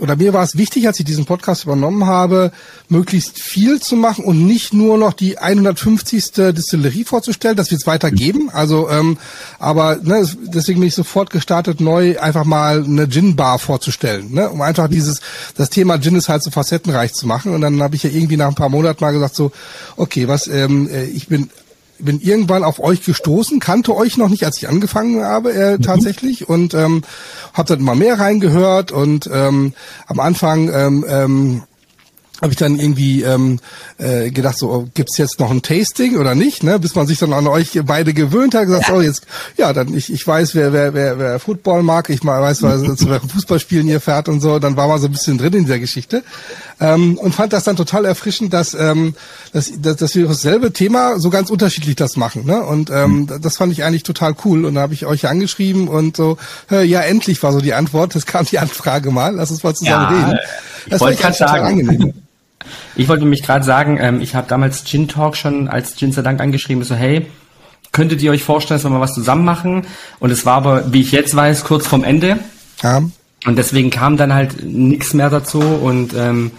oder 0.00 0.16
mir 0.16 0.32
war 0.32 0.42
es 0.42 0.56
wichtig, 0.56 0.86
als 0.86 0.98
ich 0.98 1.04
diesen 1.04 1.24
Podcast 1.24 1.64
übernommen 1.64 2.06
habe, 2.06 2.52
möglichst 2.88 3.40
viel 3.40 3.80
zu 3.80 3.96
machen 3.96 4.24
und 4.24 4.46
nicht 4.46 4.72
nur 4.72 4.98
noch 4.98 5.12
die 5.12 5.38
150. 5.38 6.32
Distillerie 6.32 7.04
vorzustellen, 7.04 7.56
das 7.56 7.70
wird 7.70 7.82
es 7.82 7.86
weitergeben. 7.86 8.50
Also, 8.50 8.88
ähm, 8.90 9.18
aber 9.58 9.96
ne, 10.02 10.28
deswegen 10.44 10.80
bin 10.80 10.88
ich 10.88 10.94
sofort 10.94 11.30
gestartet, 11.30 11.80
neu 11.80 12.18
einfach 12.18 12.44
mal 12.44 12.84
eine 12.84 13.08
Gin-Bar 13.08 13.58
vorzustellen, 13.58 14.32
ne, 14.32 14.48
um 14.50 14.62
einfach 14.62 14.88
dieses 14.88 15.20
das 15.56 15.70
Thema 15.70 16.00
Gin 16.00 16.16
ist 16.16 16.28
halt 16.28 16.42
so 16.42 16.50
facettenreich 16.50 17.12
zu 17.12 17.26
machen. 17.26 17.54
Und 17.54 17.60
dann 17.60 17.82
habe 17.82 17.96
ich 17.96 18.02
ja 18.02 18.10
irgendwie 18.10 18.36
nach 18.36 18.48
ein 18.48 18.54
paar 18.54 18.68
Monaten 18.68 19.02
mal 19.02 19.12
gesagt 19.12 19.34
so, 19.34 19.52
okay, 19.96 20.28
was 20.28 20.46
ähm, 20.46 20.88
äh, 20.88 21.04
ich 21.04 21.28
bin 21.28 21.50
bin 21.98 22.20
irgendwann 22.20 22.64
auf 22.64 22.80
euch 22.80 23.04
gestoßen, 23.04 23.60
kannte 23.60 23.94
euch 23.94 24.16
noch 24.16 24.28
nicht, 24.28 24.44
als 24.44 24.58
ich 24.58 24.68
angefangen 24.68 25.22
habe 25.22 25.52
äh, 25.52 25.76
mhm. 25.76 25.82
tatsächlich 25.82 26.48
und 26.48 26.74
ähm, 26.74 27.02
habe 27.54 27.68
dann 27.68 27.80
immer 27.80 27.94
mehr 27.94 28.18
reingehört 28.18 28.92
und 28.92 29.28
ähm, 29.32 29.74
am 30.06 30.20
Anfang 30.20 30.70
ähm, 30.72 31.04
ähm, 31.08 31.62
habe 32.40 32.52
ich 32.52 32.56
dann 32.56 32.78
irgendwie 32.78 33.22
ähm, 33.22 33.58
äh, 33.98 34.30
gedacht, 34.30 34.58
so 34.58 34.70
oh, 34.70 34.88
gibt's 34.94 35.18
jetzt 35.18 35.40
noch 35.40 35.50
ein 35.50 35.62
Tasting 35.62 36.18
oder 36.18 36.34
nicht, 36.34 36.62
ne? 36.62 36.78
Bis 36.78 36.94
man 36.94 37.06
sich 37.06 37.18
dann 37.18 37.32
an 37.32 37.48
euch 37.48 37.80
beide 37.84 38.14
gewöhnt 38.14 38.54
hat, 38.54 38.66
gesagt, 38.66 38.88
ja. 38.88 38.94
oh 38.94 39.00
jetzt, 39.00 39.26
ja, 39.56 39.72
dann 39.72 39.92
ich, 39.92 40.12
ich 40.12 40.24
weiß, 40.24 40.54
wer 40.54 40.72
wer 40.72 40.94
wer, 40.94 41.18
wer 41.18 41.38
Football 41.40 41.82
mag, 41.82 42.10
ich 42.10 42.24
weiß, 42.24 42.62
was 42.62 42.82
zu 42.96 43.10
welchem 43.10 43.28
Fußballspielen 43.28 43.88
ihr 43.88 44.00
fährt 44.00 44.28
und 44.28 44.40
so, 44.40 44.58
dann 44.58 44.76
war 44.76 44.86
man 44.86 45.00
so 45.00 45.06
ein 45.06 45.12
bisschen 45.12 45.38
drin 45.38 45.52
in 45.52 45.66
der 45.66 45.80
Geschichte 45.80 46.22
ähm, 46.80 47.18
und 47.18 47.34
fand 47.34 47.52
das 47.52 47.64
dann 47.64 47.76
total 47.76 48.04
erfrischend, 48.04 48.52
dass 48.52 48.72
ähm, 48.74 49.14
dass, 49.52 49.72
dass, 49.80 49.96
dass 49.96 50.14
wir 50.14 50.28
dasselbe 50.28 50.72
Thema 50.72 51.18
so 51.18 51.30
ganz 51.30 51.50
unterschiedlich 51.50 51.96
das 51.96 52.16
machen, 52.16 52.46
ne? 52.46 52.62
Und 52.62 52.90
ähm, 52.90 53.20
mhm. 53.20 53.40
das 53.42 53.56
fand 53.56 53.72
ich 53.72 53.82
eigentlich 53.82 54.04
total 54.04 54.36
cool 54.44 54.64
und 54.64 54.76
da 54.76 54.82
habe 54.82 54.94
ich 54.94 55.06
euch 55.06 55.26
angeschrieben 55.26 55.88
und 55.88 56.16
so, 56.16 56.38
ja 56.70 57.00
endlich 57.00 57.42
war 57.42 57.52
so 57.52 57.60
die 57.60 57.74
Antwort, 57.74 58.14
das 58.14 58.26
kam 58.26 58.44
die 58.46 58.58
Anfrage 58.58 59.10
mal, 59.10 59.34
lass 59.34 59.50
uns 59.50 59.62
mal 59.64 59.74
zusammen 59.74 60.14
ja, 60.14 60.26
reden. 60.26 60.38
Das 60.88 60.96
ich 60.96 61.00
wollte 61.00 61.20
gerade 61.20 61.36
sagen. 61.36 61.66
Angenehm. 61.66 62.14
Ich 62.96 63.08
wollte 63.08 63.24
mich 63.24 63.42
gerade 63.42 63.64
sagen, 63.64 63.98
ähm, 64.00 64.20
ich 64.20 64.34
habe 64.34 64.48
damals 64.48 64.84
Gin 64.84 65.08
Talk 65.08 65.36
schon 65.36 65.68
als 65.68 65.96
Gin 65.96 66.12
Dank 66.12 66.40
angeschrieben, 66.40 66.82
so 66.84 66.94
hey, 66.94 67.26
könntet 67.92 68.22
ihr 68.22 68.30
euch 68.30 68.44
vorstellen, 68.44 68.78
dass 68.78 68.84
wir 68.84 68.90
mal 68.90 69.00
was 69.00 69.14
zusammen 69.14 69.44
machen? 69.44 69.86
Und 70.20 70.30
es 70.30 70.46
war 70.46 70.56
aber, 70.56 70.92
wie 70.92 71.00
ich 71.00 71.12
jetzt 71.12 71.34
weiß, 71.34 71.64
kurz 71.64 71.86
vorm 71.86 72.04
Ende. 72.04 72.38
Ja. 72.82 73.02
Und 73.46 73.56
deswegen 73.56 73.90
kam 73.90 74.16
dann 74.16 74.34
halt 74.34 74.62
nichts 74.64 75.14
mehr 75.14 75.30
dazu 75.30 75.60
und 75.60 76.12
ähm, 76.14 76.50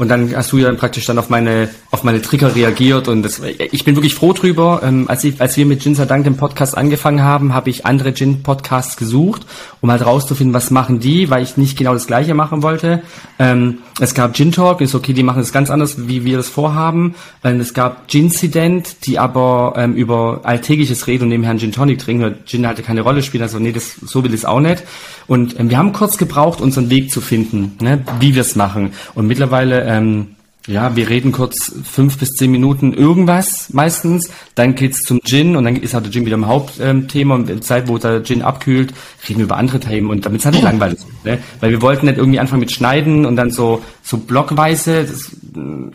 und 0.00 0.08
dann 0.08 0.34
hast 0.34 0.50
du 0.50 0.56
ja 0.56 0.72
praktisch 0.72 1.04
dann 1.04 1.18
auf 1.18 1.28
meine, 1.28 1.68
auf 1.90 2.04
meine 2.04 2.22
Trigger 2.22 2.56
reagiert 2.56 3.06
und 3.06 3.22
das, 3.22 3.42
ich 3.44 3.84
bin 3.84 3.96
wirklich 3.96 4.14
froh 4.14 4.32
drüber. 4.32 4.80
Ähm, 4.82 5.04
als, 5.08 5.24
ich, 5.24 5.38
als 5.42 5.58
wir 5.58 5.66
mit 5.66 5.82
Gin 5.82 5.94
Dank 5.94 6.24
den 6.24 6.38
Podcast 6.38 6.74
angefangen 6.74 7.22
haben, 7.22 7.52
habe 7.52 7.68
ich 7.68 7.84
andere 7.84 8.14
Gin-Podcasts 8.14 8.96
gesucht, 8.96 9.42
um 9.82 9.90
halt 9.90 10.06
rauszufinden, 10.06 10.54
was 10.54 10.70
machen 10.70 11.00
die, 11.00 11.28
weil 11.28 11.42
ich 11.42 11.58
nicht 11.58 11.76
genau 11.76 11.92
das 11.92 12.06
Gleiche 12.06 12.32
machen 12.32 12.62
wollte. 12.62 13.02
Ähm, 13.38 13.80
es 14.00 14.14
gab 14.14 14.34
Gin 14.34 14.52
Talk, 14.52 14.80
ist 14.80 14.94
okay, 14.94 15.12
die 15.12 15.22
machen 15.22 15.42
es 15.42 15.52
ganz 15.52 15.68
anders, 15.68 16.08
wie 16.08 16.24
wir 16.24 16.38
das 16.38 16.48
vorhaben. 16.48 17.14
Ähm, 17.44 17.60
es 17.60 17.74
gab 17.74 18.08
Gincident, 18.08 19.04
die 19.04 19.18
aber 19.18 19.74
ähm, 19.76 19.94
über 19.96 20.40
Alltägliches 20.44 21.08
reden 21.08 21.24
und 21.24 21.28
nebenher 21.28 21.50
einen 21.50 21.60
Gin 21.60 21.72
Tonic 21.72 21.98
trinken, 21.98 22.22
weil 22.22 22.38
Gin 22.46 22.66
hatte 22.66 22.82
keine 22.82 23.02
Rolle 23.02 23.22
spielen, 23.22 23.42
also 23.42 23.58
nee, 23.58 23.72
das, 23.72 23.96
so 23.96 24.24
will 24.24 24.32
ich 24.32 24.40
es 24.40 24.44
auch 24.46 24.60
nicht. 24.60 24.82
Und 25.26 25.60
ähm, 25.60 25.68
wir 25.68 25.76
haben 25.76 25.92
kurz 25.92 26.16
gebraucht, 26.16 26.62
unseren 26.62 26.88
Weg 26.88 27.10
zu 27.10 27.20
finden, 27.20 27.76
ne, 27.82 28.02
wie 28.18 28.34
wir 28.34 28.40
es 28.40 28.56
machen. 28.56 28.92
Und 29.14 29.26
mittlerweile 29.26 29.89
ähm, 29.90 30.36
ja, 30.66 30.94
wir 30.94 31.08
reden 31.08 31.32
kurz 31.32 31.72
fünf 31.84 32.18
bis 32.18 32.30
zehn 32.32 32.50
Minuten 32.50 32.92
irgendwas 32.92 33.70
meistens. 33.72 34.30
Dann 34.54 34.74
geht's 34.74 35.00
zum 35.00 35.20
Gin 35.24 35.56
und 35.56 35.64
dann 35.64 35.76
ist 35.76 35.94
halt 35.94 36.04
der 36.04 36.12
Gin 36.12 36.26
wieder 36.26 36.34
im 36.34 36.46
Hauptthema 36.46 37.34
und 37.34 37.48
in 37.48 37.56
der 37.56 37.60
Zeit, 37.62 37.88
wo 37.88 37.96
der 37.96 38.22
Gin 38.22 38.42
abkühlt, 38.42 38.92
reden 39.26 39.38
wir 39.38 39.46
über 39.46 39.56
andere 39.56 39.80
Themen 39.80 40.10
und 40.10 40.26
damit 40.26 40.40
es 40.40 40.44
halt 40.44 40.54
nicht 40.54 40.64
langweilig 40.64 40.98
ist. 40.98 41.24
Ne? 41.24 41.38
Weil 41.60 41.70
wir 41.70 41.82
wollten 41.82 42.06
nicht 42.06 42.18
irgendwie 42.18 42.38
anfangen 42.38 42.60
mit 42.60 42.72
Schneiden 42.72 43.24
und 43.24 43.36
dann 43.36 43.50
so 43.50 43.82
so 44.02 44.18
blockweise, 44.18 45.04
das, 45.04 45.30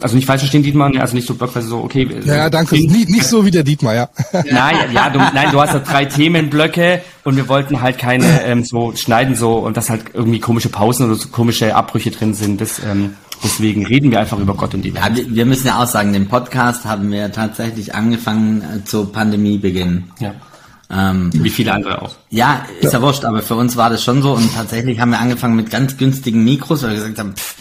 also 0.02 0.16
nicht 0.16 0.26
falsch 0.26 0.42
verstehen, 0.42 0.64
Dietmar, 0.64 0.90
ne? 0.90 1.02
also 1.02 1.16
nicht 1.16 1.28
so 1.28 1.36
blockweise 1.36 1.68
so, 1.68 1.80
okay. 1.80 2.08
Ja, 2.24 2.36
ja 2.36 2.50
danke. 2.50 2.76
Nicht, 2.76 3.10
nicht 3.10 3.26
so 3.26 3.46
wie 3.46 3.52
der 3.52 3.64
Dietmar, 3.64 3.94
ja. 3.94 4.10
Nein, 4.34 4.78
ja, 4.94 5.10
du, 5.10 5.20
nein, 5.20 5.52
du 5.52 5.60
hast 5.60 5.74
ja 5.74 5.80
drei 5.80 6.06
Themenblöcke 6.06 7.02
und 7.24 7.36
wir 7.36 7.50
wollten 7.50 7.82
halt 7.82 7.98
keine 7.98 8.44
ähm, 8.44 8.64
so 8.64 8.94
schneiden 8.96 9.36
so 9.36 9.58
und 9.58 9.78
dass 9.78 9.90
halt 9.90 10.04
irgendwie 10.14 10.40
komische 10.40 10.70
Pausen 10.70 11.06
oder 11.06 11.16
so 11.16 11.30
komische 11.30 11.76
Abbrüche 11.76 12.12
drin 12.12 12.34
sind. 12.34 12.62
Das 12.62 12.80
ähm, 12.84 13.16
Deswegen 13.46 13.86
reden 13.86 14.12
wir 14.12 14.20
einfach 14.20 14.40
über 14.40 14.56
Gott 14.56 14.74
und 14.74 14.82
die 14.82 14.94
Welt. 14.94 15.18
Ja, 15.18 15.24
wir 15.28 15.46
müssen 15.46 15.68
ja 15.68 15.82
auch 15.82 15.88
sagen, 15.88 16.14
den 16.14 16.28
Podcast 16.28 16.84
haben 16.84 17.12
wir 17.12 17.32
tatsächlich 17.32 17.94
angefangen 17.94 18.62
äh, 18.62 18.84
zu 18.84 19.06
Pandemiebeginn. 19.06 20.06
Ja. 20.20 20.34
Ähm, 20.90 21.30
Wie 21.34 21.50
viele 21.50 21.74
andere 21.74 22.02
auch. 22.02 22.16
Ja, 22.30 22.66
ist 22.82 22.94
ja. 22.94 23.00
ja 23.00 23.02
wurscht, 23.06 23.24
aber 23.24 23.42
für 23.42 23.56
uns 23.56 23.78
war 23.78 23.90
das 23.90 24.04
schon 24.04 24.22
so 24.22 24.34
und 24.34 24.54
tatsächlich 24.54 25.00
haben 25.00 25.12
wir 25.12 25.20
angefangen 25.20 25.56
mit 25.56 25.70
ganz 25.70 25.98
günstigen 25.98 26.44
Mikros, 26.44 26.84
weil 26.84 26.90
wir 26.90 26.98
gesagt 26.98 27.20
haben, 27.20 27.36
pff, 27.36 27.56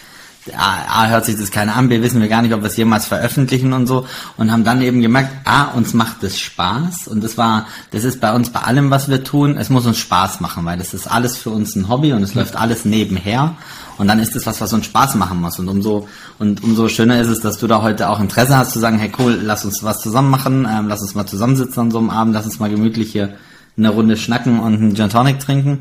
A, 0.53 1.05
A 1.05 1.09
hört 1.09 1.25
sich 1.25 1.37
das 1.37 1.51
keiner 1.51 1.75
an, 1.77 1.89
wir 1.89 2.03
wissen 2.03 2.21
wir 2.21 2.29
gar 2.29 2.43
nicht, 2.43 2.53
ob 2.53 2.61
wir 2.61 2.69
es 2.69 2.77
jemals 2.77 3.07
veröffentlichen 3.07 3.73
und 3.73 3.87
so. 3.87 4.07
Und 4.37 4.53
haben 4.53 4.65
dann 4.65 4.83
eben 4.83 5.01
gemerkt, 5.01 5.31
A, 5.45 5.65
uns 5.73 5.95
macht 5.95 6.23
es 6.23 6.39
Spaß. 6.39 7.09
Und 7.09 7.25
das 7.25 7.39
war, 7.39 7.67
das 7.93 8.05
ist 8.05 8.21
bei 8.21 8.35
uns 8.35 8.51
bei 8.51 8.61
allem, 8.61 8.91
was 8.91 9.09
wir 9.09 9.25
tun, 9.25 9.57
es 9.57 9.71
muss 9.71 9.87
uns 9.87 9.99
Spaß 9.99 10.41
machen, 10.41 10.65
weil 10.65 10.77
das 10.77 10.93
ist 10.93 11.07
alles 11.07 11.39
für 11.39 11.51
uns 11.51 11.75
ein 11.77 11.89
Hobby 11.89 12.13
und 12.13 12.23
es 12.23 12.35
läuft 12.35 12.57
alles 12.57 12.85
nebenher. 12.85 13.55
Und 13.97 14.09
dann 14.09 14.19
ist 14.19 14.35
es 14.37 14.45
was, 14.45 14.61
was 14.61 14.73
uns 14.73 14.87
Spaß 14.87 15.15
machen 15.15 15.41
muss. 15.41 15.59
Und 15.59 15.69
umso, 15.69 16.09
und 16.39 16.63
umso 16.63 16.89
schöner 16.89 17.21
ist 17.21 17.29
es, 17.29 17.41
dass 17.41 17.59
du 17.59 17.67
da 17.67 17.81
heute 17.81 18.11
auch 18.11 18.21
Interesse 18.21 18.57
hast 18.57 18.73
zu 18.73 18.81
sagen, 18.81 18.99
hey 18.99 19.13
cool, 19.19 19.39
lass 19.43 19.65
uns 19.65 19.83
was 19.83 20.01
zusammen 20.01 20.31
machen, 20.31 20.69
ähm, 20.71 20.89
lass 20.89 21.01
uns 21.01 21.15
mal 21.15 21.27
zusammensitzen 21.27 21.85
an 21.85 21.91
so 21.91 21.99
einem 21.99 22.11
Abend, 22.11 22.35
lass 22.35 22.45
uns 22.45 22.59
mal 22.59 22.71
gemütlich 22.71 23.13
hier 23.13 23.37
eine 23.77 23.91
Runde 23.91 24.17
schnacken 24.17 24.61
und 24.61 24.75
einen 24.75 24.95
Gin 24.95 25.11
Tonic 25.11 25.41
trinken. 25.41 25.81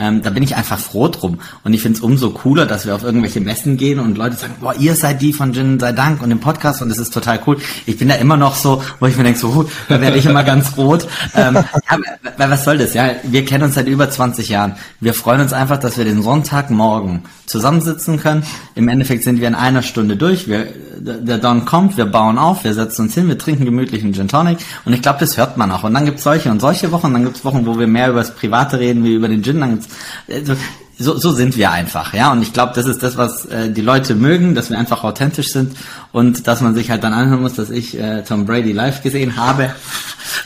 Ähm, 0.00 0.22
da 0.22 0.30
bin 0.30 0.42
ich 0.42 0.56
einfach 0.56 0.78
froh 0.78 1.08
drum. 1.08 1.38
Und 1.62 1.74
ich 1.74 1.82
finde 1.82 1.98
es 1.98 2.02
umso 2.02 2.30
cooler, 2.30 2.64
dass 2.64 2.86
wir 2.86 2.94
auf 2.94 3.02
irgendwelche 3.02 3.40
Messen 3.40 3.76
gehen 3.76 4.00
und 4.00 4.16
Leute 4.16 4.36
sagen, 4.36 4.54
boah, 4.60 4.74
ihr 4.74 4.94
seid 4.94 5.20
die 5.20 5.34
von 5.34 5.52
Gin 5.52 5.78
sei 5.78 5.92
Dank 5.92 6.22
und 6.22 6.30
dem 6.30 6.40
Podcast 6.40 6.80
und 6.80 6.88
das 6.88 6.98
ist 6.98 7.12
total 7.12 7.38
cool. 7.46 7.58
Ich 7.84 7.98
bin 7.98 8.08
da 8.08 8.14
immer 8.14 8.38
noch 8.38 8.54
so, 8.54 8.82
wo 8.98 9.06
ich 9.06 9.16
mir 9.16 9.24
denke, 9.24 9.38
so, 9.38 9.68
da 9.88 10.00
werde 10.00 10.16
ich 10.16 10.24
immer 10.24 10.42
ganz 10.42 10.76
rot. 10.78 11.06
Ähm, 11.34 11.54
ja, 11.54 12.50
was 12.50 12.64
soll 12.64 12.78
das? 12.78 12.94
Ja, 12.94 13.10
wir 13.24 13.44
kennen 13.44 13.64
uns 13.64 13.74
seit 13.74 13.86
über 13.86 14.08
20 14.08 14.48
Jahren. 14.48 14.74
Wir 15.00 15.12
freuen 15.12 15.42
uns 15.42 15.52
einfach, 15.52 15.78
dass 15.78 15.98
wir 15.98 16.06
den 16.06 16.22
Sonntagmorgen 16.22 17.22
zusammensitzen 17.50 18.18
können. 18.18 18.44
Im 18.74 18.88
Endeffekt 18.88 19.24
sind 19.24 19.40
wir 19.40 19.48
in 19.48 19.54
einer 19.54 19.82
Stunde 19.82 20.16
durch. 20.16 20.48
Wir, 20.48 20.68
der 21.00 21.38
Don 21.38 21.64
kommt, 21.64 21.96
wir 21.96 22.06
bauen 22.06 22.38
auf, 22.38 22.64
wir 22.64 22.74
setzen 22.74 23.02
uns 23.02 23.14
hin, 23.14 23.28
wir 23.28 23.38
trinken 23.38 23.64
gemütlichen 23.64 24.14
Gin 24.14 24.28
Tonic 24.28 24.58
und 24.84 24.92
ich 24.92 25.02
glaube, 25.02 25.18
das 25.18 25.36
hört 25.36 25.56
man 25.56 25.70
auch. 25.72 25.82
Und 25.82 25.94
dann 25.94 26.04
gibt's 26.04 26.22
solche 26.22 26.50
und 26.50 26.60
solche 26.60 26.92
Wochen, 26.92 27.12
dann 27.12 27.24
gibt's 27.24 27.44
Wochen, 27.44 27.66
wo 27.66 27.78
wir 27.78 27.86
mehr 27.86 28.08
über 28.08 28.20
das 28.20 28.34
Private 28.34 28.78
reden 28.78 29.04
wie 29.04 29.14
über 29.14 29.28
den 29.28 29.42
Gin. 29.42 29.60
Dann 29.60 29.70
gibt's, 29.70 29.88
also, 30.28 30.54
so, 31.00 31.16
so 31.16 31.32
sind 31.32 31.56
wir 31.56 31.70
einfach, 31.70 32.12
ja. 32.12 32.30
Und 32.30 32.42
ich 32.42 32.52
glaube, 32.52 32.72
das 32.74 32.84
ist 32.84 33.02
das, 33.02 33.16
was 33.16 33.46
äh, 33.46 33.70
die 33.70 33.80
Leute 33.80 34.14
mögen, 34.14 34.54
dass 34.54 34.68
wir 34.68 34.78
einfach 34.78 35.02
authentisch 35.02 35.50
sind 35.50 35.74
und 36.12 36.46
dass 36.46 36.60
man 36.60 36.74
sich 36.74 36.90
halt 36.90 37.02
dann 37.02 37.14
anhören 37.14 37.40
muss, 37.40 37.54
dass 37.54 37.70
ich 37.70 37.98
äh, 37.98 38.22
Tom 38.22 38.44
Brady 38.44 38.72
live 38.72 39.02
gesehen 39.02 39.36
habe. 39.36 39.70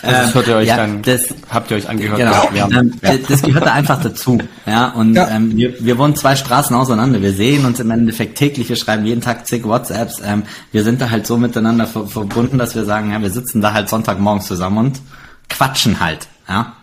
Also 0.00 0.16
das 0.16 0.34
hört 0.34 0.46
ihr 0.48 0.56
euch 0.56 0.68
ja, 0.68 0.76
dann, 0.76 1.02
das, 1.02 1.26
habt 1.50 1.70
ihr 1.70 1.78
euch 1.78 1.88
angehört. 1.88 2.18
Genau, 2.18 2.48
ja, 2.54 2.68
ähm, 2.70 2.94
ja. 3.02 3.16
das 3.28 3.42
gehört 3.42 3.66
da 3.66 3.72
einfach 3.72 4.00
dazu. 4.00 4.38
Ja, 4.64 4.90
und 4.90 5.14
ja. 5.14 5.28
Ähm, 5.28 5.56
wir, 5.56 5.74
wir 5.84 5.98
wohnen 5.98 6.14
zwei 6.14 6.36
Straßen 6.36 6.74
auseinander. 6.76 7.20
Wir 7.20 7.32
sehen 7.32 7.64
uns 7.64 7.80
im 7.80 7.90
Endeffekt 7.90 8.38
täglich, 8.38 8.68
wir 8.68 8.76
schreiben 8.76 9.04
jeden 9.04 9.22
Tag 9.22 9.48
zig 9.48 9.64
WhatsApps. 9.64 10.20
Ähm, 10.24 10.44
wir 10.70 10.84
sind 10.84 11.00
da 11.00 11.10
halt 11.10 11.26
so 11.26 11.36
miteinander 11.36 11.86
ver 11.86 12.06
verbunden, 12.06 12.58
dass 12.58 12.76
wir 12.76 12.84
sagen, 12.84 13.10
ja, 13.10 13.20
wir 13.20 13.30
sitzen 13.30 13.60
da 13.60 13.72
halt 13.72 13.88
Sonntagmorgens 13.88 14.46
zusammen 14.46 14.78
und 14.78 15.00
quatschen 15.48 15.98
halt. 15.98 16.28
Ja. 16.48 16.74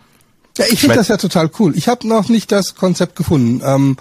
Ja, 0.62 0.74
ich 0.74 0.80
finde 0.80 0.96
das 0.96 1.08
ja 1.08 1.18
total 1.18 1.50
cool. 1.60 1.76
Ich 1.76 1.88
habe 1.88 2.08
noch 2.08 2.30
nicht 2.30 2.52
das 2.52 2.76
Konzept 2.76 3.16
gefunden. 3.16 3.62
Ähm, 3.66 3.98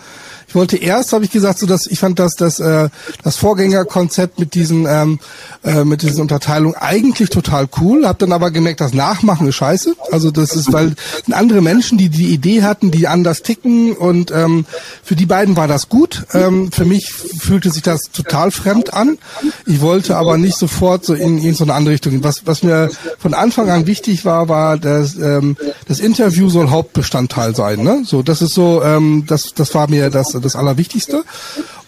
ich 0.50 0.56
wollte 0.56 0.78
erst, 0.78 1.12
habe 1.12 1.24
ich 1.24 1.30
gesagt, 1.30 1.60
so 1.60 1.66
dass 1.66 1.86
ich 1.86 2.00
fand, 2.00 2.18
dass 2.18 2.34
das 2.34 2.58
äh, 2.58 2.88
das 3.22 3.36
Vorgängerkonzept 3.36 4.40
mit 4.40 4.54
diesen 4.54 4.84
ähm, 4.84 5.20
äh, 5.62 5.84
mit 5.84 6.02
diesen 6.02 6.20
Unterteilungen 6.20 6.74
eigentlich 6.74 7.30
total 7.30 7.68
cool. 7.80 8.04
Hab 8.04 8.18
dann 8.18 8.32
aber 8.32 8.50
gemerkt, 8.50 8.80
das 8.80 8.92
Nachmachen 8.92 9.46
ist 9.46 9.54
scheiße. 9.54 9.94
Also 10.10 10.32
das 10.32 10.56
ist, 10.56 10.72
weil 10.72 10.96
andere 11.30 11.60
Menschen, 11.60 11.98
die 11.98 12.08
die 12.08 12.34
Idee 12.34 12.64
hatten, 12.64 12.90
die 12.90 13.06
anders 13.06 13.42
ticken 13.42 13.92
und 13.92 14.32
ähm, 14.32 14.66
für 15.04 15.14
die 15.14 15.26
beiden 15.26 15.56
war 15.56 15.68
das 15.68 15.88
gut. 15.88 16.24
Ähm, 16.34 16.72
für 16.72 16.84
mich 16.84 17.12
fühlte 17.12 17.70
sich 17.70 17.82
das 17.82 18.10
total 18.12 18.50
fremd 18.50 18.92
an. 18.92 19.18
Ich 19.66 19.80
wollte 19.80 20.16
aber 20.16 20.36
nicht 20.36 20.58
sofort 20.58 21.04
so 21.04 21.14
in, 21.14 21.38
in 21.38 21.54
so 21.54 21.62
eine 21.62 21.74
andere 21.74 21.94
Richtung. 21.94 22.24
Was 22.24 22.44
was 22.46 22.64
mir 22.64 22.90
von 23.20 23.34
Anfang 23.34 23.70
an 23.70 23.86
wichtig 23.86 24.24
war, 24.24 24.48
war, 24.48 24.78
dass 24.78 25.14
ähm, 25.14 25.56
das 25.86 26.00
Interview 26.00 26.48
soll 26.50 26.70
Hauptbestandteil 26.70 27.54
sein. 27.54 27.84
Ne? 27.84 28.02
So, 28.04 28.24
das 28.24 28.42
ist 28.42 28.54
so, 28.54 28.82
ähm, 28.82 29.26
das 29.28 29.54
das 29.54 29.72
war 29.76 29.88
mir 29.88 30.10
das 30.10 30.39
das 30.40 30.56
Allerwichtigste. 30.56 31.24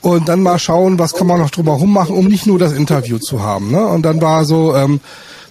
Und 0.00 0.28
dann 0.28 0.42
mal 0.42 0.58
schauen, 0.58 0.98
was 0.98 1.14
kann 1.14 1.26
man 1.26 1.40
noch 1.40 1.50
drumherum 1.50 1.92
machen, 1.92 2.16
um 2.16 2.26
nicht 2.26 2.46
nur 2.46 2.58
das 2.58 2.72
Interview 2.72 3.18
zu 3.18 3.42
haben. 3.42 3.70
Ne? 3.70 3.86
Und 3.86 4.02
dann 4.02 4.20
war 4.20 4.44
so, 4.44 4.74
ähm, 4.74 5.00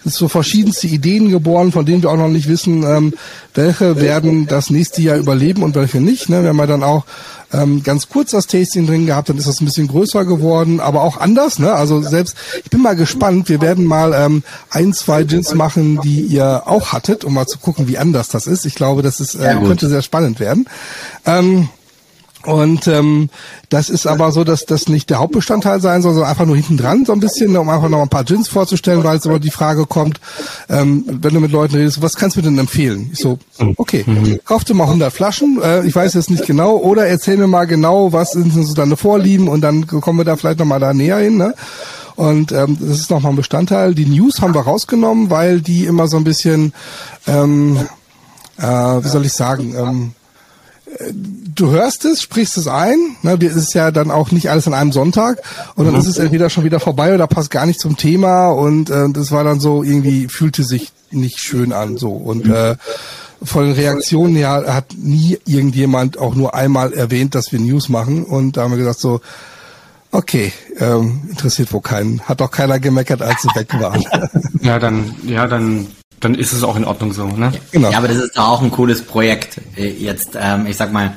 ist 0.03 0.15
so 0.15 0.27
verschiedenste 0.27 0.87
Ideen 0.87 1.29
geboren, 1.29 1.71
von 1.71 1.85
denen 1.85 2.01
wir 2.01 2.09
auch 2.09 2.17
noch 2.17 2.27
nicht 2.27 2.47
wissen, 2.47 2.83
ähm, 2.83 3.13
welche 3.53 3.99
werden 4.01 4.47
das 4.47 4.69
nächste 4.69 5.01
Jahr 5.01 5.17
überleben 5.17 5.63
und 5.63 5.75
welche 5.75 6.01
nicht. 6.01 6.29
Ne? 6.29 6.41
Wir 6.41 6.49
haben 6.49 6.57
ja 6.57 6.67
dann 6.67 6.83
auch 6.83 7.05
ähm, 7.53 7.83
ganz 7.83 8.09
kurz 8.09 8.31
das 8.31 8.47
Tasting 8.47 8.87
drin 8.87 9.05
gehabt, 9.05 9.29
dann 9.29 9.37
ist 9.37 9.47
das 9.47 9.61
ein 9.61 9.65
bisschen 9.65 9.87
größer 9.87 10.25
geworden, 10.25 10.79
aber 10.79 11.01
auch 11.01 11.17
anders. 11.17 11.59
Ne? 11.59 11.71
Also 11.71 12.01
selbst, 12.01 12.35
ich 12.63 12.69
bin 12.69 12.81
mal 12.81 12.95
gespannt, 12.95 13.49
wir 13.49 13.61
werden 13.61 13.85
mal 13.85 14.13
ähm, 14.13 14.43
ein, 14.69 14.93
zwei 14.93 15.23
Gins 15.23 15.53
machen, 15.53 15.99
die 16.01 16.21
ihr 16.21 16.63
auch 16.65 16.93
hattet, 16.93 17.23
um 17.23 17.33
mal 17.33 17.45
zu 17.45 17.59
gucken, 17.59 17.87
wie 17.87 17.97
anders 17.97 18.29
das 18.29 18.47
ist. 18.47 18.65
Ich 18.65 18.75
glaube, 18.75 19.01
das 19.01 19.19
ist, 19.19 19.35
äh, 19.35 19.55
könnte 19.65 19.89
sehr 19.89 20.01
spannend 20.01 20.39
werden. 20.39 20.67
Ähm, 21.25 21.69
und 22.45 22.87
ähm, 22.87 23.29
das 23.69 23.89
ist 23.89 24.07
aber 24.07 24.31
so, 24.31 24.43
dass 24.43 24.65
das 24.65 24.87
nicht 24.87 25.09
der 25.09 25.19
Hauptbestandteil 25.19 25.79
sein 25.81 26.01
soll, 26.01 26.13
sondern 26.13 26.29
einfach 26.29 26.45
nur 26.45 26.55
hinten 26.55 26.77
dran 26.77 27.05
so 27.05 27.13
ein 27.13 27.19
bisschen, 27.19 27.55
um 27.55 27.69
einfach 27.69 27.89
noch 27.89 28.01
ein 28.01 28.09
paar 28.09 28.23
Gins 28.23 28.47
vorzustellen, 28.47 29.03
weil 29.03 29.17
es 29.17 29.25
aber 29.25 29.39
die 29.39 29.51
Frage 29.51 29.85
kommt, 29.85 30.19
ähm, 30.69 31.03
wenn 31.07 31.33
du 31.33 31.39
mit 31.39 31.51
Leuten 31.51 31.75
redest, 31.75 32.01
was 32.01 32.15
kannst 32.15 32.35
du 32.35 32.41
mir 32.41 32.49
denn 32.49 32.57
empfehlen? 32.57 33.09
Ich 33.13 33.19
so, 33.19 33.39
okay, 33.77 34.05
kauf 34.45 34.63
dir 34.63 34.73
mal 34.73 34.85
100 34.85 35.11
Flaschen, 35.13 35.59
äh, 35.61 35.85
ich 35.85 35.95
weiß 35.95 36.13
jetzt 36.13 36.29
nicht 36.29 36.45
genau, 36.45 36.77
oder 36.77 37.07
erzähl 37.07 37.37
mir 37.37 37.47
mal 37.47 37.65
genau, 37.65 38.13
was 38.13 38.31
sind 38.31 38.51
so 38.51 38.73
deine 38.73 38.97
Vorlieben 38.97 39.47
und 39.47 39.61
dann 39.61 39.87
kommen 39.87 40.19
wir 40.19 40.25
da 40.25 40.35
vielleicht 40.35 40.59
nochmal 40.59 40.79
da 40.79 40.93
näher 40.93 41.17
hin. 41.17 41.37
Ne? 41.37 41.53
Und 42.15 42.51
ähm, 42.51 42.77
das 42.79 42.99
ist 42.99 43.09
nochmal 43.09 43.31
ein 43.31 43.37
Bestandteil. 43.37 43.95
Die 43.95 44.05
News 44.05 44.41
haben 44.41 44.53
wir 44.53 44.61
rausgenommen, 44.61 45.29
weil 45.29 45.61
die 45.61 45.85
immer 45.85 46.07
so 46.07 46.17
ein 46.17 46.23
bisschen, 46.23 46.73
ähm, 47.27 47.77
äh, 48.57 48.63
wie 48.63 49.07
soll 49.07 49.25
ich 49.25 49.33
sagen, 49.33 49.75
ähm, 49.75 50.13
du 51.55 51.71
hörst 51.71 52.05
es, 52.05 52.21
sprichst 52.21 52.57
es 52.57 52.67
ein, 52.67 52.97
ne, 53.21 53.37
das 53.37 53.55
ist 53.55 53.73
ja 53.73 53.91
dann 53.91 54.11
auch 54.11 54.31
nicht 54.31 54.49
alles 54.49 54.67
an 54.67 54.73
einem 54.73 54.91
Sonntag 54.91 55.41
und 55.75 55.85
dann 55.85 55.93
mhm. 55.93 55.99
ist 55.99 56.07
es 56.07 56.17
entweder 56.17 56.49
schon 56.49 56.63
wieder 56.63 56.79
vorbei 56.79 57.13
oder 57.13 57.27
passt 57.27 57.51
gar 57.51 57.65
nicht 57.65 57.79
zum 57.79 57.97
Thema 57.97 58.49
und 58.49 58.89
äh, 58.89 59.09
das 59.09 59.31
war 59.31 59.43
dann 59.43 59.59
so 59.59 59.83
irgendwie, 59.83 60.27
fühlte 60.27 60.63
sich 60.63 60.91
nicht 61.11 61.39
schön 61.39 61.73
an 61.73 61.97
so 61.97 62.11
und 62.11 62.45
mhm. 62.45 62.53
äh, 62.53 62.75
von 63.43 63.65
den 63.65 63.73
Reaktionen 63.73 64.35
her 64.35 64.65
hat 64.67 64.95
nie 64.97 65.39
irgendjemand 65.45 66.17
auch 66.19 66.35
nur 66.35 66.53
einmal 66.53 66.93
erwähnt, 66.93 67.33
dass 67.33 67.51
wir 67.51 67.59
News 67.59 67.89
machen 67.89 68.23
und 68.23 68.57
da 68.57 68.63
haben 68.63 68.71
wir 68.71 68.77
gesagt 68.77 68.99
so, 68.99 69.19
okay, 70.11 70.51
ähm, 70.79 71.21
interessiert 71.29 71.73
wohl 71.73 71.81
keinen, 71.81 72.21
hat 72.21 72.41
auch 72.41 72.51
keiner 72.51 72.79
gemeckert, 72.79 73.21
als 73.21 73.41
sie 73.41 73.49
weg 73.55 73.73
waren. 73.79 74.03
Ja, 74.61 74.77
dann, 74.77 75.15
ja, 75.23 75.47
dann 75.47 75.87
dann 76.21 76.35
ist 76.35 76.53
es 76.53 76.63
auch 76.63 76.77
in 76.77 76.85
Ordnung 76.85 77.13
so, 77.13 77.27
ne? 77.27 77.51
Genau. 77.71 77.91
Ja, 77.91 77.97
aber 77.97 78.07
das 78.07 78.17
ist 78.17 78.37
doch 78.37 78.47
auch 78.47 78.61
ein 78.61 78.71
cooles 78.71 79.01
Projekt. 79.01 79.59
Äh, 79.75 79.89
jetzt, 79.89 80.37
ähm, 80.39 80.65
ich 80.67 80.77
sag 80.77 80.93
mal, 80.93 81.13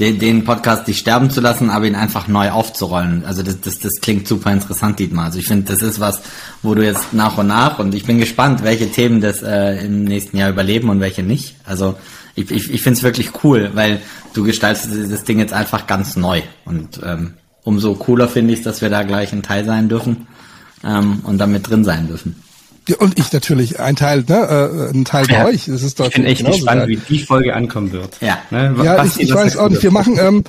den, 0.00 0.18
den 0.18 0.44
Podcast 0.44 0.88
nicht 0.88 0.98
sterben 0.98 1.30
zu 1.30 1.40
lassen, 1.40 1.70
aber 1.70 1.86
ihn 1.86 1.94
einfach 1.94 2.26
neu 2.26 2.50
aufzurollen. 2.50 3.24
Also 3.24 3.42
das, 3.42 3.60
das, 3.60 3.78
das 3.78 3.92
klingt 4.00 4.26
super 4.26 4.52
interessant, 4.52 4.98
Dietmar. 4.98 5.26
Also 5.26 5.38
ich 5.38 5.46
finde, 5.46 5.70
das 5.70 5.82
ist 5.82 6.00
was, 6.00 6.20
wo 6.62 6.74
du 6.74 6.84
jetzt 6.84 7.12
nach 7.12 7.38
und 7.38 7.46
nach 7.46 7.78
und 7.78 7.94
ich 7.94 8.04
bin 8.04 8.18
gespannt, 8.18 8.64
welche 8.64 8.90
Themen 8.90 9.20
das 9.20 9.42
äh, 9.42 9.84
im 9.84 10.04
nächsten 10.04 10.36
Jahr 10.36 10.50
überleben 10.50 10.88
und 10.88 11.00
welche 11.00 11.22
nicht. 11.22 11.54
Also 11.64 11.96
ich, 12.34 12.50
ich, 12.50 12.72
ich 12.72 12.82
finde 12.82 12.98
es 12.98 13.04
wirklich 13.04 13.44
cool, 13.44 13.70
weil 13.74 14.00
du 14.32 14.42
gestaltest 14.42 14.88
das 15.12 15.24
Ding 15.24 15.38
jetzt 15.38 15.52
einfach 15.52 15.86
ganz 15.86 16.16
neu. 16.16 16.42
Und 16.64 17.00
ähm, 17.04 17.34
umso 17.62 17.94
cooler 17.94 18.28
finde 18.28 18.52
ich 18.52 18.60
es, 18.60 18.64
dass 18.64 18.82
wir 18.82 18.90
da 18.90 19.04
gleich 19.04 19.32
ein 19.32 19.42
Teil 19.42 19.64
sein 19.64 19.88
dürfen 19.88 20.26
ähm, 20.84 21.20
und 21.22 21.38
damit 21.38 21.68
drin 21.68 21.84
sein 21.84 22.08
dürfen. 22.08 22.34
Ja, 22.86 22.96
und 22.98 23.18
ich 23.18 23.32
natürlich, 23.32 23.80
ein 23.80 23.96
Teil, 23.96 24.24
ne, 24.28 24.90
äh, 24.90 24.90
ein 24.94 25.04
Teil 25.06 25.26
bei 25.26 25.46
euch. 25.46 25.64
Das 25.66 25.82
ist 25.82 25.98
doch 26.00 26.06
ich 26.08 26.14
bin 26.14 26.24
echt 26.26 26.44
gespannt, 26.44 26.80
geil. 26.80 26.88
wie 26.88 26.96
die 26.96 27.18
Folge 27.20 27.54
ankommen 27.54 27.92
wird. 27.92 28.18
Ja. 28.20 28.38
Ne? 28.50 28.74
Ja, 28.82 28.98
Was 28.98 29.16
ich, 29.16 29.28
ich 29.28 29.34
weiß 29.34 29.56
auch 29.56 29.70
nicht. 29.70 29.82
Wir 29.82 29.90
machen, 29.90 30.18
ähm, 30.18 30.44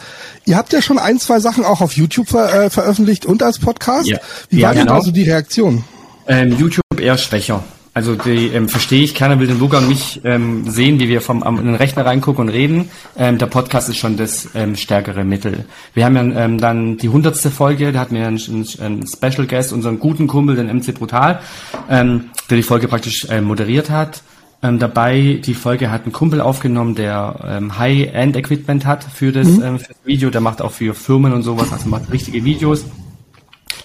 ihr 0.45 0.57
habt 0.57 0.73
ja 0.73 0.81
schon 0.81 0.99
ein, 0.99 1.17
zwei 1.19 1.39
Sachen 1.39 1.63
auch 1.63 1.79
auf 1.81 1.93
YouTube 1.93 2.27
ver 2.27 2.65
äh, 2.65 2.69
veröffentlicht 2.69 3.25
und 3.25 3.41
als 3.41 3.59
Podcast. 3.59 4.07
Ja. 4.07 4.17
Wie 4.49 4.59
Ja, 4.59 4.67
war 4.67 4.73
denn 4.73 4.83
genau. 4.83 4.95
also 4.95 5.11
die 5.11 5.23
Reaktion? 5.23 5.85
Ähm, 6.27 6.57
YouTube 6.57 6.83
eher 6.99 7.17
schwächer. 7.17 7.63
Also 7.95 8.15
die 8.15 8.47
ähm, 8.47 8.67
verstehe 8.67 9.03
ich, 9.03 9.15
keiner 9.15 9.39
will 9.39 9.47
den 9.47 9.57
Luca 9.57 9.77
und 9.77 9.88
mich 9.88 10.19
ähm, 10.26 10.69
sehen, 10.69 10.99
wie 10.99 11.07
wir 11.07 11.22
vom 11.22 11.43
am, 11.43 11.57
in 11.59 11.65
den 11.65 11.76
Rechner 11.76 12.05
reingucken 12.05 12.41
und 12.41 12.49
reden. 12.49 12.89
Ähm, 13.15 13.38
der 13.38 13.45
Podcast 13.45 13.88
ist 13.88 13.95
schon 13.95 14.17
das 14.17 14.49
ähm, 14.53 14.76
stärkere 14.76 15.23
Mittel. 15.23 15.63
Wir 15.93 16.03
haben 16.03 16.17
ja 16.17 16.43
ähm, 16.43 16.59
dann 16.59 16.97
die 16.97 17.07
hundertste 17.07 17.49
Folge, 17.51 17.93
da 17.93 18.01
hatten 18.01 18.15
wir 18.15 18.27
einen, 18.27 18.67
einen, 18.81 19.07
Special 19.07 19.47
Guest, 19.47 19.72
unseren 19.72 19.99
guten 19.99 20.27
Kumpel, 20.27 20.57
den 20.57 20.67
MC 20.67 20.93
Brutal, 20.93 21.39
ähm, 21.89 22.31
der 22.49 22.57
die 22.57 22.63
Folge 22.63 22.89
praktisch 22.89 23.27
ähm, 23.30 23.45
moderiert 23.45 23.89
hat. 23.89 24.23
Ähm, 24.61 24.77
dabei, 24.77 25.39
die 25.45 25.53
Folge 25.53 25.89
hat 25.89 26.05
ein 26.05 26.11
Kumpel 26.11 26.41
aufgenommen, 26.41 26.95
der 26.95 27.45
ähm, 27.47 27.80
High-End-Equipment 27.80 28.85
hat 28.85 29.05
für 29.05 29.31
das, 29.31 29.47
ähm, 29.47 29.80
für 29.80 29.93
das 29.93 29.97
Video. 30.03 30.30
Der 30.31 30.41
macht 30.41 30.61
auch 30.61 30.73
für 30.73 30.93
Firmen 30.95 31.31
und 31.31 31.43
sowas, 31.43 31.72
also 31.72 31.88
macht 31.88 32.11
richtige 32.11 32.43
Videos. 32.43 32.84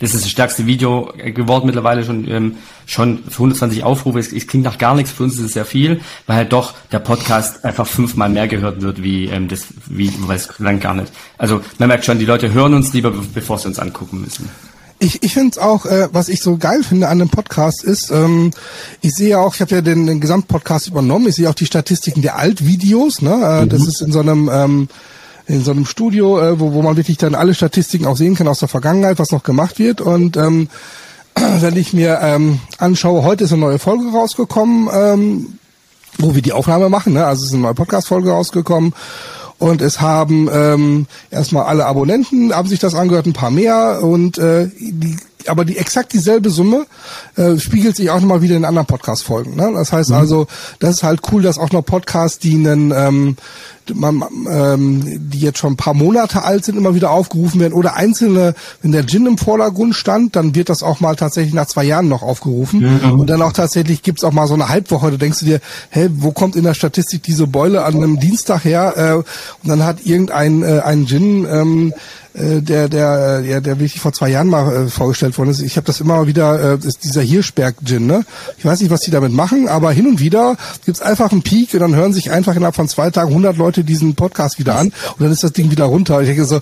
Das 0.00 0.14
ist 0.14 0.24
das 0.24 0.30
stärkste 0.30 0.66
Video 0.66 1.12
äh, 1.18 1.30
geworden 1.30 1.66
mittlerweile 1.66 2.04
schon 2.04 2.26
ähm, 2.28 2.56
schon 2.86 3.18
für 3.28 3.34
120 3.44 3.84
Aufrufe. 3.84 4.18
Es, 4.18 4.32
es 4.32 4.46
klingt 4.46 4.64
nach 4.64 4.78
gar 4.78 4.94
nichts, 4.94 5.12
für 5.12 5.22
uns 5.24 5.34
ist 5.34 5.40
es 5.44 5.52
sehr 5.52 5.64
viel, 5.66 6.00
weil 6.26 6.36
halt 6.36 6.52
doch 6.52 6.74
der 6.90 6.98
Podcast 7.00 7.64
einfach 7.64 7.86
fünfmal 7.86 8.28
mehr 8.30 8.48
gehört 8.48 8.80
wird 8.82 9.02
wie 9.02 9.26
ähm, 9.26 9.46
das 9.48 9.66
wie 9.86 10.10
weiß 10.26 10.58
lang 10.58 10.80
gar 10.80 10.94
nicht. 10.94 11.12
Also 11.38 11.60
man 11.78 11.88
merkt 11.88 12.04
schon, 12.04 12.18
die 12.18 12.24
Leute 12.24 12.52
hören 12.52 12.74
uns 12.74 12.92
lieber, 12.92 13.10
be- 13.10 13.22
bevor 13.34 13.58
sie 13.58 13.68
uns 13.68 13.78
angucken 13.78 14.20
müssen. 14.22 14.48
Ich, 15.02 15.22
ich 15.22 15.32
finde 15.32 15.52
es 15.52 15.58
auch, 15.58 15.86
äh, 15.86 16.08
was 16.12 16.28
ich 16.28 16.42
so 16.42 16.58
geil 16.58 16.82
finde 16.82 17.08
an 17.08 17.18
dem 17.20 17.30
Podcast 17.30 17.82
ist, 17.84 18.10
ähm, 18.10 18.50
ich 19.00 19.12
sehe 19.12 19.38
auch, 19.38 19.54
ich 19.54 19.60
habe 19.62 19.74
ja 19.76 19.80
den, 19.80 20.06
den 20.06 20.20
Gesamtpodcast 20.20 20.88
übernommen, 20.88 21.26
ich 21.28 21.36
sehe 21.36 21.48
auch 21.48 21.54
die 21.54 21.64
Statistiken 21.64 22.20
der 22.20 22.36
Altvideos, 22.36 23.22
ne? 23.22 23.62
Äh, 23.62 23.66
Das 23.66 23.86
ist 23.86 24.02
in 24.02 24.12
so 24.12 24.20
einem 24.20 24.50
ähm, 24.52 24.88
in 25.50 25.64
so 25.64 25.72
einem 25.72 25.84
Studio, 25.84 26.40
äh, 26.40 26.60
wo, 26.60 26.72
wo 26.72 26.82
man 26.82 26.96
wirklich 26.96 27.18
dann 27.18 27.34
alle 27.34 27.54
Statistiken 27.54 28.06
auch 28.06 28.16
sehen 28.16 28.36
kann 28.36 28.48
aus 28.48 28.60
der 28.60 28.68
Vergangenheit, 28.68 29.18
was 29.18 29.32
noch 29.32 29.42
gemacht 29.42 29.78
wird. 29.78 30.00
Und 30.00 30.36
ähm, 30.36 30.68
wenn 31.60 31.76
ich 31.76 31.92
mir 31.92 32.20
ähm, 32.22 32.60
anschaue, 32.78 33.24
heute 33.24 33.44
ist 33.44 33.52
eine 33.52 33.62
neue 33.62 33.78
Folge 33.78 34.10
rausgekommen, 34.12 34.88
ähm, 34.92 35.58
wo 36.18 36.34
wir 36.34 36.42
die 36.42 36.52
Aufnahme 36.52 36.88
machen. 36.88 37.14
Ne? 37.14 37.26
Also 37.26 37.42
es 37.42 37.48
ist 37.48 37.54
eine 37.54 37.62
neue 37.62 37.74
Podcast-Folge 37.74 38.30
rausgekommen. 38.30 38.94
Und 39.58 39.82
es 39.82 40.00
haben 40.00 40.48
ähm, 40.50 41.06
erstmal 41.30 41.64
alle 41.64 41.84
Abonnenten, 41.84 42.54
haben 42.54 42.68
sich 42.68 42.78
das 42.78 42.94
angehört, 42.94 43.26
ein 43.26 43.34
paar 43.34 43.50
mehr. 43.50 44.00
Und 44.02 44.38
äh, 44.38 44.68
die, 44.78 45.16
aber 45.48 45.64
die 45.64 45.78
exakt 45.78 46.12
dieselbe 46.12 46.50
Summe 46.50 46.86
äh, 47.36 47.58
spiegelt 47.58 47.96
sich 47.96 48.10
auch 48.10 48.20
nochmal 48.20 48.42
wieder 48.42 48.56
in 48.56 48.64
anderen 48.64 48.86
Podcast-Folgen. 48.86 49.56
Ne? 49.56 49.70
Das 49.74 49.92
heißt 49.92 50.12
also, 50.12 50.46
das 50.78 50.96
ist 50.96 51.02
halt 51.02 51.20
cool, 51.32 51.42
dass 51.42 51.58
auch 51.58 51.70
noch 51.72 51.84
Podcasts, 51.84 52.38
die 52.38 52.54
einen, 52.54 52.92
ähm, 52.94 53.36
man, 53.94 54.22
ähm, 54.48 55.30
die 55.30 55.40
jetzt 55.40 55.58
schon 55.58 55.72
ein 55.72 55.76
paar 55.76 55.94
Monate 55.94 56.42
alt 56.42 56.64
sind, 56.64 56.76
immer 56.76 56.94
wieder 56.94 57.10
aufgerufen 57.10 57.60
werden. 57.60 57.74
Oder 57.74 57.96
einzelne, 57.96 58.54
wenn 58.82 58.92
der 58.92 59.06
Gin 59.06 59.26
im 59.26 59.38
Vordergrund 59.38 59.94
stand, 59.94 60.36
dann 60.36 60.54
wird 60.54 60.68
das 60.68 60.82
auch 60.82 61.00
mal 61.00 61.16
tatsächlich 61.16 61.54
nach 61.54 61.66
zwei 61.66 61.84
Jahren 61.84 62.08
noch 62.08 62.22
aufgerufen. 62.22 63.00
Und 63.18 63.28
dann 63.28 63.42
auch 63.42 63.52
tatsächlich 63.52 64.02
gibt's 64.02 64.22
auch 64.22 64.32
mal 64.32 64.46
so 64.46 64.54
eine 64.54 64.68
Halbwoche. 64.68 65.10
Da 65.10 65.16
denkst 65.16 65.40
du 65.40 65.44
dir, 65.46 65.60
hä, 65.90 66.08
wo 66.12 66.30
kommt 66.32 66.56
in 66.56 66.64
der 66.64 66.74
Statistik 66.74 67.22
diese 67.22 67.46
Beule 67.46 67.84
an 67.84 67.96
einem 67.96 68.20
Dienstag 68.20 68.64
her? 68.64 68.94
Äh, 68.96 69.14
und 69.16 69.24
dann 69.64 69.84
hat 69.84 70.06
irgendein 70.06 70.62
äh, 70.62 70.80
ein 70.84 71.06
Gin 71.06 71.46
ähm, 71.50 71.94
äh, 72.34 72.60
der 72.60 72.88
der 72.88 73.42
der 73.42 73.60
der 73.60 73.78
wirklich 73.80 74.00
vor 74.00 74.12
zwei 74.12 74.28
Jahren 74.30 74.48
mal 74.48 74.86
äh, 74.86 74.88
vorgestellt 74.88 75.36
worden 75.38 75.50
ist. 75.50 75.60
Ich 75.60 75.76
habe 75.76 75.86
das 75.86 76.00
immer 76.00 76.16
mal 76.16 76.26
wieder, 76.26 76.74
äh, 76.74 76.86
ist 76.86 77.04
dieser 77.04 77.22
Hirschberg 77.22 77.76
Gin, 77.84 78.06
ne? 78.06 78.24
Ich 78.58 78.64
weiß 78.64 78.80
nicht, 78.80 78.90
was 78.90 79.00
die 79.00 79.10
damit 79.10 79.32
machen, 79.32 79.68
aber 79.68 79.92
hin 79.92 80.06
und 80.06 80.20
wieder 80.20 80.56
gibt's 80.84 81.00
einfach 81.02 81.32
einen 81.32 81.42
Peak 81.42 81.74
und 81.74 81.80
dann 81.80 81.94
hören 81.94 82.12
sich 82.12 82.30
einfach 82.30 82.54
innerhalb 82.54 82.76
von 82.76 82.88
zwei 82.88 83.10
Tagen 83.10 83.30
100 83.30 83.56
Leute 83.56 83.84
diesen 83.84 84.14
Podcast 84.14 84.58
wieder 84.58 84.76
an 84.76 84.88
und 84.88 85.20
dann 85.20 85.32
ist 85.32 85.42
das 85.42 85.52
Ding 85.52 85.70
wieder 85.70 85.84
runter. 85.86 86.20
Ich 86.20 86.28
denke 86.28 86.44
so, 86.44 86.60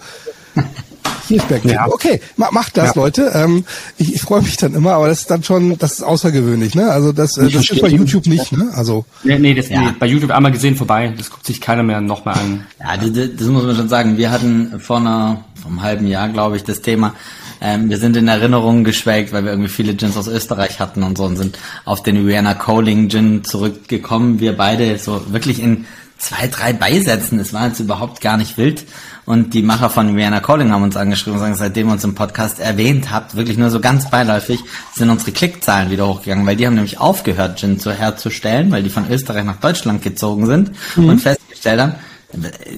Hirschberg 1.29 1.61
Gin. 1.63 1.73
Ja. 1.73 1.87
Okay, 1.87 2.21
ma, 2.37 2.49
macht 2.53 2.77
das, 2.79 2.95
Ja. 2.95 3.03
Leute. 3.03 3.31
Ähm, 3.35 3.65
ich 3.99 4.15
ich 4.15 4.23
freue 4.23 4.41
mich 4.41 4.57
dann 4.57 4.75
immer, 4.75 4.93
aber 4.95 5.09
das 5.09 5.21
ist 5.21 5.31
dann 5.31 5.43
schon, 5.43 5.77
das 5.77 5.93
ist 5.93 6.03
außergewöhnlich, 6.03 6.75
ne? 6.75 6.91
Also 6.91 7.13
das, 7.13 7.37
äh, 7.37 7.47
Ich 7.47 7.53
das 7.55 7.69
ist 7.69 7.83
bei 7.83 7.89
YouTube 7.89 8.27
nicht, 8.27 8.53
ne? 8.53 8.71
Also 8.75 9.05
Nee, 9.25 9.39
nee, 9.39 9.53
das 9.55 9.69
Ja. 9.69 9.83
nee, 9.83 9.89
bei 9.99 10.07
YouTube 10.07 10.31
einmal 10.31 10.53
gesehen 10.53 10.75
vorbei, 10.77 11.13
das 11.19 11.29
guckt 11.31 11.45
sich 11.45 11.61
keiner 11.61 11.83
mehr 11.83 12.01
nochmal 12.01 12.35
an. 12.37 12.67
Ja, 12.81 12.97
das, 12.97 13.13
das 13.13 13.29
das 13.37 13.47
muss 13.49 13.63
man 13.65 13.77
schon 13.77 13.89
sagen. 13.91 14.17
Wir 14.17 14.31
hatten 14.31 14.81
vor 14.81 14.97
einer, 14.99 15.45
einem 15.67 15.83
halben 15.83 16.07
Jahr, 16.07 16.29
glaube 16.29 16.57
ich, 16.57 16.65
das 16.65 16.83
Thema. 16.83 17.15
Ähm, 17.61 17.91
wir 17.91 17.99
sind 17.99 18.17
in 18.17 18.29
Erinnerungen 18.29 18.85
geschwelgt, 18.85 19.33
weil 19.33 19.45
wir 19.45 19.51
irgendwie 19.51 19.71
viele 19.71 19.95
Gins 19.95 20.17
aus 20.17 20.29
Österreich 20.29 20.79
hatten 20.79 21.03
und 21.03 21.19
so 21.19 21.25
und 21.25 21.37
sind 21.37 21.59
auf 21.85 22.03
den 22.03 22.27
Vienna 22.27 22.55
Coling 22.55 23.09
Gin 23.09 23.45
zurückgekommen. 23.45 24.41
Wir 24.41 24.57
beide 24.57 24.99
so 24.99 25.33
wirklich 25.33 25.61
in 25.61 25.87
zwei, 26.19 26.49
drei 26.49 26.73
Beisätzen. 26.73 27.39
Es 27.39 27.53
war 27.53 27.69
jetzt 27.69 27.81
überhaupt 27.81 28.21
gar 28.21 28.37
nicht 28.37 28.59
wild. 28.59 28.85
Und 29.25 29.55
die 29.55 29.63
Macher 29.63 29.91
von 29.91 30.17
Vienna 30.17 30.41
Calling 30.41 30.73
haben 30.73 30.83
uns 30.83 30.97
angeschrieben 30.97 31.35
und 31.35 31.41
sagen, 31.41 31.55
seitdem 31.55 31.89
ihr 31.89 31.93
uns 31.93 32.05
im 32.05 32.15
Podcast 32.15 32.61
erwähnt 32.61 33.11
habt, 33.11 33.37
wirklich 33.37 33.59
nur 33.59 33.71
so 33.71 33.81
ganz 33.81 34.11
beiläufig, 34.11 34.61
sind 34.95 35.11
unsere 35.11 35.33
Klickzahlen 35.33 35.91
wieder 35.91 36.09
hochgegangen, 36.09 36.47
weil 36.47 36.57
die 36.57 36.67
haben 36.67 36.75
nämlich 36.75 36.99
aufgehört, 36.99 37.59
Gin 37.59 37.79
zu 37.79 37.93
herzustellen, 37.93 38.71
weil 38.71 38.83
die 38.83 38.91
von 38.91 39.11
Österreich 39.11 39.45
nach 39.45 39.61
Deutschland 39.61 40.03
gezogen 40.03 40.47
sind 40.47 40.73
und 40.97 41.21
festgestellt 41.21 41.81
haben, 41.81 41.95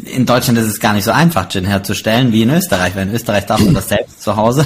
in 0.05 0.27
Deutschland 0.27 0.59
ist 0.61 0.67
es 0.67 0.79
gar 0.79 0.93
nicht 0.93 1.03
so 1.03 1.11
einfach, 1.11 1.49
Gin 1.49 1.65
herzustellen, 1.65 2.33
wie 2.33 2.43
in 2.43 2.51
Österreich, 2.51 2.95
weil 2.95 3.09
in 3.09 3.15
Österreich 3.15 3.47
darf 3.47 3.59
man 3.61 3.75
das 3.75 3.89
selbst 3.89 4.23
zu 4.23 4.37
Hause. 4.37 4.65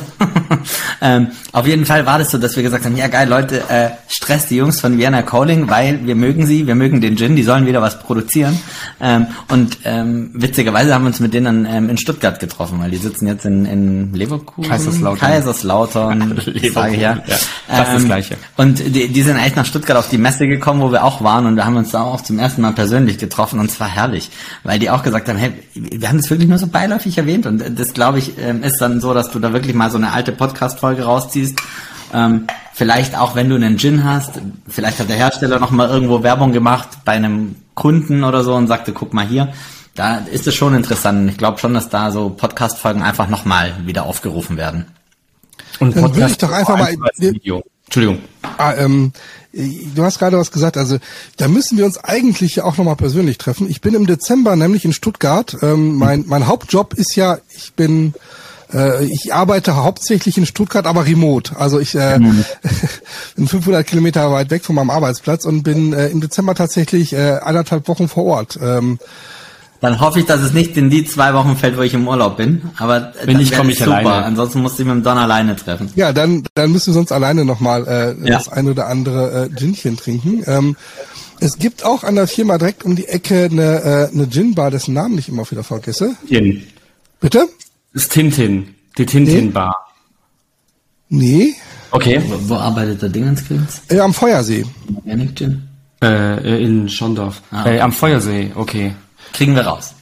ähm, 1.01 1.29
auf 1.53 1.67
jeden 1.67 1.87
Fall 1.87 2.05
war 2.05 2.19
das 2.19 2.31
so, 2.31 2.37
dass 2.37 2.55
wir 2.55 2.63
gesagt 2.63 2.85
haben, 2.85 2.95
ja 2.95 3.09
geil, 3.09 3.27
Leute, 3.27 3.63
äh, 3.71 3.91
stresst 4.09 4.51
die 4.51 4.57
Jungs 4.57 4.83
von 4.83 4.99
Vienna 4.99 5.23
Calling, 5.23 5.71
weil 5.71 6.07
wir 6.07 6.15
mögen 6.15 6.47
sie, 6.47 6.67
wir 6.67 6.75
mögen 6.75 7.01
den 7.01 7.17
Gin, 7.17 7.35
die 7.35 7.43
sollen 7.43 7.65
wieder 7.65 7.81
was 7.81 7.99
produzieren. 7.99 8.61
Ähm, 9.01 9.29
und 9.49 9.79
ähm, 9.85 10.31
witzigerweise 10.35 10.93
haben 10.93 11.05
wir 11.05 11.09
uns 11.09 11.21
mit 11.21 11.33
denen 11.33 11.65
ähm, 11.65 11.89
in 11.89 11.97
Stuttgart 11.97 12.39
getroffen, 12.39 12.79
weil 12.79 12.91
die 12.91 12.99
sitzen 12.99 13.27
jetzt 13.27 13.47
in, 13.47 13.65
in 13.65 14.13
Leverkusen. 14.13 14.69
Kaiserslautern. 14.69 15.19
Kaiserslautern, 15.19 16.43
sage 16.75 16.95
ich 16.95 17.01
ja. 17.01 17.23
Ja, 17.27 17.37
fast 17.69 17.95
das 17.95 18.05
Gleiche. 18.05 18.37
Und 18.59 18.81
die, 18.81 19.09
die 19.09 19.23
sind 19.23 19.37
eigentlich 19.39 19.57
nach 19.57 19.65
Stuttgart 19.65 19.97
auf 19.97 20.11
die 20.11 20.19
Messe 20.19 20.47
gekommen, 20.47 20.83
wo 20.83 20.93
wir 20.93 21.05
auch 21.05 21.23
waren 21.25 21.47
und 21.47 21.57
wir 21.57 21.65
haben 21.65 21.77
uns 21.77 21.91
da 21.91 22.03
auch 22.03 22.21
zum 22.21 22.39
ersten 22.39 22.61
Mal 22.61 22.73
persönlich 22.73 23.17
getroffen 23.17 23.61
und 23.61 23.71
es 23.71 23.81
war 23.81 23.89
herrlich, 23.89 24.31
weil 24.63 24.74
die 24.79 24.91
auch 24.91 25.03
gesagt 25.03 25.29
haben, 25.29 25.37
hey, 25.39 25.53
wir 25.75 26.09
haben 26.09 26.19
das 26.19 26.31
wirklich 26.31 26.49
nur 26.49 26.59
so 26.59 26.67
beiläufig 26.67 27.17
erwähnt 27.19 27.47
und 27.47 27.63
das 27.79 27.93
glaube 27.95 28.19
ich 28.19 28.39
ähm, 28.39 28.63
ist 28.63 28.79
dann 28.81 29.01
so, 29.01 29.13
dass 29.15 29.31
du 29.31 29.39
da 29.39 29.53
wirklich 29.53 29.75
mal 29.75 29.91
so 29.91 29.99
eine 29.99 30.13
alte 30.13 30.33
Podcast-Folge 30.33 31.03
rausziehst. 31.05 31.59
Ähm, 32.13 32.47
vielleicht 32.73 33.19
auch, 33.19 33.35
wenn 33.35 33.49
du 33.49 33.57
einen 33.57 33.79
Gin 33.79 34.05
hast, 34.05 34.41
vielleicht 34.69 35.01
hat 35.01 35.09
der 35.09 35.17
Hersteller 35.17 35.59
noch 35.59 35.71
mal 35.73 35.89
irgendwo 35.89 36.23
Werbung 36.23 36.53
gemacht 36.53 36.89
bei 37.05 37.13
einem 37.13 37.57
Kunden 37.75 38.23
oder 38.25 38.45
so 38.45 38.55
und 38.55 38.69
sagte, 38.69 38.93
guck 38.93 39.13
mal 39.15 39.27
hier. 39.27 39.53
Da 39.97 40.19
ist 40.19 40.47
es 40.47 40.55
schon 40.55 40.75
interessant. 40.75 41.21
Und 41.23 41.29
Ich 41.29 41.39
glaube 41.39 41.59
schon, 41.59 41.73
dass 41.75 41.89
da 41.89 42.11
so 42.11 42.31
Podcast-Folgen 42.31 43.03
einfach 43.03 43.29
nochmal 43.29 43.75
wieder 43.85 44.05
aufgerufen 44.07 44.57
werden. 44.57 44.87
Und 45.81 45.97
Dann 45.97 46.15
würde 46.15 46.27
ich 46.31 46.39
doch 46.39 46.51
einfach 46.53 46.77
mal- 46.79 46.97
als 47.01 47.21
Video. 47.21 47.63
Entschuldigung. 47.95 48.29
Ah, 48.59 48.75
ähm, 48.77 49.13
du 49.53 50.03
hast 50.03 50.19
gerade 50.19 50.37
was 50.37 50.51
gesagt, 50.51 50.77
also 50.77 50.99
da 51.37 51.47
müssen 51.47 51.79
wir 51.79 51.85
uns 51.85 51.97
eigentlich 51.97 52.57
ja 52.57 52.65
auch 52.65 52.77
nochmal 52.77 52.97
persönlich 52.97 53.39
treffen. 53.39 53.71
Ich 53.71 53.81
bin 53.81 53.95
im 53.95 54.09
Dezember 54.09 54.57
nämlich 54.57 54.85
in 54.85 54.93
Stuttgart. 54.93 55.57
Ähm, 55.63 55.95
mein, 55.95 56.25
mein 56.27 56.49
Hauptjob 56.49 56.95
ist 56.95 57.15
ja, 57.15 57.39
ich 57.57 57.73
bin, 57.75 58.15
äh, 58.73 59.05
ich 59.05 59.33
arbeite 59.33 59.77
hauptsächlich 59.77 60.37
in 60.37 60.45
Stuttgart, 60.45 60.87
aber 60.87 61.07
remote. 61.07 61.57
Also 61.57 61.79
ich 61.79 61.95
äh, 61.95 62.19
bin 63.37 63.47
500 63.47 63.87
Kilometer 63.87 64.29
weit 64.33 64.51
weg 64.51 64.65
von 64.65 64.75
meinem 64.75 64.91
Arbeitsplatz 64.91 65.45
und 65.45 65.63
bin 65.63 65.93
äh, 65.93 66.09
im 66.09 66.21
Dezember 66.21 66.57
tatsächlich 66.57 67.13
äh, 67.13 67.39
anderthalb 67.43 67.87
Wochen 67.87 68.09
vor 68.09 68.25
Ort. 68.25 68.59
Ähm, 68.61 68.99
Dann 69.85 70.01
hoffe 70.01 70.19
ich, 70.21 70.27
dass 70.27 70.41
es 70.41 70.53
nicht 70.53 70.77
in 70.77 70.89
die 70.91 71.05
zwei 71.05 71.35
Wochen 71.35 71.57
fällt, 71.57 71.77
wo 71.77 71.83
ich 71.83 71.95
im 71.95 72.09
Urlaub 72.09 72.37
bin. 72.39 72.63
Aber 72.79 73.13
Wenn 73.25 73.37
nicht, 73.37 73.51
wär 73.53 73.59
komm 73.59 73.69
es 73.69 73.77
ich 73.77 73.83
alleine. 73.83 74.25
Ansonsten 74.25 74.63
musste 74.63 74.83
ich 74.83 74.89
mit 74.89 74.97
dem 74.97 75.03
Don 75.03 75.19
alleine 75.19 75.55
treffen. 75.57 75.91
ja, 75.95 76.13
dann, 76.13 76.43
dann 76.55 76.73
müssen 76.73 76.89
wir 76.89 76.95
sonst 76.95 77.13
alleine 77.13 77.45
nochmal 77.45 77.87
äh, 77.87 78.27
Ja. 78.29 78.39
das 78.39 78.49
ein 78.49 78.69
oder 78.69 78.87
andere 78.89 79.45
äh, 79.45 79.49
Ginchen 79.55 79.97
trinken. 79.97 80.43
Ähm, 80.47 80.77
es 81.41 81.59
gibt 81.59 81.85
auch 81.85 82.03
an 82.05 82.15
der 82.15 82.27
Firma 82.27 82.57
direkt 82.59 82.85
um 82.85 82.97
die 82.97 83.07
Ecke 83.09 83.49
eine, 83.51 84.09
äh, 84.11 84.15
eine 84.15 84.29
Gin-Bar, 84.29 84.71
dessen 84.71 84.95
Namen 84.95 85.19
ich 85.19 85.29
immer 85.29 85.49
wieder 85.51 85.63
vergesse. 85.65 86.17
Tin. 86.29 86.63
Bitte? 87.21 87.47
Das 87.93 88.05
ist 88.05 88.13
Tintin. 88.13 88.75
Die 88.99 89.07
Tintin-Bar. 89.07 89.75
Nee, 91.09 91.55
Okay. 91.91 92.21
Wo, 92.27 92.49
wo 92.49 92.55
arbeitet 92.57 93.03
der 93.03 93.09
Dingenskrims? 93.09 93.83
äh, 93.89 94.01
am 94.01 94.13
Feuersee. 94.13 94.65
Organic 94.97 95.37
Gin? 95.37 95.63
Äh, 96.03 96.65
in 96.65 96.89
Schondorf. 96.89 97.41
Ah, 97.53 97.59
Äh, 97.59 97.69
okay. 97.69 97.81
am 97.81 97.93
Feuersee, 97.93 98.51
okay. 98.57 98.95
Kriegen 99.35 99.55
wir 99.55 99.67
raus. 99.67 99.93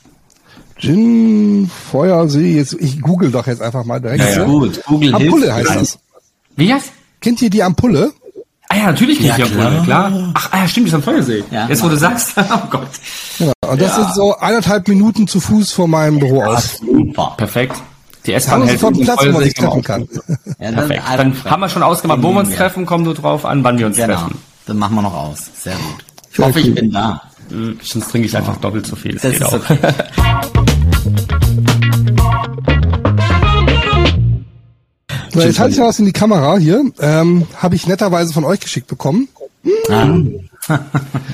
Gin, 0.79 1.71
Feuersee, 1.91 2.57
jetzt, 2.57 2.75
ich 2.75 3.01
google 3.01 3.31
doch 3.31 3.47
jetzt 3.47 3.63
einfach 3.63 3.85
mal 3.85 4.01
direkt. 4.01 4.23
Ja, 4.25 4.31
ja. 4.41 4.45
Gut, 4.45 4.83
Google 4.87 5.15
Ampulle 5.15 5.55
hilft. 5.55 5.71
heißt 5.71 5.81
das. 5.81 5.99
Wie 6.57 6.67
jetzt? 6.69 6.93
Kennt 7.21 7.41
ihr 7.43 7.51
die 7.51 7.63
Ampulle? 7.63 8.13
Ah 8.69 8.77
ja, 8.77 8.87
natürlich 8.87 9.21
Ja, 9.21 9.37
kennt 9.37 9.51
ihr 9.51 9.55
klar. 9.57 9.67
Ampulle, 9.69 9.85
klar. 9.85 10.31
Ach, 10.35 10.49
ah, 10.53 10.59
ja, 10.59 10.69
stimmt, 10.69 10.89
ist 10.89 10.95
am 10.95 11.03
Feuersee. 11.03 11.45
Ja. 11.51 11.69
Jetzt, 11.69 11.83
wo 11.85 11.89
du 11.89 11.97
sagst, 11.97 12.33
oh 12.37 12.67
Gott. 12.71 12.89
Genau. 13.39 13.53
Und 13.69 13.81
das 13.81 13.95
sind 13.95 14.15
so 14.15 14.37
eineinhalb 14.39 14.89
Minuten 14.89 15.29
zu 15.29 15.41
Fuß 15.41 15.73
von 15.73 15.91
meinem 15.91 16.19
Büro 16.19 16.43
aus. 16.43 16.79
Super. 16.79 17.35
Perfekt. 17.37 17.77
Die 18.27 18.33
S-Bahn 18.35 18.63
hält 18.65 18.79
sofort 18.81 19.01
Platz, 19.03 19.25
wo 19.27 19.33
man 19.33 19.43
sich 19.45 19.55
treffen 19.55 19.83
kann. 19.83 20.09
Ja, 20.61 20.71
Perfekt. 20.73 21.03
Dann 21.17 21.45
haben 21.45 21.61
wir 21.61 21.69
schon 21.69 21.83
ausgemacht, 21.83 22.23
wo 22.23 22.33
wir 22.33 22.41
uns 22.41 22.51
Ja. 22.51 22.57
treffen, 22.57 22.87
kommen 22.87 23.05
nur 23.05 23.15
drauf 23.15 23.45
an, 23.45 23.65
wann 23.65 23.79
wir 23.79 23.87
uns 23.87 23.97
Genau. 23.97 24.15
treffen. 24.19 24.39
Dann 24.67 24.79
machen 24.79 24.95
wir 24.95 25.03
noch 25.03 25.15
aus. 25.15 25.39
Sehr 25.63 25.75
gut. 25.75 26.05
Ich 26.31 26.37
Sehr 26.37 26.47
hoffe, 26.47 26.61
ich 26.61 26.67
cool. 26.69 26.73
bin 26.75 26.93
da. 26.93 27.23
Sonst 27.83 28.11
trinke 28.11 28.27
ich 28.27 28.37
einfach 28.37 28.57
doppelt 28.57 28.87
so 28.87 28.97
viel. 28.97 29.15
Das 29.15 29.23
geht 29.23 29.35
ist 29.35 29.43
auch. 29.43 29.53
okay. 29.55 29.79
So, 35.33 35.41
jetzt 35.41 35.59
halte 35.59 35.73
ich 35.73 35.79
mal 35.79 35.89
was 35.89 35.99
in 35.99 36.05
die 36.05 36.12
Kamera 36.12 36.59
hier. 36.59 36.85
Ähm, 37.01 37.47
Habe 37.57 37.74
ich 37.74 37.87
netterweise 37.87 38.35
von 38.35 38.45
euch 38.45 38.61
geschickt 38.61 38.87
bekommen. 38.87 39.29
Ah, 39.89 40.09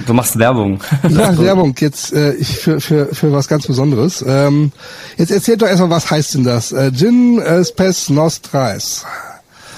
Du 0.06 0.14
machst 0.14 0.38
Werbung. 0.38 0.80
Ja, 1.08 1.36
Werbung 1.38 1.74
jetzt 1.78 2.12
äh, 2.12 2.34
ich, 2.34 2.58
für, 2.58 2.80
für, 2.80 3.14
für 3.14 3.32
was 3.32 3.48
ganz 3.48 3.66
Besonderes. 3.66 4.24
Ähm, 4.26 4.72
jetzt 5.16 5.30
erzählt 5.30 5.62
doch 5.62 5.66
erstmal, 5.66 5.90
was 5.90 6.10
heißt 6.10 6.34
denn 6.34 6.44
das? 6.44 6.72
Äh, 6.72 6.92
Gin 6.92 7.40
äh, 7.40 7.64
Spes 7.64 8.08
Nostrais. 8.08 9.04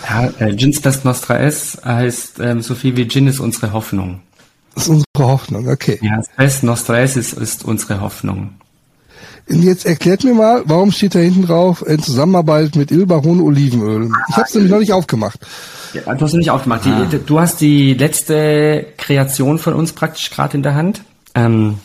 Ja, 0.09 0.31
äh, 0.39 0.55
Gins 0.55 0.81
Best 0.81 1.05
Nostra 1.05 1.39
S 1.39 1.79
heißt 1.85 2.41
ähm, 2.41 2.62
so 2.62 2.75
viel 2.75 2.97
wie 2.97 3.07
Gin 3.07 3.27
ist 3.27 3.41
unsere 3.41 3.73
Hoffnung. 3.73 4.21
Das 4.81 4.89
ist 4.89 4.94
unsere 4.94 5.31
Hoffnung, 5.31 5.69
okay. 5.69 5.98
Ja, 6.01 6.23
Best 6.39 6.62
Nostra 6.62 7.01
S 7.01 7.15
ist, 7.15 7.35
ist 7.35 7.66
unsere 7.66 8.01
Hoffnung. 8.01 8.55
Und 9.47 9.62
jetzt 9.62 9.85
erklärt 9.85 10.24
mir 10.24 10.32
mal, 10.32 10.62
warum 10.65 10.90
steht 10.90 11.15
da 11.15 11.19
hinten 11.19 11.44
drauf, 11.44 11.85
in 11.86 12.02
Zusammenarbeit 12.02 12.77
mit 12.77 12.90
Il 12.90 13.05
Baron 13.05 13.43
Olivenöl. 13.43 14.11
Ich 14.31 14.36
habe 14.36 14.47
es 14.48 14.55
nämlich 14.55 14.70
noch 14.70 14.78
nicht 14.78 14.94
aufgemacht. 14.94 15.39
Ja, 15.93 16.15
du 16.15 16.24
hast 16.24 16.32
nicht 16.32 16.48
aufgemacht. 16.48 16.86
Die, 16.86 17.19
Du 17.19 17.39
hast 17.39 17.61
die 17.61 17.93
letzte 17.93 18.86
Kreation 18.97 19.59
von 19.59 19.74
uns 19.74 19.93
praktisch 19.93 20.31
gerade 20.31 20.57
in 20.57 20.62
der 20.62 20.74
Hand. 20.74 21.02
Ähm, 21.35 21.78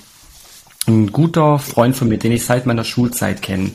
ein 0.87 1.11
guter 1.11 1.59
Freund 1.59 1.97
von 1.97 2.07
mir, 2.07 2.17
den 2.17 2.31
ich 2.31 2.45
seit 2.45 2.65
meiner 2.65 2.85
Schulzeit 2.85 3.41
kenne, 3.41 3.71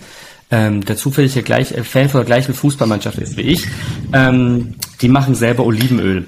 ähm, 0.51 0.83
der 0.83 0.97
zufällig 0.97 1.35
gleich, 1.45 1.73
äh, 1.73 1.85
Fan 1.85 2.09
von 2.09 2.21
der 2.21 2.27
gleichen 2.27 2.55
Fußballmannschaft 2.55 3.19
ist 3.19 3.37
wie 3.37 3.43
ich, 3.43 3.69
ähm, 4.15 4.77
die 5.03 5.09
machen 5.11 5.35
selber 5.35 5.67
Olivenöl. 5.67 6.27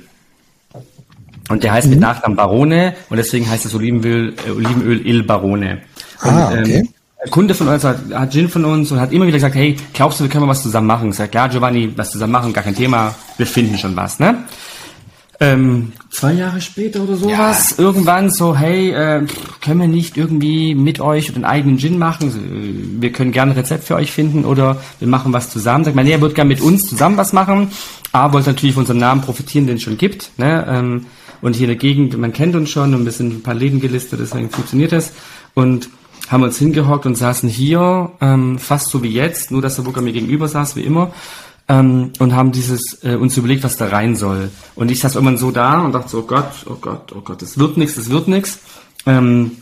Und 1.52 1.62
der 1.62 1.72
heißt 1.72 1.88
mit 1.88 2.00
Nachnamen 2.00 2.36
Barone 2.36 2.94
und 3.10 3.16
deswegen 3.18 3.48
heißt 3.48 3.64
das 3.64 3.74
Olivenöl, 3.74 4.34
äh, 4.46 4.50
Olivenöl 4.50 5.06
Il 5.06 5.22
Barone. 5.22 5.82
Und, 6.22 6.30
Ah, 6.30 6.48
okay. 6.48 6.76
ähm, 6.78 6.88
ein 7.24 7.30
Kunde 7.30 7.54
von 7.54 7.68
uns 7.68 7.84
hat, 7.84 7.98
hat 8.12 8.32
Gin 8.32 8.48
von 8.48 8.64
uns 8.64 8.90
und 8.90 8.98
hat 9.00 9.12
immer 9.12 9.26
wieder 9.26 9.36
gesagt, 9.36 9.54
hey, 9.54 9.76
glaubst 9.92 10.18
du, 10.18 10.24
wir 10.24 10.30
können 10.30 10.44
mal 10.44 10.50
was 10.50 10.62
zusammen 10.62 10.88
machen? 10.88 11.10
Ich 11.10 11.16
sag, 11.16 11.32
ja, 11.34 11.46
Giovanni, 11.46 11.92
was 11.94 12.10
zusammen 12.10 12.32
machen, 12.32 12.52
gar 12.52 12.64
kein 12.64 12.74
Thema, 12.74 13.14
wir 13.36 13.46
finden 13.46 13.78
schon 13.78 13.94
was, 13.94 14.18
ne? 14.18 14.38
Ähm, 15.40 15.92
zwei 16.10 16.34
Jahre 16.34 16.60
später 16.60 17.02
oder 17.02 17.16
sowas, 17.16 17.74
irgendwann 17.76 18.30
so, 18.30 18.56
hey, 18.56 18.90
äh, 18.92 19.26
können 19.60 19.80
wir 19.80 19.88
nicht 19.88 20.16
irgendwie 20.16 20.74
mit 20.76 21.00
euch 21.00 21.34
einen 21.34 21.44
eigenen 21.44 21.78
Gin 21.78 21.98
machen? 21.98 22.28
Äh, 22.28 23.02
Wir 23.02 23.10
können 23.12 23.32
gerne 23.32 23.52
ein 23.52 23.58
Rezept 23.58 23.84
für 23.84 23.96
euch 23.96 24.12
finden 24.12 24.44
oder 24.44 24.80
wir 25.00 25.08
machen 25.08 25.32
was 25.32 25.50
zusammen. 25.50 25.84
Sagt 25.84 25.96
man, 25.96 26.04
nee, 26.04 26.12
er 26.12 26.20
wird 26.20 26.36
gerne 26.36 26.48
mit 26.48 26.60
uns 26.60 26.88
zusammen 26.88 27.16
was 27.16 27.32
machen. 27.32 27.70
A, 28.12 28.32
wollte 28.32 28.50
natürlich 28.50 28.74
von 28.74 28.82
unserem 28.82 29.00
Namen 29.00 29.20
profitieren, 29.22 29.66
den 29.66 29.76
es 29.76 29.82
schon 29.82 29.98
gibt. 29.98 30.30
Ne? 30.38 30.64
Ähm, 30.68 31.06
und 31.42 31.54
hier 31.54 31.64
in 31.64 31.70
der 31.70 31.76
Gegend, 31.76 32.16
man 32.16 32.32
kennt 32.32 32.54
uns 32.54 32.70
schon 32.70 32.94
und 32.94 33.04
wir 33.04 33.12
sind 33.12 33.34
ein 33.34 33.42
paar 33.42 33.54
Läden 33.54 33.80
gelistet, 33.80 34.20
deswegen 34.20 34.48
funktioniert 34.48 34.92
das. 34.92 35.12
Und 35.54 35.90
haben 36.28 36.44
uns 36.44 36.56
hingehockt 36.56 37.04
und 37.04 37.16
saßen 37.16 37.48
hier, 37.48 38.12
ähm, 38.20 38.58
fast 38.58 38.88
so 38.88 39.02
wie 39.02 39.10
jetzt, 39.10 39.50
nur 39.50 39.60
dass 39.60 39.76
der 39.76 39.82
Booker 39.82 40.00
mir 40.00 40.12
gegenüber 40.12 40.48
saß, 40.48 40.76
wie 40.76 40.82
immer, 40.82 41.12
ähm, 41.68 42.12
und 42.18 42.34
haben 42.34 42.52
dieses 42.52 43.02
äh, 43.04 43.16
uns 43.16 43.36
überlegt, 43.36 43.64
was 43.64 43.76
da 43.76 43.88
rein 43.88 44.16
soll. 44.16 44.50
Und 44.74 44.90
ich 44.90 45.00
saß 45.00 45.16
irgendwann 45.16 45.36
so 45.36 45.50
da 45.50 45.80
und 45.80 45.92
dachte 45.92 46.08
so, 46.08 46.20
oh 46.20 46.22
Gott, 46.22 46.64
oh 46.66 46.76
Gott, 46.80 47.12
oh 47.14 47.20
Gott, 47.20 47.42
das 47.42 47.58
wird 47.58 47.76
nichts, 47.76 47.96
das 47.96 48.08
wird 48.08 48.28
nichts, 48.28 48.60
ähm, 49.04 49.52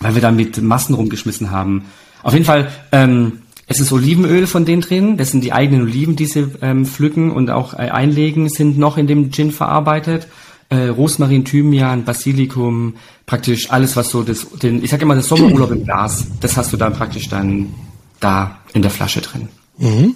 weil 0.00 0.14
wir 0.14 0.22
da 0.22 0.30
mit 0.30 0.62
Massen 0.62 0.94
rumgeschmissen 0.94 1.50
haben. 1.50 1.84
Auf 2.22 2.32
jeden 2.32 2.44
Fall, 2.44 2.70
ähm, 2.92 3.42
es 3.66 3.80
ist 3.80 3.92
Olivenöl 3.92 4.46
von 4.46 4.64
denen 4.64 4.82
drin, 4.82 5.16
das 5.16 5.30
sind 5.30 5.42
die 5.42 5.52
eigenen 5.52 5.82
Oliven, 5.82 6.16
die 6.16 6.26
sie 6.26 6.48
ähm, 6.60 6.86
pflücken 6.86 7.30
und 7.30 7.50
auch 7.50 7.74
äh, 7.74 7.88
einlegen, 7.90 8.48
sind 8.48 8.78
noch 8.78 8.96
in 8.98 9.06
dem 9.06 9.32
Gin 9.32 9.50
verarbeitet. 9.50 10.28
Äh, 10.72 10.88
Rosmarin, 10.88 11.44
Thymian, 11.44 12.04
Basilikum, 12.04 12.94
praktisch 13.26 13.70
alles, 13.70 13.94
was 13.94 14.08
so 14.08 14.22
das, 14.22 14.46
den, 14.62 14.82
ich 14.82 14.90
sag 14.90 15.02
immer, 15.02 15.14
das 15.14 15.28
Sommerurlaub 15.28 15.70
im 15.70 15.84
Glas, 15.84 16.26
das 16.40 16.56
hast 16.56 16.72
du 16.72 16.78
dann 16.78 16.94
praktisch 16.94 17.28
dann 17.28 17.74
da 18.20 18.58
in 18.72 18.80
der 18.80 18.90
Flasche 18.90 19.20
drin. 19.20 19.48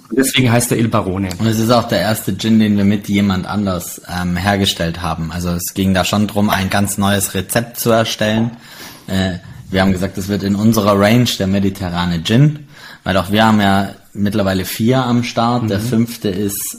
Und 0.09 0.17
deswegen 0.17 0.51
heißt 0.51 0.71
der 0.71 0.79
Il 0.79 0.87
Barone. 0.87 1.29
Und 1.37 1.45
es 1.45 1.59
ist 1.59 1.69
auch 1.69 1.87
der 1.87 1.99
erste 1.99 2.35
Gin, 2.35 2.59
den 2.59 2.75
wir 2.75 2.85
mit 2.85 3.07
jemand 3.07 3.45
anders 3.45 4.01
ähm, 4.07 4.35
hergestellt 4.35 5.03
haben. 5.03 5.31
Also 5.31 5.49
es 5.49 5.75
ging 5.75 5.93
da 5.93 6.03
schon 6.05 6.25
drum, 6.25 6.49
ein 6.49 6.71
ganz 6.71 6.97
neues 6.97 7.35
Rezept 7.35 7.79
zu 7.79 7.91
erstellen. 7.91 8.57
Äh, 9.05 9.35
wir 9.69 9.81
haben 9.81 9.91
gesagt, 9.91 10.17
es 10.17 10.27
wird 10.27 10.41
in 10.41 10.55
unserer 10.55 10.99
Range 10.99 11.29
der 11.37 11.45
mediterrane 11.47 12.23
Gin, 12.23 12.59
weil 13.03 13.15
auch 13.17 13.31
wir 13.31 13.45
haben 13.45 13.61
ja 13.61 13.91
mittlerweile 14.13 14.65
vier 14.65 15.03
am 15.03 15.23
Start. 15.23 15.69
Der 15.69 15.79
fünfte 15.79 16.29
ist 16.29 16.77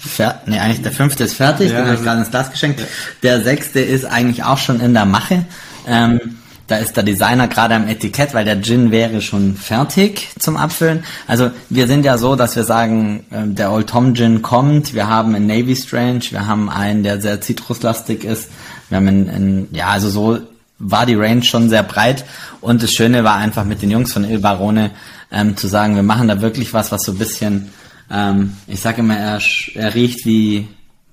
fer 0.00 0.40
nee, 0.46 0.58
eigentlich 0.58 0.82
der 0.82 0.92
fünfte 0.92 1.24
ist 1.24 1.34
fertig, 1.34 1.70
Ja, 1.70 1.76
den 1.76 1.78
habe 1.78 1.88
ich 1.88 1.92
also- 1.98 2.04
gerade 2.04 2.20
ins 2.20 2.30
Glas 2.30 2.50
geschenkt. 2.50 2.80
Der 3.22 3.42
sechste 3.42 3.80
ist 3.80 4.04
eigentlich 4.04 4.42
auch 4.44 4.58
schon 4.58 4.80
in 4.80 4.94
der 4.94 5.04
Mache. 5.04 5.44
Ähm, 5.86 6.20
da 6.66 6.76
ist 6.76 6.96
der 6.96 7.02
Designer 7.02 7.48
gerade 7.48 7.74
am 7.74 7.88
Etikett, 7.88 8.32
weil 8.32 8.44
der 8.44 8.62
Gin 8.62 8.92
wäre 8.92 9.20
schon 9.20 9.56
fertig 9.56 10.28
zum 10.38 10.56
Abfüllen. 10.56 11.02
Also 11.26 11.50
wir 11.68 11.88
sind 11.88 12.04
ja 12.04 12.16
so, 12.16 12.36
dass 12.36 12.54
wir 12.54 12.62
sagen, 12.62 13.24
ähm, 13.32 13.56
der 13.56 13.72
Old 13.72 13.88
Tom 13.88 14.14
Gin 14.14 14.40
kommt. 14.40 14.94
Wir 14.94 15.08
haben 15.08 15.34
einen 15.34 15.48
Navy 15.48 15.74
Strange, 15.74 16.20
wir 16.30 16.46
haben 16.46 16.70
einen, 16.70 17.02
der 17.02 17.20
sehr 17.20 17.40
zitruslastig 17.40 18.22
ist. 18.24 18.50
Wir 18.88 18.98
haben 18.98 19.08
einen, 19.08 19.28
einen 19.30 19.68
ja, 19.72 19.88
also 19.88 20.08
so 20.08 20.38
war 20.78 21.06
die 21.06 21.16
Range 21.16 21.42
schon 21.42 21.68
sehr 21.68 21.82
breit. 21.82 22.24
Und 22.60 22.82
das 22.84 22.92
Schöne 22.92 23.24
war 23.24 23.34
einfach 23.34 23.64
mit 23.64 23.82
den 23.82 23.90
Jungs 23.90 24.12
von 24.12 24.24
Il 24.24 24.38
Barone 24.38 24.92
ähm, 25.32 25.56
zu 25.56 25.66
sagen, 25.66 25.96
wir 25.96 26.02
machen 26.04 26.28
da 26.28 26.40
wirklich 26.40 26.72
was, 26.72 26.92
was 26.92 27.02
so 27.02 27.12
ein 27.12 27.18
bisschen, 27.18 27.70
ähm, 28.10 28.56
ich 28.66 28.80
sage 28.80 29.00
immer, 29.00 29.16
er, 29.16 29.40
er 29.74 29.94
riecht 29.94 30.24
wie 30.26 30.68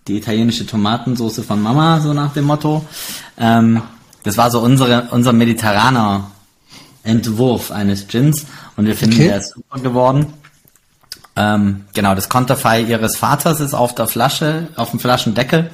die 0.08 0.18
italienische 0.18 0.66
Tomatensoße 0.66 1.44
von 1.44 1.62
Mama, 1.62 2.00
so 2.00 2.14
nach 2.14 2.34
dem 2.34 2.46
Motto. 2.46 2.86
Ähm, 3.38 3.82
das 4.24 4.38
war 4.38 4.50
so 4.52 4.60
unsere, 4.62 5.10
unser 5.12 5.34
mediterraner 5.34 6.32
Entwurf 7.04 7.72
eines 7.72 8.08
Gins 8.08 8.46
und 8.76 8.86
wir 8.86 8.96
finden, 8.96 9.16
Okay. 9.16 9.28
der 9.28 9.38
ist 9.38 9.54
super 9.54 9.80
geworden. 9.80 10.28
Ähm, 11.36 11.86
genau, 11.94 12.16
das 12.16 12.30
Konterfei 12.30 12.82
ihres 12.82 13.16
Vaters 13.16 13.60
ist 13.60 13.74
auf 13.74 13.94
der 13.96 14.08
Flasche, 14.08 14.70
auf 14.76 14.90
dem 14.92 15.00
Flaschendeckel. 15.00 15.70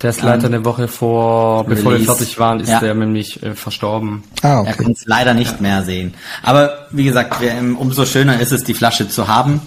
Der 0.00 0.10
ist 0.10 0.22
leider 0.22 0.46
eine 0.46 0.64
Woche 0.64 0.88
vor, 0.88 1.64
bevor 1.64 1.92
wir 1.92 1.98
Release. 1.98 2.06
fertig 2.16 2.38
waren, 2.38 2.60
ist 2.60 2.68
Ja. 2.68 2.80
der 2.80 2.94
nämlich 2.94 3.40
äh, 3.42 3.54
verstorben. 3.54 4.24
Ah, 4.42 4.48
Er 4.48 4.60
okay. 4.60 4.82
kann 4.84 4.92
es 4.92 5.04
leider 5.06 5.32
nicht 5.34 5.60
mehr 5.60 5.82
sehen. 5.84 6.14
Aber 6.42 6.86
wie 6.90 7.04
gesagt, 7.04 7.40
wir, 7.40 7.52
ähm, 7.52 7.76
umso 7.76 8.04
schöner 8.04 8.40
ist 8.40 8.50
es, 8.52 8.64
die 8.64 8.74
Flasche 8.74 9.08
zu 9.08 9.28
haben. 9.28 9.60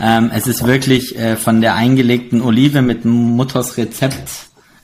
Ähm, 0.00 0.30
es 0.34 0.46
ist 0.46 0.66
wirklich 0.66 1.18
äh, 1.18 1.36
von 1.36 1.60
der 1.60 1.74
eingelegten 1.74 2.42
Olive 2.42 2.82
mit 2.82 3.04
Mutters 3.04 3.76
Rezept 3.76 4.28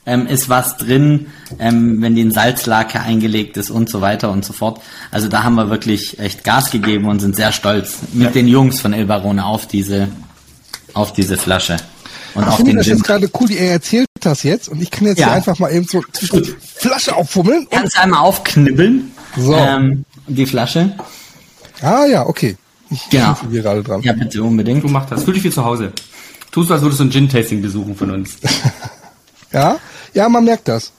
ähm, 0.05 0.27
ist 0.27 0.49
was 0.49 0.77
drin, 0.77 1.27
ähm, 1.59 2.01
wenn 2.01 2.15
die 2.15 2.21
in 2.21 2.31
Salzlake 2.31 2.99
eingelegt 2.99 3.55
ist 3.57 3.69
und 3.69 3.89
so 3.89 4.01
weiter 4.01 4.31
und 4.31 4.43
so 4.43 4.51
fort. 4.53 4.81
Also 5.11 5.27
da 5.29 5.43
haben 5.43 5.55
wir 5.55 5.69
wirklich 5.69 6.19
echt 6.19 6.43
Gas 6.43 6.71
gegeben 6.71 7.07
und 7.07 7.19
sind 7.19 7.35
sehr 7.35 7.51
stolz 7.51 7.99
mit 8.11 8.35
den 8.35 8.47
Jungs 8.47 8.81
von 8.81 8.91
El 8.93 9.05
Barone 9.05 9.45
auf 9.45 9.67
diese 9.67 10.09
auf 10.93 11.13
diese 11.13 11.37
Flasche 11.37 11.77
und 12.35 12.43
Ich 12.43 12.49
auf 12.49 12.55
finde 12.57 12.75
das 12.75 12.85
Gin. 12.85 12.97
jetzt 12.97 13.03
gerade 13.05 13.29
cool, 13.39 13.49
ihr 13.51 13.61
erzählt 13.61 14.07
das 14.19 14.43
jetzt 14.43 14.67
und 14.69 14.81
ich 14.81 14.91
kann 14.91 15.07
jetzt 15.07 15.19
Ja. 15.19 15.27
hier 15.27 15.33
einfach 15.35 15.57
mal 15.59 15.71
eben 15.71 15.85
so 15.87 16.03
zwischen 16.11 16.43
die 16.43 16.53
Flasche 16.75 17.15
auffummeln. 17.15 17.65
Kannst 17.71 17.95
du 17.95 18.01
einmal 18.01 18.19
aufknibbeln? 18.19 19.11
So. 19.37 19.55
Ähm, 19.55 20.05
die 20.27 20.45
Flasche. 20.45 20.95
ah 21.81 22.05
ja, 22.05 22.25
okay. 22.27 22.57
Ich 22.93 23.09
Genau. 23.09 23.33
bin 23.41 23.51
hier 23.51 23.61
gerade 23.61 23.83
dran. 23.83 24.01
Ja, 24.01 24.13
bitte 24.13 24.43
unbedingt. 24.43 24.83
Du 24.83 24.87
machst 24.87 25.11
das. 25.11 25.23
Fühl 25.23 25.33
dich 25.33 25.43
wie 25.43 25.49
zu 25.51 25.65
Hause. 25.65 25.91
Tust 26.51 26.69
du, 26.69 26.73
als 26.75 26.83
würdest 26.83 26.99
du 26.99 27.05
ein 27.05 27.11
Gin-Tasting 27.11 27.61
besuchen 27.61 27.95
von 27.95 28.11
uns. 28.11 28.37
Ja? 29.51 29.77
Ja, 30.15 30.29
man 30.29 30.43
merkt 30.45 30.67
das. 30.67 30.91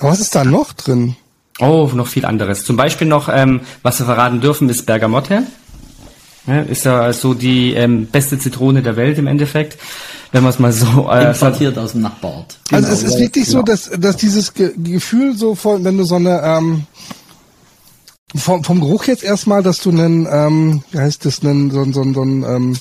Aber 0.00 0.08
was 0.10 0.20
ist 0.20 0.34
da 0.34 0.44
noch 0.44 0.72
drin? 0.72 1.14
Oh, 1.60 1.90
noch 1.94 2.06
viel 2.06 2.24
anderes. 2.24 2.64
Zum 2.64 2.76
Beispiel 2.76 3.06
noch, 3.06 3.28
ähm, 3.30 3.60
was 3.82 3.98
wir 3.98 4.06
verraten 4.06 4.40
dürfen, 4.40 4.70
ist 4.70 4.86
Bergamotte. 4.86 5.42
Ja, 6.46 6.60
ist 6.62 6.84
ja 6.86 7.12
so 7.12 7.34
die 7.34 7.74
ähm, 7.74 8.06
beste 8.06 8.38
Zitrone 8.38 8.82
der 8.82 8.96
Welt 8.96 9.18
im 9.18 9.26
Endeffekt, 9.26 9.78
wenn 10.32 10.42
man 10.42 10.50
es 10.52 10.58
mal 10.58 10.72
so 10.72 11.08
äh, 11.10 11.26
Importiert 11.28 11.76
aus 11.78 11.92
dem 11.92 12.00
Nachbarort. 12.00 12.58
Also 12.72 12.88
es 12.88 13.02
ist 13.02 13.18
wirklich 13.18 13.46
so, 13.46 13.60
dass, 13.62 13.90
dass 13.98 14.16
dieses 14.16 14.52
Ge 14.54 14.72
Gefühl 14.76 15.36
so 15.36 15.54
von, 15.54 15.84
wenn 15.84 15.96
du 15.98 16.04
so 16.04 16.16
eine, 16.16 16.40
ähm, 16.42 16.84
vom, 18.34 18.64
vom 18.64 18.80
Geruch 18.80 19.04
jetzt 19.04 19.22
erstmal, 19.22 19.62
dass 19.62 19.80
du 19.80 19.90
einen, 19.90 20.26
ähm, 20.30 20.82
wie 20.90 20.98
heißt 20.98 21.24
das, 21.24 21.42
einen, 21.42 21.70
so, 21.70 21.84
so, 21.84 22.12
so, 22.12 22.22
ein, 22.22 22.42
ähm, 22.42 22.76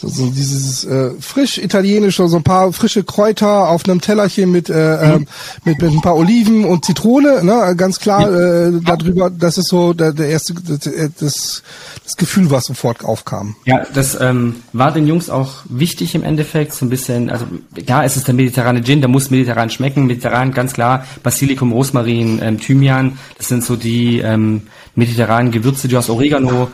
so, 0.00 0.08
so 0.08 0.30
dieses 0.30 0.84
äh, 0.84 1.10
frisch 1.20 1.58
italienische, 1.58 2.26
so 2.26 2.38
ein 2.38 2.42
paar 2.42 2.72
frische 2.72 3.04
Kräuter 3.04 3.68
auf 3.68 3.84
einem 3.84 4.00
Tellerchen 4.00 4.50
mit, 4.50 4.70
äh, 4.70 5.18
mhm. 5.18 5.26
mit, 5.64 5.82
mit 5.82 5.92
ein 5.92 6.00
paar 6.00 6.16
Oliven 6.16 6.64
und 6.64 6.86
Zitrone, 6.86 7.44
ne, 7.44 7.74
ganz 7.76 8.00
klar 8.00 8.32
äh, 8.32 8.72
darüber, 8.82 9.28
das 9.28 9.58
ist 9.58 9.68
so 9.68 9.92
der, 9.92 10.12
der 10.12 10.28
erste 10.28 10.54
das, 10.54 11.62
das, 12.04 12.16
Gefühl, 12.16 12.50
was 12.50 12.64
sofort 12.64 13.04
aufkam. 13.04 13.56
Ja, 13.66 13.82
das 13.94 14.18
ähm, 14.20 14.56
war 14.72 14.90
den 14.90 15.06
Jungs 15.06 15.28
auch 15.28 15.50
wichtig 15.68 16.14
im 16.14 16.22
Endeffekt, 16.22 16.72
so 16.72 16.86
ein 16.86 16.90
bisschen, 16.90 17.28
also 17.28 17.44
klar, 17.86 18.04
es 18.04 18.16
ist 18.16 18.26
der 18.26 18.34
mediterrane 18.34 18.82
Gin, 18.82 19.00
der 19.00 19.08
muss 19.08 19.30
mediterran 19.30 19.68
schmecken, 19.68 20.06
mediterran 20.06 20.52
ganz 20.52 20.72
klar, 20.72 21.04
Basilikum, 21.22 21.72
Rosmarin, 21.72 22.40
ähm, 22.42 22.58
Thymian, 22.58 23.18
das 23.36 23.48
sind 23.48 23.64
so 23.64 23.76
die 23.76 24.20
ähm, 24.20 24.62
mediterranen 24.94 25.52
Gewürze, 25.52 25.88
die 25.88 25.96
aus 25.96 26.08
Oregano, 26.08 26.68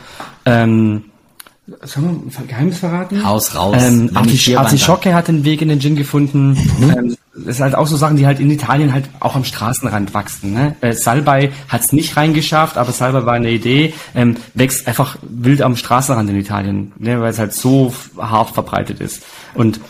ähm, 0.45 1.03
Sollen 1.83 2.31
wir 2.31 2.39
ein 2.39 2.47
Geheimnis 2.47 2.79
verraten? 2.79 3.25
Haus 3.25 3.53
raus. 3.53 3.75
Ähm, 3.77 4.09
Artisch 4.13 4.55
Artischocke 4.55 5.13
hat 5.13 5.27
den 5.27 5.43
Weg 5.43 5.61
in 5.61 5.67
den 5.67 5.81
Gin 5.81 5.97
gefunden. 5.97 6.51
Mhm. 6.79 6.89
Ähm, 6.97 7.17
das 7.35 7.57
ist 7.57 7.61
halt 7.61 7.75
auch 7.75 7.87
so 7.87 7.97
Sachen, 7.97 8.15
die 8.15 8.25
halt 8.25 8.39
in 8.39 8.49
Italien 8.49 8.93
halt 8.93 9.09
auch 9.19 9.35
am 9.35 9.43
Straßenrand 9.43 10.13
wachsen. 10.13 10.53
Ne? 10.53 10.75
Äh, 10.81 10.93
Salbei 10.93 11.51
hat 11.67 11.81
es 11.81 11.91
nicht 11.91 12.15
reingeschafft, 12.15 12.77
aber 12.77 12.91
Salbei 12.91 13.25
war 13.25 13.33
eine 13.33 13.51
Idee, 13.51 13.93
ähm, 14.15 14.37
wächst 14.53 14.87
einfach 14.87 15.17
wild 15.21 15.61
am 15.61 15.75
Straßenrand 15.75 16.29
in 16.29 16.37
Italien, 16.37 16.93
ne? 16.97 17.19
weil 17.19 17.31
es 17.31 17.39
halt 17.39 17.53
so 17.53 17.93
hart 18.17 18.51
verbreitet 18.51 19.01
ist. 19.01 19.23
Und 19.53 19.81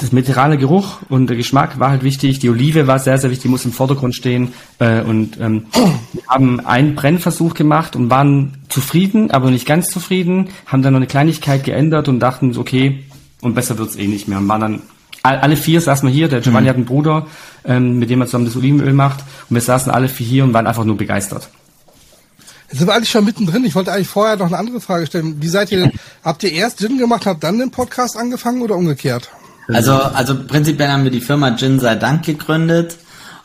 das 0.00 0.12
mediterrane 0.12 0.58
Geruch 0.58 0.98
und 1.08 1.28
der 1.28 1.36
Geschmack 1.36 1.78
war 1.78 1.90
halt 1.90 2.02
wichtig. 2.02 2.38
Die 2.38 2.48
Olive 2.50 2.86
war 2.86 2.98
sehr, 2.98 3.18
sehr 3.18 3.30
wichtig, 3.30 3.42
die 3.42 3.48
muss 3.48 3.64
im 3.64 3.72
Vordergrund 3.72 4.14
stehen. 4.14 4.52
Äh, 4.78 5.02
und 5.02 5.38
ähm, 5.40 5.66
wir 6.12 6.22
haben 6.28 6.60
einen 6.60 6.94
Brennversuch 6.94 7.54
gemacht 7.54 7.96
und 7.96 8.10
waren 8.10 8.58
zufrieden, 8.68 9.30
aber 9.30 9.50
nicht 9.50 9.66
ganz 9.66 9.88
zufrieden, 9.90 10.48
haben 10.66 10.82
dann 10.82 10.92
noch 10.92 11.00
eine 11.00 11.06
Kleinigkeit 11.06 11.64
geändert 11.64 12.08
und 12.08 12.20
dachten, 12.20 12.56
okay, 12.56 13.04
und 13.40 13.54
besser 13.54 13.78
wird's 13.78 13.96
eh 13.96 14.06
nicht 14.06 14.28
mehr. 14.28 14.38
Und 14.38 14.48
waren 14.48 14.60
dann 14.60 14.82
alle 15.22 15.56
vier 15.56 15.82
saßen 15.82 16.08
wir 16.08 16.14
hier, 16.14 16.28
der 16.28 16.40
Giovanni 16.40 16.64
mhm. 16.64 16.68
hat 16.70 16.76
einen 16.76 16.84
Bruder, 16.86 17.26
ähm, 17.64 17.98
mit 17.98 18.08
dem 18.08 18.20
er 18.22 18.26
zusammen 18.26 18.46
das 18.46 18.56
Olivenöl 18.56 18.94
macht. 18.94 19.20
Und 19.50 19.54
wir 19.54 19.60
saßen 19.60 19.92
alle 19.92 20.08
vier 20.08 20.26
hier 20.26 20.44
und 20.44 20.54
waren 20.54 20.66
einfach 20.66 20.84
nur 20.84 20.96
begeistert. 20.96 21.50
Jetzt 22.68 22.78
sind 22.78 22.88
wir 22.88 22.94
eigentlich 22.94 23.10
schon 23.10 23.24
mittendrin. 23.24 23.64
Ich 23.64 23.74
wollte 23.74 23.92
eigentlich 23.92 24.08
vorher 24.08 24.36
noch 24.36 24.46
eine 24.46 24.56
andere 24.56 24.80
Frage 24.80 25.06
stellen. 25.06 25.42
Wie 25.42 25.48
seid 25.48 25.72
ihr 25.72 25.80
denn? 25.80 25.92
Habt 26.24 26.42
ihr 26.44 26.52
erst 26.52 26.78
Gin 26.78 26.98
gemacht, 26.98 27.26
habt 27.26 27.42
dann 27.42 27.58
den 27.58 27.70
Podcast 27.70 28.16
angefangen 28.16 28.62
oder 28.62 28.76
umgekehrt? 28.76 29.30
Also, 29.74 29.94
also 29.94 30.36
prinzipiell 30.46 30.88
haben 30.88 31.04
wir 31.04 31.10
die 31.10 31.20
Firma 31.20 31.56
Gin 31.56 31.78
sei 31.78 31.94
Dank 31.96 32.24
gegründet, 32.24 32.96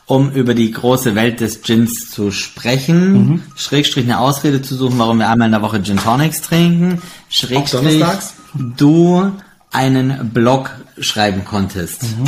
um 0.06 0.30
über 0.30 0.54
die 0.54 0.70
große 0.70 1.14
Welt 1.14 1.40
des 1.40 1.62
Gins 1.62 2.10
zu 2.10 2.30
sprechen, 2.30 3.12
mhm. 3.12 3.42
Schrägstrich 3.56 4.04
eine 4.04 4.18
Ausrede 4.18 4.62
zu 4.62 4.74
suchen, 4.74 4.98
warum 4.98 5.18
wir 5.18 5.28
einmal 5.28 5.46
in 5.46 5.52
der 5.52 5.62
Woche 5.62 5.82
Gin 5.82 5.98
Tonics 5.98 6.42
trinken, 6.42 7.02
Schrägstrich 7.28 8.02
du 8.76 9.32
einen 9.72 10.30
Blog 10.32 10.70
schreiben 10.98 11.44
konntest. 11.44 12.02
Mhm 12.02 12.26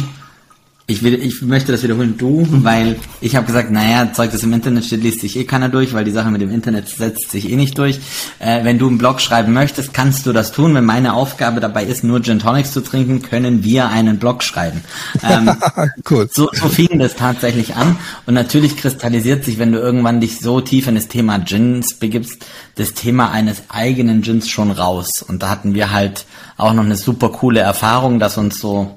ich, 0.90 1.02
will, 1.02 1.22
ich 1.22 1.42
möchte 1.42 1.70
das 1.70 1.82
wiederholen, 1.82 2.14
du, 2.16 2.46
weil 2.50 2.96
ich 3.20 3.36
habe 3.36 3.46
gesagt, 3.46 3.70
naja, 3.70 4.10
Zeug, 4.14 4.30
das 4.32 4.42
im 4.42 4.54
Internet 4.54 4.86
steht, 4.86 5.02
liest 5.02 5.20
sich 5.20 5.36
eh 5.36 5.44
keiner 5.44 5.68
durch, 5.68 5.92
weil 5.92 6.04
die 6.04 6.10
Sache 6.10 6.30
mit 6.30 6.40
dem 6.40 6.50
Internet 6.50 6.88
setzt 6.88 7.30
sich 7.30 7.50
eh 7.50 7.56
nicht 7.56 7.76
durch. 7.76 8.00
Äh, 8.38 8.64
wenn 8.64 8.78
du 8.78 8.88
einen 8.88 8.96
Blog 8.96 9.20
schreiben 9.20 9.52
möchtest, 9.52 9.92
kannst 9.92 10.24
du 10.24 10.32
das 10.32 10.50
tun. 10.50 10.74
Wenn 10.74 10.86
meine 10.86 11.12
Aufgabe 11.12 11.60
dabei 11.60 11.84
ist, 11.84 12.04
nur 12.04 12.22
Gin 12.22 12.38
Tonics 12.38 12.72
zu 12.72 12.80
trinken, 12.80 13.20
können 13.20 13.62
wir 13.62 13.90
einen 13.90 14.18
Blog 14.18 14.42
schreiben. 14.42 14.82
Ähm, 15.22 15.50
cool. 16.10 16.26
so, 16.32 16.48
so 16.54 16.68
fing 16.70 16.98
das 16.98 17.16
tatsächlich 17.16 17.76
an. 17.76 17.98
Und 18.24 18.32
natürlich 18.32 18.78
kristallisiert 18.78 19.44
sich, 19.44 19.58
wenn 19.58 19.72
du 19.72 19.78
irgendwann 19.78 20.22
dich 20.22 20.40
so 20.40 20.62
tief 20.62 20.86
in 20.86 20.94
das 20.94 21.08
Thema 21.08 21.38
Gins 21.38 21.98
begibst, 21.98 22.46
das 22.76 22.94
Thema 22.94 23.30
eines 23.30 23.64
eigenen 23.68 24.22
Gins 24.22 24.48
schon 24.48 24.70
raus. 24.70 25.20
Und 25.20 25.42
da 25.42 25.50
hatten 25.50 25.74
wir 25.74 25.92
halt 25.92 26.24
auch 26.56 26.72
noch 26.72 26.84
eine 26.84 26.96
super 26.96 27.28
coole 27.28 27.60
Erfahrung, 27.60 28.18
dass 28.18 28.38
uns 28.38 28.58
so 28.58 28.96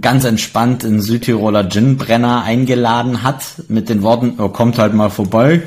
ganz 0.00 0.24
entspannt 0.24 0.84
in 0.84 1.00
Südtiroler 1.00 1.68
Gin-Brenner 1.68 2.42
eingeladen 2.42 3.22
hat 3.22 3.42
mit 3.68 3.88
den 3.88 4.02
Worten, 4.02 4.34
er 4.38 4.48
kommt 4.48 4.78
halt 4.78 4.94
mal 4.94 5.10
vorbei, 5.10 5.62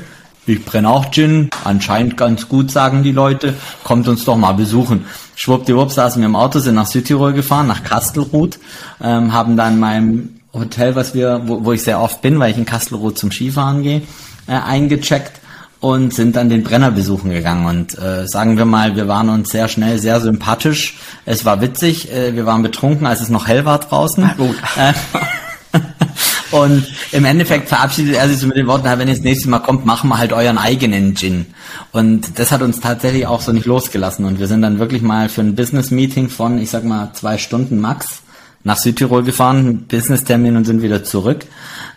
ich 0.46 0.64
brenne 0.64 0.88
auch 0.88 1.10
Gin, 1.10 1.50
anscheinend 1.64 2.16
ganz 2.16 2.48
gut, 2.48 2.70
sagen 2.70 3.02
die 3.02 3.12
Leute, 3.12 3.54
kommt 3.82 4.06
uns 4.06 4.24
doch 4.24 4.36
mal 4.36 4.52
besuchen. 4.52 5.06
Schwuppdiwupp 5.34 5.90
saßen 5.90 6.22
wir 6.22 6.26
im 6.26 6.36
Auto, 6.36 6.60
sind 6.60 6.76
nach 6.76 6.86
Südtirol 6.86 7.32
gefahren, 7.32 7.66
nach 7.66 7.82
Kastelruth, 7.82 8.58
ähm, 9.02 9.32
haben 9.32 9.56
dann 9.56 9.74
in 9.74 9.80
meinem 9.80 10.28
Hotel, 10.52 10.94
was 10.94 11.14
wir, 11.14 11.42
wo, 11.46 11.64
wo 11.64 11.72
ich 11.72 11.82
sehr 11.82 12.00
oft 12.00 12.22
bin, 12.22 12.38
weil 12.38 12.52
ich 12.52 12.58
in 12.58 12.64
Kastelruth 12.64 13.18
zum 13.18 13.32
Skifahren 13.32 13.82
gehe, 13.82 14.02
äh, 14.46 14.52
eingecheckt 14.52 15.40
und 15.80 16.14
sind 16.14 16.36
dann 16.36 16.48
den 16.48 16.62
Brenner 16.62 16.90
besuchen 16.90 17.30
gegangen. 17.30 17.66
Und 17.66 17.98
äh, 17.98 18.26
sagen 18.26 18.56
wir 18.56 18.64
mal, 18.64 18.96
wir 18.96 19.08
waren 19.08 19.28
uns 19.28 19.50
sehr 19.50 19.68
schnell 19.68 19.98
sehr 19.98 20.20
sympathisch. 20.20 20.98
Es 21.24 21.44
war 21.44 21.60
witzig, 21.60 22.12
äh, 22.12 22.34
wir 22.34 22.46
waren 22.46 22.62
betrunken, 22.62 23.06
als 23.06 23.20
es 23.20 23.28
noch 23.28 23.46
hell 23.46 23.64
war 23.64 23.78
draußen. 23.78 24.30
Äh, 24.76 24.92
und 26.50 26.86
im 27.12 27.24
Endeffekt 27.24 27.68
verabschiedet 27.68 28.16
er 28.16 28.28
sich 28.28 28.38
so 28.38 28.46
mit 28.46 28.56
den 28.56 28.66
Worten, 28.66 28.84
wenn 28.84 29.08
ihr 29.08 29.14
das 29.14 29.22
nächste 29.22 29.50
Mal 29.50 29.58
kommt, 29.58 29.84
machen 29.84 30.08
wir 30.08 30.18
halt 30.18 30.32
euren 30.32 30.58
eigenen 30.58 31.14
Gin. 31.14 31.46
Und 31.92 32.38
das 32.38 32.52
hat 32.52 32.62
uns 32.62 32.80
tatsächlich 32.80 33.26
auch 33.26 33.42
so 33.42 33.52
nicht 33.52 33.66
losgelassen. 33.66 34.24
Und 34.24 34.38
wir 34.38 34.46
sind 34.46 34.62
dann 34.62 34.78
wirklich 34.78 35.02
mal 35.02 35.28
für 35.28 35.42
ein 35.42 35.54
Business-Meeting 35.54 36.30
von, 36.30 36.58
ich 36.58 36.70
sag 36.70 36.84
mal, 36.84 37.10
zwei 37.12 37.36
Stunden 37.36 37.80
max 37.80 38.22
nach 38.64 38.78
Südtirol 38.78 39.22
gefahren, 39.22 39.86
Business-Termin 39.86 40.56
und 40.56 40.64
sind 40.64 40.82
wieder 40.82 41.04
zurück. 41.04 41.44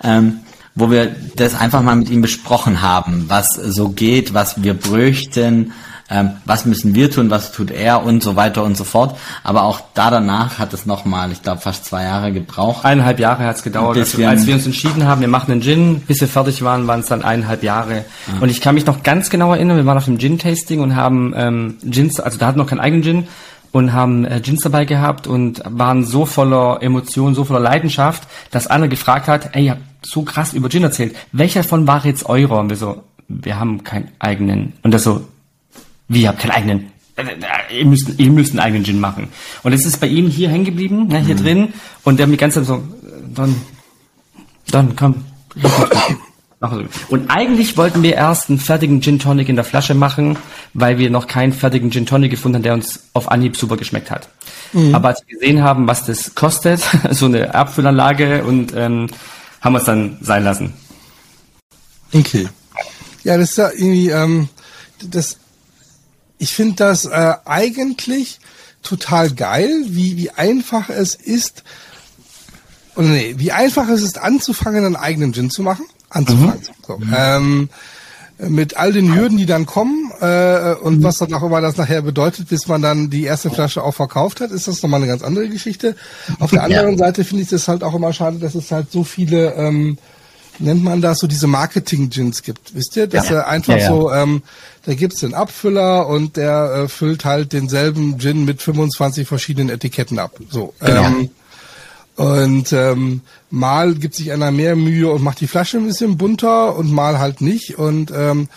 Ähm, 0.03 0.41
wo 0.76 0.91
wir 0.91 1.16
das 1.36 1.56
einfach 1.56 1.82
mal 1.82 1.96
mit 1.96 2.10
ihm 2.10 2.22
besprochen 2.22 2.82
haben, 2.82 3.26
was 3.28 3.54
so 3.54 3.90
geht, 3.90 4.34
was 4.34 4.64
wir 4.64 4.74
bräuchten, 4.74 5.74
ähm, 6.10 6.32
was 6.46 6.66
müssen 6.66 6.96
wir 6.96 7.12
tun, 7.12 7.30
was 7.30 7.52
tut 7.52 7.70
er 7.70 8.04
und 8.04 8.24
so 8.24 8.36
weiter 8.36 8.64
und 8.64 8.76
so 8.76 8.84
fort. 8.84 9.16
Aber 9.44 9.64
auch 9.64 9.82
da 9.94 10.10
danach 10.10 10.58
hat 10.58 10.74
es 10.74 10.86
nochmal, 10.86 11.32
ich 11.32 11.44
glaube, 11.44 11.62
fast 11.62 11.86
zwei 11.86 12.04
Jahre 12.04 12.32
gebraucht. 12.32 12.84
Eineinhalb 12.84 13.20
Jahre 13.20 13.46
hat 13.46 13.58
es 13.58 13.64
gedauert. 13.64 13.98
Also, 13.98 14.18
wir 14.18 14.30
als 14.30 14.48
wir 14.48 14.56
uns 14.56 14.66
entschieden 14.66 15.06
haben, 15.06 15.22
wir 15.22 15.28
machen 15.28 15.52
einen 15.52 15.62
Gin, 15.62 16.02
bis 16.02 16.22
wir 16.22 16.28
fertig 16.28 16.64
waren, 16.64 16.88
waren 16.88 17.02
es 17.02 17.08
dann 17.08 17.22
eineinhalb 17.22 17.62
Jahre. 17.64 17.94
Ja. 17.94 18.41
Und 18.41 18.50
ich 18.50 18.62
kann 18.62 18.76
mich 18.76 18.86
noch 18.86 19.04
ganz 19.04 19.30
genau 19.30 19.54
erinnern, 19.54 19.78
wir 19.78 19.86
waren 19.86 19.98
auf 19.98 20.06
dem 20.06 20.18
Gin-Tasting 20.18 20.80
und 20.80 20.96
haben 20.96 21.34
ähm, 21.36 21.78
Gins, 21.84 22.20
also 22.20 22.38
da 22.40 22.48
hatten 22.48 22.58
noch 22.58 22.68
keinen 22.68 22.80
eigenen 22.80 23.04
Gin, 23.04 23.28
und 23.72 23.94
haben 23.94 24.26
äh, 24.26 24.40
Gins 24.41 24.62
dabei 24.62 24.86
gehabt 24.86 25.28
und 25.28 25.62
waren 25.66 26.04
so 26.04 26.26
voller 26.26 26.80
Emotionen, 26.82 27.36
so 27.36 27.44
voller 27.44 27.60
Leidenschaft, 27.60 28.24
dass 28.50 28.66
einer 28.66 28.88
gefragt 28.88 29.28
hat, 29.28 29.56
ey, 29.56 29.66
ihr 29.66 29.72
habt 29.72 29.82
so 30.02 30.24
krass 30.24 30.54
über 30.54 30.70
Gin 30.70 30.84
erzählt. 30.84 31.16
Welcher 31.32 31.64
von 31.64 31.88
war 31.88 32.06
jetzt 32.06 32.26
eurer? 32.26 32.60
Und 32.60 32.70
wir 32.70 32.78
so, 32.78 33.04
wir 33.28 33.60
haben 33.60 33.84
keinen 33.84 34.10
eigenen. 34.20 34.74
Und 34.84 34.94
das 34.94 35.04
so, 35.04 35.28
wie, 36.08 36.24
ihr 36.24 36.30
habt 36.30 36.40
keinen 36.40 36.52
eigenen? 36.52 36.92
Äh, 37.16 37.24
äh, 37.24 37.80
ihr 37.80 37.86
müsst, 37.86 38.20
ihr 38.20 38.32
müsst 38.32 38.52
einen 38.52 38.60
eigenen 38.60 38.84
Gin 38.84 39.00
machen. 39.00 39.28
Und 39.64 39.74
es 39.74 39.86
ist 39.86 40.00
bei 40.00 40.08
ihm 40.08 40.28
hier 40.28 40.50
hängen 40.50 40.66
geblieben, 40.66 41.08
ne, 41.08 41.20
hier 41.20 41.36
mhm. 41.36 41.40
drin. 41.40 41.74
Und 42.04 42.18
der 42.18 42.26
hat 42.26 42.32
mich 42.32 42.40
ganz 42.40 42.56
so, 42.56 42.84
dann, 43.34 43.56
dann 44.72 44.96
komm. 44.96 45.24
Und 47.08 47.30
eigentlich 47.30 47.78
wollten 47.78 48.04
wir 48.04 48.16
erst 48.16 48.50
einen 48.50 48.60
fertigen 48.60 49.02
Gin 49.02 49.18
Tonic 49.18 49.48
in 49.48 49.56
der 49.56 49.64
Flasche 49.64 49.94
machen, 49.94 50.38
weil 50.74 50.98
wir 50.98 51.10
noch 51.10 51.28
keinen 51.28 51.54
fertigen 51.54 51.90
Gin 51.90 52.06
Tonic 52.06 52.32
gefunden 52.32 52.58
haben, 52.58 52.64
der 52.64 52.74
uns 52.74 53.08
auf 53.14 53.32
Anhieb 53.32 53.56
super 53.56 53.78
geschmeckt 53.78 54.12
hat. 54.12 54.28
Mhm. 54.74 54.94
Aber 54.94 55.10
als 55.10 55.24
wir 55.26 55.40
gesehen 55.40 55.64
haben, 55.64 55.88
was 55.88 56.06
das 56.06 56.36
kostet, 56.36 56.82
so 57.12 57.28
eine 57.28 57.56
Abfüllanlage 57.56 58.44
und 58.44 58.74
ähm, 58.76 59.08
haben 59.61 59.73
wir 59.73 59.80
es 59.80 59.86
dann 59.86 60.18
sein 60.22 60.44
lassen. 60.44 60.73
Okay. 62.14 62.48
Ja, 63.23 63.38
das 63.38 63.52
ist 63.52 63.57
ja 63.57 63.69
irgendwie, 63.69 64.10
ähm, 64.10 64.49
das, 65.03 65.38
ich 66.38 66.53
finde 66.53 66.76
das 66.76 67.06
äh, 67.06 67.36
eigentlich 67.45 68.40
total 68.81 69.31
geil, 69.31 69.69
wie, 69.88 70.18
wie 70.18 70.31
einfach 70.31 70.90
es 70.90 71.15
ist, 71.15 71.64
oder 72.95 73.07
nee, 73.07 73.36
wie 73.38 73.52
einfach 73.52 73.90
es 73.90 74.02
ist 74.02 74.18
anzufangen, 74.18 74.86
einen 74.86 74.95
eigenen 74.95 75.34
Gin 75.34 75.49
zu 75.49 75.61
machen 75.61 75.86
anzufangen. 76.10 76.60
Mhm. 76.60 76.86
So. 76.86 76.99
Ähm, 77.15 77.69
mit 78.48 78.78
all 78.78 78.94
den 78.94 79.14
Hürden, 79.14 79.38
die 79.38 79.45
dann 79.45 79.66
kommen 79.66 80.11
äh, 80.22 80.74
und 80.82 81.03
was 81.03 81.18
dann 81.18 81.34
auch 81.34 81.44
immer 81.44 81.60
das 81.60 81.76
nachher 81.76 82.02
bedeutet, 82.02 82.48
bis 82.48 82.68
man 82.68 82.82
dann 82.82 83.10
die 83.10 83.24
erste 83.24 83.49
Flasche 83.49 83.84
auch 83.84 83.94
verkauft 83.94 84.40
hat, 84.40 84.52
ist 84.52 84.68
das 84.68 84.82
nochmal 84.82 85.02
eine 85.02 85.10
ganz 85.10 85.24
andere 85.24 85.49
Geschichte. 85.49 85.95
Auf 86.40 86.52
der 86.52 86.64
anderen 86.64 86.91
ja. 86.91 86.98
Seite 86.98 87.26
finde 87.26 87.44
ich 87.44 87.49
das 87.49 87.68
halt 87.68 87.84
auch 87.84 87.94
immer 87.94 88.14
schade, 88.14 88.40
dass 88.40 88.56
es 88.56 88.72
halt 88.72 88.91
so 88.91 89.03
viele, 89.03 89.56
ähm, 89.56 89.98
nennt 90.57 90.84
man 90.84 91.02
das, 91.02 91.20
so 91.20 91.28
diese 91.28 91.48
Marketing-Gins 91.48 92.44
gibt. 92.44 92.74
Wisst 92.76 92.95
ihr? 92.95 93.07
Dass 93.07 93.30
ja. 93.30 93.38
er 93.38 93.48
einfach 93.48 93.78
ja, 93.78 93.88
so, 93.88 94.11
ähm, 94.11 94.41
da 94.86 94.94
gibt's 94.94 95.20
den 95.20 95.34
Abfüller 95.34 96.07
und 96.07 96.38
der 96.38 96.84
äh, 96.84 96.88
füllt 96.88 97.26
halt 97.26 97.52
denselben 97.52 98.20
Gin 98.20 98.45
mit 98.45 98.61
25 98.61 99.28
verschiedenen 99.28 99.70
Etiketten 99.70 100.18
ab. 100.18 100.40
So. 100.49 100.74
Genau. 100.80 101.03
Ähm, 101.03 101.30
und 102.20 102.74
ähm, 102.74 103.22
mal 103.50 103.96
gibt 103.96 104.14
sich 104.14 104.34
einer 104.34 104.52
mehr 104.52 104.76
Mühe 104.76 105.10
und 105.10 105.24
macht 105.24 105.40
die 105.40 105.48
Flasche 105.48 105.78
ein 105.78 105.88
bisschen 105.88 106.18
bunter 106.18 106.76
und 106.76 106.91
mal 106.91 107.18
halt 107.18 107.40
nicht. 107.40 107.80
Und 107.80 108.12
ähm, 108.12 108.50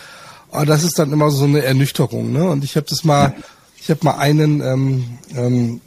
das 0.65 0.83
ist 0.83 0.99
dann 0.99 1.13
immer 1.13 1.31
so 1.31 1.45
eine 1.45 1.63
Ernüchterung. 1.63 2.33
Ne? 2.33 2.43
Und 2.43 2.65
ich 2.65 2.75
habe 2.75 2.87
das 2.89 3.05
mal, 3.05 3.33
ich 3.77 3.89
habe 3.89 4.01
mal 4.03 4.17
einen 4.17 4.59
ähm, 4.59 5.05
ähm, 5.33 5.81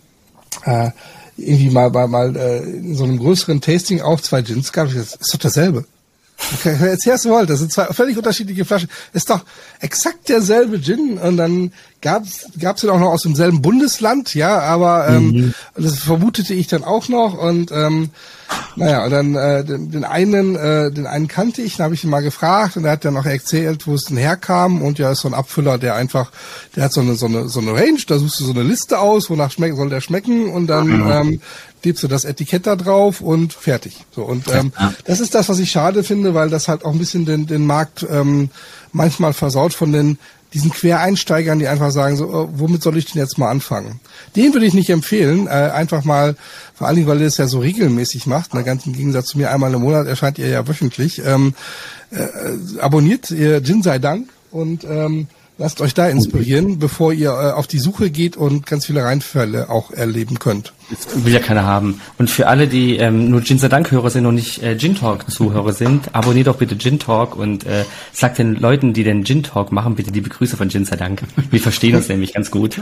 äh, 0.64 0.88
irgendwie 1.36 1.68
mal 1.68 1.90
bei 1.90 2.06
mal 2.06 2.34
äh, 2.34 2.60
in 2.60 2.96
so 2.96 3.04
einem 3.04 3.18
größeren 3.18 3.60
Tasting 3.60 4.00
auch 4.00 4.22
zwei 4.22 4.40
Gins 4.40 4.72
gehabt. 4.72 4.96
Das 4.96 5.14
ist 5.14 5.34
doch 5.34 5.38
dasselbe. 5.38 5.84
Okay, 6.54 6.78
erzähl 6.80 7.12
was 7.12 7.22
du 7.24 7.28
wolltest. 7.28 7.50
Das 7.50 7.58
sind 7.58 7.72
zwei 7.72 7.92
völlig 7.92 8.16
unterschiedliche 8.16 8.64
Flaschen. 8.64 8.88
Ist 9.12 9.28
doch 9.28 9.44
exakt 9.80 10.30
derselbe 10.30 10.80
Gin 10.80 11.18
und 11.18 11.36
dann 11.36 11.74
gab's 12.00 12.46
gab's 12.58 12.82
den 12.82 12.90
auch 12.90 13.00
noch 13.00 13.10
aus 13.10 13.22
demselben 13.22 13.62
Bundesland, 13.62 14.34
ja, 14.34 14.60
aber 14.60 15.08
ähm, 15.08 15.30
mhm. 15.30 15.54
das 15.74 15.98
vermutete 15.98 16.54
ich 16.54 16.66
dann 16.66 16.84
auch 16.84 17.08
noch 17.08 17.34
und 17.34 17.70
ähm, 17.72 18.10
naja, 18.76 19.04
und 19.04 19.10
dann 19.10 19.34
äh, 19.34 19.64
den, 19.64 19.90
den 19.90 20.04
einen, 20.04 20.54
äh, 20.54 20.92
den 20.92 21.06
einen 21.06 21.28
kannte 21.28 21.62
ich, 21.62 21.76
dann 21.76 21.84
habe 21.84 21.94
ich 21.94 22.04
ihn 22.04 22.10
mal 22.10 22.22
gefragt 22.22 22.76
und 22.76 22.84
er 22.84 22.92
hat 22.92 23.04
dann 23.04 23.16
auch 23.16 23.24
erzählt, 23.24 23.86
wo 23.86 23.94
es 23.94 24.04
denn 24.04 24.16
herkam 24.16 24.82
und 24.82 24.98
ja, 24.98 25.10
ist 25.10 25.20
so 25.20 25.28
ein 25.28 25.34
Abfüller, 25.34 25.78
der 25.78 25.94
einfach, 25.94 26.30
der 26.76 26.84
hat 26.84 26.92
so 26.92 27.00
eine 27.00 27.14
so 27.14 27.26
eine 27.26 27.48
so 27.48 27.60
eine 27.60 27.72
Range, 27.72 27.98
da 28.06 28.18
suchst 28.18 28.40
du 28.40 28.44
so 28.44 28.52
eine 28.52 28.62
Liste 28.62 28.98
aus, 28.98 29.30
wonach 29.30 29.50
schmecken 29.50 29.76
soll 29.76 29.88
der 29.88 30.00
schmecken 30.00 30.50
und 30.50 30.66
dann 30.66 30.88
mhm. 30.88 31.10
ähm, 31.10 31.40
klebst 31.82 32.02
du 32.02 32.08
das 32.08 32.24
Etikett 32.24 32.66
da 32.66 32.76
drauf 32.76 33.20
und 33.20 33.52
fertig. 33.52 34.04
So 34.14 34.22
und 34.22 34.48
ähm, 34.52 34.72
das 35.04 35.20
ist 35.20 35.34
das, 35.34 35.48
was 35.48 35.58
ich 35.58 35.70
schade 35.70 36.04
finde, 36.04 36.34
weil 36.34 36.50
das 36.50 36.68
halt 36.68 36.84
auch 36.84 36.92
ein 36.92 36.98
bisschen 36.98 37.24
den 37.24 37.46
den 37.46 37.66
Markt 37.66 38.06
ähm, 38.08 38.50
manchmal 38.92 39.32
versaut 39.32 39.74
von 39.74 39.92
den 39.92 40.18
diesen 40.56 40.70
Quereinsteigern, 40.70 41.58
die 41.58 41.68
einfach 41.68 41.90
sagen, 41.90 42.16
so, 42.16 42.28
oh, 42.28 42.48
womit 42.50 42.82
soll 42.82 42.96
ich 42.96 43.04
denn 43.04 43.20
jetzt 43.20 43.36
mal 43.36 43.50
anfangen? 43.50 44.00
Den 44.36 44.54
würde 44.54 44.64
ich 44.64 44.72
nicht 44.72 44.88
empfehlen, 44.88 45.48
äh, 45.48 45.50
einfach 45.50 46.02
mal, 46.02 46.34
vor 46.74 46.86
allen 46.86 46.96
Dingen, 46.96 47.08
weil 47.08 47.20
ihr 47.20 47.26
es 47.26 47.36
ja 47.36 47.46
so 47.46 47.58
regelmäßig 47.58 48.26
macht, 48.26 48.54
ne, 48.54 48.64
ganz 48.64 48.86
im 48.86 48.94
Gegensatz 48.94 49.26
zu 49.26 49.38
mir, 49.38 49.50
einmal 49.50 49.74
im 49.74 49.82
Monat 49.82 50.06
erscheint 50.06 50.38
ihr 50.38 50.48
ja 50.48 50.66
wöchentlich. 50.66 51.20
Ähm, 51.26 51.52
äh, 52.10 52.80
abonniert 52.80 53.30
ihr 53.30 53.58
Jin 53.58 53.82
sei 53.82 53.98
Dank 53.98 54.30
und 54.50 54.84
ähm, 54.84 55.28
lasst 55.58 55.80
euch 55.80 55.94
da 55.94 56.08
inspirieren, 56.08 56.78
bevor 56.78 57.12
ihr 57.12 57.30
äh, 57.30 57.52
auf 57.52 57.66
die 57.66 57.78
Suche 57.78 58.10
geht 58.10 58.36
und 58.36 58.66
ganz 58.66 58.86
viele 58.86 59.02
Reinfälle 59.02 59.70
auch 59.70 59.90
erleben 59.90 60.38
könnt. 60.38 60.72
Das 60.90 61.24
will 61.24 61.32
ja 61.32 61.40
keiner 61.40 61.64
haben. 61.64 62.00
Und 62.18 62.30
für 62.30 62.46
alle, 62.46 62.68
die 62.68 62.96
ähm, 62.96 63.30
nur 63.30 63.42
Gin 63.42 63.58
Dank-Hörer 63.58 64.10
sind 64.10 64.26
und 64.26 64.36
nicht 64.36 64.62
äh, 64.62 64.76
Gin 64.76 64.94
Talk-Zuhörer 64.94 65.72
sind, 65.72 66.14
abonniert 66.14 66.46
doch 66.46 66.56
bitte 66.56 66.78
Gin 66.78 66.98
Talk 66.98 67.36
und 67.36 67.66
äh, 67.66 67.84
sagt 68.12 68.38
den 68.38 68.54
Leuten, 68.54 68.92
die 68.92 69.02
den 69.02 69.24
Gin 69.24 69.42
Talk 69.42 69.72
machen, 69.72 69.96
bitte 69.96 70.12
die 70.12 70.20
Begrüße 70.20 70.56
von 70.56 70.70
Gin 70.70 70.84
Dank. 70.84 71.22
Wir 71.50 71.60
verstehen 71.60 71.96
uns 71.96 72.08
nämlich 72.08 72.34
ganz 72.34 72.50
gut. 72.50 72.80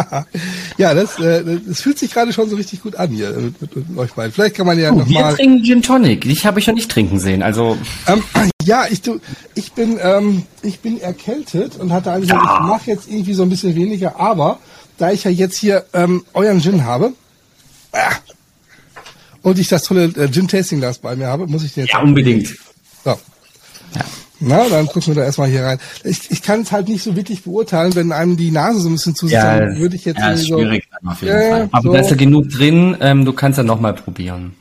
ja, 0.76 0.94
das, 0.94 1.20
äh, 1.20 1.60
das 1.66 1.80
fühlt 1.82 1.98
sich 1.98 2.12
gerade 2.12 2.32
schon 2.32 2.48
so 2.48 2.56
richtig 2.56 2.82
gut 2.82 2.96
an 2.96 3.10
hier 3.10 3.30
mit, 3.30 3.60
mit, 3.60 3.88
mit 3.88 3.98
euch 3.98 4.12
beiden. 4.12 4.32
Vielleicht 4.32 4.56
kann 4.56 4.66
man 4.66 4.78
ja 4.78 4.90
oh, 4.90 4.96
noch 4.96 5.08
wir 5.08 5.20
mal... 5.20 5.34
trinken 5.34 5.62
Gin 5.62 5.82
Tonic. 5.82 6.26
Ich 6.26 6.46
habe 6.46 6.58
ich 6.58 6.64
schon 6.64 6.74
nicht 6.74 6.90
trinken 6.90 7.18
sehen. 7.20 7.42
Also 7.42 7.76
ähm, 8.08 8.22
ja, 8.62 8.84
ich, 8.90 9.02
du, 9.02 9.20
ich 9.54 9.72
bin 9.72 9.98
ähm, 10.02 10.44
ich 10.62 10.80
bin 10.80 11.00
erkältet 11.00 11.76
und 11.76 11.92
hatte 11.92 12.12
eigentlich 12.12 12.30
ja. 12.30 12.58
ich 12.60 12.66
mache 12.66 12.90
jetzt 12.90 13.08
irgendwie 13.08 13.34
so 13.34 13.42
ein 13.42 13.48
bisschen 13.48 13.74
weniger, 13.74 14.18
aber 14.20 14.58
da 14.98 15.10
ich 15.10 15.24
ja 15.24 15.30
jetzt 15.30 15.56
hier 15.56 15.84
ähm, 15.92 16.24
euren 16.34 16.60
Gin 16.60 16.84
habe 16.84 17.12
äh, 17.92 18.10
und 19.42 19.58
ich 19.58 19.68
das 19.68 19.84
tolle 19.84 20.04
äh, 20.04 20.30
Gin-Tasting-Glas 20.30 20.98
bei 20.98 21.16
mir 21.16 21.26
habe, 21.26 21.46
muss 21.46 21.64
ich 21.64 21.72
den 21.72 21.84
jetzt... 21.84 21.94
Ja, 21.94 22.02
unbedingt. 22.02 22.48
So. 23.04 23.10
Ja. 23.10 23.18
Na, 24.40 24.68
dann 24.68 24.86
gucken 24.86 25.08
wir 25.08 25.14
da 25.16 25.24
erstmal 25.24 25.48
hier 25.48 25.64
rein. 25.64 25.78
Ich, 26.04 26.30
ich 26.30 26.42
kann 26.42 26.62
es 26.62 26.72
halt 26.72 26.88
nicht 26.88 27.02
so 27.02 27.14
wirklich 27.14 27.42
beurteilen, 27.42 27.94
wenn 27.94 28.12
einem 28.12 28.36
die 28.36 28.50
Nase 28.50 28.80
so 28.80 28.88
ein 28.88 28.92
bisschen 28.92 29.14
zu 29.14 29.26
ja, 29.26 29.76
würde 29.76 29.96
ich 29.96 30.06
jetzt 30.06 30.18
ja, 30.18 30.30
ist 30.30 30.46
schwierig 30.46 30.88
so, 31.02 31.10
jeden 31.20 31.36
äh, 31.36 31.50
Fall. 31.50 31.68
Aber 31.72 31.82
so. 31.82 31.92
da 31.92 32.00
ist 32.00 32.10
ja 32.10 32.16
genug 32.16 32.48
drin, 32.48 32.96
ähm, 33.00 33.24
du 33.24 33.32
kannst 33.32 33.58
ja 33.58 33.64
nochmal 33.64 33.94
probieren. 33.94 34.54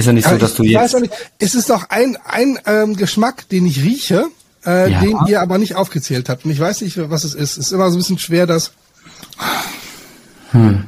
Ist 0.00 0.06
ja 0.06 0.12
nicht 0.12 0.28
so, 0.28 0.36
dass 0.36 0.54
du 0.54 0.64
ich 0.64 0.70
jetzt. 0.70 0.82
Weiß 0.82 0.94
auch 0.96 1.00
nicht. 1.00 1.12
Es 1.38 1.54
ist 1.54 1.70
doch 1.70 1.90
ein, 1.90 2.16
ein 2.24 2.58
ähm, 2.66 2.96
Geschmack, 2.96 3.48
den 3.48 3.66
ich 3.66 3.82
rieche, 3.82 4.26
äh, 4.66 4.90
ja. 4.90 5.00
den 5.00 5.16
ihr 5.26 5.40
aber 5.40 5.58
nicht 5.58 5.74
aufgezählt 5.74 6.28
habt. 6.28 6.44
Und 6.44 6.50
ich 6.50 6.58
weiß 6.58 6.80
nicht, 6.80 6.98
was 7.10 7.24
es 7.24 7.34
ist. 7.34 7.58
Es 7.58 7.66
ist 7.66 7.72
immer 7.72 7.90
so 7.90 7.96
ein 7.96 7.98
bisschen 7.98 8.18
schwer, 8.18 8.46
das. 8.46 8.72
Hm. 10.52 10.84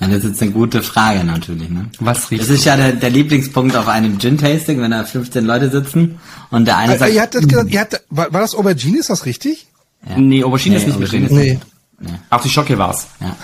Ja, 0.00 0.06
das 0.06 0.18
ist 0.18 0.24
jetzt 0.24 0.42
eine 0.42 0.52
gute 0.52 0.82
Frage 0.82 1.24
natürlich. 1.24 1.68
Ne? 1.68 1.90
Was 1.98 2.30
riecht? 2.30 2.42
Das 2.42 2.50
ist 2.50 2.64
ja 2.64 2.76
der, 2.76 2.92
der 2.92 3.10
Lieblingspunkt 3.10 3.74
auf 3.74 3.88
einem 3.88 4.18
Gin-Tasting, 4.18 4.80
wenn 4.80 4.92
da 4.92 5.02
15 5.04 5.44
Leute 5.44 5.70
sitzen 5.70 6.20
und 6.50 6.66
der 6.66 6.76
eine 6.76 6.94
äh, 6.94 6.98
sagt... 6.98 7.12
Ihr 7.12 7.22
hattet 7.22 7.48
gesagt, 7.48 7.70
ihr 7.70 7.80
hattet, 7.80 8.04
war, 8.08 8.32
war 8.32 8.40
das 8.40 8.54
Aubergine, 8.54 8.98
ist 8.98 9.10
das 9.10 9.26
richtig? 9.26 9.66
Ja. 10.08 10.16
Nee, 10.16 10.44
Aubergine 10.44 10.76
nee, 10.76 10.80
ist 10.80 10.86
nicht 10.86 10.96
Aubergine 10.96 11.26
drin. 11.26 11.36
Nee. 11.36 11.58
nee. 11.98 12.10
Artischocke 12.30 12.78
war's. 12.78 13.08
Ja. 13.20 13.36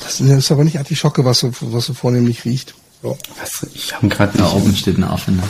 Das 0.00 0.20
ist 0.20 0.50
aber 0.50 0.64
nicht 0.64 0.78
Artischocke, 0.78 1.22
was 1.26 1.40
so, 1.40 1.52
was 1.60 1.84
so 1.84 1.92
vornehmlich 1.92 2.46
riecht. 2.46 2.74
So. 3.02 3.16
Was, 3.40 3.66
ich 3.74 3.94
habe 3.94 4.08
gerade 4.08 4.36
Da 4.36 4.50
oben 4.52 4.74
steht 4.74 4.98
ein 4.98 5.04
Auffinder. 5.04 5.44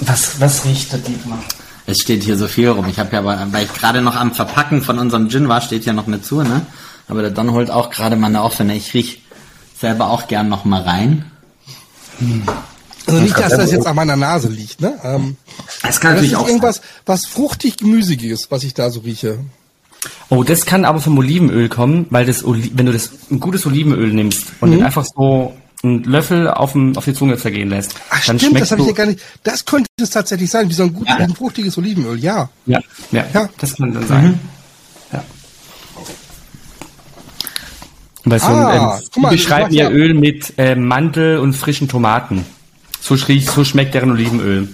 Was, 0.00 0.40
was 0.40 0.64
riecht 0.64 0.92
der 0.92 1.00
Dietmar? 1.00 1.42
Es 1.86 2.00
steht 2.00 2.22
hier 2.22 2.36
so 2.36 2.48
viel 2.48 2.68
rum. 2.68 2.86
Ich 2.88 2.98
habe 2.98 3.12
ja, 3.12 3.20
aber, 3.20 3.46
weil 3.50 3.64
ich 3.64 3.72
gerade 3.72 4.02
noch 4.02 4.14
am 4.14 4.34
Verpacken 4.34 4.82
von 4.82 4.98
unserem 4.98 5.28
Gin 5.30 5.48
war, 5.48 5.60
steht 5.60 5.84
ja 5.84 5.92
noch 5.92 6.06
mit 6.06 6.24
zu, 6.24 6.42
ne? 6.42 6.66
Aber 7.08 7.22
der 7.22 7.30
Don 7.30 7.52
holt 7.52 7.70
auch 7.70 7.90
gerade 7.90 8.16
mal 8.16 8.26
eine 8.26 8.42
offene. 8.42 8.76
Ich 8.76 8.92
riech 8.92 9.22
selber 9.78 10.10
auch 10.10 10.28
gern 10.28 10.48
noch 10.48 10.64
mal 10.64 10.82
rein. 10.82 11.30
Hm. 12.18 12.42
Also 13.06 13.20
nicht, 13.20 13.38
dass 13.38 13.56
das 13.56 13.72
jetzt 13.72 13.86
an 13.86 13.96
meiner 13.96 14.16
Nase 14.16 14.48
liegt, 14.48 14.82
ne? 14.82 14.98
Ähm, 15.02 15.36
das 15.82 15.98
kann 16.00 16.12
natürlich 16.12 16.32
das 16.32 16.40
ist 16.40 16.44
auch 16.44 16.48
irgendwas, 16.48 16.82
was 17.06 17.26
fruchtig 17.26 17.78
gemüsiges, 17.78 18.50
was 18.50 18.64
ich 18.64 18.74
da 18.74 18.90
so 18.90 19.00
rieche. 19.00 19.38
Oh, 20.28 20.42
das 20.42 20.66
kann 20.66 20.84
aber 20.84 21.00
vom 21.00 21.16
Olivenöl 21.16 21.70
kommen, 21.70 22.06
weil 22.10 22.26
das, 22.26 22.44
wenn 22.44 22.86
du 22.86 22.92
das 22.92 23.10
ein 23.30 23.40
gutes 23.40 23.64
Olivenöl 23.64 24.12
nimmst 24.12 24.48
und 24.60 24.70
mhm. 24.70 24.74
den 24.74 24.84
einfach 24.84 25.06
so 25.06 25.54
einen 25.82 26.04
Löffel 26.04 26.48
auf, 26.48 26.72
dem, 26.72 26.96
auf 26.96 27.04
die 27.04 27.14
Zunge 27.14 27.36
zergehen 27.36 27.68
lässt, 27.70 27.94
Ach, 28.10 28.24
dann 28.26 28.38
stimmt, 28.38 28.60
das 28.60 28.72
habe 28.72 28.82
ich 28.82 28.88
ja 28.88 28.94
gar 28.94 29.06
nicht. 29.06 29.20
Das 29.44 29.64
könnte 29.64 29.88
es 30.00 30.10
tatsächlich 30.10 30.50
sein, 30.50 30.68
wie 30.68 30.74
so 30.74 30.84
ein 30.84 30.92
gut, 30.92 31.08
ja. 31.08 31.16
ein 31.16 31.34
fruchtiges 31.34 31.78
Olivenöl, 31.78 32.18
ja. 32.18 32.48
Ja, 32.66 32.80
ja, 33.12 33.24
ja. 33.32 33.48
das 33.58 33.76
kann 33.76 33.92
dann 33.92 34.06
sein. 34.06 34.26
Mhm. 34.26 34.38
Weil 38.30 38.40
so 38.40 38.46
ah, 38.46 38.96
ein, 38.96 39.02
ähm, 39.16 39.22
mal, 39.22 39.30
beschreiben 39.30 39.72
ja 39.72 39.90
Öl 39.90 40.14
mit 40.14 40.54
äh, 40.58 40.74
Mandel 40.74 41.38
und 41.38 41.54
frischen 41.54 41.88
Tomaten. 41.88 42.44
So, 43.00 43.16
so 43.16 43.64
schmeckt 43.64 43.94
deren 43.94 44.10
Olivenöl. 44.10 44.68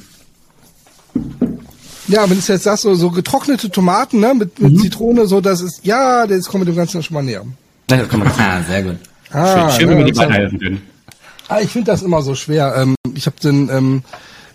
Ja, 2.09 2.29
wenn 2.29 2.39
du 2.39 2.53
jetzt 2.53 2.65
sagst, 2.65 2.83
so, 2.83 2.95
so 2.95 3.11
getrocknete 3.11 3.71
Tomaten 3.71 4.21
ne, 4.21 4.35
mit, 4.35 4.59
mit 4.59 4.73
mhm. 4.73 4.79
Zitrone, 4.79 5.27
so 5.27 5.41
das 5.41 5.61
ist, 5.61 5.81
ja, 5.85 6.27
das 6.27 6.47
kommt 6.47 6.65
mit 6.65 6.69
dem 6.69 6.77
Ganzen 6.77 7.03
schon 7.03 7.15
mal 7.15 7.23
näher. 7.23 7.45
Ja, 7.91 7.99
das 7.99 8.09
kann 8.09 8.21
man 8.21 8.29
ah, 8.29 8.63
sehr 8.63 8.83
gut. 8.83 8.97
Ah, 9.31 9.71
schön, 9.71 9.81
schön 9.81 9.91
wenn 9.91 9.99
wir 9.99 10.05
die 10.05 10.13
beiden 10.13 10.35
helfen 10.35 10.59
können. 10.59 10.83
Ah, 11.49 11.61
ich 11.61 11.71
finde 11.71 11.91
das 11.91 12.03
immer 12.03 12.23
so 12.23 12.35
schwer. 12.35 12.75
Ähm, 12.77 12.95
ich 13.15 13.27
habe 13.27 13.37
den, 13.43 13.69
ähm, 13.69 14.03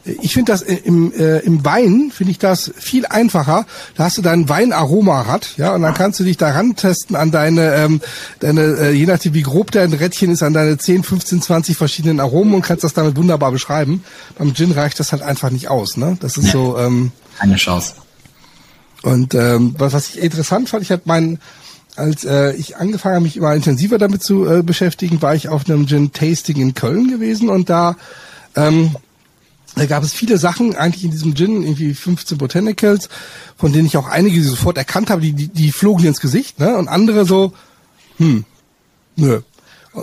ich 0.06 0.34
finde 0.34 0.52
das 0.52 0.62
im, 0.62 1.14
äh, 1.14 1.40
im 1.40 1.64
Wein, 1.66 2.12
finde 2.14 2.32
ich 2.32 2.40
das 2.40 2.72
viel 2.78 3.06
einfacher. 3.06 3.66
Da 3.96 4.06
hast 4.06 4.18
du 4.18 4.22
dein 4.22 4.50
Weinaromarad, 4.50 5.58
ja, 5.58 5.76
und 5.76 5.82
dann 5.82 5.94
kannst 5.94 6.20
du 6.20 6.24
dich 6.24 6.38
daran 6.38 6.76
testen 6.76 7.16
an 7.16 7.32
deine, 7.32 7.76
ähm, 7.76 8.02
deine 8.40 8.62
äh, 8.62 8.92
je 8.92 9.06
nachdem 9.06 9.34
wie 9.34 9.44
grob 9.44 9.72
dein 9.72 9.94
Rädchen 9.94 10.32
ist, 10.32 10.42
an 10.42 10.54
deine 10.54 10.78
10, 10.78 11.04
15, 11.04 11.42
20 11.42 11.78
verschiedenen 11.78 12.20
Aromen 12.20 12.54
und 12.54 12.62
kannst 12.62 12.84
das 12.84 12.94
damit 12.94 13.18
wunderbar 13.18 13.52
beschreiben. 13.52 14.04
Beim 14.38 14.54
Gin 14.56 14.72
reicht 14.72 15.00
das 15.00 15.12
halt 15.12 15.22
einfach 15.22 15.50
nicht 15.52 15.68
aus, 15.68 15.98
ne? 15.98 16.18
Das 16.20 16.38
ist 16.38 16.48
ja, 16.48 16.52
so... 16.52 16.78
Ähm, 16.78 17.12
keine 17.38 17.56
Chance. 17.56 17.94
Und 19.02 19.34
ähm, 19.34 19.76
was, 19.78 19.94
was 19.94 20.10
ich 20.10 20.20
interessant 20.20 20.70
fand, 20.70 20.84
ich 20.84 20.92
habe 20.92 21.04
meinen 21.06 21.40
als 22.00 22.26
äh, 22.26 22.54
ich 22.54 22.78
angefangen 22.78 23.16
habe, 23.16 23.24
mich 23.24 23.38
immer 23.38 23.54
intensiver 23.54 23.98
damit 23.98 24.24
zu 24.24 24.48
äh, 24.48 24.64
beschäftigen, 24.64 25.22
war 25.22 25.36
ich 25.36 25.50
auf 25.50 25.70
einem 25.70 25.88
Gin 25.88 26.12
Tasting 26.12 26.58
in 26.58 26.74
Köln 26.74 27.10
gewesen 27.10 27.50
und 27.50 27.70
da 27.70 27.96
ähm, 28.56 28.96
da 29.76 29.86
gab 29.86 30.04
es 30.04 30.14
viele 30.14 30.38
Sachen 30.38 30.76
eigentlich 30.76 31.06
in 31.06 31.12
diesem 31.12 31.36
Gin, 31.36 31.64
irgendwie 31.64 31.94
15 31.94 32.38
Botanicals, 32.38 33.08
von 33.56 33.72
denen 33.72 33.86
ich 33.86 33.98
auch 33.98 34.08
einige 34.08 34.44
sofort 34.44 34.78
erkannt 34.78 35.10
habe, 35.10 35.22
die, 35.22 35.34
die, 35.34 35.48
die 35.48 35.72
flogen 35.72 36.06
ins 36.06 36.20
Gesicht, 36.20 36.60
ne? 36.60 36.76
Und 36.76 36.88
andere 36.88 37.26
so, 37.26 37.54
hm, 38.18 38.46
nö. 39.16 39.42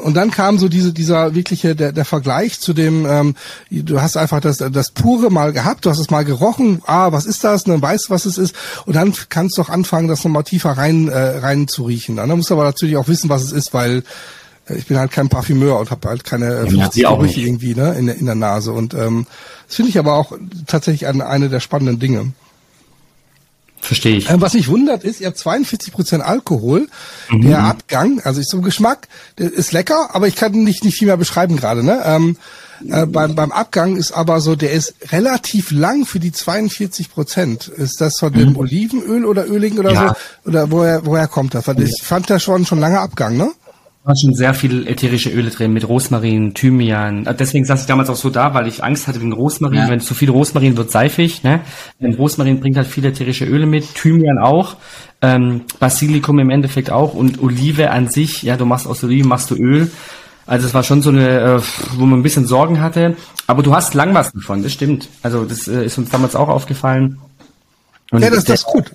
Und 0.02 0.14
dann 0.14 0.31
kam 0.31 0.59
so 0.59 0.68
diese, 0.68 0.93
dieser 0.93 1.35
wirkliche, 1.35 1.74
der, 1.74 1.93
der 1.93 2.05
Vergleich 2.05 2.60
zu 2.60 2.73
dem, 2.73 3.06
ähm, 3.06 3.35
du 3.70 4.01
hast 4.01 4.16
einfach 4.16 4.40
das, 4.40 4.59
das 4.59 4.90
pure 4.90 5.31
mal 5.31 5.52
gehabt, 5.52 5.85
du 5.85 5.90
hast 5.90 5.98
es 5.98 6.10
mal 6.10 6.24
gerochen, 6.24 6.82
ah, 6.86 7.12
was 7.12 7.27
ist 7.27 7.44
das, 7.44 7.66
ne, 7.66 7.81
weißt, 7.81 8.10
was 8.10 8.24
es 8.27 8.39
ist, 8.39 8.55
und 8.86 8.97
dann 8.97 9.14
kannst 9.28 9.59
du 9.59 9.62
auch 9.62 9.68
anfangen, 9.68 10.09
das 10.09 10.24
nochmal 10.24 10.44
tiefer 10.44 10.70
rein, 10.70 11.09
äh, 11.09 11.39
rein 11.39 11.68
zu 11.68 11.85
riechen. 11.85 12.16
Dann 12.16 12.28
musst 12.31 12.51
du 12.51 12.55
aber 12.55 12.64
natürlich 12.64 12.97
auch 12.97 13.09
wissen, 13.09 13.28
was 13.28 13.43
es 13.43 13.52
ist, 13.52 13.74
weil 13.74 14.02
ich 14.68 14.86
bin 14.86 14.98
halt 14.98 15.12
kein 15.12 15.28
Parfümeur 15.28 15.78
und 15.78 15.90
habe 15.90 16.09
halt 16.09 16.24
keine 16.24 16.66
50 16.66 17.02
ja, 17.02 17.14
Gerüche 17.14 17.40
irgendwie 17.40 17.74
ne, 17.74 17.94
in, 17.98 18.06
der, 18.06 18.16
in 18.16 18.27
der 18.27 18.35
Nase. 18.35 18.73
Und 18.73 18.94
ähm, 18.94 19.27
das 19.66 19.77
finde 19.77 19.90
ich 19.90 19.98
aber 19.98 20.14
auch 20.14 20.32
tatsächlich 20.66 21.06
eine, 21.06 21.27
eine 21.27 21.48
der 21.48 21.60
spannenden 21.60 22.01
Dinge. 22.01 22.32
Verstehe 23.86 24.16
ich. 24.16 24.28
Ähm, 24.28 24.40
was 24.40 24.54
mich 24.54 24.68
wundert 24.68 25.04
ist, 25.04 25.20
ihr 25.20 25.28
habt 25.28 25.38
42 25.38 25.92
Prozent 25.92 26.24
Alkohol. 26.24 26.88
Mhm. 27.30 27.42
Der 27.42 27.60
Abgang, 27.60 28.20
also 28.20 28.40
ich 28.40 28.46
zum 28.46 28.62
Geschmack, 28.62 29.08
der 29.38 29.52
ist 29.52 29.72
lecker, 29.72 30.14
aber 30.14 30.26
ich 30.26 30.34
kann 30.34 30.52
nicht 30.52 30.84
nicht 30.84 30.98
viel 30.98 31.06
mehr 31.06 31.16
beschreiben 31.16 31.56
gerade. 31.56 31.84
Ne? 31.84 32.02
Ähm, 32.04 32.36
äh, 32.88 33.06
beim, 33.06 33.34
beim 33.34 33.52
Abgang 33.52 33.96
ist 33.96 34.12
aber 34.12 34.40
so, 34.40 34.56
der 34.56 34.72
ist 34.72 34.94
relativ 35.12 35.70
lang 35.70 36.04
für 36.04 36.18
die 36.18 36.32
42 36.32 37.10
Prozent. 37.10 37.68
Ist 37.68 38.00
das 38.00 38.18
von 38.18 38.32
dem 38.32 38.50
mhm. 38.50 38.56
Olivenöl 38.56 39.24
oder 39.24 39.46
Öligen 39.46 39.78
oder 39.78 39.92
ja. 39.92 40.16
so? 40.44 40.50
Oder 40.50 40.70
woher 40.70 41.06
woher 41.06 41.28
kommt 41.28 41.54
das? 41.54 41.68
Weil 41.68 41.80
ich 41.82 42.02
fand 42.02 42.28
da 42.28 42.40
schon 42.40 42.66
schon 42.66 42.80
lange 42.80 42.98
Abgang, 42.98 43.36
ne? 43.36 43.52
War 44.06 44.14
schon 44.16 44.34
sehr 44.34 44.54
viel 44.54 44.86
ätherische 44.86 45.30
Öle 45.30 45.50
drin 45.50 45.72
mit 45.72 45.86
Rosmarin, 45.88 46.54
Thymian. 46.54 47.26
Äh, 47.26 47.34
deswegen 47.34 47.64
saß 47.64 47.80
ich 47.80 47.86
damals 47.86 48.08
auch 48.08 48.16
so 48.16 48.30
da, 48.30 48.54
weil 48.54 48.68
ich 48.68 48.84
Angst 48.84 49.08
hatte 49.08 49.20
wegen 49.20 49.32
Rosmarin. 49.32 49.78
Ja. 49.78 49.90
Wenn 49.90 49.98
zu 49.98 50.14
viel 50.14 50.30
Rosmarin 50.30 50.76
wird 50.76 50.92
seifig. 50.92 51.42
Ne? 51.42 51.60
Denn 52.00 52.14
Rosmarin 52.14 52.60
bringt 52.60 52.76
halt 52.76 52.86
viele 52.86 53.08
ätherische 53.08 53.44
Öle 53.46 53.66
mit, 53.66 53.96
Thymian 53.96 54.38
auch, 54.38 54.76
ähm, 55.22 55.62
Basilikum 55.80 56.38
im 56.38 56.50
Endeffekt 56.50 56.90
auch 56.90 57.14
und 57.14 57.42
Olive 57.42 57.90
an 57.90 58.08
sich. 58.08 58.44
Ja, 58.44 58.56
du 58.56 58.64
machst 58.64 58.86
aus 58.86 59.02
Oliven 59.02 59.28
machst 59.28 59.50
du 59.50 59.56
Öl. 59.56 59.90
Also 60.46 60.68
es 60.68 60.74
war 60.74 60.84
schon 60.84 61.02
so 61.02 61.10
eine, 61.10 61.40
äh, 61.40 61.60
wo 61.96 62.06
man 62.06 62.20
ein 62.20 62.22
bisschen 62.22 62.46
Sorgen 62.46 62.80
hatte. 62.80 63.16
Aber 63.48 63.64
du 63.64 63.74
hast 63.74 63.94
lang 63.94 64.14
was 64.14 64.32
davon, 64.32 64.62
das 64.62 64.72
stimmt. 64.72 65.08
Also 65.22 65.44
das 65.44 65.66
äh, 65.66 65.84
ist 65.84 65.98
uns 65.98 66.10
damals 66.10 66.36
auch 66.36 66.48
aufgefallen. 66.48 67.18
Und 68.12 68.22
ja, 68.22 68.30
das, 68.30 68.44
das 68.44 68.60
ist 68.60 68.66
gut. 68.66 68.92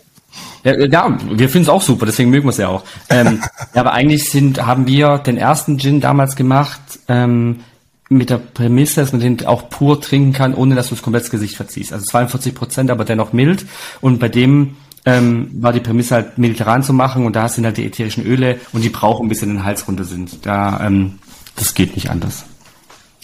Ja, 0.63 0.79
ja 0.79 1.17
wir 1.29 1.49
finden 1.49 1.63
es 1.63 1.69
auch 1.69 1.81
super, 1.81 2.05
deswegen 2.05 2.29
mögen 2.29 2.45
wir 2.45 2.51
es 2.51 2.57
ja 2.57 2.69
auch. 2.69 2.83
Ähm, 3.09 3.41
ja, 3.73 3.81
aber 3.81 3.93
eigentlich 3.93 4.29
sind, 4.29 4.65
haben 4.65 4.87
wir 4.87 5.17
den 5.19 5.37
ersten 5.37 5.79
Gin 5.79 6.01
damals 6.01 6.35
gemacht 6.35 6.81
ähm, 7.07 7.61
mit 8.09 8.29
der 8.29 8.37
Prämisse, 8.37 9.01
dass 9.01 9.13
man 9.13 9.21
den 9.21 9.45
auch 9.45 9.69
pur 9.69 10.01
trinken 10.01 10.33
kann, 10.33 10.53
ohne 10.53 10.75
dass 10.75 10.89
du 10.89 10.95
das 10.95 11.01
komplett 11.01 11.29
Gesicht 11.31 11.55
verziehst. 11.55 11.93
Also 11.93 12.05
42 12.05 12.53
Prozent, 12.53 12.91
aber 12.91 13.05
dennoch 13.05 13.31
mild. 13.31 13.65
Und 14.01 14.19
bei 14.19 14.27
dem 14.27 14.75
ähm, 15.05 15.49
war 15.53 15.73
die 15.73 15.79
Prämisse 15.79 16.15
halt 16.15 16.37
mediterran 16.37 16.83
zu 16.83 16.93
machen 16.93 17.25
und 17.25 17.35
da 17.35 17.49
sind 17.49 17.65
halt 17.65 17.77
die 17.77 17.85
ätherischen 17.85 18.25
Öle 18.25 18.59
und 18.73 18.83
die 18.83 18.89
brauchen 18.89 19.25
ein 19.25 19.29
bisschen 19.29 19.49
den 19.49 19.63
Hals 19.63 19.87
runter 19.87 20.03
sind. 20.03 20.45
Da, 20.45 20.85
ähm, 20.85 21.19
das 21.55 21.73
geht 21.73 21.95
nicht 21.95 22.09
anders. 22.09 22.43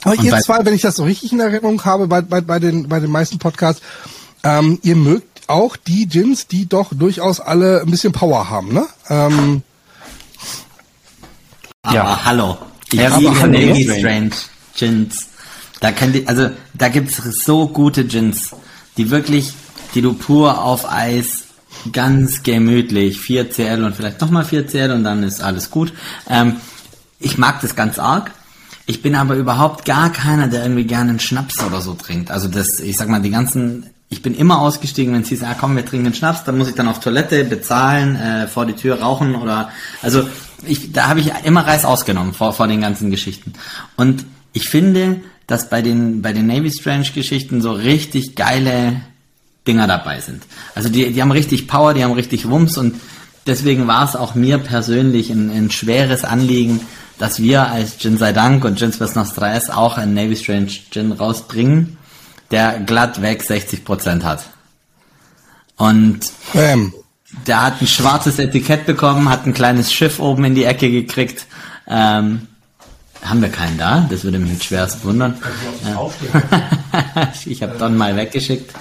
Aber 0.04 0.18
und 0.18 0.24
ihr 0.24 0.38
zwei, 0.40 0.64
wenn 0.66 0.74
ich 0.74 0.82
das 0.82 0.96
so 0.96 1.04
richtig 1.04 1.34
in 1.34 1.40
Erinnerung 1.40 1.84
habe, 1.84 2.08
bei, 2.08 2.22
bei, 2.22 2.42
bei, 2.42 2.60
den, 2.60 2.88
bei 2.88 3.00
den 3.00 3.12
meisten 3.12 3.40
Podcasts, 3.40 3.82
ähm, 4.44 4.80
ihr 4.84 4.96
mögt 4.96 5.27
auch 5.48 5.76
die 5.76 6.08
Gins, 6.08 6.48
die 6.48 6.68
doch 6.68 6.94
durchaus 6.94 7.40
alle 7.40 7.82
ein 7.82 7.92
bisschen 7.92 8.14
Power 8.14 8.50
haben, 8.50 8.74
ne? 8.74 8.86
Ähm, 9.10 9.64
aber 11.84 11.96
ja. 11.96 12.26
hallo. 12.26 12.58
Ich 12.92 13.00
ja, 13.00 13.18
liebe 13.18 13.48
Navy 13.48 13.84
Strange 14.00 14.32
Gins. 14.76 15.28
Da 15.80 15.92
kann 15.92 16.14
die, 16.14 16.28
also 16.28 16.50
da 16.74 16.90
gibt's 16.90 17.22
so 17.44 17.68
gute 17.68 18.06
Gins, 18.06 18.52
die 18.98 19.10
wirklich, 19.12 19.54
die 19.94 20.02
du 20.02 20.14
pur 20.14 20.62
auf 20.62 20.90
Eis 20.90 21.44
ganz 21.92 22.44
gemütlich 22.44 23.20
4CL 23.20 23.86
und 23.86 23.96
vielleicht 23.96 24.22
nochmal 24.22 24.44
4CL 24.44 24.94
und 24.94 25.04
dann 25.04 25.24
ist 25.24 25.42
alles 25.42 25.70
gut. 25.70 25.94
Ähm, 26.30 26.58
ich 27.20 27.38
mag 27.38 27.62
das 27.62 27.76
ganz 27.76 28.00
arg. 28.00 28.32
Ich 28.86 29.02
bin 29.02 29.16
aber 29.16 29.36
überhaupt 29.36 29.86
gar 29.86 30.12
keiner, 30.12 30.48
der 30.48 30.64
irgendwie 30.64 30.86
gerne 30.86 31.12
einen 31.12 31.20
Schnaps 31.20 31.62
oder 31.64 31.82
so 31.82 31.94
trinkt. 31.94 32.32
Also 32.32 32.48
das, 32.48 32.80
ich 32.80 32.98
sag 32.98 33.10
mal, 33.10 33.22
die 33.22 33.30
ganzen, 33.32 33.90
ich 34.10 34.22
bin 34.22 34.34
immer 34.34 34.60
ausgestiegen, 34.60 35.14
wenn 35.14 35.22
es 35.22 35.30
hieß, 35.30 35.44
ah 35.44 35.56
komm, 35.60 35.76
wir 35.76 35.86
trinken 35.86 36.14
Schnaps, 36.14 36.44
dann 36.46 36.58
muss 36.58 36.70
ich 36.70 36.76
dann 36.76 36.88
auf 36.88 37.00
Toilette 37.00 37.44
bezahlen, 37.44 38.16
äh, 38.16 38.48
vor 38.48 38.66
die 38.66 38.74
Tür 38.74 39.02
rauchen 39.02 39.36
oder, 39.36 39.70
also 40.02 40.28
ich, 40.66 40.94
da 40.94 41.08
habe 41.08 41.20
ich 41.20 41.32
immer 41.44 41.68
Reis 41.68 41.86
ausgenommen 41.86 42.34
vor, 42.34 42.54
vor 42.54 42.68
den 42.68 42.82
ganzen 42.82 43.12
Geschichten. 43.12 43.54
Und 43.96 44.26
ich 44.54 44.70
finde, 44.70 45.22
dass 45.46 45.70
bei 45.70 45.82
den, 45.82 46.22
bei 46.22 46.34
den 46.34 46.48
Navy 46.48 46.72
Strange 46.72 47.08
Geschichten 47.14 47.62
so 47.62 47.72
richtig 47.72 48.36
geile 48.36 49.02
Dinger 49.68 49.88
dabei 49.88 50.22
sind. 50.22 50.44
Also 50.74 50.90
die, 50.90 51.12
die 51.12 51.22
haben 51.22 51.32
richtig 51.32 51.68
Power, 51.68 51.94
die 51.94 52.04
haben 52.04 52.14
richtig 52.14 52.50
Wumms 52.50 52.78
und 52.78 52.96
deswegen 53.46 53.88
war 53.88 54.06
es 54.06 54.16
auch 54.16 54.36
mir 54.36 54.58
persönlich 54.58 55.30
ein, 55.30 55.50
ein 55.50 55.70
schweres 55.70 56.24
Anliegen, 56.24 56.80
dass 57.20 57.42
wir 57.42 57.68
als 57.68 57.98
Gin 57.98 58.18
sei 58.18 58.32
Dank 58.32 58.64
und 58.64 58.78
Gins 58.78 58.98
bis 58.98 59.16
Nostra 59.16 59.54
S 59.54 59.70
auch 59.70 59.98
einen 59.98 60.14
Navy 60.14 60.36
Strange 60.36 60.72
Gin 60.92 61.12
rausbringen, 61.12 61.98
der 62.52 62.80
glatt 62.80 63.22
weg 63.22 63.42
60% 63.42 64.24
hat. 64.24 64.46
Und 65.76 66.32
ähm. 66.56 66.94
der 67.46 67.64
hat 67.64 67.82
ein 67.82 67.88
schwarzes 67.88 68.40
Etikett 68.40 68.86
bekommen, 68.86 69.30
hat 69.30 69.46
ein 69.46 69.54
kleines 69.54 69.94
Schiff 69.94 70.20
oben 70.20 70.46
in 70.46 70.56
die 70.56 70.64
Ecke 70.64 70.90
gekriegt. 70.90 71.46
Ähm, 71.88 72.48
haben 73.24 73.42
wir 73.42 73.50
keinen 73.50 73.78
da? 73.78 74.08
Das 74.10 74.24
würde 74.24 74.40
mich 74.40 74.52
jetzt 74.54 74.66
schwerst 74.66 75.04
wundern. 75.04 75.36
ich 77.46 77.62
habe 77.64 77.78
Don 77.80 77.98
mal 77.98 78.16
weggeschickt. 78.16 78.74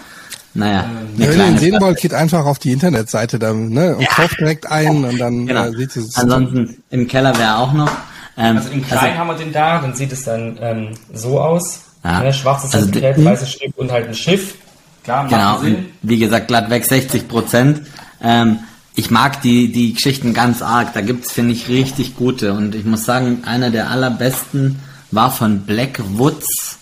Naja, 0.54 0.84
ähm, 0.84 1.08
eine 1.16 1.28
Wenn 1.28 1.38
ihr 1.38 1.46
ihn 1.48 1.58
sehen 1.58 1.80
wollt, 1.80 2.00
geht 2.00 2.14
einfach 2.14 2.46
auf 2.46 2.58
die 2.58 2.72
Internetseite 2.72 3.38
dann, 3.38 3.68
ne, 3.68 3.96
und 3.96 4.02
ja. 4.02 4.08
kauft 4.08 4.40
direkt 4.40 4.70
ein 4.70 5.04
und 5.04 5.18
dann 5.18 5.46
genau. 5.46 5.66
äh, 5.66 5.76
ihr 5.76 5.96
es. 5.96 6.16
Ansonsten 6.16 6.82
im 6.90 7.06
Keller 7.06 7.36
wäre 7.36 7.58
auch 7.58 7.72
noch. 7.72 7.90
Ähm, 8.38 8.56
also 8.56 8.70
im 8.70 8.84
Kleinen 8.84 9.04
also, 9.04 9.18
haben 9.18 9.28
wir 9.28 9.36
den 9.36 9.52
da, 9.52 9.80
dann 9.80 9.94
sieht 9.94 10.12
es 10.12 10.24
dann 10.24 10.58
ähm, 10.60 10.88
so 11.12 11.40
aus. 11.40 11.82
Ja. 12.06 12.20
Ne, 12.20 12.32
schwarzes 12.32 12.72
also, 12.72 12.88
Etikett, 12.88 13.24
weißes 13.24 13.50
Stück 13.50 13.72
und 13.76 13.90
halt 13.90 14.06
ein 14.06 14.14
Schiff. 14.14 14.54
Klar, 15.02 15.26
genau. 15.26 15.58
Sinn. 15.58 15.86
Wie 16.02 16.18
gesagt, 16.18 16.46
glatt 16.46 16.70
weg 16.70 16.84
60 16.84 17.26
Prozent. 17.26 17.82
Ähm, 18.22 18.60
ich 18.94 19.10
mag 19.10 19.42
die, 19.42 19.72
die 19.72 19.92
Geschichten 19.92 20.32
ganz 20.32 20.62
arg. 20.62 20.94
Da 20.94 21.00
gibt's 21.00 21.32
finde 21.32 21.52
ich, 21.52 21.68
richtig 21.68 22.16
gute. 22.16 22.52
Und 22.52 22.76
ich 22.76 22.84
muss 22.84 23.04
sagen, 23.04 23.42
einer 23.44 23.70
der 23.70 23.90
allerbesten 23.90 24.78
war 25.10 25.32
von 25.32 25.60
Black 25.62 26.00
Woods, 26.16 26.78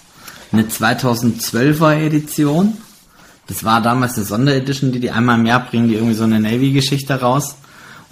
eine 0.52 0.64
2012er 0.64 1.94
Edition. 2.06 2.76
Das 3.46 3.64
war 3.64 3.80
damals 3.80 4.16
eine 4.16 4.26
Sonderedition, 4.26 4.92
die 4.92 5.00
die 5.00 5.10
einmal 5.10 5.38
im 5.38 5.46
Jahr 5.46 5.64
bringen, 5.64 5.88
die 5.88 5.94
irgendwie 5.94 6.14
so 6.14 6.24
eine 6.24 6.38
Navy-Geschichte 6.38 7.18
raus. 7.20 7.56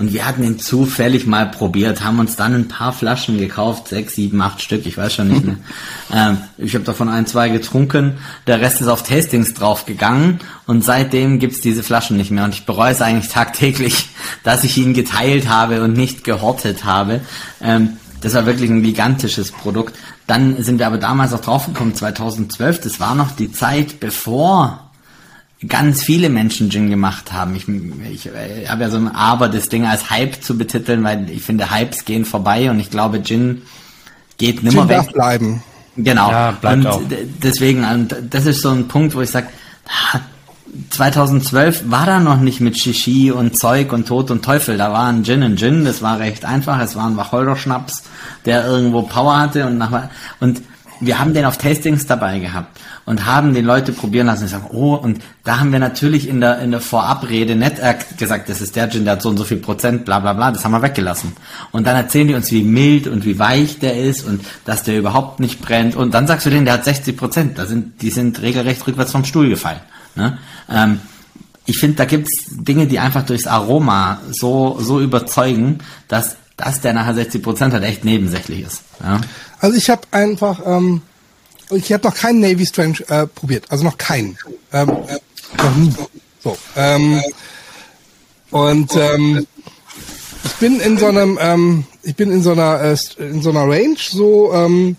Und 0.03 0.13
wir 0.13 0.27
hatten 0.27 0.43
ihn 0.43 0.59
zufällig 0.59 1.29
mal 1.29 1.49
probiert, 1.49 2.03
haben 2.03 2.19
uns 2.19 2.35
dann 2.35 2.57
ein 2.57 2.67
paar 2.67 2.93
Flaschen 2.93 3.39
gekauft, 3.39 3.87
sechs, 3.87 4.17
sieben, 4.17 4.43
acht 4.43 4.61
Stück, 4.61 4.85
ich 4.85 4.99
weiß 4.99 5.15
schon 5.15 5.29
nicht 5.29 5.45
mehr. 5.45 5.59
ähm, 6.13 6.39
ich 6.59 6.75
habe 6.75 6.85
davon 6.85 7.09
ein, 7.09 7.25
zwei 7.29 7.51
getrunken, 7.51 8.15
der 8.49 8.61
Rest 8.61 8.81
ist 8.81 8.89
auf 8.89 9.05
Tastings 9.05 9.55
draufgegangen 9.55 10.41
und 10.67 10.83
seitdem 10.83 11.39
gibt's 11.39 11.61
diese 11.61 11.85
Flaschen 11.85 12.17
nicht 12.17 12.33
mehr. 12.33 12.43
Und 12.43 12.53
ich 12.53 12.67
bereue 12.67 12.91
es 12.91 13.01
eigentlich 13.01 13.33
tagtäglich, 13.33 14.09
dass 14.43 14.65
ich 14.65 14.77
ihn 14.77 14.93
geteilt 14.93 15.49
habe 15.49 15.85
und 15.85 15.93
nicht 15.93 16.25
gehortet 16.25 16.85
habe. 16.85 17.21
Ähm, 17.61 17.91
das 18.23 18.35
war 18.35 18.45
wirklich 18.45 18.71
ein 18.71 18.83
gigantisches 18.83 19.53
Produkt. 19.53 19.97
Dann 20.27 20.61
sind 20.65 20.81
wir 20.81 20.89
aber 20.89 20.99
damals 20.99 21.33
auch 21.33 21.43
draufgekommen, 21.43 21.95
2012, 21.95 22.81
das 22.81 22.99
war 22.99 23.15
noch 23.15 23.31
die 23.37 23.53
Zeit, 23.53 24.01
bevor 24.01 24.91
ganz 25.69 26.03
viele 26.03 26.29
Menschen 26.29 26.71
Gin 26.71 26.91
gemacht 26.91 27.33
haben. 27.33 27.55
Ich, 27.55 27.69
ich, 27.69 28.27
ich 28.27 28.71
habe 28.71 28.83
ja 28.83 28.91
so 28.91 28.97
ein 28.97 29.09
Aber, 29.09 29.49
das 29.49 29.69
Ding 29.69 29.87
als 29.87 30.11
Hype 30.11 30.43
zu 30.43 30.59
betiteln, 30.59 31.05
weil 31.05 31.31
ich 31.31 31.43
finde, 31.43 31.71
Hypes 31.71 32.05
gehen 32.05 32.25
vorbei 32.25 32.71
und 32.71 32.81
ich 32.81 32.91
glaube, 32.91 33.23
Gin 33.23 33.63
geht 34.39 34.63
nimmer 34.63 34.83
Gin 34.83 34.89
weg. 34.89 34.97
Darf 34.99 35.13
bleiben. 35.13 35.63
Genau. 35.97 36.31
Ja, 36.31 36.51
bleibt 36.53 36.77
und 36.77 36.87
auch. 36.87 37.03
deswegen, 37.43 37.85
und 37.85 38.15
das 38.31 38.47
ist 38.47 38.63
so 38.63 38.71
ein 38.71 38.89
Punkt, 38.89 39.15
wo 39.15 39.21
ich 39.21 39.31
sage, 39.31 39.49
2012 40.91 41.91
war 41.91 42.07
da 42.07 42.19
noch 42.19 42.41
nicht 42.41 42.61
mit 42.61 42.79
Shishi 42.79 43.31
und 43.31 43.59
Zeug 43.59 43.93
und 43.93 44.09
Tod 44.09 44.31
und 44.31 44.43
Teufel. 44.43 44.79
Da 44.79 44.91
war 44.91 45.07
ein 45.09 45.23
Gin 45.23 45.43
und 45.43 45.59
Gin, 45.59 45.85
das 45.85 46.01
war 46.01 46.19
recht 46.19 46.45
einfach. 46.45 46.81
Es 46.81 46.97
war 46.97 47.07
ein 47.07 47.17
Wacholderschnaps, 47.17 48.05
der 48.47 48.67
irgendwo 48.67 49.03
Power 49.03 49.39
hatte 49.39 49.67
und 49.67 49.77
nach, 49.77 50.09
und 50.41 50.63
wir 51.03 51.19
haben 51.19 51.35
den 51.35 51.45
auf 51.45 51.59
Tastings 51.59 52.07
dabei 52.07 52.39
gehabt 52.39 52.81
und 53.05 53.27
haben 53.27 53.55
den 53.55 53.65
Leute 53.65 53.93
probieren 53.93 54.29
lassen. 54.29 54.45
Ich 54.45 54.51
sagen, 54.51 54.69
oh, 54.71 54.95
und 54.95 55.21
da 55.43 55.59
haben 55.59 55.73
wir 55.73 55.81
natürlich 55.81 56.29
in 56.29 56.41
der, 56.41 56.61
in 56.61 56.71
der 56.71 56.81
Vorabrede 56.81 57.57
nicht 57.57 57.77
gesagt, 58.17 58.49
das 58.49 58.61
ist 58.61 58.77
der 58.77 58.89
Gin, 58.89 59.05
der 59.05 59.15
hat 59.15 59.23
so 59.23 59.29
und 59.29 59.37
so 59.37 59.45
viel 59.45 59.57
Prozent, 59.57 60.05
bla, 60.05 60.21
bla, 60.21 60.33
bla, 60.33 60.53
das 60.53 60.65
haben 60.65 60.73
wir 60.73 60.81
weggelassen. 60.81 61.33
Und 61.73 61.87
dann 61.87 61.97
erzählen 61.97 62.29
die 62.29 62.35
uns, 62.35 62.53
wie 62.53 62.63
mild 62.63 63.09
und 63.09 63.25
wie 63.25 63.39
weich 63.39 63.81
der 63.81 64.01
ist 64.01 64.27
und 64.27 64.45
dass 64.65 64.85
der 64.85 64.97
überhaupt 64.97 65.41
nicht 65.41 65.61
brennt. 65.61 65.97
Und 65.97 66.15
dann 66.15 66.27
sagst 66.27 66.47
du 66.47 66.51
denen, 66.51 66.65
der 66.65 66.75
hat 66.75 66.85
60 66.85 67.17
Prozent. 67.17 67.59
Da 67.59 67.67
sind, 67.67 68.01
die 68.01 68.11
sind 68.11 68.41
regelrecht 68.41 68.87
rückwärts 68.87 69.13
vom 69.13 69.25
Stuhl 69.25 69.49
gefallen. 69.49 69.81
Ne? 70.15 70.39
Ähm, 70.71 71.01
ich 71.67 71.79
finde, 71.79 71.97
da 71.97 72.05
gibt's 72.05 72.47
Dinge, 72.51 72.87
die 72.87 73.01
einfach 73.01 73.25
durchs 73.25 73.47
Aroma 73.47 74.21
so, 74.31 74.79
so 74.81 75.01
überzeugen, 75.01 75.79
dass 76.09 76.37
dass 76.57 76.81
der 76.81 76.93
nachher 76.93 77.15
60 77.15 77.43
Prozent 77.43 77.75
hat, 77.75 77.83
echt 77.83 78.05
nebensächlich 78.05 78.63
ist. 78.63 78.83
Ja? 79.03 79.21
Also 79.63 79.77
ich 79.77 79.89
habe 79.91 80.03
einfach, 80.11 80.61
ähm, 80.67 81.03
ich 81.71 81.93
habe 81.93 82.07
noch 82.07 82.17
keinen 82.17 82.41
Navy 82.41 82.67
Strange 82.67 82.99
äh, 83.09 83.29
probiert, 83.29 83.65
also 83.69 83.85
noch 83.85 83.97
keinen, 83.97 84.37
ähm, 84.73 84.89
äh, 84.89 85.63
noch 85.63 85.77
nie. 85.77 85.95
So. 86.43 86.59
Ähm, 86.75 87.23
und 88.51 88.91
ähm, 88.97 89.47
ich 90.45 90.53
bin 90.55 90.81
in 90.81 90.99
so 90.99 91.07
einem, 91.07 91.39
ähm, 91.41 91.85
ich 92.03 92.17
bin 92.17 92.33
in 92.33 92.43
so 92.43 92.51
einer, 92.51 92.81
äh, 92.81 92.97
in 93.19 93.41
so 93.41 93.51
einer 93.51 93.63
Range 93.63 93.97
so 93.97 94.53
ähm, 94.53 94.97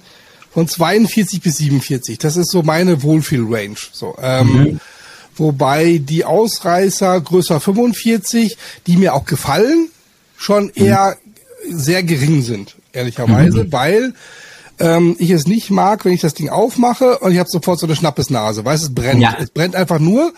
von 0.54 0.66
42 0.66 1.42
bis 1.42 1.58
47. 1.58 2.18
Das 2.18 2.38
ist 2.38 2.50
so 2.50 2.64
meine 2.64 3.04
Wohlfühl-Range. 3.04 3.76
So. 3.92 4.16
Ähm, 4.22 4.48
mhm. 4.48 4.80
Wobei 5.36 5.98
die 5.98 6.24
Ausreißer 6.24 7.20
größer 7.20 7.60
45, 7.60 8.58
die 8.88 8.96
mir 8.96 9.14
auch 9.14 9.26
gefallen, 9.26 9.90
schon 10.38 10.70
eher 10.70 11.18
sehr 11.70 12.04
gering 12.04 12.42
sind, 12.44 12.78
ehrlicherweise, 12.94 13.66
mhm. 13.66 13.72
weil 13.74 14.14
ähm, 14.84 15.16
ich 15.18 15.30
es 15.30 15.48
nicht 15.48 15.72
mag, 15.72 16.04
wenn 16.04 16.14
ich 16.14 16.22
das 16.22 16.34
Ding 16.34 16.50
aufmache 16.50 17.20
und 17.20 17.32
ich 17.32 17.40
habe 17.40 17.50
sofort 17.50 17.80
so 17.80 17.88
eine 17.88 17.96
Schnappesnase. 17.96 18.66
Weißt 18.66 18.84
es 18.84 18.94
brennt. 18.94 19.22
Ja. 19.22 19.36
Es 19.40 19.50
brennt 19.50 19.76
einfach 19.76 20.00
nur. 20.00 20.34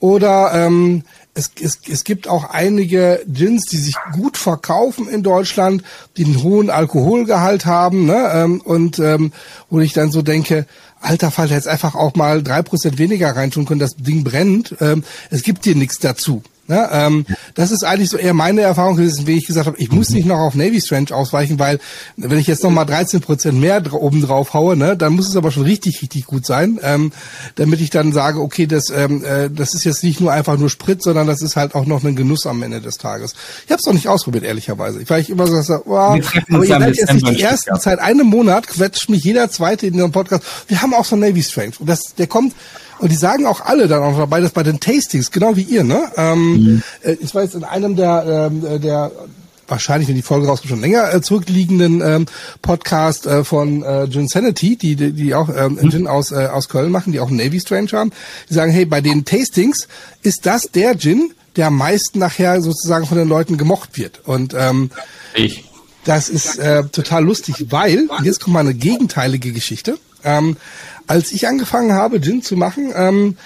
Oder 0.00 0.52
ähm, 0.54 1.02
es, 1.34 1.50
es, 1.60 1.78
es 1.88 2.04
gibt 2.04 2.28
auch 2.28 2.50
einige 2.50 3.22
Gins, 3.26 3.64
die 3.66 3.76
sich 3.76 3.94
gut 4.12 4.36
verkaufen 4.36 5.08
in 5.08 5.22
Deutschland, 5.22 5.82
die 6.16 6.24
einen 6.24 6.42
hohen 6.42 6.70
Alkoholgehalt 6.70 7.66
haben, 7.66 8.06
ne? 8.06 8.30
Ähm, 8.34 8.60
und 8.60 8.98
ähm, 8.98 9.32
wo 9.68 9.80
ich 9.80 9.92
dann 9.92 10.10
so 10.10 10.22
denke, 10.22 10.66
alter 11.00 11.30
Fall, 11.30 11.50
jetzt 11.50 11.68
einfach 11.68 11.94
auch 11.94 12.14
mal 12.14 12.42
drei 12.42 12.62
Prozent 12.62 12.98
weniger 12.98 13.34
reintun 13.34 13.66
können, 13.66 13.80
das 13.80 13.96
Ding 13.96 14.24
brennt. 14.24 14.76
Ähm, 14.80 15.04
es 15.30 15.42
gibt 15.42 15.64
dir 15.64 15.74
nichts 15.74 15.98
dazu. 15.98 16.42
Ne? 16.70 16.88
Ähm, 16.92 17.26
das 17.54 17.72
ist 17.72 17.82
eigentlich 17.82 18.10
so 18.10 18.16
eher 18.16 18.32
meine 18.32 18.60
Erfahrung 18.60 18.94
gewesen, 18.94 19.26
wie 19.26 19.36
ich 19.36 19.46
gesagt 19.48 19.66
habe, 19.66 19.76
ich 19.78 19.90
muss 19.90 20.10
nicht 20.10 20.24
noch 20.24 20.38
auf 20.38 20.54
Navy 20.54 20.80
Strange 20.80 21.10
ausweichen, 21.10 21.58
weil 21.58 21.80
wenn 22.16 22.38
ich 22.38 22.46
jetzt 22.46 22.62
noch 22.62 22.70
mal 22.70 22.84
13 22.84 23.20
Prozent 23.20 23.58
mehr 23.58 23.80
dra 23.80 23.96
oben 23.96 24.22
drauf 24.22 24.54
haue, 24.54 24.76
ne, 24.76 24.96
dann 24.96 25.14
muss 25.14 25.28
es 25.28 25.34
aber 25.34 25.50
schon 25.50 25.64
richtig, 25.64 26.00
richtig 26.00 26.26
gut 26.26 26.46
sein, 26.46 26.78
ähm, 26.84 27.10
damit 27.56 27.80
ich 27.80 27.90
dann 27.90 28.12
sage, 28.12 28.40
okay, 28.40 28.68
das, 28.68 28.84
ähm, 28.90 29.24
äh, 29.24 29.50
das 29.50 29.74
ist 29.74 29.82
jetzt 29.82 30.04
nicht 30.04 30.20
nur 30.20 30.30
einfach 30.30 30.56
nur 30.58 30.70
Sprit, 30.70 31.02
sondern 31.02 31.26
das 31.26 31.42
ist 31.42 31.56
halt 31.56 31.74
auch 31.74 31.86
noch 31.86 32.04
ein 32.04 32.14
Genuss 32.14 32.46
am 32.46 32.62
Ende 32.62 32.80
des 32.80 32.98
Tages. 32.98 33.34
Ich 33.66 33.72
habe 33.72 33.80
es 33.80 33.86
noch 33.86 33.94
nicht 33.94 34.06
ausprobiert, 34.06 34.44
ehrlicherweise. 34.44 35.02
Ich, 35.02 35.10
weil 35.10 35.22
ich 35.22 35.30
immer 35.30 35.48
so 35.48 35.60
sage, 35.60 35.82
wow, 35.86 36.20
aber 36.52 36.64
ihr 36.64 36.68
seid 36.68 36.96
jetzt 36.96 37.14
nicht 37.14 37.28
die 37.30 37.42
ersten, 37.42 37.74
seit 37.80 37.98
einem 37.98 38.28
Monat 38.28 38.68
quetscht 38.68 39.10
mich 39.10 39.24
jeder 39.24 39.50
Zweite 39.50 39.88
in 39.88 39.96
dem 39.96 40.12
Podcast. 40.12 40.44
Wir 40.68 40.80
haben 40.82 40.94
auch 40.94 41.04
so 41.04 41.16
Navy 41.16 41.42
Strange. 41.42 41.72
Und 41.80 41.88
das, 41.88 42.14
der 42.16 42.28
kommt 42.28 42.54
und 43.00 43.10
die 43.10 43.16
sagen 43.16 43.46
auch 43.46 43.62
alle 43.62 43.88
dann 43.88 44.02
auch 44.02 44.16
dabei, 44.18 44.40
dass 44.40 44.52
bei 44.52 44.62
den 44.62 44.78
Tastings, 44.78 45.30
genau 45.30 45.56
wie 45.56 45.62
ihr, 45.62 45.84
ne? 45.84 46.10
Ähm, 46.16 46.59
mhm. 46.60 46.82
äh, 47.02 47.16
ich 47.20 47.34
weiß, 47.34 47.54
in 47.54 47.64
einem 47.64 47.96
der, 47.96 48.50
ähm, 48.50 48.80
der 48.80 49.10
wahrscheinlich, 49.70 50.08
wenn 50.08 50.16
die 50.16 50.22
Folge 50.22 50.46
rauskommt, 50.46 50.70
schon 50.70 50.80
länger 50.80 51.12
äh, 51.14 51.22
zurückliegenden 51.22 52.02
ähm, 52.02 52.26
Podcast 52.60 53.26
äh, 53.26 53.44
von 53.44 53.82
äh, 53.82 54.08
Gin 54.10 54.28
Sanity, 54.28 54.76
die, 54.76 54.96
die, 54.96 55.12
die 55.12 55.34
auch 55.34 55.48
ähm, 55.48 55.78
mhm. 55.80 55.90
Gin 55.90 56.06
aus, 56.06 56.32
äh, 56.32 56.46
aus 56.46 56.68
Köln 56.68 56.90
machen, 56.90 57.12
die 57.12 57.20
auch 57.20 57.28
einen 57.28 57.36
Navy 57.36 57.60
Strange 57.60 57.90
haben. 57.92 58.12
Die 58.48 58.54
sagen, 58.54 58.72
hey, 58.72 58.84
bei 58.84 59.00
den 59.00 59.24
Tastings 59.24 59.88
ist 60.22 60.46
das 60.46 60.70
der 60.72 60.98
Gin, 60.98 61.32
der 61.56 61.68
am 61.68 61.76
meisten 61.76 62.18
nachher 62.18 62.60
sozusagen 62.60 63.06
von 63.06 63.18
den 63.18 63.28
Leuten 63.28 63.56
gemocht 63.56 63.96
wird. 63.96 64.20
Und 64.24 64.54
ähm, 64.54 64.90
ich. 65.34 65.64
das 66.04 66.28
ist 66.28 66.58
äh, 66.58 66.84
total 66.84 67.24
lustig, 67.24 67.66
weil, 67.70 68.08
jetzt 68.22 68.40
kommt 68.40 68.54
mal 68.54 68.60
eine 68.60 68.74
gegenteilige 68.74 69.52
Geschichte. 69.52 69.98
Ähm, 70.22 70.56
als 71.06 71.32
ich 71.32 71.48
angefangen 71.48 71.92
habe, 71.92 72.20
Gin 72.20 72.42
zu 72.42 72.56
machen, 72.56 72.92
ähm, 72.94 73.36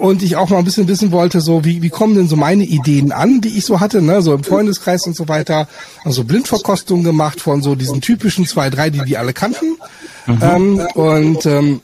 und 0.00 0.22
ich 0.22 0.36
auch 0.36 0.48
mal 0.48 0.58
ein 0.58 0.64
bisschen 0.64 0.88
wissen 0.88 1.12
wollte, 1.12 1.40
so 1.40 1.64
wie, 1.64 1.82
wie 1.82 1.90
kommen 1.90 2.14
denn 2.14 2.28
so 2.28 2.36
meine 2.36 2.64
Ideen 2.64 3.12
an, 3.12 3.40
die 3.40 3.56
ich 3.56 3.64
so 3.64 3.80
hatte, 3.80 4.02
ne, 4.02 4.22
so 4.22 4.34
im 4.34 4.44
Freundeskreis 4.44 5.06
und 5.06 5.16
so 5.16 5.28
weiter, 5.28 5.68
also 6.04 6.24
Blindverkostung 6.24 7.02
gemacht 7.02 7.40
von 7.40 7.62
so 7.62 7.74
diesen 7.74 8.00
typischen 8.00 8.46
zwei, 8.46 8.70
drei, 8.70 8.90
die 8.90 9.04
die 9.04 9.16
alle 9.16 9.32
kannten. 9.32 9.76
Mhm. 10.26 10.38
Ähm, 10.42 10.86
und 10.94 11.46
ähm, 11.46 11.80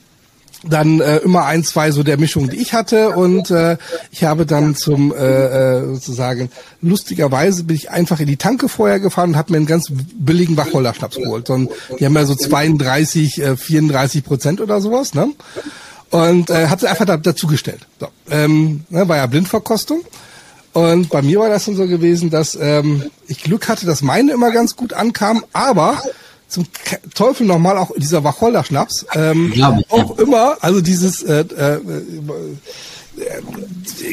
dann 0.68 1.01
äh, 1.01 1.18
immer 1.18 1.44
ein, 1.44 1.64
zwei 1.64 1.90
so 1.90 2.02
der 2.02 2.18
Mischung, 2.18 2.48
die 2.48 2.56
ich 2.56 2.73
hatte 2.73 3.10
und 3.10 3.51
äh, 3.51 3.77
ich 4.10 4.24
habe 4.24 4.47
dann 4.47 4.74
zum 4.74 5.14
äh, 5.14 5.16
äh, 5.16 5.94
sozusagen 5.94 6.51
lustigerweise 6.81 7.64
bin 7.64 7.77
ich 7.77 7.90
einfach 7.90 8.20
in 8.20 8.27
die 8.27 8.36
Tanke 8.36 8.68
vorher 8.68 9.01
gefahren 9.01 9.31
und 9.31 9.36
habe 9.36 9.52
mir 9.52 9.59
einen 9.59 9.66
ganz 9.66 9.90
billigen 9.90 10.56
Wacholder-Schnaps 10.56 11.16
geholt. 11.16 11.51
Und 11.51 11.70
die 11.98 12.06
haben 12.06 12.14
ja 12.14 12.24
so 12.24 12.35
32, 12.35 13.43
äh, 13.43 13.56
34 13.56 14.24
Prozent 14.24 14.60
oder 14.60 14.81
sowas, 14.81 15.14
ne? 15.14 15.28
Und 16.10 16.50
äh, 16.50 16.68
habe 16.68 16.80
sie 16.80 16.88
einfach 16.88 17.04
da, 17.04 17.16
dazugestellt. 17.16 17.86
So, 18.00 18.08
ähm, 18.30 18.84
ne, 18.88 19.08
war 19.08 19.16
ja 19.16 19.26
Blindverkostung. 19.26 20.02
Und 20.72 21.08
bei 21.08 21.22
mir 21.22 21.40
war 21.40 21.48
das 21.48 21.64
dann 21.64 21.74
so 21.74 21.86
gewesen, 21.86 22.30
dass 22.30 22.54
ähm, 22.60 23.10
ich 23.26 23.42
Glück 23.42 23.68
hatte, 23.68 23.86
dass 23.86 24.02
meine 24.02 24.32
immer 24.32 24.50
ganz 24.50 24.76
gut 24.76 24.92
ankam, 24.92 25.44
aber 25.52 26.02
zum 26.48 26.66
Teufel 27.14 27.46
nochmal 27.46 27.78
auch 27.78 27.90
dieser 27.96 28.22
Wacholder-Schnaps. 28.22 29.06
Ähm, 29.14 29.52
auch 29.88 30.18
immer, 30.18 30.56
also 30.60 30.80
dieses 30.80 31.22
äh, 31.22 31.40
äh, 31.40 31.80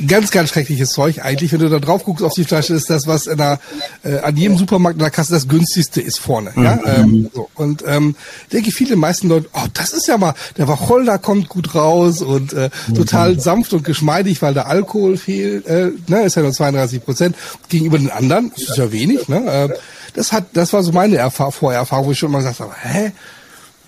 ganz, 0.08 0.32
ganz 0.32 0.50
schreckliches 0.50 0.90
Zeug 0.90 1.24
eigentlich. 1.24 1.52
Wenn 1.52 1.60
du 1.60 1.70
da 1.70 1.80
drauf 1.80 2.04
guckst 2.04 2.24
auf 2.24 2.34
die 2.34 2.44
Flasche, 2.44 2.74
ist 2.74 2.90
das, 2.90 3.08
was 3.08 3.28
in 3.28 3.38
der, 3.38 3.60
äh, 4.04 4.20
an 4.20 4.36
jedem 4.38 4.58
Supermarkt 4.58 4.96
in 4.96 5.04
der 5.04 5.12
Kasse 5.12 5.34
das 5.34 5.48
günstigste 5.48 6.02
ist 6.02 6.20
vorne. 6.20 6.52
Mhm. 6.56 6.64
Ja? 6.64 6.80
Ähm, 6.86 7.30
so. 7.34 7.50
Und 7.56 7.84
ähm, 7.86 8.16
denke 8.52 8.70
ich, 8.70 8.76
viele 8.76 8.96
meisten 8.96 9.28
Leute, 9.28 9.50
oh, 9.54 9.66
das 9.74 9.94
ist 9.94 10.08
ja 10.08 10.18
mal, 10.18 10.34
der 10.58 10.68
Wacholder 10.68 11.18
kommt 11.18 11.50
gut 11.50 11.76
raus 11.76 12.22
und 12.22 12.54
äh, 12.54 12.70
mhm. 12.88 12.96
total 12.96 13.40
sanft 13.40 13.74
und 13.74 13.84
geschmeidig, 13.84 14.42
weil 14.42 14.54
der 14.54 14.68
Alkohol 14.68 15.18
fehlt, 15.18 15.66
äh, 15.68 15.92
ne, 16.08 16.24
ist 16.24 16.36
ja 16.36 16.42
nur 16.42 16.54
32 16.54 17.04
Prozent. 17.04 17.36
Gegenüber 17.70 17.98
den 17.98 18.12
anderen 18.12 18.52
das 18.56 18.70
ist 18.70 18.78
ja 18.78 18.92
wenig. 18.92 19.28
Ne? 19.28 19.46
Äh, 19.46 19.70
das 20.14 20.32
hat, 20.32 20.46
das 20.54 20.74
war 20.74 20.84
so 20.84 20.92
meine 20.92 21.18
Erfahr 21.18 21.52
Vorerfahrung, 21.52 22.08
wo 22.08 22.12
ich 22.12 22.20
schon 22.20 22.32
mal 22.32 22.40
gesagt 22.40 22.60
habe, 22.60 22.74
hä? 22.82 23.12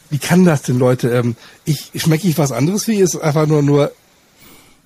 Wie 0.10 0.20
kann 0.20 0.46
das 0.46 0.62
denn, 0.62 0.78
Leute? 0.78 1.10
Ähm, 1.10 1.36
ich 1.66 1.92
schmecke 1.96 2.28
ich 2.28 2.38
was 2.38 2.52
anderes 2.52 2.88
wie 2.88 2.98
ist 2.98 3.18
einfach 3.18 3.48
nur 3.48 3.64
nur 3.64 3.92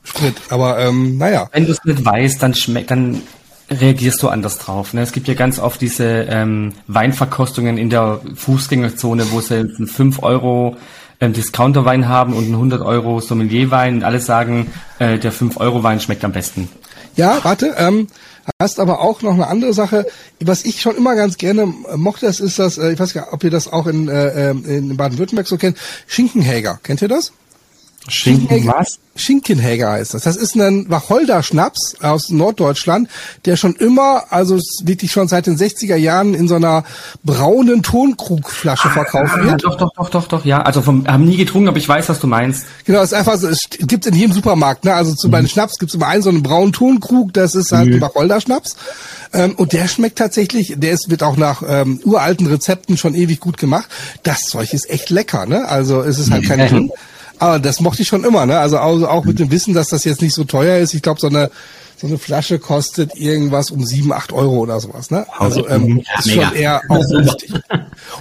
Sprit. 0.10 0.36
Aber 0.50 0.80
ähm, 0.80 1.18
naja. 1.18 1.50
Wenn 1.52 1.66
du 1.66 1.72
es 1.72 1.84
nicht 1.84 2.04
weißt, 2.04 2.42
dann 2.42 2.54
schmeckt, 2.54 2.92
dann 2.92 3.22
reagierst 3.70 4.22
du 4.24 4.30
anders 4.30 4.58
drauf. 4.58 4.94
Ne? 4.94 5.02
Es 5.02 5.12
gibt 5.12 5.28
ja 5.28 5.36
ganz 5.36 5.60
oft 5.60 5.80
diese 5.82 6.06
ähm, 6.30 6.74
Weinverkostungen 6.88 7.78
in 7.78 7.90
der 7.90 8.20
Fußgängerzone, 8.36 9.32
wo 9.32 9.42
sie 9.42 9.56
einen 9.56 9.88
5 9.88 10.24
Euro 10.24 10.78
ähm, 11.20 11.34
Discounterwein 11.34 12.08
haben 12.08 12.34
und 12.34 12.46
einen 12.46 12.56
100 12.56 12.82
Euro 12.82 13.20
Sommelierwein 13.20 13.98
und 13.98 14.04
alle 14.04 14.20
sagen, 14.20 14.72
äh, 14.98 15.20
der 15.20 15.32
5 15.32 15.58
Euro 15.58 15.84
Wein 15.84 16.00
schmeckt 16.00 16.26
am 16.26 16.32
besten. 16.32 16.70
Ja, 17.16 17.40
warte, 17.44 17.76
ähm, 17.78 18.08
hast 18.60 18.80
aber 18.80 19.02
auch 19.02 19.22
noch 19.22 19.34
eine 19.34 19.48
andere 19.48 19.74
Sache, 19.74 20.08
was 20.40 20.66
ich 20.66 20.82
schon 20.82 20.96
immer 20.96 21.16
ganz 21.16 21.38
gerne 21.38 21.66
mochte, 21.96 22.26
das 22.26 22.40
ist 22.40 22.58
das, 22.58 22.78
äh, 22.78 22.94
ich 22.94 23.00
weiß 23.00 23.14
gar 23.14 23.22
nicht, 23.22 23.34
ob 23.34 23.44
ihr 23.44 23.52
das 23.52 23.72
auch 23.72 23.86
in, 23.86 24.08
äh, 24.08 24.50
ähm, 24.50 24.66
in 24.66 24.98
Baden-Württemberg 24.98 25.48
so 25.48 25.58
kennt, 25.58 25.78
Schinkenhäger. 26.08 26.80
Kennt 26.82 27.02
ihr 27.02 27.08
das? 27.08 27.34
Schinken 28.10 28.68
was? 28.68 29.00
Schinkenhäger 29.20 29.92
heißt 29.92 30.14
das. 30.14 30.24
Das 30.24 30.36
ist 30.36 30.56
ein 30.56 30.90
Wacholder-Schnaps 30.90 31.96
aus 32.02 32.30
Norddeutschland, 32.30 33.10
der 33.46 33.58
schon 33.58 33.76
immer, 33.76 34.24
also 34.30 34.58
wirklich 34.84 35.12
schon 35.12 35.28
seit 35.28 35.46
den 35.46 35.58
60er 35.58 35.96
Jahren 35.96 36.34
in 36.34 36.48
so 36.48 36.56
einer 36.56 36.84
braunen 37.24 37.84
Tonkrugflasche 37.84 38.88
ah, 38.88 38.92
verkauft 38.92 39.36
wird. 39.38 39.48
Ja, 39.48 39.58
doch, 39.58 39.78
doch, 39.78 39.92
doch, 39.96 40.10
doch, 40.10 40.28
doch, 40.28 40.46
ja. 40.46 40.62
Also 40.62 40.82
vom, 40.82 41.06
haben 41.08 41.26
nie 41.26 41.38
getrunken, 41.38 41.68
aber 41.68 41.78
ich 41.78 41.90
weiß, 41.90 42.08
was 42.10 42.20
du 42.20 42.28
meinst. 42.28 42.66
Genau, 42.86 43.00
es 43.00 43.12
ist 43.12 43.18
einfach 43.18 43.38
so, 43.38 43.48
es 43.48 43.62
gibt 43.70 44.06
in 44.06 44.16
jedem 44.16 44.34
Supermarkt, 44.34 44.86
ne? 44.86 44.94
Also 44.94 45.14
zu 45.14 45.28
mhm. 45.28 45.32
meinen 45.32 45.50
Schnaps 45.50 45.78
gibt 45.78 45.92
es 45.92 45.96
immer 45.96 46.08
einen 46.08 46.24
so 46.24 46.30
einen 46.30 46.44
braunen 46.44 46.74
Tonkrug, 46.74 47.34
das 47.34 47.56
ist 47.56 47.72
halt 47.72 47.90
mhm. 47.90 47.96
ein 47.96 48.02
Wacholder-Schnaps. 48.02 48.76
Ähm, 49.34 49.54
und 49.56 49.74
der 49.74 49.88
schmeckt 49.88 50.18
tatsächlich, 50.18 50.76
der 50.78 50.94
ist, 50.94 51.10
wird 51.10 51.24
auch 51.24 51.38
nach 51.38 51.62
ähm, 51.68 52.00
uralten 52.04 52.48
Rezepten 52.48 52.98
schon 52.98 53.16
ewig 53.16 53.40
gut 53.40 53.58
gemacht. 53.58 53.90
Das 54.24 54.42
Zeug 54.42 54.74
ist 54.74 54.90
echt 54.90 55.10
lecker, 55.10 55.46
ne? 55.46 55.68
Also 55.68 56.02
es 56.02 56.18
ist 56.18 56.32
halt 56.32 56.46
kein 56.46 56.60
mhm. 56.60 56.92
Aber 57.40 57.60
das 57.60 57.80
mochte 57.80 58.02
ich 58.02 58.08
schon 58.08 58.24
immer, 58.24 58.46
ne? 58.46 58.60
Also 58.60 58.78
auch, 58.80 59.02
auch 59.04 59.26
mit 59.26 59.40
dem 59.40 59.50
Wissen, 59.50 59.74
dass 59.74 59.88
das 59.88 60.04
jetzt 60.04 60.22
nicht 60.22 60.36
so 60.36 60.44
teuer 60.44 60.78
ist. 60.78 60.94
Ich 60.94 61.02
glaube, 61.02 61.20
so 61.20 61.28
eine 61.28 61.50
so 62.00 62.08
eine 62.08 62.18
Flasche 62.18 62.60
kostet 62.60 63.16
irgendwas 63.18 63.72
um 63.72 63.84
sieben, 63.86 64.14
acht 64.14 64.32
Euro 64.32 64.60
oder 64.60 64.80
sowas, 64.80 65.12
ne? 65.12 65.26
Also 65.38 65.68
ähm, 65.68 65.98
ja, 65.98 66.20
ist 66.20 66.32
schon 66.32 66.56
eher 66.56 66.82
auch 66.88 67.06
günstig. 67.06 67.54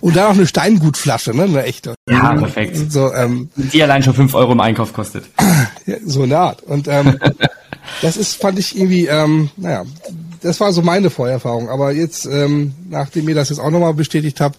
Und 0.01 0.17
dann 0.17 0.31
noch 0.31 0.37
eine 0.37 0.49
Steingutflasche, 0.49 1.33
ne? 1.33 1.45
Eine 1.45 1.63
echte. 1.63 1.95
Ja, 2.11 2.35
perfekt. 2.35 2.91
So, 2.91 3.13
ähm, 3.13 3.51
Die 3.55 3.81
allein 3.81 4.03
schon 4.03 4.15
fünf 4.15 4.35
Euro 4.35 4.51
im 4.51 4.61
Einkauf 4.61 4.93
kostet. 4.93 5.27
So 6.05 6.25
eine 6.25 6.39
Art. 6.39 6.63
Und 6.65 6.89
ähm, 6.89 7.19
das 8.03 8.17
ist, 8.17 8.41
fand 8.41 8.59
ich 8.59 8.77
irgendwie, 8.77 9.07
ähm, 9.07 9.51
naja, 9.57 9.85
das 10.41 10.59
war 10.59 10.73
so 10.73 10.83
meine 10.83 11.11
Vorerfahrung. 11.11 11.69
Aber 11.69 11.93
jetzt, 11.93 12.27
ähm, 12.27 12.75
nachdem 12.91 13.29
ihr 13.29 13.37
das 13.37 13.49
jetzt 13.51 13.61
auch 13.61 13.71
nochmal 13.71 13.95
bestätigt 13.95 14.41
habt, 14.41 14.59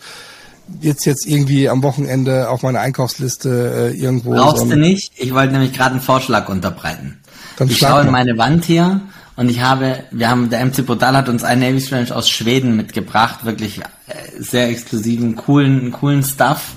jetzt 0.82 1.06
jetzt 1.06 1.28
irgendwie 1.28 1.70
am 1.70 1.84
Wochenende 1.84 2.50
auf 2.50 2.64
meine 2.64 2.80
Einkaufsliste 2.80 3.94
äh, 3.94 3.98
irgendwo. 3.98 4.32
Brauchst 4.32 4.64
so 4.64 4.70
du 4.70 4.78
nicht. 4.78 5.14
Ich 5.18 5.34
wollte 5.34 5.54
nämlich 5.54 5.74
gerade 5.74 5.92
einen 5.92 6.02
Vorschlag 6.02 6.50
unterbreiten. 6.50 7.20
Dann 7.58 7.70
ich 7.70 7.78
schaue 7.78 8.02
in 8.02 8.12
meine 8.12 8.38
Wand 8.38 8.66
hier 8.66 9.02
und 9.36 9.50
ich 9.50 9.62
habe, 9.62 10.04
wir 10.12 10.30
haben, 10.30 10.50
der 10.50 10.66
MC 10.66 10.86
Podal 10.86 11.16
hat 11.16 11.30
uns 11.30 11.44
einen 11.44 11.62
Navy 11.62 11.82
Strange 11.82 12.16
aus 12.16 12.30
Schweden 12.30 12.76
mitgebracht, 12.76 13.46
wirklich 13.46 13.80
äh, 13.80 13.84
sehr 14.38 14.70
exklusiven, 14.70 15.36
coolen, 15.36 15.92
coolen 15.92 16.24
Stuff. 16.24 16.74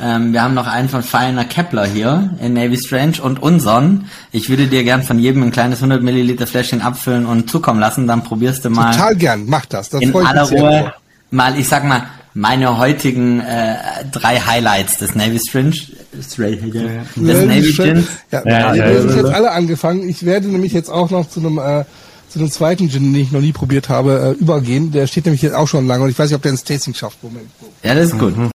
Ähm, 0.00 0.32
wir 0.32 0.42
haben 0.42 0.54
noch 0.54 0.66
einen 0.66 0.88
von 0.88 1.02
Feiner 1.02 1.44
Kepler 1.44 1.86
hier 1.86 2.36
in 2.40 2.54
Navy 2.54 2.78
Strange 2.78 3.20
und 3.22 3.42
unseren. 3.42 4.06
Ich 4.32 4.48
würde 4.48 4.66
dir 4.66 4.82
gern 4.82 5.02
von 5.02 5.18
jedem 5.18 5.42
ein 5.42 5.52
kleines 5.52 5.78
100 5.78 6.02
Milliliter 6.02 6.46
Fläschchen 6.46 6.80
abfüllen 6.80 7.26
und 7.26 7.50
zukommen 7.50 7.80
lassen, 7.80 8.06
dann 8.06 8.24
probierst 8.24 8.64
du 8.64 8.70
mal. 8.70 8.92
Total 8.92 9.16
gern, 9.16 9.44
mach 9.46 9.66
das. 9.66 9.90
das 9.90 10.00
in 10.00 10.14
aller 10.16 10.48
Ruhe 10.48 10.94
mal, 11.30 11.58
ich 11.58 11.68
sag 11.68 11.84
mal, 11.84 12.02
meine 12.34 12.78
heutigen 12.78 13.40
äh, 13.40 13.76
drei 14.10 14.40
Highlights 14.40 14.98
des 14.98 15.14
Navy 15.14 15.38
Strange. 15.38 15.76
Straight, 16.20 16.62
ja, 16.74 16.82
ja. 16.82 17.02
Des 17.16 17.46
Navy 17.46 17.72
Gin. 17.72 18.06
Ja, 18.30 18.42
ja, 18.44 18.74
ja, 18.74 18.90
ja, 18.90 19.00
sind 19.00 19.16
jetzt 19.16 19.32
alle 19.32 19.50
angefangen. 19.52 20.08
Ich 20.08 20.24
werde 20.24 20.48
nämlich 20.48 20.72
jetzt 20.72 20.90
auch 20.90 21.10
noch 21.10 21.28
zu 21.28 21.40
einem 21.40 21.58
äh, 21.58 21.84
zu 22.28 22.38
einem 22.38 22.50
zweiten 22.50 22.88
Gin, 22.88 23.12
den 23.12 23.22
ich 23.22 23.32
noch 23.32 23.40
nie 23.40 23.52
probiert 23.52 23.88
habe, 23.88 24.36
äh, 24.38 24.40
übergehen. 24.40 24.92
Der 24.92 25.06
steht 25.06 25.24
nämlich 25.24 25.42
jetzt 25.42 25.54
auch 25.54 25.66
schon 25.66 25.86
lange 25.86 26.04
und 26.04 26.10
ich 26.10 26.18
weiß 26.18 26.28
nicht, 26.28 26.36
ob 26.36 26.42
der 26.42 26.52
ins 26.52 26.64
Tasting 26.64 26.94
schafft. 26.94 27.22
Moment. 27.22 27.46
Ja, 27.82 27.94
das 27.94 28.06
ist 28.06 28.18
gut. 28.18 28.36
Mhm. 28.36 28.50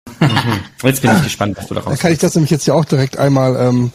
Jetzt 0.84 1.02
bin 1.02 1.12
ich 1.12 1.24
gespannt, 1.24 1.58
was 1.58 1.68
du 1.68 1.74
daraus 1.74 1.90
Dann 1.90 2.00
kann 2.00 2.12
ich 2.12 2.20
das 2.20 2.36
nämlich 2.36 2.52
jetzt 2.52 2.66
ja 2.66 2.74
auch 2.74 2.86
direkt 2.86 3.18
einmal 3.18 3.56
ähm, 3.56 3.92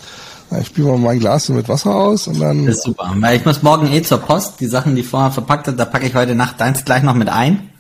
ich 0.61 0.69
spüle 0.69 0.89
mal 0.89 0.99
mein 0.99 1.19
Glas 1.19 1.49
mit 1.51 1.69
Wasser 1.69 1.95
aus 1.95 2.27
und 2.27 2.41
dann. 2.41 2.67
Das 2.67 2.77
ist 2.77 2.85
super. 2.85 3.13
Weil 3.17 3.37
ich 3.37 3.45
muss 3.45 3.63
morgen 3.63 3.93
eh 3.93 4.03
zur 4.03 4.19
Post. 4.19 4.61
Die 4.61 4.67
Sachen, 4.67 4.97
die 4.97 5.03
vorher 5.03 5.31
verpackt 5.31 5.69
hat, 5.69 5.79
da 5.79 5.85
packe 5.85 6.07
ich 6.07 6.15
heute 6.15 6.35
Nacht 6.35 6.61
eins 6.63 6.85
gleich 6.85 7.03
noch 7.03 7.15
mit 7.15 7.29
ein. 7.29 7.71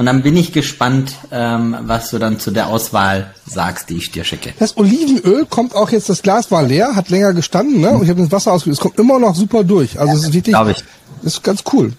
Und 0.00 0.06
dann 0.06 0.22
bin 0.22 0.34
ich 0.34 0.54
gespannt, 0.54 1.12
ähm, 1.30 1.76
was 1.82 2.08
du 2.08 2.18
dann 2.18 2.38
zu 2.38 2.52
der 2.52 2.68
Auswahl 2.68 3.34
sagst, 3.44 3.90
die 3.90 3.98
ich 3.98 4.10
dir 4.10 4.24
schicke. 4.24 4.54
Das 4.58 4.78
Olivenöl 4.78 5.44
kommt 5.44 5.74
auch 5.74 5.90
jetzt, 5.90 6.08
das 6.08 6.22
Glas 6.22 6.50
war 6.50 6.62
leer, 6.62 6.96
hat 6.96 7.10
länger 7.10 7.34
gestanden, 7.34 7.82
ne? 7.82 7.90
Und 7.90 8.04
ich 8.04 8.08
habe 8.08 8.22
das 8.22 8.32
Wasser 8.32 8.52
ausgefüllt. 8.52 8.78
Es 8.78 8.80
kommt 8.80 8.98
immer 8.98 9.18
noch 9.18 9.34
super 9.34 9.62
durch. 9.62 10.00
Also 10.00 10.14
es 10.14 10.20
ist 10.20 10.32
wirklich, 10.32 10.54
Glaube 10.54 10.70
ich. 10.70 10.84
Das 11.22 11.34
ist 11.34 11.42
ganz 11.42 11.64
cool. 11.74 11.92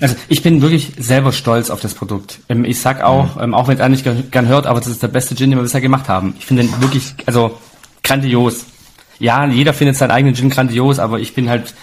Also 0.00 0.14
ich 0.30 0.42
bin 0.42 0.62
wirklich 0.62 0.92
selber 0.98 1.32
stolz 1.32 1.68
auf 1.68 1.82
das 1.82 1.92
Produkt. 1.92 2.38
Ähm, 2.48 2.64
ich 2.64 2.80
sag 2.80 3.02
auch, 3.02 3.38
ähm, 3.38 3.52
auch 3.52 3.68
wenn 3.68 3.76
es 3.76 3.82
eigentlich 3.82 4.30
gern 4.30 4.48
hört, 4.48 4.66
aber 4.66 4.80
das 4.80 4.88
ist 4.88 5.02
der 5.02 5.08
beste 5.08 5.34
Gin, 5.34 5.50
den 5.50 5.58
wir 5.58 5.62
bisher 5.62 5.82
gemacht 5.82 6.08
haben. 6.08 6.34
Ich 6.38 6.46
finde 6.46 6.62
den 6.62 6.80
wirklich, 6.80 7.12
also 7.26 7.58
grandios. 8.02 8.64
Ja, 9.18 9.44
jeder 9.44 9.74
findet 9.74 9.98
seinen 9.98 10.10
eigenen 10.10 10.34
Gin 10.34 10.48
grandios, 10.48 10.98
aber 10.98 11.20
ich 11.20 11.34
bin 11.34 11.50
halt 11.50 11.74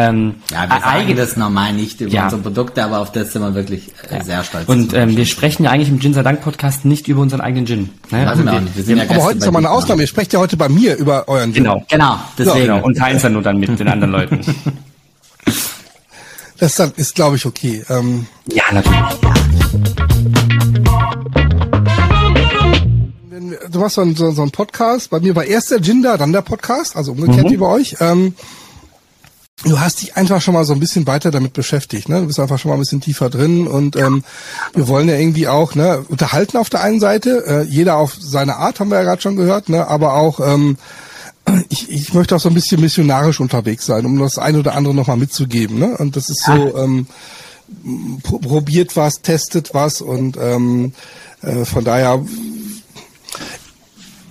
Ähm, 0.00 0.34
Ja, 0.50 0.62
wir 0.62 0.68
sagen 0.80 0.84
eigen- 0.84 1.16
das 1.16 1.36
normal 1.36 1.72
nicht 1.74 2.00
über 2.00 2.10
Ja. 2.10 2.24
unsere 2.24 2.42
Produkte, 2.42 2.82
aber 2.84 3.00
auf 3.00 3.12
das 3.12 3.32
sind 3.32 3.42
wir 3.42 3.54
wirklich 3.54 3.90
äh, 4.10 4.22
sehr 4.24 4.42
stolz. 4.44 4.68
Und 4.68 4.94
ähm, 4.94 5.16
wir 5.16 5.26
sprechen 5.26 5.64
ja 5.64 5.70
eigentlich 5.70 5.88
im 5.90 6.00
Gin 6.00 6.14
sei 6.14 6.22
Dank 6.22 6.40
Podcast 6.40 6.84
nicht 6.84 7.08
über 7.08 7.20
unseren 7.20 7.40
eigenen 7.40 7.66
Gin. 7.66 7.90
Ne? 8.10 8.24
Machen 8.24 8.44
wir 8.44 8.52
auch 8.54 8.60
nicht. 8.60 8.76
Wir 8.76 8.84
sind 8.84 8.96
ja 8.96 9.02
Aber 9.04 9.12
Gäste 9.14 9.24
heute 9.26 9.38
ist 9.38 9.46
doch 9.46 9.52
mal 9.52 9.58
eine. 9.58 9.70
Ausnahme. 9.70 10.02
Ihr 10.02 10.08
sprecht 10.08 10.32
ja 10.32 10.38
heute 10.38 10.56
bei 10.56 10.68
mir 10.68 10.96
über 10.96 11.28
euren 11.28 11.52
Gin. 11.52 11.64
Genau. 11.64 11.84
Genau, 11.90 12.18
deswegen. 12.38 12.60
Genau. 12.66 12.82
Und 12.84 12.96
teilen 12.96 13.16
es 13.16 13.22
dann 13.22 13.32
nur 13.34 13.42
dann 13.42 13.58
mit 13.58 13.78
den 13.78 13.88
anderen 13.88 14.12
Leuten. 14.12 14.40
Das 16.58 16.78
ist, 16.78 16.98
ist 16.98 17.14
glaube 17.14 17.36
ich, 17.36 17.46
okay. 17.46 17.82
Ähm, 17.88 18.26
ja, 18.52 18.64
natürlich. 18.70 19.00
du 23.70 23.78
machst 23.78 23.94
so 23.94 24.02
einen, 24.02 24.14
so, 24.14 24.30
so 24.32 24.42
einen 24.42 24.50
Podcast. 24.50 25.10
Bei 25.10 25.20
mir 25.20 25.34
war 25.34 25.44
erst 25.44 25.70
der 25.70 25.80
Gin 25.82 26.02
da, 26.02 26.16
dann 26.16 26.32
der 26.32 26.42
Podcast, 26.42 26.96
also 26.96 27.12
umgekehrt 27.12 27.46
Mhm. 27.46 27.50
wie 27.50 27.56
bei 27.56 27.66
euch. 27.66 27.96
Ähm, 28.00 28.34
du 29.64 29.78
hast 29.78 30.00
dich 30.00 30.16
einfach 30.16 30.40
schon 30.40 30.54
mal 30.54 30.64
so 30.64 30.72
ein 30.72 30.80
bisschen 30.80 31.06
weiter 31.06 31.30
damit 31.30 31.52
beschäftigt. 31.52 32.08
Ne? 32.08 32.20
Du 32.20 32.26
bist 32.26 32.40
einfach 32.40 32.58
schon 32.58 32.70
mal 32.70 32.76
ein 32.76 32.80
bisschen 32.80 33.00
tiefer 33.00 33.28
drin 33.30 33.66
und 33.66 33.96
ähm, 33.96 34.24
wir 34.74 34.88
wollen 34.88 35.08
ja 35.08 35.16
irgendwie 35.16 35.48
auch 35.48 35.74
ne, 35.74 36.04
unterhalten 36.08 36.56
auf 36.56 36.70
der 36.70 36.82
einen 36.82 37.00
Seite, 37.00 37.44
äh, 37.46 37.62
jeder 37.64 37.96
auf 37.96 38.16
seine 38.18 38.56
Art, 38.56 38.80
haben 38.80 38.90
wir 38.90 38.98
ja 38.98 39.04
gerade 39.04 39.20
schon 39.22 39.36
gehört, 39.36 39.68
ne? 39.68 39.86
aber 39.86 40.14
auch 40.14 40.40
ähm, 40.40 40.78
ich, 41.68 41.90
ich 41.90 42.14
möchte 42.14 42.36
auch 42.36 42.40
so 42.40 42.48
ein 42.48 42.54
bisschen 42.54 42.80
missionarisch 42.80 43.40
unterwegs 43.40 43.84
sein, 43.86 44.06
um 44.06 44.18
das 44.18 44.38
eine 44.38 44.60
oder 44.60 44.74
andere 44.74 44.94
nochmal 44.94 45.16
mitzugeben. 45.16 45.78
Ne? 45.78 45.96
Und 45.98 46.16
das 46.16 46.30
ist 46.30 46.44
so, 46.44 46.76
ähm, 46.76 47.06
pro- 48.22 48.38
probiert 48.38 48.96
was, 48.96 49.20
testet 49.22 49.74
was 49.74 50.00
und 50.00 50.36
ähm, 50.40 50.92
äh, 51.42 51.64
von 51.64 51.84
daher 51.84 52.24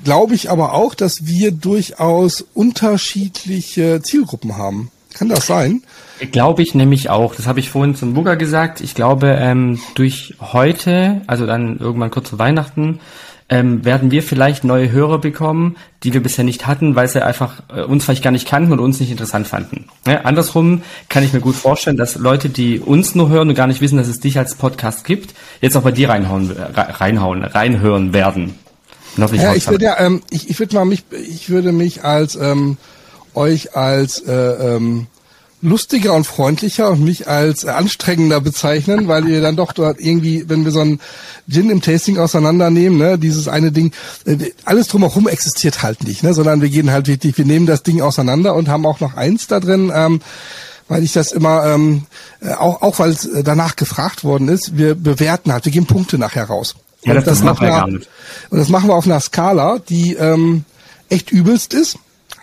glaube 0.04 0.34
ich 0.34 0.50
aber 0.50 0.74
auch, 0.74 0.96
dass 0.96 1.26
wir 1.26 1.52
durchaus 1.52 2.46
unterschiedliche 2.54 4.02
Zielgruppen 4.02 4.58
haben. 4.58 4.90
Kann 5.20 5.28
das 5.28 5.48
sein? 5.48 5.84
Glaube 6.32 6.62
ich 6.62 6.76
nämlich 6.76 7.10
auch. 7.10 7.36
Das 7.36 7.46
habe 7.46 7.60
ich 7.60 7.70
vorhin 7.70 7.94
zum 7.94 8.14
Bugger 8.14 8.38
gesagt. 8.38 8.80
Ich 8.80 8.96
glaube, 8.96 9.38
ähm, 9.38 9.78
durch 9.96 10.36
heute, 10.40 11.22
also 11.28 11.46
dann 11.46 11.78
irgendwann 11.78 12.10
kurz 12.10 12.30
vor 12.30 12.40
Weihnachten, 12.40 13.02
ähm, 13.50 13.84
werden 13.84 14.12
wir 14.12 14.24
vielleicht 14.24 14.64
neue 14.64 14.92
Hörer 14.92 15.20
bekommen, 15.20 15.76
die 16.04 16.14
wir 16.14 16.24
bisher 16.24 16.46
nicht 16.46 16.68
hatten, 16.68 16.96
weil 16.96 17.10
sie 17.10 17.22
einfach 17.22 17.64
äh, 17.76 17.82
uns 17.82 18.06
vielleicht 18.06 18.24
gar 18.24 18.32
nicht 18.32 18.48
kannten 18.48 18.72
und 18.72 18.80
uns 18.80 19.02
nicht 19.02 19.12
interessant 19.12 19.46
fanden. 19.46 19.90
Ja, 20.08 20.22
andersrum 20.22 20.84
kann 21.10 21.24
ich 21.24 21.34
mir 21.34 21.42
gut 21.42 21.56
vorstellen, 21.56 21.98
dass 21.98 22.16
Leute, 22.16 22.48
die 22.48 22.80
uns 22.80 23.14
nur 23.14 23.28
hören 23.28 23.50
und 23.50 23.56
gar 23.56 23.68
nicht 23.68 23.82
wissen, 23.82 23.98
dass 23.98 24.08
es 24.08 24.22
dich 24.22 24.38
als 24.38 24.56
Podcast 24.56 25.04
gibt, 25.04 25.34
jetzt 25.60 25.76
auch 25.76 25.82
bei 25.82 25.92
dir 25.92 26.08
reinhauen, 26.08 26.56
äh, 26.56 26.80
reinhauen, 26.80 27.44
reinhören 27.44 28.14
werden. 28.14 28.56
Ja, 29.18 29.54
ich 29.54 29.68
würde 29.68 29.84
ja, 29.84 30.00
ähm, 30.00 30.22
ich, 30.30 30.50
ich 30.50 30.60
würde 30.60 30.76
mal 30.76 30.86
mich, 30.86 31.04
ich 31.12 31.50
würde 31.50 31.74
mich 31.74 32.06
als 32.06 32.36
ähm, 32.36 32.78
euch 33.40 33.76
als 33.76 34.20
äh, 34.20 34.32
ähm, 34.76 35.08
lustiger 35.62 36.14
und 36.14 36.26
freundlicher 36.26 36.90
und 36.90 37.04
mich 37.04 37.28
als 37.28 37.64
äh, 37.66 37.70
anstrengender 37.70 38.40
bezeichnen, 38.40 39.08
weil 39.08 39.28
ihr 39.28 39.42
dann 39.42 39.56
doch 39.58 39.74
dort 39.74 40.00
irgendwie, 40.00 40.48
wenn 40.48 40.64
wir 40.64 40.72
so 40.72 40.80
einen 40.82 41.00
Gin 41.50 41.70
im 41.70 41.82
Tasting 41.82 42.18
auseinandernehmen, 42.18 42.98
ne, 42.98 43.18
dieses 43.18 43.48
eine 43.48 43.72
Ding, 43.72 43.92
äh, 44.26 44.38
alles 44.66 44.88
drumherum 44.88 45.28
existiert 45.28 45.84
halt 45.84 46.04
nicht, 46.08 46.24
ne, 46.24 46.34
sondern 46.34 46.62
wir 46.62 46.70
gehen 46.70 46.92
halt 46.92 47.08
wirklich, 47.08 47.38
wir 47.38 47.46
nehmen 47.46 47.66
das 47.66 47.84
Ding 47.84 48.02
auseinander 48.02 48.56
und 48.56 48.70
haben 48.70 48.86
auch 48.86 49.00
noch 49.02 49.16
eins 49.16 49.48
da 49.48 49.60
drin, 49.60 49.92
ähm, 49.94 50.22
weil 50.88 51.04
ich 51.04 51.12
das 51.14 51.32
immer, 51.34 51.66
ähm, 51.66 52.04
äh, 52.42 52.54
auch, 52.54 52.82
auch 52.82 53.00
weil 53.00 53.10
es 53.12 53.28
danach 53.44 53.76
gefragt 53.76 54.24
worden 54.24 54.48
ist, 54.48 54.78
wir 54.78 54.96
bewerten 54.96 55.52
halt, 55.52 55.66
wir 55.66 55.72
geben 55.74 55.88
Punkte 55.88 56.18
nachher 56.18 56.46
raus. 56.46 56.76
Ja, 57.04 57.14
das- 57.16 57.26
das 57.26 57.44
machen 57.44 57.62
wir 57.66 57.70
gar 57.70 57.88
nicht. 57.88 58.10
und 58.50 58.58
das 58.60 58.70
machen 58.70 58.88
wir 58.90 58.96
auf 58.96 59.06
einer 59.06 59.20
Skala, 59.20 59.80
die 59.90 60.14
ähm, 60.16 60.64
echt 61.10 61.32
übelst 61.32 61.74
ist. 61.74 61.98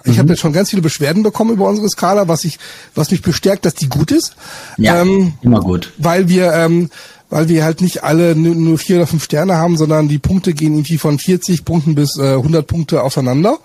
Ich 0.06 0.14
Mhm. 0.14 0.18
habe 0.18 0.28
jetzt 0.30 0.40
schon 0.40 0.52
ganz 0.52 0.70
viele 0.70 0.82
Beschwerden 0.82 1.22
bekommen 1.22 1.52
über 1.52 1.68
unsere 1.68 1.88
Skala, 1.88 2.28
was 2.28 2.44
ich, 2.44 2.58
was 2.94 3.10
mich 3.10 3.22
bestärkt, 3.22 3.64
dass 3.66 3.74
die 3.74 3.88
gut 3.88 4.10
ist. 4.10 4.34
Ja, 4.78 5.00
Ähm, 5.02 5.34
immer 5.42 5.60
gut. 5.60 5.92
weil 5.98 6.28
wir, 6.28 6.52
ähm, 6.52 6.90
weil 7.28 7.48
wir 7.48 7.64
halt 7.64 7.80
nicht 7.80 8.04
alle 8.04 8.36
nur, 8.36 8.78
vier 8.78 8.96
oder 8.96 9.06
fünf 9.06 9.24
Sterne 9.24 9.56
haben, 9.56 9.76
sondern 9.76 10.08
die 10.08 10.18
Punkte 10.20 10.54
gehen 10.54 10.74
irgendwie 10.74 10.96
von 10.98 11.18
40 11.18 11.64
Punkten 11.64 11.94
bis 11.96 12.16
äh, 12.18 12.34
100 12.34 12.66
Punkte 12.66 13.02
auseinander. 13.02 13.58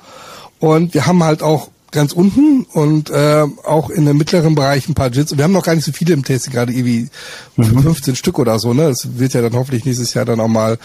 Und 0.60 0.94
wir 0.94 1.06
haben 1.06 1.24
halt 1.24 1.42
auch 1.44 1.70
ganz 1.92 2.14
unten 2.14 2.64
und 2.72 3.10
äh, 3.10 3.44
auch 3.66 3.90
in 3.90 4.06
dem 4.06 4.18
mittleren 4.18 4.56
Bereich 4.56 4.88
ein 4.88 4.94
paar 4.94 5.10
Jits. 5.12 5.32
Und 5.32 5.38
wir 5.40 5.44
haben 5.44 5.52
noch 5.52 5.66
gar 5.66 5.76
nicht 5.76 5.84
so 5.86 5.92
viele 5.92 6.14
im 6.14 6.24
Tasting, 6.24 6.54
gerade 6.54 6.72
irgendwie 6.72 7.10
15 7.58 8.16
Stück 8.16 8.40
oder 8.40 8.58
so. 8.60 8.74
Ne, 8.74 8.88
das 8.88 9.20
wird 9.20 9.34
ja 9.34 9.42
dann 9.42 9.54
hoffentlich 9.54 9.84
nächstes 9.86 10.14
Jahr 10.14 10.26
dann 10.26 10.40
auch 10.40 10.48
mal. 10.48 10.78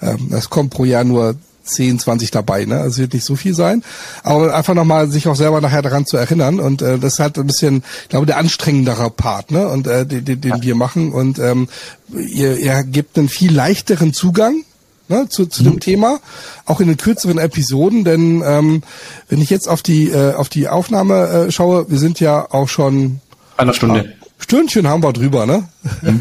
Ähm, 0.00 0.28
das 0.30 0.48
kommt 0.50 0.70
pro 0.70 0.84
Jahr 0.84 1.04
nur 1.04 1.34
10, 1.62 1.98
20 1.98 2.30
dabei, 2.30 2.64
ne? 2.64 2.76
Also 2.76 2.88
es 2.88 2.98
wird 2.98 3.14
nicht 3.14 3.24
so 3.24 3.36
viel 3.36 3.54
sein. 3.54 3.82
Aber 4.22 4.54
einfach 4.54 4.74
nochmal 4.74 5.10
sich 5.10 5.28
auch 5.28 5.36
selber 5.36 5.60
nachher 5.60 5.82
daran 5.82 6.06
zu 6.06 6.16
erinnern. 6.16 6.60
Und 6.60 6.82
äh, 6.82 6.98
das 6.98 7.14
ist 7.14 7.18
halt 7.18 7.38
ein 7.38 7.46
bisschen, 7.46 7.84
ich 8.02 8.08
glaube, 8.08 8.26
der 8.26 8.38
anstrengendere 8.38 9.10
Part, 9.10 9.50
ne? 9.50 9.68
Und 9.68 9.86
äh, 9.86 10.06
den, 10.06 10.24
den, 10.24 10.40
den 10.40 10.62
wir 10.62 10.74
machen. 10.74 11.12
Und 11.12 11.38
ähm, 11.38 11.68
ihr, 12.14 12.58
ihr 12.58 12.82
gebt 12.84 13.18
einen 13.18 13.28
viel 13.28 13.54
leichteren 13.54 14.12
Zugang 14.12 14.64
ne, 15.12 15.28
zu, 15.28 15.46
zu 15.46 15.62
dem 15.62 15.78
Thema, 15.80 16.18
auch 16.64 16.80
in 16.80 16.88
den 16.88 16.96
kürzeren 16.96 17.38
Episoden, 17.38 18.04
denn 18.04 18.42
ähm, 18.44 18.82
wenn 19.28 19.40
ich 19.40 19.50
jetzt 19.50 19.68
auf 19.68 19.82
die 19.82 20.08
äh, 20.08 20.34
auf 20.34 20.48
die 20.48 20.68
Aufnahme 20.68 21.26
äh, 21.28 21.52
schaue, 21.52 21.88
wir 21.90 21.98
sind 21.98 22.18
ja 22.20 22.46
auch 22.50 22.68
schon 22.68 23.20
Einer 23.56 23.74
Stunde. 23.74 24.14
Stündchen 24.38 24.88
haben 24.88 25.02
wir 25.02 25.12
drüber, 25.12 25.46
ne? 25.46 25.68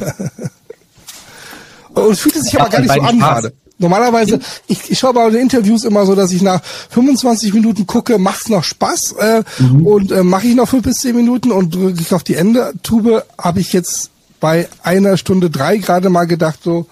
Und 1.93 2.11
es 2.11 2.19
fühlt 2.19 2.35
sich 2.35 2.59
aber 2.59 2.69
gar 2.69 2.80
nicht 2.81 2.93
so 2.93 3.01
an 3.01 3.19
gerade. 3.19 3.53
Normalerweise, 3.81 4.39
ich, 4.67 4.91
ich 4.91 4.99
schaue 4.99 5.13
bei 5.13 5.29
den 5.29 5.41
Interviews 5.41 5.83
immer 5.83 6.05
so, 6.05 6.15
dass 6.15 6.31
ich 6.31 6.41
nach 6.41 6.61
25 6.63 7.53
Minuten 7.53 7.87
gucke, 7.87 8.17
macht's 8.17 8.49
noch 8.49 8.63
Spaß 8.63 9.15
äh, 9.19 9.43
und 9.83 10.11
äh, 10.11 10.23
mache 10.23 10.47
ich 10.47 10.55
noch 10.55 10.69
fünf 10.69 10.83
bis 10.83 10.97
zehn 10.97 11.15
Minuten 11.15 11.51
und 11.51 11.73
drücke 11.73 11.99
ich 11.99 12.13
auf 12.13 12.23
die 12.23 12.35
Ende-Tube, 12.35 13.23
habe 13.37 13.59
ich 13.59 13.73
jetzt 13.73 14.11
bei 14.39 14.67
einer 14.83 15.17
Stunde 15.17 15.49
drei 15.49 15.77
gerade 15.77 16.09
mal 16.09 16.25
gedacht 16.25 16.59
so, 16.63 16.85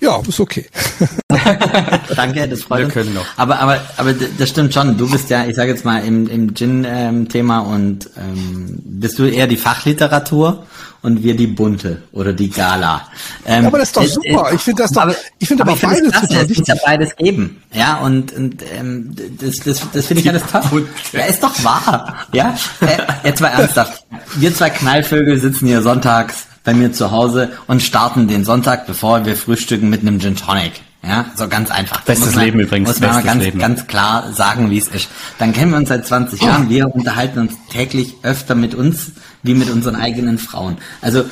ja, 0.00 0.20
ist 0.26 0.40
okay. 0.40 0.66
Danke, 2.18 2.48
das 2.48 2.62
freut 2.62 2.78
Wir 2.80 2.84
uns. 2.86 2.94
können 2.94 3.14
noch. 3.14 3.24
Aber, 3.36 3.58
aber, 3.60 3.80
aber 3.96 4.12
das 4.12 4.48
stimmt 4.48 4.74
schon. 4.74 4.96
Du 4.98 5.10
bist 5.10 5.30
ja, 5.30 5.44
ich 5.46 5.56
sage 5.56 5.70
jetzt 5.70 5.84
mal, 5.84 6.04
im, 6.04 6.26
im 6.28 6.54
Gin-Thema 6.54 7.60
und 7.60 8.10
ähm, 8.16 8.78
bist 8.84 9.18
du 9.18 9.24
eher 9.24 9.46
die 9.46 9.56
Fachliteratur 9.56 10.66
und 11.00 11.22
wir 11.22 11.36
die 11.36 11.46
bunte 11.46 12.02
oder 12.12 12.32
die 12.32 12.50
Gala. 12.50 13.02
Ähm, 13.46 13.66
aber 13.66 13.78
das 13.78 13.88
ist 13.90 13.96
doch 13.96 14.04
super. 14.04 14.50
äh, 14.50 14.54
Ich 14.56 14.60
finde 14.62 14.82
das 14.82 14.90
doch- 14.90 15.14
ich 15.38 15.46
finde 15.46 15.62
aber 15.62 15.72
ich 15.74 15.78
finde 15.78 15.94
beides 15.94 16.06
es 16.08 16.12
klasse, 16.12 16.26
total 16.28 16.42
Es 16.42 16.48
ja 16.50 16.56
wichtig. 16.58 16.80
beides 16.84 17.16
geben. 17.16 17.62
Ja, 17.72 17.96
und, 17.98 18.32
und 18.32 18.62
ähm, 18.76 19.14
das, 19.40 19.56
das, 19.58 19.80
das 19.92 20.06
finde 20.06 20.22
ich 20.22 20.28
alles 20.28 20.42
toll. 20.50 20.88
Ja, 21.12 21.20
ist 21.26 21.42
doch 21.42 21.64
wahr. 21.64 22.16
Ja, 22.32 22.56
äh, 22.80 22.98
jetzt 23.28 23.40
mal 23.40 23.48
ernsthaft. 23.48 24.04
Wir 24.34 24.52
zwei 24.52 24.70
Knallvögel 24.70 25.38
sitzen 25.38 25.68
hier 25.68 25.82
sonntags 25.82 26.46
bei 26.64 26.74
mir 26.74 26.92
zu 26.92 27.12
Hause 27.12 27.52
und 27.68 27.80
starten 27.80 28.26
den 28.26 28.44
Sonntag, 28.44 28.86
bevor 28.88 29.24
wir 29.24 29.36
frühstücken 29.36 29.88
mit 29.88 30.00
einem 30.02 30.18
Gin 30.20 30.34
Tonic. 30.36 30.72
Ja, 31.02 31.26
so 31.36 31.48
ganz 31.48 31.70
einfach. 31.70 32.00
Bestes 32.02 32.34
man- 32.34 32.44
Leben 32.44 32.60
übrigens, 32.60 32.88
Muss 32.88 33.00
man 33.00 33.10
mal 33.10 33.22
ganz, 33.22 33.42
Leben. 33.42 33.58
ganz 33.60 33.86
klar 33.86 34.32
sagen, 34.32 34.68
wie 34.70 34.78
es 34.78 34.88
ist. 34.88 35.08
Dann 35.38 35.52
kennen 35.52 35.70
wir 35.70 35.78
uns 35.78 35.88
seit 35.88 36.06
20 36.06 36.42
Jahren. 36.42 36.68
Wir 36.68 36.92
unterhalten 36.92 37.38
uns 37.38 37.52
täglich 37.70 38.16
öfter 38.22 38.54
mit 38.54 38.74
uns 38.74 39.12
wie 39.42 39.54
mit 39.54 39.70
unseren 39.70 39.94
eigenen 39.94 40.38
Frauen. 40.38 40.78
Also 41.00 41.24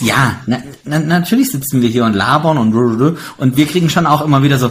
ja, 0.00 0.36
na, 0.46 0.58
na, 0.84 0.98
natürlich 0.98 1.50
sitzen 1.50 1.82
wir 1.82 1.88
hier 1.90 2.04
und 2.04 2.14
labern 2.14 2.56
und 2.56 2.74
und 3.36 3.56
wir 3.56 3.66
kriegen 3.66 3.90
schon 3.90 4.06
auch 4.06 4.22
immer 4.22 4.42
wieder 4.42 4.58
so, 4.58 4.70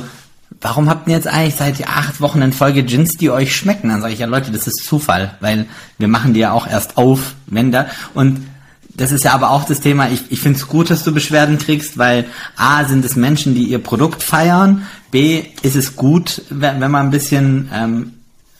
warum 0.61 0.89
habt 0.89 1.07
ihr 1.07 1.13
jetzt 1.13 1.27
eigentlich 1.27 1.55
seit 1.55 1.87
acht 1.87 2.21
Wochen 2.21 2.41
in 2.41 2.53
Folge 2.53 2.83
Gins, 2.83 3.11
die 3.13 3.29
euch 3.29 3.55
schmecken? 3.55 3.89
Dann 3.89 4.01
sage 4.01 4.13
ich 4.13 4.19
ja, 4.19 4.25
Leute, 4.25 4.51
das 4.51 4.65
ist 4.65 4.83
Zufall, 4.83 5.35
weil 5.41 5.67
wir 5.99 6.07
machen 6.07 6.33
die 6.33 6.39
ja 6.39 6.51
auch 6.51 6.65
erst 6.67 6.97
auf, 6.97 7.35
wenn 7.45 7.71
da 7.71 7.85
und 8.15 8.47
das 8.95 9.11
ist 9.11 9.23
ja 9.23 9.33
aber 9.33 9.49
auch 9.49 9.63
das 9.63 9.79
Thema, 9.79 10.09
ich, 10.09 10.21
ich 10.29 10.39
finde 10.39 10.59
es 10.59 10.67
gut, 10.67 10.89
dass 10.89 11.03
du 11.03 11.13
Beschwerden 11.13 11.57
kriegst, 11.57 11.97
weil 11.97 12.25
A, 12.55 12.85
sind 12.85 13.03
es 13.03 13.15
Menschen, 13.15 13.55
die 13.55 13.63
ihr 13.63 13.79
Produkt 13.79 14.21
feiern, 14.21 14.85
B, 15.09 15.43
ist 15.63 15.75
es 15.75 15.95
gut, 15.95 16.43
wenn, 16.49 16.79
wenn 16.79 16.91
man 16.91 17.07
ein 17.07 17.11
bisschen 17.11 17.69
ähm, 17.73 18.13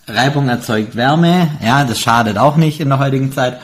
Reibung 0.08 0.50
erzeugt 0.50 0.96
Wärme, 0.96 1.50
ja, 1.64 1.84
das 1.86 2.00
schadet 2.00 2.38
auch 2.38 2.58
nicht 2.58 2.80
in 2.80 2.90
der 2.90 3.00
heutigen 3.00 3.32
Zeit. 3.32 3.60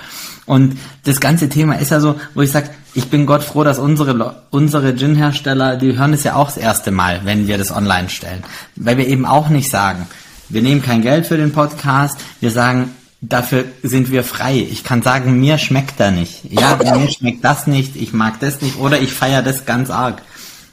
Und 0.45 0.77
das 1.03 1.19
ganze 1.19 1.49
Thema 1.49 1.75
ist 1.75 1.91
ja 1.91 1.99
so, 1.99 2.19
wo 2.33 2.41
ich 2.41 2.51
sage, 2.51 2.69
ich 2.95 3.09
bin 3.09 3.25
Gott 3.25 3.43
froh, 3.43 3.63
dass 3.63 3.77
unsere, 3.77 4.43
unsere 4.49 4.95
Gin-Hersteller, 4.95 5.75
die 5.75 5.97
hören 5.97 6.13
es 6.13 6.23
ja 6.23 6.35
auch 6.35 6.47
das 6.47 6.57
erste 6.57 6.91
Mal, 6.91 7.21
wenn 7.23 7.47
wir 7.47 7.57
das 7.57 7.71
online 7.71 8.09
stellen. 8.09 8.43
Weil 8.75 8.97
wir 8.97 9.07
eben 9.07 9.25
auch 9.25 9.49
nicht 9.49 9.69
sagen, 9.69 10.07
wir 10.49 10.63
nehmen 10.63 10.81
kein 10.81 11.03
Geld 11.03 11.27
für 11.27 11.37
den 11.37 11.51
Podcast, 11.51 12.19
wir 12.39 12.49
sagen, 12.49 12.95
dafür 13.21 13.65
sind 13.83 14.11
wir 14.11 14.23
frei. 14.23 14.67
Ich 14.69 14.83
kann 14.83 15.01
sagen, 15.01 15.39
mir 15.39 15.57
schmeckt 15.57 15.99
er 15.99 16.11
nicht. 16.11 16.41
Ja, 16.49 16.77
mir 16.97 17.09
schmeckt 17.09 17.43
das 17.43 17.67
nicht, 17.67 17.95
ich 17.95 18.13
mag 18.13 18.39
das 18.39 18.61
nicht 18.61 18.77
oder 18.77 18.99
ich 18.99 19.13
feiere 19.13 19.43
das 19.43 19.65
ganz 19.65 19.89
arg. 19.89 20.21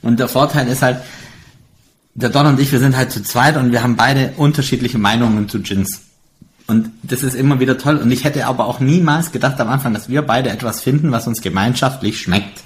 Und 0.03 0.21
der 0.21 0.29
Vorteil 0.29 0.69
ist 0.69 0.83
halt, 0.83 0.99
der 2.15 2.31
Don 2.31 2.47
und 2.47 2.61
ich, 2.61 2.73
wir 2.73 2.79
sind 2.79 2.97
halt 2.97 3.13
zu 3.13 3.23
zweit 3.23 3.57
und 3.57 3.73
wir 3.73 3.83
haben 3.83 3.97
beide 3.97 4.33
unterschiedliche 4.37 4.99
Meinungen 4.99 5.49
zu 5.49 5.61
Gins. 5.61 6.01
Und 6.67 6.91
das 7.03 7.23
ist 7.23 7.35
immer 7.35 7.61
wieder 7.61 7.79
toll. 7.79 7.99
Und 7.99 8.11
ich 8.11 8.25
hätte 8.25 8.47
aber 8.47 8.67
auch 8.67 8.81
niemals 8.81 9.33
gedacht 9.33 9.61
am 9.61 9.69
Anfang, 9.69 9.95
dass 9.95 10.09
wir 10.09 10.23
beide 10.23 10.51
etwas 10.51 10.81
finden, 10.81 11.13
was 11.13 11.27
uns 11.27 11.43
gemeinschaftlich 11.43 12.21
schmeckt. 12.21 12.63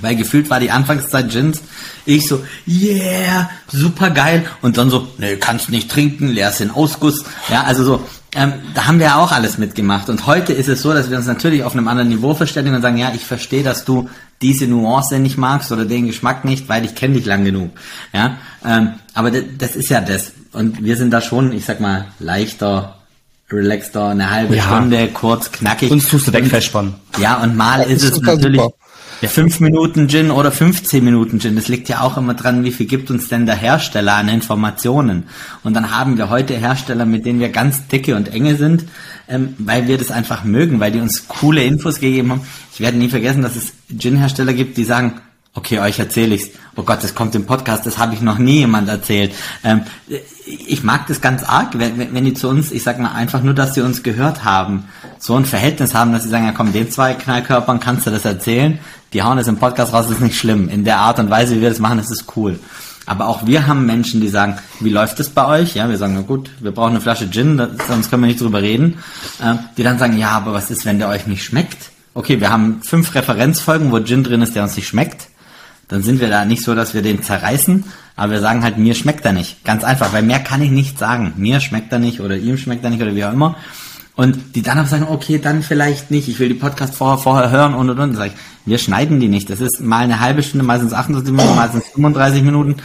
Weil 0.00 0.16
gefühlt 0.16 0.50
war 0.50 0.60
die 0.60 0.70
Anfangszeit 0.70 1.30
Gins, 1.30 1.62
ich 2.04 2.28
so, 2.28 2.44
yeah, 2.66 3.48
super 3.68 4.10
geil. 4.10 4.44
Und 4.60 4.76
dann 4.76 4.90
so, 4.90 5.08
nee, 5.16 5.36
kannst 5.36 5.70
nicht 5.70 5.90
trinken, 5.90 6.28
leer 6.28 6.50
ist 6.50 6.60
in 6.60 6.70
Ausguss. 6.70 7.24
Ja, 7.48 7.62
also 7.62 7.84
so, 7.84 8.04
ähm, 8.36 8.52
da 8.74 8.86
haben 8.86 8.98
wir 8.98 9.06
ja 9.06 9.16
auch 9.16 9.32
alles 9.32 9.58
mitgemacht. 9.58 10.08
Und 10.08 10.26
heute 10.26 10.52
ist 10.52 10.68
es 10.68 10.82
so, 10.82 10.92
dass 10.92 11.10
wir 11.10 11.16
uns 11.16 11.26
natürlich 11.26 11.64
auf 11.64 11.72
einem 11.72 11.88
anderen 11.88 12.08
Niveau 12.08 12.34
verständigen 12.34 12.76
und 12.76 12.82
sagen, 12.82 12.98
ja, 12.98 13.12
ich 13.14 13.24
verstehe, 13.24 13.62
dass 13.62 13.84
du 13.84 14.08
diese 14.42 14.66
Nuance 14.66 15.18
nicht 15.18 15.38
magst 15.38 15.72
oder 15.72 15.84
den 15.86 16.06
Geschmack 16.06 16.44
nicht, 16.44 16.68
weil 16.68 16.84
ich 16.84 16.94
kenne 16.94 17.14
dich 17.14 17.24
lang 17.24 17.44
genug. 17.44 17.70
Ja, 18.12 18.36
ähm, 18.64 18.94
aber 19.14 19.30
das 19.30 19.74
ist 19.74 19.88
ja 19.88 20.00
das. 20.00 20.32
Und 20.52 20.84
wir 20.84 20.96
sind 20.96 21.10
da 21.10 21.20
schon, 21.20 21.52
ich 21.52 21.64
sag 21.64 21.80
mal, 21.80 22.06
leichter, 22.18 22.96
relaxter, 23.50 24.08
eine 24.08 24.30
halbe 24.30 24.56
Ja. 24.56 24.64
Stunde, 24.64 25.08
kurz, 25.08 25.50
knackig. 25.50 25.90
Uns 25.90 26.08
tust 26.08 26.28
du 26.28 26.32
wegfestspannen. 26.32 26.94
Ja, 27.18 27.42
und 27.42 27.56
mal 27.56 27.82
ist 27.82 28.02
es 28.02 28.20
natürlich 28.20 28.60
super. 28.60 28.74
Ja, 29.20 29.28
fünf 29.28 29.60
Minuten 29.60 30.08
Gin 30.08 30.30
oder 30.30 30.52
15 30.52 31.02
Minuten 31.02 31.40
Gin. 31.40 31.56
Das 31.56 31.68
liegt 31.68 31.88
ja 31.88 32.00
auch 32.02 32.16
immer 32.16 32.34
dran, 32.34 32.64
wie 32.64 32.72
viel 32.72 32.86
gibt 32.86 33.10
uns 33.10 33.28
denn 33.28 33.46
der 33.46 33.56
Hersteller 33.56 34.14
an 34.14 34.28
Informationen. 34.28 35.24
Und 35.62 35.74
dann 35.74 35.96
haben 35.96 36.18
wir 36.18 36.28
heute 36.28 36.54
Hersteller, 36.54 37.06
mit 37.06 37.24
denen 37.24 37.40
wir 37.40 37.48
ganz 37.48 37.86
dicke 37.88 38.16
und 38.16 38.32
enge 38.32 38.56
sind, 38.56 38.84
ähm, 39.28 39.54
weil 39.58 39.88
wir 39.88 39.98
das 39.98 40.10
einfach 40.10 40.44
mögen, 40.44 40.80
weil 40.80 40.92
die 40.92 41.00
uns 41.00 41.28
coole 41.28 41.64
Infos 41.64 42.00
gegeben 42.00 42.32
haben. 42.32 42.40
Ich 42.74 42.80
werde 42.80 42.98
nie 42.98 43.08
vergessen, 43.08 43.42
dass 43.42 43.56
es 43.56 43.72
Gin-Hersteller 43.96 44.52
gibt, 44.52 44.76
die 44.76 44.84
sagen, 44.84 45.14
okay, 45.56 45.80
euch 45.80 45.98
erzähle 45.98 46.34
ich's. 46.34 46.50
Oh 46.76 46.82
Gott, 46.82 47.02
das 47.02 47.14
kommt 47.14 47.34
im 47.34 47.46
Podcast, 47.46 47.86
das 47.86 47.98
habe 47.98 48.14
ich 48.14 48.20
noch 48.20 48.38
nie 48.38 48.58
jemand 48.58 48.88
erzählt. 48.88 49.34
Ähm, 49.64 49.82
ich 50.44 50.84
mag 50.84 51.06
das 51.08 51.20
ganz 51.20 51.42
arg, 51.42 51.78
wenn, 51.78 52.14
wenn 52.14 52.24
die 52.24 52.34
zu 52.34 52.48
uns, 52.48 52.70
ich 52.70 52.82
sag 52.82 52.98
mal 52.98 53.12
einfach 53.12 53.42
nur, 53.42 53.54
dass 53.54 53.74
sie 53.74 53.80
uns 53.80 54.02
gehört 54.02 54.44
haben, 54.44 54.84
so 55.18 55.34
ein 55.34 55.46
Verhältnis 55.46 55.94
haben, 55.94 56.12
dass 56.12 56.22
sie 56.22 56.28
sagen, 56.28 56.44
ja 56.44 56.52
komm, 56.52 56.72
den 56.72 56.90
zwei 56.90 57.14
Knallkörpern 57.14 57.80
kannst 57.80 58.06
du 58.06 58.10
das 58.10 58.24
erzählen, 58.24 58.78
die 59.12 59.22
hauen 59.22 59.38
das 59.38 59.48
im 59.48 59.56
Podcast 59.56 59.92
raus, 59.92 60.06
das 60.06 60.16
ist 60.16 60.22
nicht 60.22 60.38
schlimm. 60.38 60.68
In 60.68 60.84
der 60.84 60.98
Art 60.98 61.18
und 61.18 61.30
Weise, 61.30 61.56
wie 61.56 61.62
wir 61.62 61.70
das 61.70 61.78
machen, 61.78 61.98
das 61.98 62.10
ist 62.10 62.36
cool. 62.36 62.58
Aber 63.06 63.28
auch 63.28 63.46
wir 63.46 63.66
haben 63.66 63.86
Menschen, 63.86 64.20
die 64.20 64.28
sagen, 64.28 64.58
wie 64.80 64.90
läuft 64.90 65.18
es 65.20 65.30
bei 65.30 65.46
euch? 65.46 65.74
Ja, 65.74 65.88
wir 65.88 65.96
sagen, 65.96 66.14
na 66.14 66.22
gut, 66.22 66.50
wir 66.60 66.72
brauchen 66.72 66.90
eine 66.90 67.00
Flasche 67.00 67.30
Gin, 67.30 67.56
sonst 67.88 68.10
können 68.10 68.22
wir 68.22 68.26
nicht 68.26 68.40
drüber 68.40 68.60
reden. 68.60 68.98
Ähm, 69.42 69.60
die 69.76 69.84
dann 69.84 69.98
sagen, 69.98 70.18
ja, 70.18 70.30
aber 70.30 70.52
was 70.52 70.70
ist, 70.70 70.84
wenn 70.84 70.98
der 70.98 71.08
euch 71.08 71.26
nicht 71.26 71.44
schmeckt? 71.44 71.90
Okay, 72.14 72.40
wir 72.40 72.50
haben 72.50 72.82
fünf 72.82 73.14
Referenzfolgen, 73.14 73.92
wo 73.92 74.00
Gin 74.00 74.24
drin 74.24 74.42
ist, 74.42 74.54
der 74.54 74.64
uns 74.64 74.76
nicht 74.76 74.88
schmeckt 74.88 75.28
dann 75.88 76.02
sind 76.02 76.20
wir 76.20 76.28
da 76.28 76.44
nicht 76.44 76.62
so, 76.62 76.74
dass 76.74 76.94
wir 76.94 77.02
den 77.02 77.22
zerreißen, 77.22 77.84
aber 78.16 78.32
wir 78.32 78.40
sagen 78.40 78.64
halt, 78.64 78.78
mir 78.78 78.94
schmeckt 78.94 79.24
er 79.24 79.32
nicht. 79.32 79.62
Ganz 79.64 79.84
einfach, 79.84 80.12
weil 80.12 80.22
mehr 80.22 80.40
kann 80.40 80.62
ich 80.62 80.70
nicht 80.70 80.98
sagen. 80.98 81.34
Mir 81.36 81.60
schmeckt 81.60 81.92
er 81.92 81.98
nicht 81.98 82.20
oder 82.20 82.36
ihm 82.36 82.56
schmeckt 82.56 82.82
er 82.82 82.90
nicht 82.90 83.02
oder 83.02 83.14
wie 83.14 83.24
auch 83.24 83.32
immer. 83.32 83.56
Und 84.16 84.56
die 84.56 84.62
dann 84.62 84.78
aber 84.78 84.88
sagen, 84.88 85.06
okay, 85.08 85.38
dann 85.38 85.62
vielleicht 85.62 86.10
nicht. 86.10 86.26
Ich 86.28 86.38
will 86.38 86.48
die 86.48 86.54
Podcast 86.54 86.94
vorher, 86.94 87.18
vorher 87.18 87.50
hören 87.50 87.74
und 87.74 87.90
und 87.90 88.00
und. 88.00 88.14
Sag 88.14 88.28
ich, 88.28 88.32
wir 88.64 88.78
schneiden 88.78 89.20
die 89.20 89.28
nicht. 89.28 89.50
Das 89.50 89.60
ist 89.60 89.80
mal 89.80 90.04
eine 90.04 90.20
halbe 90.20 90.42
Stunde, 90.42 90.64
meistens 90.64 90.94
28 90.94 91.32
Minuten, 91.32 91.54
meistens 91.54 91.84
35 91.88 92.42
Minuten. 92.42 92.76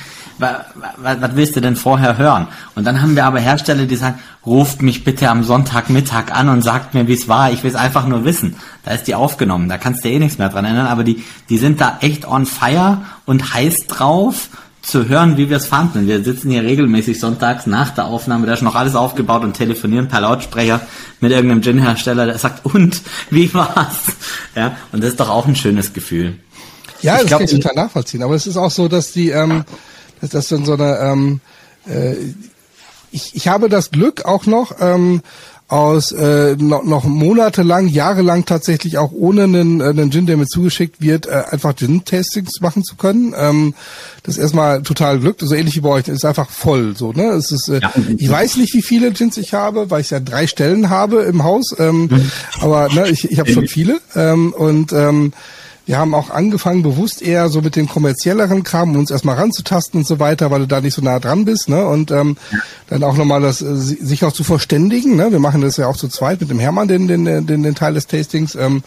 Was, 0.41 1.21
was, 1.21 1.35
willst 1.35 1.55
du 1.55 1.61
denn 1.61 1.75
vorher 1.75 2.17
hören? 2.17 2.47
Und 2.75 2.85
dann 2.85 3.01
haben 3.01 3.15
wir 3.15 3.25
aber 3.25 3.39
Hersteller, 3.39 3.85
die 3.85 3.95
sagen, 3.95 4.19
ruft 4.45 4.81
mich 4.81 5.03
bitte 5.03 5.29
am 5.29 5.43
Sonntagmittag 5.43 6.31
an 6.31 6.49
und 6.49 6.61
sagt 6.61 6.93
mir, 6.93 7.07
wie 7.07 7.13
es 7.13 7.27
war. 7.27 7.51
Ich 7.51 7.63
will 7.63 7.69
es 7.69 7.75
einfach 7.75 8.07
nur 8.07 8.25
wissen. 8.25 8.55
Da 8.83 8.91
ist 8.91 9.07
die 9.07 9.15
aufgenommen. 9.15 9.69
Da 9.69 9.77
kannst 9.77 10.03
du 10.03 10.09
eh 10.09 10.19
nichts 10.19 10.37
mehr 10.37 10.49
dran 10.49 10.65
ändern. 10.65 10.87
Aber 10.87 11.03
die, 11.03 11.23
die 11.49 11.57
sind 11.57 11.79
da 11.79 11.99
echt 12.01 12.27
on 12.27 12.45
fire 12.45 13.01
und 13.25 13.53
heiß 13.53 13.87
drauf 13.87 14.49
zu 14.81 15.07
hören, 15.07 15.37
wie 15.37 15.49
wir 15.49 15.57
es 15.57 15.67
fanden. 15.67 16.07
Wir 16.07 16.23
sitzen 16.23 16.49
hier 16.49 16.63
regelmäßig 16.63 17.19
sonntags 17.19 17.67
nach 17.67 17.91
der 17.91 18.05
Aufnahme, 18.05 18.47
da 18.47 18.53
ist 18.53 18.63
noch 18.63 18.75
alles 18.75 18.95
aufgebaut 18.95 19.43
und 19.43 19.53
telefonieren 19.53 20.07
per 20.07 20.21
Lautsprecher 20.21 20.81
mit 21.19 21.31
irgendeinem 21.31 21.61
Gin-Hersteller, 21.61 22.25
der 22.25 22.37
sagt, 22.39 22.65
und, 22.65 23.01
wie 23.29 23.53
war's? 23.53 24.01
Ja, 24.55 24.75
und 24.91 25.03
das 25.03 25.11
ist 25.11 25.19
doch 25.19 25.29
auch 25.29 25.47
ein 25.47 25.55
schönes 25.55 25.93
Gefühl. 25.93 26.39
Ja, 27.01 27.15
Ich 27.15 27.21
das 27.21 27.27
glaub, 27.27 27.39
kann 27.39 27.45
ich 27.45 27.53
total 27.53 27.75
nachvollziehen. 27.75 28.23
Aber 28.23 28.35
es 28.35 28.47
ist 28.47 28.57
auch 28.57 28.71
so, 28.71 28.87
dass 28.87 29.11
die, 29.11 29.29
ähm, 29.29 29.63
dass 30.21 30.29
das 30.29 30.47
dann 30.49 30.65
so 30.65 30.73
eine, 30.73 30.97
ähm, 30.99 31.39
äh, 31.87 32.13
ich, 33.11 33.35
ich 33.35 33.47
habe 33.47 33.67
das 33.69 33.91
Glück 33.91 34.23
auch 34.25 34.45
noch, 34.45 34.75
ähm, 34.79 35.21
aus 35.67 36.11
äh, 36.11 36.57
noch, 36.57 36.83
noch 36.83 37.05
monatelang, 37.05 37.87
jahrelang 37.87 38.43
tatsächlich 38.43 38.97
auch 38.97 39.13
ohne 39.13 39.43
einen, 39.43 39.79
äh, 39.79 39.85
einen 39.85 40.11
Gin, 40.11 40.25
der 40.25 40.35
mir 40.35 40.45
zugeschickt 40.45 40.99
wird, 40.99 41.27
äh, 41.27 41.43
einfach 41.49 41.73
Gin-Tastings 41.77 42.59
machen 42.59 42.83
zu 42.83 42.97
können. 42.97 43.33
Ähm, 43.37 43.73
das 44.23 44.35
ist 44.35 44.41
erstmal 44.41 44.83
total 44.83 45.19
Glück, 45.19 45.37
so 45.39 45.55
ähnlich 45.55 45.77
wie 45.77 45.79
bei 45.79 45.87
euch, 45.87 46.03
das 46.03 46.15
ist 46.15 46.25
einfach 46.25 46.49
voll 46.49 46.97
so. 46.97 47.13
Ne? 47.13 47.23
Es 47.29 47.53
ist, 47.53 47.69
äh, 47.69 47.79
Ja. 47.81 47.93
Ich 48.17 48.29
weiß 48.29 48.57
nicht, 48.57 48.73
wie 48.73 48.81
viele 48.81 49.11
Gins 49.13 49.37
ich 49.37 49.53
habe, 49.53 49.89
weil 49.89 50.01
ich 50.01 50.09
ja 50.09 50.19
drei 50.19 50.45
Stellen 50.45 50.89
habe 50.89 51.21
im 51.21 51.45
Haus, 51.45 51.73
ähm, 51.79 52.09
Mhm. 52.11 52.31
aber 52.59 52.89
ne, 52.93 53.07
ich, 53.07 53.31
ich 53.31 53.39
habe 53.39 53.49
schon 53.53 53.67
viele 53.69 54.01
ähm, 54.13 54.51
und 54.51 54.91
ähm, 54.91 55.31
wir 55.91 55.97
haben 55.97 56.13
auch 56.15 56.29
angefangen, 56.29 56.83
bewusst 56.83 57.21
eher 57.21 57.49
so 57.49 57.59
mit 57.61 57.75
dem 57.75 57.89
kommerzielleren 57.89 58.63
Kram, 58.63 58.91
um 58.91 58.95
uns 58.99 59.11
erstmal 59.11 59.35
ranzutasten 59.35 59.99
und 59.99 60.07
so 60.07 60.19
weiter, 60.19 60.49
weil 60.49 60.61
du 60.61 60.67
da 60.67 60.79
nicht 60.79 60.93
so 60.93 61.01
nah 61.01 61.19
dran 61.19 61.43
bist, 61.43 61.67
ne? 61.67 61.85
Und 61.85 62.11
ähm, 62.11 62.37
dann 62.87 63.03
auch 63.03 63.17
nochmal 63.17 63.41
das 63.41 63.61
äh, 63.61 63.75
si- 63.75 63.97
sich 64.01 64.23
auch 64.23 64.31
zu 64.31 64.45
verständigen, 64.45 65.17
ne? 65.17 65.33
Wir 65.33 65.39
machen 65.39 65.59
das 65.59 65.75
ja 65.75 65.87
auch 65.87 65.97
zu 65.97 66.07
zweit 66.07 66.39
mit 66.39 66.49
dem 66.49 66.59
Hermann, 66.59 66.87
den, 66.87 67.09
den, 67.09 67.25
den, 67.25 67.45
den 67.63 67.75
Teil 67.75 67.93
des 67.93 68.07
Tastings. 68.07 68.55
Ähm, 68.55 68.83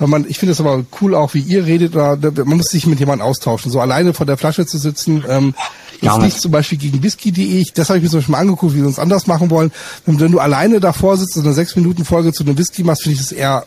weil 0.00 0.08
man, 0.08 0.26
ich 0.28 0.38
finde 0.40 0.50
es 0.52 0.58
aber 0.60 0.84
cool 1.00 1.14
auch, 1.14 1.32
wie 1.34 1.40
ihr 1.40 1.64
redet, 1.64 1.94
oder 1.94 2.18
man 2.44 2.56
muss 2.56 2.66
sich 2.70 2.86
mit 2.86 2.98
jemandem 2.98 3.24
austauschen. 3.26 3.70
So 3.70 3.80
alleine 3.80 4.12
vor 4.12 4.26
der 4.26 4.36
Flasche 4.36 4.66
zu 4.66 4.78
sitzen, 4.78 5.24
ähm, 5.28 5.54
jetzt 6.00 6.14
nicht. 6.16 6.22
nicht 6.24 6.40
zum 6.40 6.50
Beispiel 6.50 6.78
gegen 6.78 7.02
whisky.de, 7.04 7.60
ich- 7.60 7.72
das 7.72 7.88
habe 7.88 7.98
ich 7.98 8.02
mir 8.02 8.10
zum 8.10 8.18
Beispiel 8.18 8.32
mal 8.32 8.40
angeguckt, 8.40 8.74
wie 8.74 8.78
wir 8.80 8.86
uns 8.88 8.98
anders 8.98 9.28
machen 9.28 9.48
wollen. 9.50 9.70
Wenn, 10.06 10.18
wenn 10.18 10.32
du 10.32 10.40
alleine 10.40 10.80
davor 10.80 11.16
sitzt 11.18 11.36
und 11.36 11.44
eine 11.44 11.54
sechs 11.54 11.76
Minuten 11.76 12.04
Folge 12.04 12.32
zu 12.32 12.42
einem 12.42 12.58
Whisky 12.58 12.82
machst, 12.82 13.04
finde 13.04 13.14
ich 13.14 13.20
das 13.20 13.30
eher, 13.30 13.64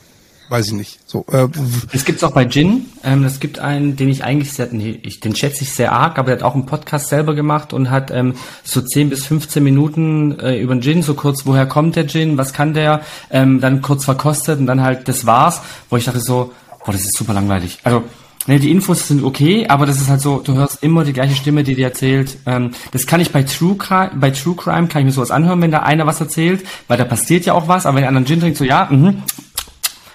weiß 0.51 0.67
ich 0.67 0.73
nicht. 0.73 0.99
So, 1.05 1.25
äh, 1.31 1.47
Es 1.93 2.03
gibt's 2.03 2.23
auch 2.23 2.33
bei 2.33 2.45
Gin. 2.45 2.87
Ähm, 3.03 3.23
es 3.23 3.39
gibt 3.39 3.59
einen, 3.59 3.95
den 3.95 4.09
ich 4.09 4.23
eigentlich 4.25 4.51
sehr, 4.51 4.67
nee, 4.71 4.99
ich, 5.01 5.21
den 5.21 5.33
schätze 5.35 5.63
ich 5.63 5.71
sehr 5.71 5.93
arg, 5.93 6.19
aber 6.19 6.27
der 6.27 6.37
hat 6.37 6.43
auch 6.43 6.53
einen 6.53 6.65
Podcast 6.65 7.07
selber 7.07 7.33
gemacht 7.33 7.71
und 7.71 7.89
hat 7.89 8.11
ähm, 8.11 8.35
so 8.63 8.81
10 8.81 9.09
bis 9.09 9.25
15 9.25 9.63
Minuten 9.63 10.37
äh, 10.39 10.59
über 10.59 10.75
den 10.75 10.81
Gin, 10.81 11.03
so 11.03 11.13
kurz, 11.13 11.45
woher 11.45 11.65
kommt 11.65 11.95
der 11.95 12.05
Gin, 12.05 12.37
was 12.37 12.51
kann 12.51 12.73
der, 12.73 13.01
ähm, 13.31 13.61
dann 13.61 13.81
kurz 13.81 14.03
verkostet 14.03 14.59
und 14.59 14.67
dann 14.67 14.81
halt, 14.81 15.07
das 15.07 15.25
war's, 15.25 15.61
wo 15.89 15.95
ich 15.95 16.05
dachte 16.05 16.19
so, 16.19 16.51
boah, 16.85 16.91
das 16.91 17.01
ist 17.01 17.17
super 17.17 17.33
langweilig. 17.33 17.79
Also, 17.83 18.03
ne, 18.47 18.59
die 18.59 18.71
Infos 18.71 19.07
sind 19.07 19.23
okay, 19.23 19.67
aber 19.69 19.85
das 19.85 20.01
ist 20.01 20.09
halt 20.09 20.19
so, 20.19 20.39
du 20.39 20.55
hörst 20.55 20.83
immer 20.83 21.05
die 21.05 21.13
gleiche 21.13 21.35
Stimme, 21.35 21.63
die 21.63 21.75
dir 21.75 21.85
erzählt. 21.87 22.37
Ähm, 22.45 22.71
das 22.91 23.07
kann 23.07 23.21
ich 23.21 23.31
bei 23.31 23.43
True 23.43 23.77
Crime, 23.77 24.11
bei 24.15 24.31
True 24.31 24.55
Crime 24.55 24.87
kann 24.87 25.01
ich 25.01 25.05
mir 25.05 25.11
sowas 25.11 25.31
anhören, 25.31 25.61
wenn 25.61 25.71
da 25.71 25.79
einer 25.79 26.05
was 26.05 26.19
erzählt, 26.19 26.65
weil 26.89 26.97
da 26.97 27.05
passiert 27.05 27.45
ja 27.45 27.53
auch 27.53 27.69
was, 27.69 27.85
aber 27.85 27.97
wenn 27.97 28.03
einer 28.03 28.17
einen 28.17 28.25
Gin 28.25 28.41
trinkt, 28.41 28.57
so 28.57 28.65
ja, 28.65 28.89
mhm, 28.91 29.23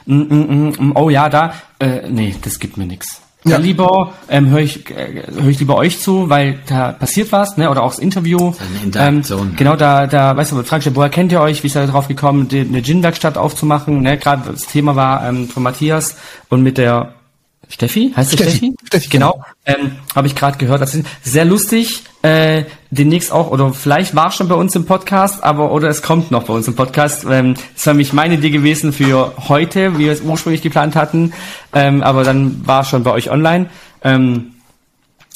mm, 0.07 0.15
mm, 0.15 0.75
mm, 0.79 0.93
oh 0.95 1.11
ja, 1.11 1.29
da, 1.29 1.55
äh, 1.79 2.09
nee, 2.09 2.35
das 2.43 2.59
gibt 2.59 2.77
mir 2.77 2.87
nix. 2.87 3.21
Ja. 3.47 3.59
Lieber 3.59 4.13
ähm, 4.29 4.51
höre 4.51 4.61
ich, 4.61 4.91
äh, 4.91 5.23
hör 5.33 5.49
ich 5.49 5.61
lieber 5.61 5.77
euch 5.77 6.01
zu, 6.01 6.29
weil 6.29 6.59
da 6.67 6.93
passiert 6.93 7.31
was, 7.31 7.57
ne? 7.57 7.71
Oder 7.71 7.85
auch 7.85 7.91
das 7.91 8.01
Interview. 8.01 8.39
eine 8.39 8.85
Interaktion. 8.85 9.51
Ähm, 9.51 9.57
genau, 9.57 9.77
da, 9.77 10.09
da, 10.09 10.37
weißt 10.37 10.53
du, 10.53 10.63
Frank, 10.65 10.85
woher 10.95 11.11
kennt 11.11 11.31
ihr 11.31 11.41
euch? 11.41 11.63
Wie 11.63 11.69
seid 11.69 11.89
ihr 11.89 11.93
drauf 11.93 12.09
gekommen, 12.09 12.49
die, 12.49 12.61
eine 12.61 12.83
Gin-Werkstatt 12.83 13.39
aufzumachen? 13.39 14.03
Ne? 14.03 14.19
Gerade 14.19 14.51
das 14.51 14.67
Thema 14.67 14.97
war 14.97 15.29
ähm, 15.29 15.49
von 15.49 15.63
Matthias 15.63 16.17
und 16.49 16.63
mit 16.63 16.77
der 16.77 17.15
Steffi, 17.69 18.13
heißt 18.15 18.31
sie 18.31 18.37
Steffi, 18.37 18.51
Steffi? 18.57 18.75
Steffi, 18.87 19.09
genau. 19.09 19.43
Ähm, 19.65 19.93
Habe 20.15 20.29
ich 20.29 20.35
gerade 20.35 20.57
gehört. 20.57 20.81
Das 20.81 20.95
ist 20.95 21.07
sehr 21.23 21.45
lustig. 21.45 22.03
Äh, 22.23 22.65
demnächst 22.91 23.33
auch, 23.33 23.51
oder 23.51 23.73
vielleicht 23.73 24.15
war 24.15 24.29
es 24.29 24.37
schon 24.37 24.49
bei 24.49 24.55
uns 24.55 24.75
im 24.77 24.87
Podcast, 24.87 25.43
aber 25.43 25.73
oder 25.73 25.89
es 25.89 26.03
kommt 26.03 26.31
noch 26.31 26.45
bei 26.45 26.55
uns 26.55 26.69
im 26.69 26.77
Podcast. 26.77 27.27
Ähm, 27.29 27.55
das 27.75 27.87
war 27.87 27.95
nämlich 27.95 28.13
meine 28.13 28.35
Idee 28.35 28.51
gewesen 28.51 28.93
für 28.93 29.33
heute, 29.49 29.99
wie 29.99 30.05
wir 30.05 30.13
es 30.13 30.21
ursprünglich 30.21 30.63
geplant 30.63 30.95
hatten. 30.95 31.33
Ähm, 31.73 32.03
aber 32.03 32.25
dann 32.25 32.67
war 32.67 32.83
es 32.83 32.89
schon 32.89 33.03
bei 33.03 33.11
euch 33.11 33.31
online. 33.31 33.69
Ähm, 34.03 34.53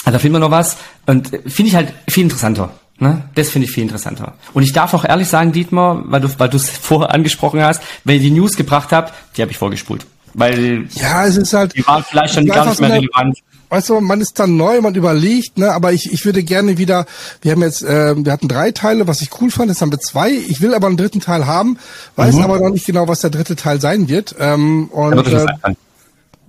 also 0.05 0.13
da 0.13 0.19
finden 0.19 0.37
wir 0.37 0.41
noch 0.41 0.51
was. 0.51 0.77
Und 1.07 1.33
äh, 1.33 1.41
finde 1.49 1.69
ich 1.69 1.75
halt 1.75 1.93
viel 2.09 2.25
interessanter. 2.25 2.71
Ne? 3.01 3.23
Das 3.35 3.49
finde 3.49 3.67
ich 3.67 3.73
viel 3.73 3.83
interessanter. 3.83 4.35
Und 4.53 4.63
ich 4.63 4.73
darf 4.73 4.93
auch 4.95 5.05
ehrlich 5.05 5.27
sagen, 5.27 5.53
Dietmar, 5.53 6.03
weil 6.07 6.21
du 6.21 6.29
weil 6.39 6.49
du 6.49 6.57
es 6.57 6.71
vorher 6.83 7.13
angesprochen 7.13 7.63
hast, 7.63 7.83
wenn 8.05 8.17
ihr 8.17 8.23
die 8.23 8.31
News 8.31 8.57
gebracht 8.57 8.93
habt, 8.93 9.15
die 9.37 9.43
habe 9.43 9.51
ich 9.51 9.59
vorgespult. 9.59 10.07
Weil 10.35 10.87
ja, 10.93 11.27
es 11.27 11.37
ist 11.37 11.53
halt. 11.53 11.77
die 11.77 11.87
waren 11.87 12.05
vielleicht 12.05 12.37
ist 12.37 12.47
gar 12.49 12.69
nicht 12.69 12.81
mehr 12.81 12.93
relevant. 12.93 13.39
Weißt 13.71 13.89
du, 13.89 14.01
man 14.01 14.21
ist 14.21 14.39
dann 14.41 14.57
neu, 14.57 14.81
man 14.81 14.97
überlegt, 14.97 15.57
ne, 15.57 15.73
aber 15.73 15.93
ich, 15.93 16.13
ich 16.13 16.25
würde 16.25 16.43
gerne 16.43 16.77
wieder, 16.77 17.07
wir 17.41 17.53
haben 17.53 17.63
jetzt, 17.63 17.85
äh, 17.85 18.17
wir 18.17 18.33
hatten 18.33 18.49
drei 18.49 18.73
Teile, 18.73 19.07
was 19.07 19.23
ich 19.23 19.31
cool 19.41 19.53
fand, 19.53 19.71
jetzt 19.71 19.81
haben 19.81 19.93
wir 19.93 20.01
zwei, 20.01 20.33
ich 20.33 20.61
will 20.61 20.75
aber 20.75 20.89
einen 20.89 20.97
dritten 20.97 21.21
Teil 21.21 21.47
haben, 21.47 21.79
weiß 22.17 22.39
aber 22.39 22.59
noch 22.59 22.71
nicht 22.71 22.85
genau, 22.85 23.07
was 23.07 23.21
der 23.21 23.31
dritte 23.31 23.55
Teil 23.55 23.81
sein 23.81 24.09
wird. 24.09 24.35
Ähm, 24.41 24.89
und 24.89 25.25
äh, 25.29 25.47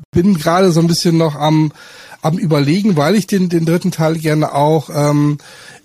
bin 0.10 0.36
gerade 0.40 0.72
so 0.72 0.80
ein 0.80 0.88
bisschen 0.88 1.18
noch 1.18 1.36
am 1.36 1.72
am 2.24 2.38
überlegen, 2.38 2.98
weil 2.98 3.16
ich 3.16 3.28
den 3.28 3.50
den 3.50 3.66
dritten 3.66 3.92
Teil 3.92 4.18
gerne 4.18 4.54
auch 4.54 4.90
ähm, 4.94 5.38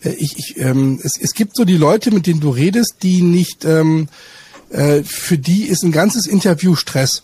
äh, 0.03 0.11
ich, 0.11 0.39
ich 0.39 0.59
ähm, 0.59 1.01
es, 1.03 1.13
es 1.21 1.35
gibt 1.35 1.57
so 1.57 1.65
die 1.65 1.77
Leute, 1.77 2.11
mit 2.11 2.27
denen 2.27 2.41
du 2.41 2.51
redest, 2.51 2.97
die 3.03 3.23
nicht 3.23 3.65
ähm, 3.65 4.09
äh, 4.71 5.03
für 5.03 5.39
die 5.39 5.65
ist 5.65 5.83
ein 5.83 5.93
ganzes 5.93 6.27
Interview 6.27 6.75
Stress. 6.75 7.23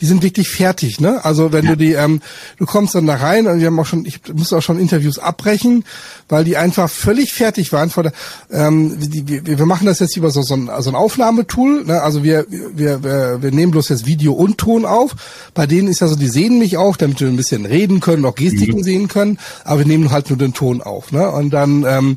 Die 0.00 0.06
sind 0.06 0.22
wirklich 0.22 0.48
fertig, 0.48 0.98
ne? 0.98 1.22
Also 1.26 1.52
wenn 1.52 1.66
du 1.66 1.76
die, 1.76 1.92
ähm, 1.92 2.22
du 2.56 2.64
kommst 2.64 2.94
dann 2.94 3.06
da 3.06 3.16
rein 3.16 3.46
und 3.46 3.60
wir 3.60 3.66
haben 3.66 3.78
auch 3.78 3.84
schon, 3.84 4.06
ich 4.06 4.20
musste 4.32 4.56
auch 4.56 4.62
schon 4.62 4.78
Interviews 4.78 5.18
abbrechen, 5.18 5.84
weil 6.26 6.42
die 6.42 6.56
einfach 6.56 6.88
völlig 6.88 7.34
fertig 7.34 7.70
waren 7.74 7.90
vor 7.90 8.04
der, 8.04 8.12
ähm, 8.50 8.98
die, 8.98 9.28
wir, 9.28 9.58
wir 9.58 9.66
machen 9.66 9.86
das 9.86 9.98
jetzt 9.98 10.16
über 10.16 10.30
so, 10.30 10.40
so 10.40 10.54
ein, 10.54 10.70
so 10.78 10.88
ein 10.88 10.96
Aufnahmetool, 10.96 11.84
ne? 11.84 12.00
Also 12.00 12.24
wir, 12.24 12.46
wir, 12.48 13.04
wir, 13.04 13.42
wir 13.42 13.50
nehmen 13.50 13.72
bloß 13.72 13.90
jetzt 13.90 14.06
Video 14.06 14.32
und 14.32 14.56
Ton 14.56 14.86
auf. 14.86 15.14
Bei 15.52 15.66
denen 15.66 15.88
ist 15.88 16.00
ja 16.00 16.08
so, 16.08 16.16
die 16.16 16.28
sehen 16.28 16.58
mich 16.58 16.78
auch, 16.78 16.96
damit 16.96 17.20
wir 17.20 17.28
ein 17.28 17.36
bisschen 17.36 17.66
reden 17.66 18.00
können, 18.00 18.24
auch 18.24 18.34
Gestiken 18.34 18.82
sehen 18.82 19.08
können, 19.08 19.38
aber 19.64 19.80
wir 19.80 19.86
nehmen 19.86 20.10
halt 20.10 20.30
nur 20.30 20.38
den 20.38 20.54
Ton 20.54 20.80
auf, 20.80 21.12
ne? 21.12 21.30
Und 21.30 21.50
dann, 21.50 21.84
ähm, 21.86 22.16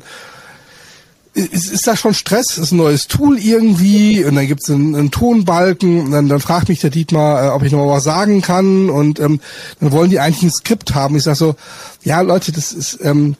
ist, 1.34 1.70
ist 1.70 1.86
da 1.86 1.96
schon 1.96 2.14
Stress? 2.14 2.58
Ist 2.58 2.72
ein 2.72 2.78
neues 2.78 3.08
Tool 3.08 3.38
irgendwie? 3.38 4.24
Und 4.24 4.36
dann 4.36 4.46
gibt's 4.46 4.70
einen, 4.70 4.94
einen 4.94 5.10
Tonbalken. 5.10 6.00
Und 6.00 6.10
dann, 6.12 6.28
dann 6.28 6.40
fragt 6.40 6.68
mich 6.68 6.80
der 6.80 6.90
Dietmar, 6.90 7.44
äh, 7.44 7.48
ob 7.48 7.62
ich 7.62 7.72
noch 7.72 7.84
mal 7.84 7.92
was 7.92 8.04
sagen 8.04 8.40
kann. 8.40 8.88
Und 8.88 9.18
ähm, 9.20 9.40
dann 9.80 9.92
wollen 9.92 10.10
die 10.10 10.20
eigentlich 10.20 10.44
ein 10.44 10.52
Skript 10.52 10.94
haben. 10.94 11.16
Ich 11.16 11.24
sag 11.24 11.36
so, 11.36 11.56
ja 12.02 12.20
Leute, 12.20 12.52
das 12.52 12.72
ist 12.72 13.00
ähm, 13.02 13.36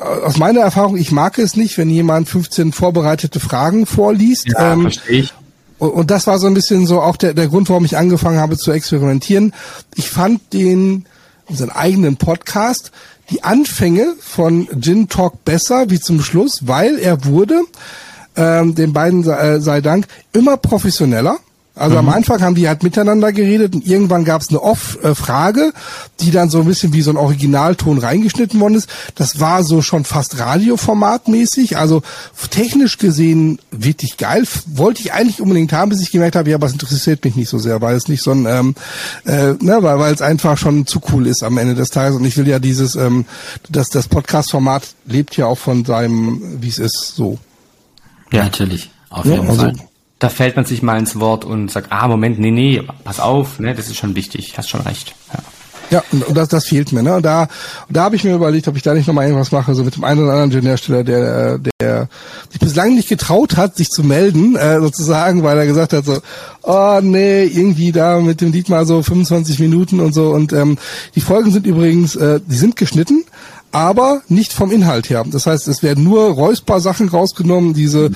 aus 0.00 0.38
meiner 0.38 0.60
Erfahrung, 0.60 0.96
ich 0.96 1.10
mag 1.12 1.38
es 1.38 1.56
nicht, 1.56 1.76
wenn 1.78 1.90
jemand 1.90 2.28
15 2.28 2.72
vorbereitete 2.72 3.40
Fragen 3.40 3.86
vorliest. 3.86 4.48
Ja, 4.48 4.72
ähm, 4.72 4.82
verstehe 4.82 5.20
ich. 5.20 5.34
und, 5.78 5.90
und 5.90 6.10
das 6.10 6.26
war 6.26 6.38
so 6.38 6.46
ein 6.46 6.54
bisschen 6.54 6.86
so 6.86 7.00
auch 7.00 7.16
der, 7.16 7.34
der 7.34 7.48
Grund, 7.48 7.68
warum 7.68 7.84
ich 7.84 7.96
angefangen 7.96 8.38
habe 8.38 8.56
zu 8.56 8.70
experimentieren. 8.72 9.52
Ich 9.94 10.08
fand 10.08 10.52
den, 10.52 11.06
unseren 11.46 11.70
eigenen 11.70 12.16
Podcast, 12.16 12.92
die 13.32 13.42
Anfänge 13.42 14.14
von 14.20 14.68
Gin 14.78 15.08
Talk 15.08 15.44
besser 15.44 15.88
wie 15.88 15.98
zum 15.98 16.22
Schluss, 16.22 16.66
weil 16.66 16.98
er 16.98 17.24
wurde, 17.24 17.62
ähm, 18.36 18.74
den 18.74 18.92
beiden 18.92 19.24
sei, 19.24 19.54
äh, 19.54 19.60
sei 19.60 19.80
Dank, 19.80 20.06
immer 20.32 20.58
professioneller. 20.58 21.38
Also 21.74 21.96
am 21.96 22.10
Anfang 22.10 22.42
haben 22.42 22.54
die 22.54 22.68
halt 22.68 22.82
miteinander 22.82 23.32
geredet 23.32 23.74
und 23.74 23.86
irgendwann 23.86 24.24
gab 24.26 24.42
es 24.42 24.50
eine 24.50 24.60
Off-Frage, 24.60 25.72
die 26.20 26.30
dann 26.30 26.50
so 26.50 26.60
ein 26.60 26.66
bisschen 26.66 26.92
wie 26.92 27.00
so 27.00 27.10
ein 27.10 27.16
Originalton 27.16 27.96
reingeschnitten 27.96 28.60
worden 28.60 28.74
ist. 28.74 28.90
Das 29.14 29.40
war 29.40 29.64
so 29.64 29.80
schon 29.80 30.04
fast 30.04 30.38
Radioformatmäßig, 30.38 31.78
also 31.78 32.02
technisch 32.50 32.98
gesehen 32.98 33.58
wirklich 33.70 34.18
geil. 34.18 34.44
Wollte 34.66 35.00
ich 35.00 35.14
eigentlich 35.14 35.40
unbedingt 35.40 35.72
haben, 35.72 35.88
bis 35.88 36.02
ich 36.02 36.10
gemerkt 36.10 36.36
habe, 36.36 36.50
ja, 36.50 36.56
aber 36.56 36.66
es 36.66 36.74
interessiert 36.74 37.24
mich 37.24 37.36
nicht 37.36 37.48
so 37.48 37.58
sehr, 37.58 37.80
weil 37.80 37.96
es 37.96 38.06
nicht 38.06 38.22
so 38.22 38.32
ein, 38.32 38.44
ähm, 38.44 38.74
äh, 39.24 39.54
ne, 39.60 39.78
weil, 39.80 39.98
weil 39.98 40.12
es 40.12 40.20
einfach 40.20 40.58
schon 40.58 40.86
zu 40.86 41.00
cool 41.12 41.26
ist 41.26 41.42
am 41.42 41.56
Ende 41.56 41.74
des 41.74 41.88
Tages. 41.88 42.16
Und 42.16 42.24
ich 42.26 42.36
will 42.36 42.48
ja 42.48 42.58
dieses, 42.58 42.96
ähm, 42.96 43.24
das, 43.70 43.88
das 43.88 44.08
Podcast-Format 44.08 44.88
lebt 45.06 45.36
ja 45.38 45.46
auch 45.46 45.58
von 45.58 45.86
seinem, 45.86 46.58
wie 46.60 46.68
es 46.68 46.78
ist, 46.78 47.14
so. 47.16 47.38
Ja, 48.30 48.44
natürlich. 48.44 48.90
Auf 49.08 49.24
Ja, 49.24 49.32
jeden 49.36 49.48
also- 49.48 49.62
Fall. 49.62 49.74
Da 50.22 50.28
fällt 50.28 50.54
man 50.54 50.64
sich 50.64 50.82
mal 50.82 51.00
ins 51.00 51.18
Wort 51.18 51.44
und 51.44 51.68
sagt, 51.68 51.90
ah, 51.90 52.06
Moment, 52.06 52.38
nee, 52.38 52.52
nee, 52.52 52.80
pass 53.02 53.18
auf, 53.18 53.58
ne, 53.58 53.74
das 53.74 53.88
ist 53.88 53.96
schon 53.96 54.14
wichtig, 54.14 54.56
hast 54.56 54.70
schon 54.70 54.82
recht. 54.82 55.16
Ja. 55.34 55.40
Ja, 55.90 56.02
und, 56.10 56.36
das, 56.36 56.48
das 56.48 56.64
fehlt 56.64 56.92
mir. 56.92 57.02
Ne? 57.02 57.16
Und 57.16 57.22
da, 57.22 57.48
da 57.90 58.04
habe 58.04 58.16
ich 58.16 58.24
mir 58.24 58.34
überlegt, 58.34 58.66
ob 58.66 58.76
ich 58.76 58.82
da 58.82 58.94
nicht 58.94 59.06
nochmal 59.06 59.26
irgendwas 59.26 59.52
mache, 59.52 59.74
so 59.74 59.82
mit 59.84 59.96
dem 59.96 60.04
einen 60.04 60.22
oder 60.22 60.32
anderen 60.32 60.52
Ingenieursteller, 60.52 61.04
der, 61.04 61.58
der 61.80 62.08
sich 62.48 62.60
bislang 62.60 62.94
nicht 62.94 63.10
getraut 63.10 63.58
hat, 63.58 63.76
sich 63.76 63.90
zu 63.90 64.02
melden, 64.02 64.56
äh, 64.56 64.80
sozusagen, 64.80 65.42
weil 65.42 65.58
er 65.58 65.66
gesagt 65.66 65.92
hat 65.92 66.06
so, 66.06 66.18
oh 66.62 67.00
nee, 67.02 67.44
irgendwie 67.44 67.92
da 67.92 68.20
mit 68.20 68.40
dem 68.40 68.52
Dietmar 68.52 68.86
so 68.86 69.02
25 69.02 69.58
Minuten 69.58 70.00
und 70.00 70.14
so. 70.14 70.30
Und 70.30 70.54
ähm, 70.54 70.78
die 71.14 71.20
Folgen 71.20 71.50
sind 71.50 71.66
übrigens, 71.66 72.16
äh, 72.16 72.40
die 72.46 72.56
sind 72.56 72.76
geschnitten, 72.76 73.24
aber 73.72 74.22
nicht 74.28 74.52
vom 74.52 74.70
Inhalt 74.70 75.10
her. 75.10 75.24
Das 75.26 75.46
heißt, 75.46 75.66
es 75.66 75.82
werden 75.82 76.04
nur 76.04 76.24
Räusper-Sachen 76.24 77.08
rausgenommen, 77.08 77.74
diese 77.74 78.10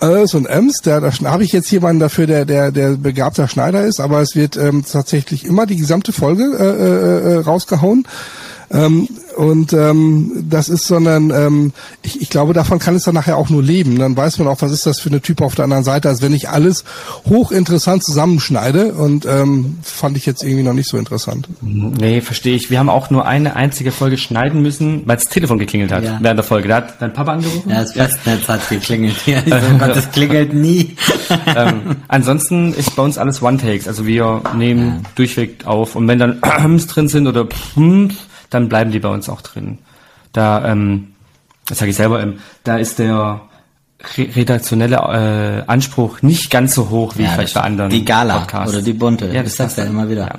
Ös 0.00 0.34
und 0.34 0.46
Ems. 0.46 0.80
Da, 0.82 1.00
da 1.00 1.12
habe 1.24 1.44
ich 1.44 1.52
jetzt 1.52 1.70
jemanden 1.70 2.00
dafür, 2.00 2.26
der, 2.26 2.44
der, 2.44 2.70
der 2.70 2.90
begabter 2.92 3.48
Schneider 3.48 3.84
ist, 3.84 4.00
aber 4.00 4.20
es 4.20 4.34
wird 4.36 4.56
ähm, 4.56 4.84
tatsächlich 4.90 5.44
immer 5.44 5.66
die 5.66 5.76
gesamte 5.76 6.12
Folge 6.12 6.44
äh, 6.58 6.64
äh, 6.64 7.34
äh, 7.34 7.38
rausgehauen. 7.40 8.06
Ähm, 8.72 9.08
und 9.36 9.72
ähm, 9.72 10.44
das 10.48 10.68
ist, 10.68 10.84
sondern 10.86 11.30
ähm, 11.30 11.72
ich, 12.02 12.20
ich 12.22 12.30
glaube, 12.30 12.52
davon 12.52 12.78
kann 12.78 12.94
es 12.94 13.02
dann 13.04 13.14
nachher 13.14 13.36
auch 13.36 13.48
nur 13.50 13.62
leben. 13.62 13.98
Dann 13.98 14.16
weiß 14.16 14.38
man 14.38 14.46
auch, 14.48 14.62
was 14.62 14.70
ist 14.70 14.86
das 14.86 15.00
für 15.00 15.08
eine 15.08 15.20
Typ 15.20 15.40
auf 15.40 15.54
der 15.54 15.64
anderen 15.64 15.82
Seite, 15.82 16.08
als 16.08 16.22
wenn 16.22 16.32
ich 16.34 16.48
alles 16.50 16.84
hochinteressant 17.28 18.04
zusammenschneide. 18.04 18.92
Und 18.94 19.26
ähm, 19.26 19.78
fand 19.82 20.16
ich 20.16 20.26
jetzt 20.26 20.42
irgendwie 20.44 20.62
noch 20.62 20.72
nicht 20.74 20.88
so 20.88 20.98
interessant. 20.98 21.48
Nee, 21.62 22.20
verstehe 22.20 22.54
ich. 22.54 22.70
Wir 22.70 22.78
haben 22.78 22.90
auch 22.90 23.10
nur 23.10 23.26
eine 23.26 23.56
einzige 23.56 23.90
Folge 23.92 24.18
schneiden 24.18 24.62
müssen, 24.62 25.02
weil 25.06 25.16
das 25.16 25.26
Telefon 25.26 25.58
geklingelt 25.58 25.90
hat 25.92 26.04
Ja. 26.04 26.18
während 26.20 26.38
der 26.38 26.44
Folge. 26.44 26.68
Da 26.68 26.76
hat 26.76 27.00
dein 27.02 27.12
Papa 27.12 27.32
angerufen. 27.32 27.70
Ja, 27.70 27.82
das 27.82 27.92
Festnetz 27.92 28.46
hat 28.48 28.68
geklingelt 28.68 29.16
so, 29.26 29.32
oh 29.32 29.78
Gott, 29.78 29.96
das 29.96 30.10
klingelt 30.12 30.52
nie. 30.54 30.96
ähm, 31.56 31.96
ansonsten 32.08 32.72
ist 32.74 32.94
bei 32.94 33.02
uns 33.02 33.18
alles 33.18 33.42
One-Takes. 33.42 33.88
Also 33.88 34.06
wir 34.06 34.42
nehmen 34.56 35.02
durchweg 35.16 35.66
auf. 35.66 35.96
Und 35.96 36.06
wenn 36.08 36.18
dann 36.18 36.40
drin 36.88 37.08
sind 37.08 37.26
oder 37.26 37.46
dann 38.50 38.68
bleiben 38.68 38.90
die 38.90 39.00
bei 39.00 39.08
uns 39.08 39.28
auch 39.28 39.40
drin. 39.40 39.78
Da, 40.32 40.64
ähm, 40.70 41.14
das 41.66 41.78
sage 41.78 41.90
ich 41.90 41.96
selber, 41.96 42.22
ähm, 42.22 42.38
da 42.64 42.76
ist 42.76 42.98
der 42.98 43.40
re 44.16 44.28
redaktionelle 44.34 44.96
äh, 45.66 45.70
Anspruch 45.70 46.22
nicht 46.22 46.50
ganz 46.50 46.74
so 46.74 46.88
hoch 46.90 47.14
wie 47.16 47.24
Ja, 47.24 47.30
vielleicht 47.30 47.54
bei 47.54 47.60
anderen 47.62 47.90
Die 47.90 48.04
Gala 48.04 48.38
Podcasts. 48.38 48.74
oder 48.74 48.82
die 48.82 48.92
bunte. 48.94 49.26
Ja, 49.26 49.42
das 49.42 49.56
das 49.56 49.56
sagst 49.56 49.78
du 49.78 49.82
ja 49.82 49.88
immer 49.88 50.08
wieder. 50.08 50.38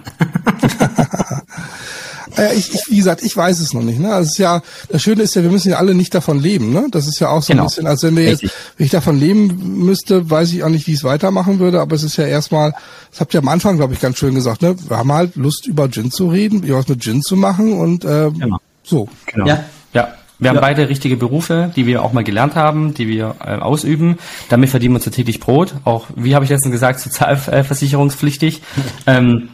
Äh, 2.37 2.55
ich, 2.55 2.73
ich, 2.73 2.81
wie 2.89 2.97
gesagt, 2.97 3.21
ich 3.23 3.35
weiß 3.35 3.59
es 3.59 3.73
noch 3.73 3.81
nicht. 3.83 3.99
Ne? 3.99 4.09
Das 4.09 4.27
ist 4.27 4.37
ja, 4.37 4.61
das 4.89 5.01
Schöne 5.01 5.23
ist 5.23 5.35
ja, 5.35 5.43
wir 5.43 5.49
müssen 5.51 5.69
ja 5.69 5.77
alle 5.77 5.93
nicht 5.95 6.13
davon 6.13 6.39
leben. 6.39 6.71
Ne? 6.73 6.87
Das 6.91 7.07
ist 7.07 7.19
ja 7.19 7.29
auch 7.29 7.41
so 7.43 7.53
Genau. 7.53 7.63
ein 7.63 7.67
bisschen, 7.67 7.87
als 7.87 8.03
wenn 8.03 8.15
wir 8.15 8.23
jetzt, 8.25 8.43
wenn 8.43 8.85
ich 8.85 8.91
davon 8.91 9.19
leben 9.19 9.79
müsste, 9.85 10.29
weiß 10.29 10.53
ich 10.53 10.63
auch 10.63 10.69
nicht, 10.69 10.87
wie 10.87 10.91
ich 10.91 10.97
es 10.99 11.03
weitermachen 11.03 11.59
würde. 11.59 11.79
Aber 11.81 11.95
es 11.95 12.03
ist 12.03 12.17
ja 12.17 12.25
erstmal, 12.25 12.73
das 13.11 13.19
habt 13.19 13.33
ihr 13.33 13.39
am 13.39 13.47
Anfang, 13.47 13.77
glaube 13.77 13.93
ich, 13.93 13.99
ganz 13.99 14.17
schön 14.17 14.35
gesagt. 14.35 14.61
Ne? 14.61 14.75
Wir 14.87 14.97
haben 14.97 15.11
halt 15.11 15.35
Lust 15.35 15.67
über 15.67 15.89
Gin 15.89 16.11
zu 16.11 16.27
reden, 16.29 16.63
was 16.67 16.87
mit 16.87 17.01
Gin 17.01 17.21
zu 17.21 17.35
machen 17.35 17.73
und 17.73 18.05
äh, 18.05 18.29
Genau. 18.31 18.57
so. 18.83 19.07
Genau. 19.27 19.47
Ja. 19.47 19.63
Ja. 19.93 20.09
Wir 20.39 20.49
haben 20.49 20.59
beide 20.59 20.89
richtige 20.89 21.17
Berufe, 21.17 21.71
die 21.75 21.85
wir 21.85 22.01
auch 22.01 22.13
mal 22.13 22.23
gelernt 22.23 22.55
haben, 22.55 22.95
die 22.95 23.07
wir 23.07 23.35
äh, 23.45 23.57
ausüben. 23.57 24.17
Damit 24.49 24.71
verdienen 24.71 24.95
wir 24.95 25.05
uns 25.05 25.15
täglich 25.15 25.39
Brot. 25.39 25.75
Auch, 25.83 26.07
wie 26.15 26.33
habe 26.33 26.43
ich 26.45 26.49
letztens 26.49 26.71
gesagt, 26.71 26.99
sozialversicherungspflichtig. 26.99 28.61
ähm, 29.05 29.49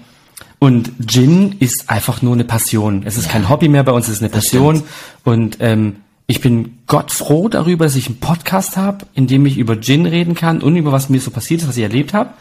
und 0.60 0.92
Gin 1.06 1.56
ist 1.60 1.90
einfach 1.90 2.22
nur 2.22 2.34
eine 2.34 2.44
Passion. 2.44 3.04
Es 3.06 3.18
ist 3.18 3.30
kein 3.30 3.50
Hobby 3.50 3.68
mehr 3.68 3.84
bei 3.84 3.92
uns, 3.92 4.08
es 4.08 4.16
ist 4.16 4.22
eine 4.22 4.30
Passion. 4.30 4.84
Und 5.24 5.58
ähm, 5.60 5.98
ich 6.26 6.42
bin 6.42 6.80
Gott 6.88 7.12
froh 7.12 7.48
darüber, 7.48 7.86
dass 7.86 7.96
ich 7.96 8.08
einen 8.08 8.20
Podcast 8.20 8.76
habe, 8.76 9.06
in 9.14 9.28
dem 9.28 9.46
ich 9.46 9.58
über 9.58 9.80
Gin 9.80 10.06
reden 10.06 10.36
kann 10.36 10.62
und 10.62 10.76
über 10.76 10.92
was 10.92 11.10
mir 11.10 11.22
so 11.22 11.32
passiert 11.32 11.62
ist, 11.62 11.68
was 11.68 11.78
ich 11.78 11.84
erlebt 11.84 12.14
habe 12.14 12.32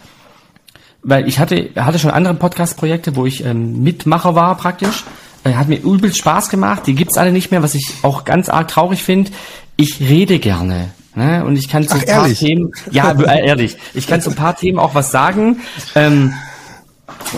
weil 1.07 1.29
ich 1.29 1.39
hatte, 1.39 1.71
hatte 1.77 2.01
schon 2.01 2.11
andere 2.11 2.35
Podcast-Projekte, 2.35 3.15
wo 3.15 3.27
ich 3.27 3.45
ähm, 3.45 3.83
Mitmacher 3.83 4.35
war 4.35 4.57
praktisch. 4.57 5.05
Äh, 5.45 5.53
hat 5.55 5.69
mir 5.69 5.77
übelst 5.77 6.19
Spaß 6.19 6.49
gemacht. 6.49 6.83
Die 6.87 6.97
gibt's 6.97 7.17
alle 7.17 7.31
nicht 7.31 7.53
mehr, 7.53 7.63
was 7.63 7.77
ich 7.77 7.95
auch 8.03 8.25
ganz 8.25 8.49
arg 8.49 8.67
traurig 8.67 9.05
finde. 9.05 9.31
Ich 9.77 10.01
rede 10.01 10.41
gerne. 10.41 10.91
Ne? 11.15 11.45
Und 11.45 11.57
ich 11.57 11.69
kann 11.69 11.87
zu 11.87 11.95
Ach, 11.95 12.01
ein 12.01 12.07
paar 12.07 12.25
ehrlich? 12.25 12.41
Themen, 12.41 12.73
ja, 12.91 13.13
äh, 13.21 13.47
ehrlich, 13.47 13.77
ich 13.95 14.09
kann 14.09 14.21
zu 14.21 14.31
ein 14.31 14.37
paar 14.37 14.57
Themen 14.57 14.81
auch 14.81 14.97
was 14.97 15.13
sagen. 15.13 15.61
Ähm, 15.95 16.35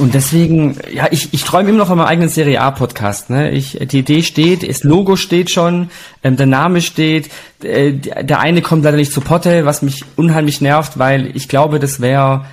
und 0.01 0.15
deswegen, 0.15 0.77
ja, 0.93 1.09
ich, 1.11 1.33
ich 1.33 1.45
träume 1.45 1.71
immer 1.71 1.79
noch 1.79 1.89
von 1.89 1.99
meinem 1.99 2.07
eigenen 2.07 2.29
Serie 2.29 2.61
A 2.61 2.71
Podcast. 2.71 3.31
Ne? 3.31 3.51
Ich, 3.51 3.79
die 3.79 3.99
Idee 3.99 4.23
steht, 4.23 4.69
das 4.69 4.83
Logo 4.83 5.17
steht 5.17 5.51
schon, 5.51 5.91
ähm, 6.23 6.37
der 6.37 6.47
Name 6.47 6.81
steht. 6.81 7.31
Äh, 7.63 7.93
der 7.93 8.41
eine 8.41 8.63
kommt 8.63 8.85
leider 8.85 8.97
nicht 8.97 9.13
zu 9.13 9.21
Potte, 9.21 9.65
was 9.65 9.83
mich 9.83 10.05
unheimlich 10.17 10.61
nervt, 10.61 10.99
weil 10.99 11.37
ich 11.37 11.49
glaube, 11.49 11.79
das 11.81 12.01
wäre, 12.01 12.45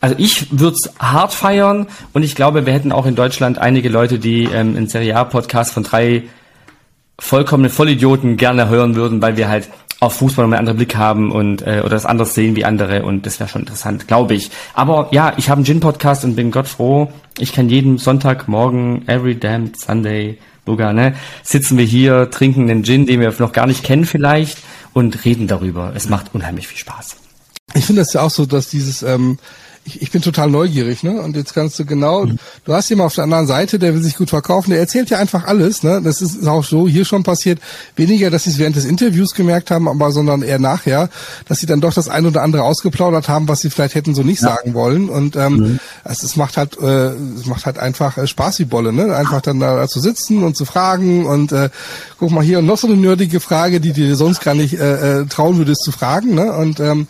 also 0.00 0.16
ich 0.18 0.58
würde 0.58 0.76
es 0.76 0.92
hart 0.98 1.34
feiern 1.34 1.86
und 2.12 2.22
ich 2.22 2.34
glaube, 2.34 2.66
wir 2.66 2.72
hätten 2.72 2.92
auch 2.92 3.06
in 3.06 3.14
Deutschland 3.14 3.58
einige 3.58 3.88
Leute, 3.88 4.18
die 4.18 4.44
ähm, 4.44 4.76
einen 4.76 4.88
Serie 4.88 5.16
A 5.16 5.24
Podcast 5.24 5.72
von 5.72 5.82
drei 5.82 6.24
vollkommene 7.18 7.70
Vollidioten 7.70 8.36
gerne 8.36 8.68
hören 8.68 8.94
würden, 8.94 9.22
weil 9.22 9.36
wir 9.36 9.48
halt 9.48 9.68
auf 10.00 10.16
Fußball 10.16 10.44
noch 10.44 10.52
einen 10.52 10.60
anderen 10.60 10.76
Blick 10.76 10.96
haben 10.96 11.32
und 11.32 11.62
äh, 11.62 11.80
oder 11.80 11.90
das 11.90 12.06
anders 12.06 12.34
sehen 12.34 12.56
wie 12.56 12.64
andere 12.64 13.02
und 13.02 13.24
das 13.26 13.40
wäre 13.40 13.48
schon 13.48 13.62
interessant, 13.62 14.06
glaube 14.06 14.34
ich. 14.34 14.50
Aber 14.74 15.08
ja, 15.12 15.32
ich 15.36 15.48
habe 15.48 15.58
einen 15.58 15.64
Gin-Podcast 15.64 16.24
und 16.24 16.36
bin 16.36 16.50
Gott 16.50 16.68
froh. 16.68 17.10
Ich 17.38 17.52
kann 17.52 17.68
jeden 17.68 17.98
Sonntagmorgen, 17.98 19.08
every 19.08 19.38
damn 19.38 19.74
Sunday, 19.74 20.38
sogar, 20.66 20.92
ne, 20.92 21.14
sitzen 21.42 21.78
wir 21.78 21.84
hier, 21.84 22.30
trinken 22.30 22.70
einen 22.70 22.84
Gin, 22.84 23.06
den 23.06 23.20
wir 23.20 23.32
noch 23.38 23.52
gar 23.52 23.66
nicht 23.66 23.84
kennen 23.84 24.04
vielleicht 24.04 24.58
und 24.92 25.24
reden 25.24 25.46
darüber. 25.46 25.92
Es 25.94 26.08
macht 26.08 26.34
unheimlich 26.34 26.68
viel 26.68 26.78
Spaß. 26.78 27.16
Ich 27.74 27.86
finde 27.86 28.02
das 28.02 28.12
ja 28.12 28.22
auch 28.22 28.30
so, 28.30 28.46
dass 28.46 28.68
dieses, 28.68 29.02
ähm, 29.02 29.38
ich, 29.86 30.02
ich 30.02 30.10
bin 30.10 30.20
total 30.20 30.50
neugierig, 30.50 31.02
ne? 31.02 31.20
Und 31.22 31.36
jetzt 31.36 31.54
kannst 31.54 31.78
du 31.78 31.84
genau, 31.84 32.26
du 32.64 32.74
hast 32.74 32.88
jemanden 32.90 33.06
auf 33.06 33.14
der 33.14 33.24
anderen 33.24 33.46
Seite, 33.46 33.78
der 33.78 33.94
will 33.94 34.02
sich 34.02 34.16
gut 34.16 34.30
verkaufen, 34.30 34.70
der 34.70 34.80
erzählt 34.80 35.10
ja 35.10 35.18
einfach 35.18 35.44
alles, 35.44 35.82
ne? 35.82 36.02
Das 36.02 36.20
ist 36.20 36.46
auch 36.46 36.64
so 36.64 36.88
hier 36.88 37.04
schon 37.04 37.22
passiert. 37.22 37.60
Weniger, 37.94 38.30
dass 38.30 38.44
sie 38.44 38.50
es 38.50 38.58
während 38.58 38.76
des 38.76 38.84
Interviews 38.84 39.32
gemerkt 39.34 39.70
haben, 39.70 39.88
aber 39.88 40.10
sondern 40.10 40.42
eher 40.42 40.58
nachher, 40.58 41.08
dass 41.46 41.60
sie 41.60 41.66
dann 41.66 41.80
doch 41.80 41.94
das 41.94 42.08
ein 42.08 42.26
oder 42.26 42.42
andere 42.42 42.64
ausgeplaudert 42.64 43.28
haben, 43.28 43.48
was 43.48 43.60
sie 43.60 43.70
vielleicht 43.70 43.94
hätten 43.94 44.14
so 44.14 44.22
nicht 44.22 44.40
sagen 44.40 44.74
wollen. 44.74 45.08
Und 45.08 45.36
ähm, 45.36 45.78
es, 46.04 46.22
es 46.22 46.36
macht 46.36 46.56
halt, 46.56 46.76
äh, 46.80 47.10
es 47.38 47.46
macht 47.46 47.64
halt 47.64 47.78
einfach 47.78 48.18
äh, 48.18 48.26
Spaß 48.26 48.58
wie 48.58 48.64
Bolle, 48.64 48.92
ne? 48.92 49.14
Einfach 49.14 49.40
dann 49.40 49.60
da 49.60 49.86
zu 49.86 50.00
sitzen 50.00 50.42
und 50.42 50.56
zu 50.56 50.64
fragen 50.64 51.26
und 51.26 51.52
äh, 51.52 51.70
guck 52.18 52.32
mal 52.32 52.42
hier 52.42 52.58
und 52.58 52.66
noch 52.66 52.78
so 52.78 52.88
eine 52.88 52.96
nerdige 52.96 53.38
Frage, 53.38 53.80
die 53.80 53.92
dir 53.92 54.16
sonst 54.16 54.40
gar 54.40 54.54
nicht 54.54 54.74
äh, 54.74 55.20
äh, 55.20 55.26
trauen 55.26 55.58
würdest 55.58 55.82
zu 55.84 55.92
fragen, 55.92 56.34
ne? 56.34 56.52
Und 56.52 56.80
ähm, 56.80 57.06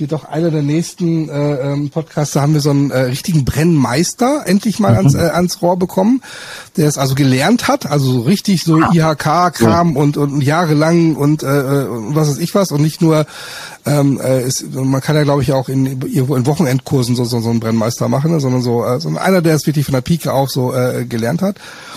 wird 0.00 0.12
doch 0.12 0.24
einer 0.24 0.50
der 0.50 0.62
nächsten 0.62 1.28
äh, 1.28 1.72
ähm, 1.72 1.90
Podcasts, 1.90 2.34
da 2.34 2.42
haben 2.42 2.54
wir 2.54 2.60
so 2.60 2.70
einen 2.70 2.90
äh, 2.90 3.02
richtigen 3.02 3.44
Brennmeister 3.44 4.42
endlich 4.46 4.80
mal 4.80 4.94
ans, 4.94 5.14
äh, 5.14 5.18
ans 5.18 5.62
Rohr 5.62 5.78
bekommen, 5.78 6.22
der 6.76 6.88
es 6.88 6.98
also 6.98 7.14
gelernt 7.14 7.68
hat, 7.68 7.86
also 7.86 8.12
so 8.12 8.20
richtig 8.22 8.64
so 8.64 8.78
IHK-Kram 8.78 9.96
und, 9.96 10.16
und 10.16 10.40
jahrelang 10.40 11.16
und, 11.16 11.42
äh, 11.42 11.46
und 11.46 12.14
was 12.14 12.28
weiß 12.28 12.38
ich 12.38 12.54
was 12.54 12.72
und 12.72 12.82
nicht 12.82 13.02
nur 13.02 13.26
ähm, 13.86 14.20
äh, 14.22 14.42
ist, 14.46 14.74
man 14.74 15.00
kann 15.00 15.16
ja 15.16 15.22
glaube 15.22 15.42
ich 15.42 15.52
auch 15.52 15.68
in 15.68 15.86
irgendwo 15.86 16.36
in 16.36 16.46
Wochenendkursen 16.46 17.16
so, 17.16 17.24
so, 17.24 17.40
so 17.40 17.50
einen 17.50 17.60
Brennmeister 17.60 18.08
machen, 18.08 18.32
ne? 18.32 18.40
sondern 18.40 18.62
so, 18.62 18.84
äh, 18.84 19.00
so 19.00 19.08
einer, 19.16 19.40
der 19.40 19.54
es 19.54 19.66
wirklich 19.66 19.86
von 19.86 19.94
der 19.94 20.02
Pike 20.02 20.32
auf 20.32 20.50
so 20.50 20.74
äh, 20.74 21.06
gelernt 21.06 21.42
hat. 21.42 21.56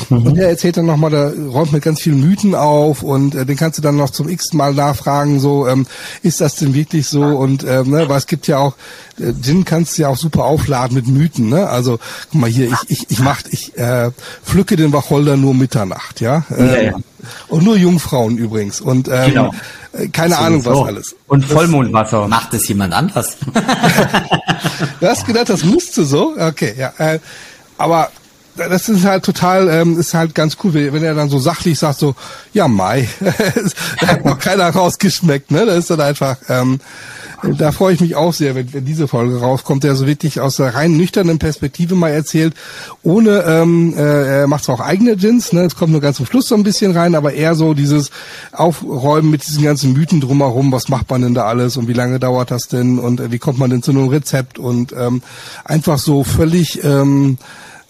Mhm. 0.09 0.27
Und 0.27 0.35
der 0.35 0.49
erzählt 0.49 0.77
dann 0.77 0.85
nochmal, 0.85 1.11
der 1.11 1.33
räumt 1.33 1.73
mit 1.73 1.83
ganz 1.83 2.01
vielen 2.01 2.21
Mythen 2.21 2.55
auf 2.55 3.03
und 3.03 3.35
äh, 3.35 3.45
den 3.45 3.57
kannst 3.57 3.77
du 3.77 3.81
dann 3.81 3.97
noch 3.97 4.11
zum 4.11 4.29
x 4.29 4.53
Mal 4.53 4.73
nachfragen, 4.73 5.39
so 5.39 5.67
ähm, 5.67 5.85
ist 6.21 6.41
das 6.41 6.55
denn 6.55 6.73
wirklich 6.73 7.07
so 7.07 7.23
und 7.23 7.65
ähm, 7.67 7.92
ne, 7.93 8.09
weil 8.09 8.17
es 8.17 8.27
gibt 8.27 8.47
ja 8.47 8.57
auch 8.57 8.75
äh, 9.19 9.33
Gin 9.41 9.65
kannst 9.65 9.97
du 9.97 10.03
ja 10.03 10.09
auch 10.09 10.17
super 10.17 10.43
aufladen 10.43 10.95
mit 10.95 11.07
Mythen, 11.07 11.49
ne? 11.49 11.69
Also 11.69 11.99
guck 12.31 12.41
mal 12.41 12.49
hier, 12.49 12.67
ich 12.67 12.89
ich 12.89 13.11
ich 13.11 13.19
mach 13.19 13.41
ich 13.49 13.77
äh, 13.77 14.11
pflücke 14.43 14.75
den 14.75 14.91
Wacholder 14.91 15.37
nur 15.37 15.53
Mitternacht, 15.53 16.21
ja. 16.21 16.43
Ähm, 16.55 16.67
ja, 16.67 16.81
ja. 16.81 16.93
Und 17.47 17.63
nur 17.63 17.77
Jungfrauen 17.77 18.37
übrigens 18.37 18.81
und 18.81 19.07
ähm, 19.07 19.29
genau. 19.29 19.51
Äh, 19.93 20.07
keine 20.09 20.37
Ahnung 20.37 20.65
was 20.65 20.77
alles. 20.79 21.15
Und 21.27 21.45
Vollmondwasser. 21.45 22.27
Macht 22.27 22.53
es 22.53 22.67
jemand 22.67 22.93
anders? 22.93 23.37
du 24.99 25.07
hast 25.07 25.25
gedacht, 25.25 25.49
das 25.49 25.63
müsste 25.63 26.03
so? 26.03 26.33
Okay, 26.37 26.73
ja. 26.77 26.93
Äh, 26.97 27.19
aber 27.77 28.09
das 28.55 28.89
ist 28.89 29.05
halt 29.05 29.23
total, 29.23 29.67
ähm, 29.69 29.99
ist 29.99 30.13
halt 30.13 30.35
ganz 30.35 30.57
cool, 30.63 30.73
wenn 30.73 31.03
er 31.03 31.15
dann 31.15 31.29
so 31.29 31.39
sachlich 31.39 31.79
sagt, 31.79 31.99
so, 31.99 32.15
ja, 32.53 32.67
Mai, 32.67 33.07
da 33.99 34.07
hat 34.07 34.25
noch 34.25 34.39
keiner 34.39 34.69
rausgeschmeckt, 34.69 35.51
ne? 35.51 35.65
Das 35.65 35.77
ist 35.77 35.89
dann 35.89 36.01
einfach, 36.01 36.37
ähm, 36.49 36.79
da 37.57 37.71
freue 37.71 37.93
ich 37.93 37.99
mich 37.99 38.15
auch 38.15 38.33
sehr, 38.33 38.55
wenn, 38.55 38.73
wenn 38.73 38.85
diese 38.85 39.07
Folge 39.07 39.39
rauskommt, 39.39 39.83
der 39.83 39.95
so 39.95 40.07
wirklich 40.07 40.39
aus 40.39 40.57
der 40.57 40.75
rein 40.75 40.95
nüchternen 40.95 41.39
Perspektive 41.39 41.95
mal 41.95 42.09
erzählt, 42.09 42.53
ohne, 43.01 43.43
ähm, 43.45 43.93
äh, 43.97 44.41
er 44.41 44.47
macht 44.47 44.63
zwar 44.63 44.75
auch 44.75 44.79
eigene 44.81 45.17
Gins, 45.17 45.51
ne, 45.51 45.61
es 45.61 45.75
kommt 45.75 45.91
nur 45.91 46.01
ganz 46.01 46.17
zum 46.17 46.25
Schluss 46.25 46.47
so 46.47 46.55
ein 46.55 46.63
bisschen 46.63 46.95
rein, 46.95 47.15
aber 47.15 47.33
eher 47.33 47.55
so 47.55 47.73
dieses 47.73 48.11
Aufräumen 48.51 49.29
mit 49.29 49.45
diesen 49.45 49.63
ganzen 49.63 49.93
Mythen 49.93 50.21
drumherum, 50.21 50.71
was 50.71 50.87
macht 50.87 51.09
man 51.09 51.21
denn 51.21 51.33
da 51.33 51.45
alles 51.45 51.75
und 51.75 51.87
wie 51.87 51.93
lange 51.93 52.19
dauert 52.19 52.51
das 52.51 52.67
denn 52.67 52.99
und 52.99 53.19
äh, 53.19 53.31
wie 53.31 53.39
kommt 53.39 53.59
man 53.59 53.69
denn 53.69 53.83
zu 53.83 53.91
einem 53.91 54.07
Rezept 54.07 54.57
und 54.57 54.93
ähm, 54.93 55.21
einfach 55.65 55.97
so 55.97 56.23
völlig, 56.23 56.83
ähm, 56.83 57.37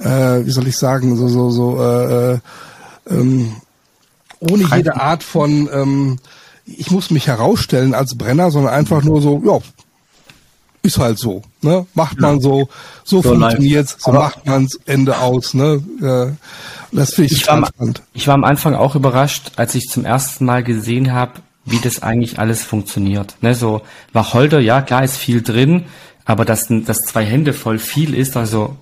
äh, 0.03 0.45
wie 0.45 0.51
soll 0.51 0.67
ich 0.67 0.77
sagen, 0.77 1.15
so, 1.15 1.27
so, 1.27 1.49
so, 1.49 1.81
äh, 1.81 2.33
äh, 2.33 2.39
ähm, 3.09 3.55
ohne 4.39 4.63
jede 4.75 4.99
Art 4.99 5.23
von 5.23 5.69
ähm, 5.71 6.19
ich 6.65 6.91
muss 6.91 7.11
mich 7.11 7.27
herausstellen 7.27 7.93
als 7.93 8.17
Brenner, 8.17 8.51
sondern 8.51 8.73
einfach 8.73 9.03
nur 9.03 9.21
so, 9.21 9.41
ja, 9.45 9.59
ist 10.81 10.97
halt 10.97 11.17
so, 11.17 11.43
ne? 11.61 11.85
Macht 11.93 12.19
man 12.19 12.41
so, 12.41 12.69
so, 13.03 13.21
so 13.21 13.29
funktioniert's, 13.29 13.97
so 13.99 14.11
macht 14.11 14.45
man's 14.45 14.77
Ende 14.85 15.19
aus, 15.19 15.53
ne? 15.53 15.81
Äh, 16.01 16.95
das 16.95 17.13
finde 17.13 17.31
ich, 17.33 17.41
ich 17.41 17.47
war, 17.47 17.65
spannend. 17.65 18.03
Ich 18.13 18.27
war 18.27 18.35
am 18.35 18.43
Anfang 18.43 18.75
auch 18.75 18.95
überrascht, 18.95 19.53
als 19.55 19.75
ich 19.75 19.89
zum 19.89 20.05
ersten 20.05 20.45
Mal 20.45 20.63
gesehen 20.63 21.13
habe, 21.13 21.41
wie 21.65 21.79
das 21.79 22.03
eigentlich 22.03 22.37
alles 22.37 22.63
funktioniert. 22.63 23.35
Ne, 23.41 23.55
so 23.55 23.81
Wacholder, 24.11 24.59
ja 24.59 24.81
klar 24.81 25.03
ist 25.03 25.17
viel 25.17 25.41
drin, 25.41 25.85
aber 26.25 26.43
dass, 26.43 26.67
dass 26.69 26.97
zwei 26.97 27.23
Hände 27.23 27.53
voll 27.53 27.79
viel 27.79 28.13
ist, 28.13 28.35
also 28.35 28.75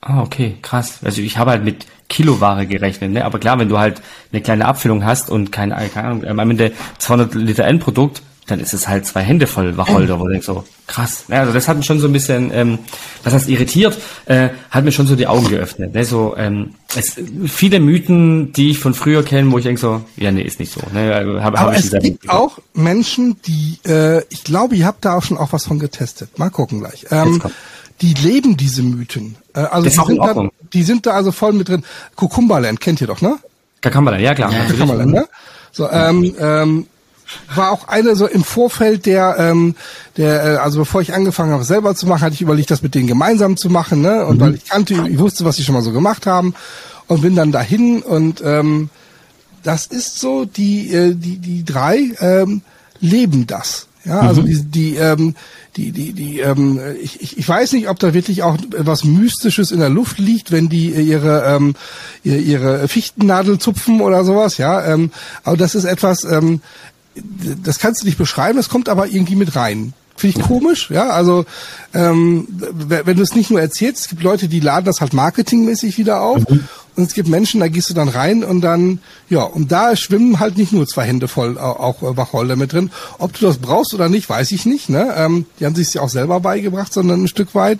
Ah, 0.00 0.22
okay, 0.22 0.56
krass. 0.62 1.00
Also 1.02 1.22
ich 1.22 1.38
habe 1.38 1.50
halt 1.50 1.64
mit 1.64 1.86
Kiloware 2.08 2.66
gerechnet, 2.66 3.10
ne? 3.10 3.24
Aber 3.24 3.38
klar, 3.38 3.58
wenn 3.58 3.68
du 3.68 3.78
halt 3.78 4.00
eine 4.32 4.40
kleine 4.40 4.66
Abfüllung 4.66 5.04
hast 5.04 5.28
und 5.28 5.50
keine, 5.50 5.74
keine 5.92 6.08
Ahnung, 6.08 6.24
am 6.24 6.50
Ende 6.50 6.72
200 6.98 7.34
Liter 7.34 7.64
Endprodukt, 7.64 8.22
dann 8.46 8.60
ist 8.60 8.72
es 8.72 8.88
halt 8.88 9.06
zwei 9.06 9.22
Hände 9.22 9.46
voll 9.46 9.76
Wacholder, 9.76 10.18
wo 10.18 10.24
du 10.24 10.30
denkst 10.30 10.46
so, 10.46 10.64
krass. 10.86 11.24
Ja, 11.28 11.40
also 11.40 11.52
das 11.52 11.68
hat 11.68 11.76
mich 11.76 11.84
schon 11.84 11.98
so 11.98 12.06
ein 12.06 12.12
bisschen, 12.12 12.50
ähm, 12.52 12.78
was 13.22 13.34
heißt 13.34 13.48
irritiert, 13.48 13.98
äh, 14.24 14.48
hat 14.70 14.84
mir 14.84 14.92
schon 14.92 15.06
so 15.06 15.16
die 15.16 15.26
Augen 15.26 15.48
geöffnet. 15.48 15.94
Ne? 15.94 16.04
So, 16.04 16.34
ähm, 16.36 16.74
es, 16.96 17.20
viele 17.46 17.78
Mythen, 17.78 18.52
die 18.54 18.70
ich 18.70 18.78
von 18.78 18.94
früher 18.94 19.22
kenne, 19.22 19.52
wo 19.52 19.58
ich 19.58 19.64
denke 19.64 19.80
so, 19.80 20.02
ja, 20.16 20.32
nee, 20.32 20.42
ist 20.42 20.60
nicht 20.60 20.72
so. 20.72 20.80
Ne? 20.92 21.14
Also, 21.14 21.42
hab, 21.42 21.58
Aber 21.60 21.72
hab 21.72 21.78
es 21.78 21.90
gibt 21.90 22.30
auch 22.30 22.58
Menschen, 22.72 23.36
die, 23.46 23.80
äh, 23.86 24.22
ich 24.30 24.44
glaube, 24.44 24.76
ihr 24.76 24.86
habt 24.86 25.04
da 25.04 25.14
auch 25.14 25.22
schon 25.22 25.36
auch 25.36 25.52
was 25.52 25.66
von 25.66 25.78
getestet. 25.78 26.38
Mal 26.38 26.50
gucken 26.50 26.80
gleich. 26.80 27.04
Ähm, 27.10 27.42
die 28.00 28.14
leben 28.14 28.56
diese 28.56 28.82
Mythen. 28.82 29.36
Äh, 29.54 29.60
also 29.60 29.88
die 29.88 29.94
sind, 29.94 30.18
da, 30.18 30.48
die 30.72 30.82
sind 30.82 31.06
da 31.06 31.10
also 31.12 31.32
voll 31.32 31.52
mit 31.52 31.68
drin. 31.68 31.84
Kukumbaland 32.16 32.80
kennt 32.80 33.00
ihr 33.00 33.06
doch, 33.06 33.20
ne? 33.20 33.36
Kukumbaland, 33.82 34.22
ja 34.22 34.34
klar. 34.34 34.52
Ja, 34.52 34.64
Kukumbaland, 34.64 35.12
ne? 35.12 35.28
So, 35.72 35.90
ähm, 35.90 36.34
ähm, 36.38 36.86
war 37.54 37.72
auch 37.72 37.88
eine 37.88 38.16
so 38.16 38.26
im 38.26 38.42
Vorfeld 38.42 39.06
der, 39.06 39.36
ähm, 39.38 39.74
der, 40.16 40.44
äh, 40.44 40.56
also 40.56 40.80
bevor 40.80 41.00
ich 41.00 41.12
angefangen 41.12 41.52
habe, 41.52 41.64
selber 41.64 41.94
zu 41.94 42.06
machen, 42.06 42.22
hatte 42.22 42.34
ich 42.34 42.42
überlegt, 42.42 42.70
das 42.70 42.82
mit 42.82 42.94
denen 42.94 43.06
gemeinsam 43.06 43.56
zu 43.56 43.68
machen, 43.68 44.00
ne? 44.00 44.24
Und 44.24 44.36
mhm. 44.36 44.40
weil 44.40 44.54
ich 44.54 44.66
kannte, 44.66 44.94
ich 45.08 45.18
wusste, 45.18 45.44
was 45.44 45.56
sie 45.56 45.64
schon 45.64 45.74
mal 45.74 45.82
so 45.82 45.92
gemacht 45.92 46.26
haben 46.26 46.54
und 47.06 47.20
bin 47.20 47.36
dann 47.36 47.52
dahin 47.52 48.02
und 48.02 48.42
ähm, 48.44 48.90
das 49.62 49.86
ist 49.86 50.20
so, 50.20 50.44
die, 50.44 50.92
äh, 50.92 51.14
die, 51.14 51.38
die 51.38 51.64
drei 51.64 52.12
ähm, 52.20 52.62
leben 53.00 53.46
das. 53.46 53.87
Ja, 54.08 54.20
also 54.20 54.40
mhm. 54.40 54.46
die, 54.46 54.64
die, 54.64 54.96
ähm, 54.96 55.34
die, 55.76 55.92
die, 55.92 56.12
die, 56.12 56.40
ähm, 56.40 56.80
ich, 57.00 57.20
ich, 57.20 57.36
ich 57.36 57.48
weiß 57.48 57.72
nicht, 57.74 57.88
ob 57.88 57.98
da 57.98 58.14
wirklich 58.14 58.42
auch 58.42 58.56
etwas 58.56 59.04
Mystisches 59.04 59.70
in 59.70 59.80
der 59.80 59.90
Luft 59.90 60.18
liegt, 60.18 60.50
wenn 60.50 60.70
die 60.70 60.88
ihre, 60.88 61.44
ähm, 61.44 61.74
ihre, 62.24 62.38
ihre 62.38 62.88
Fichtennadel 62.88 63.58
zupfen 63.58 64.00
oder 64.00 64.24
sowas, 64.24 64.56
ja. 64.56 64.84
Ähm, 64.86 65.12
aber 65.44 65.58
das 65.58 65.74
ist 65.74 65.84
etwas, 65.84 66.24
ähm, 66.24 66.62
das 67.62 67.78
kannst 67.78 68.02
du 68.02 68.06
nicht 68.06 68.18
beschreiben, 68.18 68.56
das 68.56 68.70
kommt 68.70 68.88
aber 68.88 69.08
irgendwie 69.08 69.36
mit 69.36 69.54
rein. 69.54 69.92
Finde 70.18 70.40
ich 70.40 70.44
komisch, 70.44 70.90
ja. 70.90 71.10
Also 71.10 71.44
ähm, 71.94 72.48
wenn 72.50 73.16
du 73.16 73.22
es 73.22 73.36
nicht 73.36 73.50
nur 73.50 73.60
erzählst, 73.60 74.02
es 74.02 74.08
gibt 74.08 74.24
Leute, 74.24 74.48
die 74.48 74.58
laden 74.58 74.84
das 74.84 75.00
halt 75.00 75.12
marketingmäßig 75.12 75.96
wieder 75.96 76.22
auf. 76.22 76.38
Mhm. 76.48 76.68
Und 76.96 77.04
es 77.04 77.14
gibt 77.14 77.28
Menschen, 77.28 77.60
da 77.60 77.68
gehst 77.68 77.88
du 77.88 77.94
dann 77.94 78.08
rein 78.08 78.42
und 78.42 78.60
dann, 78.60 78.98
ja, 79.30 79.42
und 79.44 79.70
da 79.70 79.94
schwimmen 79.94 80.40
halt 80.40 80.58
nicht 80.58 80.72
nur 80.72 80.88
zwei 80.88 81.04
Hände 81.04 81.28
voll 81.28 81.56
auch 81.56 81.98
Wacholder 82.00 82.56
mit 82.56 82.72
drin. 82.72 82.90
Ob 83.18 83.32
du 83.34 83.46
das 83.46 83.58
brauchst 83.58 83.94
oder 83.94 84.08
nicht, 84.08 84.28
weiß 84.28 84.50
ich 84.50 84.66
nicht. 84.66 84.88
Ne? 84.88 85.14
Ähm, 85.16 85.46
die 85.60 85.66
haben 85.66 85.76
sich 85.76 85.94
ja 85.94 86.02
auch 86.02 86.08
selber 86.08 86.40
beigebracht, 86.40 86.92
sondern 86.92 87.22
ein 87.22 87.28
Stück 87.28 87.54
weit 87.54 87.78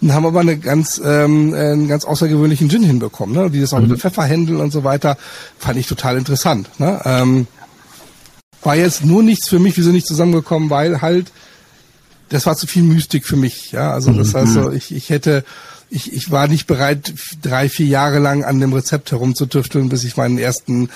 und 0.00 0.14
haben 0.14 0.24
aber 0.24 0.40
eine 0.40 0.56
ganz, 0.56 0.98
ähm, 1.04 1.52
einen 1.52 1.86
ganz 1.86 2.06
außergewöhnlichen 2.06 2.70
Gin 2.70 2.82
hinbekommen, 2.82 3.36
ne? 3.36 3.50
die 3.50 3.60
das 3.60 3.74
auch 3.74 3.80
mhm. 3.80 3.88
mit 3.88 4.00
Pfeffer 4.00 4.22
handeln 4.22 4.60
und 4.60 4.70
so 4.70 4.84
weiter. 4.84 5.18
Fand 5.58 5.76
ich 5.76 5.86
total 5.86 6.16
interessant. 6.16 6.70
Ne? 6.80 6.98
Ähm, 7.04 7.46
war 8.62 8.76
jetzt 8.76 9.04
nur 9.04 9.22
nichts 9.22 9.48
für 9.48 9.58
mich, 9.58 9.76
wir 9.76 9.84
sind 9.84 9.92
nicht 9.92 10.06
zusammengekommen, 10.06 10.70
weil 10.70 11.02
halt 11.02 11.30
das 12.28 12.46
war 12.46 12.56
zu 12.56 12.66
viel 12.66 12.82
Mystik 12.82 13.26
für 13.26 13.36
mich. 13.36 13.72
Ja, 13.72 13.92
also 13.92 14.12
das 14.12 14.32
mhm. 14.32 14.38
heißt 14.38 14.52
so, 14.52 14.70
ich, 14.70 14.94
ich 14.94 15.10
hätte 15.10 15.44
ich, 15.94 16.12
ich 16.12 16.30
war 16.30 16.48
nicht 16.48 16.66
bereit, 16.66 17.14
drei, 17.42 17.68
vier 17.68 17.86
Jahre 17.86 18.18
lang 18.18 18.42
an 18.42 18.58
dem 18.58 18.72
Rezept 18.72 19.12
herumzutüfteln, 19.12 19.88
bis 19.88 20.02
ich 20.02 20.16
meinen 20.16 20.38
ersten 20.38 20.88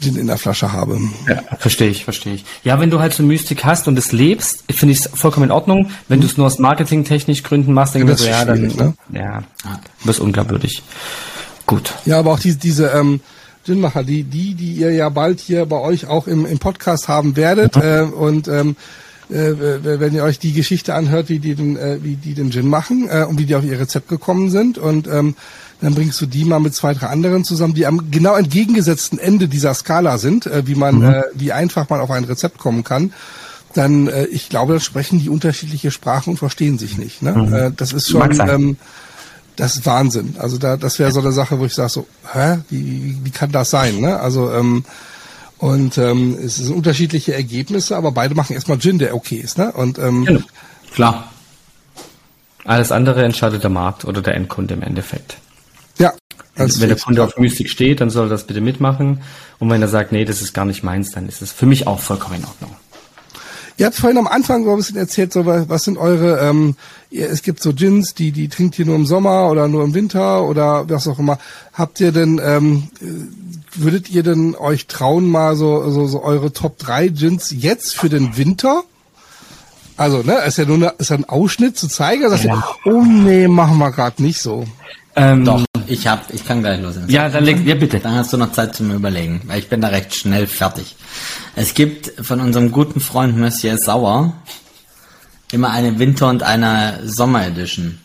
Gin 0.00 0.16
in 0.16 0.28
der 0.28 0.38
Flasche 0.38 0.72
habe. 0.72 0.98
Ja, 1.28 1.42
verstehe 1.58 1.90
ich, 1.90 2.04
verstehe 2.04 2.34
ich. 2.34 2.44
Ja, 2.64 2.80
wenn 2.80 2.90
du 2.90 3.00
halt 3.00 3.12
so 3.12 3.22
Mystik 3.22 3.64
hast 3.64 3.86
und 3.86 3.98
es 3.98 4.12
lebst, 4.12 4.64
finde 4.70 4.92
ich 4.94 5.00
es 5.00 5.10
vollkommen 5.12 5.46
in 5.46 5.50
Ordnung. 5.50 5.90
Wenn 6.08 6.20
du 6.20 6.26
es 6.26 6.36
nur 6.36 6.46
aus 6.46 6.58
marketingtechnisch 6.58 7.42
Gründen 7.42 7.74
machst, 7.74 7.94
dann, 7.94 8.08
ja, 8.08 8.16
so, 8.16 8.26
ja, 8.26 8.44
dann 8.44 8.62
ne? 8.62 8.94
ja, 9.12 9.42
wirst 10.04 10.20
unglaubwürdig. 10.20 10.82
Gut. 11.66 11.92
Ja, 12.06 12.18
aber 12.18 12.32
auch 12.32 12.40
diese, 12.40 12.58
diese 12.58 12.86
ähm, 12.88 13.20
Ginmacher, 13.64 14.04
die, 14.04 14.22
die, 14.22 14.54
die 14.54 14.72
ihr 14.72 14.92
ja 14.92 15.08
bald 15.08 15.40
hier 15.40 15.66
bei 15.66 15.78
euch 15.78 16.06
auch 16.06 16.26
im, 16.28 16.46
im 16.46 16.58
Podcast 16.58 17.08
haben 17.08 17.36
werdet 17.36 17.76
mhm. 17.76 17.82
äh, 17.82 18.00
und 18.02 18.48
ähm, 18.48 18.70
äh, 18.70 18.74
wenn 19.28 20.14
ihr 20.14 20.22
euch 20.22 20.38
die 20.38 20.52
Geschichte 20.52 20.94
anhört, 20.94 21.28
wie 21.28 21.38
die 21.38 21.54
den, 21.54 21.76
äh, 21.76 21.98
wie 22.02 22.14
die 22.16 22.34
den 22.34 22.50
Gin 22.50 22.68
machen 22.68 23.08
äh, 23.10 23.24
und 23.28 23.38
wie 23.38 23.46
die 23.46 23.54
auf 23.54 23.64
ihr 23.64 23.78
Rezept 23.78 24.08
gekommen 24.08 24.50
sind 24.50 24.78
und 24.78 25.08
ähm, 25.08 25.34
dann 25.80 25.94
bringst 25.94 26.20
du 26.20 26.26
die 26.26 26.44
mal 26.44 26.60
mit 26.60 26.74
zwei, 26.74 26.94
drei 26.94 27.08
anderen 27.08 27.44
zusammen, 27.44 27.74
die 27.74 27.86
am 27.86 28.10
genau 28.10 28.36
entgegengesetzten 28.36 29.18
Ende 29.18 29.48
dieser 29.48 29.74
Skala 29.74 30.18
sind, 30.18 30.46
äh, 30.46 30.66
wie 30.66 30.74
man, 30.74 30.98
mhm. 30.98 31.04
äh, 31.04 31.22
wie 31.34 31.52
einfach 31.52 31.88
man 31.88 32.00
auf 32.00 32.10
ein 32.10 32.24
Rezept 32.24 32.58
kommen 32.58 32.84
kann 32.84 33.12
dann, 33.76 34.08
äh, 34.08 34.24
ich 34.26 34.48
glaube, 34.48 34.74
da 34.74 34.80
sprechen 34.80 35.18
die 35.18 35.28
unterschiedliche 35.28 35.90
Sprachen 35.90 36.30
und 36.30 36.36
verstehen 36.38 36.78
sich 36.78 36.98
nicht. 36.98 37.22
Ne? 37.22 37.32
Mhm. 37.32 37.54
Äh, 37.54 37.72
das 37.76 37.92
ist 37.92 38.08
schon, 38.08 38.40
ähm, 38.48 38.76
das 39.56 39.76
ist 39.76 39.86
Wahnsinn. 39.86 40.36
Also 40.38 40.58
da, 40.58 40.76
das 40.76 40.98
wäre 40.98 41.12
so 41.12 41.20
eine 41.20 41.32
Sache, 41.32 41.58
wo 41.58 41.64
ich 41.64 41.74
sage 41.74 41.90
so, 41.90 42.06
hä, 42.32 42.58
wie, 42.68 43.18
wie 43.22 43.30
kann 43.30 43.52
das 43.52 43.70
sein? 43.70 44.00
Ne? 44.00 44.18
Also 44.18 44.52
ähm, 44.52 44.84
und 45.58 45.96
ähm, 45.96 46.36
es 46.42 46.56
sind 46.56 46.74
unterschiedliche 46.74 47.34
Ergebnisse, 47.34 47.96
aber 47.96 48.12
beide 48.12 48.34
machen 48.34 48.54
erstmal 48.54 48.78
Gin, 48.78 48.98
der 48.98 49.14
okay 49.14 49.36
ist. 49.36 49.58
Ne? 49.58 49.72
Und 49.72 49.98
ähm, 49.98 50.24
genau. 50.24 50.40
klar. 50.92 51.30
Alles 52.64 52.90
andere 52.90 53.24
entscheidet 53.24 53.62
der 53.62 53.70
Markt 53.70 54.04
oder 54.04 54.20
der 54.22 54.34
Endkunde 54.34 54.74
im 54.74 54.82
Endeffekt. 54.82 55.38
Ja. 55.98 56.12
Also 56.56 56.80
wenn 56.80 56.88
der 56.88 56.98
Kunde 56.98 57.22
auf 57.22 57.36
Mystik 57.38 57.70
steht, 57.70 58.00
dann 58.00 58.10
soll 58.10 58.26
er 58.26 58.30
das 58.30 58.46
bitte 58.46 58.60
mitmachen. 58.60 59.22
Und 59.58 59.70
wenn 59.70 59.80
er 59.82 59.88
sagt, 59.88 60.10
nee, 60.10 60.24
das 60.24 60.42
ist 60.42 60.52
gar 60.52 60.64
nicht 60.64 60.82
meins, 60.82 61.12
dann 61.12 61.28
ist 61.28 61.42
es 61.42 61.52
für 61.52 61.66
mich 61.66 61.86
auch 61.86 62.00
vollkommen 62.00 62.36
in 62.36 62.44
Ordnung. 62.44 62.76
Ihr 63.78 63.86
habt 63.86 63.96
vorhin 63.96 64.18
am 64.18 64.26
Anfang 64.26 64.64
so 64.64 64.70
ein 64.70 64.78
bisschen 64.78 64.96
erzählt, 64.96 65.34
so 65.34 65.44
was 65.44 65.84
sind 65.84 65.98
eure, 65.98 66.40
ähm, 66.40 66.76
es 67.10 67.42
gibt 67.42 67.62
so 67.62 67.74
Gins, 67.74 68.14
die 68.14 68.32
die 68.32 68.48
trinkt 68.48 68.78
ihr 68.78 68.86
nur 68.86 68.96
im 68.96 69.04
Sommer 69.04 69.50
oder 69.50 69.68
nur 69.68 69.84
im 69.84 69.92
Winter 69.92 70.44
oder 70.44 70.88
was 70.88 71.06
auch 71.06 71.18
immer. 71.18 71.38
Habt 71.74 72.00
ihr 72.00 72.10
denn 72.10 72.40
ähm, 72.42 72.88
würdet 73.80 74.10
ihr 74.10 74.22
denn 74.22 74.54
euch 74.54 74.86
trauen, 74.86 75.28
mal 75.28 75.56
so, 75.56 75.90
so, 75.90 76.06
so 76.06 76.22
eure 76.22 76.52
Top 76.52 76.78
3 76.78 77.08
Gins 77.08 77.50
jetzt 77.50 77.96
für 77.96 78.08
den 78.08 78.36
Winter? 78.36 78.82
Also, 79.96 80.22
ne, 80.22 80.38
ist 80.46 80.58
ja 80.58 80.64
nur 80.66 80.76
eine, 80.76 80.94
ist 80.98 81.10
ein 81.10 81.24
Ausschnitt 81.24 81.78
zu 81.78 81.88
zeigen. 81.88 82.24
Also, 82.24 82.48
ja. 82.48 82.64
oh 82.84 83.02
nee, 83.02 83.48
machen 83.48 83.78
wir 83.78 83.90
gerade 83.90 84.22
nicht 84.22 84.40
so. 84.40 84.66
Ähm, 85.18 85.46
Doch, 85.46 85.64
ich 85.86 86.06
hab, 86.06 86.32
ich 86.34 86.44
kann 86.46 86.60
gleich 86.60 86.80
los. 86.82 86.96
Ja, 87.08 87.30
dann 87.30 87.44
leg, 87.44 87.66
ja 87.66 87.74
bitte. 87.74 88.00
Dann 88.00 88.14
hast 88.14 88.32
du 88.32 88.36
noch 88.36 88.52
Zeit 88.52 88.74
zum 88.74 88.90
Überlegen, 88.92 89.40
weil 89.46 89.58
ich 89.58 89.68
bin 89.68 89.80
da 89.80 89.88
recht 89.88 90.14
schnell 90.14 90.46
fertig. 90.46 90.94
Es 91.54 91.72
gibt 91.72 92.12
von 92.24 92.40
unserem 92.40 92.70
guten 92.70 93.00
Freund 93.00 93.38
Monsieur 93.38 93.78
Sauer 93.78 94.34
immer 95.52 95.70
eine 95.70 95.98
Winter- 95.98 96.28
und 96.28 96.42
eine 96.42 97.00
Sommer-Edition. 97.04 97.98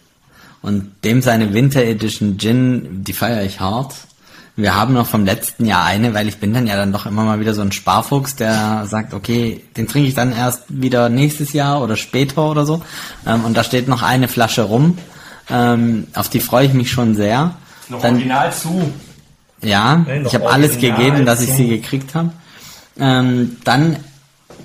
Und 0.61 0.91
dem 1.03 1.22
seine 1.22 1.53
Winter-Edition 1.53 2.38
Gin, 2.38 3.03
die 3.03 3.14
feiere 3.14 3.43
ich 3.43 3.60
hart. 3.60 3.93
Wir 4.61 4.75
haben 4.75 4.93
noch 4.93 5.07
vom 5.07 5.25
letzten 5.25 5.65
Jahr 5.65 5.85
eine, 5.85 6.13
weil 6.13 6.27
ich 6.27 6.38
bin 6.38 6.53
dann 6.53 6.67
ja 6.67 6.75
dann 6.75 6.91
doch 6.91 7.05
immer 7.07 7.23
mal 7.23 7.39
wieder 7.39 7.53
so 7.53 7.61
ein 7.61 7.71
Sparfuchs, 7.71 8.35
der 8.35 8.85
sagt, 8.85 9.13
okay, 9.13 9.63
den 9.75 9.88
trinke 9.88 10.07
ich 10.07 10.13
dann 10.13 10.31
erst 10.31 10.63
wieder 10.67 11.09
nächstes 11.09 11.53
Jahr 11.53 11.81
oder 11.81 11.95
später 11.95 12.49
oder 12.49 12.65
so. 12.65 12.81
Ähm, 13.25 13.43
und 13.43 13.57
da 13.57 13.63
steht 13.63 13.88
noch 13.88 14.03
eine 14.03 14.27
Flasche 14.27 14.63
rum. 14.63 14.97
Ähm, 15.49 16.07
auf 16.13 16.29
die 16.29 16.39
freue 16.39 16.67
ich 16.67 16.73
mich 16.73 16.91
schon 16.91 17.15
sehr. 17.15 17.55
Noch 17.89 18.01
Dann- 18.01 18.13
original 18.15 18.53
zu. 18.53 18.91
Ja, 19.63 19.95
noch 19.97 20.07
ich 20.27 20.33
habe 20.35 20.49
alles 20.49 20.79
gegeben, 20.79 21.25
dass 21.25 21.41
ich 21.41 21.51
sie 21.51 21.67
gekriegt 21.67 22.15
habe. 22.15 22.31
Ähm, 22.99 23.57
dann 23.63 23.97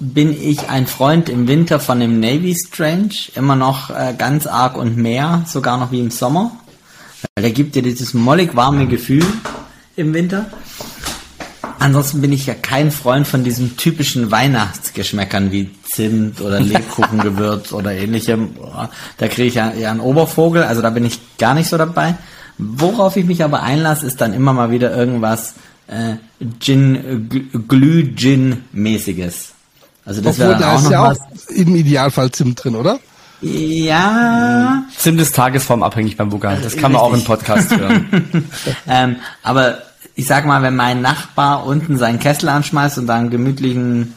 bin 0.00 0.30
ich 0.38 0.68
ein 0.68 0.86
Freund 0.86 1.28
im 1.28 1.48
Winter 1.48 1.80
von 1.80 2.00
dem 2.00 2.20
Navy 2.20 2.54
Strange, 2.54 3.14
immer 3.34 3.56
noch 3.56 3.90
äh, 3.90 4.14
ganz 4.16 4.46
arg 4.46 4.76
und 4.76 4.96
mehr, 4.96 5.42
sogar 5.46 5.78
noch 5.78 5.90
wie 5.90 6.00
im 6.00 6.10
Sommer. 6.10 6.52
Weil 7.34 7.44
der 7.44 7.52
gibt 7.52 7.74
dir 7.74 7.82
dieses 7.82 8.14
mollig 8.14 8.54
warme 8.56 8.86
Gefühl 8.86 9.24
im 9.96 10.14
Winter. 10.14 10.46
Ansonsten 11.78 12.20
bin 12.20 12.32
ich 12.32 12.46
ja 12.46 12.54
kein 12.54 12.90
Freund 12.90 13.26
von 13.26 13.44
diesen 13.44 13.76
typischen 13.76 14.30
Weihnachtsgeschmäckern 14.30 15.52
wie 15.52 15.70
Zimt 15.92 16.40
oder 16.40 16.58
Lebkuchengewürz 16.58 17.72
oder 17.72 17.92
ähnlichem. 17.92 18.50
Da 19.18 19.28
kriege 19.28 19.48
ich 19.48 19.54
ja, 19.54 19.72
ja 19.72 19.90
einen 19.90 20.00
Obervogel, 20.00 20.62
also 20.62 20.82
da 20.82 20.90
bin 20.90 21.04
ich 21.04 21.20
gar 21.38 21.54
nicht 21.54 21.68
so 21.68 21.76
dabei. 21.76 22.16
Worauf 22.58 23.16
ich 23.16 23.26
mich 23.26 23.44
aber 23.44 23.62
einlasse, 23.62 24.06
ist 24.06 24.20
dann 24.20 24.32
immer 24.32 24.52
mal 24.54 24.70
wieder 24.70 24.96
irgendwas 24.96 25.54
äh, 25.88 26.16
Gin, 26.58 27.28
Gl- 27.28 27.66
Glüh-Gin-mäßiges. 27.68 29.50
Also 30.04 30.22
das 30.22 30.36
Obwohl, 30.36 30.48
wäre 30.48 30.60
dann 30.60 30.62
da 30.62 30.72
auch 30.72 30.78
ist 30.78 30.84
noch 30.84 30.90
ja 30.90 31.04
auch 31.04 31.10
was. 31.10 31.46
im 31.50 31.76
Idealfall 31.76 32.30
Zimt 32.30 32.64
drin, 32.64 32.74
oder? 32.76 32.98
Ja, 33.42 34.84
Zimt 34.96 35.20
ist 35.20 35.36
tagesformabhängig 35.36 36.16
beim 36.16 36.30
Bugan. 36.30 36.62
Das 36.62 36.76
kann 36.76 36.92
man 36.92 37.00
auch 37.00 37.08
im 37.08 37.14
Richtig. 37.14 37.28
Podcast 37.28 37.76
hören. 37.76 38.48
ähm, 38.88 39.16
aber 39.42 39.78
ich 40.14 40.26
sag 40.26 40.46
mal, 40.46 40.62
wenn 40.62 40.74
mein 40.74 41.02
Nachbar 41.02 41.66
unten 41.66 41.98
seinen 41.98 42.18
Kessel 42.18 42.48
anschmeißt 42.48 42.98
und 42.98 43.06
da 43.06 43.16
einen 43.16 43.30
gemütlichen 43.30 44.14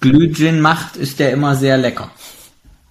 Glühgin 0.00 0.60
macht, 0.60 0.96
ist 0.96 1.18
der 1.18 1.32
immer 1.32 1.56
sehr 1.56 1.76
lecker. 1.76 2.10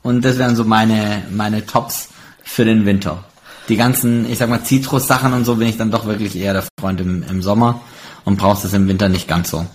Und 0.04 0.24
das 0.24 0.38
wären 0.38 0.56
so 0.56 0.64
meine, 0.64 1.24
meine 1.32 1.66
Tops 1.66 2.10
für 2.44 2.66
den 2.66 2.86
Winter. 2.86 3.24
Die 3.70 3.78
ganzen, 3.78 4.30
ich 4.30 4.38
sag 4.38 4.50
mal, 4.50 4.64
Zitrussachen 4.64 5.34
und 5.34 5.46
so 5.46 5.56
bin 5.56 5.68
ich 5.68 5.78
dann 5.78 5.90
doch 5.90 6.06
wirklich 6.06 6.36
eher 6.36 6.54
der 6.54 6.66
Freund 6.80 7.00
im, 7.02 7.24
im 7.24 7.42
Sommer 7.42 7.82
und 8.26 8.38
brauchst 8.38 8.66
es 8.66 8.74
im 8.74 8.88
Winter 8.88 9.10
nicht 9.10 9.28
ganz 9.28 9.50
so. 9.50 9.66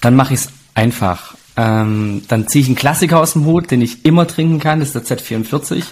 Dann 0.00 0.16
mache 0.16 0.34
ich 0.34 0.40
es 0.40 0.48
einfach. 0.74 1.34
Ähm, 1.62 2.22
dann 2.26 2.48
ziehe 2.48 2.62
ich 2.62 2.68
einen 2.68 2.76
Klassiker 2.76 3.20
aus 3.20 3.34
dem 3.34 3.44
Hut, 3.44 3.70
den 3.70 3.82
ich 3.82 4.06
immer 4.06 4.26
trinken 4.26 4.60
kann. 4.60 4.80
Das 4.80 4.94
ist 4.94 5.10
der 5.10 5.18
Z44 5.18 5.84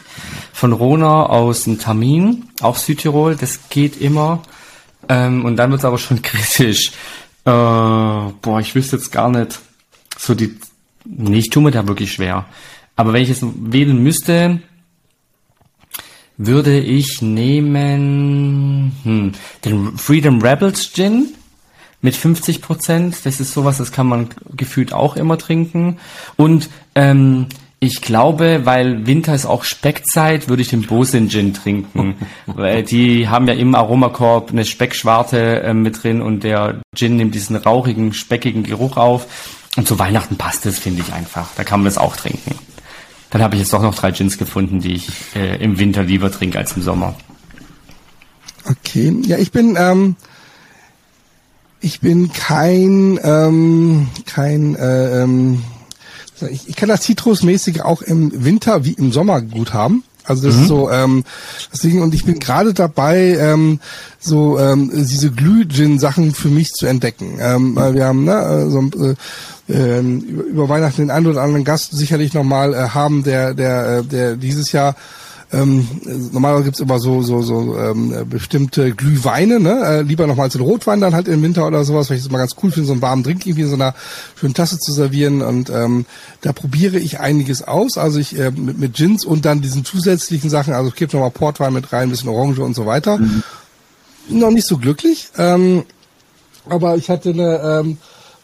von 0.55 0.73
Rona 0.73 1.27
aus 1.27 1.65
dem 1.65 1.79
Termin, 1.79 2.45
auch 2.63 2.77
Südtirol. 2.77 3.37
Das 3.37 3.69
geht 3.69 4.01
immer. 4.01 4.43
Ähm, 5.11 5.45
und 5.45 5.57
dann 5.57 5.71
wird 5.71 5.81
es 5.81 5.85
aber 5.85 5.99
schon 5.99 6.23
kritisch. 6.23 6.93
Äh, 7.45 7.51
boah, 7.51 8.61
ich 8.61 8.75
wüsste 8.75 8.97
jetzt 8.97 9.13
gar 9.13 9.29
nicht. 9.29 9.59
So 10.17 10.35
die. 10.35 10.57
Nee, 11.05 11.41
ich 11.41 11.51
tue 11.51 11.63
mir 11.63 11.71
da 11.71 11.87
wirklich 11.87 12.13
schwer. 12.13 12.47
Aber 12.97 13.13
wenn 13.13 13.23
ich 13.23 13.29
jetzt 13.29 13.45
wählen 13.45 14.03
müsste, 14.03 14.61
würde 16.39 16.81
ich 16.81 17.21
nehmen 17.21 18.97
hm, 19.03 19.33
den 19.67 19.99
Freedom 19.99 20.41
Rebels 20.41 20.95
Gin 20.95 21.35
mit 22.01 22.17
50 22.17 22.63
Prozent. 22.63 23.17
Das 23.25 23.41
ist 23.41 23.53
sowas, 23.53 23.79
das 23.79 23.93
kann 23.93 24.07
man 24.07 24.29
gefühlt 24.57 24.93
auch 24.93 25.17
immer 25.17 25.39
trinken. 25.39 25.99
Und 26.37 26.69
ähm, 26.95 27.47
ich 27.81 28.01
glaube, 28.01 28.63
weil 28.65 29.07
Winter 29.07 29.35
ist 29.35 29.47
auch 29.47 29.63
Speckzeit, 29.63 30.49
würde 30.49 30.63
ich 30.63 30.69
den 30.69 30.83
Bosin 30.83 31.29
Gin 31.29 31.55
trinken. 31.55 32.17
weil 32.47 32.83
die 32.83 33.29
haben 33.29 33.47
ja 33.47 33.55
im 33.55 33.75
Aromakorb 33.75 34.51
eine 34.51 34.65
Speckschwarte 34.65 35.63
äh, 35.63 35.75
mit 35.75 36.03
drin 36.03 36.21
und 36.21 36.45
der 36.45 36.81
Gin 36.95 37.17
nimmt 37.17 37.35
diesen 37.35 37.57
rauchigen, 37.57 38.13
speckigen 38.13 38.65
Geruch 38.65 38.97
auf. 38.97 39.57
Und 39.77 39.87
zu 39.87 39.99
Weihnachten 39.99 40.37
passt 40.37 40.67
es, 40.67 40.79
finde 40.79 41.03
ich 41.03 41.13
einfach. 41.13 41.51
Da 41.57 41.63
kann 41.63 41.81
man 41.81 41.85
das 41.85 41.99
auch 41.99 42.17
trinken. 42.17 42.59
Dann 43.31 43.43
habe 43.43 43.55
ich 43.55 43.61
jetzt 43.61 43.73
doch 43.73 43.83
noch 43.83 43.95
drei 43.95 44.11
Gins 44.11 44.39
gefunden, 44.39 44.81
die 44.81 44.95
ich 44.95 45.09
äh, 45.37 45.63
im 45.63 45.79
Winter 45.79 46.03
lieber 46.03 46.33
trinke 46.33 46.59
als 46.59 46.73
im 46.77 46.83
Sommer. 46.83 47.15
Okay, 48.65 49.15
ja, 49.23 49.39
ich 49.39 49.53
bin, 49.53 49.77
ähm, 49.79 50.17
ich 51.81 52.01
bin 52.01 52.33
kein, 52.33 53.19
ähm, 53.23 54.09
kein, 54.27 54.75
äh, 54.75 55.23
ähm, 55.23 55.63
ich, 56.51 56.69
ich 56.69 56.77
kann 56.77 56.89
das 56.89 57.03
Zitrusmäßige 57.03 57.81
auch 57.81 58.03
im 58.03 58.45
Winter 58.45 58.85
wie 58.85 58.93
im 58.93 59.13
Sommer 59.13 59.41
gut 59.43 59.73
haben. 59.73 60.05
Also 60.29 60.47
das 60.47 60.57
ist 60.57 60.69
so, 60.69 60.91
ähm, 60.91 61.25
deswegen, 61.73 62.03
und 62.03 62.13
ich 62.13 62.25
bin 62.27 62.39
gerade 62.39 62.75
dabei, 62.75 63.39
ähm, 63.41 63.81
so 64.19 64.59
ähm, 64.59 64.91
diese 64.93 65.31
Glüh-Gin-Sachen 65.31 66.35
für 66.35 66.49
mich 66.49 66.71
zu 66.73 66.87
entdecken. 66.87 67.39
Ähm, 67.41 67.75
weil 67.75 67.95
wir 67.95 68.05
haben 68.05 68.25
ne, 68.25 68.35
äh, 68.35 68.69
so, 68.69 68.81
äh, 69.07 69.15
ähm, 69.73 70.21
über, 70.21 70.43
über 70.45 70.69
Weihnachten 70.69 71.01
den 71.01 71.11
einen 71.11 71.29
oder 71.29 71.41
anderen 71.41 71.65
Gast 71.65 71.97
sicherlich 71.97 72.35
nochmal 72.35 72.75
äh, 72.75 72.89
haben, 72.91 73.25
der, 73.25 73.55
der, 73.55 73.99
äh, 73.99 74.05
der 74.05 74.37
dieses 74.37 74.71
Jahr 74.73 74.97
ähm, 75.51 75.89
normalerweise 76.33 76.65
gibt's 76.65 76.81
immer 76.81 76.99
so 76.99 77.23
so 77.23 77.41
so 77.41 77.77
ähm, 77.79 78.13
äh, 78.13 78.25
bestimmte 78.25 78.93
Glühweine, 78.93 79.61
ne? 79.61 79.81
Äh, 79.83 80.03
lieber 80.03 80.27
noch 80.27 80.37
mal 80.37 80.45
als 80.45 80.53
den 80.53 80.63
Rotwein 80.63 81.01
dann 81.01 81.15
halt 81.15 81.27
im 81.27 81.43
Winter 81.43 81.67
oder 81.67 81.85
sowas, 81.85 82.11
weil 82.11 82.19
ich 82.19 82.23
das 82.23 82.29
immer 82.29 82.39
ganz 82.39 82.55
cool 82.63 82.71
finde, 82.71 82.87
so 82.87 82.93
einen 82.93 83.03
warmen 83.03 83.23
Drink 83.23 83.47
irgendwie 83.47 83.63
in 83.63 83.69
so 83.69 83.75
einer 83.75 83.95
schönen 84.39 84.53
Tasse 84.53 84.79
zu 84.79 84.93
servieren. 84.93 85.41
Und 85.41 85.71
ähm, 85.71 86.05
da 86.43 86.53
probiere 86.53 86.99
ich 86.99 87.21
einiges 87.21 87.63
aus. 87.63 87.97
Also 87.97 88.19
ich 88.19 88.39
äh, 88.39 88.51
mit, 88.51 88.79
mit 88.79 88.95
Gins 88.95 89.25
und 89.25 89.47
dann 89.47 89.63
diesen 89.63 89.87
zusätzlichen 89.87 90.51
Sachen, 90.51 90.75
also 90.75 90.91
ich 90.91 90.97
gebe 90.97 91.17
noch 91.17 91.25
mal 91.25 91.31
Portwein 91.31 91.73
mit 91.73 91.93
rein, 91.93 92.09
ein 92.09 92.11
bisschen 92.11 92.29
Orange 92.29 92.61
und 92.61 92.75
so 92.75 92.85
weiter. 92.85 93.19
Noch 94.29 94.51
nicht 94.51 94.67
so 94.67 94.77
glücklich. 94.77 95.29
Ähm, 95.39 95.85
aber 96.69 96.97
ich 96.97 97.09
hatte 97.09 97.31
eine 97.31 97.81
ähm, 97.81 97.99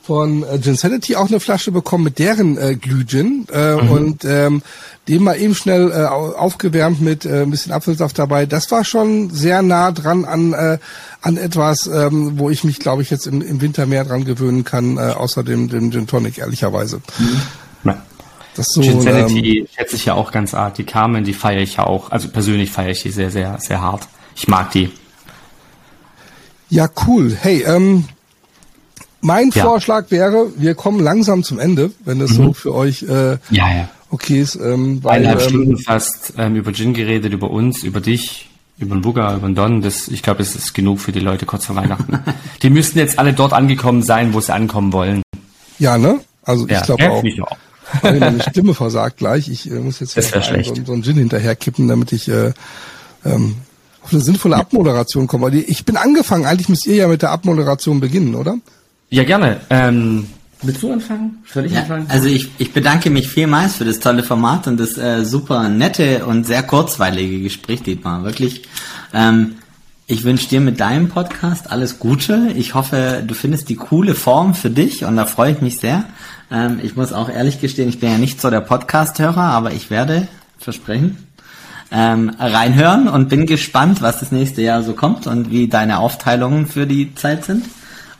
von 0.06 0.42
äh, 0.42 0.58
Ginsanity 0.58 1.16
auch 1.16 1.28
eine 1.28 1.40
Flasche 1.40 1.72
bekommen 1.72 2.04
mit 2.04 2.18
deren 2.18 2.58
äh, 2.58 2.76
Glühgin 2.76 3.46
äh, 3.50 3.72
und 3.72 4.24
ähm, 4.24 4.62
den 5.08 5.24
mal 5.24 5.40
eben 5.40 5.54
schnell 5.54 5.90
äh, 5.90 6.04
au- 6.04 6.34
aufgewärmt 6.34 7.00
mit 7.00 7.24
äh, 7.24 7.42
ein 7.42 7.50
bisschen 7.50 7.72
Apfelsaft 7.72 8.18
dabei. 8.18 8.44
Das 8.44 8.70
war 8.70 8.84
schon 8.84 9.30
sehr 9.30 9.62
nah 9.62 9.92
dran 9.92 10.24
an 10.26 10.52
äh, 10.52 10.78
an 11.22 11.38
etwas, 11.38 11.86
ähm, 11.86 12.38
wo 12.38 12.50
ich 12.50 12.64
mich, 12.64 12.80
glaube 12.80 13.00
ich, 13.00 13.08
jetzt 13.08 13.26
im, 13.26 13.40
im 13.40 13.62
Winter 13.62 13.86
mehr 13.86 14.04
dran 14.04 14.26
gewöhnen 14.26 14.62
kann, 14.64 14.98
äh, 14.98 15.00
außer 15.00 15.42
dem, 15.42 15.70
dem 15.70 15.90
Gin 15.90 16.06
Tonic, 16.06 16.36
ehrlicherweise. 16.36 17.00
Ja. 17.84 18.02
Das 18.54 18.66
so, 18.68 18.82
Gin 18.82 18.98
ähm, 18.98 19.00
Sanity 19.00 19.66
schätze 19.74 19.96
ich 19.96 20.04
ja 20.04 20.12
auch 20.14 20.30
ganz 20.32 20.52
arg. 20.52 20.74
Die 20.74 20.84
Carmen, 20.84 21.24
die 21.24 21.32
feiere 21.32 21.62
ich 21.62 21.76
ja 21.76 21.86
auch. 21.86 22.10
Also 22.12 22.28
persönlich 22.28 22.70
feiere 22.70 22.90
ich 22.90 23.02
die 23.02 23.10
sehr, 23.10 23.30
sehr, 23.30 23.56
sehr 23.58 23.80
hart. 23.80 24.06
Ich 24.36 24.48
mag 24.48 24.70
die. 24.72 24.90
Ja, 26.68 26.88
cool. 27.06 27.36
Hey, 27.40 27.62
ähm, 27.66 28.04
mein 29.24 29.50
Ja. 29.54 29.64
Vorschlag 29.64 30.10
wäre, 30.10 30.52
wir 30.56 30.74
kommen 30.74 31.00
langsam 31.00 31.42
zum 31.42 31.58
Ende, 31.58 31.90
wenn 32.04 32.18
das 32.18 32.30
so 32.30 32.52
für 32.52 32.74
euch 32.74 33.02
äh, 33.04 33.38
Ja, 33.50 33.74
ja. 33.74 33.88
okay 34.10 34.40
ist. 34.40 34.56
Ähm, 34.56 35.02
weil, 35.02 35.16
Eineinhalb 35.16 35.40
ähm, 35.40 35.48
Stunden 35.48 35.78
fast 35.78 36.34
ähm, 36.36 36.56
über 36.56 36.72
Gin 36.72 36.94
geredet, 36.94 37.32
über 37.32 37.50
uns, 37.50 37.82
über 37.82 38.00
dich, 38.00 38.50
über 38.78 38.94
den 38.94 39.02
Bugger, 39.02 39.34
über 39.34 39.48
den 39.48 39.54
Don. 39.54 39.80
Das, 39.80 40.08
ich 40.08 40.22
glaube, 40.22 40.38
das 40.38 40.54
ist 40.54 40.74
genug 40.74 41.00
für 41.00 41.12
die 41.12 41.20
Leute 41.20 41.46
kurz 41.46 41.64
vor 41.66 41.76
Weihnachten. 41.76 42.18
die 42.62 42.70
müssten 42.70 42.98
jetzt 42.98 43.18
alle 43.18 43.32
dort 43.32 43.52
angekommen 43.52 44.02
sein, 44.02 44.34
wo 44.34 44.40
sie 44.40 44.52
ankommen 44.52 44.92
wollen. 44.92 45.22
Ja, 45.78 45.96
ne? 45.98 46.20
Also 46.42 46.68
ich 46.68 46.82
glaube 46.82 47.10
auch. 47.10 47.24
ich 47.24 47.42
auch. 47.42 47.56
Weil 48.02 48.20
meine 48.20 48.42
Stimme 48.42 48.74
versagt 48.74 49.18
gleich. 49.18 49.48
Ich 49.48 49.70
äh, 49.70 49.74
muss 49.74 50.00
jetzt 50.00 50.16
Das 50.16 50.32
einen-. 50.32 50.64
So, 50.64 50.74
so 50.84 50.92
einen 50.92 51.02
Gin 51.02 51.16
hinterher 51.16 51.56
kippen, 51.56 51.88
damit 51.88 52.12
ich 52.12 52.28
äh, 52.28 52.52
ähm, 53.24 53.56
auf 54.02 54.12
eine 54.12 54.20
sinnvolle 54.20 54.56
Abmoderation 54.56 55.26
komme. 55.26 55.54
Ich 55.54 55.86
bin 55.86 55.96
angefangen. 55.96 56.44
Eigentlich 56.44 56.68
müsst 56.68 56.86
ihr 56.86 56.96
ja 56.96 57.08
mit 57.08 57.22
der 57.22 57.30
Abmoderation 57.30 58.00
beginnen, 58.00 58.34
oder? 58.34 58.58
Ja, 59.14 59.22
gerne. 59.22 59.58
Ähm, 59.70 60.26
willst 60.62 60.82
du 60.82 60.92
anfangen? 60.92 61.38
Soll 61.46 61.66
ich 61.66 61.72
Ja, 61.72 61.82
anfangen? 61.82 62.06
also 62.08 62.26
ich, 62.26 62.50
ich 62.58 62.72
bedanke 62.72 63.10
mich 63.10 63.28
vielmals 63.28 63.76
für 63.76 63.84
das 63.84 64.00
tolle 64.00 64.24
Format 64.24 64.66
und 64.66 64.80
das 64.80 64.98
äh, 64.98 65.24
super 65.24 65.68
nette 65.68 66.26
und 66.26 66.44
sehr 66.48 66.64
kurzweilige 66.64 67.40
Gespräch, 67.40 67.84
Dietmar. 67.84 68.24
Wirklich. 68.24 68.62
Ähm, 69.12 69.54
ich 70.08 70.24
wünsche 70.24 70.48
dir 70.48 70.60
mit 70.60 70.80
deinem 70.80 71.10
Podcast 71.10 71.70
alles 71.70 72.00
Gute. 72.00 72.48
Ich 72.56 72.74
hoffe, 72.74 73.22
du 73.24 73.34
findest 73.34 73.68
die 73.68 73.76
coole 73.76 74.16
Form 74.16 74.52
für 74.56 74.68
dich 74.70 75.04
und 75.04 75.14
da 75.14 75.26
freue 75.26 75.52
ich 75.52 75.60
mich 75.60 75.78
sehr. 75.78 76.06
Ähm, 76.50 76.80
ich 76.82 76.96
muss 76.96 77.12
auch 77.12 77.28
ehrlich 77.28 77.60
gestehen, 77.60 77.88
ich 77.88 78.00
bin 78.00 78.10
ja 78.10 78.18
nicht 78.18 78.40
so 78.40 78.50
der 78.50 78.62
Podcast-Hörer, 78.62 79.42
aber 79.44 79.70
ich 79.74 79.90
werde, 79.90 80.26
versprechen, 80.58 81.18
ähm, 81.92 82.32
reinhören 82.36 83.06
und 83.06 83.28
bin 83.28 83.46
gespannt, 83.46 84.02
was 84.02 84.18
das 84.18 84.32
nächste 84.32 84.60
Jahr 84.62 84.82
so 84.82 84.94
kommt 84.94 85.28
und 85.28 85.52
wie 85.52 85.68
deine 85.68 85.98
Aufteilungen 86.00 86.66
für 86.66 86.88
die 86.88 87.14
Zeit 87.14 87.44
sind. 87.44 87.64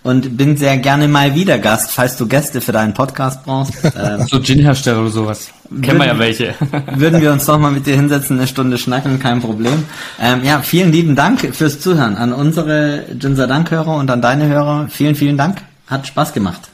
Und 0.05 0.36
bin 0.36 0.56
sehr 0.56 0.76
gerne 0.76 1.09
mal 1.09 1.35
wieder 1.35 1.59
Gast, 1.59 1.90
falls 1.90 2.16
du 2.16 2.28
Gäste 2.28 2.60
für 2.60 2.72
deinen 2.72 2.94
Podcast 2.94 3.43
brauchst. 3.44 3.72
Ähm, 3.97 4.26
so 4.28 4.40
Gin-Hersteller 4.40 5.01
oder 5.01 5.10
sowas. 5.10 5.51
Kennen 5.81 5.98
wir 6.01 6.06
ja 6.06 6.18
welche. 6.18 6.55
würden 6.97 7.22
wir 7.22 7.32
uns 7.32 7.47
doch 7.47 7.59
mal 7.59 7.70
mit 7.70 7.86
dir 7.86 7.94
hinsetzen, 7.94 8.39
eine 8.39 8.47
Stunde 8.47 8.76
schnacken, 8.76 9.18
kein 9.18 9.40
Problem. 9.40 9.85
Ähm, 10.20 10.44
ja, 10.44 10.60
vielen 10.60 10.93
lieben 10.93 11.14
Dank 11.14 11.55
fürs 11.55 11.81
Zuhören 11.81 12.16
an 12.16 12.32
unsere 12.32 13.05
Jinsa 13.18 13.47
Dank-Hörer 13.47 13.97
und 13.97 14.10
an 14.10 14.20
deine 14.20 14.47
Hörer. 14.48 14.89
Vielen, 14.90 15.14
vielen 15.14 15.39
Dank. 15.39 15.62
Hat 15.86 16.06
Spaß 16.06 16.32
gemacht. 16.32 16.74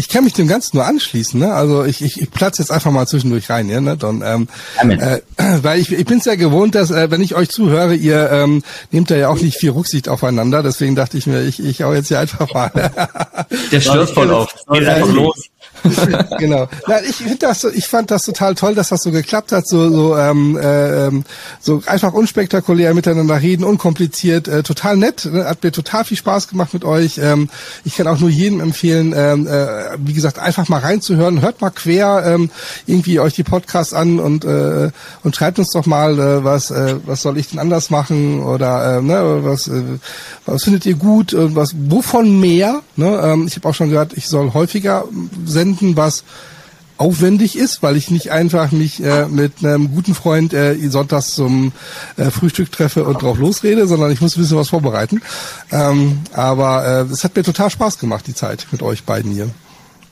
Ich 0.00 0.08
kann 0.08 0.24
mich 0.24 0.32
dem 0.32 0.48
Ganzen 0.48 0.78
nur 0.78 0.86
anschließen. 0.86 1.38
Ne? 1.38 1.52
Also 1.52 1.84
ich, 1.84 2.02
ich, 2.02 2.22
ich 2.22 2.30
platze 2.30 2.62
jetzt 2.62 2.70
einfach 2.70 2.90
mal 2.90 3.06
zwischendurch 3.06 3.50
rein. 3.50 3.68
Ja, 3.68 3.82
ne? 3.82 3.98
Don, 3.98 4.22
ähm, 4.24 4.48
äh, 4.82 5.20
weil 5.36 5.78
ich, 5.78 5.92
ich 5.92 6.06
bin 6.06 6.18
es 6.18 6.24
ja 6.24 6.36
gewohnt, 6.36 6.74
dass 6.74 6.90
äh, 6.90 7.10
wenn 7.10 7.20
ich 7.20 7.34
euch 7.34 7.50
zuhöre, 7.50 7.94
ihr 7.94 8.30
ähm, 8.32 8.62
nehmt 8.90 9.10
da 9.10 9.16
ja 9.16 9.28
auch 9.28 9.38
nicht 9.38 9.58
viel 9.58 9.70
Rücksicht 9.70 10.08
aufeinander. 10.08 10.62
Deswegen 10.62 10.94
dachte 10.94 11.18
ich 11.18 11.26
mir, 11.26 11.42
ich, 11.42 11.62
ich 11.62 11.82
hau 11.82 11.92
jetzt 11.92 12.08
hier 12.08 12.18
einfach 12.18 12.52
mal. 12.54 12.70
Der 13.70 13.80
stört 13.80 14.10
voll 14.10 14.32
auf. 14.32 14.54
Geht 14.72 14.88
einfach 14.88 15.12
los. 15.12 15.49
genau. 16.38 16.68
Na, 16.86 17.02
ich 17.02 17.16
finde 17.16 17.38
das, 17.38 17.64
ich 17.64 17.86
fand 17.86 18.10
das 18.10 18.22
total 18.22 18.54
toll, 18.54 18.74
dass 18.74 18.88
das 18.88 19.02
so 19.02 19.10
geklappt 19.10 19.52
hat, 19.52 19.66
so 19.66 19.90
so 19.90 20.16
ähm, 20.16 20.56
äh, 20.58 21.10
so 21.60 21.82
einfach 21.86 22.12
unspektakulär 22.12 22.94
miteinander 22.94 23.40
reden, 23.40 23.64
unkompliziert, 23.64 24.48
äh, 24.48 24.62
total 24.62 24.96
nett. 24.96 25.28
Ne? 25.30 25.44
Hat 25.44 25.62
mir 25.62 25.72
total 25.72 26.04
viel 26.04 26.16
Spaß 26.16 26.48
gemacht 26.48 26.74
mit 26.74 26.84
euch. 26.84 27.18
Ähm, 27.18 27.48
ich 27.84 27.96
kann 27.96 28.06
auch 28.06 28.18
nur 28.18 28.30
jedem 28.30 28.60
empfehlen, 28.60 29.14
ähm, 29.16 29.46
äh, 29.46 29.96
wie 29.98 30.12
gesagt, 30.12 30.38
einfach 30.38 30.68
mal 30.68 30.80
reinzuhören. 30.80 31.40
Hört 31.40 31.60
mal 31.60 31.70
quer 31.70 32.24
ähm, 32.26 32.50
irgendwie 32.86 33.20
euch 33.20 33.34
die 33.34 33.44
Podcasts 33.44 33.94
an 33.94 34.18
und 34.18 34.44
äh, 34.44 34.90
und 35.22 35.36
schreibt 35.36 35.58
uns 35.58 35.70
doch 35.72 35.86
mal, 35.86 36.18
äh, 36.18 36.44
was 36.44 36.70
äh, 36.70 36.96
was 37.06 37.22
soll 37.22 37.38
ich 37.38 37.48
denn 37.48 37.58
anders 37.58 37.90
machen 37.90 38.42
oder 38.42 38.98
äh, 38.98 39.02
ne, 39.02 39.40
was 39.42 39.68
äh, 39.68 39.82
was 40.46 40.64
findet 40.64 40.86
ihr 40.86 40.94
gut 40.94 41.34
was 41.36 41.74
wovon 41.76 42.40
mehr. 42.40 42.82
Ne? 42.96 43.20
Ähm, 43.22 43.46
ich 43.46 43.56
habe 43.56 43.68
auch 43.68 43.74
schon 43.74 43.90
gehört, 43.90 44.12
ich 44.14 44.28
soll 44.28 44.52
häufiger 44.52 45.04
senden 45.44 45.69
finden, 45.76 45.96
was 45.96 46.24
aufwendig 47.00 47.56
ist, 47.56 47.82
weil 47.82 47.96
ich 47.96 48.10
nicht 48.10 48.30
einfach 48.30 48.72
mich 48.72 49.02
äh, 49.02 49.26
mit 49.26 49.64
einem 49.64 49.94
guten 49.94 50.14
Freund 50.14 50.52
äh, 50.52 50.76
sonntags 50.88 51.34
zum 51.34 51.72
äh, 52.18 52.30
Frühstück 52.30 52.70
treffe 52.70 53.04
und 53.04 53.22
drauf 53.22 53.38
losrede, 53.38 53.86
sondern 53.86 54.10
ich 54.12 54.20
muss 54.20 54.36
ein 54.36 54.42
bisschen 54.42 54.58
was 54.58 54.68
vorbereiten. 54.68 55.22
Ähm, 55.72 56.20
aber 56.34 57.06
äh, 57.08 57.12
es 57.12 57.24
hat 57.24 57.34
mir 57.34 57.42
total 57.42 57.70
Spaß 57.70 57.98
gemacht, 57.98 58.26
die 58.26 58.34
Zeit 58.34 58.66
mit 58.70 58.82
euch 58.82 59.04
beiden 59.04 59.32
hier. 59.32 59.48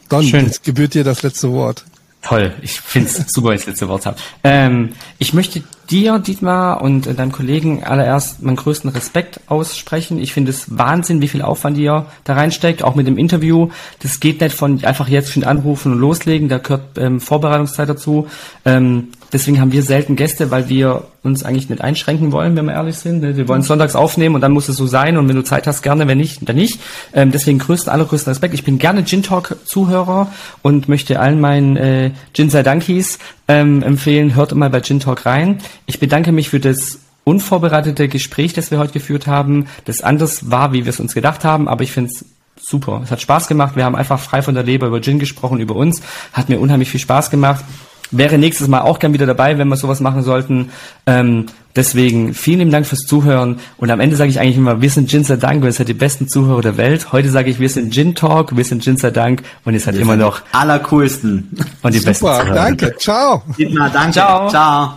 Don, 0.08 0.24
Schön. 0.24 0.46
jetzt 0.46 0.64
gebührt 0.64 0.94
dir 0.94 1.04
das 1.04 1.22
letzte 1.22 1.52
Wort. 1.52 1.84
Toll, 2.22 2.52
ich 2.62 2.80
finde 2.80 3.08
es 3.08 3.16
super, 3.28 3.52
dass 3.52 3.60
ich 3.60 3.64
das 3.66 3.72
letzte 3.74 3.88
Wort 3.88 4.06
habe. 4.06 4.16
Ähm, 4.42 4.90
ich 5.18 5.32
möchte 5.34 5.62
dir, 5.88 6.18
Dietmar, 6.18 6.82
und 6.82 7.06
äh, 7.06 7.14
deinem 7.14 7.32
Kollegen 7.32 7.84
allererst 7.84 8.42
meinen 8.42 8.56
größten 8.56 8.90
Respekt 8.90 9.40
aussprechen. 9.46 10.18
Ich 10.18 10.32
finde 10.32 10.50
es 10.50 10.76
Wahnsinn, 10.76 11.22
wie 11.22 11.28
viel 11.28 11.42
Aufwand 11.42 11.78
ihr 11.78 12.06
da 12.24 12.34
reinsteckt, 12.34 12.82
auch 12.82 12.94
mit 12.94 13.06
dem 13.06 13.18
Interview. 13.18 13.70
Das 14.00 14.20
geht 14.20 14.40
nicht 14.40 14.54
von 14.54 14.84
einfach 14.84 15.08
jetzt 15.08 15.32
schon 15.32 15.44
anrufen 15.44 15.92
und 15.92 15.98
loslegen, 15.98 16.48
da 16.48 16.58
gehört 16.58 16.98
ähm, 16.98 17.20
Vorbereitungszeit 17.20 17.88
dazu. 17.88 18.26
Ähm, 18.64 19.08
deswegen 19.32 19.60
haben 19.60 19.72
wir 19.72 19.82
selten 19.82 20.16
Gäste, 20.16 20.50
weil 20.50 20.68
wir 20.68 21.04
uns 21.22 21.44
eigentlich 21.44 21.68
nicht 21.68 21.82
einschränken 21.82 22.32
wollen, 22.32 22.56
wenn 22.56 22.66
wir 22.66 22.72
ehrlich 22.72 22.96
sind. 22.96 23.20
Ne? 23.20 23.36
Wir 23.36 23.48
wollen 23.48 23.62
sonntags 23.62 23.96
aufnehmen 23.96 24.34
und 24.34 24.40
dann 24.40 24.52
muss 24.52 24.68
es 24.68 24.76
so 24.76 24.86
sein 24.86 25.16
und 25.16 25.28
wenn 25.28 25.36
du 25.36 25.44
Zeit 25.44 25.66
hast, 25.66 25.82
gerne, 25.82 26.08
wenn 26.08 26.18
nicht, 26.18 26.48
dann 26.48 26.56
nicht. 26.56 26.80
Ähm, 27.12 27.30
deswegen 27.30 27.58
größten, 27.58 27.92
allergrößten 27.92 28.30
Respekt. 28.30 28.54
Ich 28.54 28.64
bin 28.64 28.78
gerne 28.78 29.04
Gin 29.04 29.22
Talk 29.22 29.56
Zuhörer 29.64 30.32
und 30.62 30.88
möchte 30.88 31.20
allen 31.20 31.40
meinen 31.40 31.76
äh, 31.76 32.10
Gin 32.32 32.50
sei 32.50 32.62
Dankies 32.62 33.18
ähm, 33.48 33.82
empfehlen, 33.82 34.34
hört 34.34 34.54
mal 34.54 34.70
bei 34.70 34.80
Gin 34.80 35.00
Talk 35.00 35.26
rein. 35.26 35.58
Ich 35.86 36.00
bedanke 36.00 36.32
mich 36.32 36.48
für 36.48 36.60
das 36.60 37.00
unvorbereitete 37.24 38.08
Gespräch, 38.08 38.54
das 38.54 38.70
wir 38.70 38.78
heute 38.78 38.94
geführt 38.94 39.26
haben, 39.26 39.66
das 39.84 40.00
anders 40.00 40.50
war, 40.50 40.72
wie 40.72 40.86
wir 40.86 40.90
es 40.90 41.00
uns 41.00 41.14
gedacht 41.14 41.44
haben, 41.44 41.68
aber 41.68 41.84
ich 41.84 41.92
finde 41.92 42.10
es 42.10 42.24
super. 42.60 43.00
Es 43.04 43.10
hat 43.10 43.20
Spaß 43.20 43.48
gemacht. 43.48 43.76
Wir 43.76 43.84
haben 43.84 43.96
einfach 43.96 44.18
frei 44.18 44.42
von 44.42 44.54
der 44.54 44.64
Leber 44.64 44.86
über 44.86 45.00
Gin 45.00 45.18
gesprochen, 45.18 45.60
über 45.60 45.74
uns. 45.74 46.02
Hat 46.32 46.48
mir 46.48 46.58
unheimlich 46.58 46.90
viel 46.90 47.00
Spaß 47.00 47.30
gemacht. 47.30 47.64
Wäre 48.10 48.38
nächstes 48.38 48.68
Mal 48.68 48.80
auch 48.80 48.98
gern 48.98 49.12
wieder 49.12 49.26
dabei, 49.26 49.58
wenn 49.58 49.68
wir 49.68 49.76
sowas 49.76 50.00
machen 50.00 50.22
sollten. 50.22 50.70
Ähm, 51.06 51.46
deswegen 51.76 52.32
vielen 52.32 52.60
lieben 52.60 52.70
Dank 52.70 52.86
fürs 52.86 53.00
Zuhören. 53.00 53.60
Und 53.76 53.90
am 53.90 54.00
Ende 54.00 54.16
sage 54.16 54.30
ich 54.30 54.40
eigentlich 54.40 54.56
immer, 54.56 54.80
wir 54.80 54.90
sind 54.90 55.10
Ginser 55.10 55.36
Dank 55.36 55.62
ihr 55.62 55.72
seid 55.72 55.88
die 55.88 55.94
besten 55.94 56.26
Zuhörer 56.28 56.62
der 56.62 56.76
Welt. 56.78 57.12
Heute 57.12 57.28
sage 57.28 57.50
ich, 57.50 57.58
wir 57.60 57.68
sind 57.68 57.92
Gin 57.92 58.14
Talk, 58.14 58.56
wir 58.56 58.64
sind 58.64 58.82
Ginser 58.82 59.10
Dank 59.10 59.42
und 59.64 59.74
ihr 59.74 59.80
seid 59.80 59.94
wir 59.94 60.02
immer 60.02 60.16
noch 60.16 60.40
allercoolsten 60.52 61.50
und 61.82 61.94
die 61.94 61.98
Super, 61.98 62.10
besten 62.10 62.26
Zuhörer. 62.26 62.54
danke. 62.54 62.96
Ciao. 62.96 63.42
Dietmar, 63.58 63.90
danke. 63.90 64.12
Ciao. 64.12 64.48
Ciao. 64.48 64.94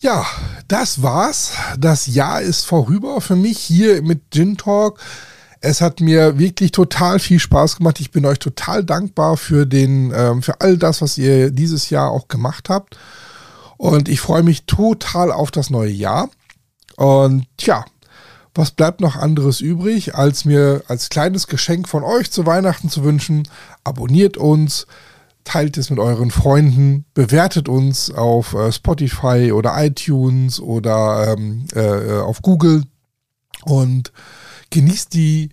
Ja, 0.00 0.24
das 0.68 1.02
war's. 1.02 1.52
Das 1.78 2.06
Jahr 2.06 2.40
ist 2.40 2.64
vorüber 2.64 3.20
für 3.20 3.36
mich 3.36 3.58
hier 3.58 4.02
mit 4.02 4.30
Gin 4.32 4.56
Talk. 4.56 5.00
Es 5.60 5.80
hat 5.80 6.00
mir 6.00 6.38
wirklich 6.38 6.72
total 6.72 7.18
viel 7.18 7.40
Spaß 7.40 7.76
gemacht. 7.76 8.00
Ich 8.00 8.10
bin 8.10 8.24
euch 8.24 8.38
total 8.38 8.84
dankbar 8.84 9.36
für 9.36 9.66
den, 9.66 10.12
ähm, 10.14 10.42
für 10.42 10.60
all 10.60 10.76
das, 10.76 11.02
was 11.02 11.18
ihr 11.18 11.50
dieses 11.50 11.90
Jahr 11.90 12.10
auch 12.10 12.28
gemacht 12.28 12.68
habt. 12.68 12.96
Und 13.76 14.08
ich 14.08 14.20
freue 14.20 14.42
mich 14.42 14.66
total 14.66 15.32
auf 15.32 15.50
das 15.50 15.70
neue 15.70 15.90
Jahr. 15.90 16.28
Und 16.96 17.46
tja, 17.56 17.84
was 18.54 18.72
bleibt 18.72 19.00
noch 19.00 19.16
anderes 19.16 19.60
übrig, 19.60 20.14
als 20.16 20.44
mir 20.44 20.82
als 20.88 21.10
kleines 21.10 21.46
Geschenk 21.46 21.88
von 21.88 22.02
euch 22.02 22.30
zu 22.30 22.44
Weihnachten 22.44 22.90
zu 22.90 23.04
wünschen? 23.04 23.46
Abonniert 23.84 24.36
uns, 24.36 24.86
teilt 25.44 25.76
es 25.76 25.90
mit 25.90 25.98
euren 25.98 26.30
Freunden, 26.30 27.04
bewertet 27.14 27.68
uns 27.68 28.10
auf 28.10 28.54
äh, 28.54 28.72
Spotify 28.72 29.52
oder 29.52 29.74
iTunes 29.84 30.60
oder 30.60 31.34
ähm, 31.36 31.66
äh, 31.74 32.18
auf 32.18 32.42
Google 32.42 32.82
und 33.64 34.12
genießt 34.70 35.14
die 35.14 35.50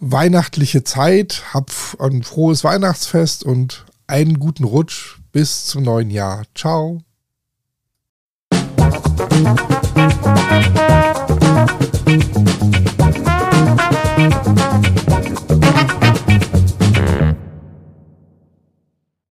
weihnachtliche 0.00 0.84
Zeit, 0.84 1.42
hab 1.52 1.70
ein 1.98 2.22
frohes 2.22 2.64
Weihnachtsfest 2.64 3.44
und 3.44 3.86
einen 4.06 4.38
guten 4.38 4.64
Rutsch 4.64 5.18
bis 5.32 5.66
zum 5.66 5.82
neuen 5.82 6.10
Jahr. 6.10 6.44
Ciao. 6.54 7.02
Musik 12.34 12.85